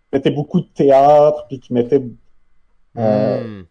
qui 0.00 0.08
mettaient 0.12 0.32
beaucoup 0.32 0.60
de 0.60 0.66
théâtre, 0.66 1.46
puis 1.46 1.60
qui 1.60 1.72
mettaient 1.72 2.02
euh, 2.98 3.44
Hmm. 3.44 3.62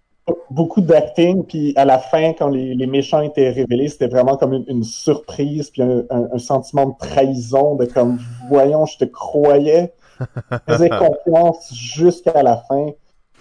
Beaucoup 0.50 0.82
d'acting, 0.82 1.44
puis 1.46 1.74
à 1.76 1.86
la 1.86 1.98
fin, 2.00 2.34
quand 2.34 2.50
les, 2.50 2.76
les 2.76 2.88
méchants 2.88 3.22
étaient 3.22 3.50
révélés, 3.50 3.88
c'était 3.90 4.08
vraiment 4.08 4.38
comme 4.38 4.54
une, 4.54 4.66
une 4.68 4.84
surprise, 4.84 5.70
puis 5.72 5.82
un, 5.82 6.04
un- 6.10 6.30
un 6.34 6.38
sentiment 6.40 6.86
de 6.88 6.94
trahison, 7.00 7.76
de 7.76 7.86
comme, 7.86 8.20
voyons, 8.50 8.86
je 8.86 8.98
te 9.00 9.06
croyais, 9.06 9.94
je 10.20 10.26
faisais 10.74 10.90
confiance 10.90 11.74
jusqu'à 11.74 12.44
la 12.44 12.58
fin. 12.68 12.88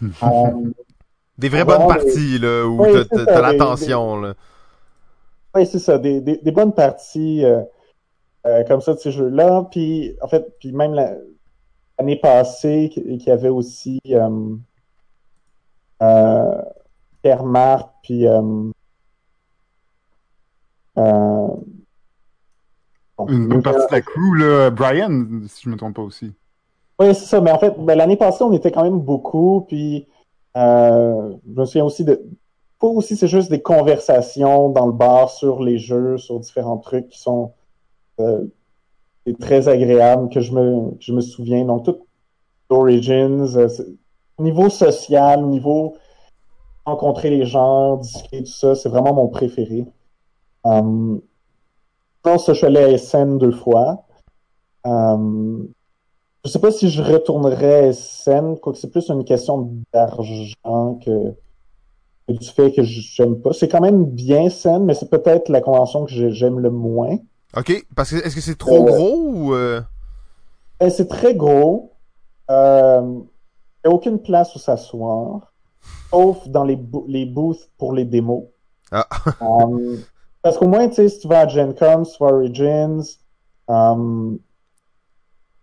Des 1.39 1.49
vraies 1.49 1.65
bonnes 1.65 1.83
des- 1.83 1.87
parties, 1.87 2.39
là, 2.39 2.67
où 2.67 2.83
Oui, 2.85 2.93
t'as- 3.11 3.25
des- 3.25 3.41
l'attention, 3.41 4.21
là. 4.21 4.35
Oui, 5.55 5.67
c'est 5.67 5.79
ça, 5.79 5.99
des, 5.99 6.21
des, 6.21 6.51
bonnes 6.53 6.73
parties 6.75 7.45
euh, 7.45 7.63
euh, 8.47 8.63
comme 8.65 8.81
ça 8.81 8.95
de 8.95 8.99
ces 8.99 9.11
jeux-là. 9.11 9.67
Puis, 9.71 10.15
en 10.23 10.29
fait, 10.29 10.47
puis 10.61 10.71
même 10.73 10.95
la- 10.95 11.15
l'année 11.99 12.17
passée, 12.17 12.91
qui 12.93 13.19
qui 13.19 13.31
avait 13.31 13.49
aussi 13.49 14.01
euh, 14.11 14.29
Pierre 16.01 17.45
Marc, 17.45 17.91
puis 18.03 18.27
euh, 18.27 18.71
euh, 20.99 21.49
Une 23.29 23.49
bonne 23.49 23.63
partie 23.63 23.87
de 23.87 23.93
la 23.93 24.01
crew, 24.01 24.35
là, 24.39 24.71
Brian, 24.71 25.27
si 25.47 25.63
je 25.65 25.69
me 25.69 25.77
trompe 25.77 25.97
pas 25.97 26.03
aussi. 26.03 26.33
Oui, 26.99 27.15
c'est 27.15 27.27
ça. 27.27 27.41
Mais 27.41 27.51
en 27.51 27.59
fait, 27.59 27.75
ben, 27.79 27.97
l'année 27.97 28.17
passée, 28.17 28.45
on 28.45 28.53
était 28.53 28.71
quand 28.71 28.83
même 28.83 29.01
beaucoup. 29.01 29.65
Puis, 29.69 30.07
euh, 30.57 31.35
je 31.47 31.61
me 31.61 31.65
souviens 31.65 31.85
aussi 31.85 32.05
de. 32.05 32.23
Pas 32.79 32.87
aussi, 32.87 33.17
c'est 33.17 33.29
juste 33.29 33.51
des 33.51 33.61
conversations 33.61 34.71
dans 34.71 34.87
le 34.87 34.93
bar 34.93 35.29
sur 35.29 35.63
les 35.63 35.79
jeux, 35.79 36.17
sur 36.17 36.41
différents 36.41 36.79
trucs 36.79 37.09
qui 37.09 37.19
sont 37.19 37.53
euh, 38.21 38.47
très 39.39 39.69
agréables, 39.69 40.31
que 40.31 40.41
je 40.41 40.53
me, 40.53 40.93
que 40.93 41.03
je 41.03 41.13
me 41.13 41.21
souviens. 41.21 41.65
Donc, 41.65 41.85
tout 41.85 41.99
Origins, 42.71 43.57
euh, 43.57 43.69
niveau 44.41 44.69
social, 44.69 45.45
niveau 45.47 45.95
rencontrer 46.87 47.31
les 47.31 47.45
gens, 47.47 47.97
discuter, 47.99 48.43
tout 48.43 48.51
ça, 48.51 48.75
c'est 48.75 48.89
vraiment 48.89 49.15
mon 49.15 49.29
préféré. 49.29 49.87
Sinon, 50.65 51.21
ça, 52.39 52.53
je 52.53 52.59
suis 52.59 52.67
allé 52.67 52.81
à 52.95 52.99
SN 52.99 53.39
deux 53.39 53.53
fois. 53.53 54.05
Euh, 54.87 55.63
je 56.45 56.51
sais 56.51 56.59
pas 56.59 56.71
si 56.71 56.89
je 56.91 57.03
retournerais 57.03 57.89
à 57.89 57.93
SN, 57.93 58.57
quoique 58.57 58.79
c'est 58.79 58.91
plus 58.91 59.09
une 59.11 59.25
question 59.25 59.71
d'argent 59.93 60.99
que, 61.05 61.33
que 62.29 62.33
du 62.33 62.47
fait 62.49 62.73
que 62.73 62.83
j'aime 62.83 63.41
pas. 63.41 63.53
C'est 63.53 63.69
quand 63.69 63.81
même 63.81 64.05
bien 64.07 64.49
SN, 64.49 64.85
mais 64.85 64.95
c'est 64.95 65.11
peut-être 65.11 65.49
la 65.49 65.61
convention 65.61 66.05
que 66.05 66.11
j'ai- 66.11 66.31
j'aime 66.33 66.59
le 66.61 66.71
moins. 66.71 67.17
OK, 67.57 67.85
parce 67.95 68.11
que 68.11 68.17
est-ce 68.17 68.35
que 68.35 68.41
c'est 68.41 68.57
trop 68.59 68.87
Euh, 68.89 68.93
gros 68.93 69.17
ou... 69.17 69.55
euh, 69.55 69.81
Ben, 70.79 70.89
c'est 70.91 71.09
très 71.09 71.35
gros. 71.35 71.93
Euh, 72.51 73.03
il 73.05 73.25
n'y 73.85 73.93
a 73.93 73.95
aucune 73.95 74.21
place 74.21 74.55
où 74.55 74.59
s'asseoir, 74.59 75.53
sauf 76.11 76.49
dans 76.49 76.65
les, 76.65 76.77
bo- 76.77 77.05
les 77.09 77.27
booths 77.27 77.71
pour 77.79 77.93
les 77.93 78.05
démos. 78.05 78.45
Ah. 78.91 79.07
Euh, 79.43 79.97
parce 80.43 80.59
qu'au 80.59 80.69
moins, 80.69 80.89
tu 80.89 80.95
sais, 80.97 81.09
si 81.09 81.21
tu 81.21 81.29
vas 81.29 81.41
à 81.41 81.49
Gen 81.49 81.75
Con, 81.75 82.05
si 82.05 82.17
tu 82.17 82.23
vas 82.23 82.31
à 82.31 82.35
Origins, 82.35 83.03
euh, 83.71 84.37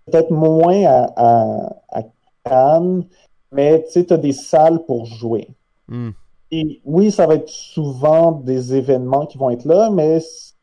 peut-être 0.05 0.31
moins 0.31 0.83
à, 0.85 1.13
à, 1.15 1.75
à 1.89 2.03
Cannes, 2.43 3.05
mais 3.51 3.83
tu 3.85 3.91
sais, 3.91 4.05
tu 4.05 4.13
as 4.13 4.17
des 4.17 4.33
salles 4.33 4.83
pour 4.85 5.05
jouer. 5.05 5.49
hmm. 5.87 6.11
Et 6.49 6.81
oui, 6.85 7.11
ça 7.11 7.27
va 7.27 7.35
être 7.35 7.49
souvent 7.49 8.31
des 8.31 8.73
événements 8.73 9.25
qui 9.25 9.37
vont 9.37 9.49
être 9.49 9.65
là, 9.65 9.89
mais 9.89 10.21
si 10.21 10.53
tu 10.53 10.57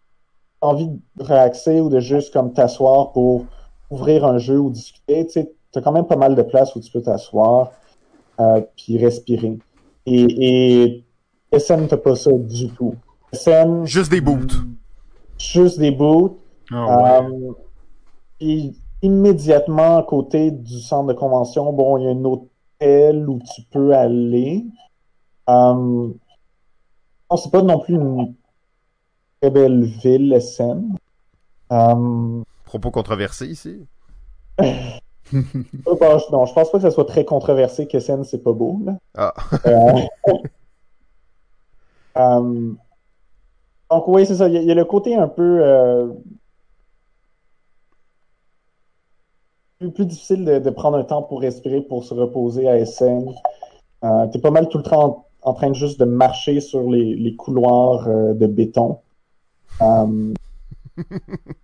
as 0.62 0.66
envie 0.68 0.88
de 0.88 1.22
relaxer 1.22 1.80
ou 1.80 1.90
de 1.90 2.00
juste 2.00 2.32
comme 2.32 2.54
t'asseoir 2.54 3.12
pour 3.12 3.44
ouvrir 3.90 4.24
un 4.24 4.38
jeu 4.38 4.58
ou 4.58 4.70
discuter, 4.70 5.26
tu 5.26 5.32
sais, 5.32 5.53
as 5.78 5.82
quand 5.82 5.92
même 5.92 6.06
pas 6.06 6.16
mal 6.16 6.34
de 6.34 6.42
place 6.42 6.74
où 6.76 6.80
tu 6.80 6.90
peux 6.90 7.02
t'asseoir 7.02 7.72
euh, 8.40 8.60
puis 8.76 8.98
respirer. 8.98 9.58
Et, 10.06 11.04
et 11.52 11.58
SN 11.58 11.86
t'as 11.88 11.96
pas 11.96 12.14
ça 12.16 12.30
du 12.32 12.68
tout. 12.70 12.94
SN, 13.32 13.84
Juste 13.84 14.10
des 14.10 14.20
boots. 14.20 14.52
juste 15.38 15.78
des 15.78 15.90
boots. 15.90 16.36
Ah 16.72 17.22
ouais. 17.22 17.54
Euh, 18.42 18.70
immédiatement 19.02 19.98
à 19.98 20.02
côté 20.02 20.50
du 20.50 20.80
centre 20.80 21.08
de 21.08 21.12
convention, 21.18 21.72
bon, 21.72 21.98
il 21.98 22.04
y 22.04 22.06
a 22.08 22.10
un 22.10 22.24
hôtel 22.24 23.28
où 23.28 23.38
tu 23.54 23.62
peux 23.70 23.94
aller. 23.94 24.64
Euh, 25.48 26.08
non, 27.30 27.36
c'est 27.36 27.50
pas 27.50 27.62
non 27.62 27.78
plus 27.80 27.94
une 27.94 28.34
très 29.40 29.50
belle 29.50 29.84
ville, 29.84 30.38
SN. 30.40 30.96
Euh, 31.72 32.42
Propos 32.64 32.90
controversés 32.90 33.46
ici. 33.46 33.86
bon, 35.32 36.18
je- 36.18 36.32
non, 36.32 36.46
je 36.46 36.52
pense 36.54 36.70
pas 36.70 36.78
que 36.78 36.82
ça 36.82 36.90
soit 36.90 37.04
très 37.06 37.24
controversé 37.24 37.86
que 37.86 37.98
SN, 37.98 38.24
c'est 38.24 38.42
pas 38.42 38.52
beau. 38.52 38.80
Là. 38.84 38.96
Ah. 39.16 39.34
Euh, 39.66 40.00
euh, 42.16 42.72
donc 43.90 44.08
oui, 44.08 44.26
c'est 44.26 44.36
ça. 44.36 44.48
Il 44.48 44.54
y, 44.54 44.58
a- 44.58 44.62
il 44.62 44.68
y 44.68 44.70
a 44.70 44.74
le 44.74 44.84
côté 44.84 45.14
un 45.14 45.28
peu 45.28 45.60
euh, 45.62 46.08
plus, 49.78 49.92
plus 49.92 50.06
difficile 50.06 50.44
de, 50.44 50.58
de 50.58 50.70
prendre 50.70 50.98
un 50.98 51.04
temps 51.04 51.22
pour 51.22 51.40
respirer, 51.40 51.80
pour 51.80 52.04
se 52.04 52.14
reposer 52.14 52.68
à 52.68 52.78
SN. 52.78 53.32
Euh, 54.04 54.26
T'es 54.28 54.38
pas 54.38 54.50
mal 54.50 54.68
tout 54.68 54.78
le 54.78 54.84
temps 54.84 55.26
en, 55.42 55.50
en 55.50 55.54
train 55.54 55.70
de 55.70 55.74
juste 55.74 56.00
de 56.00 56.04
marcher 56.04 56.60
sur 56.60 56.90
les, 56.90 57.14
les 57.14 57.36
couloirs 57.36 58.06
de 58.08 58.46
béton. 58.46 58.98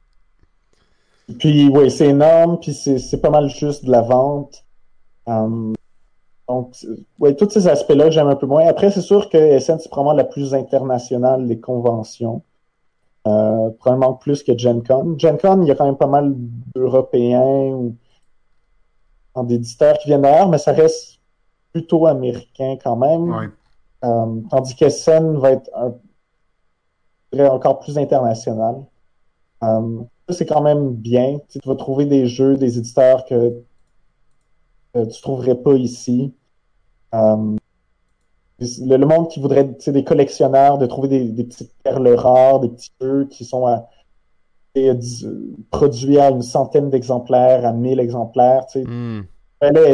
puis 1.38 1.68
oui, 1.68 1.90
c'est 1.90 2.08
énorme, 2.08 2.58
puis 2.60 2.72
c'est 2.72 3.20
pas 3.20 3.30
mal 3.30 3.48
juste 3.48 3.84
de 3.84 3.90
la 3.90 4.02
vente. 4.02 4.64
Euh, 5.28 5.72
donc, 6.48 6.74
ouais, 7.18 7.34
tous 7.36 7.50
ces 7.50 7.68
aspects-là 7.68 8.06
que 8.06 8.10
j'aime 8.10 8.28
un 8.28 8.36
peu 8.36 8.46
moins. 8.46 8.66
Après, 8.66 8.90
c'est 8.90 9.00
sûr 9.00 9.28
que 9.28 9.58
SN, 9.60 9.78
c'est 9.78 9.88
probablement 9.88 10.16
la 10.16 10.24
plus 10.24 10.54
internationale 10.54 11.46
des 11.46 11.60
conventions. 11.60 12.42
Euh, 13.26 13.70
probablement 13.78 14.14
plus 14.14 14.42
que 14.42 14.56
Gen 14.56 14.82
Con. 14.82 15.16
Gen 15.18 15.38
Con, 15.38 15.62
il 15.62 15.68
y 15.68 15.70
a 15.70 15.74
quand 15.74 15.84
même 15.84 15.96
pas 15.96 16.06
mal 16.06 16.34
d'Européens 16.74 17.74
ou 17.74 17.96
d'éditeurs 19.44 19.98
qui 19.98 20.08
viennent 20.08 20.22
d'ailleurs, 20.22 20.48
mais 20.48 20.58
ça 20.58 20.72
reste 20.72 21.20
plutôt 21.72 22.06
américain 22.06 22.76
quand 22.82 22.96
même. 22.96 23.30
Ouais. 23.30 23.46
Euh, 24.04 24.40
tandis 24.50 24.74
que 24.74 24.88
SN 24.88 25.36
va 25.38 25.52
être 25.52 25.70
un, 25.74 25.94
encore 27.46 27.78
plus 27.78 27.96
international. 27.96 28.86
Ça, 29.62 29.80
c'est 30.32 30.46
quand 30.46 30.62
même 30.62 30.92
bien. 30.94 31.38
Tu, 31.38 31.44
sais, 31.54 31.58
tu 31.60 31.68
vas 31.68 31.76
trouver 31.76 32.06
des 32.06 32.26
jeux, 32.26 32.56
des 32.56 32.78
éditeurs 32.78 33.24
que 33.24 33.62
euh, 34.96 35.06
tu 35.06 35.22
trouverais 35.22 35.56
pas 35.56 35.74
ici. 35.74 36.32
Euh, 37.14 37.56
le, 38.58 38.96
le 38.96 39.06
monde 39.06 39.28
qui 39.28 39.40
voudrait, 39.40 39.66
tu 39.66 39.80
sais, 39.80 39.92
des 39.92 40.04
collectionneurs, 40.04 40.78
de 40.78 40.86
trouver 40.86 41.08
des, 41.08 41.24
des 41.24 41.44
petites 41.44 41.72
perles 41.82 42.08
rares, 42.14 42.60
des 42.60 42.68
petits 42.68 42.92
jeux 43.00 43.26
qui 43.30 43.44
sont 43.44 43.66
à, 43.66 43.88
euh, 44.76 44.94
produits 45.72 46.20
à 46.20 46.30
une 46.30 46.42
centaine 46.42 46.90
d'exemplaires, 46.90 47.66
à 47.66 47.72
1000 47.72 47.98
exemplaires, 47.98 48.66
tu 48.66 48.82
sais. 48.82 48.86
Hmm. 48.86 49.24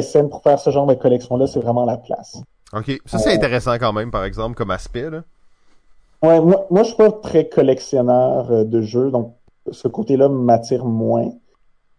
SN 0.02 0.28
pour 0.28 0.42
faire 0.42 0.58
ce 0.60 0.70
genre 0.70 0.86
de 0.86 0.94
collection-là, 0.94 1.46
c'est 1.46 1.60
vraiment 1.60 1.86
la 1.86 1.96
place. 1.96 2.40
OK. 2.72 3.00
Ça, 3.06 3.18
c'est 3.18 3.32
intéressant 3.32 3.78
quand 3.78 3.92
même, 3.92 4.10
par 4.10 4.24
exemple, 4.24 4.54
comme 4.54 4.70
aspect, 4.70 5.10
là. 5.10 5.22
Ouais, 6.22 6.40
moi, 6.40 6.66
moi, 6.70 6.82
je 6.82 6.88
suis 6.88 6.96
pas 6.96 7.10
très 7.10 7.48
collectionneur 7.48 8.50
euh, 8.50 8.64
de 8.64 8.82
jeux, 8.82 9.10
donc 9.10 9.34
ce 9.72 9.88
côté-là 9.88 10.28
m'attire 10.28 10.84
moins. 10.84 11.30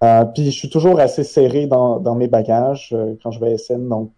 Euh, 0.03 0.25
puis 0.25 0.45
je 0.45 0.51
suis 0.51 0.69
toujours 0.69 0.99
assez 0.99 1.23
serré 1.23 1.65
dans, 1.65 1.99
dans 1.99 2.15
mes 2.15 2.27
bagages 2.27 2.89
euh, 2.93 3.15
quand 3.23 3.31
je 3.31 3.39
vais 3.39 3.53
à 3.53 3.57
SN, 3.57 3.87
donc 3.87 4.11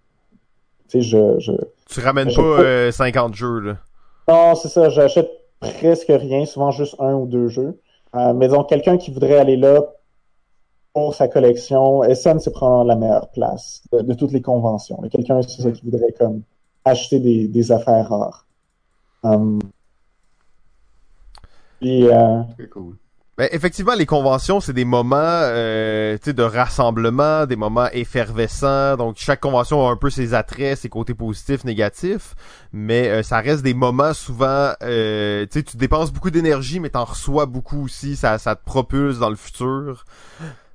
tu 0.90 1.02
sais, 1.02 1.02
je, 1.02 1.40
je... 1.40 1.52
Tu 1.88 2.00
ramènes 2.02 2.34
pas 2.34 2.42
euh, 2.42 2.92
50 2.92 3.36
jeux, 3.36 3.60
là. 3.60 3.78
Non, 4.28 4.56
c'est 4.56 4.68
ça, 4.68 4.90
j'achète 4.90 5.30
presque 5.60 6.10
rien, 6.10 6.46
souvent 6.46 6.72
juste 6.72 6.96
un 7.00 7.14
ou 7.14 7.26
deux 7.28 7.48
jeux. 7.48 7.80
Euh, 8.16 8.34
mais 8.34 8.48
donc 8.48 8.70
quelqu'un 8.70 8.98
qui 8.98 9.12
voudrait 9.12 9.38
aller 9.38 9.56
là 9.56 9.84
pour 10.94 11.14
sa 11.14 11.28
collection, 11.28 12.02
SN 12.04 12.40
c'est 12.40 12.52
probablement 12.52 12.84
la 12.84 12.96
meilleure 12.96 13.30
place 13.30 13.84
de, 13.92 14.02
de 14.02 14.14
toutes 14.14 14.32
les 14.32 14.42
conventions. 14.42 14.98
Quelqu'un, 15.12 15.42
c'est 15.44 15.62
ça, 15.62 15.72
qui 15.72 15.84
voudrait 15.86 16.14
comme 16.18 16.42
acheter 16.86 17.20
des, 17.20 17.48
des 17.48 17.72
affaires 17.72 18.10
rares. 18.10 18.48
Um, 19.24 19.60
puis, 21.80 22.08
euh, 22.08 22.42
Très 22.58 22.68
cool. 22.68 22.96
Ben, 23.40 23.48
effectivement, 23.54 23.94
les 23.94 24.06
conventions, 24.06 24.60
c'est 24.60 24.74
des 24.74 24.84
moments 24.84 25.16
euh, 25.16 26.18
tu 26.18 26.26
sais, 26.26 26.34
de 26.34 26.44
rassemblement, 26.44 27.46
des 27.46 27.56
moments 27.56 27.88
effervescents. 27.94 28.98
Donc, 28.98 29.16
chaque 29.18 29.40
convention 29.40 29.88
a 29.88 29.92
un 29.92 29.96
peu 29.96 30.10
ses 30.10 30.34
attraits, 30.34 30.78
ses 30.78 30.90
côtés 30.90 31.14
positifs, 31.14 31.64
négatifs. 31.64 32.36
Mais 32.74 33.08
euh, 33.08 33.24
ça 33.24 33.40
reste 33.40 33.64
des 33.64 33.74
moments 33.74 34.14
souvent... 34.14 34.74
Euh, 34.84 35.46
tu 35.46 35.60
sais, 35.60 35.64
tu 35.64 35.78
dépenses 35.78 36.12
beaucoup 36.12 36.32
d'énergie, 36.32 36.82
mais 36.82 36.90
t'en 36.90 37.06
reçois 37.06 37.46
beaucoup 37.46 37.86
aussi. 37.86 38.18
Ça, 38.18 38.40
ça 38.40 38.58
te 38.58 38.66
propulse 38.66 39.20
dans 39.20 39.30
le 39.30 39.38
futur. 39.38 40.04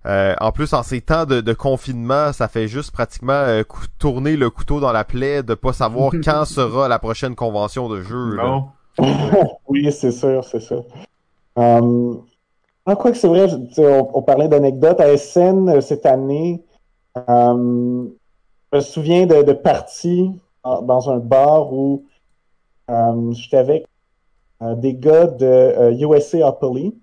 Euh, 0.07 0.35
en 0.41 0.51
plus, 0.51 0.73
en 0.73 0.82
ces 0.82 1.03
temps 1.03 1.27
de, 1.27 1.43
de 1.43 1.53
confinement, 1.53 2.32
ça 2.32 2.49
fait 2.49 2.66
juste 2.66 2.93
pratiquement 2.93 3.32
euh, 3.35 3.62
tourner 3.99 4.39
le 4.39 4.49
couteau 4.49 4.81
dans 4.81 4.93
la 4.93 5.05
plaie 5.05 5.43
de 5.43 5.53
pas 5.53 5.74
savoir 5.74 6.12
quand 6.24 6.47
sera 6.47 6.89
la 6.89 6.99
prochaine 6.99 7.35
convention 7.35 7.91
de 7.91 8.01
jeu. 8.01 8.36
Non. 8.36 8.69
oui, 9.69 9.93
c'est 9.93 10.12
sûr, 10.12 10.43
c'est 10.45 10.61
sûr. 10.61 10.82
Um, 11.57 12.23
ah, 12.86 12.97
quoi 12.97 13.12
que 13.12 13.16
c'est 13.16 13.28
vrai, 13.28 13.48
je- 13.48 13.81
on, 13.81 14.11
on 14.19 14.23
parlait 14.23 14.48
d'anecdotes. 14.48 15.01
À 15.01 15.09
SN, 15.16 15.69
euh, 15.69 15.81
cette 15.81 16.06
année, 16.06 16.62
um, 17.28 18.12
je 18.73 18.78
me 18.78 18.82
souviens 18.82 19.27
de, 19.27 19.43
de 19.43 19.52
parties 19.52 20.31
dans, 20.65 21.11
un 21.11 21.19
bar 21.19 21.73
où 21.73 22.05
um, 22.89 23.32
j'étais 23.32 23.56
avec 23.59 23.86
euh, 24.62 24.74
des 24.74 24.94
gars 24.94 25.27
de 25.27 25.47
euh, 25.47 25.93
USA 25.93 26.48
Opoly 26.48 26.94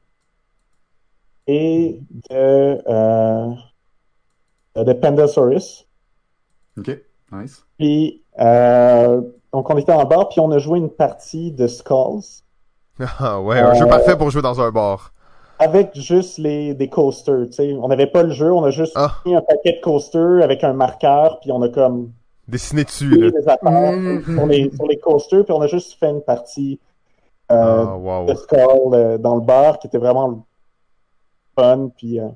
et 1.48 2.00
de, 2.30 2.82
euh, 2.88 3.54
de 4.76 4.94
Pandasaurus. 4.94 5.88
Ok, 6.78 6.98
nice. 7.32 7.64
Puis, 7.78 8.24
euh, 8.40 9.22
donc 9.52 9.70
on 9.70 9.78
était 9.78 9.92
en 9.92 10.06
bar, 10.06 10.30
puis 10.30 10.40
on 10.40 10.52
a 10.52 10.60
joué 10.60 10.80
une 10.80 10.90
partie 10.90 11.52
de 11.52 11.68
Skulls. 11.68 12.44
Ah 13.20 13.42
ouais, 13.42 13.60
un 13.60 13.74
jeu 13.74 13.86
Euh, 13.86 13.90
parfait 13.90 14.16
pour 14.18 14.30
jouer 14.30 14.42
dans 14.44 14.62
un 14.62 14.72
bar. 14.72 15.12
Avec 15.62 15.92
juste 15.96 16.38
les 16.40 16.74
des 16.74 16.88
coasters, 16.90 17.46
tu 17.48 17.54
sais. 17.54 17.74
On 17.82 17.88
n'avait 17.88 18.08
pas 18.08 18.24
le 18.24 18.32
jeu, 18.32 18.52
on 18.52 18.64
a 18.64 18.72
juste 18.72 18.94
Ah. 18.96 19.16
mis 19.26 19.36
un 19.36 19.42
paquet 19.42 19.74
de 19.78 19.82
coasters 19.82 20.44
avec 20.44 20.64
un 20.64 20.74
marqueur, 20.74 21.40
puis 21.40 21.52
on 21.52 21.62
a 21.62 21.70
comme 21.70 22.12
Dessiné 22.48 22.84
dessus, 22.84 23.10
là. 23.18 23.32
des 23.32 23.48
affaires 23.48 23.92
Mhm. 23.94 24.24
sur, 24.36 24.46
les, 24.48 24.72
sur 24.76 24.88
les 24.88 24.98
coasters, 24.98 25.44
puis 25.46 25.54
on 25.54 25.62
a 25.62 25.68
juste 25.68 25.94
fait 26.00 26.10
une 26.10 26.22
partie 26.24 26.80
euh, 27.52 27.86
Ah, 27.88 27.96
wow. 27.98 28.26
de 28.26 28.34
Skull 28.34 28.94
euh, 28.94 29.18
dans 29.18 29.36
le 29.36 29.42
bar 29.42 29.78
qui 29.80 29.88
était 29.88 29.98
vraiment 29.98 30.46
fun, 31.58 31.90
puis 31.98 32.20
euh, 32.20 32.28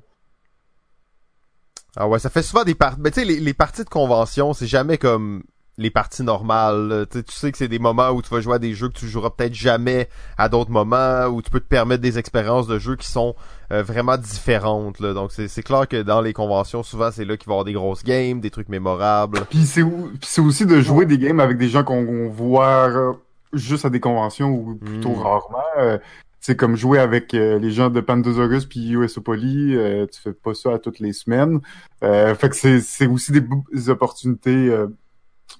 Ah 1.96 2.06
ouais, 2.08 2.18
ça 2.18 2.28
fait 2.30 2.42
souvent 2.42 2.64
des 2.64 2.74
parties. 2.74 3.00
Mais 3.00 3.10
tu 3.10 3.20
sais, 3.20 3.26
les, 3.26 3.40
les 3.40 3.54
parties 3.54 3.82
de 3.84 3.88
convention, 3.88 4.52
c'est 4.52 4.66
jamais 4.66 4.98
comme 4.98 5.42
les 5.78 5.90
parties 5.90 6.22
normales. 6.22 7.06
Tu 7.10 7.22
sais, 7.28 7.52
que 7.52 7.58
c'est 7.58 7.68
des 7.68 7.78
moments 7.78 8.10
où 8.10 8.22
tu 8.22 8.30
vas 8.30 8.40
jouer 8.40 8.54
à 8.54 8.58
des 8.58 8.72
jeux 8.74 8.88
que 8.88 8.98
tu 8.98 9.08
joueras 9.08 9.30
peut-être 9.30 9.54
jamais 9.54 10.08
à 10.38 10.48
d'autres 10.48 10.70
moments, 10.70 11.26
où 11.26 11.42
tu 11.42 11.50
peux 11.50 11.60
te 11.60 11.68
permettre 11.68 12.02
des 12.02 12.18
expériences 12.18 12.66
de 12.66 12.78
jeux 12.78 12.96
qui 12.96 13.08
sont 13.08 13.34
euh, 13.72 13.82
vraiment 13.82 14.16
différentes. 14.16 15.00
Là. 15.00 15.12
Donc 15.12 15.32
c'est 15.32 15.62
clair 15.62 15.86
que 15.88 16.02
dans 16.02 16.20
les 16.20 16.32
conventions, 16.32 16.82
souvent 16.82 17.10
c'est 17.10 17.24
là 17.24 17.36
qu'il 17.36 17.48
va 17.48 17.52
y 17.52 17.54
avoir 17.54 17.64
des 17.64 17.72
grosses 17.74 18.04
games, 18.04 18.40
des 18.40 18.50
trucs 18.50 18.68
mémorables. 18.68 19.40
Puis 19.50 19.66
c'est 19.66 20.40
aussi 20.40 20.66
de 20.66 20.80
jouer 20.80 21.04
des 21.04 21.18
games 21.18 21.40
avec 21.40 21.58
des 21.58 21.68
gens 21.68 21.84
qu'on 21.84 22.28
voit 22.28 22.88
euh, 22.88 23.12
juste 23.52 23.84
à 23.84 23.90
des 23.90 24.00
conventions 24.00 24.50
ou 24.50 24.76
plutôt 24.76 25.10
Mm. 25.10 25.20
rarement. 25.22 25.64
Euh, 25.78 25.98
c'est 26.40 26.54
comme 26.56 26.76
jouer 26.76 27.00
avec 27.00 27.34
euh, 27.34 27.58
les 27.58 27.72
gens 27.72 27.90
de 27.90 28.00
Pandasaurus 28.00 28.66
puis 28.66 28.92
USOpoly, 28.92 29.74
euh, 29.74 30.06
tu 30.06 30.20
fais 30.20 30.32
pas 30.32 30.54
ça 30.54 30.74
à 30.74 30.78
toutes 30.78 31.00
les 31.00 31.12
semaines. 31.12 31.60
Euh, 32.04 32.34
fait 32.36 32.48
que 32.48 32.54
c'est 32.80 33.06
aussi 33.08 33.32
des, 33.32 33.42
des 33.72 33.90
opportunités 33.90 34.68
euh, 34.70 34.86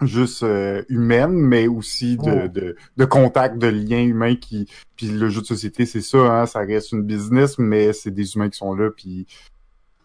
juste 0.02 0.42
euh, 0.42 0.82
humaines, 0.88 1.32
mais 1.32 1.66
aussi 1.68 2.16
de, 2.16 2.44
Oh. 2.44 2.48
de, 2.48 2.76
de 2.96 3.04
contact, 3.04 3.58
de 3.58 3.66
liens 3.68 4.02
humains 4.02 4.36
qui. 4.36 4.68
Puis 4.96 5.08
le 5.08 5.28
jeu 5.28 5.40
de 5.40 5.46
société, 5.46 5.86
c'est 5.86 6.00
ça, 6.00 6.18
hein, 6.18 6.46
ça 6.46 6.60
reste 6.60 6.92
une 6.92 7.02
business, 7.02 7.58
mais 7.58 7.92
c'est 7.92 8.10
des 8.10 8.34
humains 8.34 8.48
qui 8.50 8.58
sont 8.58 8.74
là, 8.74 8.90
puis 8.90 9.26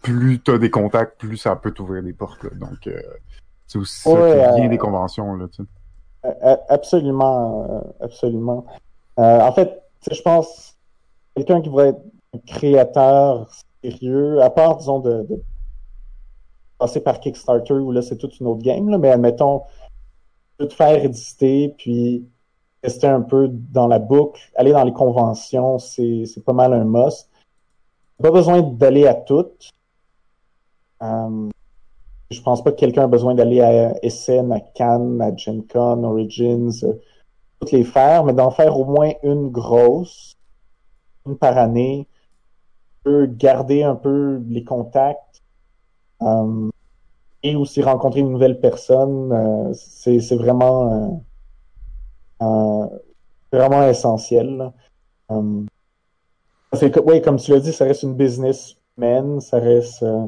plus 0.01 0.39
t'as 0.39 0.57
des 0.57 0.69
contacts, 0.69 1.19
plus 1.19 1.37
ça 1.37 1.55
peut 1.55 1.71
t'ouvrir 1.71 2.01
des 2.03 2.13
portes. 2.13 2.43
Là. 2.43 2.49
Donc 2.59 2.87
euh, 2.87 2.99
c'est 3.67 3.77
aussi 3.77 4.01
ça 4.01 4.09
Ouais, 4.11 4.31
qui 4.55 4.61
est 4.61 4.65
euh, 4.65 4.69
des 4.69 4.77
conventions. 4.77 5.35
Là, 5.35 5.47
tu 5.47 5.63
sais. 5.63 6.57
absolument, 6.69 7.67
euh, 7.69 8.05
absolument. 8.05 8.65
Euh, 9.19 9.39
en 9.41 9.51
fait, 9.53 9.81
je 10.11 10.21
pense 10.21 10.75
quelqu'un 11.35 11.61
qui 11.61 11.69
pourrait 11.69 11.89
être 11.89 12.01
un 12.33 12.39
créateur 12.47 13.49
sérieux, 13.83 14.41
à 14.41 14.49
part, 14.49 14.77
disons, 14.77 14.99
de, 14.99 15.23
de 15.29 15.41
passer 16.81 16.99
par 16.99 17.19
Kickstarter, 17.19 17.75
où 17.75 17.91
là, 17.91 18.01
c'est 18.01 18.17
toute 18.17 18.39
une 18.39 18.47
autre 18.47 18.63
game, 18.63 18.89
là, 18.89 18.97
mais 18.97 19.11
admettons, 19.11 19.61
tout 20.57 20.69
faire 20.69 21.03
éditer, 21.03 21.75
puis 21.77 22.25
rester 22.83 23.05
un 23.05 23.21
peu 23.21 23.49
dans 23.49 23.87
la 23.87 23.99
boucle, 23.99 24.41
aller 24.55 24.71
dans 24.71 24.83
les 24.83 24.93
conventions, 24.93 25.77
c'est 25.77 26.25
c'est 26.25 26.43
pas 26.43 26.53
mal 26.53 26.73
un 26.73 26.83
must. 26.83 27.29
Pas 28.19 28.31
besoin 28.31 28.61
d'aller 28.63 29.05
à 29.05 29.13
toutes. 29.13 29.69
Euh, 31.03 31.49
je 32.31 32.41
pense 32.41 32.63
pas 32.63 32.71
que 32.71 32.77
quelqu'un 32.77 33.03
a 33.03 33.07
besoin 33.07 33.35
d'aller 33.35 33.61
à 33.61 34.03
Essen, 34.03 34.51
à 34.51 34.59
Cannes, 34.59 35.21
à 35.21 35.35
Gen 35.35 35.63
Con, 35.67 36.03
Origins, 36.03 36.71
euh, 36.83 36.93
toutes 37.59 37.71
les 37.71 37.83
faire, 37.83 38.23
mais 38.23 38.33
d'en 38.33 38.49
faire 38.49 38.77
au 38.79 38.85
moins 38.85 39.11
une 39.21 39.49
grosse, 39.49 40.33
une 41.27 41.37
par 41.37 41.57
année, 41.57 42.07
peut 43.03 43.27
garder 43.27 43.83
un 43.83 43.95
peu 43.95 44.41
les 44.47 44.63
contacts 44.63 45.41
euh, 46.21 46.69
et 47.43 47.55
aussi 47.55 47.81
rencontrer 47.81 48.19
une 48.21 48.31
nouvelle 48.31 48.59
personne, 48.59 49.31
euh, 49.31 49.73
c'est 49.73 50.19
c'est 50.19 50.35
vraiment 50.35 51.21
euh, 52.41 52.45
euh, 52.45 52.87
vraiment 53.51 53.87
essentiel. 53.87 54.57
là. 54.57 54.73
Euh, 55.31 55.61
c'est 56.73 56.97
oui, 57.05 57.21
comme 57.21 57.37
tu 57.37 57.51
l'as 57.51 57.59
dit, 57.59 57.73
ça 57.73 57.85
reste 57.85 58.03
une 58.03 58.15
business 58.15 58.75
humaine, 58.97 59.41
ça 59.41 59.59
reste 59.59 60.03
euh, 60.03 60.27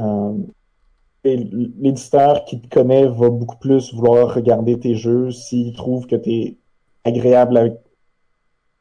euh, 0.00 0.32
l'éditeur 1.24 2.44
qui 2.44 2.60
te 2.60 2.68
connaît 2.68 3.06
va 3.06 3.28
beaucoup 3.28 3.58
plus 3.58 3.92
vouloir 3.94 4.34
regarder 4.34 4.78
tes 4.80 4.94
jeux 4.94 5.30
s'il 5.30 5.74
trouve 5.76 6.06
que 6.06 6.16
tu 6.16 6.30
es 6.30 6.56
agréable 7.04 7.56
avec 7.58 7.72
une 7.74 7.78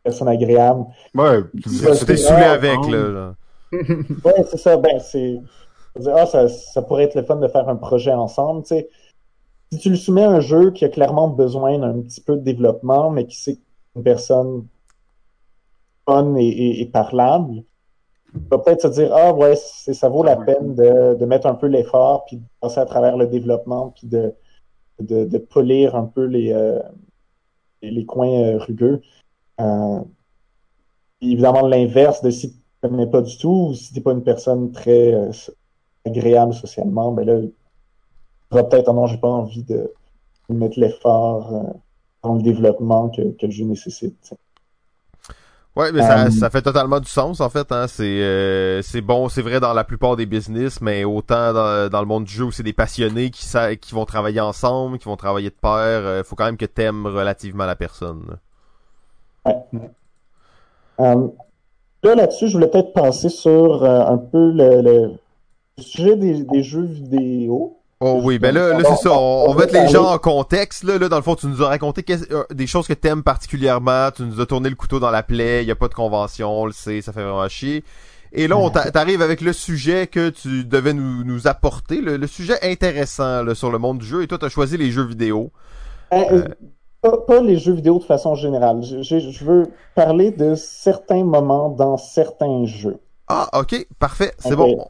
personne 0.04 0.30
agréable. 0.30 0.86
Ouais, 1.14 1.42
Tu 1.62 2.06
t'es 2.06 2.18
saoulé 2.18 2.44
avec, 2.44 2.78
là. 2.88 3.12
genre. 3.12 3.34
Ouais, 3.72 4.44
c'est 4.50 4.58
ça. 4.58 4.78
Ben, 4.78 5.00
c'est. 5.00 5.40
Dire, 6.00 6.16
Ah, 6.16 6.26
ça, 6.26 6.82
pourrait 6.82 7.04
être 7.04 7.16
le 7.16 7.24
fun 7.24 7.38
de 7.38 7.48
faire 7.48 7.70
un 7.70 7.76
projet 7.76 8.14
ensemble. 8.14 8.64
Tu 8.64 8.70
sais. 8.70 8.90
Si 9.72 9.80
tu 9.80 9.90
lui 9.92 9.98
soumets 9.98 10.24
un 10.24 10.40
jeu 10.40 10.72
qui 10.72 10.84
a 10.86 10.90
clairement 10.90 11.28
besoin 11.28 11.78
d'un 11.78 12.02
petit 12.02 12.22
peu 12.22 12.36
de 12.36 12.42
développement, 12.42 13.12
mais 13.12 13.28
qui 13.28 13.38
sait 13.38 13.60
qu'une 13.94 14.04
personne 14.04 14.68
fun 16.08 16.36
et, 16.38 16.90
parlable, 16.92 17.64
il 18.34 18.48
va 18.50 18.58
peut-être 18.60 18.82
se 18.82 18.88
dire 18.88 19.14
Ah, 19.14 19.34
ouais, 19.34 19.56
ça 19.56 20.10
vaut 20.10 20.24
la 20.24 20.36
peine 20.38 20.76
de, 20.76 21.26
mettre 21.26 21.48
un 21.48 21.56
peu 21.56 21.68
l'effort, 21.68 22.26
puis 22.26 22.38
de 22.38 22.44
passer 22.62 22.80
à 22.80 22.86
travers 22.86 23.18
le 23.18 23.28
développement, 23.28 23.94
puis 23.96 24.08
de, 24.08 25.38
polir 25.38 25.96
un 25.96 26.06
peu 26.06 26.26
les, 26.26 26.52
euh, 26.52 26.80
les, 27.82 28.06
coins 28.06 28.42
euh, 28.42 28.58
rugueux. 28.58 29.02
Euh, 29.60 30.00
évidemment, 31.22 31.68
l'inverse 31.68 32.22
de 32.22 32.32
si 32.32 32.52
tu 32.52 32.58
ne 32.84 32.90
connais 32.90 33.08
pas 33.08 33.22
du 33.22 33.38
tout, 33.38 33.70
ou 33.70 33.74
si 33.74 33.90
tu 33.90 34.00
n'es 34.00 34.04
pas 34.04 34.14
une 34.14 34.24
personne 34.24 34.72
très 34.72 35.14
agréable 36.06 36.54
socialement, 36.54 37.12
ben 37.12 37.26
là, 37.26 37.42
tu 37.42 37.52
auras 38.52 38.64
peut-être, 38.64 38.90
ah 38.90 38.94
non, 38.94 39.08
j'ai 39.08 39.18
pas 39.18 39.28
envie 39.28 39.64
de, 39.64 39.92
mettre 40.50 40.80
l'effort 40.80 41.54
euh, 41.54 41.74
dans 42.24 42.36
le 42.36 42.42
développement 42.42 43.10
que, 43.10 43.22
que 43.38 43.46
le 43.46 43.52
jeu 43.52 43.66
nécessite. 43.66 44.16
tu 44.22 44.30
sais. 44.30 44.38
Ouais, 45.76 45.92
mais 45.92 46.02
ça, 46.02 46.26
Euh, 46.26 46.30
ça 46.32 46.50
fait 46.50 46.62
totalement 46.62 47.00
du 47.00 47.08
sens 47.08 47.40
en 47.40 47.50
fait. 47.50 47.72
Hein. 47.72 47.88
C'est 47.88 48.04
euh, 48.04 48.82
c'est 48.82 49.02
bon, 49.02 49.30
c'est 49.30 49.42
vrai 49.42 49.60
dans 49.60 49.74
la 49.74 49.84
plupart 49.84 50.16
des 50.16 50.26
business, 50.26 50.82
mais 50.82 51.04
autant 51.06 51.54
dans, 51.54 51.90
dans 51.90 52.02
le 52.02 52.08
monde 52.08 52.26
du 52.26 52.34
jeu 52.34 52.44
où 52.46 52.52
c'est 52.52 52.64
des 52.64 52.74
passionnés 52.74 53.30
qui 53.30 53.46
qui 53.80 53.94
vont 53.94 54.06
travailler 54.06 54.42
ensemble, 54.42 54.98
qui 54.98 55.06
vont 55.06 55.16
travailler 55.16 55.52
de 55.52 55.56
pair. 55.56 55.72
euh, 55.72 56.24
faut 56.24 56.36
quand 56.36 56.46
même 56.46 56.58
que 56.58 56.66
t'aimes 56.66 57.06
relativement 57.06 57.66
la 57.66 57.76
personne. 57.76 58.24
là. 59.46 59.54
Euh, 61.00 61.28
là, 62.04 62.16
là-dessus, 62.16 62.50
je 62.50 62.54
voulais 62.54 62.68
peut-être 62.68 62.92
passer 62.94 63.30
sur 63.30 63.84
euh, 63.84 64.02
un 64.06 64.18
peu 64.18 64.52
le, 64.52 64.82
le 64.82 65.12
sujet 65.82 66.16
des, 66.16 66.44
des 66.44 66.64
jeux 66.64 66.84
vidéo. 66.86 67.76
Oh 68.02 68.22
oui, 68.24 68.40
ben 68.40 68.56
là, 68.56 68.70
là 68.70 68.84
c'est 68.88 69.04
ça. 69.04 69.12
On, 69.12 69.46
on 69.50 69.54
va 69.54 69.66
mettre 69.66 69.74
les 69.74 69.90
gens 69.90 70.06
en 70.10 70.18
contexte. 70.18 70.84
Là, 70.84 70.98
là, 70.98 71.10
dans 71.10 71.18
le 71.18 71.22
fond, 71.22 71.36
tu 71.36 71.48
nous 71.48 71.62
as 71.62 71.68
raconté 71.68 72.06
euh, 72.32 72.44
des 72.54 72.66
choses 72.66 72.88
que 72.88 72.94
t'aimes 72.94 73.24
particulièrement. 73.24 74.10
Tu 74.16 74.24
nous 74.24 74.40
as 74.40 74.46
tourné 74.46 74.70
le 74.70 74.76
couteau 74.76 75.00
dans 75.02 75.12
la 75.12 75.22
plaie. 75.22 75.64
Il 75.64 75.68
y 75.68 75.72
a 75.72 75.76
pas 75.76 75.90
de 75.90 75.94
convention, 75.94 76.50
on 76.62 76.66
le 76.66 76.72
sait, 76.72 77.02
ça 77.02 77.12
fait 77.12 77.24
vraiment 77.24 77.50
chier. 77.50 77.84
Et 78.32 78.48
là, 78.48 78.58
on 78.58 78.70
t'a- 78.70 78.90
t'arrives 78.92 79.22
avec 79.24 79.42
le 79.42 79.52
sujet 79.54 80.08
que 80.08 80.30
tu 80.30 80.64
devais 80.64 80.94
nous, 80.94 81.24
nous 81.26 81.48
apporter, 81.48 82.00
le, 82.00 82.16
le 82.16 82.28
sujet 82.28 82.54
intéressant 82.62 83.44
là, 83.44 83.54
sur 83.56 83.72
le 83.72 83.80
monde 83.80 83.98
du 83.98 84.06
jeu. 84.06 84.22
Et 84.24 84.28
toi, 84.28 84.38
t'as 84.38 84.50
choisi 84.50 84.78
les 84.78 84.92
jeux 84.92 85.06
vidéo. 85.06 85.52
Euh, 86.14 86.24
euh, 86.32 86.48
pas, 87.02 87.18
pas 87.18 87.42
les 87.42 87.58
jeux 87.58 87.74
vidéo 87.74 88.00
de 88.00 88.04
façon 88.04 88.36
générale. 88.36 88.82
Je, 88.84 89.02
je- 89.02 89.32
je 89.32 89.44
veux 89.44 89.68
parler 89.96 90.32
de 90.32 90.56
certains 90.56 91.24
moments 91.26 91.70
dans 91.70 91.98
certains 91.98 92.66
jeux. 92.66 93.00
Ah, 93.30 93.48
ok, 93.54 93.88
parfait, 94.00 94.34
c'est 94.40 94.56
bon. 94.56 94.90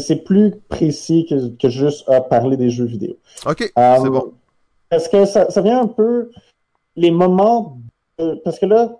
c'est- 0.00 0.24
plus 0.24 0.56
précis 0.68 1.26
que, 1.28 1.48
que 1.56 1.68
juste 1.68 2.04
parler 2.28 2.56
des 2.56 2.70
jeux 2.70 2.84
vidéo. 2.84 3.16
Ok, 3.46 3.72
Euh, 3.78 3.96
c'est 4.02 4.10
bon. 4.10 4.32
Parce 4.88 5.08
que 5.08 5.24
ça, 5.24 5.50
ça 5.50 5.60
vient 5.62 5.80
un 5.80 5.86
peu 5.86 6.30
les 6.96 7.10
moments 7.10 7.78
de- 8.18 8.40
parce 8.44 8.58
que 8.58 8.66
là 8.66 8.96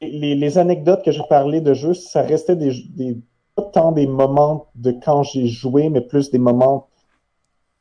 les, 0.00 0.34
les 0.34 0.58
anecdotes 0.58 1.04
que 1.04 1.12
j'ai 1.12 1.22
parlé 1.28 1.60
de 1.60 1.74
jeux, 1.74 1.94
ça 1.94 2.22
restait 2.22 2.56
des, 2.56 2.72
des 2.90 3.18
pas 3.54 3.62
tant 3.62 3.92
des 3.92 4.06
moments 4.06 4.66
de 4.74 4.92
quand 4.92 5.22
j'ai 5.22 5.46
joué, 5.46 5.88
mais 5.88 6.00
plus 6.00 6.30
des 6.30 6.38
moments 6.38 6.88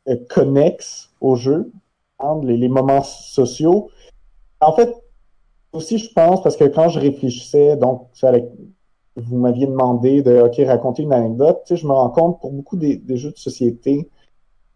euh, 0.08 0.16
connexes 0.30 1.10
au 1.22 1.36
jeu, 1.36 1.72
hein, 2.20 2.40
les, 2.44 2.58
les 2.58 2.68
moments 2.70 3.03
sociaux. 3.03 3.90
En 4.60 4.74
fait, 4.74 4.94
aussi 5.74 5.98
je 5.98 6.12
pense 6.14 6.44
parce 6.44 6.58
que 6.58 6.66
quand 6.66 6.90
je 6.90 6.99
réfléchissais, 6.99 7.78
donc 7.78 8.08
ça 8.14 8.30
allait- 8.30 8.49
vous 9.26 9.38
m'aviez 9.38 9.68
demandé 9.68 10.22
de 10.22 10.41
ok 10.41 10.61
raconter 10.65 11.03
une 11.03 11.14
anecdote, 11.14 11.61
tu 11.65 11.76
sais, 11.76 11.81
je 11.81 11.88
me 11.88 11.93
rends 11.93 12.10
compte 12.10 12.39
pour 12.39 12.52
beaucoup 12.52 12.77
des, 12.77 12.98
des 12.98 13.18
jeux 13.18 13.31
de 13.31 13.38
société, 13.38 14.10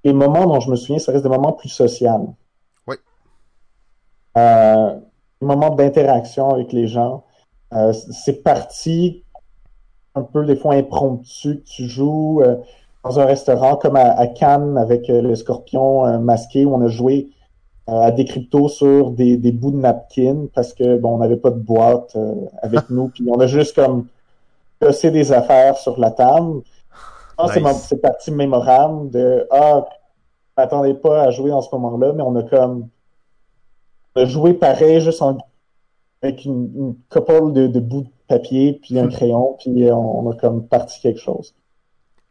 les 0.04 0.14
moments 0.14 0.46
dont 0.46 0.60
je 0.60 0.70
me 0.70 0.76
souviens, 0.76 1.00
ça 1.00 1.12
reste 1.12 1.24
des 1.24 1.30
moments 1.30 1.54
plus 1.54 1.70
sociaux. 1.70 2.36
Oui. 2.88 2.96
Euh, 4.38 5.00
des 5.42 5.48
moments 5.48 5.72
d'interaction 5.72 6.52
avec 6.52 6.72
les 6.74 6.88
gens. 6.88 7.24
Euh, 7.74 7.94
c'est 7.94 8.44
parti 8.44 9.24
un 10.14 10.22
peu 10.22 10.46
des 10.46 10.56
fois 10.56 10.76
impromptu 10.76 11.60
que 11.60 11.64
tu 11.64 11.86
joues 11.86 12.42
euh, 12.42 12.56
dans 13.04 13.20
un 13.20 13.26
restaurant 13.26 13.76
comme 13.76 13.96
à, 13.96 14.12
à 14.12 14.28
Cannes 14.28 14.78
avec 14.78 15.08
le 15.08 15.36
scorpion 15.36 16.20
masqué 16.20 16.66
où 16.66 16.74
on 16.74 16.82
a 16.82 16.88
joué 16.88 17.30
à 17.88 18.12
des 18.12 18.26
cryptos 18.26 18.70
sur 18.70 19.12
des, 19.12 19.38
des 19.38 19.52
bouts 19.52 19.72
de 19.72 19.78
napkin 19.78 20.48
parce 20.54 20.74
que 20.74 20.98
bon 20.98 21.16
on 21.16 21.18
n'avait 21.20 21.38
pas 21.38 21.52
de 21.52 21.60
boîte 21.60 22.16
euh, 22.16 22.34
avec 22.62 22.90
nous 22.90 23.10
puis 23.10 23.26
on 23.30 23.40
a 23.40 23.48
juste 23.48 23.76
comme 23.76 24.08
des 25.12 25.32
affaires 25.32 25.78
sur 25.78 26.00
la 26.00 26.12
table. 26.12 26.62
Je 26.64 27.36
pense 27.38 27.48
que 27.50 27.54
c'est 27.56 27.64
Nice. 27.64 27.86
c'est 27.90 28.02
parti 28.02 28.32
mémorable 28.32 29.10
de 29.12 29.48
ah 29.52 29.86
je 30.58 30.62
m'attendais 30.62 30.94
pas 30.94 31.24
à 31.24 31.32
jouer 31.32 31.52
en 31.52 31.62
ce 31.62 31.70
moment-là 31.74 32.14
mais 32.14 32.24
on 32.24 32.36
a 32.36 32.44
comme 32.44 32.88
on 34.16 34.22
a 34.22 34.26
joué 34.26 34.54
pareil 34.54 35.02
juste 35.02 35.22
en 35.22 35.38
avec 36.22 36.46
une, 36.46 36.72
une 36.76 36.96
couple 37.10 37.54
de, 37.54 37.68
de 37.68 37.80
bouts 37.80 38.04
de 38.04 38.10
papier, 38.28 38.80
puis 38.82 38.98
un 39.00 39.08
crayon, 39.08 39.56
puis 39.60 39.92
on, 39.92 40.26
on 40.26 40.32
a 40.32 40.36
comme 40.36 40.68
parti 40.68 41.00
quelque 41.00 41.20
chose. 41.20 41.54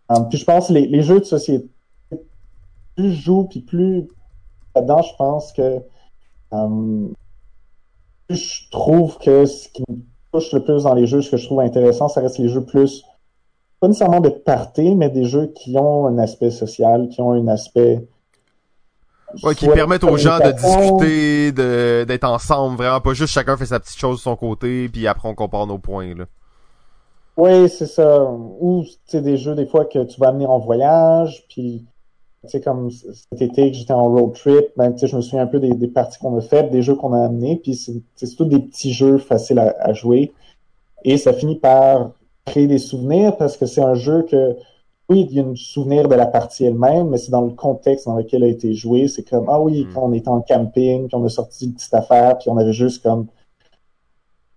Um, 0.09 0.29
puis 0.29 0.39
je 0.39 0.45
pense 0.45 0.69
les, 0.71 0.87
les 0.87 1.03
jeux 1.03 1.21
de 1.21 1.25
société, 1.25 1.69
plus 2.97 3.13
je 3.13 3.21
joue, 3.21 3.45
puis 3.45 3.61
plus 3.61 4.09
là-dedans, 4.75 5.03
je 5.03 5.15
pense 5.17 5.53
que 5.53 5.83
um, 6.51 7.15
plus 8.27 8.37
je 8.37 8.71
trouve 8.71 9.19
que 9.19 9.47
ce 9.47 9.69
qui 9.69 9.83
me 9.89 9.97
touche 10.35 10.53
le 10.53 10.63
plus 10.63 10.83
dans 10.83 10.95
les 10.95 11.07
jeux, 11.07 11.23
ce 11.23 11.31
que 11.31 11.37
je 11.37 11.47
trouve 11.47 11.61
intéressant, 11.61 12.09
ça 12.09 12.21
reste 12.21 12.39
les 12.39 12.49
jeux 12.49 12.65
plus, 12.65 13.05
pas 13.81 13.87
nécessairement 13.87 14.21
de 14.21 14.31
party, 14.31 14.95
mais 14.97 15.09
des 15.09 15.25
jeux 15.25 15.53
qui 15.55 15.77
ont 15.77 16.07
un 16.07 16.19
aspect 16.19 16.51
social, 16.51 17.09
qui 17.09 17.21
ont 17.21 17.33
un 17.33 17.49
aspect 17.49 18.07
Ouais, 19.43 19.57
qui 19.57 19.67
permettent 19.67 20.05
aux 20.05 20.17
gens 20.17 20.39
de 20.39 20.53
discuter, 20.53 21.51
de 21.51 22.05
d'être 22.07 22.23
ensemble, 22.23 22.77
vraiment 22.77 23.01
pas 23.01 23.15
juste 23.15 23.33
chacun 23.33 23.57
fait 23.57 23.67
sa 23.67 23.81
petite 23.81 23.99
chose 23.99 24.19
de 24.19 24.23
son 24.23 24.37
côté, 24.37 24.89
puis 24.89 25.09
après 25.09 25.29
on 25.29 25.35
compare 25.35 25.67
nos 25.67 25.79
points. 25.79 26.15
Là. 26.15 26.27
Oui, 27.37 27.69
c'est 27.69 27.87
ça. 27.87 28.25
Ou, 28.31 28.85
tu 28.85 28.93
sais, 29.07 29.21
des 29.21 29.37
jeux, 29.37 29.57
des 29.57 29.67
fois, 29.67 29.87
que 29.87 30.05
tu 30.05 30.21
vas 30.21 30.29
amener 30.29 30.47
en 30.47 30.61
voyage, 30.61 31.45
puis, 31.49 31.85
sais, 32.51 32.61
comme 32.61 32.91
cet 32.91 33.43
été 33.43 33.71
que 33.71 33.77
j'étais 33.77 33.93
en 33.93 34.09
road 34.09 34.33
trip, 34.35 34.67
ben, 34.77 34.93
tu 34.93 34.99
sais, 35.01 35.07
je 35.07 35.17
me 35.17 35.21
souviens 35.21 35.43
un 35.43 35.47
peu 35.47 35.61
des, 35.61 35.75
des 35.75 35.89
parties 35.89 36.19
qu'on 36.19 36.37
a 36.37 36.41
faites, 36.41 36.71
des 36.71 36.83
jeux 36.83 36.95
qu'on 36.95 37.13
a 37.13 37.25
amenés, 37.25 37.57
puis 37.57 37.75
c'est 37.75 38.37
tous 38.37 38.45
des 38.45 38.59
petits 38.61 38.93
jeux 38.93 39.19
faciles 39.19 39.59
à, 39.59 39.75
à 39.81 39.93
jouer. 39.93 40.33
Et 41.05 41.17
ça 41.19 41.33
finit 41.33 41.57
par 41.57 42.13
créer 42.47 42.67
des 42.67 42.79
souvenirs, 42.79 43.37
parce 43.37 43.57
que 43.57 43.67
c'est 43.67 43.83
un 43.83 43.95
jeu 43.95 44.23
que, 44.23 44.57
oui, 45.11 45.27
il 45.31 45.37
y 45.37 45.41
a 45.41 45.45
un 45.45 45.55
souvenir 45.55 46.09
de 46.09 46.15
la 46.15 46.27
partie 46.27 46.65
elle-même, 46.65 47.09
mais 47.11 47.19
c'est 47.19 47.31
dans 47.31 47.43
le 47.43 47.51
contexte 47.53 48.07
dans 48.07 48.17
lequel 48.17 48.43
elle 48.43 48.49
a 48.51 48.53
été 48.53 48.73
jouée. 48.75 49.07
C'est 49.09 49.23
comme, 49.29 49.47
ah 49.49 49.61
oui, 49.61 49.85
Mm. 49.85 49.95
quand 49.95 50.03
on 50.03 50.13
était 50.13 50.29
en 50.29 50.41
camping, 50.41 51.09
puis 51.09 51.15
on 51.17 51.25
a 51.25 51.29
sorti 51.29 51.67
une 51.67 51.75
petite 51.75 51.93
affaire, 51.95 52.39
puis 52.39 52.49
on 52.51 52.57
avait 52.57 52.73
juste 52.73 53.03
comme 53.03 53.27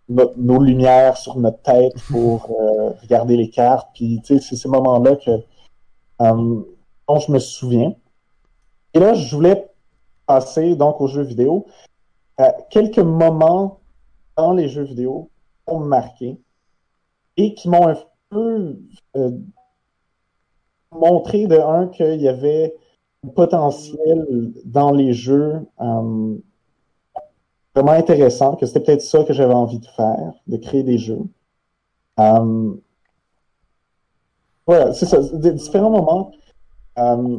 no- 0.10 0.32
nos 0.38 0.62
lumières 0.64 1.18
sur 1.18 1.38
notre 1.38 1.62
tête 1.62 1.94
pour 2.10 2.50
euh, 2.62 2.92
regarder 3.02 3.36
les 3.38 3.50
cartes. 3.50 3.90
Puis, 3.94 4.22
tu 4.24 4.36
sais, 4.36 4.42
c'est 4.42 4.56
ces 4.56 4.70
moments-là 4.70 5.16
que 5.18 5.32
euh, 6.22 6.62
dont 7.08 7.20
je 7.20 7.32
me 7.32 7.40
souviens. 7.40 7.96
Et 8.94 9.00
là, 9.00 9.14
je 9.14 9.36
voulais 9.36 9.70
passer 10.26 10.76
donc 10.76 11.02
aux 11.02 11.08
jeux 11.08 11.24
vidéo. 11.24 11.66
Euh, 12.40 12.52
quelques 12.70 13.00
moments 13.00 13.80
dans 14.36 14.54
les 14.54 14.70
jeux 14.70 14.84
vidéo 14.84 15.30
m'ont 15.68 15.80
marqué 15.80 16.38
et 17.38 17.54
qui 17.56 17.70
m'ont 17.70 17.88
un 17.88 17.98
peu 18.30 18.78
euh, 19.16 19.32
montré 20.92 21.48
de 21.48 21.58
un 21.58 21.88
qu'il 21.88 22.22
y 22.22 22.28
avait 22.28 22.76
un 23.26 23.30
potentiel 23.30 24.52
dans 24.66 24.92
les 24.92 25.14
jeux 25.14 25.62
euh, 25.80 26.38
vraiment 27.74 27.92
intéressant, 27.92 28.56
que 28.56 28.66
c'était 28.66 28.82
peut-être 28.82 29.02
ça 29.02 29.24
que 29.24 29.34
j'avais 29.34 29.54
envie 29.54 29.80
de 29.80 29.86
faire, 29.86 30.34
de 30.48 30.58
créer 30.58 30.84
des 30.84 30.98
jeux. 30.98 31.24
Voilà, 34.68 34.94
c'est 34.94 35.06
ça, 35.06 35.20
des 35.34 35.54
différents 35.54 35.92
moments. 35.92 36.32
Euh, 36.98 37.38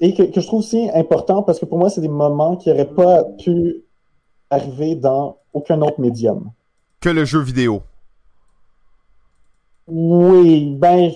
et 0.00 0.14
que, 0.14 0.22
que 0.24 0.40
je 0.40 0.46
trouve 0.46 0.60
aussi 0.60 0.90
important 0.94 1.42
parce 1.42 1.58
que 1.60 1.64
pour 1.64 1.78
moi, 1.78 1.90
c'est 1.90 2.00
des 2.00 2.08
moments 2.08 2.56
qui 2.56 2.68
n'auraient 2.68 2.84
pas 2.94 3.24
pu 3.24 3.84
arriver 4.50 4.94
dans 4.96 5.38
aucun 5.52 5.80
autre 5.82 6.00
médium. 6.00 6.50
Que 7.00 7.08
le 7.08 7.24
jeu 7.24 7.40
vidéo. 7.40 7.82
Oui, 9.86 10.74
ben, 10.78 11.10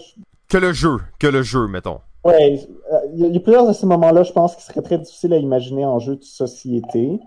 Que 0.49 0.59
le 0.59 0.73
jeu. 0.73 0.99
Que 1.19 1.27
le 1.27 1.43
jeu, 1.43 1.67
mettons. 1.69 2.01
Ouais, 2.25 2.61
euh, 2.93 2.99
il 3.15 3.21
y, 3.21 3.25
a- 3.25 3.29
il 3.29 3.35
y 3.35 3.37
a 3.37 3.41
plusieurs 3.41 3.69
de 3.69 3.73
ces 3.73 3.87
moments-là, 3.87 4.23
je 4.25 4.33
pense, 4.33 4.57
qui 4.57 4.63
seraient 4.63 4.83
très 4.83 4.99
difficiles 4.99 5.33
à 5.33 5.37
imaginer 5.37 5.85
en 5.85 5.99
jeu 6.01 6.17
de 6.17 6.25
société. 6.25 7.21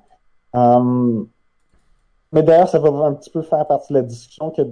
Euh, 0.55 1.23
mais 2.33 2.43
d'ailleurs, 2.43 2.67
ça 2.69 2.79
va 2.79 2.89
un 3.05 3.13
petit 3.13 3.29
peu 3.29 3.41
faire 3.41 3.65
partie 3.65 3.93
de 3.93 3.99
la 3.99 4.03
discussion 4.03 4.51
que 4.51 4.63
je 4.63 4.67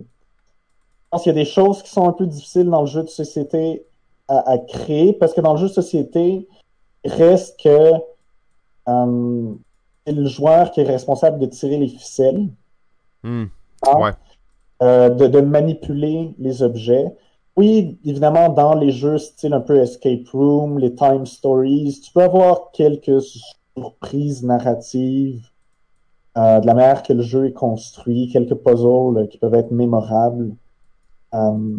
pense 1.11 1.23
qu'il 1.23 1.31
y 1.33 1.35
a 1.35 1.41
des 1.41 1.49
choses 1.49 1.81
qui 1.81 1.89
sont 1.89 2.07
un 2.07 2.11
peu 2.11 2.25
difficiles 2.27 2.69
dans 2.69 2.81
le 2.81 2.87
jeu 2.87 3.03
de 3.03 3.07
société 3.07 3.85
à, 4.27 4.51
à 4.51 4.57
créer, 4.57 5.13
parce 5.13 5.33
que 5.33 5.41
dans 5.41 5.53
le 5.53 5.59
jeu 5.59 5.67
de 5.67 5.73
société, 5.73 6.47
il 7.03 7.11
reste 7.11 7.59
que 7.63 7.93
euh, 8.89 9.53
c'est 10.05 10.13
le 10.13 10.25
joueur 10.25 10.71
qui 10.71 10.81
est 10.81 10.83
responsable 10.85 11.39
de 11.39 11.45
tirer 11.47 11.77
les 11.77 11.87
ficelles. 11.87 12.47
Hmm. 13.23 13.45
hein, 13.85 13.95
Ouais. 13.99 14.11
euh, 14.81 15.09
de, 15.09 15.27
de 15.27 15.41
manipuler 15.41 16.33
les 16.39 16.61
objets. 16.61 17.13
Oui, 17.55 17.97
évidemment, 18.05 18.49
dans 18.49 18.75
les 18.75 18.91
jeux 18.91 19.17
style 19.17 19.53
un 19.53 19.61
peu 19.61 19.77
Escape 19.79 20.27
Room, 20.31 20.77
les 20.77 20.93
Time 20.93 21.25
Stories, 21.25 21.99
tu 22.05 22.11
peux 22.11 22.21
avoir 22.21 22.71
quelques 22.71 23.19
surprises 23.21 24.43
narratives 24.43 25.49
euh, 26.37 26.59
de 26.59 26.67
la 26.67 26.75
manière 26.75 27.01
que 27.01 27.13
le 27.13 27.23
jeu 27.23 27.47
est 27.47 27.53
construit, 27.53 28.29
quelques 28.31 28.53
puzzles 28.53 29.27
qui 29.29 29.39
peuvent 29.39 29.55
être 29.55 29.71
mémorables 29.71 30.51
euh, 31.33 31.75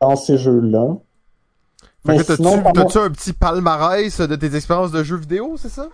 dans 0.00 0.16
ces 0.16 0.36
jeux-là. 0.36 0.98
Fait 1.80 1.86
Mais 1.97 1.97
que 1.97 1.97
sinon, 1.97 1.97
t'as-tu, 2.16 2.98
un 2.98 3.10
petit 3.10 3.32
palmarès 3.32 4.20
de 4.20 4.36
tes 4.36 4.54
expériences 4.56 4.92
de 4.92 5.02
jeux 5.02 5.16
vidéo, 5.16 5.56
c'est 5.56 5.68
ça? 5.68 5.88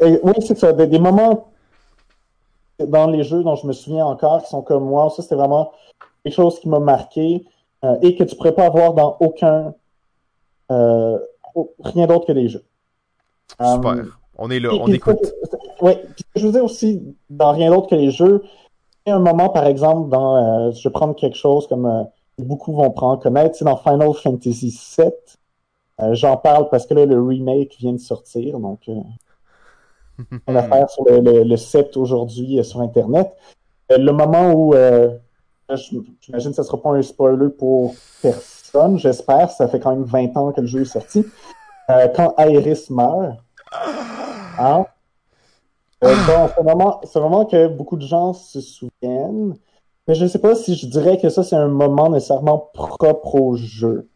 Et 0.00 0.18
oui, 0.22 0.32
c'est 0.46 0.56
ça. 0.58 0.72
Des, 0.72 0.86
des 0.86 0.98
moments 0.98 1.48
dans 2.78 3.06
les 3.06 3.22
jeux 3.22 3.42
dont 3.42 3.54
je 3.56 3.66
me 3.66 3.72
souviens 3.72 4.06
encore 4.06 4.42
qui 4.42 4.48
sont 4.50 4.62
comme 4.62 4.84
moi, 4.84 5.10
ça 5.10 5.22
c'était 5.22 5.34
vraiment 5.36 5.72
quelque 6.24 6.34
chose 6.34 6.58
qui 6.58 6.68
m'a 6.68 6.78
marqué 6.80 7.44
euh, 7.84 7.96
et 8.02 8.16
que 8.16 8.24
tu 8.24 8.34
pourrais 8.36 8.54
pas 8.54 8.66
avoir 8.66 8.94
dans 8.94 9.16
aucun 9.20 9.74
euh, 10.70 11.18
au- 11.54 11.72
rien 11.84 12.06
d'autre 12.06 12.26
que 12.26 12.32
des 12.32 12.48
jeux. 12.48 12.64
Super. 13.60 13.92
Euh, 13.92 14.04
On 14.38 14.50
est 14.50 14.58
là, 14.60 14.70
on 14.72 14.86
écoute. 14.88 15.18
Oui, 15.80 15.92
puis 16.14 16.24
je 16.36 16.46
veux 16.46 16.52
dire 16.52 16.64
aussi, 16.64 17.02
dans 17.28 17.52
rien 17.52 17.70
d'autre 17.70 17.88
que 17.88 17.94
les 17.94 18.10
jeux, 18.10 18.42
il 19.04 19.10
y 19.10 19.12
a 19.12 19.16
un 19.16 19.20
moment, 19.20 19.48
par 19.50 19.66
exemple, 19.66 20.08
dans, 20.08 20.36
euh, 20.36 20.70
je 20.72 20.88
vais 20.88 20.92
prendre 20.92 21.14
quelque 21.14 21.36
chose 21.36 21.66
comme 21.66 21.86
euh, 21.86 22.02
beaucoup 22.42 22.72
vont 22.74 22.90
prendre 22.90 23.22
connaître, 23.22 23.56
c'est 23.56 23.64
dans 23.64 23.76
Final 23.76 24.12
Fantasy 24.14 24.78
VII. 24.98 25.10
Euh, 26.00 26.14
J'en 26.14 26.36
parle 26.36 26.68
parce 26.70 26.86
que 26.86 26.94
là, 26.94 27.06
le 27.06 27.20
remake 27.22 27.76
vient 27.78 27.92
de 27.92 27.98
sortir, 27.98 28.58
donc 28.58 28.80
euh, 28.88 28.94
on 30.46 30.54
a 30.54 30.60
affaire 30.60 30.88
sur 30.90 31.04
le, 31.04 31.20
le, 31.20 31.44
le 31.44 31.56
7 31.56 31.96
aujourd'hui 31.96 32.58
euh, 32.58 32.62
sur 32.62 32.80
Internet. 32.80 33.32
Euh, 33.90 33.98
le 33.98 34.12
moment 34.12 34.52
où, 34.52 34.74
euh, 34.74 35.16
j'imagine 35.74 36.50
que 36.50 36.56
ce 36.56 36.60
ne 36.62 36.66
sera 36.66 36.80
pas 36.80 36.90
un 36.90 37.02
spoiler 37.02 37.50
pour 37.50 37.94
personne, 38.22 38.98
j'espère, 38.98 39.50
ça 39.50 39.68
fait 39.68 39.80
quand 39.80 39.90
même 39.90 40.04
20 40.04 40.36
ans 40.36 40.52
que 40.52 40.60
le 40.60 40.66
jeu 40.66 40.82
est 40.82 40.86
sorti. 40.86 41.24
Euh, 41.90 42.08
quand 42.14 42.34
Aeris 42.38 42.86
meurt, 42.90 43.38
hein, 44.58 44.86
euh, 46.04 46.14
bon, 46.26 46.48
c'est 46.48 46.60
un 46.60 46.64
moment, 46.64 47.00
c'est 47.04 47.18
un 47.18 47.22
moment 47.22 47.44
que 47.46 47.68
beaucoup 47.68 47.96
de 47.96 48.06
gens 48.06 48.32
se 48.32 48.60
souviennent. 48.60 49.56
Mais 50.08 50.14
je 50.14 50.26
sais 50.26 50.40
pas 50.40 50.54
si 50.54 50.74
je 50.74 50.86
dirais 50.86 51.18
que 51.18 51.28
ça, 51.28 51.42
c'est 51.42 51.56
un 51.56 51.68
moment 51.68 52.10
nécessairement 52.10 52.70
propre 52.74 53.36
au 53.36 53.56
jeu. 53.56 54.08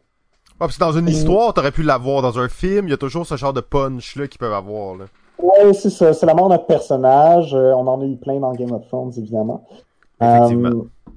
Ouais, 0.59 0.65
parce 0.65 0.75
que 0.75 0.79
dans 0.81 0.91
une 0.91 1.07
histoire, 1.07 1.53
t'aurais 1.53 1.71
pu 1.71 1.83
l'avoir 1.83 2.21
dans 2.21 2.39
un 2.39 2.49
film, 2.49 2.87
il 2.87 2.91
y 2.91 2.93
a 2.93 2.97
toujours 2.97 3.25
ce 3.25 3.37
genre 3.37 3.53
de 3.53 3.61
punch-là 3.61 4.27
qu'ils 4.27 4.39
peuvent 4.39 4.53
avoir, 4.53 4.95
là. 4.95 5.05
Ouais, 5.39 5.73
c'est 5.73 5.91
ça. 5.91 6.13
C'est 6.13 6.25
la 6.25 6.33
mort 6.33 6.49
d'un 6.49 6.57
personnage. 6.57 7.53
Euh, 7.53 7.71
on 7.73 7.85
en 7.87 8.01
a 8.01 8.05
eu 8.05 8.17
plein 8.17 8.39
dans 8.39 8.51
Game 8.53 8.71
of 8.71 8.87
Thrones, 8.87 9.13
évidemment. 9.17 9.67
Effectivement. 10.19 10.69
Euh, 10.69 11.11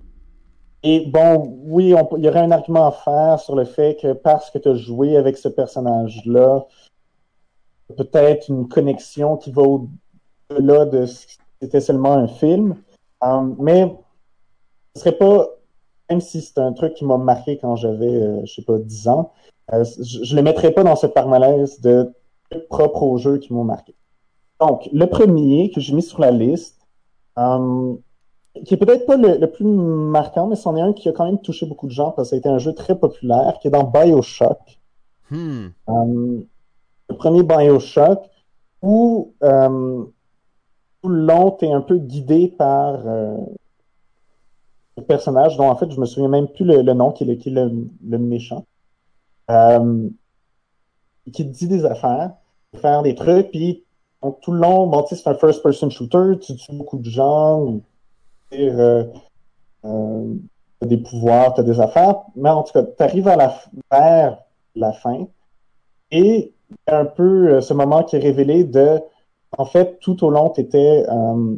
et 0.83 1.07
bon, 1.07 1.59
oui, 1.65 1.95
il 2.17 2.25
y 2.25 2.29
aurait 2.29 2.41
un 2.41 2.51
argument 2.51 2.87
à 2.87 2.93
faire 2.93 3.41
sur 3.41 3.55
le 3.55 3.65
fait 3.65 3.99
que 4.01 4.13
parce 4.13 4.51
que 4.51 4.59
tu 4.59 4.69
as 4.69 4.75
joué 4.75 5.17
avec 5.17 5.37
ce 5.37 5.49
personnage-là, 5.49 6.67
peut-être 7.97 8.49
une 8.49 8.69
connexion 8.69 9.37
qui 9.37 9.51
va 9.51 9.63
au-delà 9.63 10.87
de 10.87 11.07
ce 11.07 11.27
que 11.27 11.33
c'était 11.61 11.81
seulement 11.81 12.13
un 12.13 12.29
film. 12.29 12.77
Euh, 13.23 13.43
mais 13.59 13.95
ce 14.95 15.01
serait 15.01 15.17
pas, 15.17 15.49
même 16.09 16.21
si 16.21 16.41
c'est 16.41 16.59
un 16.59 16.73
truc 16.73 16.95
qui 16.95 17.05
m'a 17.05 17.19
marqué 17.19 17.59
quand 17.59 17.77
j'avais, 17.77 18.07
euh, 18.07 18.45
je 18.45 18.55
sais 18.55 18.63
pas, 18.63 18.79
10 18.79 19.09
ans, 19.09 19.33
euh, 19.73 19.85
je, 19.85 20.25
je 20.25 20.37
le 20.37 20.43
mettrais 20.43 20.73
pas 20.73 20.83
dans 20.83 20.97
ce 20.97 21.07
palmarès 21.07 21.81
de 21.81 22.13
trucs 22.51 22.69
propres 22.69 23.03
au 23.03 23.17
jeu 23.19 23.39
qui 23.39 23.53
m'ont 23.53 23.65
marqué. 23.65 23.95
Donc, 24.61 24.89
le 24.93 25.07
premier 25.07 25.71
que 25.71 25.81
j'ai 25.81 25.95
mis 25.95 26.03
sur 26.03 26.21
la 26.21 26.31
liste, 26.31 26.87
euh, 27.39 27.95
qui 28.65 28.75
est 28.75 28.77
peut-être 28.77 29.07
pas 29.07 29.17
le, 29.17 29.39
le 29.39 29.51
plus 29.51 29.65
marquant, 29.65 30.49
mais 30.49 30.57
c'en 30.57 30.77
est 30.77 30.81
un 30.81 30.93
qui 30.93 31.09
a 31.09 31.13
quand 31.13 31.25
même 31.25 31.41
touché 31.41 31.67
beaucoup 31.67 31.87
de 31.87 31.93
gens 31.93 32.11
parce 32.11 32.29
que 32.29 32.31
ça 32.31 32.37
a 32.37 32.39
été 32.39 32.49
un 32.49 32.59
jeu 32.59 32.75
très 32.75 32.99
populaire, 32.99 33.59
qui 33.61 33.69
est 33.69 33.71
dans 33.71 33.85
Bioshock. 33.85 34.81
Hmm. 35.31 35.69
Euh, 35.89 36.41
le 37.09 37.17
premier 37.17 37.43
Bioshock, 37.43 38.19
où 38.83 39.33
euh, 39.43 40.05
tout 41.03 41.09
le 41.09 41.25
long, 41.25 41.53
t'es 41.53 41.71
un 41.71 41.81
peu 41.81 41.99
guidé 41.99 42.49
par 42.49 43.01
personnage, 45.01 45.57
dont 45.57 45.69
en 45.69 45.77
fait, 45.77 45.91
je 45.91 46.01
me 46.01 46.07
souviens 46.07 46.29
même 46.29 46.49
plus 46.49 46.65
le, 46.65 46.83
nom, 46.83 47.13
qui 47.13 47.25
est 47.25 47.27
le, 47.27 47.35
qui 47.35 47.49
est 47.49 47.53
le, 47.53 48.19
méchant, 48.19 48.67
euh, 49.51 50.09
qui 51.33 51.45
dit 51.45 51.69
des 51.69 51.85
affaires, 51.85 52.33
faire 52.77 53.03
des 53.03 53.15
trucs, 53.15 53.51
puis 53.51 53.85
donc, 54.23 54.41
tout 54.43 54.53
le 54.53 54.61
long, 54.61 54.87
bon, 54.87 55.05
c'est 55.09 55.27
un 55.27 55.35
first-person 55.35 55.91
shooter, 55.91 56.39
tu 56.41 56.55
tues 56.57 56.73
beaucoup 56.73 56.99
de 56.99 57.09
gens, 57.09 57.61
ou, 57.61 57.83
euh, 58.53 59.05
euh, 59.85 60.35
t'as 60.79 60.87
des 60.87 60.99
pouvoirs, 60.99 61.55
t'as 61.55 61.63
des 61.63 61.81
affaires, 61.81 62.17
mais 62.37 62.51
en 62.51 62.63
tout 62.63 62.73
cas, 62.73 62.83
t'arrives 62.83 63.29
à 63.29 63.37
la, 63.37 63.55
vers 63.91 64.39
la 64.75 64.93
fin, 64.93 65.27
et 66.11 66.53
un 66.87 67.05
peu 67.05 67.49
euh, 67.49 67.61
ce 67.61 67.75
moment 67.75 68.03
qui 68.03 68.17
est 68.17 68.21
révélé 68.21 68.65
de, 68.65 69.01
en 69.57 69.65
fait, 69.65 69.99
tout 70.01 70.25
au 70.25 70.31
long, 70.31 70.51
t'étais 70.51 71.05
euh, 71.09 71.57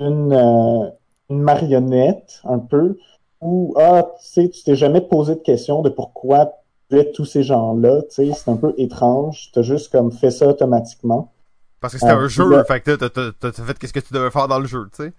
une, 0.00 0.92
une 1.30 1.40
marionnette, 1.40 2.40
un 2.44 2.58
peu, 2.58 2.96
où, 3.40 3.74
ah, 3.76 4.02
tu 4.20 4.26
sais, 4.26 4.48
tu 4.48 4.62
t'es 4.62 4.74
jamais 4.76 5.00
posé 5.00 5.34
de 5.34 5.40
question 5.40 5.82
de 5.82 5.90
pourquoi 5.90 6.52
tu 6.90 6.98
es 6.98 7.12
tous 7.12 7.24
ces 7.26 7.42
gens-là, 7.42 8.02
tu 8.02 8.08
sais, 8.14 8.32
c'est 8.32 8.50
un 8.50 8.56
peu 8.56 8.74
étrange, 8.78 9.50
t'as 9.52 9.62
juste 9.62 9.92
comme 9.92 10.10
fait 10.10 10.30
ça 10.30 10.48
automatiquement. 10.48 11.32
Parce 11.80 11.92
que 11.94 12.00
c'était 12.00 12.12
Euh, 12.12 12.24
un 12.24 12.28
jeu, 12.28 12.48
là- 12.48 12.64
fait 12.64 12.80
que 12.80 12.96
t'as- 12.96 13.08
t'as 13.10 13.32
t'as- 13.32 13.52
t'as 13.52 13.62
fait 13.62 13.78
qu'est-ce 13.78 13.92
que 13.92 14.00
tu 14.00 14.12
devais 14.12 14.30
faire 14.30 14.48
dans 14.48 14.58
le 14.58 14.66
jeu, 14.66 14.88
tu 14.96 15.04
sais. 15.04 15.12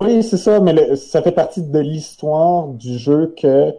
Oui, 0.00 0.22
c'est 0.24 0.36
ça, 0.36 0.58
mais 0.60 0.72
le- 0.72 0.96
ça 0.96 1.22
fait 1.22 1.32
partie 1.32 1.62
de 1.62 1.78
l'histoire 1.78 2.66
du 2.68 2.98
jeu 2.98 3.32
que 3.40 3.72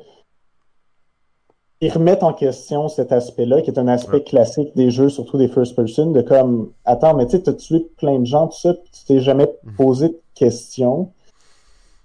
ils 1.81 1.91
remettent 1.91 2.23
en 2.23 2.33
question 2.33 2.87
cet 2.87 3.11
aspect-là, 3.11 3.61
qui 3.61 3.69
est 3.69 3.77
un 3.77 3.89
aspect 3.89 4.17
Ouais. 4.17 4.23
classique 4.23 4.73
des 4.75 4.89
jeux, 4.89 5.09
surtout 5.09 5.37
des 5.37 5.49
first 5.49 5.75
person, 5.75 6.11
de 6.11 6.21
comme, 6.21 6.71
attends, 6.85 7.13
mais 7.13 7.25
tu 7.25 7.31
sais, 7.31 7.43
t'as 7.43 7.53
tué 7.53 7.81
plein 7.97 8.19
de 8.19 8.25
gens, 8.25 8.47
tout 8.47 8.57
ça, 8.57 8.73
puis 8.73 8.89
tu 8.93 9.03
t'es 9.03 9.19
jamais 9.19 9.53
Mhm. 9.65 9.73
posé 9.75 10.07
de 10.09 10.19
questions. 10.33 11.11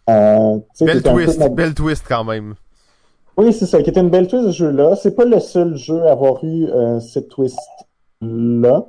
Euh, 0.09 0.59
Belle 0.81 1.03
peu 1.03 1.11
twist, 1.11 1.39
dans- 1.39 1.51
belle 1.51 1.75
twist 1.75 2.05
quand 2.09 2.25
même. 2.25 2.55
Oui, 3.37 3.53
c'est 3.53 3.67
ça, 3.67 3.83
qui 3.83 3.91
était 3.91 4.01
une 4.01 4.11
belle 4.11 4.27
twist 4.27 4.47
ce 4.47 4.53
jeu-là. 4.53 4.97
C'est 4.97 5.15
pas 5.15 5.25
le 5.25 5.39
seul 5.39 5.77
jeu 5.77 6.03
à 6.07 6.13
avoir 6.13 6.43
eu 6.45 6.67
euh, 6.67 6.99
cette 7.01 7.29
twist-là, 7.29 8.87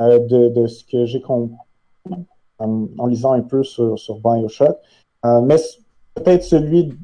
euh, 0.00 0.18
de, 0.18 0.48
de 0.48 0.66
ce 0.66 0.84
que 0.84 1.06
j'ai 1.06 1.20
compris 1.20 1.54
en, 2.58 2.86
en 2.98 3.06
lisant 3.06 3.32
un 3.32 3.40
peu 3.42 3.64
sur, 3.64 3.98
sur 3.98 4.18
Bioshock. 4.20 4.76
Euh, 5.24 5.40
mais 5.40 5.56
peut-être 6.14 6.44
celui 6.44 6.88
qui 6.90 6.96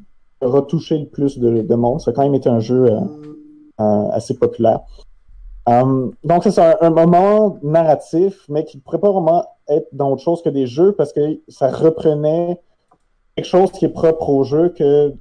aura 0.42 0.62
touché 0.62 0.98
le 0.98 1.06
plus 1.06 1.38
de, 1.38 1.62
de 1.62 1.74
monde. 1.74 2.00
Ça 2.00 2.10
a 2.10 2.14
quand 2.14 2.22
même 2.22 2.34
été 2.34 2.48
un 2.48 2.60
jeu 2.60 2.86
euh, 2.92 3.00
euh, 3.80 4.10
assez 4.12 4.34
populaire. 4.34 4.80
Euh, 5.68 6.10
donc, 6.24 6.44
c'est 6.44 6.58
un 6.58 6.90
moment 6.90 7.58
narratif, 7.62 8.44
mais 8.48 8.64
qui 8.64 8.76
ne 8.78 8.82
pourrait 8.82 8.98
pas 9.00 9.10
vraiment 9.10 9.44
être 9.68 9.88
dans 9.92 10.10
autre 10.12 10.22
chose 10.22 10.42
que 10.42 10.48
des 10.48 10.66
jeux 10.66 10.92
parce 10.92 11.12
que 11.12 11.40
ça 11.48 11.68
reprenait 11.70 12.60
quelque 13.36 13.46
chose 13.46 13.72
qui 13.72 13.84
est 13.84 13.90
propre 13.90 14.28
au 14.28 14.44
jeu 14.44 14.70
que 14.70 15.14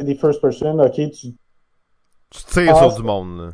des 0.00 0.14
first 0.14 0.40
person, 0.40 0.78
ok, 0.78 0.92
tu 0.94 1.10
Tu 1.10 2.44
tires 2.46 2.76
sur 2.76 2.94
du 2.96 3.02
monde, 3.02 3.38
là. 3.38 3.52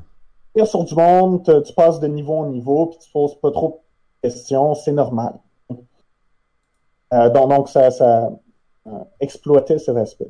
tires 0.55 0.67
sur 0.67 0.85
du 0.85 0.95
monde, 0.95 1.45
te- 1.45 1.61
tu 1.61 1.73
passes 1.75 2.01
de 2.01 2.07
niveau 2.07 2.35
en 2.39 2.47
niveau, 2.51 2.87
puis 2.87 2.99
tu 3.01 3.11
poses 3.13 3.35
pas 3.41 3.51
trop 3.51 3.83
de 4.23 4.29
questions, 4.29 4.75
c'est 4.75 4.93
normal. 4.93 5.35
Euh, 7.15 7.31
donc, 7.31 7.49
donc, 7.51 7.69
ça, 7.69 7.91
ça 7.91 8.31
euh, 8.87 8.91
exploitait 9.21 9.79
cet 9.79 9.97
aspect. 9.97 10.29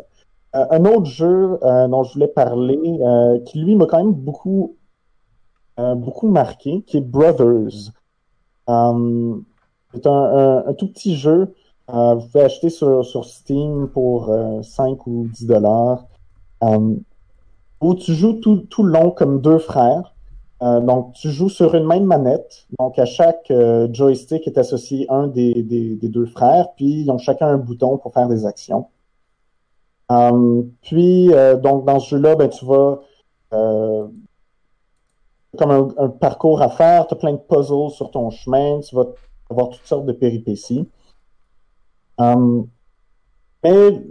Euh, 0.54 0.64
un 0.70 0.84
autre 0.84 1.06
jeu 1.06 1.58
euh, 1.62 1.88
dont 1.88 2.04
je 2.04 2.14
voulais 2.14 2.28
parler, 2.28 2.78
euh, 3.02 3.40
qui 3.40 3.60
lui 3.60 3.74
m'a 3.76 3.86
quand 3.86 3.98
même 3.98 4.12
beaucoup, 4.14 4.76
euh, 5.78 5.94
beaucoup 5.94 6.28
marqué, 6.28 6.82
qui 6.82 6.98
est 6.98 7.00
Brothers. 7.02 7.92
Euh, 8.70 9.36
c'est 9.92 10.06
un, 10.06 10.12
un- 10.12 10.66
un 10.68 10.74
tout 10.74 10.88
petit 10.88 11.16
jeu. 11.16 11.54
Euh, 11.90 12.14
vous 12.14 12.26
pouvez 12.26 12.44
acheter 12.44 12.70
sur, 12.70 13.04
sur 13.04 13.24
Steam 13.24 13.88
pour 13.88 14.30
euh, 14.30 14.62
5 14.62 15.06
ou 15.06 15.28
10 15.32 15.46
dollars. 15.46 16.06
Euh, 16.62 16.94
où 17.80 17.94
tu 17.94 18.14
joues 18.14 18.34
tout, 18.34 18.66
tout 18.68 18.82
le 18.82 18.92
long 18.92 19.10
comme 19.10 19.40
deux 19.40 19.58
frères. 19.58 20.14
Euh, 20.62 20.80
donc, 20.80 21.12
tu 21.14 21.30
joues 21.30 21.48
sur 21.48 21.74
une 21.74 21.86
même 21.86 22.04
manette. 22.04 22.66
Donc, 22.78 22.98
à 22.98 23.04
chaque 23.04 23.50
euh, 23.50 23.88
joystick 23.92 24.46
est 24.46 24.58
associé 24.58 25.06
un 25.08 25.28
des, 25.28 25.62
des, 25.62 25.94
des 25.94 26.08
deux 26.08 26.26
frères, 26.26 26.72
puis 26.76 27.02
ils 27.02 27.10
ont 27.10 27.18
chacun 27.18 27.46
un 27.46 27.58
bouton 27.58 27.96
pour 27.98 28.12
faire 28.12 28.28
des 28.28 28.44
actions. 28.44 28.86
Euh, 30.10 30.62
puis, 30.82 31.30
donc, 31.62 31.84
dans 31.84 32.00
ce 32.00 32.16
jeu-là, 32.16 32.34
ben, 32.34 32.48
tu 32.48 32.64
vas 32.64 33.00
comme 35.56 35.70
un, 35.70 35.88
un 35.96 36.08
parcours 36.08 36.60
à 36.60 36.68
faire, 36.68 37.06
tu 37.06 37.14
as 37.14 37.16
plein 37.16 37.32
de 37.32 37.38
puzzles 37.38 37.90
sur 37.90 38.10
ton 38.10 38.30
chemin, 38.30 38.80
tu 38.80 38.94
vas 38.94 39.06
avoir 39.50 39.70
toutes 39.70 39.86
sortes 39.86 40.04
de 40.04 40.12
péripéties. 40.12 40.86
Euh, 42.20 42.62
mais 43.64 44.02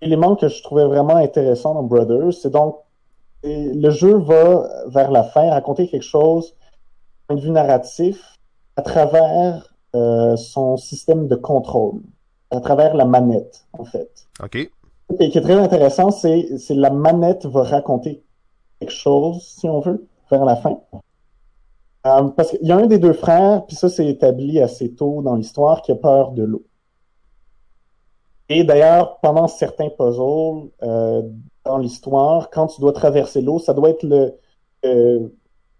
l'élément 0.00 0.36
que 0.36 0.48
je 0.48 0.62
trouvais 0.62 0.84
vraiment 0.84 1.16
intéressant 1.16 1.74
dans 1.74 1.82
Brothers, 1.82 2.32
c'est 2.32 2.50
donc 2.50 2.76
le 3.44 3.90
jeu 3.90 4.18
va 4.18 4.68
vers 4.86 5.10
la 5.10 5.24
fin 5.24 5.50
raconter 5.50 5.88
quelque 5.88 6.02
chose 6.02 6.54
d'un 7.28 7.34
point 7.34 7.36
de 7.36 7.40
vue 7.42 7.50
narratif 7.50 8.38
à 8.76 8.82
travers 8.82 9.74
euh, 9.94 10.36
son 10.36 10.76
système 10.76 11.28
de 11.28 11.34
contrôle, 11.34 12.00
à 12.50 12.60
travers 12.60 12.94
la 12.94 13.04
manette, 13.04 13.66
en 13.72 13.84
fait. 13.84 14.26
OK. 14.42 14.56
Et 15.20 15.28
qui 15.28 15.38
est 15.38 15.42
très 15.42 15.58
intéressant, 15.58 16.10
c'est 16.10 16.56
c'est 16.58 16.74
la 16.74 16.90
manette 16.90 17.44
va 17.44 17.62
raconter 17.64 18.24
quelque 18.80 18.92
chose, 18.92 19.42
si 19.42 19.68
on 19.68 19.80
veut, 19.80 20.06
vers 20.30 20.44
la 20.44 20.56
fin. 20.56 20.80
Euh, 22.06 22.22
parce 22.28 22.50
qu'il 22.50 22.66
y 22.66 22.72
a 22.72 22.76
un 22.76 22.86
des 22.86 22.98
deux 22.98 23.12
frères, 23.12 23.66
puis 23.66 23.76
ça 23.76 23.88
c'est 23.88 24.06
établi 24.06 24.60
assez 24.60 24.94
tôt 24.94 25.20
dans 25.22 25.34
l'histoire, 25.34 25.82
qui 25.82 25.92
a 25.92 25.96
peur 25.96 26.32
de 26.32 26.44
l'eau. 26.44 26.64
Et 28.54 28.64
d'ailleurs, 28.64 29.18
pendant 29.20 29.48
certains 29.48 29.88
puzzles 29.88 30.68
euh, 30.82 31.22
dans 31.64 31.78
l'histoire, 31.78 32.50
quand 32.50 32.66
tu 32.66 32.80
dois 32.80 32.92
traverser 32.92 33.40
l'eau, 33.40 33.58
ça 33.58 33.72
doit 33.72 33.90
être 33.90 34.02
le 34.02 34.34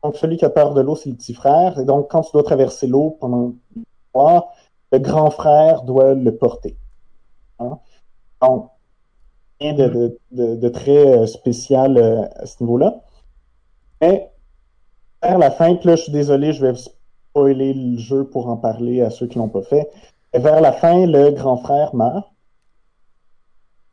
donc 0.03 0.17
celui 0.17 0.37
qui 0.37 0.45
a 0.45 0.51
peur 0.51 0.75
de 0.75 0.81
l'eau, 0.81 0.97
c'est 0.97 1.11
le 1.11 1.17
petit 1.17 1.35
frère. 1.35 1.79
Et 1.79 1.85
donc, 1.85 2.11
quand 2.11 2.23
tu 2.23 2.33
dois 2.33 2.43
traverser 2.43 2.87
l'eau 2.87 3.17
pendant 3.21 3.53
l'histoire, 3.77 4.53
le 4.91 4.99
grand 4.99 5.31
frère 5.31 5.83
doit 5.83 6.15
le 6.15 6.37
porter. 6.37 6.77
Hein? 7.61 7.79
Donc, 8.41 8.71
rien 9.61 9.75
de, 9.75 10.69
très 10.69 11.07
euh, 11.07 11.27
spécial 11.27 11.97
euh, 11.97 12.23
à 12.35 12.47
ce 12.47 12.63
niveau-là. 12.63 13.01
Mais 14.01 14.31
vers 15.23 15.39
la 15.39 15.53
fin, 15.53 15.79
là, 15.85 15.97
je 15.97 16.03
suis 16.03 16.13
désolé, 16.13 16.53
je 16.53 16.67
vais 16.67 16.75
spoiler 16.75 17.73
le 17.73 17.97
jeu 17.97 18.25
pour 18.25 18.49
en 18.49 18.57
parler 18.57 19.03
à 19.03 19.11
ceux 19.11 19.29
qui 19.29 19.39
l'ont 19.39 19.49
pas 19.49 19.63
fait. 19.63 19.89
Vers 20.35 20.61
la 20.61 20.73
fin, 20.73 21.07
le 21.07 21.31
grand 21.31 21.59
frère 21.59 21.95
meurt. 21.95 22.32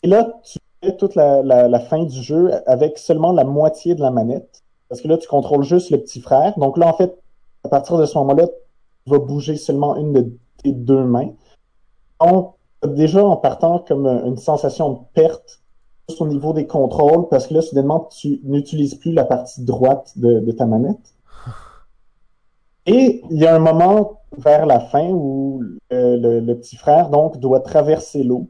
Et 0.03 0.07
là, 0.07 0.39
tu 0.43 0.59
fais 0.81 0.95
toute 0.95 1.15
la, 1.15 1.41
la, 1.43 1.67
la 1.67 1.79
fin 1.79 2.03
du 2.03 2.21
jeu 2.21 2.51
avec 2.65 2.97
seulement 2.97 3.31
la 3.31 3.43
moitié 3.43 3.95
de 3.95 4.01
la 4.01 4.11
manette. 4.11 4.63
Parce 4.87 5.01
que 5.01 5.07
là, 5.07 5.17
tu 5.17 5.27
contrôles 5.27 5.63
juste 5.63 5.91
le 5.91 5.99
petit 5.99 6.21
frère. 6.21 6.57
Donc 6.57 6.77
là, 6.77 6.87
en 6.87 6.93
fait, 6.93 7.17
à 7.63 7.69
partir 7.69 7.97
de 7.97 8.05
ce 8.05 8.17
moment-là, 8.17 8.47
tu 8.47 9.11
vas 9.11 9.19
bouger 9.19 9.55
seulement 9.55 9.95
une 9.95 10.13
de 10.13 10.31
tes 10.63 10.71
deux 10.71 11.03
mains. 11.03 11.31
Donc, 12.19 12.55
déjà 12.83 13.23
en 13.23 13.37
partant 13.37 13.79
comme 13.79 14.07
une 14.07 14.37
sensation 14.37 14.93
de 14.93 14.99
perte 15.13 15.61
juste 16.07 16.21
au 16.21 16.27
niveau 16.27 16.53
des 16.53 16.65
contrôles, 16.65 17.27
parce 17.29 17.47
que 17.47 17.53
là, 17.53 17.61
soudainement, 17.61 18.09
tu 18.11 18.39
n'utilises 18.43 18.95
plus 18.95 19.11
la 19.11 19.25
partie 19.25 19.63
droite 19.63 20.13
de, 20.15 20.39
de 20.39 20.51
ta 20.51 20.65
manette. 20.65 21.13
Et 22.85 23.21
il 23.29 23.37
y 23.37 23.45
a 23.45 23.55
un 23.55 23.59
moment 23.59 24.21
vers 24.37 24.65
la 24.65 24.79
fin 24.79 25.09
où 25.09 25.61
le, 25.61 26.17
le, 26.17 26.39
le 26.39 26.57
petit 26.57 26.77
frère 26.77 27.09
donc 27.09 27.37
doit 27.37 27.59
traverser 27.59 28.23
l'eau 28.23 28.47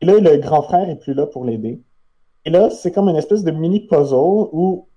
Et 0.00 0.06
là, 0.06 0.18
le 0.18 0.36
grand 0.38 0.62
frère 0.62 0.88
est 0.90 0.96
plus 0.96 1.14
là 1.14 1.26
pour 1.26 1.44
l'aider. 1.44 1.82
Et 2.44 2.50
là, 2.50 2.70
c'est 2.70 2.92
comme 2.92 3.08
une 3.08 3.16
espèce 3.16 3.44
de 3.44 3.50
mini 3.52 3.80
puzzle 3.86 4.48
où 4.52 4.88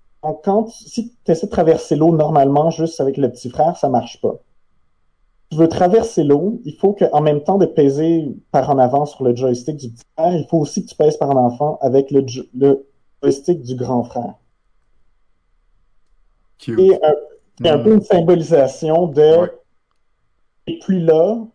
quand 0.44 0.68
si 0.70 1.16
tu 1.24 1.32
essaies 1.32 1.46
de 1.46 1.52
traverser 1.52 1.96
l'eau 1.96 2.14
normalement 2.16 2.70
juste 2.70 3.00
avec 3.00 3.16
le 3.18 3.30
petit 3.30 3.50
frère, 3.50 3.76
ça 3.76 3.88
marche 3.88 4.20
pas. 4.20 4.36
Tu 5.50 5.56
veux 5.56 5.68
traverser 5.68 6.22
l'eau, 6.22 6.60
il 6.66 6.74
faut 6.76 6.92
qu'en 6.92 7.20
même 7.22 7.42
temps 7.42 7.56
de 7.58 7.64
peser 7.66 8.28
par 8.50 8.68
en 8.70 8.76
avant 8.78 9.06
sur 9.06 9.24
le 9.24 9.34
joystick 9.34 9.76
du 9.78 9.90
petit 9.90 10.04
frère, 10.18 10.34
il 10.36 10.46
faut 10.48 10.58
aussi 10.58 10.84
que 10.84 10.90
tu 10.90 10.96
pèses 10.96 11.16
par 11.16 11.30
en 11.30 11.36
enfant 11.46 11.78
avec 11.80 12.10
le, 12.10 12.26
le 12.54 12.86
joystick 13.22 13.62
du 13.62 13.74
grand 13.74 14.02
frère. 14.04 14.34
Cute. 16.58 16.78
Et 16.78 16.94
un, 17.02 17.14
c'est 17.62 17.68
un 17.70 17.78
Mm. 17.78 17.82
peu 17.82 17.94
une 17.94 18.02
symbolisation 18.02 19.06
de 19.08 19.22
Ouais. 19.32 19.50
est 20.66 20.78
plus 20.78 21.00
là, 21.00 21.46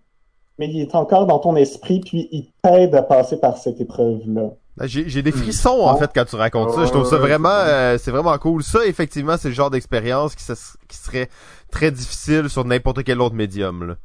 mais 0.60 0.68
il 0.68 0.82
est 0.82 0.94
encore 0.94 1.26
dans 1.26 1.40
ton 1.40 1.56
esprit, 1.56 2.02
puis 2.02 2.28
il 2.32 2.52
t'aide 2.62 2.94
à 2.94 3.02
passer 3.02 3.38
par 3.40 3.58
cette 3.58 3.80
épreuve-là. 3.82 4.52
Ben, 4.78 4.86
J'ai 4.88 5.22
des 5.24 5.32
frissons 5.32 5.82
en 5.82 5.96
fait 5.98 6.12
quand 6.14 6.26
tu 6.26 6.36
racontes 6.36 6.72
ça. 6.74 6.86
Je 6.86 6.92
trouve 6.92 7.06
ça 7.10 7.18
vraiment, 7.18 7.50
c'est 7.50 7.72
euh, 7.72 7.98
c'est 7.98 8.12
vraiment 8.12 8.38
cool. 8.38 8.64
Ça, 8.64 8.86
effectivement, 8.86 9.36
c'est 9.38 9.48
le 9.50 9.54
genre 9.54 9.70
d'expérience 9.72 10.36
qui, 10.36 10.44
se- 10.44 10.78
qui 10.88 10.96
serait 10.98 11.28
très 11.72 11.92
difficile 11.92 12.48
sur 12.50 12.64
n'importe 12.66 13.04
quel 13.04 13.20
autre 13.20 13.36
médium. 13.36 13.88
Là. 13.88 13.96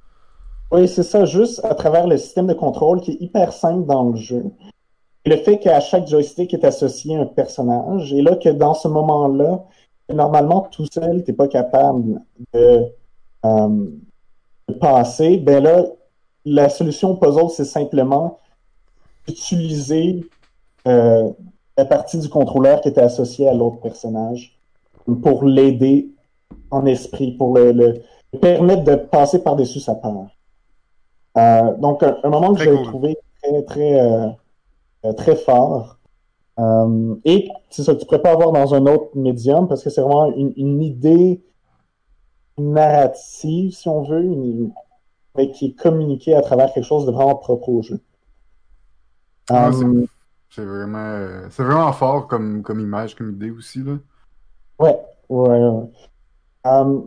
Oui, 0.73 0.89
c'est 0.89 1.03
ça, 1.05 1.25
juste 1.27 1.61
à 1.65 1.75
travers 1.75 2.07
le 2.07 2.17
système 2.17 2.47
de 2.47 2.55
contrôle 2.55 3.01
qui 3.01 3.13
est 3.13 3.19
hyper 3.21 3.53
simple 3.53 3.87
dans 3.87 4.11
le 4.11 4.17
jeu. 4.17 4.45
Et 5.25 5.31
le 5.31 5.37
fait 5.37 5.59
qu'à 5.59 5.81
chaque 5.81 6.07
joystick 6.09 6.53
est 6.55 6.65
associé 6.65 7.17
un 7.17 7.27
personnage, 7.27 8.13
et 8.13 8.23
là 8.23 8.35
que 8.37 8.49
dans 8.49 8.75
ce 8.75 8.89
moment-là, 8.89 9.63
normalement 10.13 10.63
tout 10.73 10.87
seul, 10.93 11.23
t'es 11.25 11.33
pas 11.33 11.49
capable 11.49 12.21
de, 12.53 12.85
euh, 13.47 13.69
de 14.69 14.75
passer, 14.75 15.37
ben 15.37 15.63
là, 15.63 15.85
la 16.45 16.69
solution 16.69 17.11
au 17.13 17.17
puzzle, 17.17 17.51
c'est 17.51 17.65
simplement 17.65 18.39
utiliser 19.29 20.27
euh, 20.87 21.31
la 21.77 21.85
partie 21.85 22.19
du 22.19 22.29
contrôleur 22.29 22.81
qui 22.81 22.89
était 22.89 23.01
associée 23.01 23.49
à 23.49 23.55
l'autre 23.55 23.81
personnage 23.81 24.59
pour 25.23 25.45
l'aider 25.45 26.09
en 26.71 26.85
esprit, 26.87 27.33
pour 27.33 27.57
le, 27.57 27.73
le- 27.73 28.03
le 28.33 28.39
permettre 28.39 28.85
de 28.85 28.95
passer 28.97 29.39
par-dessus 29.43 29.81
sa 29.81 29.95
peur. 29.95 30.27
Euh, 31.37 31.75
donc, 31.79 32.03
un, 32.03 32.17
un 32.25 32.29
moment 32.31 32.53
que 32.55 32.63
j'ai 32.63 32.71
cool. 32.75 32.85
trouvé 32.85 33.17
très, 33.43 33.63
très, 33.63 34.01
euh, 34.01 35.13
très 35.17 35.37
fort. 35.37 35.99
Euh, 36.59 37.15
et 37.25 37.49
c'est 37.71 37.83
ça 37.83 37.95
que 37.95 38.01
tu 38.01 38.07
pourrais 38.07 38.23
pas 38.23 38.33
avoir 38.33 38.53
dans 38.53 38.75
un 38.75 38.87
autre 38.87 39.09
médium 39.17 39.67
parce 39.69 39.83
que 39.83 39.91
c'est 39.91 40.01
vraiment 40.01 40.33
une, 40.37 40.53
une 40.57 40.83
idée 40.83 41.43
narrative, 42.59 43.73
si 43.73 43.89
on 43.89 44.03
veut, 44.03 44.23
une- 44.23 44.73
mais 45.37 45.51
qui 45.51 45.67
est 45.67 45.75
communiquée 45.75 46.35
à 46.35 46.43
travers 46.43 46.73
quelque 46.73 46.85
chose 46.85 47.07
de 47.07 47.13
vraiment 47.13 47.37
propre 47.37 47.69
au 47.69 47.83
jeu. 47.83 48.01
Ah, 49.51 49.71
Euh, 49.71 50.07
C'est 50.51 50.65
vraiment, 50.65 50.99
euh, 50.99 51.47
c'est 51.51 51.65
vraiment 51.65 51.93
fort 51.93 52.29
comme, 52.29 52.63
comme 52.63 52.81
image, 52.81 53.15
comme 53.17 53.31
idée 53.33 53.51
aussi, 53.51 53.83
là. 53.83 53.99
Ouais, 54.79 54.99
ouais, 55.29 55.49
ouais. 55.49 55.91
Euh, 56.67 57.01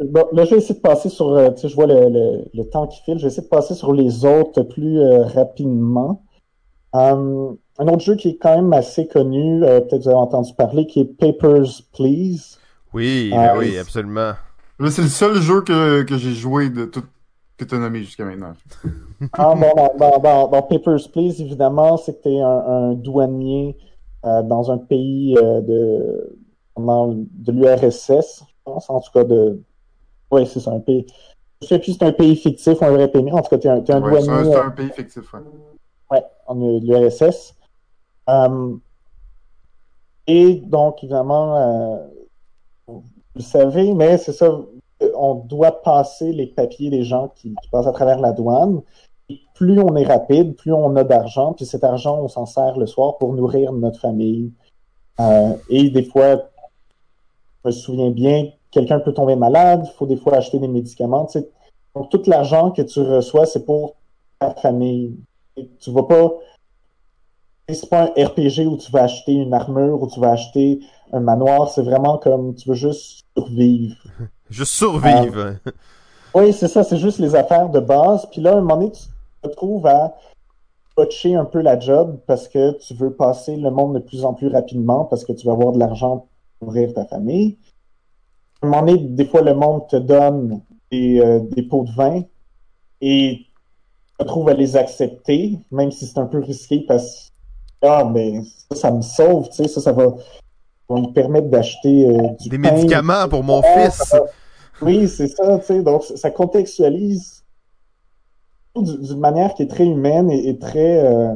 bon, 0.00 0.26
là, 0.32 0.44
je 0.44 0.50
vais 0.50 0.56
essayer 0.58 0.74
de 0.74 0.80
passer 0.80 1.08
sur, 1.08 1.28
euh, 1.34 1.50
tu 1.50 1.62
sais, 1.62 1.68
je 1.68 1.74
vois 1.74 1.86
le, 1.86 2.08
le, 2.08 2.44
le 2.54 2.64
temps 2.68 2.86
qui 2.86 3.02
file, 3.02 3.18
je 3.18 3.22
vais 3.22 3.28
essayer 3.28 3.42
de 3.42 3.48
passer 3.48 3.74
sur 3.74 3.92
les 3.92 4.24
autres 4.24 4.62
plus 4.62 4.98
euh, 5.00 5.24
rapidement. 5.24 6.24
Euh, 6.94 7.52
un 7.78 7.88
autre 7.88 8.00
jeu 8.00 8.16
qui 8.16 8.30
est 8.30 8.36
quand 8.36 8.56
même 8.56 8.72
assez 8.72 9.06
connu, 9.06 9.64
euh, 9.64 9.80
peut-être 9.80 10.02
vous 10.02 10.08
avez 10.08 10.18
entendu 10.18 10.54
parler, 10.54 10.86
qui 10.86 11.00
est 11.00 11.04
Papers, 11.04 11.82
Please. 11.92 12.58
Oui, 12.92 13.30
oui, 13.32 13.46
oui. 13.58 13.78
absolument. 13.78 14.32
Là, 14.80 14.90
c'est 14.90 15.02
le 15.02 15.08
seul 15.08 15.36
jeu 15.42 15.60
que, 15.60 16.02
que 16.02 16.16
j'ai 16.16 16.32
joué 16.32 16.70
de 16.70 16.86
tout 16.86 17.02
que 17.58 17.64
t'as 17.66 17.78
nommé 17.78 18.00
jusqu'à 18.02 18.24
maintenant. 18.24 18.54
Ah, 19.34 19.54
bon, 19.54 19.70
dans, 19.76 19.94
dans, 19.98 20.18
dans, 20.18 20.48
dans 20.48 20.62
Papers, 20.62 21.10
Please, 21.12 21.42
évidemment, 21.42 21.98
c'est 21.98 22.14
que 22.16 22.22
tu 22.22 22.28
es 22.30 22.40
un, 22.40 22.48
un 22.48 22.94
douanier 22.94 23.76
euh, 24.24 24.40
dans 24.42 24.70
un 24.70 24.78
pays 24.78 25.36
euh, 25.36 25.60
de, 25.60 26.38
de 26.78 27.52
l'URSS, 27.52 28.42
je 28.48 28.54
pense, 28.64 28.88
en 28.88 28.98
tout 28.98 29.10
cas 29.12 29.24
de... 29.24 29.60
Oui, 30.30 30.46
c'est 30.46 30.60
ça, 30.60 30.70
un 30.70 30.80
pays... 30.80 31.04
Je 31.60 31.66
sais 31.66 31.78
plus 31.78 31.92
si 31.92 31.98
c'est 31.98 32.06
un 32.06 32.12
pays 32.12 32.34
fictif 32.34 32.80
ou 32.80 32.84
un 32.86 32.92
vrai 32.92 33.08
pays, 33.08 33.30
en 33.30 33.42
tout 33.42 33.50
cas, 33.50 33.58
tu 33.58 33.66
es 33.66 33.70
un, 33.70 33.82
t'es 33.82 33.92
un 33.92 34.00
Ouais, 34.00 34.22
c'est 34.22 34.30
un, 34.30 34.42
douanier... 34.42 34.52
c'est 34.52 34.58
euh, 34.58 34.64
un 34.64 34.70
pays 34.70 34.90
fictif, 34.90 35.34
ouais. 35.34 35.40
Ouais, 36.10 36.24
en 36.46 36.54
l'URSS. 36.80 37.54
Euh, 38.30 38.76
et 40.26 40.54
donc, 40.54 41.04
évidemment, 41.04 41.58
euh, 41.58 42.06
vous 43.40 43.46
savez, 43.46 43.94
mais 43.94 44.18
c'est 44.18 44.34
ça, 44.34 44.46
euh, 45.02 45.12
on 45.16 45.34
doit 45.34 45.82
passer 45.82 46.30
les 46.30 46.46
papiers 46.46 46.90
des 46.90 47.04
gens 47.04 47.28
qui, 47.34 47.54
passent 47.72 47.86
à 47.86 47.92
travers 47.92 48.20
la 48.20 48.32
douane. 48.32 48.82
Et 49.30 49.40
plus 49.54 49.80
on 49.80 49.96
est 49.96 50.04
rapide, 50.04 50.56
plus 50.56 50.74
on 50.74 50.94
a 50.96 51.04
d'argent, 51.04 51.54
puis 51.54 51.64
cet 51.64 51.82
argent, 51.84 52.20
on 52.20 52.28
s'en 52.28 52.44
sert 52.44 52.76
le 52.76 52.86
soir 52.86 53.16
pour 53.16 53.32
nourrir 53.32 53.72
notre 53.72 53.98
famille. 53.98 54.52
Euh, 55.20 55.54
et 55.70 55.88
des 55.88 56.04
fois, 56.04 56.50
je 57.64 57.68
me 57.68 57.70
souviens 57.70 58.10
bien, 58.10 58.50
quelqu'un 58.70 59.00
peut 59.00 59.14
tomber 59.14 59.36
malade, 59.36 59.84
il 59.86 59.96
faut 59.96 60.06
des 60.06 60.16
fois 60.16 60.34
acheter 60.34 60.58
des 60.58 60.68
médicaments. 60.68 61.26
Donc, 61.94 62.10
tout 62.10 62.22
l'argent 62.26 62.72
que 62.72 62.82
tu 62.82 63.00
reçois, 63.00 63.46
c'est 63.46 63.64
pour 63.64 63.96
ta 64.38 64.50
famille. 64.54 65.16
Et 65.56 65.66
tu 65.80 65.90
vas 65.92 66.02
pas. 66.02 66.30
C'est 67.70 67.88
pas 67.88 68.02
un 68.02 68.24
RPG 68.24 68.66
où 68.66 68.76
tu 68.76 68.90
vas 68.92 69.04
acheter 69.04 69.32
une 69.32 69.54
armure, 69.54 70.02
où 70.02 70.08
tu 70.08 70.20
vas 70.20 70.32
acheter 70.32 70.80
un 71.12 71.20
manoir. 71.20 71.70
C'est 71.70 71.82
vraiment 71.82 72.18
comme 72.18 72.54
tu 72.54 72.68
veux 72.68 72.74
juste 72.74 73.24
survivre. 73.36 73.96
Juste 74.50 74.72
survivre. 74.72 75.54
Oui, 76.34 76.52
c'est 76.52 76.66
ça, 76.66 76.82
c'est 76.82 76.96
juste 76.96 77.18
les 77.18 77.36
affaires 77.36 77.68
de 77.68 77.78
base. 77.78 78.26
Puis 78.32 78.40
là, 78.40 78.52
à 78.52 78.56
un 78.56 78.60
moment 78.60 78.76
donné, 78.78 78.90
tu 78.90 79.02
te 79.42 79.48
retrouves 79.48 79.86
à 79.86 80.16
botcher 80.96 81.34
un 81.34 81.44
peu 81.44 81.60
la 81.60 81.78
job 81.78 82.18
parce 82.26 82.48
que 82.48 82.72
tu 82.78 82.94
veux 82.94 83.12
passer 83.12 83.56
le 83.56 83.70
monde 83.70 83.94
de 83.94 83.98
plus 84.00 84.24
en 84.24 84.34
plus 84.34 84.48
rapidement 84.48 85.04
parce 85.04 85.24
que 85.24 85.32
tu 85.32 85.46
vas 85.46 85.52
avoir 85.52 85.72
de 85.72 85.78
l'argent 85.78 86.26
pour 86.58 86.68
nourrir 86.68 86.92
ta 86.94 87.04
famille. 87.04 87.58
À 88.60 88.66
un 88.66 88.70
moment 88.70 88.84
donné, 88.84 88.98
des 88.98 89.24
fois, 89.24 89.42
le 89.42 89.54
monde 89.54 89.88
te 89.88 89.96
donne 89.96 90.60
des, 90.90 91.20
euh, 91.20 91.40
des 91.40 91.62
pots 91.62 91.84
de 91.84 91.92
vin 91.92 92.22
et 93.00 93.38
tu 93.38 94.16
te 94.18 94.22
retrouves 94.22 94.48
à 94.48 94.54
les 94.54 94.76
accepter, 94.76 95.58
même 95.70 95.90
si 95.90 96.06
c'est 96.06 96.18
un 96.18 96.26
peu 96.26 96.38
risqué 96.38 96.80
parce 96.80 97.32
que 97.80 97.86
ah, 97.86 98.04
mais 98.04 98.42
ça, 98.70 98.76
ça 98.76 98.90
me 98.90 99.00
sauve, 99.00 99.48
tu 99.48 99.56
sais, 99.56 99.68
ça, 99.68 99.80
ça 99.80 99.92
va, 99.92 100.14
va 100.94 101.00
me 101.00 101.12
permettre 101.12 101.48
d'acheter 101.48 102.08
euh, 102.08 102.28
du 102.40 102.48
Des 102.48 102.58
pain. 102.58 102.72
médicaments 102.72 103.28
pour 103.28 103.42
mon 103.44 103.62
fils. 103.62 104.14
Oui, 104.82 105.08
c'est 105.08 105.28
ça, 105.28 105.58
tu 105.58 105.66
sais. 105.66 105.82
Donc, 105.82 106.02
ça 106.04 106.30
contextualise 106.30 107.44
d'une 108.76 109.18
manière 109.20 109.54
qui 109.54 109.62
est 109.64 109.66
très 109.68 109.86
humaine 109.86 110.30
et, 110.30 110.48
et 110.48 110.58
très 110.58 111.04
euh, 111.04 111.34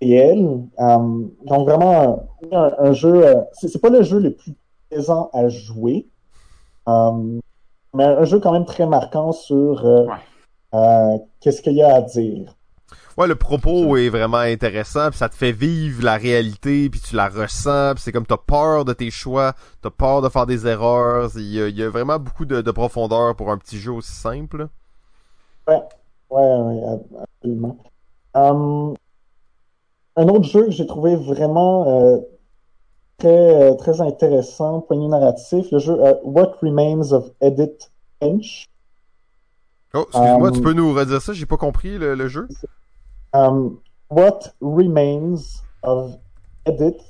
réelle. 0.00 0.60
Euh, 0.80 0.98
donc, 1.44 1.68
vraiment, 1.68 2.26
un, 2.52 2.56
un- 2.56 2.74
un 2.78 2.92
jeu. 2.92 3.26
euh, 3.26 3.40
c'est 3.52 3.80
pas 3.80 3.90
le 3.90 4.02
jeu 4.02 4.18
le 4.18 4.34
plus 4.34 4.54
plaisant 4.90 5.30
à 5.32 5.48
jouer, 5.48 6.08
euh, 6.88 7.38
mais 7.94 8.04
un 8.04 8.24
jeu 8.24 8.40
quand 8.40 8.52
même 8.52 8.64
très 8.64 8.86
marquant 8.86 9.32
sur 9.32 9.86
euh, 9.86 10.06
Ouais. 10.06 10.12
euh, 10.74 11.18
qu'est-ce 11.40 11.62
qu'il 11.62 11.74
y 11.74 11.82
a 11.82 11.94
à 11.94 12.02
dire. 12.02 12.54
Ouais, 13.16 13.28
le 13.28 13.36
propos 13.36 13.96
est 13.96 14.08
vraiment 14.08 14.38
intéressant, 14.38 15.10
puis 15.10 15.18
ça 15.18 15.28
te 15.28 15.36
fait 15.36 15.52
vivre 15.52 16.02
la 16.02 16.16
réalité, 16.16 16.90
puis 16.90 17.00
tu 17.00 17.14
la 17.14 17.28
ressens, 17.28 17.94
puis 17.94 18.02
c'est 18.02 18.10
comme 18.10 18.26
t'as 18.26 18.36
peur 18.36 18.84
de 18.84 18.92
tes 18.92 19.12
choix, 19.12 19.54
t'as 19.82 19.90
peur 19.90 20.20
de 20.20 20.28
faire 20.28 20.46
des 20.46 20.66
erreurs. 20.66 21.30
Il 21.36 21.42
y 21.42 21.62
a, 21.62 21.68
il 21.68 21.76
y 21.76 21.82
a 21.84 21.90
vraiment 21.90 22.18
beaucoup 22.18 22.44
de, 22.44 22.60
de 22.60 22.70
profondeur 22.72 23.36
pour 23.36 23.52
un 23.52 23.58
petit 23.58 23.78
jeu 23.78 23.92
aussi 23.92 24.12
simple. 24.12 24.66
Ouais, 25.68 25.80
ouais, 26.30 26.82
ab- 26.88 27.06
absolument. 27.22 27.78
Euh, 28.36 28.94
un 30.16 30.28
autre 30.28 30.48
jeu 30.48 30.64
que 30.64 30.72
j'ai 30.72 30.86
trouvé 30.86 31.14
vraiment 31.14 31.86
euh, 31.88 32.18
très, 33.18 33.70
euh, 33.70 33.74
très 33.74 34.00
intéressant, 34.00 34.80
point 34.80 34.96
de 34.96 35.02
vue 35.02 35.08
narratif, 35.08 35.66
le 35.70 35.78
jeu 35.78 35.92
euh, 36.04 36.14
What 36.24 36.56
Remains 36.62 37.12
of 37.12 37.30
Edith 37.40 37.92
Finch. 38.20 38.66
Oh, 39.94 40.04
excuse-moi, 40.08 40.50
tu 40.50 40.60
peux 40.60 40.72
nous 40.72 40.92
redire 40.92 41.22
ça? 41.22 41.32
J'ai 41.32 41.46
pas 41.46 41.56
compris 41.56 41.96
le, 41.96 42.16
le 42.16 42.26
jeu. 42.26 42.48
Um, 43.34 43.80
What 44.10 44.54
Remains 44.60 45.62
of 45.82 46.16
Edith, 46.66 47.02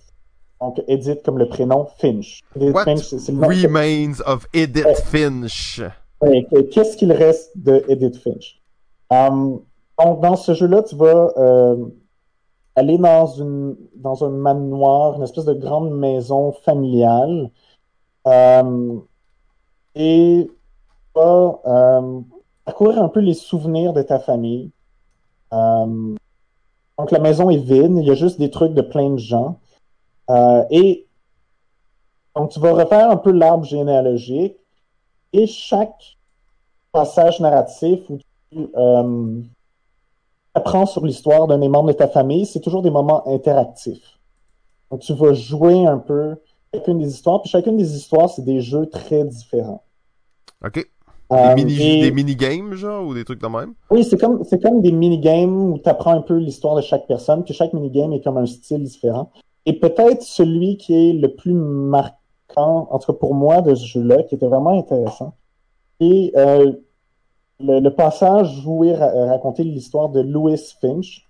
donc 0.61 0.81
Edith 0.89 1.23
comme 1.23 1.39
le 1.39 1.49
prénom, 1.49 1.86
Finch. 1.99 2.41
Edith 2.57 2.75
What 2.75 2.85
Finch. 2.85 3.12
Remains 3.28 4.20
of 4.27 4.47
Edith 4.53 5.01
Finch? 5.05 5.81
Ouais, 6.20 6.47
Qu'est-ce 6.73 6.97
qu'il 6.97 7.12
reste 7.12 7.51
de 7.57 7.85
Edith 7.89 8.17
Finch? 8.17 8.61
Um, 9.11 9.61
donc, 9.99 10.20
dans 10.20 10.36
ce 10.36 10.55
jeu-là, 10.55 10.83
tu 10.83 10.97
vas 10.97 11.31
euh, 11.36 11.77
aller 12.75 12.99
dans, 12.99 13.27
une, 13.27 13.77
dans 13.94 14.25
un 14.25 14.31
manoir, 14.31 15.17
une 15.17 15.23
espèce 15.23 15.44
de 15.44 15.55
grande 15.55 15.97
maison 15.97 16.53
familiale. 16.53 17.51
Euh, 18.27 18.99
et 19.94 20.49
tu 20.49 21.20
vas 21.20 21.61
euh, 21.67 22.20
parcourir 22.65 23.03
un 23.03 23.09
peu 23.09 23.20
les 23.20 23.35
souvenirs 23.35 23.93
de 23.93 24.03
ta 24.03 24.19
famille. 24.19 24.70
Euh, 25.55 26.15
donc, 26.99 27.10
la 27.10 27.18
maison 27.18 27.50
est 27.50 27.58
vide, 27.58 27.97
il 27.97 28.05
y 28.05 28.10
a 28.10 28.15
juste 28.15 28.39
des 28.39 28.50
trucs 28.50 28.74
de 28.74 28.83
plein 28.83 29.10
de 29.10 29.18
gens. 29.18 29.58
Euh, 30.31 30.65
et 30.70 31.07
donc, 32.36 32.50
tu 32.50 32.60
vas 32.60 32.73
refaire 32.73 33.10
un 33.10 33.16
peu 33.16 33.31
l'arbre 33.31 33.65
généalogique. 33.65 34.57
Et 35.33 35.47
chaque 35.47 36.16
passage 36.92 37.41
narratif 37.41 38.00
où 38.08 38.18
tu, 38.50 38.68
euh, 38.76 39.41
apprends 40.55 40.86
sur 40.86 41.05
l'histoire 41.05 41.47
d'un 41.49 41.58
des 41.58 41.68
membres 41.68 41.89
de 41.89 41.97
ta 41.97 42.08
famille, 42.08 42.47
c'est 42.47 42.60
toujours 42.60 42.83
des 42.83 42.91
moments 42.91 43.26
interactifs. 43.26 44.18
Donc, 44.91 45.00
tu 45.00 45.12
vas 45.12 45.33
jouer 45.33 45.86
un 45.86 45.99
peu 45.99 46.36
chacune 46.73 46.99
des 46.99 47.08
histoires, 47.08 47.42
puis 47.42 47.50
chacune 47.50 47.76
des 47.76 47.97
histoires, 47.97 48.31
c'est 48.31 48.44
des 48.44 48.60
jeux 48.60 48.86
très 48.86 49.24
différents. 49.24 49.83
OK. 50.65 50.89
Euh, 51.34 51.54
Des, 51.54 51.64
mini, 51.64 52.04
et- 52.04 52.10
mini-games, 52.10 52.74
genre, 52.74 53.06
ou 53.06 53.14
des 53.14 53.24
trucs 53.24 53.40
de 53.40 53.46
même? 53.46 53.74
Oui, 53.90 54.04
c'est 54.04 54.18
comme, 54.18 54.44
c'est 54.44 54.62
comme 54.62 54.80
des 54.80 54.92
mini-games 54.92 55.72
où 55.72 55.78
tu 55.78 55.88
apprends 55.88 56.12
un 56.12 56.22
peu 56.22 56.36
l'histoire 56.36 56.76
de 56.76 56.80
chaque 56.80 57.06
personne, 57.06 57.42
puis 57.44 57.54
chaque 57.54 57.72
mini-game 57.72 58.12
est 58.12 58.22
comme 58.22 58.36
un 58.38 58.46
style 58.46 58.84
différent. 58.84 59.30
Et 59.66 59.72
peut-être 59.78 60.22
celui 60.22 60.76
qui 60.76 60.94
est 60.94 61.12
le 61.14 61.34
plus 61.34 61.54
marquant, 61.54 62.86
en 62.90 62.98
tout 62.98 63.12
cas 63.12 63.18
pour 63.18 63.34
moi, 63.34 63.62
de 63.62 63.74
ce 63.74 63.84
jeu-là, 63.86 64.22
qui 64.22 64.36
était 64.36 64.46
vraiment 64.46 64.78
intéressant, 64.78 65.34
et 66.00 66.32
euh, 66.36 66.72
le, 67.60 67.80
le 67.80 67.94
passage 67.94 68.60
joué, 68.60 68.94
ra- 68.94 69.26
raconter 69.26 69.64
l'histoire 69.64 70.10
de 70.10 70.20
Louis 70.20 70.60
Finch. 70.80 71.28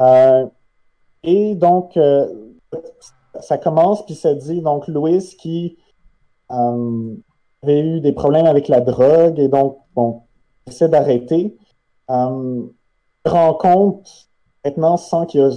Euh, 0.00 0.46
et 1.22 1.54
donc, 1.54 1.96
euh, 1.96 2.26
ça 3.40 3.56
commence, 3.56 4.04
puis 4.04 4.14
ça 4.14 4.34
dit, 4.34 4.60
donc, 4.60 4.88
Louis 4.88 5.20
qui 5.38 5.78
avait 7.64 7.80
eu 7.80 8.00
des 8.00 8.12
problèmes 8.12 8.46
avec 8.46 8.68
la 8.68 8.80
drogue, 8.80 9.38
et 9.38 9.48
donc, 9.48 9.78
bon, 9.94 10.22
essaie 10.66 10.88
d'arrêter, 10.88 11.56
euh, 12.10 12.62
se 13.24 13.30
rend 13.30 13.54
compte 13.54 14.28
maintenant 14.64 14.96
sans 14.96 15.26
qu'il 15.26 15.40
y 15.40 15.44
a, 15.44 15.50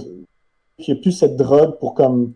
qu'il 0.78 0.94
y 0.94 0.98
a 0.98 1.00
plus 1.00 1.12
cette 1.12 1.36
drogue 1.36 1.78
pour 1.78 1.94
comme 1.94 2.32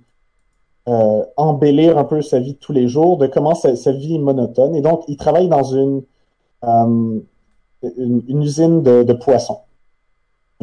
euh, 0.89 1.25
embellir 1.37 1.99
un 1.99 2.05
peu 2.05 2.23
sa 2.23 2.39
vie 2.39 2.55
de 2.55 2.59
tous 2.59 2.73
les 2.73 2.89
jours, 2.89 3.17
de 3.19 3.27
comment 3.27 3.55
sa, 3.55 3.93
vie 3.93 4.17
est 4.17 4.19
monotone. 4.19 4.75
Et 4.75 4.81
donc, 4.83 5.05
il 5.09 5.17
travaille 5.17 5.49
dans 5.49 5.63
une, 5.63 6.03
euh, 6.65 7.21
une, 7.97 8.43
usine 8.43 8.83
de, 8.83 9.03
de 9.03 9.13
poissons. 9.13 9.61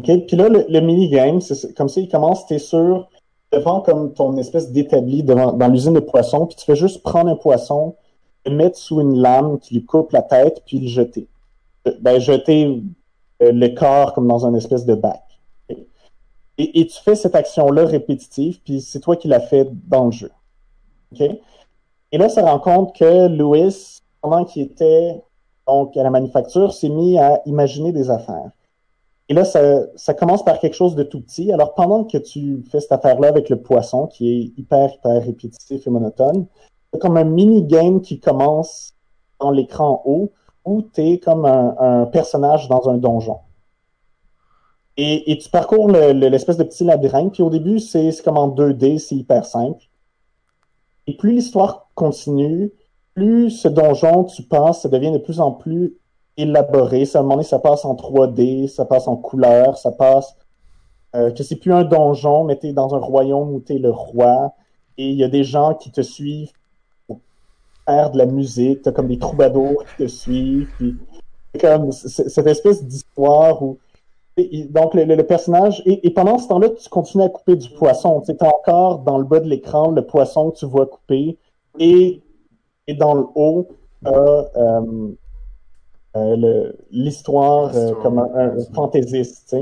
Puis 0.02 0.36
là, 0.38 0.50
le, 0.50 0.66
le 0.70 0.80
mini-game, 0.80 1.42
c'est- 1.42 1.74
comme 1.76 1.90
ça, 1.90 2.00
il 2.00 2.10
commence, 2.10 2.46
t'es 2.48 2.60
sûr, 2.60 3.10
devant 3.52 3.82
comme 3.82 4.14
ton 4.14 4.38
espèce 4.38 4.72
d'établi 4.72 5.24
dans 5.24 5.68
l'usine 5.70 5.94
de 5.94 6.00
poissons, 6.00 6.46
puis 6.46 6.56
tu 6.56 6.66
fais 6.66 6.76
juste 6.76 7.02
prendre 7.02 7.30
un 7.30 7.36
poisson, 7.36 7.96
le 8.46 8.56
mettre 8.56 8.78
sous 8.78 9.02
une 9.02 9.20
lame 9.20 9.60
qui 9.60 9.76
lui 9.76 9.86
coupe 9.86 10.12
la 10.12 10.22
tête, 10.22 10.64
puis 10.66 10.80
le 10.80 10.88
jeter 10.88 11.28
ben, 12.02 12.20
jeter 12.20 12.82
euh, 13.42 13.52
le 13.52 13.68
corps 13.70 14.14
comme 14.14 14.28
dans 14.28 14.46
un 14.46 14.54
espèce 14.54 14.86
de 14.86 14.96
bac. 14.96 15.24
Et, 16.62 16.88
tu 16.88 17.02
fais 17.02 17.16
cette 17.16 17.36
action-là 17.36 17.86
répétitive, 17.86 18.60
puis 18.66 18.82
c'est 18.82 19.00
toi 19.00 19.16
qui 19.16 19.30
l'as 19.30 19.40
fait 19.40 19.70
dans 19.88 20.06
le 20.06 20.12
jeu. 20.12 20.30
OK? 21.14 21.22
Et 22.12 22.18
là, 22.18 22.28
ça 22.28 22.42
rend 22.42 22.60
compte 22.60 22.94
que 22.94 23.28
Louis, 23.28 24.02
pendant 24.20 24.44
qu'il 24.44 24.64
était 24.64 25.22
donc 25.66 25.96
à 25.96 26.04
la 26.04 26.10
manufacture, 26.10 26.74
s'est 26.74 26.90
mis 26.90 27.18
à 27.18 27.42
imaginer 27.46 27.94
des 27.94 28.10
affaires. 28.10 28.52
Et 29.30 29.34
là, 29.34 29.46
ça, 29.46 29.84
ça 29.96 30.14
commence 30.14 30.44
par 30.44 30.60
quelque 30.60 30.74
chose 30.74 30.96
de 30.96 31.04
tout 31.04 31.22
petit. 31.22 31.50
Alors, 31.54 31.76
pendant 31.76 32.04
que 32.04 32.18
tu 32.18 32.62
fais 32.70 32.82
cette 32.82 32.92
affaire-là 32.92 33.30
avec 33.30 33.48
le 33.48 33.62
poisson, 33.62 34.08
qui 34.08 34.30
est 34.30 34.60
hyper, 34.60 34.94
hyper 34.96 35.24
répétitif 35.24 35.88
et 35.88 35.90
monotone, 35.90 36.46
c'est 36.94 37.00
comme 37.00 37.18
un 37.18 37.24
mini-game 37.24 38.02
qui 38.02 38.20
commence 38.20 38.94
dans 39.40 39.52
l'écran 39.52 40.02
haut, 40.06 40.32
où 40.66 40.82
tu 40.82 41.02
es 41.02 41.20
comme 41.20 41.46
un, 41.46 41.76
un 41.80 42.06
personnage 42.06 42.68
dans 42.68 42.90
un 42.90 42.98
donjon. 42.98 43.40
Et, 44.98 45.32
et 45.32 45.38
tu 45.38 45.50
parcours 45.50 45.88
le- 45.88 46.12
le- 46.14 46.28
l'espèce 46.28 46.58
de 46.58 46.64
petit 46.64 46.84
labyrinthe, 46.84 47.34
puis 47.34 47.44
au 47.44 47.50
début, 47.50 47.80
c'est 47.80 48.12
comme 48.24 48.38
en 48.38 48.50
2D, 48.50 48.98
c'est 49.00 49.16
hyper 49.16 49.46
simple. 49.46 49.84
Et 51.08 51.16
plus 51.16 51.32
l'histoire 51.32 51.90
continue, 51.96 52.72
plus 53.16 53.50
ce 53.50 53.68
donjon, 53.68 54.26
tu 54.26 54.44
passes, 54.44 54.82
ça 54.82 54.90
devient 54.90 55.12
de 55.12 55.18
plus 55.18 55.40
en 55.40 55.52
plus 55.52 55.96
élaboré. 56.38 57.06
Ça, 57.06 57.20
à 57.20 57.22
un 57.22 57.24
moment 57.24 57.36
donné, 57.36 57.48
ça 57.48 57.60
passe 57.60 57.86
en 57.86 57.96
3D, 57.96 58.68
ça 58.68 58.86
passe 58.86 59.08
en 59.08 59.16
couleur, 59.18 59.78
ça 59.78 59.92
passe... 59.92 60.36
Euh, 61.16 61.32
que 61.32 61.42
c'est 61.42 61.56
plus 61.56 61.74
un 61.74 61.84
donjon, 61.86 62.44
mais 62.44 62.56
t'es 62.58 62.72
dans 62.72 62.94
un 62.94 63.00
royaume 63.00 63.50
où 63.50 63.60
t'es 63.62 63.80
le 63.80 63.90
roi, 63.90 64.54
et 64.98 65.10
il 65.10 65.16
y 65.16 65.24
a 65.24 65.28
des 65.28 65.44
gens 65.44 65.74
qui 65.74 65.92
te 65.92 66.02
suivent 66.02 66.52
faire 67.90 68.12
de 68.12 68.18
la 68.18 68.26
musique, 68.26 68.82
t'as 68.84 68.92
comme 68.92 69.08
des 69.08 69.18
troubadours 69.18 69.84
qui 69.86 70.04
te 70.04 70.08
suivent, 70.08 70.70
puis 70.78 70.96
comme 71.60 71.92
cette 71.92 72.46
espèce 72.48 72.84
d'histoire 72.86 73.62
où 73.64 73.78
et- 74.38 74.60
et 74.60 74.64
donc 74.66 74.94
le, 74.94 75.04
le- 75.04 75.16
le 75.16 75.26
personnage 75.26 75.82
et, 75.86 76.06
et 76.06 76.12
pendant 76.12 76.38
ce 76.38 76.48
temps-là 76.48 76.70
tu 76.70 76.88
continues 76.90 77.24
à 77.24 77.30
couper 77.30 77.56
du 77.56 77.70
poisson 77.72 78.22
tu 78.22 78.32
es 78.32 78.44
encore 78.44 79.00
dans 79.00 79.18
le 79.18 79.24
bas 79.26 79.40
de 79.40 79.50
l'écran 79.50 79.90
le 79.92 80.06
poisson 80.06 80.52
que 80.52 80.58
tu 80.60 80.66
vois 80.68 80.86
couper 80.86 81.38
et, 81.80 82.22
et 82.88 82.94
dans 82.94 83.16
le 83.16 83.26
haut 83.36 83.68
euh, 84.06 84.44
euh, 84.56 85.08
euh, 86.16 86.72
L'histoire. 86.92 87.72
comme 88.04 88.20
un, 88.20 88.30
un 88.36 88.64
fantaisiste 88.76 89.56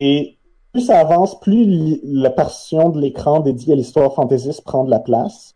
et 0.00 0.36
plus 0.72 0.82
ça 0.82 0.98
avance 1.00 1.40
plus 1.40 1.98
la 2.04 2.30
portion 2.30 2.90
de 2.90 3.00
l'écran 3.00 3.40
dédiée 3.40 3.72
à 3.72 3.76
l'histoire 3.76 4.14
fantaisiste 4.14 4.62
prend 4.64 4.84
de 4.84 4.90
la 4.90 5.00
place 5.00 5.54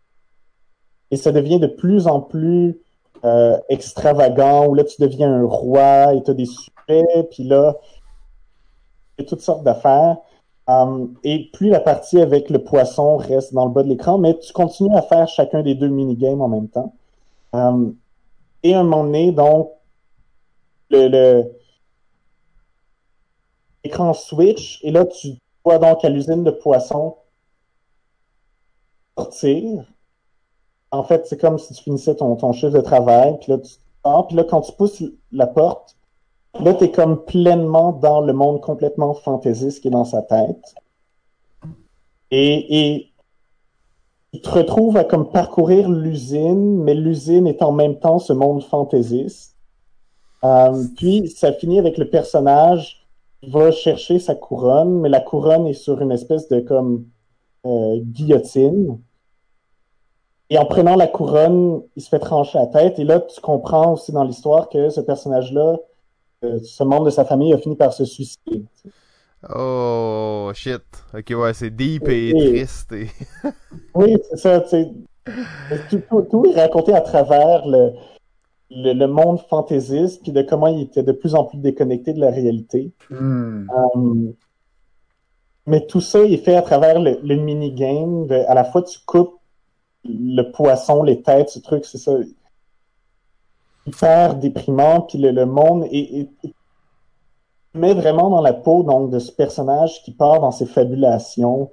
et 1.11 1.17
ça 1.17 1.33
devient 1.33 1.61
de 1.61 1.67
plus 1.67 2.07
en 2.07 2.21
plus 2.21 2.79
euh, 3.25 3.59
extravagant, 3.69 4.67
où 4.67 4.75
là, 4.75 4.85
tu 4.85 5.01
deviens 5.01 5.33
un 5.33 5.45
roi 5.45 6.15
et 6.15 6.23
tu 6.23 6.31
as 6.31 6.35
des 6.35 6.47
sujets, 6.47 7.29
puis 7.31 7.45
là, 7.45 7.77
a 9.19 9.25
toutes 9.25 9.41
sortes 9.41 9.65
d'affaires. 9.65 10.19
Um, 10.69 11.15
et 11.23 11.49
plus 11.53 11.69
la 11.69 11.81
partie 11.81 12.21
avec 12.21 12.51
le 12.51 12.63
poisson 12.63 13.17
reste 13.17 13.55
dans 13.55 13.67
le 13.67 13.71
bas 13.71 13.85
de 13.85 13.89
l'écran, 13.89 14.19
mais 14.19 14.37
tu 14.39 14.53
continues 14.53 14.95
à 14.97 15.03
faire 15.03 15.29
chacun 15.29 15.63
des 15.63 15.77
deux 15.77 15.89
minigames 15.89 16.41
en 16.41 16.49
même 16.49 16.69
temps. 16.69 16.93
Um, 17.53 17.95
et 18.63 18.75
à 18.75 18.81
un 18.81 18.83
moment 18.83 19.05
donné, 19.05 19.31
donc, 19.31 19.71
le, 20.91 21.45
l'écran 23.85 24.13
switch, 24.13 24.81
et 24.83 24.91
là, 24.91 25.05
tu 25.05 25.35
vois 25.65 25.79
donc 25.79 26.05
à 26.05 26.09
l'usine 26.09 26.43
de 26.43 26.51
poissons 26.51 27.17
sortir. 29.17 29.85
En 30.97 31.03
fait, 31.03 31.27
c'est 31.27 31.41
comme 31.41 31.59
si 31.59 31.75
tu 31.75 31.83
finissais 31.83 32.15
ton, 32.15 32.53
chiffre 32.53 32.73
de 32.73 32.81
travail, 32.81 33.39
puis 33.41 33.53
là, 33.53 34.45
quand 34.45 34.61
tu 34.63 34.73
pousses 34.73 35.03
la 35.33 35.47
porte, 35.47 35.97
là, 36.61 36.75
t'es 36.75 36.91
comme 36.91 37.25
pleinement 37.25 37.93
dans 37.93 38.21
le 38.21 38.33
monde 38.33 38.61
complètement 38.61 39.15
fantaisiste 39.15 39.83
qui 39.83 39.89
est 39.89 39.91
dans 39.91 40.05
sa 40.05 40.23
tête. 40.23 40.75
Et, 42.31 42.95
et 42.95 43.13
tu 44.33 44.41
te 44.41 44.49
retrouves 44.51 44.97
à 44.97 45.05
comme 45.05 45.31
parcourir 45.31 45.89
l'usine, 45.89 46.83
mais 46.83 46.95
l'usine 46.95 47.47
est 47.47 47.63
en 47.63 47.73
même 47.73 47.99
temps 47.99 48.19
ce 48.19 48.33
monde 48.33 48.63
fantaisiste. 48.63 49.57
Euh, 50.45 50.85
puis, 50.97 51.29
ça 51.29 51.53
finit 51.53 51.79
avec 51.79 51.99
le 51.99 52.09
personnage 52.09 53.07
qui 53.41 53.51
va 53.51 53.71
chercher 53.71 54.19
sa 54.19 54.35
couronne, 54.35 55.01
mais 55.01 55.09
la 55.09 55.21
couronne 55.21 55.67
est 55.67 55.75
sur 55.75 56.01
une 56.01 56.13
espèce 56.13 56.49
de 56.49 56.61
comme 56.61 57.07
euh, 57.65 57.99
guillotine. 58.03 58.99
Et 60.51 60.59
en 60.59 60.65
prenant 60.65 60.95
la 60.95 61.09
couronne, 61.09 61.83
il 61.97 62.03
se 62.03 62.09
fait 62.09 62.19
trancher 62.21 62.59
la 62.59 62.67
tête. 62.67 62.99
Et 62.99 63.05
là, 63.05 63.21
tu 63.21 63.41
comprends 63.41 63.95
aussi 63.95 64.13
dans 64.13 64.23
l'histoire 64.25 64.69
que 64.69 64.91
ce 64.91 65.01
personnage-là, 65.01 65.77
euh, 66.45 66.61
ce 66.63 66.85
membre 66.85 67.07
de 67.07 67.11
sa 67.11 67.25
famille 67.25 67.53
a 67.53 67.59
fini 67.59 67.75
par 67.75 67.93
se 67.93 68.05
suicider. 68.05 68.63
Oh, 69.55 70.51
shit. 70.55 70.83
Ok, 71.15 71.33
ouais, 71.37 71.53
c'est 71.55 71.71
deep 71.71 72.09
et 72.09 72.33
Oui. 72.35 72.49
triste. 72.51 72.93
Et... 72.93 73.09
Oui, 73.95 74.17
c'est 74.31 74.37
ça. 74.37 74.61
tu 74.61 74.69
sais. 74.69 74.91
Tout, 75.91 76.01
tout, 76.09 76.23
tout 76.23 76.47
est 76.47 76.61
raconté 76.61 76.95
à 76.95 77.01
travers 77.01 77.67
le, 77.67 77.91
le, 78.71 78.93
le 78.93 79.07
monde 79.09 79.41
fantaisiste, 79.51 80.23
puis 80.23 80.31
de 80.31 80.43
comment 80.43 80.69
il 80.69 80.83
était 80.83 81.03
de 81.03 81.11
plus 81.13 81.35
en 81.35 81.43
plus 81.45 81.59
déconnecté 81.59 82.13
de 82.13 82.21
la 82.21 82.31
réalité. 82.31 82.93
Hmm. 83.11 83.67
Euh, 83.97 84.33
mais 85.67 85.85
tout 85.87 86.01
ça 86.01 86.21
est 86.23 86.37
fait 86.37 86.55
à 86.55 86.63
travers 86.63 87.01
le, 87.01 87.19
le 87.25 87.35
mini-game. 87.37 88.29
À 88.47 88.55
la 88.55 88.63
fois, 88.65 88.83
tu 88.83 89.01
coupes 89.05 89.36
le 90.09 90.43
poisson, 90.53 91.03
les 91.03 91.23
têtes, 91.23 91.51
ce 91.51 91.59
truc, 91.61 91.85
c'est 91.85 91.99
ça. 91.99 92.13
Hyper 93.87 94.35
déprimant, 94.37 95.03
puis 95.03 95.19
le, 95.19 95.31
le 95.31 95.47
monde 95.47 95.85
est, 95.91 96.21
est- 96.21 96.31
est- 96.45 96.55
met 97.75 97.95
vraiment 97.95 98.31
dans 98.31 98.41
la 98.41 98.53
peau 98.53 98.83
donc 98.83 99.11
de 99.11 99.19
ce 99.19 99.31
personnage 99.31 100.03
qui 100.03 100.13
part 100.13 100.41
dans 100.41 100.51
ses 100.51 100.67
fabulations. 100.67 101.71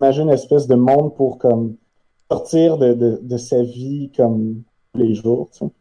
Imagine 0.00 0.24
une 0.24 0.30
espèce 0.34 0.66
de 0.66 0.74
monde 0.74 1.14
pour 1.16 1.38
comme 1.38 1.76
sortir 2.30 2.76
de, 2.78 2.92
de, 2.92 3.18
de 3.22 3.36
sa 3.38 3.62
vie 3.62 4.12
comme 4.16 4.62
tous 4.92 5.00
les 5.00 5.14
jours. 5.14 5.48
Tu 5.52 5.58
sais. 5.60 5.72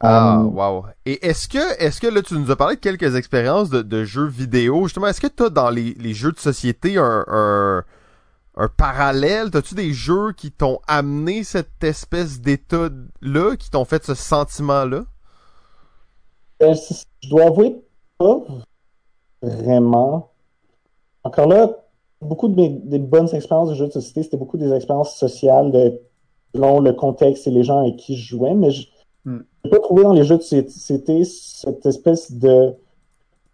Ah, 0.00 0.40
Euh, 0.40 0.44
wow. 0.44 0.84
Et 1.06 1.26
est-ce 1.26 1.48
que, 1.48 1.82
est-ce 1.82 2.00
que 2.00 2.06
là, 2.08 2.20
tu 2.20 2.34
nous 2.34 2.50
as 2.50 2.56
parlé 2.56 2.76
de 2.76 2.80
quelques 2.80 3.14
expériences 3.16 3.70
de, 3.70 3.80
de 3.80 4.04
jeux 4.04 4.26
vidéo. 4.26 4.82
Justement, 4.84 5.06
est-ce 5.06 5.22
que 5.22 5.26
t'as 5.26 5.48
dans 5.48 5.70
les, 5.70 5.94
les 5.94 6.12
jeux 6.12 6.32
de 6.32 6.38
société 6.38 6.98
un, 6.98 7.24
un, 7.28 7.82
un 8.56 8.68
parallèle? 8.68 9.50
T'as-tu 9.50 9.74
des 9.74 9.92
jeux 9.92 10.32
qui 10.32 10.50
t'ont 10.50 10.80
amené 10.86 11.44
cette 11.44 11.82
espèce 11.82 12.40
d'état-là, 12.40 13.56
qui 13.56 13.70
t'ont 13.70 13.84
fait 13.84 14.04
ce 14.04 14.14
sentiment-là? 14.14 15.04
Euh, 16.62 16.74
je 17.22 17.28
dois 17.28 17.44
avouer, 17.46 17.76
pas 18.18 18.40
vraiment. 19.42 20.32
Encore 21.24 21.48
là, 21.48 21.70
beaucoup 22.20 22.48
de 22.48 22.54
mes 22.54 22.68
des 22.70 22.98
bonnes 22.98 23.28
expériences 23.34 23.70
de 23.70 23.74
jeux 23.74 23.88
de 23.88 23.92
société, 23.92 24.22
c'était 24.22 24.36
beaucoup 24.36 24.56
des 24.56 24.72
expériences 24.72 25.16
sociales 25.16 25.70
de, 25.72 26.00
selon 26.54 26.80
le 26.80 26.92
contexte 26.92 27.46
et 27.46 27.50
les 27.50 27.64
gens 27.64 27.80
avec 27.82 27.96
qui 27.96 28.16
je 28.16 28.28
jouais, 28.36 28.54
mais 28.54 28.70
je 28.70 28.88
Hmm. 29.26 29.40
n'ai 29.64 29.70
pas 29.70 29.80
trouvé 29.80 30.04
dans 30.04 30.12
les 30.12 30.22
jeux 30.24 30.36
de 30.38 30.42
société 30.42 31.24
cette 31.24 31.84
espèce 31.84 32.30
de 32.30 32.76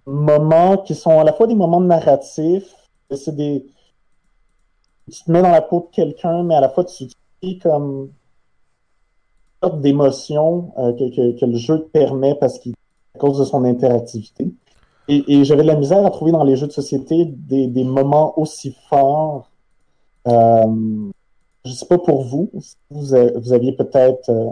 moments 0.05 0.76
qui 0.76 0.94
sont 0.94 1.18
à 1.18 1.24
la 1.24 1.32
fois 1.32 1.47
des 1.47 1.55
moments 1.55 1.81
narratifs, 1.81 2.74
c'est 3.10 3.34
des 3.34 3.64
tu 5.12 5.24
te 5.24 5.31
mets 5.31 5.42
dans 5.42 5.50
la 5.50 5.62
peau 5.62 5.89
de 5.91 5.94
quelqu'un, 5.94 6.42
mais 6.42 6.55
à 6.55 6.60
la 6.60 6.68
fois 6.68 6.84
tu 6.84 7.07
te 7.07 7.15
comme 7.62 8.10
une 9.62 9.68
sorte 9.68 9.81
d'émotion 9.81 10.73
euh, 10.78 10.92
que, 10.92 11.15
que, 11.15 11.41
que, 11.41 11.44
le 11.44 11.57
jeu 11.57 11.78
te 11.81 11.89
permet 11.89 12.34
parce 12.36 12.58
qu'il 12.58 12.74
à 13.15 13.18
cause 13.18 13.39
de 13.39 13.44
son 13.44 13.65
interactivité. 13.65 14.52
Et, 15.08 15.24
et 15.26 15.44
j'avais 15.44 15.62
de 15.62 15.68
la 15.68 15.76
misère 15.76 16.07
à 16.07 16.10
trouver 16.10 16.32
dans 16.32 16.44
les 16.44 16.57
jeux 16.57 16.66
de 16.66 16.73
société 16.73 17.26
des, 17.26 17.66
des 17.66 17.84
moments 17.84 18.39
aussi 18.39 18.76
forts. 18.89 19.50
Euh, 20.28 21.10
je 21.65 21.73
sais 21.73 21.86
pas 21.86 21.99
pour 21.99 22.24
vous, 22.24 22.50
vous, 22.91 23.16
vous 23.36 23.52
aviez 23.52 23.73
peut-être 23.73 24.31
euh, 24.31 24.50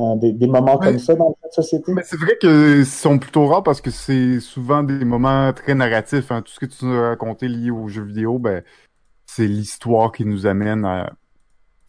euh, 0.00 0.16
des, 0.16 0.32
des, 0.32 0.46
moments 0.46 0.78
comme 0.78 0.98
ça 0.98 1.14
dans 1.14 1.36
la 1.42 1.50
société? 1.50 1.92
Mais 1.92 2.02
c'est 2.04 2.18
vrai 2.18 2.36
qu'ils 2.38 2.86
sont 2.86 3.18
plutôt 3.18 3.46
rares 3.46 3.62
parce 3.62 3.80
que 3.80 3.90
c'est 3.90 4.40
souvent 4.40 4.82
des 4.82 5.04
moments 5.04 5.52
très 5.52 5.74
narratifs. 5.74 6.30
Hein. 6.30 6.42
Tout 6.42 6.52
ce 6.52 6.60
que 6.60 6.66
tu 6.66 6.84
nous 6.84 6.94
as 6.94 7.08
raconté 7.10 7.48
lié 7.48 7.70
aux 7.70 7.88
jeux 7.88 8.04
vidéo, 8.04 8.38
ben, 8.38 8.62
c'est 9.28 9.46
l'histoire 9.46 10.10
qui 10.10 10.24
nous 10.24 10.46
amène 10.46 10.84
à, 10.84 11.12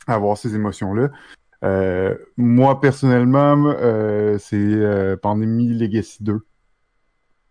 à 0.06 0.14
avoir 0.14 0.38
ces 0.38 0.54
émotions-là. 0.56 1.10
Euh, 1.64 2.16
moi, 2.38 2.80
personnellement, 2.80 3.74
euh, 3.80 4.38
c'est 4.38 4.58
euh, 4.58 5.18
Pandémie 5.18 5.74
Legacy 5.74 6.24
2. 6.24 6.40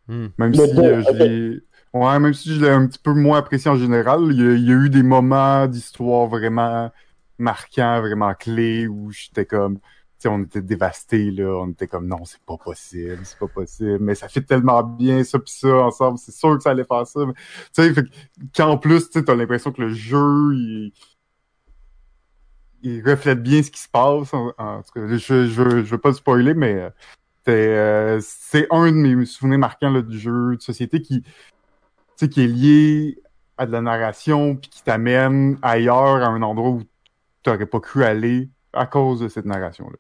Hmm. 0.09 0.27
Même, 0.39 0.55
si, 0.55 0.61
j'ai... 0.75 1.63
Ouais, 1.93 2.19
même 2.19 2.35
si 2.35 2.55
je 2.55 2.65
l'ai 2.65 2.71
un 2.71 2.87
petit 2.87 2.99
peu 2.99 3.13
moins 3.13 3.39
apprécié 3.39 3.71
en 3.71 3.77
général, 3.77 4.21
il 4.31 4.39
y 4.39 4.47
a, 4.47 4.53
il 4.53 4.69
y 4.69 4.73
a 4.73 4.77
eu 4.77 4.91
des 4.91 5.03
moments 5.03 5.67
d'histoire 5.67 6.27
vraiment 6.27 6.91
marquants, 7.39 8.01
vraiment 8.01 8.35
clés, 8.35 8.87
où 8.87 9.11
j'étais 9.11 9.47
comme... 9.47 9.79
sais, 10.19 10.29
on 10.29 10.43
était 10.43 10.63
dévastés, 10.63 11.31
là. 11.31 11.61
On 11.63 11.71
était 11.71 11.87
comme, 11.87 12.07
non, 12.07 12.25
c'est 12.25 12.41
pas 12.41 12.57
possible, 12.57 13.21
c'est 13.25 13.39
pas 13.39 13.49
possible. 13.49 13.99
Mais 14.01 14.15
ça 14.15 14.29
fait 14.29 14.43
tellement 14.43 14.83
bien, 14.83 15.25
ça 15.25 15.39
pis 15.39 15.53
ça, 15.53 15.69
ensemble. 15.69 16.19
C'est 16.19 16.33
sûr 16.33 16.57
que 16.57 16.63
ça 16.63 16.71
allait 16.71 16.85
faire 16.85 17.07
ça. 17.07 17.21
Tu 17.75 17.95
sais, 17.95 18.05
qu'en 18.57 18.79
plus, 18.79 19.11
tu 19.11 19.23
as 19.27 19.35
l'impression 19.35 19.73
que 19.73 19.83
le 19.83 19.95
jeu, 19.95 20.55
il, 20.55 20.93
il 22.83 23.09
reflète 23.09 23.43
bien 23.43 23.63
ce 23.63 23.71
qui 23.71 23.81
se 23.81 23.89
passe. 23.89 24.33
En, 24.35 24.83
tout 24.83 24.93
cas, 24.95 25.07
je, 25.09 25.17
je, 25.17 25.47
je, 25.47 25.91
veux 25.91 25.99
pas 25.99 26.13
spoiler, 26.13 26.55
mais 26.55 26.91
euh, 27.49 28.21
c'est 28.23 28.67
un 28.71 28.87
de 28.87 28.97
mes 28.97 29.27
souvenirs 29.27 29.59
marquants 29.59 29.91
là, 29.91 30.03
du 30.03 30.19
jeu 30.19 30.57
de 30.57 30.63
société 30.63 31.01
qui, 31.01 31.25
qui 32.17 32.43
est 32.43 32.47
lié 32.47 33.23
à 33.57 33.67
de 33.67 33.73
la 33.73 33.81
narration 33.81 34.57
puis 34.57 34.71
qui 34.71 34.83
t'amène 34.83 35.59
ailleurs, 35.63 36.23
à 36.23 36.29
un 36.29 36.43
endroit 36.43 36.71
où 36.71 36.83
tu 37.43 37.51
n'aurais 37.51 37.67
pas 37.67 37.81
cru 37.81 38.05
aller 38.05 38.51
à 38.73 38.87
cause 38.87 39.21
de 39.21 39.29
cette 39.29 39.47
narration-là. 39.47 39.97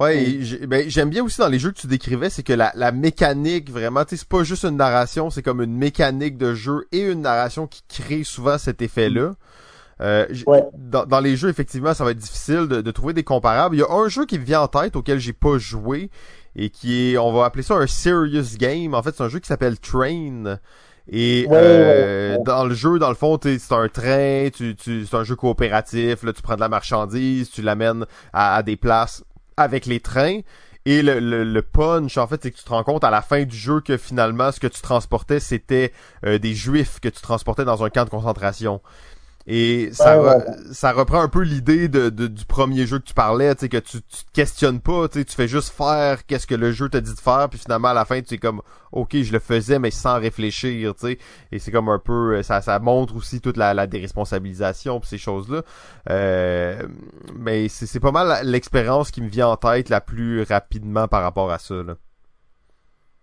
Ouais, 0.00 0.40
ben, 0.66 0.88
j'aime 0.88 1.10
bien 1.10 1.22
aussi 1.22 1.38
dans 1.38 1.48
les 1.48 1.60
jeux 1.60 1.70
que 1.70 1.78
tu 1.78 1.86
décrivais, 1.86 2.28
c'est 2.28 2.42
que 2.42 2.52
la, 2.52 2.72
la 2.74 2.90
mécanique, 2.90 3.70
vraiment, 3.70 4.02
c'est 4.08 4.24
pas 4.24 4.42
juste 4.42 4.64
une 4.64 4.76
narration, 4.76 5.30
c'est 5.30 5.42
comme 5.42 5.62
une 5.62 5.76
mécanique 5.76 6.36
de 6.36 6.52
jeu 6.52 6.88
et 6.90 7.02
une 7.02 7.20
narration 7.20 7.68
qui 7.68 7.82
crée 7.88 8.24
souvent 8.24 8.58
cet 8.58 8.82
effet-là. 8.82 9.34
Euh, 10.00 10.26
dans, 10.74 11.20
les 11.20 11.36
jeux, 11.36 11.48
effectivement, 11.48 11.94
ça 11.94 12.04
va 12.04 12.10
être 12.10 12.18
difficile 12.18 12.66
de, 12.66 12.90
trouver 12.90 13.12
des 13.12 13.22
comparables. 13.22 13.76
Il 13.76 13.80
y 13.80 13.82
a 13.82 13.90
un 13.90 14.08
jeu 14.08 14.26
qui 14.26 14.38
me 14.38 14.44
vient 14.44 14.62
en 14.62 14.68
tête 14.68 14.96
auquel 14.96 15.18
j'ai 15.18 15.32
pas 15.32 15.58
joué 15.58 16.10
et 16.56 16.70
qui 16.70 17.12
est, 17.12 17.18
on 17.18 17.32
va 17.32 17.44
appeler 17.44 17.62
ça 17.62 17.74
un 17.74 17.86
serious 17.86 18.56
game. 18.58 18.94
En 18.94 19.02
fait, 19.02 19.14
c'est 19.16 19.22
un 19.22 19.28
jeu 19.28 19.38
qui 19.38 19.48
s'appelle 19.48 19.78
Train. 19.78 20.58
Et 21.10 21.46
euh, 21.50 22.38
dans 22.44 22.64
le 22.64 22.74
jeu, 22.74 22.98
dans 22.98 23.10
le 23.10 23.14
fond, 23.14 23.38
c'est 23.42 23.72
un 23.72 23.88
train, 23.88 24.48
tu, 24.54 24.74
tu, 24.74 25.04
c'est 25.04 25.16
un 25.16 25.24
jeu 25.24 25.36
coopératif, 25.36 26.22
là, 26.22 26.32
tu 26.32 26.40
prends 26.40 26.54
de 26.54 26.60
la 26.60 26.70
marchandise, 26.70 27.50
tu 27.50 27.60
l'amènes 27.60 28.06
à, 28.32 28.62
des 28.62 28.76
places 28.76 29.22
avec 29.56 29.86
les 29.86 30.00
trains. 30.00 30.40
Et 30.86 31.00
le, 31.00 31.18
le, 31.18 31.62
punch, 31.62 32.18
en 32.18 32.26
fait, 32.26 32.42
c'est 32.42 32.50
que 32.50 32.58
tu 32.58 32.64
te 32.64 32.68
rends 32.68 32.84
compte 32.84 33.04
à 33.04 33.10
la 33.10 33.22
fin 33.22 33.44
du 33.44 33.56
jeu 33.56 33.80
que 33.80 33.96
finalement, 33.96 34.52
ce 34.52 34.60
que 34.60 34.66
tu 34.66 34.82
transportais, 34.82 35.40
c'était 35.40 35.92
euh, 36.26 36.38
des 36.38 36.52
juifs 36.52 37.00
que 37.00 37.08
tu 37.08 37.22
transportais 37.22 37.64
dans 37.64 37.82
un 37.82 37.88
camp 37.88 38.04
de 38.04 38.10
concentration. 38.10 38.82
Et 39.46 39.90
ça, 39.92 40.38
ça 40.72 40.92
reprend 40.92 41.20
un 41.20 41.28
peu 41.28 41.42
l'idée 41.42 41.88
de, 41.88 42.08
du 42.08 42.44
premier 42.46 42.86
jeu 42.86 42.98
que 42.98 43.04
tu 43.04 43.12
parlais, 43.12 43.54
que 43.54 43.76
tu, 43.76 44.00
tu 44.00 44.24
te 44.24 44.32
questionnes 44.32 44.80
pas, 44.80 45.08
tu 45.08 45.22
fais 45.28 45.48
juste 45.48 45.68
faire 45.68 46.24
qu'est-ce 46.24 46.46
que 46.46 46.54
le 46.54 46.72
jeu 46.72 46.88
t'a 46.88 47.02
dit 47.02 47.14
de 47.14 47.20
faire, 47.20 47.48
puis 47.50 47.58
finalement 47.58 47.88
à 47.88 47.94
la 47.94 48.06
fin 48.06 48.22
tu 48.22 48.34
es 48.34 48.38
comme, 48.38 48.62
ok, 48.92 49.16
je 49.20 49.32
le 49.32 49.40
faisais 49.40 49.78
mais 49.78 49.90
sans 49.90 50.18
réfléchir, 50.18 50.94
tu 50.94 51.08
sais. 51.08 51.18
Et 51.52 51.58
c'est 51.58 51.70
comme 51.70 51.90
un 51.90 51.98
peu, 51.98 52.42
ça, 52.42 52.62
ça 52.62 52.78
montre 52.78 53.16
aussi 53.16 53.42
toute 53.42 53.58
la, 53.58 53.74
la 53.74 53.86
déresponsabilisation 53.86 54.98
pis 55.00 55.08
ces 55.08 55.18
choses-là. 55.18 55.60
Euh, 56.08 56.82
mais 57.38 57.68
c'est 57.68 58.00
pas 58.00 58.12
mal 58.12 58.46
l'expérience 58.46 59.10
qui 59.10 59.20
me 59.20 59.28
vient 59.28 59.48
en 59.48 59.56
tête 59.56 59.90
la 59.90 60.00
plus 60.00 60.42
rapidement 60.42 61.06
par 61.06 61.22
rapport 61.22 61.50
à 61.50 61.58
ça. 61.58 61.74
Là. 61.74 61.96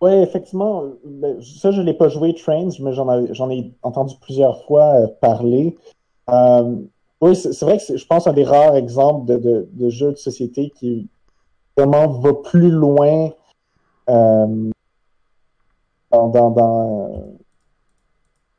Oui, 0.01 0.11
effectivement. 0.14 0.83
Ben, 1.06 1.40
ça, 1.41 1.72
je 1.72 1.82
l'ai 1.82 1.93
pas 1.93 2.09
joué 2.09 2.33
Trains, 2.33 2.69
mais 2.80 2.93
j'en 2.93 3.50
ai 3.50 3.72
entendu 3.83 4.16
plusieurs 4.22 4.64
fois 4.66 4.95
euh, 4.95 5.08
parler. 5.22 5.77
Euh, 6.30 6.75
oui, 7.22 7.35
c'est 7.35 7.61
vrai 7.61 7.77
que 7.77 7.98
je 7.98 8.06
pense 8.06 8.27
un 8.27 8.33
des 8.33 8.43
rares 8.43 8.75
exemples 8.75 9.25
de, 9.27 9.38
de, 9.38 9.69
de 9.72 9.90
jeux 9.90 10.11
de 10.11 10.17
société 10.17 10.72
qui 10.72 11.08
vraiment 11.77 12.08
va 12.08 12.33
plus 12.33 12.69
loin 12.69 13.30
euh, 14.09 14.72
dans, 16.11 16.27
dans, 16.30 16.50
dans, 16.51 17.38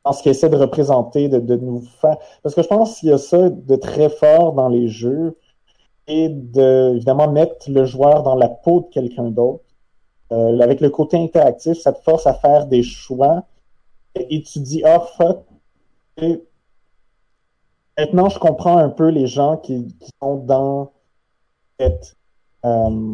dans, 0.05 0.13
ce 0.13 0.23
qu'il 0.23 0.31
essaie 0.31 0.49
de 0.49 0.57
représenter, 0.57 1.29
de, 1.29 1.39
de 1.39 1.55
nous 1.55 1.81
faire. 1.81 2.17
Parce 2.41 2.55
que 2.55 2.61
je 2.61 2.67
pense 2.67 2.99
qu'il 2.99 3.09
y 3.09 3.13
a 3.13 3.17
ça 3.17 3.49
de 3.49 3.75
très 3.75 4.09
fort 4.09 4.53
dans 4.53 4.69
les 4.69 4.87
jeux 4.87 5.37
et 6.07 6.29
de 6.29 6.93
évidemment 6.95 7.31
mettre 7.31 7.69
le 7.69 7.85
joueur 7.85 8.23
dans 8.23 8.35
la 8.35 8.49
peau 8.49 8.81
de 8.81 8.87
quelqu'un 8.93 9.29
d'autre. 9.29 9.63
Euh, 10.31 10.59
avec 10.59 10.81
le 10.81 10.89
côté 10.89 11.17
interactif, 11.17 11.77
ça 11.79 11.93
te 11.93 12.01
force 12.01 12.25
à 12.27 12.33
faire 12.33 12.65
des 12.65 12.81
choix 12.81 13.43
et, 14.15 14.41
tu 14.41 14.59
dis 14.59 14.83
ah 14.85 14.99
fuck. 14.99 15.43
Maintenant, 17.97 18.29
je 18.29 18.39
comprends 18.39 18.77
un 18.77 18.89
peu 18.89 19.09
les 19.09 19.27
gens 19.27 19.57
qui, 19.57 19.95
sont 20.21 20.37
dans 20.37 20.91
cette 21.79 22.15
euh, 22.65 23.11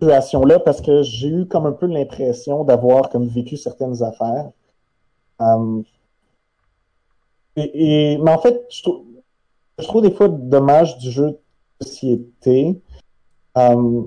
situation-là 0.00 0.58
parce 0.58 0.80
que 0.80 1.02
j'ai 1.02 1.28
eu 1.28 1.46
comme 1.46 1.66
un 1.66 1.72
peu 1.72 1.86
l'impression 1.86 2.64
d'avoir 2.64 3.10
comme 3.10 3.28
vécu 3.28 3.56
certaines 3.56 4.02
affaires. 4.02 4.50
Euh, 5.40 5.82
et, 7.56 8.18
mais 8.18 8.30
en 8.30 8.38
fait, 8.38 8.60
je 8.70 8.82
trouve, 8.82 9.04
je 9.78 9.84
trouve 9.84 10.02
des 10.02 10.10
fois 10.10 10.28
dommage 10.28 10.98
du 10.98 11.10
jeu 11.10 11.38
de 11.80 11.86
société. 11.86 12.80
Euh, 13.56 14.02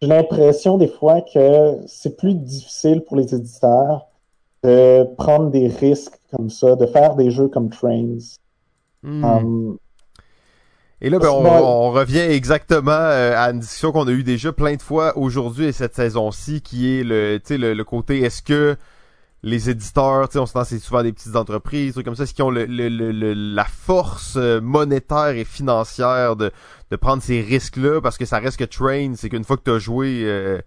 j'ai 0.00 0.08
l'impression 0.08 0.78
des 0.78 0.88
fois 0.88 1.22
que 1.22 1.78
c'est 1.86 2.16
plus 2.16 2.34
difficile 2.34 3.02
pour 3.02 3.16
les 3.16 3.34
éditeurs 3.34 4.06
de 4.62 5.04
prendre 5.16 5.50
des 5.50 5.66
risques 5.68 6.20
comme 6.30 6.50
ça, 6.50 6.76
de 6.76 6.86
faire 6.86 7.16
des 7.16 7.30
jeux 7.30 7.48
comme 7.48 7.70
Trains. 7.70 8.18
Hmm. 9.02 9.24
Um, 9.24 9.78
et 11.00 11.10
là, 11.10 11.18
ben, 11.18 11.30
on, 11.30 11.90
revient 11.90 12.20
exactement 12.20 12.92
euh, 12.92 13.34
à 13.36 13.50
une 13.50 13.58
discussion 13.58 13.90
qu'on 13.90 14.06
a 14.06 14.12
eue 14.12 14.22
déjà 14.22 14.52
plein 14.52 14.76
de 14.76 14.82
fois 14.82 15.18
aujourd'hui 15.18 15.66
et 15.66 15.72
cette 15.72 15.96
saison-ci, 15.96 16.62
qui 16.62 16.96
est 16.96 17.02
le, 17.02 17.40
le, 17.50 17.74
le 17.74 17.84
côté 17.84 18.20
est-ce 18.20 18.40
que 18.40 18.76
les 19.42 19.68
éditeurs, 19.68 20.28
tu 20.28 20.34
sais, 20.34 20.38
on 20.38 20.46
se 20.46 20.52
c'est 20.64 20.78
souvent 20.78 21.02
des 21.02 21.12
petites 21.12 21.34
entreprises, 21.34 21.94
trucs 21.94 22.04
comme 22.04 22.14
ça, 22.14 22.26
ce 22.26 22.32
qui 22.32 22.42
ont 22.42 22.50
le, 22.50 22.66
le, 22.66 22.88
la 23.34 23.64
force 23.64 24.34
euh, 24.36 24.60
monétaire 24.60 25.30
et 25.30 25.44
financière 25.44 26.36
de, 26.36 26.52
de 26.92 26.96
prendre 26.96 27.20
ces 27.20 27.40
risques-là, 27.40 28.00
parce 28.00 28.16
que 28.16 28.24
ça 28.24 28.38
reste 28.38 28.56
que 28.56 28.64
Train, 28.64 29.14
c'est 29.16 29.28
qu'une 29.28 29.42
fois 29.42 29.56
que 29.56 29.64
tu 29.64 29.72
as 29.72 29.80
joué, 29.80 30.22
euh, 30.22 30.60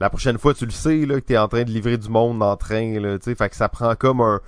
la 0.00 0.08
prochaine 0.08 0.38
fois, 0.38 0.54
tu 0.54 0.64
le 0.64 0.70
sais, 0.70 1.04
là, 1.04 1.20
que 1.20 1.26
tu 1.26 1.34
es 1.34 1.38
en 1.38 1.48
train 1.48 1.64
de 1.64 1.70
livrer 1.70 1.98
du 1.98 2.08
monde 2.08 2.42
en 2.42 2.56
train, 2.56 2.98
là, 2.98 3.18
tu 3.18 3.24
sais, 3.24 3.34
fait 3.34 3.50
que 3.50 3.56
ça 3.56 3.68
prend 3.68 3.94
comme 3.94 4.22
un 4.22 4.40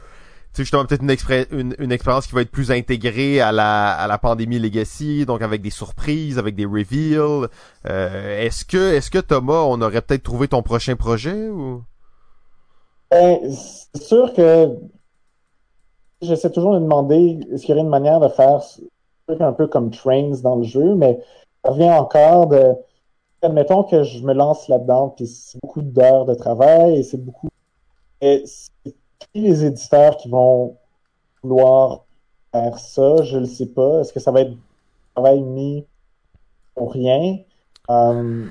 sais 0.53 0.63
justement 0.63 0.85
peut-être 0.85 1.05
une, 1.53 1.75
une, 1.79 1.93
expérience 1.93 2.27
qui 2.27 2.35
va 2.35 2.43
être 2.43 2.51
plus 2.51 2.71
intégrée 2.73 3.41
à 3.41 3.53
la, 3.53 3.93
à 3.93 4.07
la 4.07 4.19
pandémie 4.19 4.59
Legacy, 4.59 5.25
donc 5.27 5.43
avec 5.43 5.63
des 5.63 5.71
surprises, 5.71 6.39
avec 6.39 6.57
des 6.57 6.65
reveals. 6.65 7.49
Euh, 7.89 8.41
est-ce 8.41 8.65
que 8.65 8.95
est-ce 8.95 9.11
que 9.11 9.19
Thomas, 9.19 9.63
on 9.67 9.81
aurait 9.81 10.03
peut-être 10.03 10.23
trouvé 10.23 10.49
ton 10.49 10.63
prochain 10.63 10.97
projet 10.97 11.49
ou? 11.49 11.83
Ben, 13.11 13.39
C'est 13.95 14.03
sûr 14.03 14.33
que 14.35 14.77
j'essaie 16.21 16.51
toujours 16.51 16.75
de 16.75 16.81
demander 16.81 17.41
est-ce 17.53 17.63
qu'il 17.63 17.71
y 17.71 17.73
aurait 17.73 17.85
une 17.85 17.89
manière 17.89 18.21
de 18.21 18.29
faire 18.29 18.61
un 19.39 19.53
peu 19.53 19.69
comme 19.69 19.91
Trains 19.91 20.41
dans 20.43 20.57
le 20.57 20.65
jeu, 20.65 20.95
mais 20.97 21.21
ça 21.65 21.71
revient 21.71 21.91
encore 21.91 22.49
de 22.49 22.75
admettons 23.43 23.85
que 23.85 24.03
je 24.03 24.23
me 24.23 24.35
lance 24.35 24.69
là-dedans, 24.69 25.11
puis 25.11 25.27
c'est 25.27 25.59
beaucoup 25.63 25.83
d'heures 25.83 26.25
de 26.25 26.35
travail 26.35 26.99
et 26.99 27.03
c'est 27.03 27.19
beaucoup. 27.19 27.49
Les 29.35 29.65
éditeurs 29.65 30.17
qui 30.17 30.29
vont 30.29 30.77
vouloir 31.43 32.05
faire 32.53 32.79
ça, 32.79 33.23
je 33.23 33.39
ne 33.39 33.47
sais 33.47 33.67
pas. 33.67 34.01
Est-ce 34.01 34.13
que 34.13 34.21
ça 34.21 34.31
va 34.31 34.43
être 34.43 34.53
travail 35.15 35.43
mis 35.43 35.87
pour 36.75 36.93
rien? 36.93 37.39
Euh, 37.91 38.47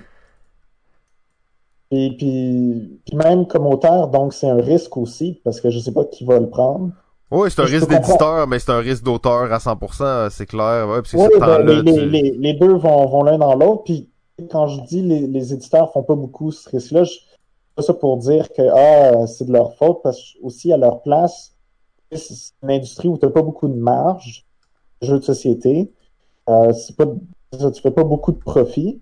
et 1.91 2.15
puis, 2.17 2.99
même 3.13 3.47
comme 3.47 3.65
auteur, 3.65 4.09
donc 4.09 4.33
c'est 4.33 4.49
un 4.49 4.61
risque 4.61 4.95
aussi, 4.97 5.41
parce 5.43 5.59
que 5.59 5.69
je 5.69 5.77
ne 5.77 5.81
sais 5.81 5.91
pas 5.91 6.05
qui 6.05 6.23
va 6.23 6.39
le 6.39 6.49
prendre. 6.49 6.91
Oui, 7.31 7.49
c'est 7.51 7.61
un 7.61 7.65
risque 7.65 7.89
d'éditeur, 7.89 8.47
mais 8.47 8.57
c'est 8.57 8.71
un 8.71 8.79
risque 8.79 9.03
d'auteur 9.03 9.51
à 9.53 9.57
100%, 9.57 10.29
c'est 10.31 10.47
clair. 10.47 10.87
Ouais, 10.87 11.01
ben, 11.39 11.61
les, 11.61 12.31
les, 12.31 12.53
deux 12.53 12.73
vont, 12.73 13.05
vont 13.05 13.23
l'un 13.23 13.37
dans 13.37 13.55
l'autre. 13.55 13.83
Puis 13.83 14.09
quand 14.49 14.67
je 14.67 14.81
dis 14.81 15.01
les, 15.01 15.27
les 15.27 15.53
éditeurs 15.53 15.91
font 15.91 16.03
pas 16.03 16.15
beaucoup 16.15 16.51
ce 16.51 16.67
risque-là, 16.69 17.03
pas 17.79 17.85
ça 17.85 17.93
pour 17.93 18.17
dire 18.17 18.51
que 18.51 18.61
ah, 18.61 19.25
c'est 19.25 19.45
de 19.45 19.53
leur 19.53 19.73
faute, 19.75 20.01
parce 20.03 20.17
que 20.17 20.43
aussi 20.43 20.73
à 20.73 20.77
leur 20.77 21.01
place, 21.01 21.55
c'est 22.11 22.53
une 22.61 22.71
industrie 22.71 23.07
où 23.07 23.17
tu 23.17 23.25
n'as 23.25 23.31
pas 23.31 23.41
beaucoup 23.41 23.69
de 23.69 23.75
marge, 23.75 24.45
jeux 25.01 25.19
de 25.19 25.23
société. 25.23 25.89
Euh, 26.49 26.73
c'est 26.73 26.95
pas, 26.97 27.05
tu 27.51 27.81
fais 27.81 27.91
pas 27.91 28.03
beaucoup 28.03 28.33
de 28.33 28.37
profit. 28.37 29.01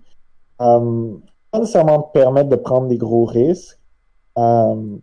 Euh, 0.60 1.16
pas 1.50 1.58
nécessairement 1.58 2.02
te 2.02 2.12
permettre 2.12 2.50
de 2.50 2.56
prendre 2.56 2.86
des 2.86 2.98
gros 2.98 3.24
risques. 3.24 3.80
Euh, 4.38 4.96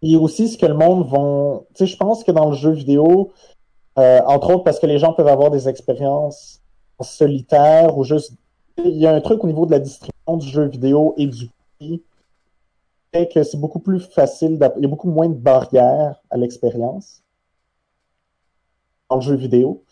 et 0.00 0.16
aussi 0.16 0.48
ce 0.48 0.56
que 0.56 0.66
le 0.66 0.74
monde 0.74 1.06
vont. 1.06 1.66
Tu 1.74 1.84
sais, 1.84 1.86
je 1.86 1.96
pense 1.98 2.24
que 2.24 2.32
dans 2.32 2.48
le 2.48 2.56
jeu 2.56 2.70
vidéo, 2.70 3.32
euh, 3.98 4.20
entre 4.26 4.54
autres 4.54 4.64
parce 4.64 4.78
que 4.78 4.86
les 4.86 4.98
gens 4.98 5.12
peuvent 5.12 5.28
avoir 5.28 5.50
des 5.50 5.68
expériences 5.68 6.62
solitaires 7.00 7.98
ou 7.98 8.04
juste. 8.04 8.32
Il 8.78 8.96
y 8.96 9.06
a 9.06 9.14
un 9.14 9.20
truc 9.20 9.44
au 9.44 9.46
niveau 9.46 9.66
de 9.66 9.70
la 9.70 9.78
distribution 9.78 10.36
du 10.36 10.48
jeu 10.48 10.64
vidéo 10.64 11.14
et 11.16 11.26
du 11.26 11.50
prix 11.78 12.02
fait 13.14 13.28
que 13.28 13.42
c'est 13.44 13.58
beaucoup 13.58 13.78
plus 13.78 14.00
facile. 14.00 14.58
Il 14.76 14.82
y 14.82 14.84
a 14.84 14.88
beaucoup 14.88 15.10
moins 15.10 15.28
de 15.28 15.34
barrières 15.34 16.20
à 16.30 16.36
l'expérience 16.36 17.22
dans 19.08 19.16
le 19.16 19.22
jeu 19.22 19.36
vidéo. 19.36 19.84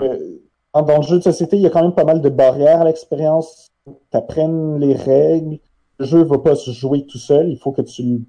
Euh, 0.00 0.38
dans 0.74 0.96
le 0.96 1.02
jeu 1.02 1.18
de 1.18 1.22
société, 1.22 1.56
il 1.56 1.62
y 1.62 1.66
a 1.66 1.70
quand 1.70 1.82
même 1.82 1.94
pas 1.94 2.04
mal 2.04 2.22
de 2.22 2.30
barrières 2.30 2.80
à 2.80 2.84
l'expérience. 2.84 3.70
Tu 3.84 4.16
apprennes 4.16 4.78
les 4.78 4.94
règles. 4.94 5.58
Le 5.98 6.06
jeu 6.06 6.20
ne 6.20 6.24
va 6.24 6.38
pas 6.38 6.54
se 6.54 6.70
jouer 6.70 7.04
tout 7.04 7.18
seul. 7.18 7.50
Il 7.50 7.58
faut 7.58 7.72
que 7.72 7.82
tu 7.82 8.02
le 8.02 8.20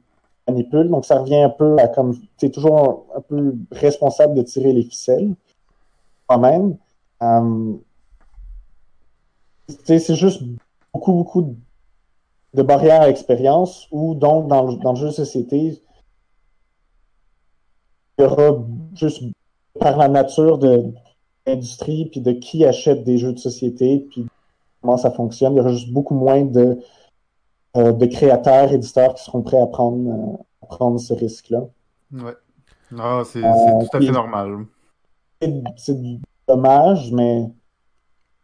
manipules. 0.47 0.89
Donc, 0.89 1.05
ça 1.05 1.19
revient 1.19 1.41
un 1.41 1.49
peu 1.49 1.77
à 1.79 1.87
comme 1.87 2.19
tu 2.37 2.45
es 2.45 2.49
toujours 2.49 3.05
un, 3.15 3.21
peu 3.21 3.55
responsable 3.71 4.35
de 4.35 4.41
tirer 4.41 4.73
les 4.73 4.83
ficelles 4.83 5.35
toi-même. 6.27 6.75
Euh, 7.21 7.73
c'est 9.85 10.15
juste 10.15 10.43
beaucoup, 10.93 11.13
beaucoup 11.13 11.55
de 12.53 12.61
barrières 12.61 13.01
à 13.01 13.07
l'expérience 13.07 13.87
ou 13.91 14.15
donc 14.15 14.47
dans 14.47 14.65
le, 14.65 14.75
dans 14.77 14.91
le 14.93 14.97
jeu 14.97 15.07
de 15.07 15.11
société, 15.11 15.81
il 18.17 18.21
y 18.21 18.25
aura 18.25 18.63
juste 18.93 19.23
par 19.79 19.97
la 19.97 20.07
nature 20.07 20.57
de 20.59 20.93
l'industrie 21.45 22.05
puis 22.11 22.21
de 22.21 22.31
qui 22.31 22.65
achète 22.65 23.03
des 23.03 23.17
jeux 23.17 23.33
de 23.33 23.39
société 23.39 24.07
puis 24.11 24.27
comment 24.81 24.97
ça 24.97 25.11
fonctionne, 25.11 25.53
il 25.53 25.57
y 25.57 25.59
aura 25.59 25.71
juste 25.71 25.91
beaucoup 25.91 26.13
moins 26.13 26.43
de, 26.43 26.77
euh, 27.75 27.91
de 27.91 28.05
créateurs, 28.05 28.71
éditeurs 28.71 29.15
qui 29.15 29.23
seront 29.23 29.41
prêts 29.41 29.59
à 29.59 29.65
prendre, 29.65 30.09
euh, 30.09 30.43
à 30.61 30.65
prendre 30.67 30.99
ce 30.99 31.13
risque-là. 31.13 31.61
Ouais. 32.11 32.35
Ah, 32.99 33.23
c'est 33.25 33.43
euh, 33.43 33.49
tout 33.81 33.97
à 33.97 33.99
fait 33.99 34.11
normal. 34.11 34.65
C'est 35.77 35.97
dommage, 36.47 37.11
mais 37.11 37.49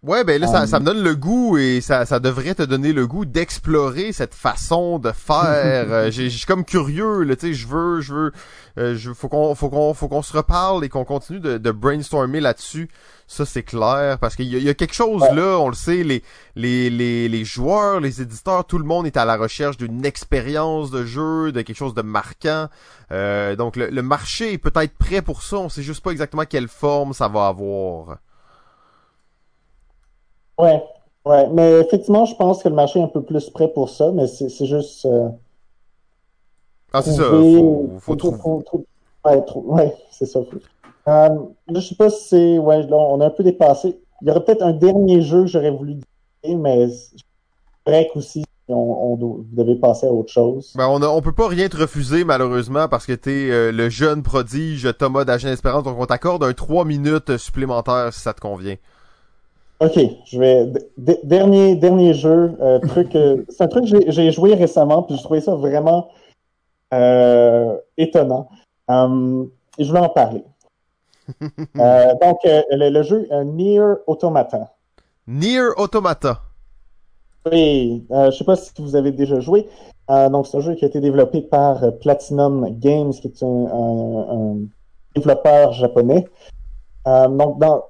Ouais, 0.02 0.24
ben 0.24 0.40
là, 0.40 0.48
ça, 0.48 0.66
ça 0.66 0.80
me 0.80 0.86
donne 0.86 1.04
le 1.04 1.14
goût 1.14 1.58
et 1.58 1.82
ça, 1.82 2.06
ça 2.06 2.22
devrait 2.22 2.56
te 2.56 2.64
donner 2.64 2.94
le 2.94 3.06
goût 3.06 3.26
d'explorer 3.26 4.14
cette 4.14 4.34
façon 4.34 4.98
de 4.98 5.12
faire. 5.12 5.88
euh, 5.92 6.10
j'ai- 6.10 6.30
Je 6.30 6.38
suis 6.38 6.46
comme 6.46 6.64
curieux, 6.64 7.24
là, 7.24 7.36
tu 7.36 7.48
sais, 7.48 7.54
je 7.54 7.68
veux, 7.68 8.00
je 8.00 8.14
veux, 8.14 8.32
euh, 8.78 8.96
je, 8.96 9.12
faut 9.12 9.28
qu'on, 9.28 9.54
faut 9.56 9.68
qu'on, 9.70 9.94
faut 9.94 10.08
qu'on 10.08 10.22
se 10.22 10.32
reparle 10.32 10.86
et 10.86 10.90
qu'on 10.90 11.04
continue 11.04 11.42
de, 11.42 11.58
de 11.58 11.72
brainstormer 11.72 12.40
là-dessus. 12.40 12.88
Ça, 13.28 13.46
c'est 13.46 13.62
clair, 13.64 14.20
parce 14.20 14.38
qu'il 14.38 14.46
y, 14.46 14.58
y 14.64 14.70
a 14.70 14.74
quelque 14.74 14.94
chose 14.96 15.22
là, 15.34 15.58
on 15.60 15.68
le 15.68 15.76
sait, 15.76 16.04
les, 16.04 16.24
les, 16.56 16.90
les, 16.90 17.28
les 17.28 17.44
joueurs, 17.44 18.00
les 18.00 18.22
éditeurs, 18.22 18.64
tout 18.64 18.78
le 18.78 18.86
monde 18.86 19.06
est 19.06 19.18
à 19.18 19.26
la 19.26 19.36
recherche 19.36 19.76
d'une 19.76 20.06
expérience 20.06 20.92
de 20.92 21.04
jeu, 21.04 21.52
de 21.52 21.62
quelque 21.62 21.76
chose 21.78 21.94
de 21.94 22.02
marquant. 22.04 22.70
Euh, 23.12 23.58
donc 23.58 23.76
le, 23.76 23.90
le 23.90 24.02
marché 24.02 24.54
est 24.54 24.58
peut-être 24.60 24.94
prêt 24.98 25.22
pour 25.22 25.44
ça, 25.44 25.58
on 25.58 25.68
sait 25.68 25.84
juste 25.84 26.02
pas 26.02 26.12
exactement 26.12 26.46
quelle 26.46 26.70
forme 26.70 27.12
ça 27.12 27.28
va 27.28 27.48
avoir. 27.48 28.18
Ouais, 30.60 30.84
ouais. 31.26 31.48
Mais 31.50 31.80
effectivement, 31.80 32.26
je 32.26 32.36
pense 32.36 32.62
que 32.62 32.70
le 32.70 32.76
marché 32.76 33.00
est 33.00 33.04
un 33.04 33.08
peu 33.08 33.24
plus 33.24 33.50
prêt 33.50 33.68
pour 33.70 33.90
ça, 33.90 34.12
mais 34.12 34.28
c'est 34.28 34.66
juste. 34.66 35.06
euh, 35.06 35.30
Ah, 36.94 37.02
c'est 37.02 37.12
ça, 37.14 37.24
faut, 37.24 37.90
faut 38.00 38.16
trouver. 38.16 38.38
faut- 38.38 38.64
faut- 38.68 38.86
Ouais, 39.66 39.94
c'est 40.12 40.26
ça. 40.26 40.40
Euh, 41.08 41.30
je 41.74 41.80
sais 41.80 41.96
pas 41.96 42.10
si 42.10 42.28
c'est. 42.30 42.58
Ouais, 42.58 42.82
là, 42.84 42.96
on 42.96 43.20
a 43.22 43.26
un 43.28 43.30
peu 43.30 43.44
dépassé. 43.44 44.00
Il 44.22 44.28
y 44.28 44.32
aurait 44.32 44.44
peut-être 44.44 44.64
un 44.64 44.74
dernier 44.74 45.22
jeu 45.22 45.42
que 45.42 45.48
j'aurais 45.48 45.72
voulu 45.72 45.96
dire, 45.96 46.58
mais 46.58 46.88
vrai 47.86 48.10
qu'aussi, 48.12 48.44
on, 48.68 48.76
on 48.76 49.16
vous 49.16 49.46
devez 49.52 49.76
passer 49.76 50.08
à 50.08 50.12
autre 50.12 50.32
chose. 50.32 50.74
Ben, 50.76 50.88
on, 50.88 51.02
on 51.02 51.22
peut 51.22 51.32
pas 51.34 51.48
rien 51.48 51.68
te 51.70 51.78
refuser, 51.78 52.24
malheureusement, 52.24 52.88
parce 52.88 53.06
que 53.06 53.14
t'es 53.14 53.50
euh, 53.52 53.72
le 53.72 53.90
jeune 53.90 54.24
prodige 54.24 54.88
Thomas 54.98 55.26
d'Agent 55.26 55.50
Espérance, 55.50 55.84
donc 55.84 55.98
on 56.00 56.06
t'accorde 56.06 56.44
un 56.44 56.54
3 56.54 56.86
minutes 56.86 57.38
supplémentaires 57.38 58.14
si 58.14 58.22
ça 58.22 58.34
te 58.34 58.42
convient. 58.42 58.76
Ok, 59.80 59.98
je 60.26 60.40
vais. 60.40 60.72
dernier, 61.24 61.76
dernier 61.76 62.14
jeu, 62.14 62.58
euh, 62.62 62.80
truc. 62.88 63.16
euh, 63.16 63.44
c'est 63.50 63.64
un 63.64 63.68
truc 63.68 63.86
que 63.90 64.12
j'ai- 64.12 64.32
joué 64.32 64.54
récemment, 64.54 65.04
puis 65.04 65.16
j'ai 65.16 65.24
trouvé 65.24 65.40
ça 65.42 65.56
vraiment 65.56 66.10
euh, 66.94 67.78
étonnant. 67.98 68.50
Euh, 68.92 69.46
et 69.78 69.84
je 69.84 69.90
voulais 69.90 70.02
en 70.02 70.10
parler. 70.10 70.44
Euh, 71.80 72.14
donc, 72.22 72.38
euh, 72.46 72.64
le, 72.72 72.90
le 72.90 73.04
jeu 73.04 73.28
euh, 73.32 73.44
Nier 73.44 73.80
Automata. 74.08 74.74
Nier 75.28 75.68
Automata. 75.78 76.42
Oui, 77.50 78.04
euh, 78.12 78.32
je 78.32 78.38
sais 78.38 78.44
pas 78.44 78.56
si 78.56 78.72
vous 78.80 78.96
avez 78.96 79.12
déjà 79.12 79.40
joué. 79.40 79.70
Euh, 80.10 80.28
donc, 80.30 80.48
c'est 80.48 80.58
un 80.58 80.62
jeu 80.62 80.74
qui 80.74 80.84
a 80.86 80.88
été 80.88 81.00
développé 81.00 81.42
par 81.42 81.80
Platinum 82.02 82.68
Games, 82.80 83.12
qui 83.12 83.28
est 83.28 83.44
un, 83.44 83.48
un- 83.48 84.26
un 84.54 84.58
développeur 85.16 85.72
japonais. 85.74 86.28
Euh, 87.08 87.28
donc, 87.28 87.60
dans, 87.60 87.84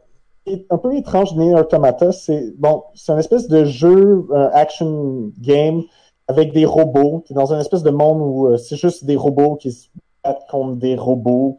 un 0.70 0.78
peu 0.78 0.96
étrange 0.96 1.34
Nier 1.36 1.56
Automata, 1.56 2.12
c'est 2.12 2.54
bon, 2.58 2.84
c'est 2.96 3.12
une 3.12 3.20
espèce 3.20 3.48
de 3.48 3.66
jeu, 3.66 4.28
un 4.34 4.50
action 4.54 5.32
game 5.40 5.84
avec 6.28 6.54
des 6.54 6.66
robots. 6.66 7.24
T'es 7.28 7.34
dans 7.34 7.54
une 7.54 7.60
espèce 7.60 7.84
de 7.84 7.90
monde 7.90 8.22
où 8.22 8.48
euh, 8.48 8.58
c'est 8.58 8.76
juste 8.76 9.06
des 9.06 9.16
robots 9.16 9.56
qui 9.56 9.72
se 9.72 9.88
battent 10.24 10.48
contre 10.50 10.76
des 10.76 10.96
robots. 10.96 11.58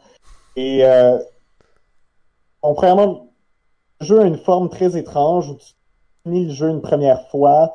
Et 0.56 0.84
euh, 0.84 1.18
bon, 2.62 2.74
premièrement, 2.74 3.28
le 4.00 4.06
jeu 4.06 4.20
a 4.20 4.24
une 4.24 4.38
forme 4.38 4.68
très 4.68 4.96
étrange 4.96 5.50
où 5.50 5.54
tu 5.56 5.74
finis 6.24 6.46
le 6.46 6.52
jeu 6.52 6.70
une 6.70 6.80
première 6.80 7.28
fois. 7.28 7.74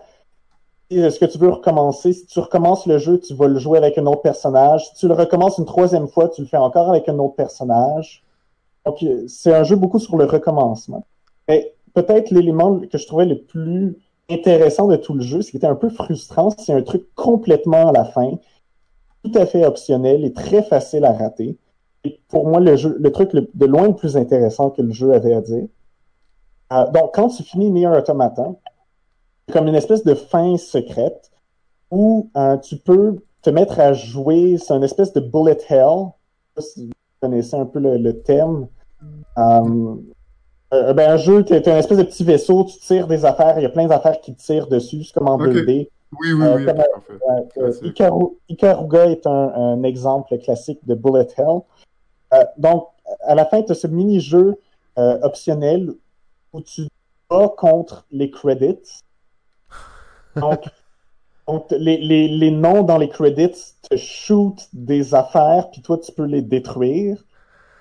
Est-ce 0.89 1.19
que 1.19 1.25
tu 1.25 1.37
veux 1.37 1.49
recommencer? 1.49 2.13
Si 2.13 2.25
tu 2.27 2.39
recommences 2.39 2.85
le 2.85 2.97
jeu, 2.97 3.19
tu 3.19 3.33
vas 3.33 3.47
le 3.47 3.59
jouer 3.59 3.77
avec 3.77 3.97
un 3.97 4.05
autre 4.05 4.21
personnage. 4.21 4.85
Si 4.89 4.95
tu 4.95 5.07
le 5.07 5.15
recommences 5.15 5.57
une 5.57 5.65
troisième 5.65 6.07
fois, 6.07 6.29
tu 6.29 6.41
le 6.41 6.47
fais 6.47 6.57
encore 6.57 6.89
avec 6.89 7.09
un 7.09 7.17
autre 7.19 7.35
personnage. 7.35 8.24
Donc, 8.85 9.03
c'est 9.27 9.53
un 9.53 9.63
jeu 9.63 9.75
beaucoup 9.75 9.99
sur 9.99 10.17
le 10.17 10.25
recommencement. 10.25 11.05
Mais 11.47 11.75
peut-être 11.93 12.31
l'élément 12.31 12.79
que 12.79 12.97
je 12.97 13.07
trouvais 13.07 13.25
le 13.25 13.41
plus 13.41 13.97
intéressant 14.29 14.87
de 14.87 14.95
tout 14.95 15.13
le 15.13 15.21
jeu, 15.21 15.41
ce 15.41 15.51
qui 15.51 15.57
était 15.57 15.67
un 15.67 15.75
peu 15.75 15.89
frustrant, 15.89 16.49
c'est 16.51 16.73
un 16.73 16.81
truc 16.81 17.03
complètement 17.15 17.89
à 17.89 17.91
la 17.91 18.05
fin, 18.05 18.31
tout 19.23 19.31
à 19.35 19.45
fait 19.45 19.65
optionnel 19.65 20.23
et 20.23 20.33
très 20.33 20.63
facile 20.63 21.05
à 21.05 21.13
rater. 21.13 21.57
Et 22.03 22.19
pour 22.27 22.47
moi, 22.47 22.59
le 22.59 22.75
jeu, 22.75 22.95
le 22.99 23.11
truc 23.11 23.31
de 23.33 23.65
loin 23.65 23.87
le 23.87 23.95
plus 23.95 24.17
intéressant 24.17 24.69
que 24.69 24.81
le 24.81 24.91
jeu 24.91 25.13
avait 25.13 25.33
à 25.33 25.41
dire. 25.41 25.67
Euh, 26.73 26.91
donc, 26.91 27.13
quand 27.13 27.29
tu 27.29 27.43
finis 27.43 27.71
Nier 27.71 27.87
Automata, 27.87 28.53
c'est 29.47 29.53
comme 29.53 29.67
une 29.67 29.75
espèce 29.75 30.03
de 30.03 30.13
fin 30.13 30.57
secrète 30.57 31.31
où 31.91 32.29
euh, 32.35 32.57
tu 32.57 32.77
peux 32.77 33.23
te 33.41 33.49
mettre 33.49 33.79
à 33.79 33.93
jouer, 33.93 34.57
c'est 34.57 34.73
une 34.73 34.83
espèce 34.83 35.13
de 35.13 35.19
bullet 35.19 35.57
hell. 35.69 36.09
Je 36.09 36.11
sais 36.43 36.53
pas 36.55 36.61
si 36.61 36.85
vous 36.87 36.93
connaissez 37.21 37.55
un 37.55 37.65
peu 37.65 37.79
le, 37.79 37.97
le 37.97 38.21
terme. 38.21 38.67
Euh, 39.37 39.95
euh, 40.73 40.93
ben, 40.93 41.11
un 41.11 41.17
jeu, 41.17 41.43
tu 41.45 41.53
es 41.53 41.69
un 41.69 41.77
espèce 41.77 41.97
de 41.97 42.03
petit 42.03 42.23
vaisseau, 42.23 42.63
tu 42.65 42.77
tires 42.79 43.07
des 43.07 43.25
affaires, 43.25 43.57
il 43.59 43.63
y 43.63 43.65
a 43.65 43.69
plein 43.69 43.87
d'affaires 43.87 44.19
qui 44.21 44.33
tirent 44.35 44.67
dessus, 44.67 45.03
c'est 45.03 45.13
comme 45.13 45.27
en 45.27 45.35
Ok. 45.35 45.47
2D. 45.47 45.89
Oui, 46.19 46.31
oui, 46.33 46.43
Euh, 46.45 46.55
oui. 46.57 46.65
Euh, 46.67 46.73
euh, 47.29 47.41
Classique. 47.53 47.97
Ikaru- 47.99 48.35
Ikaruga 48.49 49.05
est 49.07 49.27
un, 49.27 49.31
un 49.53 49.83
exemple 49.83 50.37
classique 50.39 50.79
de 50.85 50.95
bullet 50.95 51.27
hell. 51.37 51.61
Euh, 52.33 52.43
donc, 52.57 52.87
à 53.23 53.35
la 53.35 53.45
fin, 53.45 53.61
tu 53.63 53.71
as 53.71 53.75
ce 53.75 53.87
mini-jeu 53.87 54.55
euh, 54.97 55.19
optionnel 55.21 55.91
où 56.53 56.61
tu 56.61 56.87
bats 57.29 57.49
contre 57.57 58.05
les 58.11 58.31
credits. 58.31 59.01
Donc, 60.35 60.63
donc, 61.47 61.65
les, 61.71 61.97
les, 61.97 62.27
les 62.27 62.51
noms 62.51 62.83
dans 62.83 62.97
les 62.97 63.09
credits 63.09 63.73
te 63.89 63.95
shootent 63.97 64.67
des 64.73 65.13
affaires, 65.13 65.69
puis 65.71 65.81
toi, 65.81 65.97
tu 65.97 66.11
peux 66.11 66.25
les 66.25 66.41
détruire. 66.41 67.23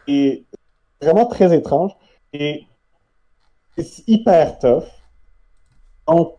Et 0.06 0.44
vraiment 1.00 1.26
très 1.26 1.54
étrange. 1.54 1.92
Et 2.32 2.66
c'est 3.76 4.06
hyper 4.06 4.58
tough. 4.58 4.84
Donc, 6.06 6.34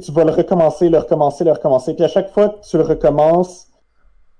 tu 0.00 0.12
vas 0.12 0.24
le 0.24 0.32
recommencer, 0.32 0.88
le 0.88 0.98
recommencer, 0.98 1.44
le 1.44 1.52
recommencer. 1.52 1.94
Puis 1.94 2.04
à 2.04 2.08
chaque 2.08 2.30
fois 2.30 2.50
que 2.50 2.60
tu 2.60 2.76
le 2.76 2.84
recommences, 2.84 3.68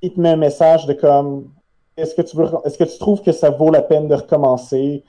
il 0.03 0.13
te 0.13 0.21
met 0.21 0.31
un 0.31 0.37
message 0.37 0.87
de 0.87 0.93
comme 0.93 1.53
est-ce 1.97 2.15
que 2.15 2.23
tu 2.23 2.37
veux 2.37 2.49
est-ce 2.65 2.79
que 2.79 2.85
tu 2.85 2.99
trouves 2.99 3.21
que 3.23 3.33
ça 3.33 3.51
vaut 3.51 3.71
la 3.71 3.83
peine 3.83 4.09
de 4.09 4.15
recommencer? 4.15 5.05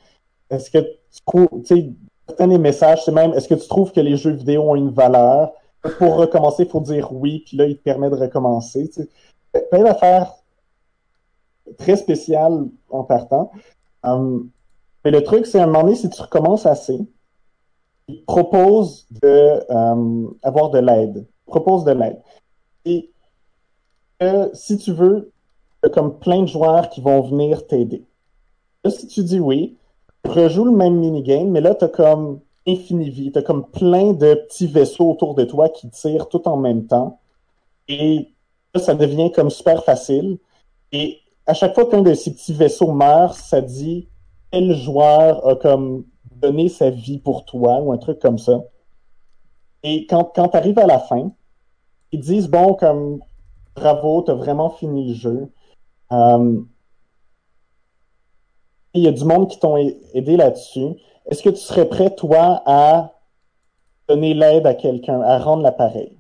Est-ce 0.50 0.72
que 0.72 0.80
tu 0.80 1.22
trouves 1.26 1.48
tu 1.66 1.76
sais 1.76 1.94
certains 2.28 2.48
des 2.48 2.58
messages, 2.58 3.04
c'est 3.04 3.12
même 3.12 3.34
est-ce 3.34 3.48
que 3.48 3.56
tu 3.56 3.68
trouves 3.68 3.92
que 3.92 4.00
les 4.00 4.18
jeux 4.18 4.32
vidéo 4.32 4.64
ont 4.64 4.76
une 4.76 4.92
valeur? 4.92 5.52
Pour 5.98 6.16
recommencer, 6.16 6.64
il 6.64 6.70
faut 6.70 6.80
dire 6.80 7.12
oui, 7.12 7.44
puis 7.46 7.58
là, 7.58 7.66
il 7.66 7.78
te 7.78 7.84
permet 7.84 8.10
de 8.10 8.16
recommencer. 8.16 8.88
Tu 8.90 9.04
sais. 9.04 9.68
Plein 9.70 9.84
d'affaires 9.84 10.34
très 11.78 11.96
spéciales 11.96 12.66
en 12.90 13.04
partant. 13.04 13.52
Hum, 14.04 14.50
mais 15.04 15.12
le 15.12 15.24
truc, 15.24 15.46
c'est 15.46 15.60
à 15.60 15.64
un 15.64 15.68
moment 15.68 15.84
donné, 15.84 15.96
si 15.96 16.10
tu 16.10 16.22
recommences 16.22 16.66
assez, 16.66 17.00
il 18.08 18.24
propose 18.26 19.08
de 19.22 19.64
euh, 19.70 20.28
avoir 20.44 20.70
de 20.70 20.80
l'aide. 20.80 21.28
Propose 21.46 21.84
de 21.84 21.92
l'aide. 21.92 22.22
Et 22.86 23.12
que 24.20 24.50
si 24.54 24.78
tu 24.78 24.92
veux, 24.92 25.32
comme 25.94 26.20
plein 26.20 26.42
de 26.42 26.48
joueurs 26.48 26.90
qui 26.90 27.02
vont 27.02 27.22
venir 27.22 27.66
t'aider. 27.66 28.06
Là, 28.84 28.92
si 28.92 29.08
tu 29.08 29.24
dis 29.24 29.40
oui, 29.40 29.78
rejoue 30.26 30.66
le 30.66 30.72
même 30.72 30.96
minigame, 31.00 31.50
mais 31.50 31.62
là, 31.62 31.76
tu 31.76 31.86
as 31.86 31.90
comme 31.90 32.42
infini 32.68 33.10
vie. 33.10 33.32
Tu 33.32 33.40
as 33.40 33.42
comme 33.42 33.68
plein 33.68 34.14
de 34.14 34.36
petits 34.36 34.68
vaisseaux 34.68 35.10
autour 35.10 35.36
de 35.36 35.44
toi 35.44 35.70
qui 35.70 35.90
tirent 35.90 36.30
tout 36.30 36.48
en 36.48 36.58
même 36.58 36.86
temps. 36.86 37.20
Et 37.88 38.32
là, 38.74 38.82
ça 38.82 38.94
devient 38.94 39.32
comme 39.32 39.50
super 39.50 39.84
facile. 39.84 40.38
Et 40.92 41.21
à 41.46 41.54
chaque 41.54 41.74
fois 41.76 41.90
qu'un 41.90 42.02
de 42.02 42.14
ces 42.14 42.34
petits 42.34 42.54
vaisseaux 42.54 42.92
meurt, 42.92 43.36
ça 43.36 43.62
dit 43.62 44.08
quel 44.52 44.74
joueur 44.76 45.48
a 45.48 45.56
comme 45.56 46.06
donné 46.36 46.70
sa 46.70 46.90
vie 46.90 47.20
pour 47.20 47.46
toi 47.46 47.80
ou 47.82 47.92
un 47.92 47.98
truc 47.98 48.20
comme 48.20 48.38
ça. 48.38 48.64
Et 49.84 50.06
quand, 50.08 50.26
quand 50.36 50.50
tu 50.50 50.58
arrives 50.58 50.80
à 50.80 50.86
la 50.86 51.00
fin, 51.00 51.32
ils 52.12 52.20
disent 52.20 52.48
bon, 52.48 52.74
comme 52.74 53.20
bravo, 53.76 54.22
t'as 54.22 54.34
vraiment 54.34 54.70
fini 54.70 55.10
le 55.10 55.14
jeu. 55.14 55.52
Euh, 56.12 56.62
il 58.94 59.04
y 59.04 59.08
a 59.08 59.12
du 59.12 59.24
monde 59.24 59.50
qui 59.50 59.60
t'ont 59.60 59.78
aidé 59.78 60.36
là-dessus. 60.36 60.90
Est-ce 61.26 61.42
que 61.42 61.50
tu 61.50 61.62
serais 61.62 61.88
prêt, 61.88 62.14
toi, 62.14 62.62
à 62.66 63.14
donner 64.10 64.34
l'aide 64.34 64.68
à 64.68 64.74
quelqu'un, 64.74 65.22
à 65.22 65.40
rendre 65.40 65.64
l'appareil? 65.64 66.18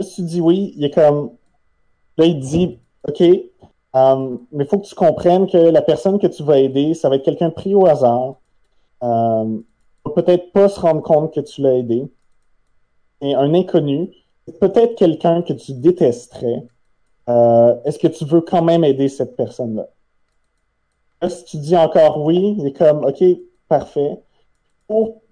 Si 0.00 0.16
tu 0.16 0.22
dis 0.22 0.40
oui, 0.40 0.74
il 0.76 0.84
est 0.84 0.90
comme. 0.90 1.32
Là, 2.18 2.26
il 2.26 2.38
dit 2.38 2.78
OK, 3.08 3.22
euh, 3.94 4.36
mais 4.52 4.64
il 4.64 4.66
faut 4.66 4.78
que 4.78 4.86
tu 4.86 4.94
comprennes 4.94 5.46
que 5.46 5.56
la 5.56 5.82
personne 5.82 6.18
que 6.18 6.26
tu 6.26 6.42
vas 6.42 6.58
aider, 6.58 6.94
ça 6.94 7.08
va 7.08 7.16
être 7.16 7.24
quelqu'un 7.24 7.50
pris 7.50 7.74
au 7.74 7.86
hasard. 7.86 8.36
Euh, 9.02 9.58
peut-être 10.14 10.52
pas 10.52 10.68
se 10.68 10.80
rendre 10.80 11.02
compte 11.02 11.34
que 11.34 11.40
tu 11.40 11.62
l'as 11.62 11.74
aidé. 11.74 12.10
Et 13.20 13.34
un 13.34 13.54
inconnu, 13.54 14.10
peut-être 14.60 14.96
quelqu'un 14.96 15.42
que 15.42 15.52
tu 15.52 15.72
détesterais. 15.72 16.66
Euh, 17.28 17.74
est-ce 17.84 17.98
que 17.98 18.08
tu 18.08 18.24
veux 18.24 18.40
quand 18.40 18.62
même 18.62 18.84
aider 18.84 19.08
cette 19.08 19.36
personne-là? 19.36 19.88
si 21.28 21.44
tu 21.44 21.56
dis 21.56 21.76
encore 21.76 22.22
oui, 22.22 22.56
il 22.58 22.66
est 22.66 22.72
comme, 22.72 23.04
OK, 23.04 23.24
parfait. 23.68 24.20
Pour 24.86 25.22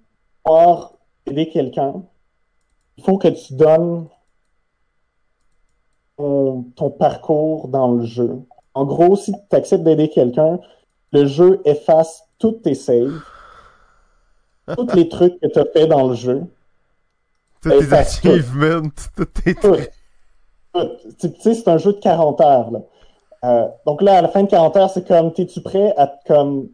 pouvoir 0.42 0.94
aider 1.26 1.49
quelqu'un, 1.50 2.02
il 2.97 3.05
faut 3.05 3.18
que 3.18 3.28
tu 3.28 3.55
donnes 3.55 4.08
ton, 6.17 6.91
parcours 6.99 7.68
dans 7.68 7.93
le 7.93 8.05
jeu. 8.05 8.41
En 8.75 8.84
gros, 8.84 9.17
si 9.17 9.33
tu 9.33 9.57
acceptes 9.57 9.84
d'aider 9.84 10.09
quelqu'un, 10.09 10.59
le 11.12 11.26
jeu 11.26 11.60
efface 11.65 12.28
toutes 12.39 12.62
tes 12.62 12.75
saves, 12.75 13.20
tous 14.76 14.94
les 14.94 15.09
trucs 15.09 15.41
que 15.41 15.47
tu 15.47 15.59
as 15.59 15.67
fait 15.67 15.86
dans 15.86 16.09
le 16.09 16.15
jeu. 16.15 16.43
Tous 17.62 17.70
tes 17.70 17.93
achievements, 17.93 18.89
tous 19.17 19.25
tes 19.25 19.55
trucs. 19.55 19.91
Tu 21.20 21.28
sais, 21.39 21.55
c'est 21.55 21.68
un 21.68 21.78
jeu 21.78 21.93
de 21.93 22.01
40 22.01 22.41
heures. 22.41 22.70
Là. 22.70 22.81
Euh, 23.44 23.68
donc 23.86 24.02
là, 24.02 24.18
à 24.18 24.23
la 24.23 24.28
fin 24.28 24.43
de 24.43 24.49
40 24.49 24.76
heures, 24.76 24.91
c'est 24.91 25.07
comme, 25.07 25.33
es-tu 25.36 25.60
prêt 25.60 25.94
à 25.97 26.12
comme 26.26 26.68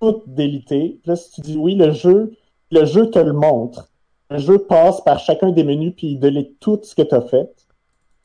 tout 0.00 0.22
déliter? 0.26 1.00
là, 1.04 1.16
si 1.16 1.30
tu 1.30 1.40
dis 1.40 1.56
oui, 1.56 1.74
le 1.74 1.92
jeu, 1.92 2.32
le 2.70 2.84
jeu 2.84 3.10
te 3.10 3.18
le 3.18 3.32
montre. 3.32 3.90
Le 4.30 4.38
jeu 4.38 4.58
passe 4.58 5.00
par 5.00 5.18
chacun 5.18 5.50
des 5.50 5.64
menus 5.64 5.94
puis 5.96 6.12
il 6.12 6.20
délite 6.20 6.60
tout 6.60 6.78
ce 6.82 6.94
que 6.94 7.02
tu 7.02 7.14
as 7.14 7.22
fait 7.22 7.50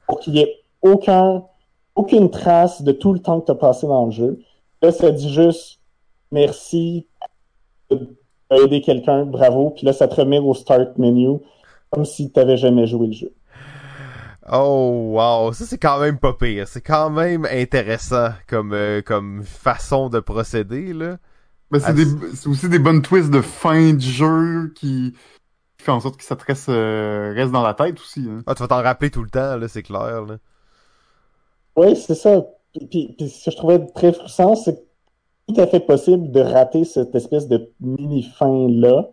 pour 0.07 0.19
qu'il 0.19 0.35
y 0.35 0.39
ait 0.39 0.63
aucun, 0.81 1.43
aucune 1.95 2.29
trace 2.29 2.81
de 2.81 2.91
tout 2.91 3.13
le 3.13 3.19
temps 3.19 3.41
que 3.41 3.45
tu 3.45 3.51
as 3.51 3.55
passé 3.55 3.87
dans 3.87 4.05
le 4.05 4.11
jeu. 4.11 4.39
Là, 4.81 4.91
ça 4.91 5.11
dit 5.11 5.33
juste 5.33 5.79
merci 6.31 7.07
aider 8.51 8.81
quelqu'un, 8.81 9.25
bravo. 9.25 9.71
Puis 9.71 9.85
là, 9.85 9.93
ça 9.93 10.07
te 10.07 10.15
remet 10.15 10.39
au 10.39 10.53
start 10.53 10.97
menu 10.97 11.39
comme 11.89 12.05
si 12.05 12.31
tu 12.31 12.39
n'avais 12.39 12.57
jamais 12.57 12.87
joué 12.87 13.07
le 13.07 13.13
jeu. 13.13 13.33
Oh 14.51 15.13
wow, 15.13 15.53
ça 15.53 15.65
c'est 15.65 15.79
quand 15.79 15.99
même 15.99 16.19
pas 16.19 16.33
pire. 16.33 16.67
C'est 16.67 16.81
quand 16.81 17.09
même 17.09 17.47
intéressant 17.51 18.29
comme 18.47 18.73
euh, 18.73 19.01
comme 19.01 19.43
façon 19.43 20.09
de 20.09 20.19
procéder 20.19 20.93
là. 20.93 21.17
Mais 21.71 21.79
c'est, 21.79 21.93
des, 21.93 22.05
c'est 22.35 22.47
aussi 22.47 22.69
des 22.69 22.77
bonnes 22.77 23.01
twists 23.01 23.31
de 23.31 23.41
fin 23.41 23.93
de 23.93 23.99
jeu 23.99 24.71
qui 24.75 25.15
fait 25.85 25.91
en 25.91 25.99
sorte 25.99 26.17
que 26.17 26.23
ça 26.23 26.35
te 26.35 26.43
reste, 26.45 26.69
euh, 26.69 27.33
reste 27.35 27.51
dans 27.51 27.63
la 27.63 27.73
tête 27.73 27.99
aussi. 27.99 28.25
Hein. 28.29 28.43
Ah, 28.45 28.55
tu 28.55 28.61
vas 28.61 28.67
t'en 28.67 28.81
rappeler 28.81 29.11
tout 29.11 29.23
le 29.23 29.29
temps 29.29 29.55
là, 29.57 29.67
c'est 29.67 29.83
clair 29.83 30.23
là. 30.23 30.37
Oui, 31.75 31.95
c'est 31.95 32.15
ça. 32.15 32.45
Puis, 32.73 33.15
puis, 33.17 33.29
ce 33.29 33.45
que 33.45 33.51
je 33.51 33.57
trouvais 33.57 33.85
très 33.87 34.13
frustrant, 34.13 34.55
c'est 34.55 34.83
tout 35.47 35.59
à 35.59 35.67
fait 35.67 35.79
possible 35.79 36.31
de 36.31 36.41
rater 36.41 36.83
cette 36.85 37.13
espèce 37.15 37.47
de 37.47 37.69
mini 37.79 38.23
fin 38.23 38.67
là. 38.69 39.09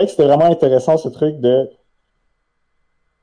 C'était 0.00 0.24
vraiment 0.24 0.46
intéressant 0.46 0.96
ce 0.96 1.08
truc 1.08 1.40
de 1.40 1.70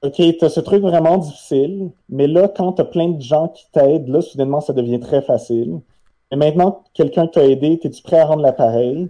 OK, 0.03 0.21
t'as 0.39 0.49
ce 0.49 0.59
truc 0.59 0.81
vraiment 0.83 1.17
difficile, 1.17 1.89
mais 2.07 2.27
là, 2.27 2.47
quand 2.47 2.73
t'as 2.73 2.83
plein 2.83 3.09
de 3.09 3.21
gens 3.21 3.47
qui 3.47 3.65
t'aident, 3.71 4.07
là, 4.09 4.21
soudainement, 4.21 4.61
ça 4.61 4.73
devient 4.73 4.99
très 4.99 5.23
facile. 5.23 5.79
Et 6.31 6.35
maintenant, 6.35 6.83
quelqu'un 6.93 7.25
t'a 7.25 7.43
aidé, 7.43 7.79
es-tu 7.83 8.03
prêt 8.03 8.19
à 8.19 8.25
rendre 8.25 8.43
l'appareil? 8.43 9.09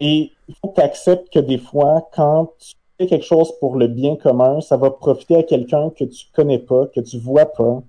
Et 0.00 0.32
il 0.48 0.54
faut 0.54 0.68
que 0.68 0.76
tu 0.76 0.80
acceptes 0.80 1.32
que 1.32 1.38
des 1.38 1.58
fois, 1.58 2.08
quand 2.14 2.52
tu 2.58 2.74
fais 2.98 3.06
quelque 3.06 3.24
chose 3.24 3.52
pour 3.60 3.76
le 3.76 3.88
bien 3.88 4.16
commun, 4.16 4.60
ça 4.60 4.76
va 4.76 4.90
profiter 4.90 5.36
à 5.36 5.42
quelqu'un 5.42 5.90
que 5.90 6.04
tu 6.04 6.26
connais 6.34 6.58
pas, 6.58 6.86
que 6.86 7.00
tu 7.00 7.18
vois 7.18 7.46
pas. 7.46 7.82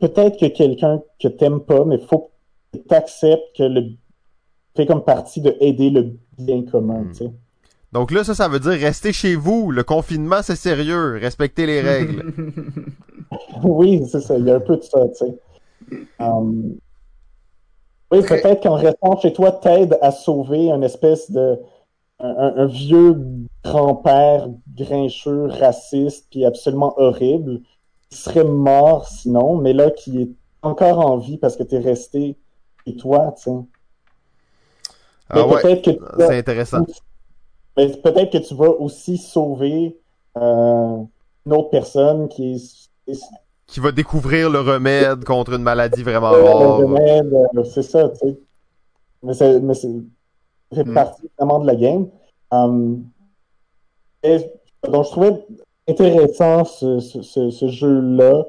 Peut-être 0.00 0.38
que 0.38 0.46
quelqu'un 0.46 1.02
que 1.20 1.28
t'aimes 1.28 1.60
pas, 1.60 1.84
mais 1.84 1.96
il 1.96 2.06
faut 2.06 2.30
que 2.72 2.78
tu 2.78 2.94
acceptes 2.94 3.56
que 3.56 3.64
le 3.64 3.90
fait 4.76 4.86
comme 4.86 5.04
partie 5.04 5.40
de 5.40 5.56
aider 5.60 5.90
le 5.90 6.12
bien 6.38 6.62
commun, 6.62 7.02
hmm. 7.02 7.10
tu 7.10 7.24
sais. 7.24 7.30
Donc 7.92 8.12
là, 8.12 8.22
ça, 8.22 8.34
ça 8.34 8.48
veut 8.48 8.60
dire 8.60 8.72
rester 8.72 9.12
chez 9.12 9.34
vous. 9.34 9.72
Le 9.72 9.82
confinement, 9.82 10.42
c'est 10.42 10.56
sérieux. 10.56 11.18
Respectez 11.20 11.66
les 11.66 11.80
règles. 11.80 12.32
oui, 13.64 14.02
c'est 14.08 14.20
ça. 14.20 14.38
Il 14.38 14.46
y 14.46 14.50
a 14.50 14.56
un 14.56 14.60
peu 14.60 14.76
de 14.76 14.82
ça, 14.82 15.08
tu 15.08 15.26
sais. 15.26 15.34
Um, 16.20 16.76
oui, 18.10 18.22
peut-être 18.22 18.62
qu'en 18.62 18.74
restant 18.74 19.18
chez 19.20 19.32
toi, 19.32 19.52
t'aide 19.52 19.98
à 20.02 20.10
sauver 20.10 20.70
une 20.70 20.84
espèce 20.84 21.30
de... 21.30 21.58
Un, 22.22 22.66
vieux 22.66 23.16
grand-père 23.64 24.50
grincheux, 24.76 25.46
raciste, 25.46 26.26
puis 26.30 26.44
absolument 26.44 26.92
horrible, 26.98 27.62
qui 28.10 28.18
serait 28.18 28.44
mort 28.44 29.06
sinon, 29.06 29.56
mais 29.56 29.72
là, 29.72 29.90
qui 29.90 30.20
est 30.20 30.28
encore 30.60 30.98
en 30.98 31.16
vie 31.16 31.38
parce 31.38 31.56
que 31.56 31.62
t'es 31.62 31.78
resté 31.78 32.36
chez 32.86 32.96
toi, 32.96 33.34
tu 33.38 33.44
sais. 33.44 33.56
Ah 35.30 35.46
ouais, 35.46 35.80
c'est 36.18 36.38
intéressant. 36.38 36.84
Mais 37.76 37.88
peut-être 37.88 38.32
que 38.32 38.38
tu 38.46 38.54
vas 38.54 38.70
aussi 38.70 39.16
sauver 39.16 39.96
euh, 40.36 40.96
une 41.46 41.52
autre 41.52 41.70
personne 41.70 42.28
qui 42.28 42.54
est, 43.06 43.20
Qui 43.70 43.80
va 43.80 43.92
découvrir 43.92 44.50
le 44.50 44.60
remède 44.60 45.24
contre 45.24 45.52
une 45.52 45.62
maladie 45.62 46.02
vraiment 46.02 46.30
rare. 46.30 46.80
Le 46.80 46.84
remède, 46.84 47.32
euh, 47.32 47.64
c'est 47.64 47.82
ça, 47.82 48.08
tu 48.08 48.18
sais. 48.18 48.38
Mais 49.22 49.34
c'est, 49.34 49.60
mais 49.60 49.74
c'est 49.74 50.86
hmm. 50.86 50.94
partie 50.94 51.30
vraiment 51.38 51.60
de 51.60 51.66
la 51.66 51.76
game. 51.76 52.08
Um, 52.50 53.04
donc, 54.24 55.04
je 55.04 55.10
trouvais 55.10 55.46
intéressant 55.88 56.64
ce, 56.64 56.98
ce, 56.98 57.50
ce, 57.50 57.68
jeu-là. 57.68 58.44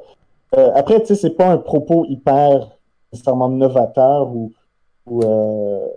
Euh, 0.57 0.71
après, 0.75 0.99
tu 1.01 1.07
sais, 1.07 1.15
c'est 1.15 1.31
pas 1.35 1.49
un 1.49 1.57
propos 1.57 2.05
hyper 2.09 2.69
nécessairement 3.11 3.49
novateur 3.49 4.27
ou, 4.29 4.51
ou 5.05 5.23
euh, 5.23 5.87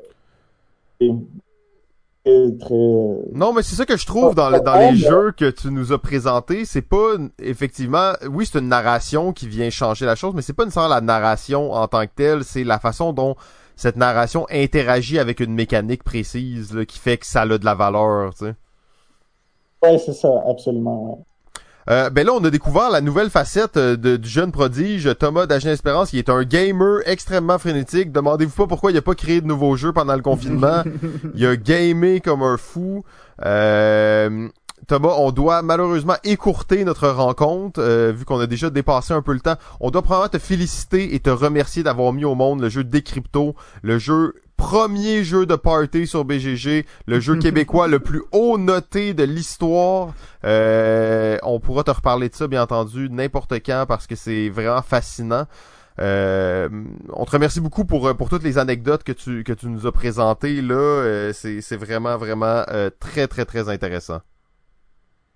non, 2.26 3.52
mais 3.52 3.62
c'est 3.62 3.76
ça 3.76 3.84
que 3.84 3.98
je 3.98 4.06
trouve 4.06 4.34
dans, 4.34 4.50
dans 4.50 4.78
les 4.78 4.96
jeux 4.96 5.32
que 5.32 5.50
tu 5.50 5.70
nous 5.70 5.92
as 5.92 5.98
présentés. 5.98 6.64
C'est 6.64 6.82
pas 6.82 7.16
effectivement, 7.38 8.12
oui, 8.30 8.46
c'est 8.50 8.58
une 8.58 8.68
narration 8.68 9.32
qui 9.32 9.46
vient 9.46 9.68
changer 9.68 10.06
la 10.06 10.14
chose, 10.14 10.32
mais 10.34 10.40
c'est 10.40 10.54
pas 10.54 10.64
nécessairement 10.64 10.94
la 10.94 11.02
narration 11.02 11.72
en 11.72 11.86
tant 11.86 12.06
que 12.06 12.12
telle. 12.14 12.44
C'est 12.44 12.64
la 12.64 12.78
façon 12.78 13.12
dont 13.12 13.36
cette 13.76 13.96
narration 13.96 14.46
interagit 14.50 15.18
avec 15.18 15.40
une 15.40 15.52
mécanique 15.52 16.02
précise 16.02 16.74
qui 16.88 16.98
fait 16.98 17.18
que 17.18 17.26
ça 17.26 17.42
a 17.42 17.46
de 17.46 17.64
la 17.64 17.74
valeur. 17.74 18.32
Tu 18.32 18.46
sais. 18.46 18.54
Ouais, 19.82 19.98
c'est 19.98 20.14
ça, 20.14 20.42
absolument. 20.48 21.26
Euh, 21.90 22.10
ben 22.10 22.26
là, 22.26 22.32
on 22.32 22.42
a 22.44 22.50
découvert 22.50 22.90
la 22.90 23.00
nouvelle 23.00 23.30
facette 23.30 23.76
euh, 23.76 23.96
de, 23.96 24.16
du 24.16 24.28
jeune 24.28 24.52
prodige 24.52 25.10
Thomas 25.18 25.46
d'Agent 25.46 25.70
Espérance, 25.70 26.10
qui 26.10 26.18
est 26.18 26.30
un 26.30 26.42
gamer 26.44 27.00
extrêmement 27.06 27.58
frénétique. 27.58 28.12
Demandez-vous 28.12 28.54
pas 28.54 28.66
pourquoi 28.66 28.90
il 28.90 28.96
a 28.96 29.02
pas 29.02 29.14
créé 29.14 29.40
de 29.40 29.46
nouveaux 29.46 29.76
jeux 29.76 29.92
pendant 29.92 30.14
le 30.14 30.22
confinement. 30.22 30.82
il 31.34 31.46
a 31.46 31.56
gamé 31.56 32.20
comme 32.20 32.42
un 32.42 32.56
fou. 32.56 33.04
Euh, 33.44 34.48
Thomas, 34.86 35.14
on 35.18 35.30
doit 35.30 35.62
malheureusement 35.62 36.16
écourter 36.24 36.84
notre 36.84 37.08
rencontre, 37.08 37.80
vu 38.10 38.26
qu'on 38.26 38.38
a 38.38 38.46
déjà 38.46 38.68
dépassé 38.68 39.14
un 39.14 39.22
peu 39.22 39.32
le 39.32 39.40
temps. 39.40 39.56
On 39.80 39.90
doit 39.90 40.02
probablement 40.02 40.28
te 40.28 40.38
féliciter 40.38 41.14
et 41.14 41.20
te 41.20 41.30
remercier 41.30 41.82
d'avoir 41.82 42.12
mis 42.12 42.26
au 42.26 42.34
monde 42.34 42.60
le 42.60 42.68
jeu 42.68 42.84
Décrypto, 42.84 43.54
le 43.82 43.98
jeu 43.98 44.34
premier 44.56 45.24
jeu 45.24 45.46
de 45.46 45.54
party 45.56 46.06
sur 46.06 46.24
BGG, 46.24 46.86
le 47.06 47.20
jeu 47.20 47.36
québécois 47.40 47.88
le 47.88 47.98
plus 47.98 48.22
haut 48.32 48.58
noté 48.58 49.14
de 49.14 49.24
l'histoire. 49.24 50.14
Euh, 50.44 51.38
on 51.42 51.60
pourra 51.60 51.84
te 51.84 51.90
reparler 51.90 52.28
de 52.28 52.34
ça, 52.34 52.46
bien 52.46 52.62
entendu, 52.62 53.08
n'importe 53.10 53.54
quand, 53.64 53.84
parce 53.88 54.06
que 54.06 54.16
c'est 54.16 54.48
vraiment 54.48 54.82
fascinant. 54.82 55.44
Euh, 56.00 56.68
on 57.12 57.24
te 57.24 57.30
remercie 57.30 57.60
beaucoup 57.60 57.84
pour 57.84 58.16
pour 58.16 58.28
toutes 58.28 58.42
les 58.42 58.58
anecdotes 58.58 59.04
que 59.04 59.12
tu 59.12 59.44
que 59.44 59.52
tu 59.52 59.68
nous 59.68 59.86
as 59.86 59.92
présentées 59.92 60.60
là. 60.60 60.74
Euh, 60.74 61.32
c'est 61.32 61.60
c'est 61.60 61.76
vraiment 61.76 62.16
vraiment 62.16 62.64
très 62.98 63.28
très 63.28 63.44
très 63.44 63.68
intéressant. 63.68 64.18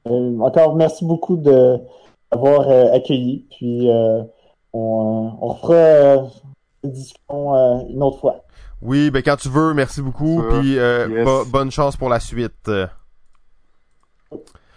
encore 0.04 0.74
merci 0.74 1.04
beaucoup 1.04 1.36
de 1.36 1.78
d'avoir 2.32 2.68
euh, 2.68 2.92
accueilli. 2.92 3.46
Puis 3.50 3.90
euh, 3.90 4.22
on, 4.72 5.32
on 5.40 5.48
refera 5.48 5.74
euh, 5.74 6.22
cette 6.82 6.92
discussion 6.92 7.54
euh, 7.54 7.78
une 7.88 8.02
autre 8.02 8.18
fois. 8.18 8.44
Oui, 8.80 9.10
ben 9.10 9.22
quand 9.22 9.36
tu 9.36 9.48
veux, 9.48 9.74
merci 9.74 10.00
beaucoup. 10.02 10.42
Puis 10.50 10.78
euh, 10.78 11.08
yes. 11.08 11.24
bo- 11.24 11.44
bonne 11.44 11.70
chance 11.70 11.96
pour 11.96 12.08
la 12.08 12.20
suite. 12.20 12.70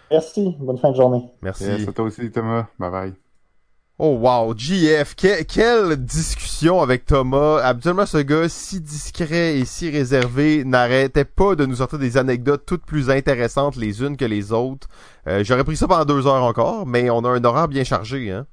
Merci, 0.09 0.55
bonne 0.59 0.77
fin 0.77 0.91
de 0.91 0.95
journée. 0.95 1.23
Merci. 1.41 1.65
Yes, 1.65 1.87
à 1.87 1.91
toi 1.93 2.05
aussi, 2.05 2.29
Thomas. 2.31 2.67
Bye 2.79 2.91
bye. 2.91 3.13
Oh 4.03 4.17
wow, 4.19 4.53
JF, 4.57 5.15
que- 5.15 5.43
quelle 5.43 5.95
discussion 5.95 6.81
avec 6.81 7.05
Thomas. 7.05 7.59
Habituellement, 7.61 8.07
ce 8.07 8.17
gars 8.17 8.49
si 8.49 8.81
discret 8.81 9.59
et 9.59 9.65
si 9.65 9.91
réservé 9.91 10.63
n'arrêtait 10.65 11.23
pas 11.23 11.53
de 11.55 11.67
nous 11.67 11.75
sortir 11.75 11.99
des 11.99 12.17
anecdotes 12.17 12.63
toutes 12.65 12.83
plus 12.83 13.11
intéressantes 13.11 13.75
les 13.75 14.01
unes 14.01 14.17
que 14.17 14.25
les 14.25 14.51
autres. 14.51 14.87
Euh, 15.27 15.43
J'aurais 15.43 15.63
pris 15.63 15.77
ça 15.77 15.87
pendant 15.87 16.05
deux 16.05 16.25
heures 16.25 16.43
encore, 16.43 16.87
mais 16.87 17.11
on 17.11 17.23
a 17.23 17.29
un 17.29 17.43
horaire 17.43 17.67
bien 17.67 17.83
chargé, 17.83 18.31
hein. 18.31 18.47